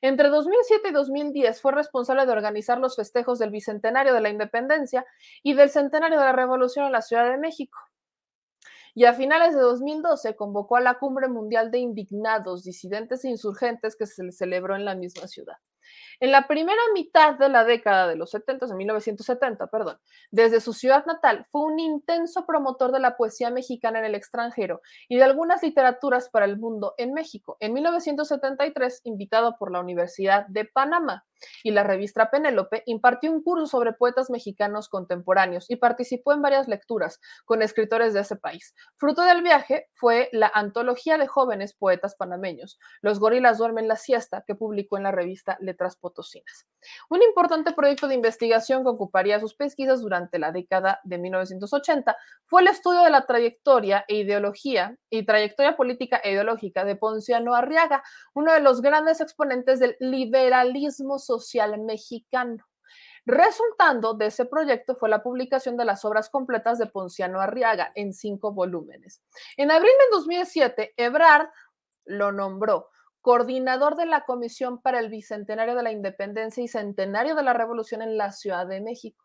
Entre 0.00 0.28
2007 0.28 0.88
y 0.88 0.92
2010 0.92 1.60
fue 1.60 1.72
responsable 1.72 2.26
de 2.26 2.32
organizar 2.32 2.78
los 2.78 2.96
festejos 2.96 3.38
del 3.38 3.50
Bicentenario 3.50 4.14
de 4.14 4.20
la 4.20 4.30
Independencia 4.30 5.04
y 5.42 5.54
del 5.54 5.70
Centenario 5.70 6.18
de 6.18 6.24
la 6.24 6.32
Revolución 6.32 6.86
en 6.86 6.92
la 6.92 7.02
Ciudad 7.02 7.30
de 7.30 7.38
México. 7.38 7.78
Y 8.94 9.04
a 9.04 9.12
finales 9.12 9.54
de 9.54 9.60
2012 9.60 10.36
convocó 10.36 10.76
a 10.76 10.80
la 10.80 10.94
Cumbre 10.94 11.28
Mundial 11.28 11.70
de 11.70 11.78
Indignados, 11.78 12.64
Disidentes 12.64 13.24
e 13.24 13.28
Insurgentes 13.28 13.94
que 13.94 14.06
se 14.06 14.32
celebró 14.32 14.74
en 14.74 14.86
la 14.86 14.94
misma 14.94 15.28
ciudad. 15.28 15.58
En 16.20 16.32
la 16.32 16.46
primera 16.46 16.80
mitad 16.94 17.34
de 17.34 17.48
la 17.48 17.64
década 17.64 18.06
de 18.06 18.16
los 18.16 18.30
70, 18.30 18.66
de 18.66 18.74
1970, 18.74 19.66
perdón, 19.66 19.98
desde 20.30 20.60
su 20.60 20.72
ciudad 20.72 21.04
natal, 21.06 21.46
fue 21.50 21.62
un 21.62 21.78
intenso 21.78 22.46
promotor 22.46 22.92
de 22.92 23.00
la 23.00 23.16
poesía 23.16 23.50
mexicana 23.50 23.98
en 23.98 24.06
el 24.06 24.14
extranjero 24.14 24.80
y 25.08 25.16
de 25.16 25.24
algunas 25.24 25.62
literaturas 25.62 26.30
para 26.30 26.46
el 26.46 26.58
mundo 26.58 26.94
en 26.96 27.12
México. 27.12 27.56
En 27.60 27.74
1973, 27.74 29.02
invitado 29.04 29.56
por 29.58 29.70
la 29.70 29.80
Universidad 29.80 30.46
de 30.46 30.64
Panamá 30.64 31.26
y 31.62 31.70
la 31.70 31.82
revista 31.82 32.30
Penélope, 32.30 32.82
impartió 32.86 33.30
un 33.30 33.42
curso 33.42 33.66
sobre 33.66 33.92
poetas 33.92 34.30
mexicanos 34.30 34.88
contemporáneos 34.88 35.70
y 35.70 35.76
participó 35.76 36.32
en 36.32 36.40
varias 36.40 36.66
lecturas 36.66 37.20
con 37.44 37.62
escritores 37.62 38.14
de 38.14 38.20
ese 38.20 38.36
país. 38.36 38.74
Fruto 38.96 39.22
del 39.22 39.42
viaje 39.42 39.88
fue 39.94 40.30
la 40.32 40.50
antología 40.54 41.18
de 41.18 41.26
jóvenes 41.26 41.74
poetas 41.74 42.14
panameños, 42.14 42.78
Los 43.02 43.20
gorilas 43.20 43.58
duermen 43.58 43.88
la 43.88 43.96
siesta, 43.96 44.44
que 44.46 44.54
publicó 44.54 44.96
en 44.96 45.02
la 45.02 45.12
revista 45.12 45.56
Letras 45.60 45.96
Un 47.08 47.22
importante 47.22 47.72
proyecto 47.72 48.08
de 48.08 48.14
investigación 48.14 48.82
que 48.82 48.90
ocuparía 48.90 49.40
sus 49.40 49.54
pesquisas 49.54 50.00
durante 50.00 50.38
la 50.38 50.52
década 50.52 51.00
de 51.04 51.18
1980 51.18 52.16
fue 52.46 52.62
el 52.62 52.68
estudio 52.68 53.02
de 53.02 53.10
la 53.10 53.26
trayectoria 53.26 54.04
e 54.08 54.16
ideología 54.16 54.96
y 55.10 55.24
trayectoria 55.24 55.76
política 55.76 56.18
e 56.22 56.32
ideológica 56.32 56.84
de 56.84 56.96
Ponciano 56.96 57.54
Arriaga, 57.54 58.02
uno 58.34 58.52
de 58.52 58.60
los 58.60 58.80
grandes 58.80 59.20
exponentes 59.20 59.80
del 59.80 59.96
liberalismo 60.00 61.18
social 61.18 61.78
mexicano. 61.80 62.64
Resultando 63.26 64.14
de 64.14 64.26
ese 64.26 64.44
proyecto 64.44 64.94
fue 64.94 65.08
la 65.08 65.22
publicación 65.22 65.76
de 65.76 65.84
las 65.84 66.04
obras 66.04 66.30
completas 66.30 66.78
de 66.78 66.86
Ponciano 66.86 67.40
Arriaga 67.40 67.90
en 67.96 68.12
cinco 68.12 68.52
volúmenes. 68.52 69.20
En 69.56 69.72
abril 69.72 69.90
de 69.98 70.16
2007, 70.16 70.94
Ebrard 70.96 71.48
lo 72.04 72.30
nombró 72.30 72.88
coordinador 73.26 73.96
de 73.96 74.06
la 74.06 74.20
Comisión 74.20 74.80
para 74.80 75.00
el 75.00 75.08
Bicentenario 75.08 75.74
de 75.74 75.82
la 75.82 75.90
Independencia 75.90 76.62
y 76.62 76.68
Centenario 76.68 77.34
de 77.34 77.42
la 77.42 77.54
Revolución 77.54 78.00
en 78.00 78.16
la 78.16 78.30
Ciudad 78.30 78.68
de 78.68 78.80
México, 78.80 79.24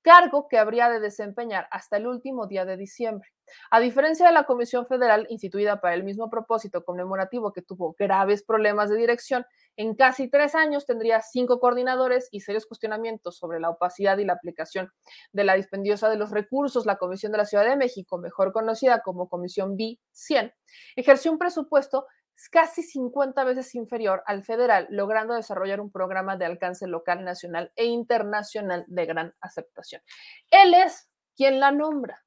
cargo 0.00 0.46
que 0.46 0.58
habría 0.58 0.88
de 0.88 1.00
desempeñar 1.00 1.66
hasta 1.72 1.96
el 1.96 2.06
último 2.06 2.46
día 2.46 2.64
de 2.64 2.76
diciembre. 2.76 3.28
A 3.72 3.80
diferencia 3.80 4.28
de 4.28 4.32
la 4.32 4.44
Comisión 4.44 4.86
Federal, 4.86 5.26
instituida 5.28 5.80
para 5.80 5.94
el 5.94 6.04
mismo 6.04 6.30
propósito 6.30 6.84
conmemorativo 6.84 7.52
que 7.52 7.62
tuvo 7.62 7.96
graves 7.98 8.44
problemas 8.44 8.90
de 8.90 8.96
dirección, 8.96 9.44
en 9.76 9.96
casi 9.96 10.28
tres 10.28 10.54
años 10.54 10.86
tendría 10.86 11.20
cinco 11.20 11.58
coordinadores 11.58 12.28
y 12.30 12.42
serios 12.42 12.66
cuestionamientos 12.66 13.38
sobre 13.38 13.58
la 13.58 13.70
opacidad 13.70 14.18
y 14.18 14.24
la 14.24 14.34
aplicación 14.34 14.92
de 15.32 15.42
la 15.42 15.54
dispendiosa 15.54 16.08
de 16.08 16.16
los 16.16 16.30
recursos. 16.30 16.86
La 16.86 16.96
Comisión 16.96 17.32
de 17.32 17.38
la 17.38 17.44
Ciudad 17.44 17.64
de 17.64 17.76
México, 17.76 18.18
mejor 18.18 18.52
conocida 18.52 19.00
como 19.00 19.28
Comisión 19.28 19.76
B100, 19.76 20.54
ejerció 20.94 21.32
un 21.32 21.38
presupuesto 21.38 22.06
casi 22.50 22.82
50 22.82 23.44
veces 23.44 23.74
inferior 23.74 24.22
al 24.26 24.44
federal, 24.44 24.86
logrando 24.90 25.34
desarrollar 25.34 25.80
un 25.80 25.90
programa 25.90 26.36
de 26.36 26.46
alcance 26.46 26.86
local, 26.86 27.24
nacional 27.24 27.72
e 27.76 27.84
internacional 27.84 28.84
de 28.88 29.06
gran 29.06 29.34
aceptación. 29.40 30.02
Él 30.50 30.74
es 30.74 31.08
quien 31.36 31.60
la 31.60 31.72
nombra. 31.72 32.24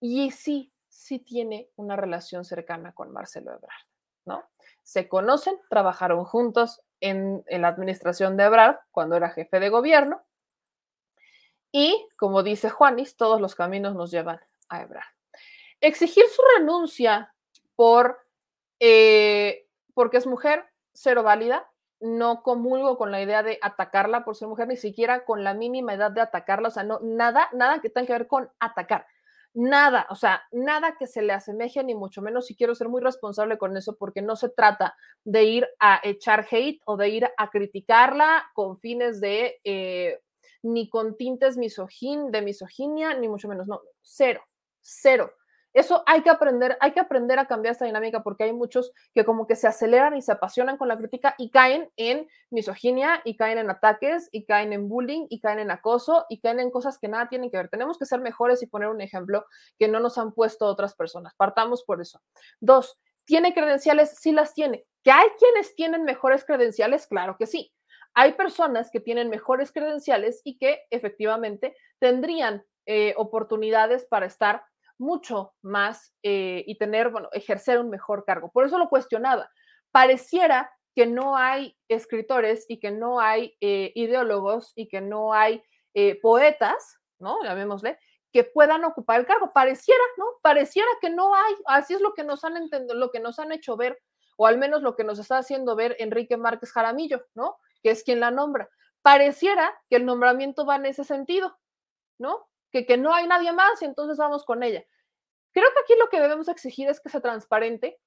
Y 0.00 0.30
sí, 0.30 0.72
sí 0.88 1.18
tiene 1.18 1.70
una 1.76 1.96
relación 1.96 2.44
cercana 2.44 2.92
con 2.92 3.12
Marcelo 3.12 3.52
Ebrard, 3.52 3.86
¿no? 4.24 4.48
Se 4.82 5.08
conocen, 5.08 5.58
trabajaron 5.68 6.24
juntos 6.24 6.82
en, 7.00 7.42
en 7.46 7.62
la 7.62 7.68
administración 7.68 8.36
de 8.36 8.44
Ebrard 8.44 8.76
cuando 8.90 9.16
era 9.16 9.30
jefe 9.30 9.58
de 9.60 9.68
gobierno. 9.68 10.22
Y, 11.72 12.08
como 12.16 12.42
dice 12.42 12.70
Juanis, 12.70 13.16
todos 13.16 13.40
los 13.40 13.54
caminos 13.54 13.94
nos 13.94 14.10
llevan 14.10 14.40
a 14.68 14.82
Ebrard. 14.82 15.04
Exigir 15.80 16.24
su 16.28 16.42
renuncia 16.56 17.34
por 17.74 18.25
eh, 18.80 19.66
porque 19.94 20.18
es 20.18 20.26
mujer, 20.26 20.64
cero 20.92 21.22
válida. 21.22 21.70
No 21.98 22.42
comulgo 22.42 22.98
con 22.98 23.10
la 23.10 23.22
idea 23.22 23.42
de 23.42 23.58
atacarla 23.62 24.24
por 24.24 24.36
ser 24.36 24.48
mujer, 24.48 24.68
ni 24.68 24.76
siquiera 24.76 25.24
con 25.24 25.44
la 25.44 25.54
mínima 25.54 25.94
edad 25.94 26.10
de 26.10 26.20
atacarla. 26.20 26.68
O 26.68 26.70
sea, 26.70 26.82
no, 26.82 27.00
nada, 27.02 27.48
nada 27.52 27.80
que 27.80 27.88
tenga 27.88 28.06
que 28.06 28.12
ver 28.12 28.26
con 28.26 28.50
atacar. 28.60 29.06
Nada, 29.58 30.06
o 30.10 30.16
sea, 30.16 30.42
nada 30.52 30.96
que 30.98 31.06
se 31.06 31.22
le 31.22 31.32
asemeje, 31.32 31.82
ni 31.82 31.94
mucho 31.94 32.20
menos, 32.20 32.50
y 32.50 32.56
quiero 32.56 32.74
ser 32.74 32.90
muy 32.90 33.00
responsable 33.00 33.56
con 33.56 33.74
eso, 33.74 33.96
porque 33.96 34.20
no 34.20 34.36
se 34.36 34.50
trata 34.50 34.94
de 35.24 35.44
ir 35.44 35.66
a 35.80 35.98
echar 36.04 36.46
hate 36.50 36.82
o 36.84 36.98
de 36.98 37.08
ir 37.08 37.30
a 37.38 37.48
criticarla 37.48 38.50
con 38.52 38.78
fines 38.78 39.18
de, 39.18 39.58
eh, 39.64 40.20
ni 40.62 40.90
con 40.90 41.16
tintes 41.16 41.56
de 41.56 42.42
misoginia, 42.42 43.14
ni 43.14 43.28
mucho 43.28 43.48
menos, 43.48 43.66
no, 43.66 43.80
cero, 44.02 44.42
cero. 44.82 45.32
Eso 45.76 46.02
hay 46.06 46.22
que 46.22 46.30
aprender, 46.30 46.78
hay 46.80 46.92
que 46.92 47.00
aprender 47.00 47.38
a 47.38 47.44
cambiar 47.44 47.72
esta 47.72 47.84
dinámica 47.84 48.22
porque 48.22 48.44
hay 48.44 48.54
muchos 48.54 48.92
que 49.14 49.26
como 49.26 49.46
que 49.46 49.56
se 49.56 49.68
aceleran 49.68 50.16
y 50.16 50.22
se 50.22 50.32
apasionan 50.32 50.78
con 50.78 50.88
la 50.88 50.96
crítica 50.96 51.34
y 51.36 51.50
caen 51.50 51.92
en 51.96 52.26
misoginia 52.48 53.20
y 53.26 53.36
caen 53.36 53.58
en 53.58 53.68
ataques 53.68 54.30
y 54.32 54.46
caen 54.46 54.72
en 54.72 54.88
bullying 54.88 55.26
y 55.28 55.38
caen 55.38 55.58
en 55.58 55.70
acoso 55.70 56.24
y 56.30 56.40
caen 56.40 56.60
en 56.60 56.70
cosas 56.70 56.98
que 56.98 57.08
nada 57.08 57.28
tienen 57.28 57.50
que 57.50 57.58
ver. 57.58 57.68
Tenemos 57.68 57.98
que 57.98 58.06
ser 58.06 58.20
mejores 58.20 58.62
y 58.62 58.68
poner 58.68 58.88
un 58.88 59.02
ejemplo 59.02 59.44
que 59.78 59.86
no 59.86 60.00
nos 60.00 60.16
han 60.16 60.32
puesto 60.32 60.64
otras 60.64 60.94
personas. 60.94 61.34
Partamos 61.36 61.84
por 61.84 62.00
eso. 62.00 62.22
Dos, 62.58 62.98
¿tiene 63.26 63.52
credenciales? 63.52 64.16
Sí 64.18 64.32
las 64.32 64.54
tiene. 64.54 64.86
¿Que 65.04 65.10
hay 65.10 65.28
quienes 65.38 65.74
tienen 65.74 66.04
mejores 66.04 66.46
credenciales? 66.46 67.06
Claro 67.06 67.36
que 67.38 67.46
sí. 67.46 67.70
Hay 68.14 68.32
personas 68.32 68.90
que 68.90 69.00
tienen 69.00 69.28
mejores 69.28 69.72
credenciales 69.72 70.40
y 70.42 70.56
que 70.56 70.80
efectivamente 70.88 71.76
tendrían 71.98 72.64
eh, 72.86 73.12
oportunidades 73.18 74.06
para 74.06 74.24
estar 74.24 74.64
mucho 74.98 75.54
más 75.62 76.14
eh, 76.22 76.64
y 76.66 76.78
tener, 76.78 77.10
bueno, 77.10 77.28
ejercer 77.32 77.78
un 77.78 77.90
mejor 77.90 78.24
cargo. 78.24 78.50
Por 78.50 78.64
eso 78.64 78.78
lo 78.78 78.88
cuestionaba. 78.88 79.50
Pareciera 79.90 80.70
que 80.94 81.06
no 81.06 81.36
hay 81.36 81.76
escritores 81.88 82.64
y 82.68 82.80
que 82.80 82.90
no 82.90 83.20
hay 83.20 83.54
eh, 83.60 83.92
ideólogos 83.94 84.72
y 84.74 84.88
que 84.88 85.00
no 85.00 85.34
hay 85.34 85.62
eh, 85.94 86.18
poetas, 86.20 86.98
¿no? 87.18 87.42
Llamémosle, 87.42 87.98
que 88.32 88.44
puedan 88.44 88.84
ocupar 88.84 89.20
el 89.20 89.26
cargo. 89.26 89.52
Pareciera, 89.52 90.02
¿no? 90.16 90.24
Pareciera 90.40 90.88
que 91.00 91.10
no 91.10 91.34
hay. 91.34 91.54
Así 91.66 91.94
es 91.94 92.00
lo 92.00 92.14
que 92.14 92.24
nos 92.24 92.44
han 92.44 92.56
entendido, 92.56 92.94
lo 92.94 93.10
que 93.10 93.20
nos 93.20 93.38
han 93.38 93.52
hecho 93.52 93.76
ver, 93.76 93.98
o 94.38 94.46
al 94.46 94.56
menos 94.56 94.82
lo 94.82 94.96
que 94.96 95.04
nos 95.04 95.18
está 95.18 95.38
haciendo 95.38 95.76
ver 95.76 95.96
Enrique 95.98 96.36
Márquez 96.36 96.72
Jaramillo, 96.72 97.26
¿no? 97.34 97.58
Que 97.82 97.90
es 97.90 98.02
quien 98.02 98.20
la 98.20 98.30
nombra. 98.30 98.70
Pareciera 99.02 99.78
que 99.88 99.96
el 99.96 100.06
nombramiento 100.06 100.64
va 100.64 100.76
en 100.76 100.86
ese 100.86 101.04
sentido, 101.04 101.58
¿no? 102.18 102.48
Que, 102.84 102.96
no 102.96 103.14
hay 103.14 103.26
nadie 103.26 103.52
más 103.52 103.80
y 103.82 103.84
entonces 103.84 104.18
vamos 104.18 104.44
con 104.44 104.62
ella. 104.62 104.84
Creo 105.52 105.68
que 105.72 105.80
aquí 105.80 105.98
lo 105.98 106.08
que 106.08 106.20
debemos 106.20 106.48
exigir 106.48 106.88
es 106.88 107.00
que 107.00 107.08
sea 107.08 107.20
transparente 107.20 107.98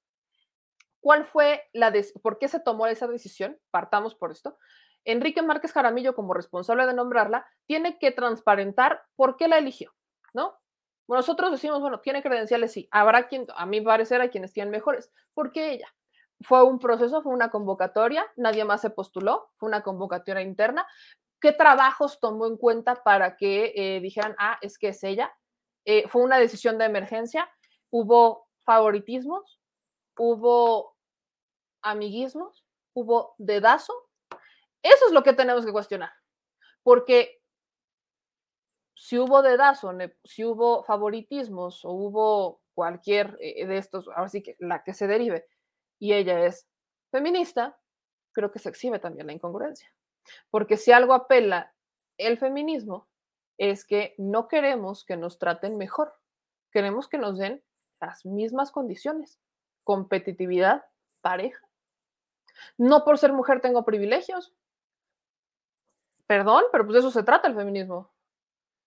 cuál 1.00 1.24
fue 1.24 1.64
la, 1.72 1.92
por 2.22 2.38
qué 2.38 2.48
se 2.48 2.60
tomó 2.60 2.86
esa 2.86 3.06
decisión, 3.06 3.58
partamos 3.70 4.14
por 4.14 4.30
esto. 4.30 4.58
Enrique 5.04 5.42
Márquez 5.42 5.72
Jaramillo, 5.72 6.14
como 6.14 6.34
responsable 6.34 6.86
de 6.86 6.94
nombrarla, 6.94 7.46
tiene 7.66 7.98
que 7.98 8.12
transparentar 8.12 9.02
por 9.16 9.36
qué 9.36 9.48
la 9.48 9.58
eligió, 9.58 9.94
¿no? 10.34 10.58
Nosotros 11.08 11.50
decimos, 11.50 11.80
bueno, 11.80 12.00
tiene 12.00 12.22
credenciales, 12.22 12.72
sí. 12.72 12.86
Habrá 12.92 13.26
quien, 13.26 13.46
a 13.56 13.66
mi 13.66 13.80
parecer, 13.80 14.20
hay 14.20 14.28
quienes 14.28 14.52
tienen 14.52 14.70
mejores. 14.70 15.10
¿Por 15.34 15.50
qué 15.50 15.72
ella? 15.72 15.88
fue 16.42 16.62
un 16.64 16.78
proceso, 16.78 17.22
fue 17.22 17.32
una 17.32 17.50
convocatoria, 17.50 18.26
nadie 18.36 18.64
más 18.64 18.80
se 18.80 18.90
postuló, 18.90 19.50
fue 19.56 19.68
una 19.68 19.82
convocatoria 19.82 20.42
interna. 20.42 20.86
¿Qué 21.40 21.52
trabajos 21.52 22.20
tomó 22.20 22.46
en 22.46 22.56
cuenta 22.56 23.02
para 23.02 23.36
que 23.36 23.72
eh, 23.74 24.00
dijeran, 24.00 24.34
ah, 24.38 24.58
es 24.60 24.78
que 24.78 24.88
es 24.88 25.02
ella? 25.02 25.34
Eh, 25.84 26.06
fue 26.08 26.22
una 26.22 26.38
decisión 26.38 26.76
de 26.76 26.84
emergencia, 26.84 27.50
hubo 27.90 28.48
favoritismos, 28.64 29.60
hubo 30.18 30.96
amiguismos, 31.82 32.64
hubo 32.94 33.34
dedazo. 33.38 33.94
Eso 34.82 35.06
es 35.06 35.12
lo 35.12 35.22
que 35.22 35.32
tenemos 35.32 35.64
que 35.64 35.72
cuestionar, 35.72 36.12
porque 36.82 37.40
si 38.94 39.18
hubo 39.18 39.42
dedazo, 39.42 39.92
si 40.24 40.44
hubo 40.44 40.84
favoritismos 40.84 41.84
o 41.84 41.90
hubo 41.90 42.60
cualquier 42.74 43.36
eh, 43.40 43.66
de 43.66 43.78
estos, 43.78 44.08
ahora 44.08 44.28
sí 44.28 44.42
que 44.42 44.56
la 44.58 44.82
que 44.84 44.92
se 44.92 45.06
derive, 45.06 45.46
y 45.98 46.12
ella 46.12 46.44
es 46.44 46.68
feminista, 47.10 47.78
creo 48.32 48.50
que 48.50 48.58
se 48.58 48.68
exhibe 48.68 48.98
también 48.98 49.26
la 49.26 49.32
incongruencia. 49.32 49.90
Porque 50.50 50.76
si 50.76 50.92
algo 50.92 51.14
apela 51.14 51.74
el 52.18 52.38
feminismo, 52.38 53.08
es 53.58 53.84
que 53.84 54.14
no 54.16 54.48
queremos 54.48 55.04
que 55.04 55.16
nos 55.16 55.38
traten 55.38 55.76
mejor, 55.76 56.14
queremos 56.70 57.08
que 57.08 57.18
nos 57.18 57.38
den 57.38 57.62
las 58.00 58.24
mismas 58.24 58.70
condiciones, 58.70 59.38
competitividad, 59.84 60.86
pareja. 61.20 61.68
No 62.78 63.04
por 63.04 63.18
ser 63.18 63.32
mujer 63.32 63.60
tengo 63.60 63.84
privilegios. 63.84 64.54
Perdón, 66.26 66.64
pero 66.72 66.84
pues 66.84 66.94
de 66.94 67.00
eso 67.00 67.10
se 67.10 67.22
trata 67.22 67.48
el 67.48 67.54
feminismo. 67.54 68.10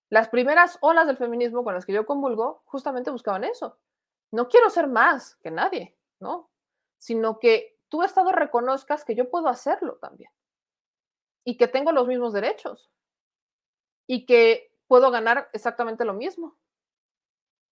Las 0.09 0.29
primeras 0.29 0.77
olas 0.81 1.07
del 1.07 1.17
feminismo 1.17 1.63
con 1.63 1.73
las 1.73 1.85
que 1.85 1.93
yo 1.93 2.05
convulgo 2.05 2.63
justamente 2.65 3.11
buscaban 3.11 3.43
eso. 3.43 3.77
No 4.31 4.47
quiero 4.47 4.69
ser 4.69 4.87
más 4.87 5.35
que 5.35 5.51
nadie, 5.51 5.95
¿no? 6.19 6.49
Sino 6.97 7.39
que 7.39 7.77
tú, 7.89 8.01
Estado, 8.01 8.31
reconozcas 8.31 9.05
que 9.05 9.15
yo 9.15 9.29
puedo 9.29 9.49
hacerlo 9.49 9.97
también 9.97 10.31
y 11.45 11.57
que 11.57 11.67
tengo 11.67 11.91
los 11.91 12.07
mismos 12.07 12.33
derechos 12.33 12.91
y 14.07 14.25
que 14.25 14.73
puedo 14.87 15.11
ganar 15.11 15.49
exactamente 15.53 16.05
lo 16.05 16.13
mismo. 16.13 16.57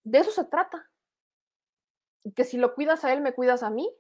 De 0.04 0.20
eso 0.20 0.32
se 0.32 0.46
trata. 0.46 0.90
Que 2.36 2.44
si 2.44 2.58
lo 2.58 2.74
cuidas 2.76 3.04
a 3.04 3.14
él, 3.14 3.22
me 3.22 3.34
cuidas 3.34 3.64
a 3.64 3.70
mí. 3.70 3.94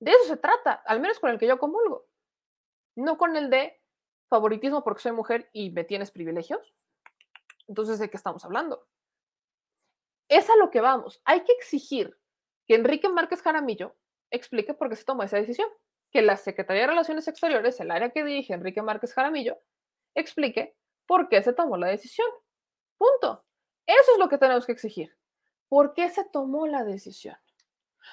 De 0.00 0.10
eso 0.10 0.24
se 0.24 0.36
trata, 0.36 0.72
al 0.72 1.00
menos 1.00 1.18
con 1.18 1.30
el 1.30 1.38
que 1.38 1.46
yo 1.46 1.58
comulgo. 1.58 2.06
No 2.96 3.16
con 3.16 3.36
el 3.36 3.50
de 3.50 3.80
favoritismo 4.28 4.82
porque 4.84 5.02
soy 5.02 5.12
mujer 5.12 5.48
y 5.52 5.70
me 5.70 5.84
tienes 5.84 6.10
privilegios. 6.10 6.74
Entonces, 7.66 7.98
¿de 7.98 8.10
qué 8.10 8.16
estamos 8.16 8.44
hablando? 8.44 8.86
Es 10.28 10.48
a 10.50 10.56
lo 10.56 10.70
que 10.70 10.80
vamos. 10.80 11.20
Hay 11.24 11.44
que 11.44 11.52
exigir 11.52 12.18
que 12.66 12.74
Enrique 12.74 13.08
Márquez 13.08 13.42
Jaramillo 13.42 13.96
explique 14.30 14.74
por 14.74 14.88
qué 14.88 14.96
se 14.96 15.04
tomó 15.04 15.22
esa 15.22 15.36
decisión. 15.36 15.68
Que 16.14 16.22
la 16.22 16.36
Secretaría 16.36 16.82
de 16.82 16.88
Relaciones 16.88 17.26
Exteriores, 17.26 17.80
el 17.80 17.90
área 17.90 18.10
que 18.10 18.22
dirige 18.22 18.54
Enrique 18.54 18.80
Márquez 18.82 19.12
Jaramillo, 19.12 19.58
explique 20.14 20.76
por 21.06 21.28
qué 21.28 21.42
se 21.42 21.52
tomó 21.52 21.76
la 21.76 21.88
decisión. 21.88 22.28
Punto. 22.96 23.44
Eso 23.84 24.12
es 24.12 24.18
lo 24.20 24.28
que 24.28 24.38
tenemos 24.38 24.64
que 24.64 24.70
exigir. 24.70 25.12
¿Por 25.68 25.92
qué 25.92 26.08
se 26.10 26.24
tomó 26.24 26.68
la 26.68 26.84
decisión? 26.84 27.36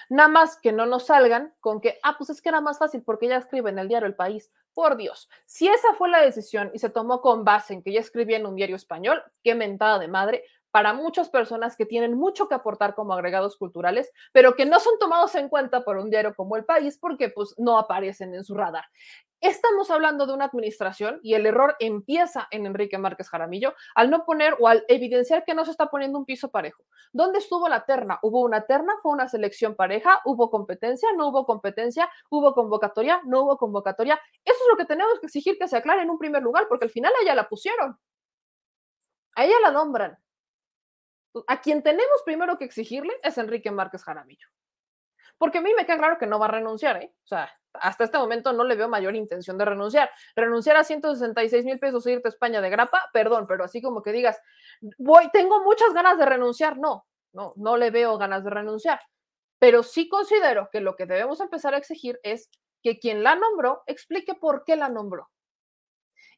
Nada 0.09 0.29
más 0.29 0.57
que 0.57 0.71
no 0.71 0.87
nos 0.87 1.05
salgan 1.05 1.53
con 1.59 1.79
que, 1.79 1.99
ah, 2.01 2.15
pues 2.17 2.31
es 2.31 2.41
que 2.41 2.49
era 2.49 2.59
más 2.59 2.79
fácil 2.79 3.03
porque 3.03 3.27
ella 3.27 3.37
escribe 3.37 3.69
en 3.69 3.77
el 3.77 3.87
diario 3.87 4.07
El 4.07 4.15
País. 4.15 4.51
Por 4.73 4.97
Dios, 4.97 5.29
si 5.45 5.67
esa 5.67 5.93
fue 5.93 6.09
la 6.09 6.21
decisión 6.21 6.71
y 6.73 6.79
se 6.79 6.89
tomó 6.89 7.21
con 7.21 7.43
base 7.43 7.75
en 7.75 7.83
que 7.83 7.91
ella 7.91 7.99
escribía 7.99 8.37
en 8.37 8.47
un 8.47 8.55
diario 8.55 8.77
español, 8.77 9.21
qué 9.43 9.53
mentada 9.53 9.99
de 9.99 10.07
madre, 10.07 10.43
para 10.71 10.93
muchas 10.93 11.29
personas 11.29 11.75
que 11.75 11.85
tienen 11.85 12.17
mucho 12.17 12.47
que 12.47 12.55
aportar 12.55 12.95
como 12.95 13.13
agregados 13.13 13.57
culturales, 13.57 14.11
pero 14.31 14.55
que 14.55 14.65
no 14.65 14.79
son 14.79 14.97
tomados 14.99 15.35
en 15.35 15.49
cuenta 15.49 15.83
por 15.83 15.97
un 15.97 16.09
diario 16.09 16.33
como 16.35 16.55
El 16.55 16.65
País 16.65 16.97
porque 16.97 17.29
pues 17.29 17.53
no 17.57 17.77
aparecen 17.77 18.33
en 18.33 18.43
su 18.43 18.55
radar. 18.55 18.85
Estamos 19.41 19.89
hablando 19.89 20.27
de 20.27 20.33
una 20.33 20.45
administración 20.45 21.19
y 21.23 21.33
el 21.33 21.47
error 21.47 21.75
empieza 21.79 22.47
en 22.51 22.67
Enrique 22.67 22.99
Márquez 22.99 23.27
Jaramillo 23.27 23.73
al 23.95 24.11
no 24.11 24.23
poner 24.23 24.55
o 24.59 24.67
al 24.67 24.85
evidenciar 24.87 25.43
que 25.43 25.55
no 25.55 25.65
se 25.65 25.71
está 25.71 25.87
poniendo 25.87 26.19
un 26.19 26.25
piso 26.25 26.51
parejo. 26.51 26.83
¿Dónde 27.11 27.39
estuvo 27.39 27.67
la 27.67 27.83
terna? 27.83 28.19
¿Hubo 28.21 28.41
una 28.41 28.67
terna? 28.67 28.93
¿Fue 29.01 29.11
una 29.11 29.27
selección 29.27 29.75
pareja? 29.75 30.21
¿Hubo 30.25 30.51
competencia? 30.51 31.09
¿No 31.17 31.29
hubo 31.29 31.47
competencia? 31.47 32.07
¿Hubo 32.29 32.53
convocatoria? 32.53 33.19
¿No 33.25 33.41
hubo 33.41 33.57
convocatoria? 33.57 34.21
Eso 34.45 34.57
es 34.61 34.69
lo 34.69 34.77
que 34.77 34.85
tenemos 34.85 35.19
que 35.19 35.25
exigir 35.25 35.57
que 35.57 35.67
se 35.67 35.77
aclare 35.77 36.03
en 36.03 36.11
un 36.11 36.19
primer 36.19 36.43
lugar 36.43 36.67
porque 36.69 36.85
al 36.85 36.91
final 36.91 37.11
a 37.11 37.23
ella 37.23 37.33
la 37.33 37.49
pusieron. 37.49 37.97
A 39.35 39.43
ella 39.43 39.55
la 39.63 39.71
nombran 39.71 40.19
a 41.47 41.61
quien 41.61 41.83
tenemos 41.83 42.21
primero 42.25 42.57
que 42.57 42.65
exigirle 42.65 43.13
es 43.23 43.37
Enrique 43.37 43.71
Márquez 43.71 44.03
Jaramillo. 44.03 44.47
Porque 45.37 45.57
a 45.57 45.61
mí 45.61 45.73
me 45.75 45.85
queda 45.85 45.97
claro 45.97 46.17
que 46.19 46.27
no 46.27 46.37
va 46.37 46.45
a 46.45 46.51
renunciar, 46.51 47.01
¿eh? 47.01 47.13
O 47.23 47.27
sea, 47.27 47.51
hasta 47.73 48.03
este 48.03 48.17
momento 48.17 48.53
no 48.53 48.63
le 48.63 48.75
veo 48.75 48.87
mayor 48.87 49.15
intención 49.15 49.57
de 49.57 49.65
renunciar. 49.65 50.11
Renunciar 50.35 50.75
a 50.77 50.83
166 50.83 51.65
mil 51.65 51.79
pesos 51.79 52.05
e 52.05 52.11
irte 52.11 52.27
a 52.27 52.29
España 52.29 52.61
de 52.61 52.69
grapa, 52.69 53.09
perdón, 53.13 53.47
pero 53.47 53.63
así 53.63 53.81
como 53.81 54.03
que 54.03 54.11
digas, 54.11 54.39
voy, 54.99 55.29
tengo 55.31 55.63
muchas 55.63 55.93
ganas 55.93 56.17
de 56.19 56.25
renunciar, 56.25 56.77
no, 56.77 57.07
no, 57.33 57.53
no 57.55 57.77
le 57.77 57.89
veo 57.91 58.17
ganas 58.17 58.43
de 58.43 58.49
renunciar. 58.51 59.01
Pero 59.57 59.83
sí 59.83 60.09
considero 60.09 60.69
que 60.71 60.81
lo 60.81 60.95
que 60.95 61.05
debemos 61.05 61.39
empezar 61.39 61.73
a 61.73 61.77
exigir 61.77 62.19
es 62.23 62.49
que 62.83 62.99
quien 62.99 63.23
la 63.23 63.35
nombró 63.35 63.83
explique 63.87 64.35
por 64.35 64.63
qué 64.63 64.75
la 64.75 64.89
nombró. 64.89 65.29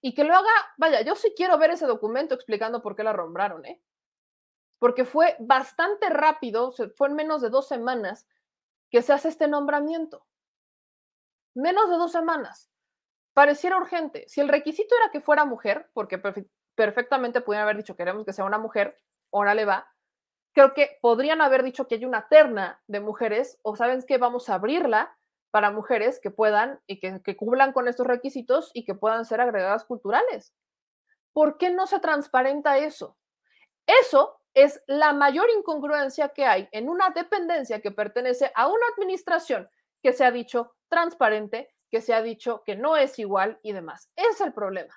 Y 0.01 0.13
que 0.13 0.25
lo 0.25 0.35
haga, 0.35 0.49
vaya, 0.77 1.01
yo 1.01 1.15
sí 1.15 1.33
quiero 1.35 1.57
ver 1.57 1.71
ese 1.71 1.85
documento 1.85 2.35
explicando 2.35 2.81
por 2.81 2.95
qué 2.95 3.03
la 3.03 3.13
nombraron, 3.13 3.65
¿eh? 3.65 3.81
Porque 4.83 5.05
fue 5.05 5.37
bastante 5.39 6.09
rápido, 6.09 6.73
fue 6.97 7.07
en 7.07 7.15
menos 7.15 7.41
de 7.41 7.49
dos 7.49 7.69
semanas 7.69 8.27
que 8.91 9.01
se 9.01 9.13
hace 9.13 9.29
este 9.29 9.47
nombramiento. 9.47 10.27
Menos 11.55 11.89
de 11.89 11.95
dos 11.95 12.11
semanas. 12.11 12.69
Pareciera 13.33 13.77
urgente. 13.77 14.25
Si 14.27 14.41
el 14.41 14.49
requisito 14.49 14.93
era 14.97 15.09
que 15.09 15.21
fuera 15.21 15.45
mujer, 15.45 15.89
porque 15.93 16.21
perfectamente 16.75 17.39
pudieran 17.39 17.63
haber 17.63 17.77
dicho 17.77 17.95
queremos 17.95 18.25
que 18.25 18.33
sea 18.33 18.43
una 18.43 18.57
mujer, 18.57 19.01
ahora 19.31 19.55
le 19.55 19.63
va. 19.63 19.89
Creo 20.51 20.73
que 20.73 20.97
podrían 21.01 21.39
haber 21.39 21.63
dicho 21.63 21.87
que 21.87 21.95
hay 21.95 22.03
una 22.03 22.27
terna 22.27 22.83
de 22.87 22.99
mujeres 22.99 23.59
o 23.61 23.77
saben 23.77 24.03
que 24.05 24.17
vamos 24.17 24.49
a 24.49 24.55
abrirla 24.55 25.15
para 25.49 25.71
mujeres 25.71 26.19
que 26.19 26.29
puedan 26.29 26.81
y 26.87 26.99
que, 26.99 27.21
que 27.21 27.37
cumplan 27.37 27.71
con 27.71 27.87
estos 27.87 28.05
requisitos 28.05 28.69
y 28.73 28.83
que 28.83 28.95
puedan 28.95 29.23
ser 29.23 29.39
agregadas 29.39 29.85
culturales. 29.85 30.53
¿Por 31.31 31.57
qué 31.57 31.69
no 31.69 31.87
se 31.87 32.01
transparenta 32.01 32.79
eso? 32.79 33.15
Eso 33.87 34.41
es 34.53 34.81
la 34.87 35.13
mayor 35.13 35.47
incongruencia 35.57 36.29
que 36.29 36.45
hay 36.45 36.67
en 36.71 36.89
una 36.89 37.09
dependencia 37.09 37.81
que 37.81 37.91
pertenece 37.91 38.51
a 38.55 38.67
una 38.67 38.85
administración 38.95 39.69
que 40.01 40.13
se 40.13 40.25
ha 40.25 40.31
dicho 40.31 40.75
transparente, 40.89 41.73
que 41.89 42.01
se 42.01 42.13
ha 42.13 42.21
dicho 42.21 42.63
que 42.65 42.75
no 42.75 42.97
es 42.97 43.17
igual 43.19 43.59
y 43.63 43.73
demás. 43.73 44.11
Es 44.15 44.41
el 44.41 44.53
problema. 44.53 44.93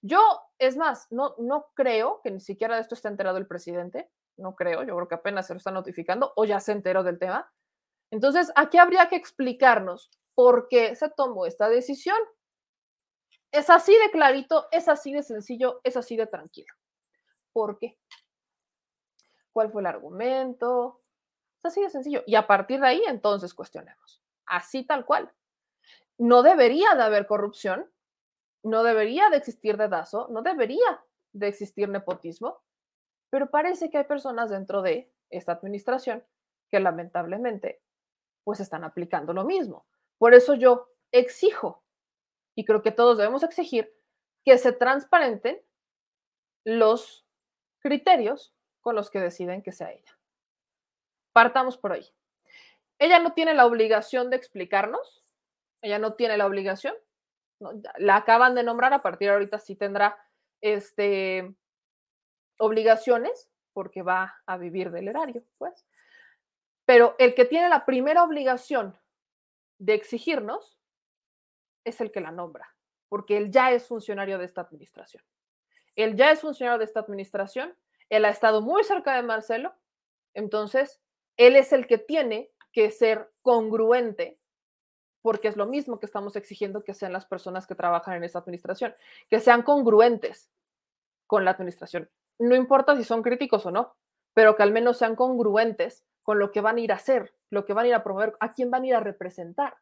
Yo, 0.00 0.20
es 0.58 0.76
más, 0.76 1.06
no, 1.10 1.34
no 1.38 1.70
creo 1.74 2.20
que 2.22 2.30
ni 2.30 2.40
siquiera 2.40 2.76
de 2.76 2.82
esto 2.82 2.94
esté 2.94 3.08
enterado 3.08 3.38
el 3.38 3.46
presidente, 3.46 4.10
no 4.36 4.54
creo, 4.54 4.84
yo 4.84 4.94
creo 4.94 5.08
que 5.08 5.16
apenas 5.16 5.46
se 5.46 5.54
lo 5.54 5.58
está 5.58 5.70
notificando 5.70 6.32
o 6.36 6.44
ya 6.44 6.60
se 6.60 6.72
enteró 6.72 7.02
del 7.02 7.18
tema. 7.18 7.52
Entonces, 8.10 8.52
aquí 8.54 8.78
habría 8.78 9.08
que 9.08 9.16
explicarnos 9.16 10.10
por 10.34 10.68
qué 10.68 10.94
se 10.94 11.10
tomó 11.10 11.46
esta 11.46 11.68
decisión. 11.68 12.18
Es 13.50 13.70
así 13.70 13.92
de 13.92 14.10
clarito, 14.10 14.68
es 14.70 14.88
así 14.88 15.12
de 15.12 15.22
sencillo, 15.22 15.80
es 15.82 15.96
así 15.96 16.16
de 16.16 16.26
tranquilo. 16.26 16.72
¿Por 17.52 17.78
qué? 17.78 17.98
Cuál 19.58 19.72
fue 19.72 19.82
el 19.82 19.86
argumento. 19.86 21.00
Es 21.58 21.64
así 21.64 21.82
de 21.82 21.90
sencillo. 21.90 22.22
Y 22.28 22.36
a 22.36 22.46
partir 22.46 22.80
de 22.80 22.86
ahí, 22.86 23.02
entonces 23.08 23.54
cuestionemos. 23.54 24.22
Así 24.46 24.84
tal 24.84 25.04
cual. 25.04 25.32
No 26.16 26.44
debería 26.44 26.94
de 26.94 27.02
haber 27.02 27.26
corrupción, 27.26 27.90
no 28.62 28.84
debería 28.84 29.30
de 29.30 29.38
existir 29.38 29.76
dedazo, 29.76 30.28
no 30.30 30.42
debería 30.42 31.04
de 31.32 31.48
existir 31.48 31.88
nepotismo, 31.88 32.62
pero 33.30 33.50
parece 33.50 33.90
que 33.90 33.98
hay 33.98 34.04
personas 34.04 34.48
dentro 34.48 34.80
de 34.80 35.12
esta 35.28 35.50
administración 35.50 36.24
que 36.70 36.78
lamentablemente 36.78 37.82
pues 38.44 38.60
están 38.60 38.84
aplicando 38.84 39.32
lo 39.32 39.44
mismo. 39.44 39.88
Por 40.18 40.34
eso 40.34 40.54
yo 40.54 40.88
exijo, 41.10 41.82
y 42.54 42.64
creo 42.64 42.80
que 42.82 42.92
todos 42.92 43.18
debemos 43.18 43.42
exigir, 43.42 43.92
que 44.44 44.56
se 44.56 44.70
transparenten 44.70 45.60
los 46.64 47.26
criterios 47.80 48.54
con 48.80 48.94
los 48.94 49.10
que 49.10 49.20
deciden 49.20 49.62
que 49.62 49.72
sea 49.72 49.92
ella. 49.92 50.18
Partamos 51.32 51.76
por 51.76 51.92
ahí. 51.92 52.06
Ella 52.98 53.18
no 53.18 53.32
tiene 53.32 53.54
la 53.54 53.66
obligación 53.66 54.30
de 54.30 54.36
explicarnos, 54.36 55.24
ella 55.82 55.98
no 55.98 56.14
tiene 56.14 56.36
la 56.36 56.46
obligación, 56.46 56.94
la 57.96 58.16
acaban 58.16 58.54
de 58.54 58.62
nombrar, 58.62 58.92
a 58.92 59.02
partir 59.02 59.28
de 59.28 59.34
ahorita 59.34 59.58
sí 59.58 59.76
tendrá 59.76 60.18
este, 60.60 61.54
obligaciones 62.58 63.50
porque 63.72 64.02
va 64.02 64.40
a 64.46 64.56
vivir 64.56 64.90
del 64.90 65.08
erario, 65.08 65.44
pues. 65.58 65.86
Pero 66.84 67.14
el 67.18 67.34
que 67.34 67.44
tiene 67.44 67.68
la 67.68 67.84
primera 67.84 68.24
obligación 68.24 68.98
de 69.78 69.94
exigirnos 69.94 70.78
es 71.84 72.00
el 72.00 72.10
que 72.10 72.20
la 72.20 72.32
nombra, 72.32 72.74
porque 73.08 73.36
él 73.36 73.50
ya 73.50 73.70
es 73.72 73.86
funcionario 73.86 74.38
de 74.38 74.44
esta 74.44 74.62
administración. 74.62 75.22
Él 75.94 76.16
ya 76.16 76.30
es 76.30 76.40
funcionario 76.40 76.78
de 76.78 76.84
esta 76.84 77.00
administración 77.00 77.76
él 78.10 78.24
ha 78.24 78.30
estado 78.30 78.60
muy 78.62 78.84
cerca 78.84 79.14
de 79.14 79.22
Marcelo, 79.22 79.74
entonces 80.34 81.00
él 81.36 81.56
es 81.56 81.72
el 81.72 81.86
que 81.86 81.98
tiene 81.98 82.50
que 82.72 82.90
ser 82.90 83.30
congruente 83.42 84.38
porque 85.22 85.48
es 85.48 85.56
lo 85.56 85.66
mismo 85.66 85.98
que 85.98 86.06
estamos 86.06 86.36
exigiendo 86.36 86.84
que 86.84 86.94
sean 86.94 87.12
las 87.12 87.26
personas 87.26 87.66
que 87.66 87.74
trabajan 87.74 88.14
en 88.14 88.24
esta 88.24 88.38
administración, 88.38 88.94
que 89.28 89.40
sean 89.40 89.62
congruentes 89.62 90.50
con 91.26 91.44
la 91.44 91.50
administración. 91.50 92.08
No 92.38 92.54
importa 92.54 92.96
si 92.96 93.04
son 93.04 93.22
críticos 93.22 93.66
o 93.66 93.70
no, 93.70 93.94
pero 94.32 94.56
que 94.56 94.62
al 94.62 94.72
menos 94.72 94.96
sean 94.96 95.16
congruentes 95.16 96.04
con 96.22 96.38
lo 96.38 96.50
que 96.50 96.60
van 96.60 96.76
a 96.76 96.80
ir 96.80 96.92
a 96.92 96.96
hacer, 96.96 97.34
lo 97.50 97.66
que 97.66 97.72
van 97.74 97.84
a 97.84 97.88
ir 97.88 97.94
a 97.94 98.04
promover, 98.04 98.36
a 98.40 98.52
quién 98.52 98.70
van 98.70 98.84
a 98.84 98.86
ir 98.86 98.94
a 98.94 99.00
representar. 99.00 99.76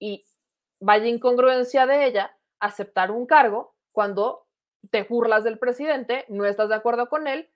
Y 0.00 0.24
vaya 0.80 1.06
incongruencia 1.06 1.86
de 1.86 2.06
ella 2.06 2.36
aceptar 2.58 3.10
un 3.10 3.26
cargo 3.26 3.76
cuando 3.92 4.47
te 4.90 5.02
burlas 5.02 5.44
del 5.44 5.58
presidente, 5.58 6.24
no 6.28 6.44
estás 6.44 6.68
de 6.68 6.74
acuerdo 6.74 7.08
con 7.08 7.26
él. 7.26 7.50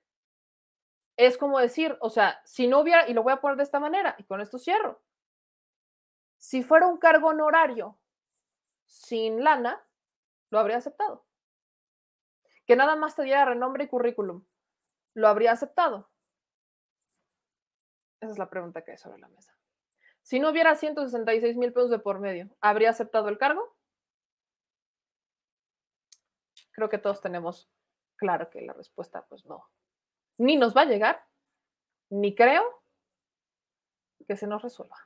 Es 1.17 1.37
como 1.39 1.59
decir, 1.59 1.97
o 2.01 2.11
sea, 2.11 2.41
si 2.45 2.67
no 2.67 2.81
hubiera, 2.81 3.09
y 3.09 3.15
lo 3.15 3.23
voy 3.23 3.33
a 3.33 3.41
poner 3.41 3.57
de 3.57 3.63
esta 3.65 3.81
manera, 3.81 4.15
y 4.19 4.25
con 4.25 4.41
esto 4.41 4.59
cierro, 4.59 5.01
si 6.39 6.63
fuera 6.63 6.87
un 6.87 6.99
cargo 6.99 7.29
honorario 7.29 7.99
sin 8.87 9.45
lana, 9.45 9.85
lo 10.51 10.59
habría 10.59 10.79
aceptado. 10.79 11.25
Que 12.67 12.77
nada 12.77 12.97
más 12.97 13.15
te 13.15 13.23
diera 13.23 13.45
renombre 13.45 13.85
y 13.85 13.89
currículum, 13.89 14.45
lo 15.15 15.29
habría 15.29 15.53
aceptado. 15.53 16.11
Esa 18.21 18.33
es 18.33 18.39
la 18.39 18.51
pregunta 18.51 18.83
que 18.83 18.93
hay 18.93 18.99
sobre 18.99 19.19
la 19.19 19.29
mesa. 19.29 19.57
Si 20.23 20.39
no 20.39 20.51
hubiera 20.51 20.77
166 20.77 21.57
mil 21.57 21.73
pesos 21.73 21.91
de 21.91 21.99
por 21.99 22.21
medio, 22.21 22.49
¿habría 22.61 22.91
aceptado 22.91 23.29
el 23.29 23.39
cargo? 23.39 23.77
Creo 26.73 26.89
que 26.89 26.99
todos 26.99 27.21
tenemos 27.21 27.71
claro 28.17 28.51
que 28.51 28.63
la 28.63 28.73
respuesta, 28.73 29.25
pues 29.29 29.47
no. 29.47 29.69
Ni 30.39 30.57
nos 30.57 30.77
va 30.77 30.83
a 30.83 30.87
llegar, 30.87 31.25
ni 32.11 32.35
creo 32.35 32.83
que 34.27 34.37
se 34.37 34.47
nos 34.47 34.63
resuelva. 34.63 34.97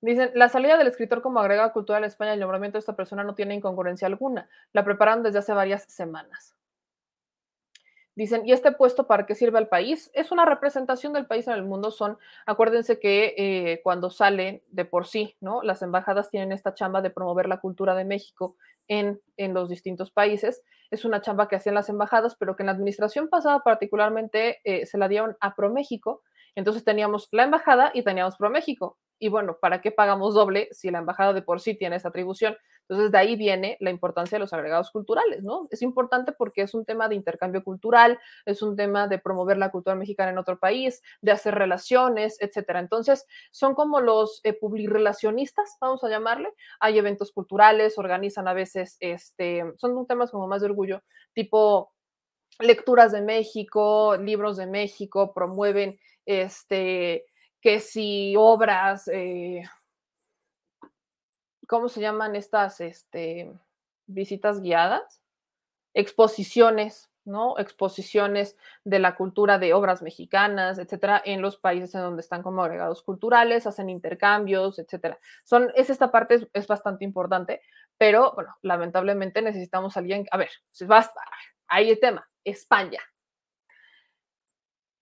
Dicen, 0.00 0.30
la 0.34 0.48
salida 0.48 0.76
del 0.76 0.86
escritor 0.86 1.22
como 1.22 1.40
agregado 1.40 1.72
cultural 1.72 2.04
a 2.04 2.06
España 2.06 2.32
el 2.32 2.40
nombramiento 2.40 2.76
de 2.76 2.80
esta 2.80 2.96
persona 2.96 3.24
no 3.24 3.34
tiene 3.34 3.54
incongruencia 3.54 4.06
alguna. 4.06 4.48
La 4.72 4.84
prepararon 4.84 5.22
desde 5.22 5.40
hace 5.40 5.52
varias 5.52 5.84
semanas. 5.84 6.57
Dicen, 8.18 8.44
¿y 8.44 8.50
este 8.50 8.72
puesto 8.72 9.06
para 9.06 9.26
qué 9.26 9.36
sirve 9.36 9.58
al 9.58 9.68
país? 9.68 10.10
Es 10.12 10.32
una 10.32 10.44
representación 10.44 11.12
del 11.12 11.26
país 11.26 11.46
en 11.46 11.54
el 11.54 11.62
mundo. 11.62 11.92
Son, 11.92 12.18
acuérdense 12.46 12.98
que 12.98 13.32
eh, 13.38 13.80
cuando 13.84 14.10
salen 14.10 14.60
de 14.72 14.84
por 14.84 15.06
sí, 15.06 15.36
¿no? 15.40 15.62
Las 15.62 15.82
embajadas 15.82 16.28
tienen 16.28 16.50
esta 16.50 16.74
chamba 16.74 17.00
de 17.00 17.10
promover 17.10 17.46
la 17.46 17.60
cultura 17.60 17.94
de 17.94 18.04
México 18.04 18.56
en, 18.88 19.20
en 19.36 19.54
los 19.54 19.68
distintos 19.68 20.10
países. 20.10 20.64
Es 20.90 21.04
una 21.04 21.20
chamba 21.20 21.46
que 21.46 21.54
hacían 21.54 21.76
las 21.76 21.90
embajadas, 21.90 22.34
pero 22.34 22.56
que 22.56 22.64
en 22.64 22.66
la 22.66 22.72
administración 22.72 23.28
pasada 23.28 23.60
particularmente 23.60 24.58
eh, 24.64 24.84
se 24.86 24.98
la 24.98 25.06
dieron 25.06 25.36
a 25.38 25.54
ProMéxico. 25.54 26.22
Entonces 26.56 26.82
teníamos 26.82 27.28
la 27.30 27.44
embajada 27.44 27.92
y 27.94 28.02
teníamos 28.02 28.36
ProMéxico. 28.36 28.98
Y 29.20 29.28
bueno, 29.28 29.58
¿para 29.60 29.80
qué 29.80 29.92
pagamos 29.92 30.34
doble 30.34 30.66
si 30.72 30.90
la 30.90 30.98
embajada 30.98 31.34
de 31.34 31.42
por 31.42 31.60
sí 31.60 31.76
tiene 31.76 31.94
esa 31.94 32.08
atribución? 32.08 32.56
Entonces, 32.88 33.12
de 33.12 33.18
ahí 33.18 33.36
viene 33.36 33.76
la 33.80 33.90
importancia 33.90 34.36
de 34.36 34.40
los 34.40 34.52
agregados 34.52 34.90
culturales, 34.90 35.42
¿no? 35.42 35.68
Es 35.70 35.82
importante 35.82 36.32
porque 36.32 36.62
es 36.62 36.74
un 36.74 36.84
tema 36.84 37.08
de 37.08 37.14
intercambio 37.14 37.62
cultural, 37.62 38.18
es 38.46 38.62
un 38.62 38.76
tema 38.76 39.08
de 39.08 39.18
promover 39.18 39.58
la 39.58 39.70
cultura 39.70 39.94
mexicana 39.94 40.30
en 40.30 40.38
otro 40.38 40.58
país, 40.58 41.02
de 41.20 41.32
hacer 41.32 41.54
relaciones, 41.54 42.38
etcétera. 42.40 42.80
Entonces, 42.80 43.26
son 43.50 43.74
como 43.74 44.00
los 44.00 44.40
eh, 44.44 44.54
publirelacionistas, 44.54 45.76
vamos 45.80 46.02
a 46.02 46.08
llamarle. 46.08 46.48
Hay 46.80 46.98
eventos 46.98 47.32
culturales, 47.32 47.98
organizan 47.98 48.48
a 48.48 48.54
veces, 48.54 48.96
este, 49.00 49.64
son 49.76 50.06
temas 50.06 50.30
como 50.30 50.46
más 50.46 50.62
de 50.62 50.68
orgullo, 50.68 51.02
tipo 51.34 51.92
lecturas 52.58 53.12
de 53.12 53.20
México, 53.20 54.16
libros 54.16 54.56
de 54.56 54.66
México, 54.66 55.32
promueven 55.34 55.98
este 56.26 57.26
que 57.60 57.80
si 57.80 58.34
obras, 58.36 59.08
eh, 59.08 59.62
¿cómo 61.68 61.88
se 61.88 62.00
llaman 62.00 62.34
estas 62.34 62.80
este, 62.80 63.52
visitas 64.06 64.60
guiadas? 64.60 65.20
Exposiciones, 65.94 67.10
¿no? 67.24 67.58
Exposiciones 67.58 68.56
de 68.84 68.98
la 68.98 69.14
cultura 69.14 69.58
de 69.58 69.74
obras 69.74 70.02
mexicanas, 70.02 70.78
etcétera, 70.78 71.22
en 71.24 71.42
los 71.42 71.58
países 71.58 71.94
en 71.94 72.00
donde 72.00 72.22
están 72.22 72.42
como 72.42 72.64
agregados 72.64 73.02
culturales, 73.02 73.66
hacen 73.66 73.90
intercambios, 73.90 74.78
etcétera. 74.78 75.18
Son, 75.44 75.70
es 75.76 75.90
esta 75.90 76.10
parte 76.10 76.48
es, 76.52 76.66
bastante 76.66 77.04
importante, 77.04 77.60
pero 77.98 78.32
bueno, 78.34 78.56
lamentablemente 78.62 79.42
necesitamos 79.42 79.96
a 79.96 80.00
alguien, 80.00 80.26
a 80.30 80.38
ver, 80.38 80.50
basta, 80.86 81.20
ahí 81.68 81.90
el 81.90 82.00
tema, 82.00 82.28
España. 82.44 83.00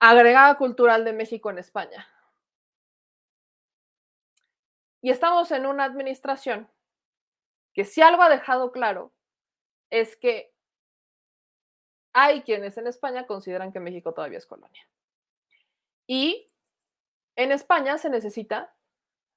Agregada 0.00 0.56
cultural 0.58 1.04
de 1.04 1.12
México 1.12 1.48
en 1.48 1.58
España. 1.58 2.06
Y 5.07 5.10
estamos 5.10 5.52
en 5.52 5.67
una 5.67 5.85
administración 5.85 6.68
que 7.73 7.85
si 7.85 8.02
algo 8.02 8.23
ha 8.23 8.28
dejado 8.28 8.73
claro 8.73 9.15
es 9.89 10.17
que 10.17 10.52
hay 12.12 12.43
quienes 12.43 12.76
en 12.76 12.89
España 12.89 13.25
consideran 13.25 13.70
que 13.70 13.78
México 13.78 14.12
todavía 14.12 14.39
es 14.39 14.47
colonia. 14.47 14.83
Y 16.09 16.52
en 17.36 17.52
España 17.52 17.99
se 17.99 18.10
necesita 18.10 18.75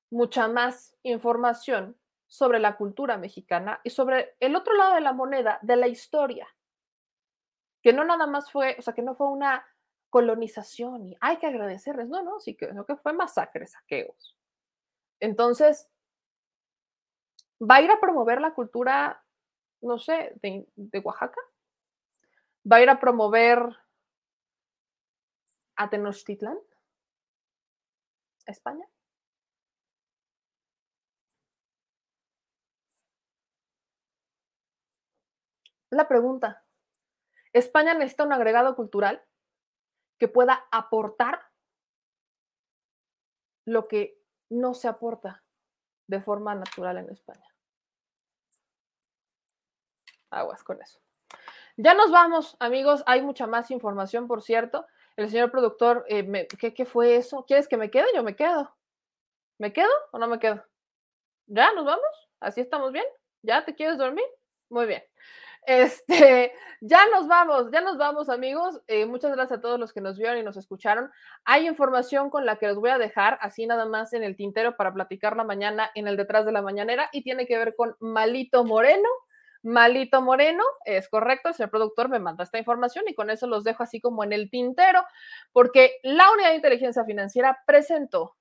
mucha 0.10 0.48
más 0.48 0.98
información 1.04 1.96
sobre 2.26 2.58
la 2.58 2.76
cultura 2.76 3.20
mexicana 3.20 3.80
y 3.84 3.92
sobre 3.92 4.38
el 4.40 4.56
otro 4.56 4.74
lado 4.74 4.96
de 4.96 5.02
la 5.02 5.14
moneda, 5.14 5.60
de 5.62 5.76
la 5.76 5.88
historia. 5.88 6.48
Que 7.84 7.94
no 7.94 8.04
nada 8.06 8.26
más 8.26 8.52
fue, 8.52 8.76
o 8.80 8.82
sea, 8.82 8.96
que 8.96 9.04
no 9.04 9.14
fue 9.14 9.28
una 9.28 9.64
colonización 10.10 11.06
y 11.10 11.18
hay 11.22 11.38
que 11.38 11.46
agradecerles, 11.46 12.10
no, 12.10 12.24
no, 12.24 12.40
sí 12.40 12.58
que, 12.58 12.72
que 12.88 12.96
fue 12.96 13.14
masacres, 13.14 13.74
saqueos. 13.74 14.39
Entonces, 15.20 15.90
¿va 17.60 17.76
a 17.76 17.82
ir 17.82 17.92
a 17.92 18.00
promover 18.00 18.42
la 18.42 18.54
cultura, 18.54 19.24
no 19.82 19.98
sé, 20.00 20.34
de, 20.42 20.68
Oaxaca? 21.04 21.42
¿Va 22.70 22.78
a 22.78 22.82
ir 22.82 22.90
a 22.90 23.00
promover 23.00 23.60
a 25.76 25.90
Tenochtitlan? 25.90 26.58
¿A 28.48 28.52
España? 28.52 28.86
La 35.92 36.08
pregunta. 36.08 36.64
¿España 37.52 37.96
necesita 37.96 38.24
un 38.24 38.34
agregado 38.34 38.76
cultural 38.76 39.24
que 40.20 40.28
pueda 40.28 40.68
aportar 40.72 41.42
lo 43.66 43.88
que 43.88 44.19
no 44.50 44.74
se 44.74 44.88
aporta 44.88 45.44
de 46.08 46.22
forma 46.22 46.56
natural 46.56 46.98
en 46.98 47.10
España. 47.10 47.46
Aguas 50.32 50.64
con 50.64 50.82
eso. 50.82 51.00
Ya 51.78 51.94
nos 51.94 52.12
vamos, 52.12 52.58
amigos. 52.60 53.04
Hay 53.06 53.22
mucha 53.22 53.48
más 53.48 53.72
información, 53.72 54.28
por 54.28 54.42
cierto. 54.42 54.86
El 55.16 55.30
señor 55.30 55.52
productor, 55.52 56.06
eh, 56.08 56.48
¿qué, 56.60 56.74
¿qué, 56.74 56.86
fue 56.86 57.16
eso? 57.16 57.46
¿Quieres 57.46 57.68
que 57.68 57.78
me 57.78 57.90
quede? 57.90 58.08
Yo 58.14 58.24
me 58.24 58.36
quedo. 58.36 58.76
¿Me 59.58 59.74
quedo 59.74 59.92
o 60.12 60.20
no 60.20 60.28
me 60.28 60.40
quedo? 60.40 60.64
¿Ya 61.48 61.72
nos 61.74 61.86
vamos? 61.86 62.30
¿Así 62.40 62.62
estamos 62.62 62.92
bien? 62.92 63.06
¿Ya 63.42 63.66
te 63.66 63.76
quieres 63.76 63.98
dormir? 63.98 64.26
Muy 64.70 64.86
bien. 64.86 65.04
Este, 65.70 66.52
ya 66.82 67.06
nos 67.12 67.28
vamos, 67.28 67.70
ya 67.72 67.82
nos 67.82 68.00
vamos, 68.00 68.28
amigos. 68.30 68.82
Eh, 68.88 69.06
muchas 69.06 69.36
gracias 69.36 69.60
a 69.60 69.62
todos 69.62 69.80
los 69.80 69.94
que 69.94 70.02
nos 70.02 70.18
vieron 70.18 70.40
y 70.40 70.42
nos 70.42 70.58
escucharon. 70.58 71.12
Hay 71.46 71.68
información 71.68 72.32
con 72.32 72.44
la 72.44 72.56
que 72.56 72.66
los 72.66 72.78
voy 72.78 72.90
a 72.90 72.98
dejar 72.98 73.38
así 73.40 73.68
nada 73.68 73.86
más 73.86 74.14
en 74.14 74.24
el 74.24 74.36
tintero 74.36 74.76
para 74.76 74.92
platicar 74.92 75.38
la 75.38 75.44
mañana 75.44 75.92
en 75.94 76.08
el 76.08 76.18
detrás 76.18 76.48
de 76.48 76.54
la 76.54 76.64
mañanera 76.64 77.10
y 77.12 77.22
tiene 77.22 77.46
que 77.46 77.56
ver 77.56 77.76
con 77.76 77.96
Malito 78.00 78.66
Moreno. 78.66 79.08
Malito 79.62 80.24
Moreno, 80.24 80.64
es 80.86 81.08
correcto, 81.08 81.50
el 81.50 81.54
señor 81.54 81.70
productor 81.70 82.10
me 82.10 82.18
manda 82.18 82.46
esta 82.46 82.58
información 82.58 83.06
y 83.08 83.14
con 83.14 83.30
eso 83.30 83.46
los 83.46 83.64
dejo 83.64 83.84
así 83.84 84.02
como 84.02 84.24
en 84.24 84.34
el 84.34 84.50
tintero, 84.50 85.04
porque 85.52 85.98
la 86.02 86.32
unidad 86.32 86.50
de 86.50 86.56
inteligencia 86.56 87.04
financiera 87.04 87.60
presentó 87.68 88.38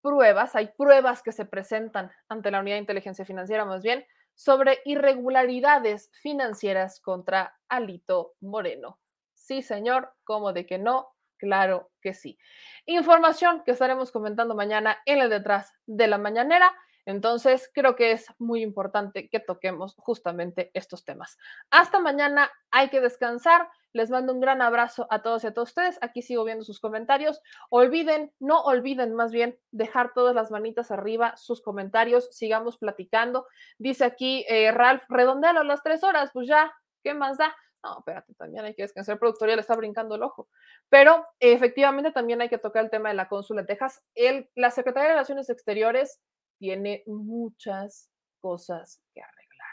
pruebas, 0.00 0.54
hay 0.54 0.68
pruebas 0.76 1.22
que 1.22 1.32
se 1.32 1.44
presentan 1.44 2.12
ante 2.28 2.50
la 2.50 2.60
unidad 2.60 2.76
de 2.76 2.80
inteligencia 2.80 3.24
financiera 3.24 3.64
más 3.64 3.82
bien, 3.82 4.06
sobre 4.38 4.80
irregularidades 4.84 6.12
financieras 6.22 7.00
contra 7.00 7.58
Alito 7.68 8.34
Moreno. 8.40 9.00
Sí, 9.34 9.62
señor, 9.62 10.12
¿cómo 10.22 10.52
de 10.52 10.64
que 10.64 10.78
no? 10.78 11.08
Claro 11.38 11.90
que 12.00 12.14
sí. 12.14 12.38
Información 12.86 13.64
que 13.64 13.72
estaremos 13.72 14.12
comentando 14.12 14.54
mañana 14.54 14.98
en 15.06 15.18
el 15.18 15.28
detrás 15.28 15.72
de 15.86 16.06
la 16.06 16.18
mañanera. 16.18 16.72
Entonces, 17.08 17.70
creo 17.72 17.96
que 17.96 18.12
es 18.12 18.26
muy 18.38 18.60
importante 18.60 19.30
que 19.30 19.40
toquemos 19.40 19.94
justamente 19.96 20.70
estos 20.74 21.06
temas. 21.06 21.38
Hasta 21.70 22.00
mañana, 22.00 22.50
hay 22.70 22.90
que 22.90 23.00
descansar. 23.00 23.66
Les 23.94 24.10
mando 24.10 24.34
un 24.34 24.40
gran 24.40 24.60
abrazo 24.60 25.06
a 25.08 25.22
todos 25.22 25.42
y 25.42 25.46
a 25.46 25.54
todos 25.54 25.70
ustedes. 25.70 25.96
Aquí 26.02 26.20
sigo 26.20 26.44
viendo 26.44 26.66
sus 26.66 26.80
comentarios. 26.80 27.40
Olviden, 27.70 28.30
no 28.40 28.60
olviden 28.60 29.14
más 29.14 29.32
bien 29.32 29.58
dejar 29.70 30.12
todas 30.12 30.34
las 30.34 30.50
manitas 30.50 30.90
arriba, 30.90 31.34
sus 31.38 31.62
comentarios. 31.62 32.28
Sigamos 32.30 32.76
platicando. 32.76 33.46
Dice 33.78 34.04
aquí 34.04 34.44
eh, 34.46 34.70
Ralph, 34.70 35.04
redondealo 35.08 35.62
las 35.62 35.82
tres 35.82 36.04
horas. 36.04 36.28
Pues 36.34 36.46
ya, 36.46 36.70
¿qué 37.02 37.14
más 37.14 37.38
da? 37.38 37.56
No, 37.82 38.00
espérate, 38.00 38.34
también 38.34 38.66
hay 38.66 38.74
que 38.74 38.82
descansar. 38.82 39.14
El 39.14 39.18
productor 39.18 39.48
ya 39.48 39.54
le 39.54 39.62
está 39.62 39.76
brincando 39.76 40.16
el 40.16 40.22
ojo. 40.22 40.50
Pero 40.90 41.24
efectivamente 41.40 42.12
también 42.12 42.42
hay 42.42 42.50
que 42.50 42.58
tocar 42.58 42.84
el 42.84 42.90
tema 42.90 43.08
de 43.08 43.14
la 43.14 43.28
cónsula 43.28 43.62
de 43.62 43.68
Texas. 43.68 44.04
El, 44.14 44.50
la 44.54 44.70
Secretaría 44.70 45.08
de 45.08 45.14
Relaciones 45.14 45.48
Exteriores 45.48 46.20
tiene 46.58 47.02
muchas 47.06 48.10
cosas 48.40 49.00
que 49.14 49.22
arreglar. 49.22 49.68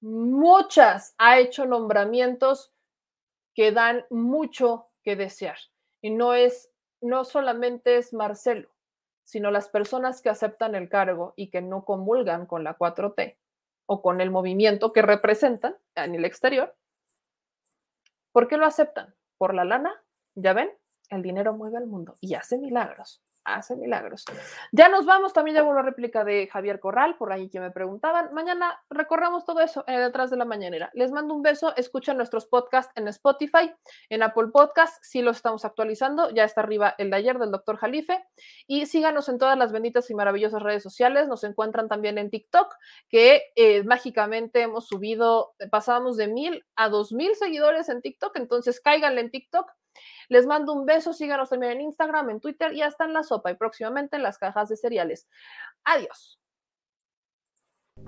Muchas. 0.00 1.14
Ha 1.18 1.38
hecho 1.38 1.64
nombramientos 1.64 2.72
que 3.54 3.72
dan 3.72 4.04
mucho 4.10 4.88
que 5.02 5.16
desear. 5.16 5.56
Y 6.00 6.10
no 6.10 6.34
es, 6.34 6.70
no 7.00 7.24
solamente 7.24 7.96
es 7.96 8.12
Marcelo, 8.12 8.68
sino 9.24 9.50
las 9.50 9.68
personas 9.68 10.20
que 10.20 10.30
aceptan 10.30 10.74
el 10.74 10.88
cargo 10.88 11.34
y 11.36 11.50
que 11.50 11.62
no 11.62 11.84
comulgan 11.84 12.46
con 12.46 12.64
la 12.64 12.76
4T 12.76 13.36
o 13.86 14.02
con 14.02 14.20
el 14.20 14.30
movimiento 14.30 14.92
que 14.92 15.02
representan 15.02 15.76
en 15.94 16.14
el 16.14 16.24
exterior. 16.24 16.74
¿Por 18.32 18.48
qué 18.48 18.56
lo 18.56 18.66
aceptan? 18.66 19.14
¿Por 19.38 19.54
la 19.54 19.64
lana? 19.64 20.02
¿Ya 20.34 20.52
ven? 20.52 20.70
El 21.10 21.22
dinero 21.22 21.52
mueve 21.52 21.76
al 21.76 21.86
mundo 21.86 22.16
y 22.20 22.34
hace 22.34 22.56
milagros 22.58 23.22
hace 23.44 23.76
milagros. 23.76 24.24
Ya 24.72 24.88
nos 24.88 25.06
vamos, 25.06 25.32
también 25.32 25.56
llegó 25.56 25.72
la 25.72 25.82
réplica 25.82 26.24
de 26.24 26.48
Javier 26.48 26.80
Corral, 26.80 27.16
por 27.16 27.32
ahí 27.32 27.48
que 27.48 27.60
me 27.60 27.70
preguntaban. 27.70 28.32
Mañana 28.32 28.80
recorramos 28.90 29.44
todo 29.44 29.60
eso 29.60 29.84
en 29.86 30.00
detrás 30.00 30.30
de 30.30 30.36
la 30.36 30.44
mañanera. 30.44 30.90
Les 30.94 31.10
mando 31.12 31.34
un 31.34 31.42
beso, 31.42 31.74
escuchen 31.76 32.16
nuestros 32.16 32.46
podcasts 32.46 32.92
en 32.96 33.08
Spotify, 33.08 33.72
en 34.08 34.22
Apple 34.22 34.48
Podcasts, 34.52 34.98
si 35.02 35.22
los 35.22 35.36
estamos 35.36 35.64
actualizando, 35.64 36.30
ya 36.30 36.44
está 36.44 36.60
arriba 36.60 36.94
el 36.98 37.10
de 37.10 37.16
ayer 37.16 37.38
del 37.38 37.50
doctor 37.50 37.76
Jalife, 37.76 38.24
y 38.66 38.86
síganos 38.86 39.28
en 39.28 39.38
todas 39.38 39.58
las 39.58 39.72
benditas 39.72 40.10
y 40.10 40.14
maravillosas 40.14 40.62
redes 40.62 40.82
sociales, 40.82 41.28
nos 41.28 41.44
encuentran 41.44 41.88
también 41.88 42.18
en 42.18 42.30
TikTok, 42.30 42.74
que 43.08 43.42
eh, 43.56 43.82
mágicamente 43.84 44.62
hemos 44.62 44.86
subido, 44.88 45.54
pasábamos 45.70 46.16
de 46.16 46.28
mil 46.28 46.64
a 46.76 46.88
dos 46.88 47.12
mil 47.12 47.34
seguidores 47.34 47.88
en 47.88 48.02
TikTok, 48.02 48.36
entonces 48.36 48.80
cáiganle 48.80 49.20
en 49.20 49.30
TikTok, 49.30 49.70
les 50.32 50.46
mando 50.46 50.72
un 50.72 50.86
beso, 50.86 51.12
síganos 51.12 51.50
también 51.50 51.72
en 51.72 51.82
Instagram, 51.82 52.30
en 52.30 52.40
Twitter 52.40 52.72
y 52.72 52.80
hasta 52.80 53.04
en 53.04 53.12
la 53.12 53.22
sopa 53.22 53.50
y 53.50 53.54
próximamente 53.54 54.16
en 54.16 54.22
las 54.22 54.38
cajas 54.38 54.70
de 54.70 54.76
cereales. 54.76 55.28
Adiós. 55.84 56.40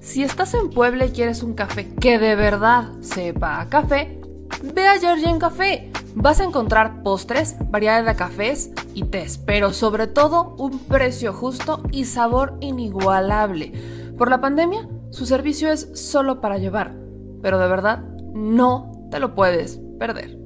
Si 0.00 0.24
estás 0.24 0.54
en 0.54 0.70
Puebla 0.70 1.04
y 1.04 1.12
quieres 1.12 1.42
un 1.42 1.54
café 1.54 1.94
que 1.96 2.18
de 2.18 2.34
verdad 2.34 2.84
sepa 3.00 3.60
a 3.60 3.68
café, 3.68 4.18
ve 4.62 4.86
a 4.86 4.98
Georgian 4.98 5.38
Café. 5.38 5.92
Vas 6.14 6.40
a 6.40 6.44
encontrar 6.44 7.02
postres, 7.02 7.56
variedad 7.70 8.04
de 8.04 8.16
cafés 8.16 8.70
y 8.94 9.04
tés, 9.04 9.36
pero 9.36 9.72
sobre 9.72 10.06
todo 10.06 10.54
un 10.56 10.78
precio 10.78 11.34
justo 11.34 11.82
y 11.90 12.06
sabor 12.06 12.56
inigualable. 12.60 13.72
Por 14.16 14.30
la 14.30 14.40
pandemia, 14.40 14.88
su 15.10 15.26
servicio 15.26 15.70
es 15.70 15.90
solo 15.92 16.40
para 16.40 16.56
llevar, 16.56 16.94
pero 17.42 17.58
de 17.58 17.68
verdad 17.68 17.98
no 18.32 19.08
te 19.10 19.18
lo 19.18 19.34
puedes 19.34 19.80
perder. 19.98 20.43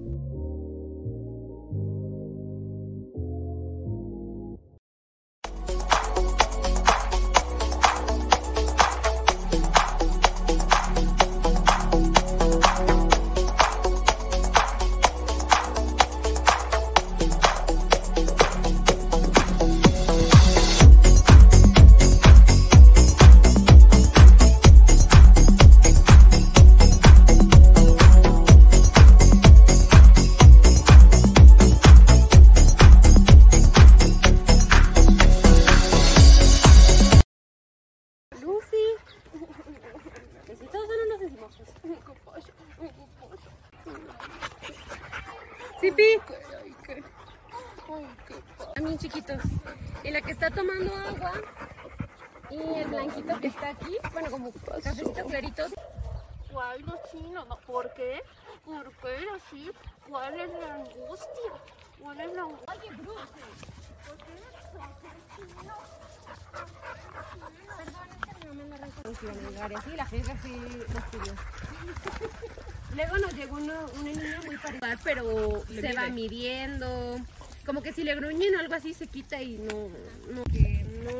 Midiendo. 76.18 77.20
Como 77.64 77.82
que 77.82 77.92
si 77.92 78.02
le 78.02 78.14
gruñen 78.14 78.55
o 78.56 78.58
algo 78.58 78.74
así 78.74 78.94
se 78.94 79.06
quita 79.06 79.40
y 79.42 79.58
no, 79.58 79.88
no, 80.34 80.44
que 80.44 80.84
no, 81.05 81.12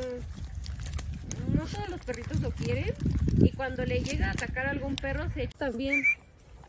no 1.55 1.65
todos 1.65 1.89
los 1.89 2.01
perritos 2.01 2.39
lo 2.41 2.51
quieren. 2.51 2.93
Y 3.37 3.51
cuando 3.51 3.85
le 3.85 4.01
llega 4.01 4.27
a 4.27 4.31
atacar 4.31 4.65
a 4.65 4.71
algún 4.71 4.95
perro 4.95 5.29
se 5.33 5.43
echa 5.43 5.57
también. 5.57 6.03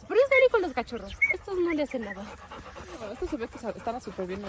Pero 0.07 0.21
es 0.21 0.51
con 0.51 0.63
los 0.63 0.73
cachorros. 0.73 1.13
Estos 1.33 1.55
no 1.59 1.73
le 1.73 1.85
hacen 1.85 2.03
nada. 2.03 2.25
Bueno, 2.99 3.13
estos 3.13 3.31
se 3.31 3.37
ve 3.37 3.49
que 3.49 3.57
están 3.57 4.01
súper 4.01 4.27
bien. 4.27 4.43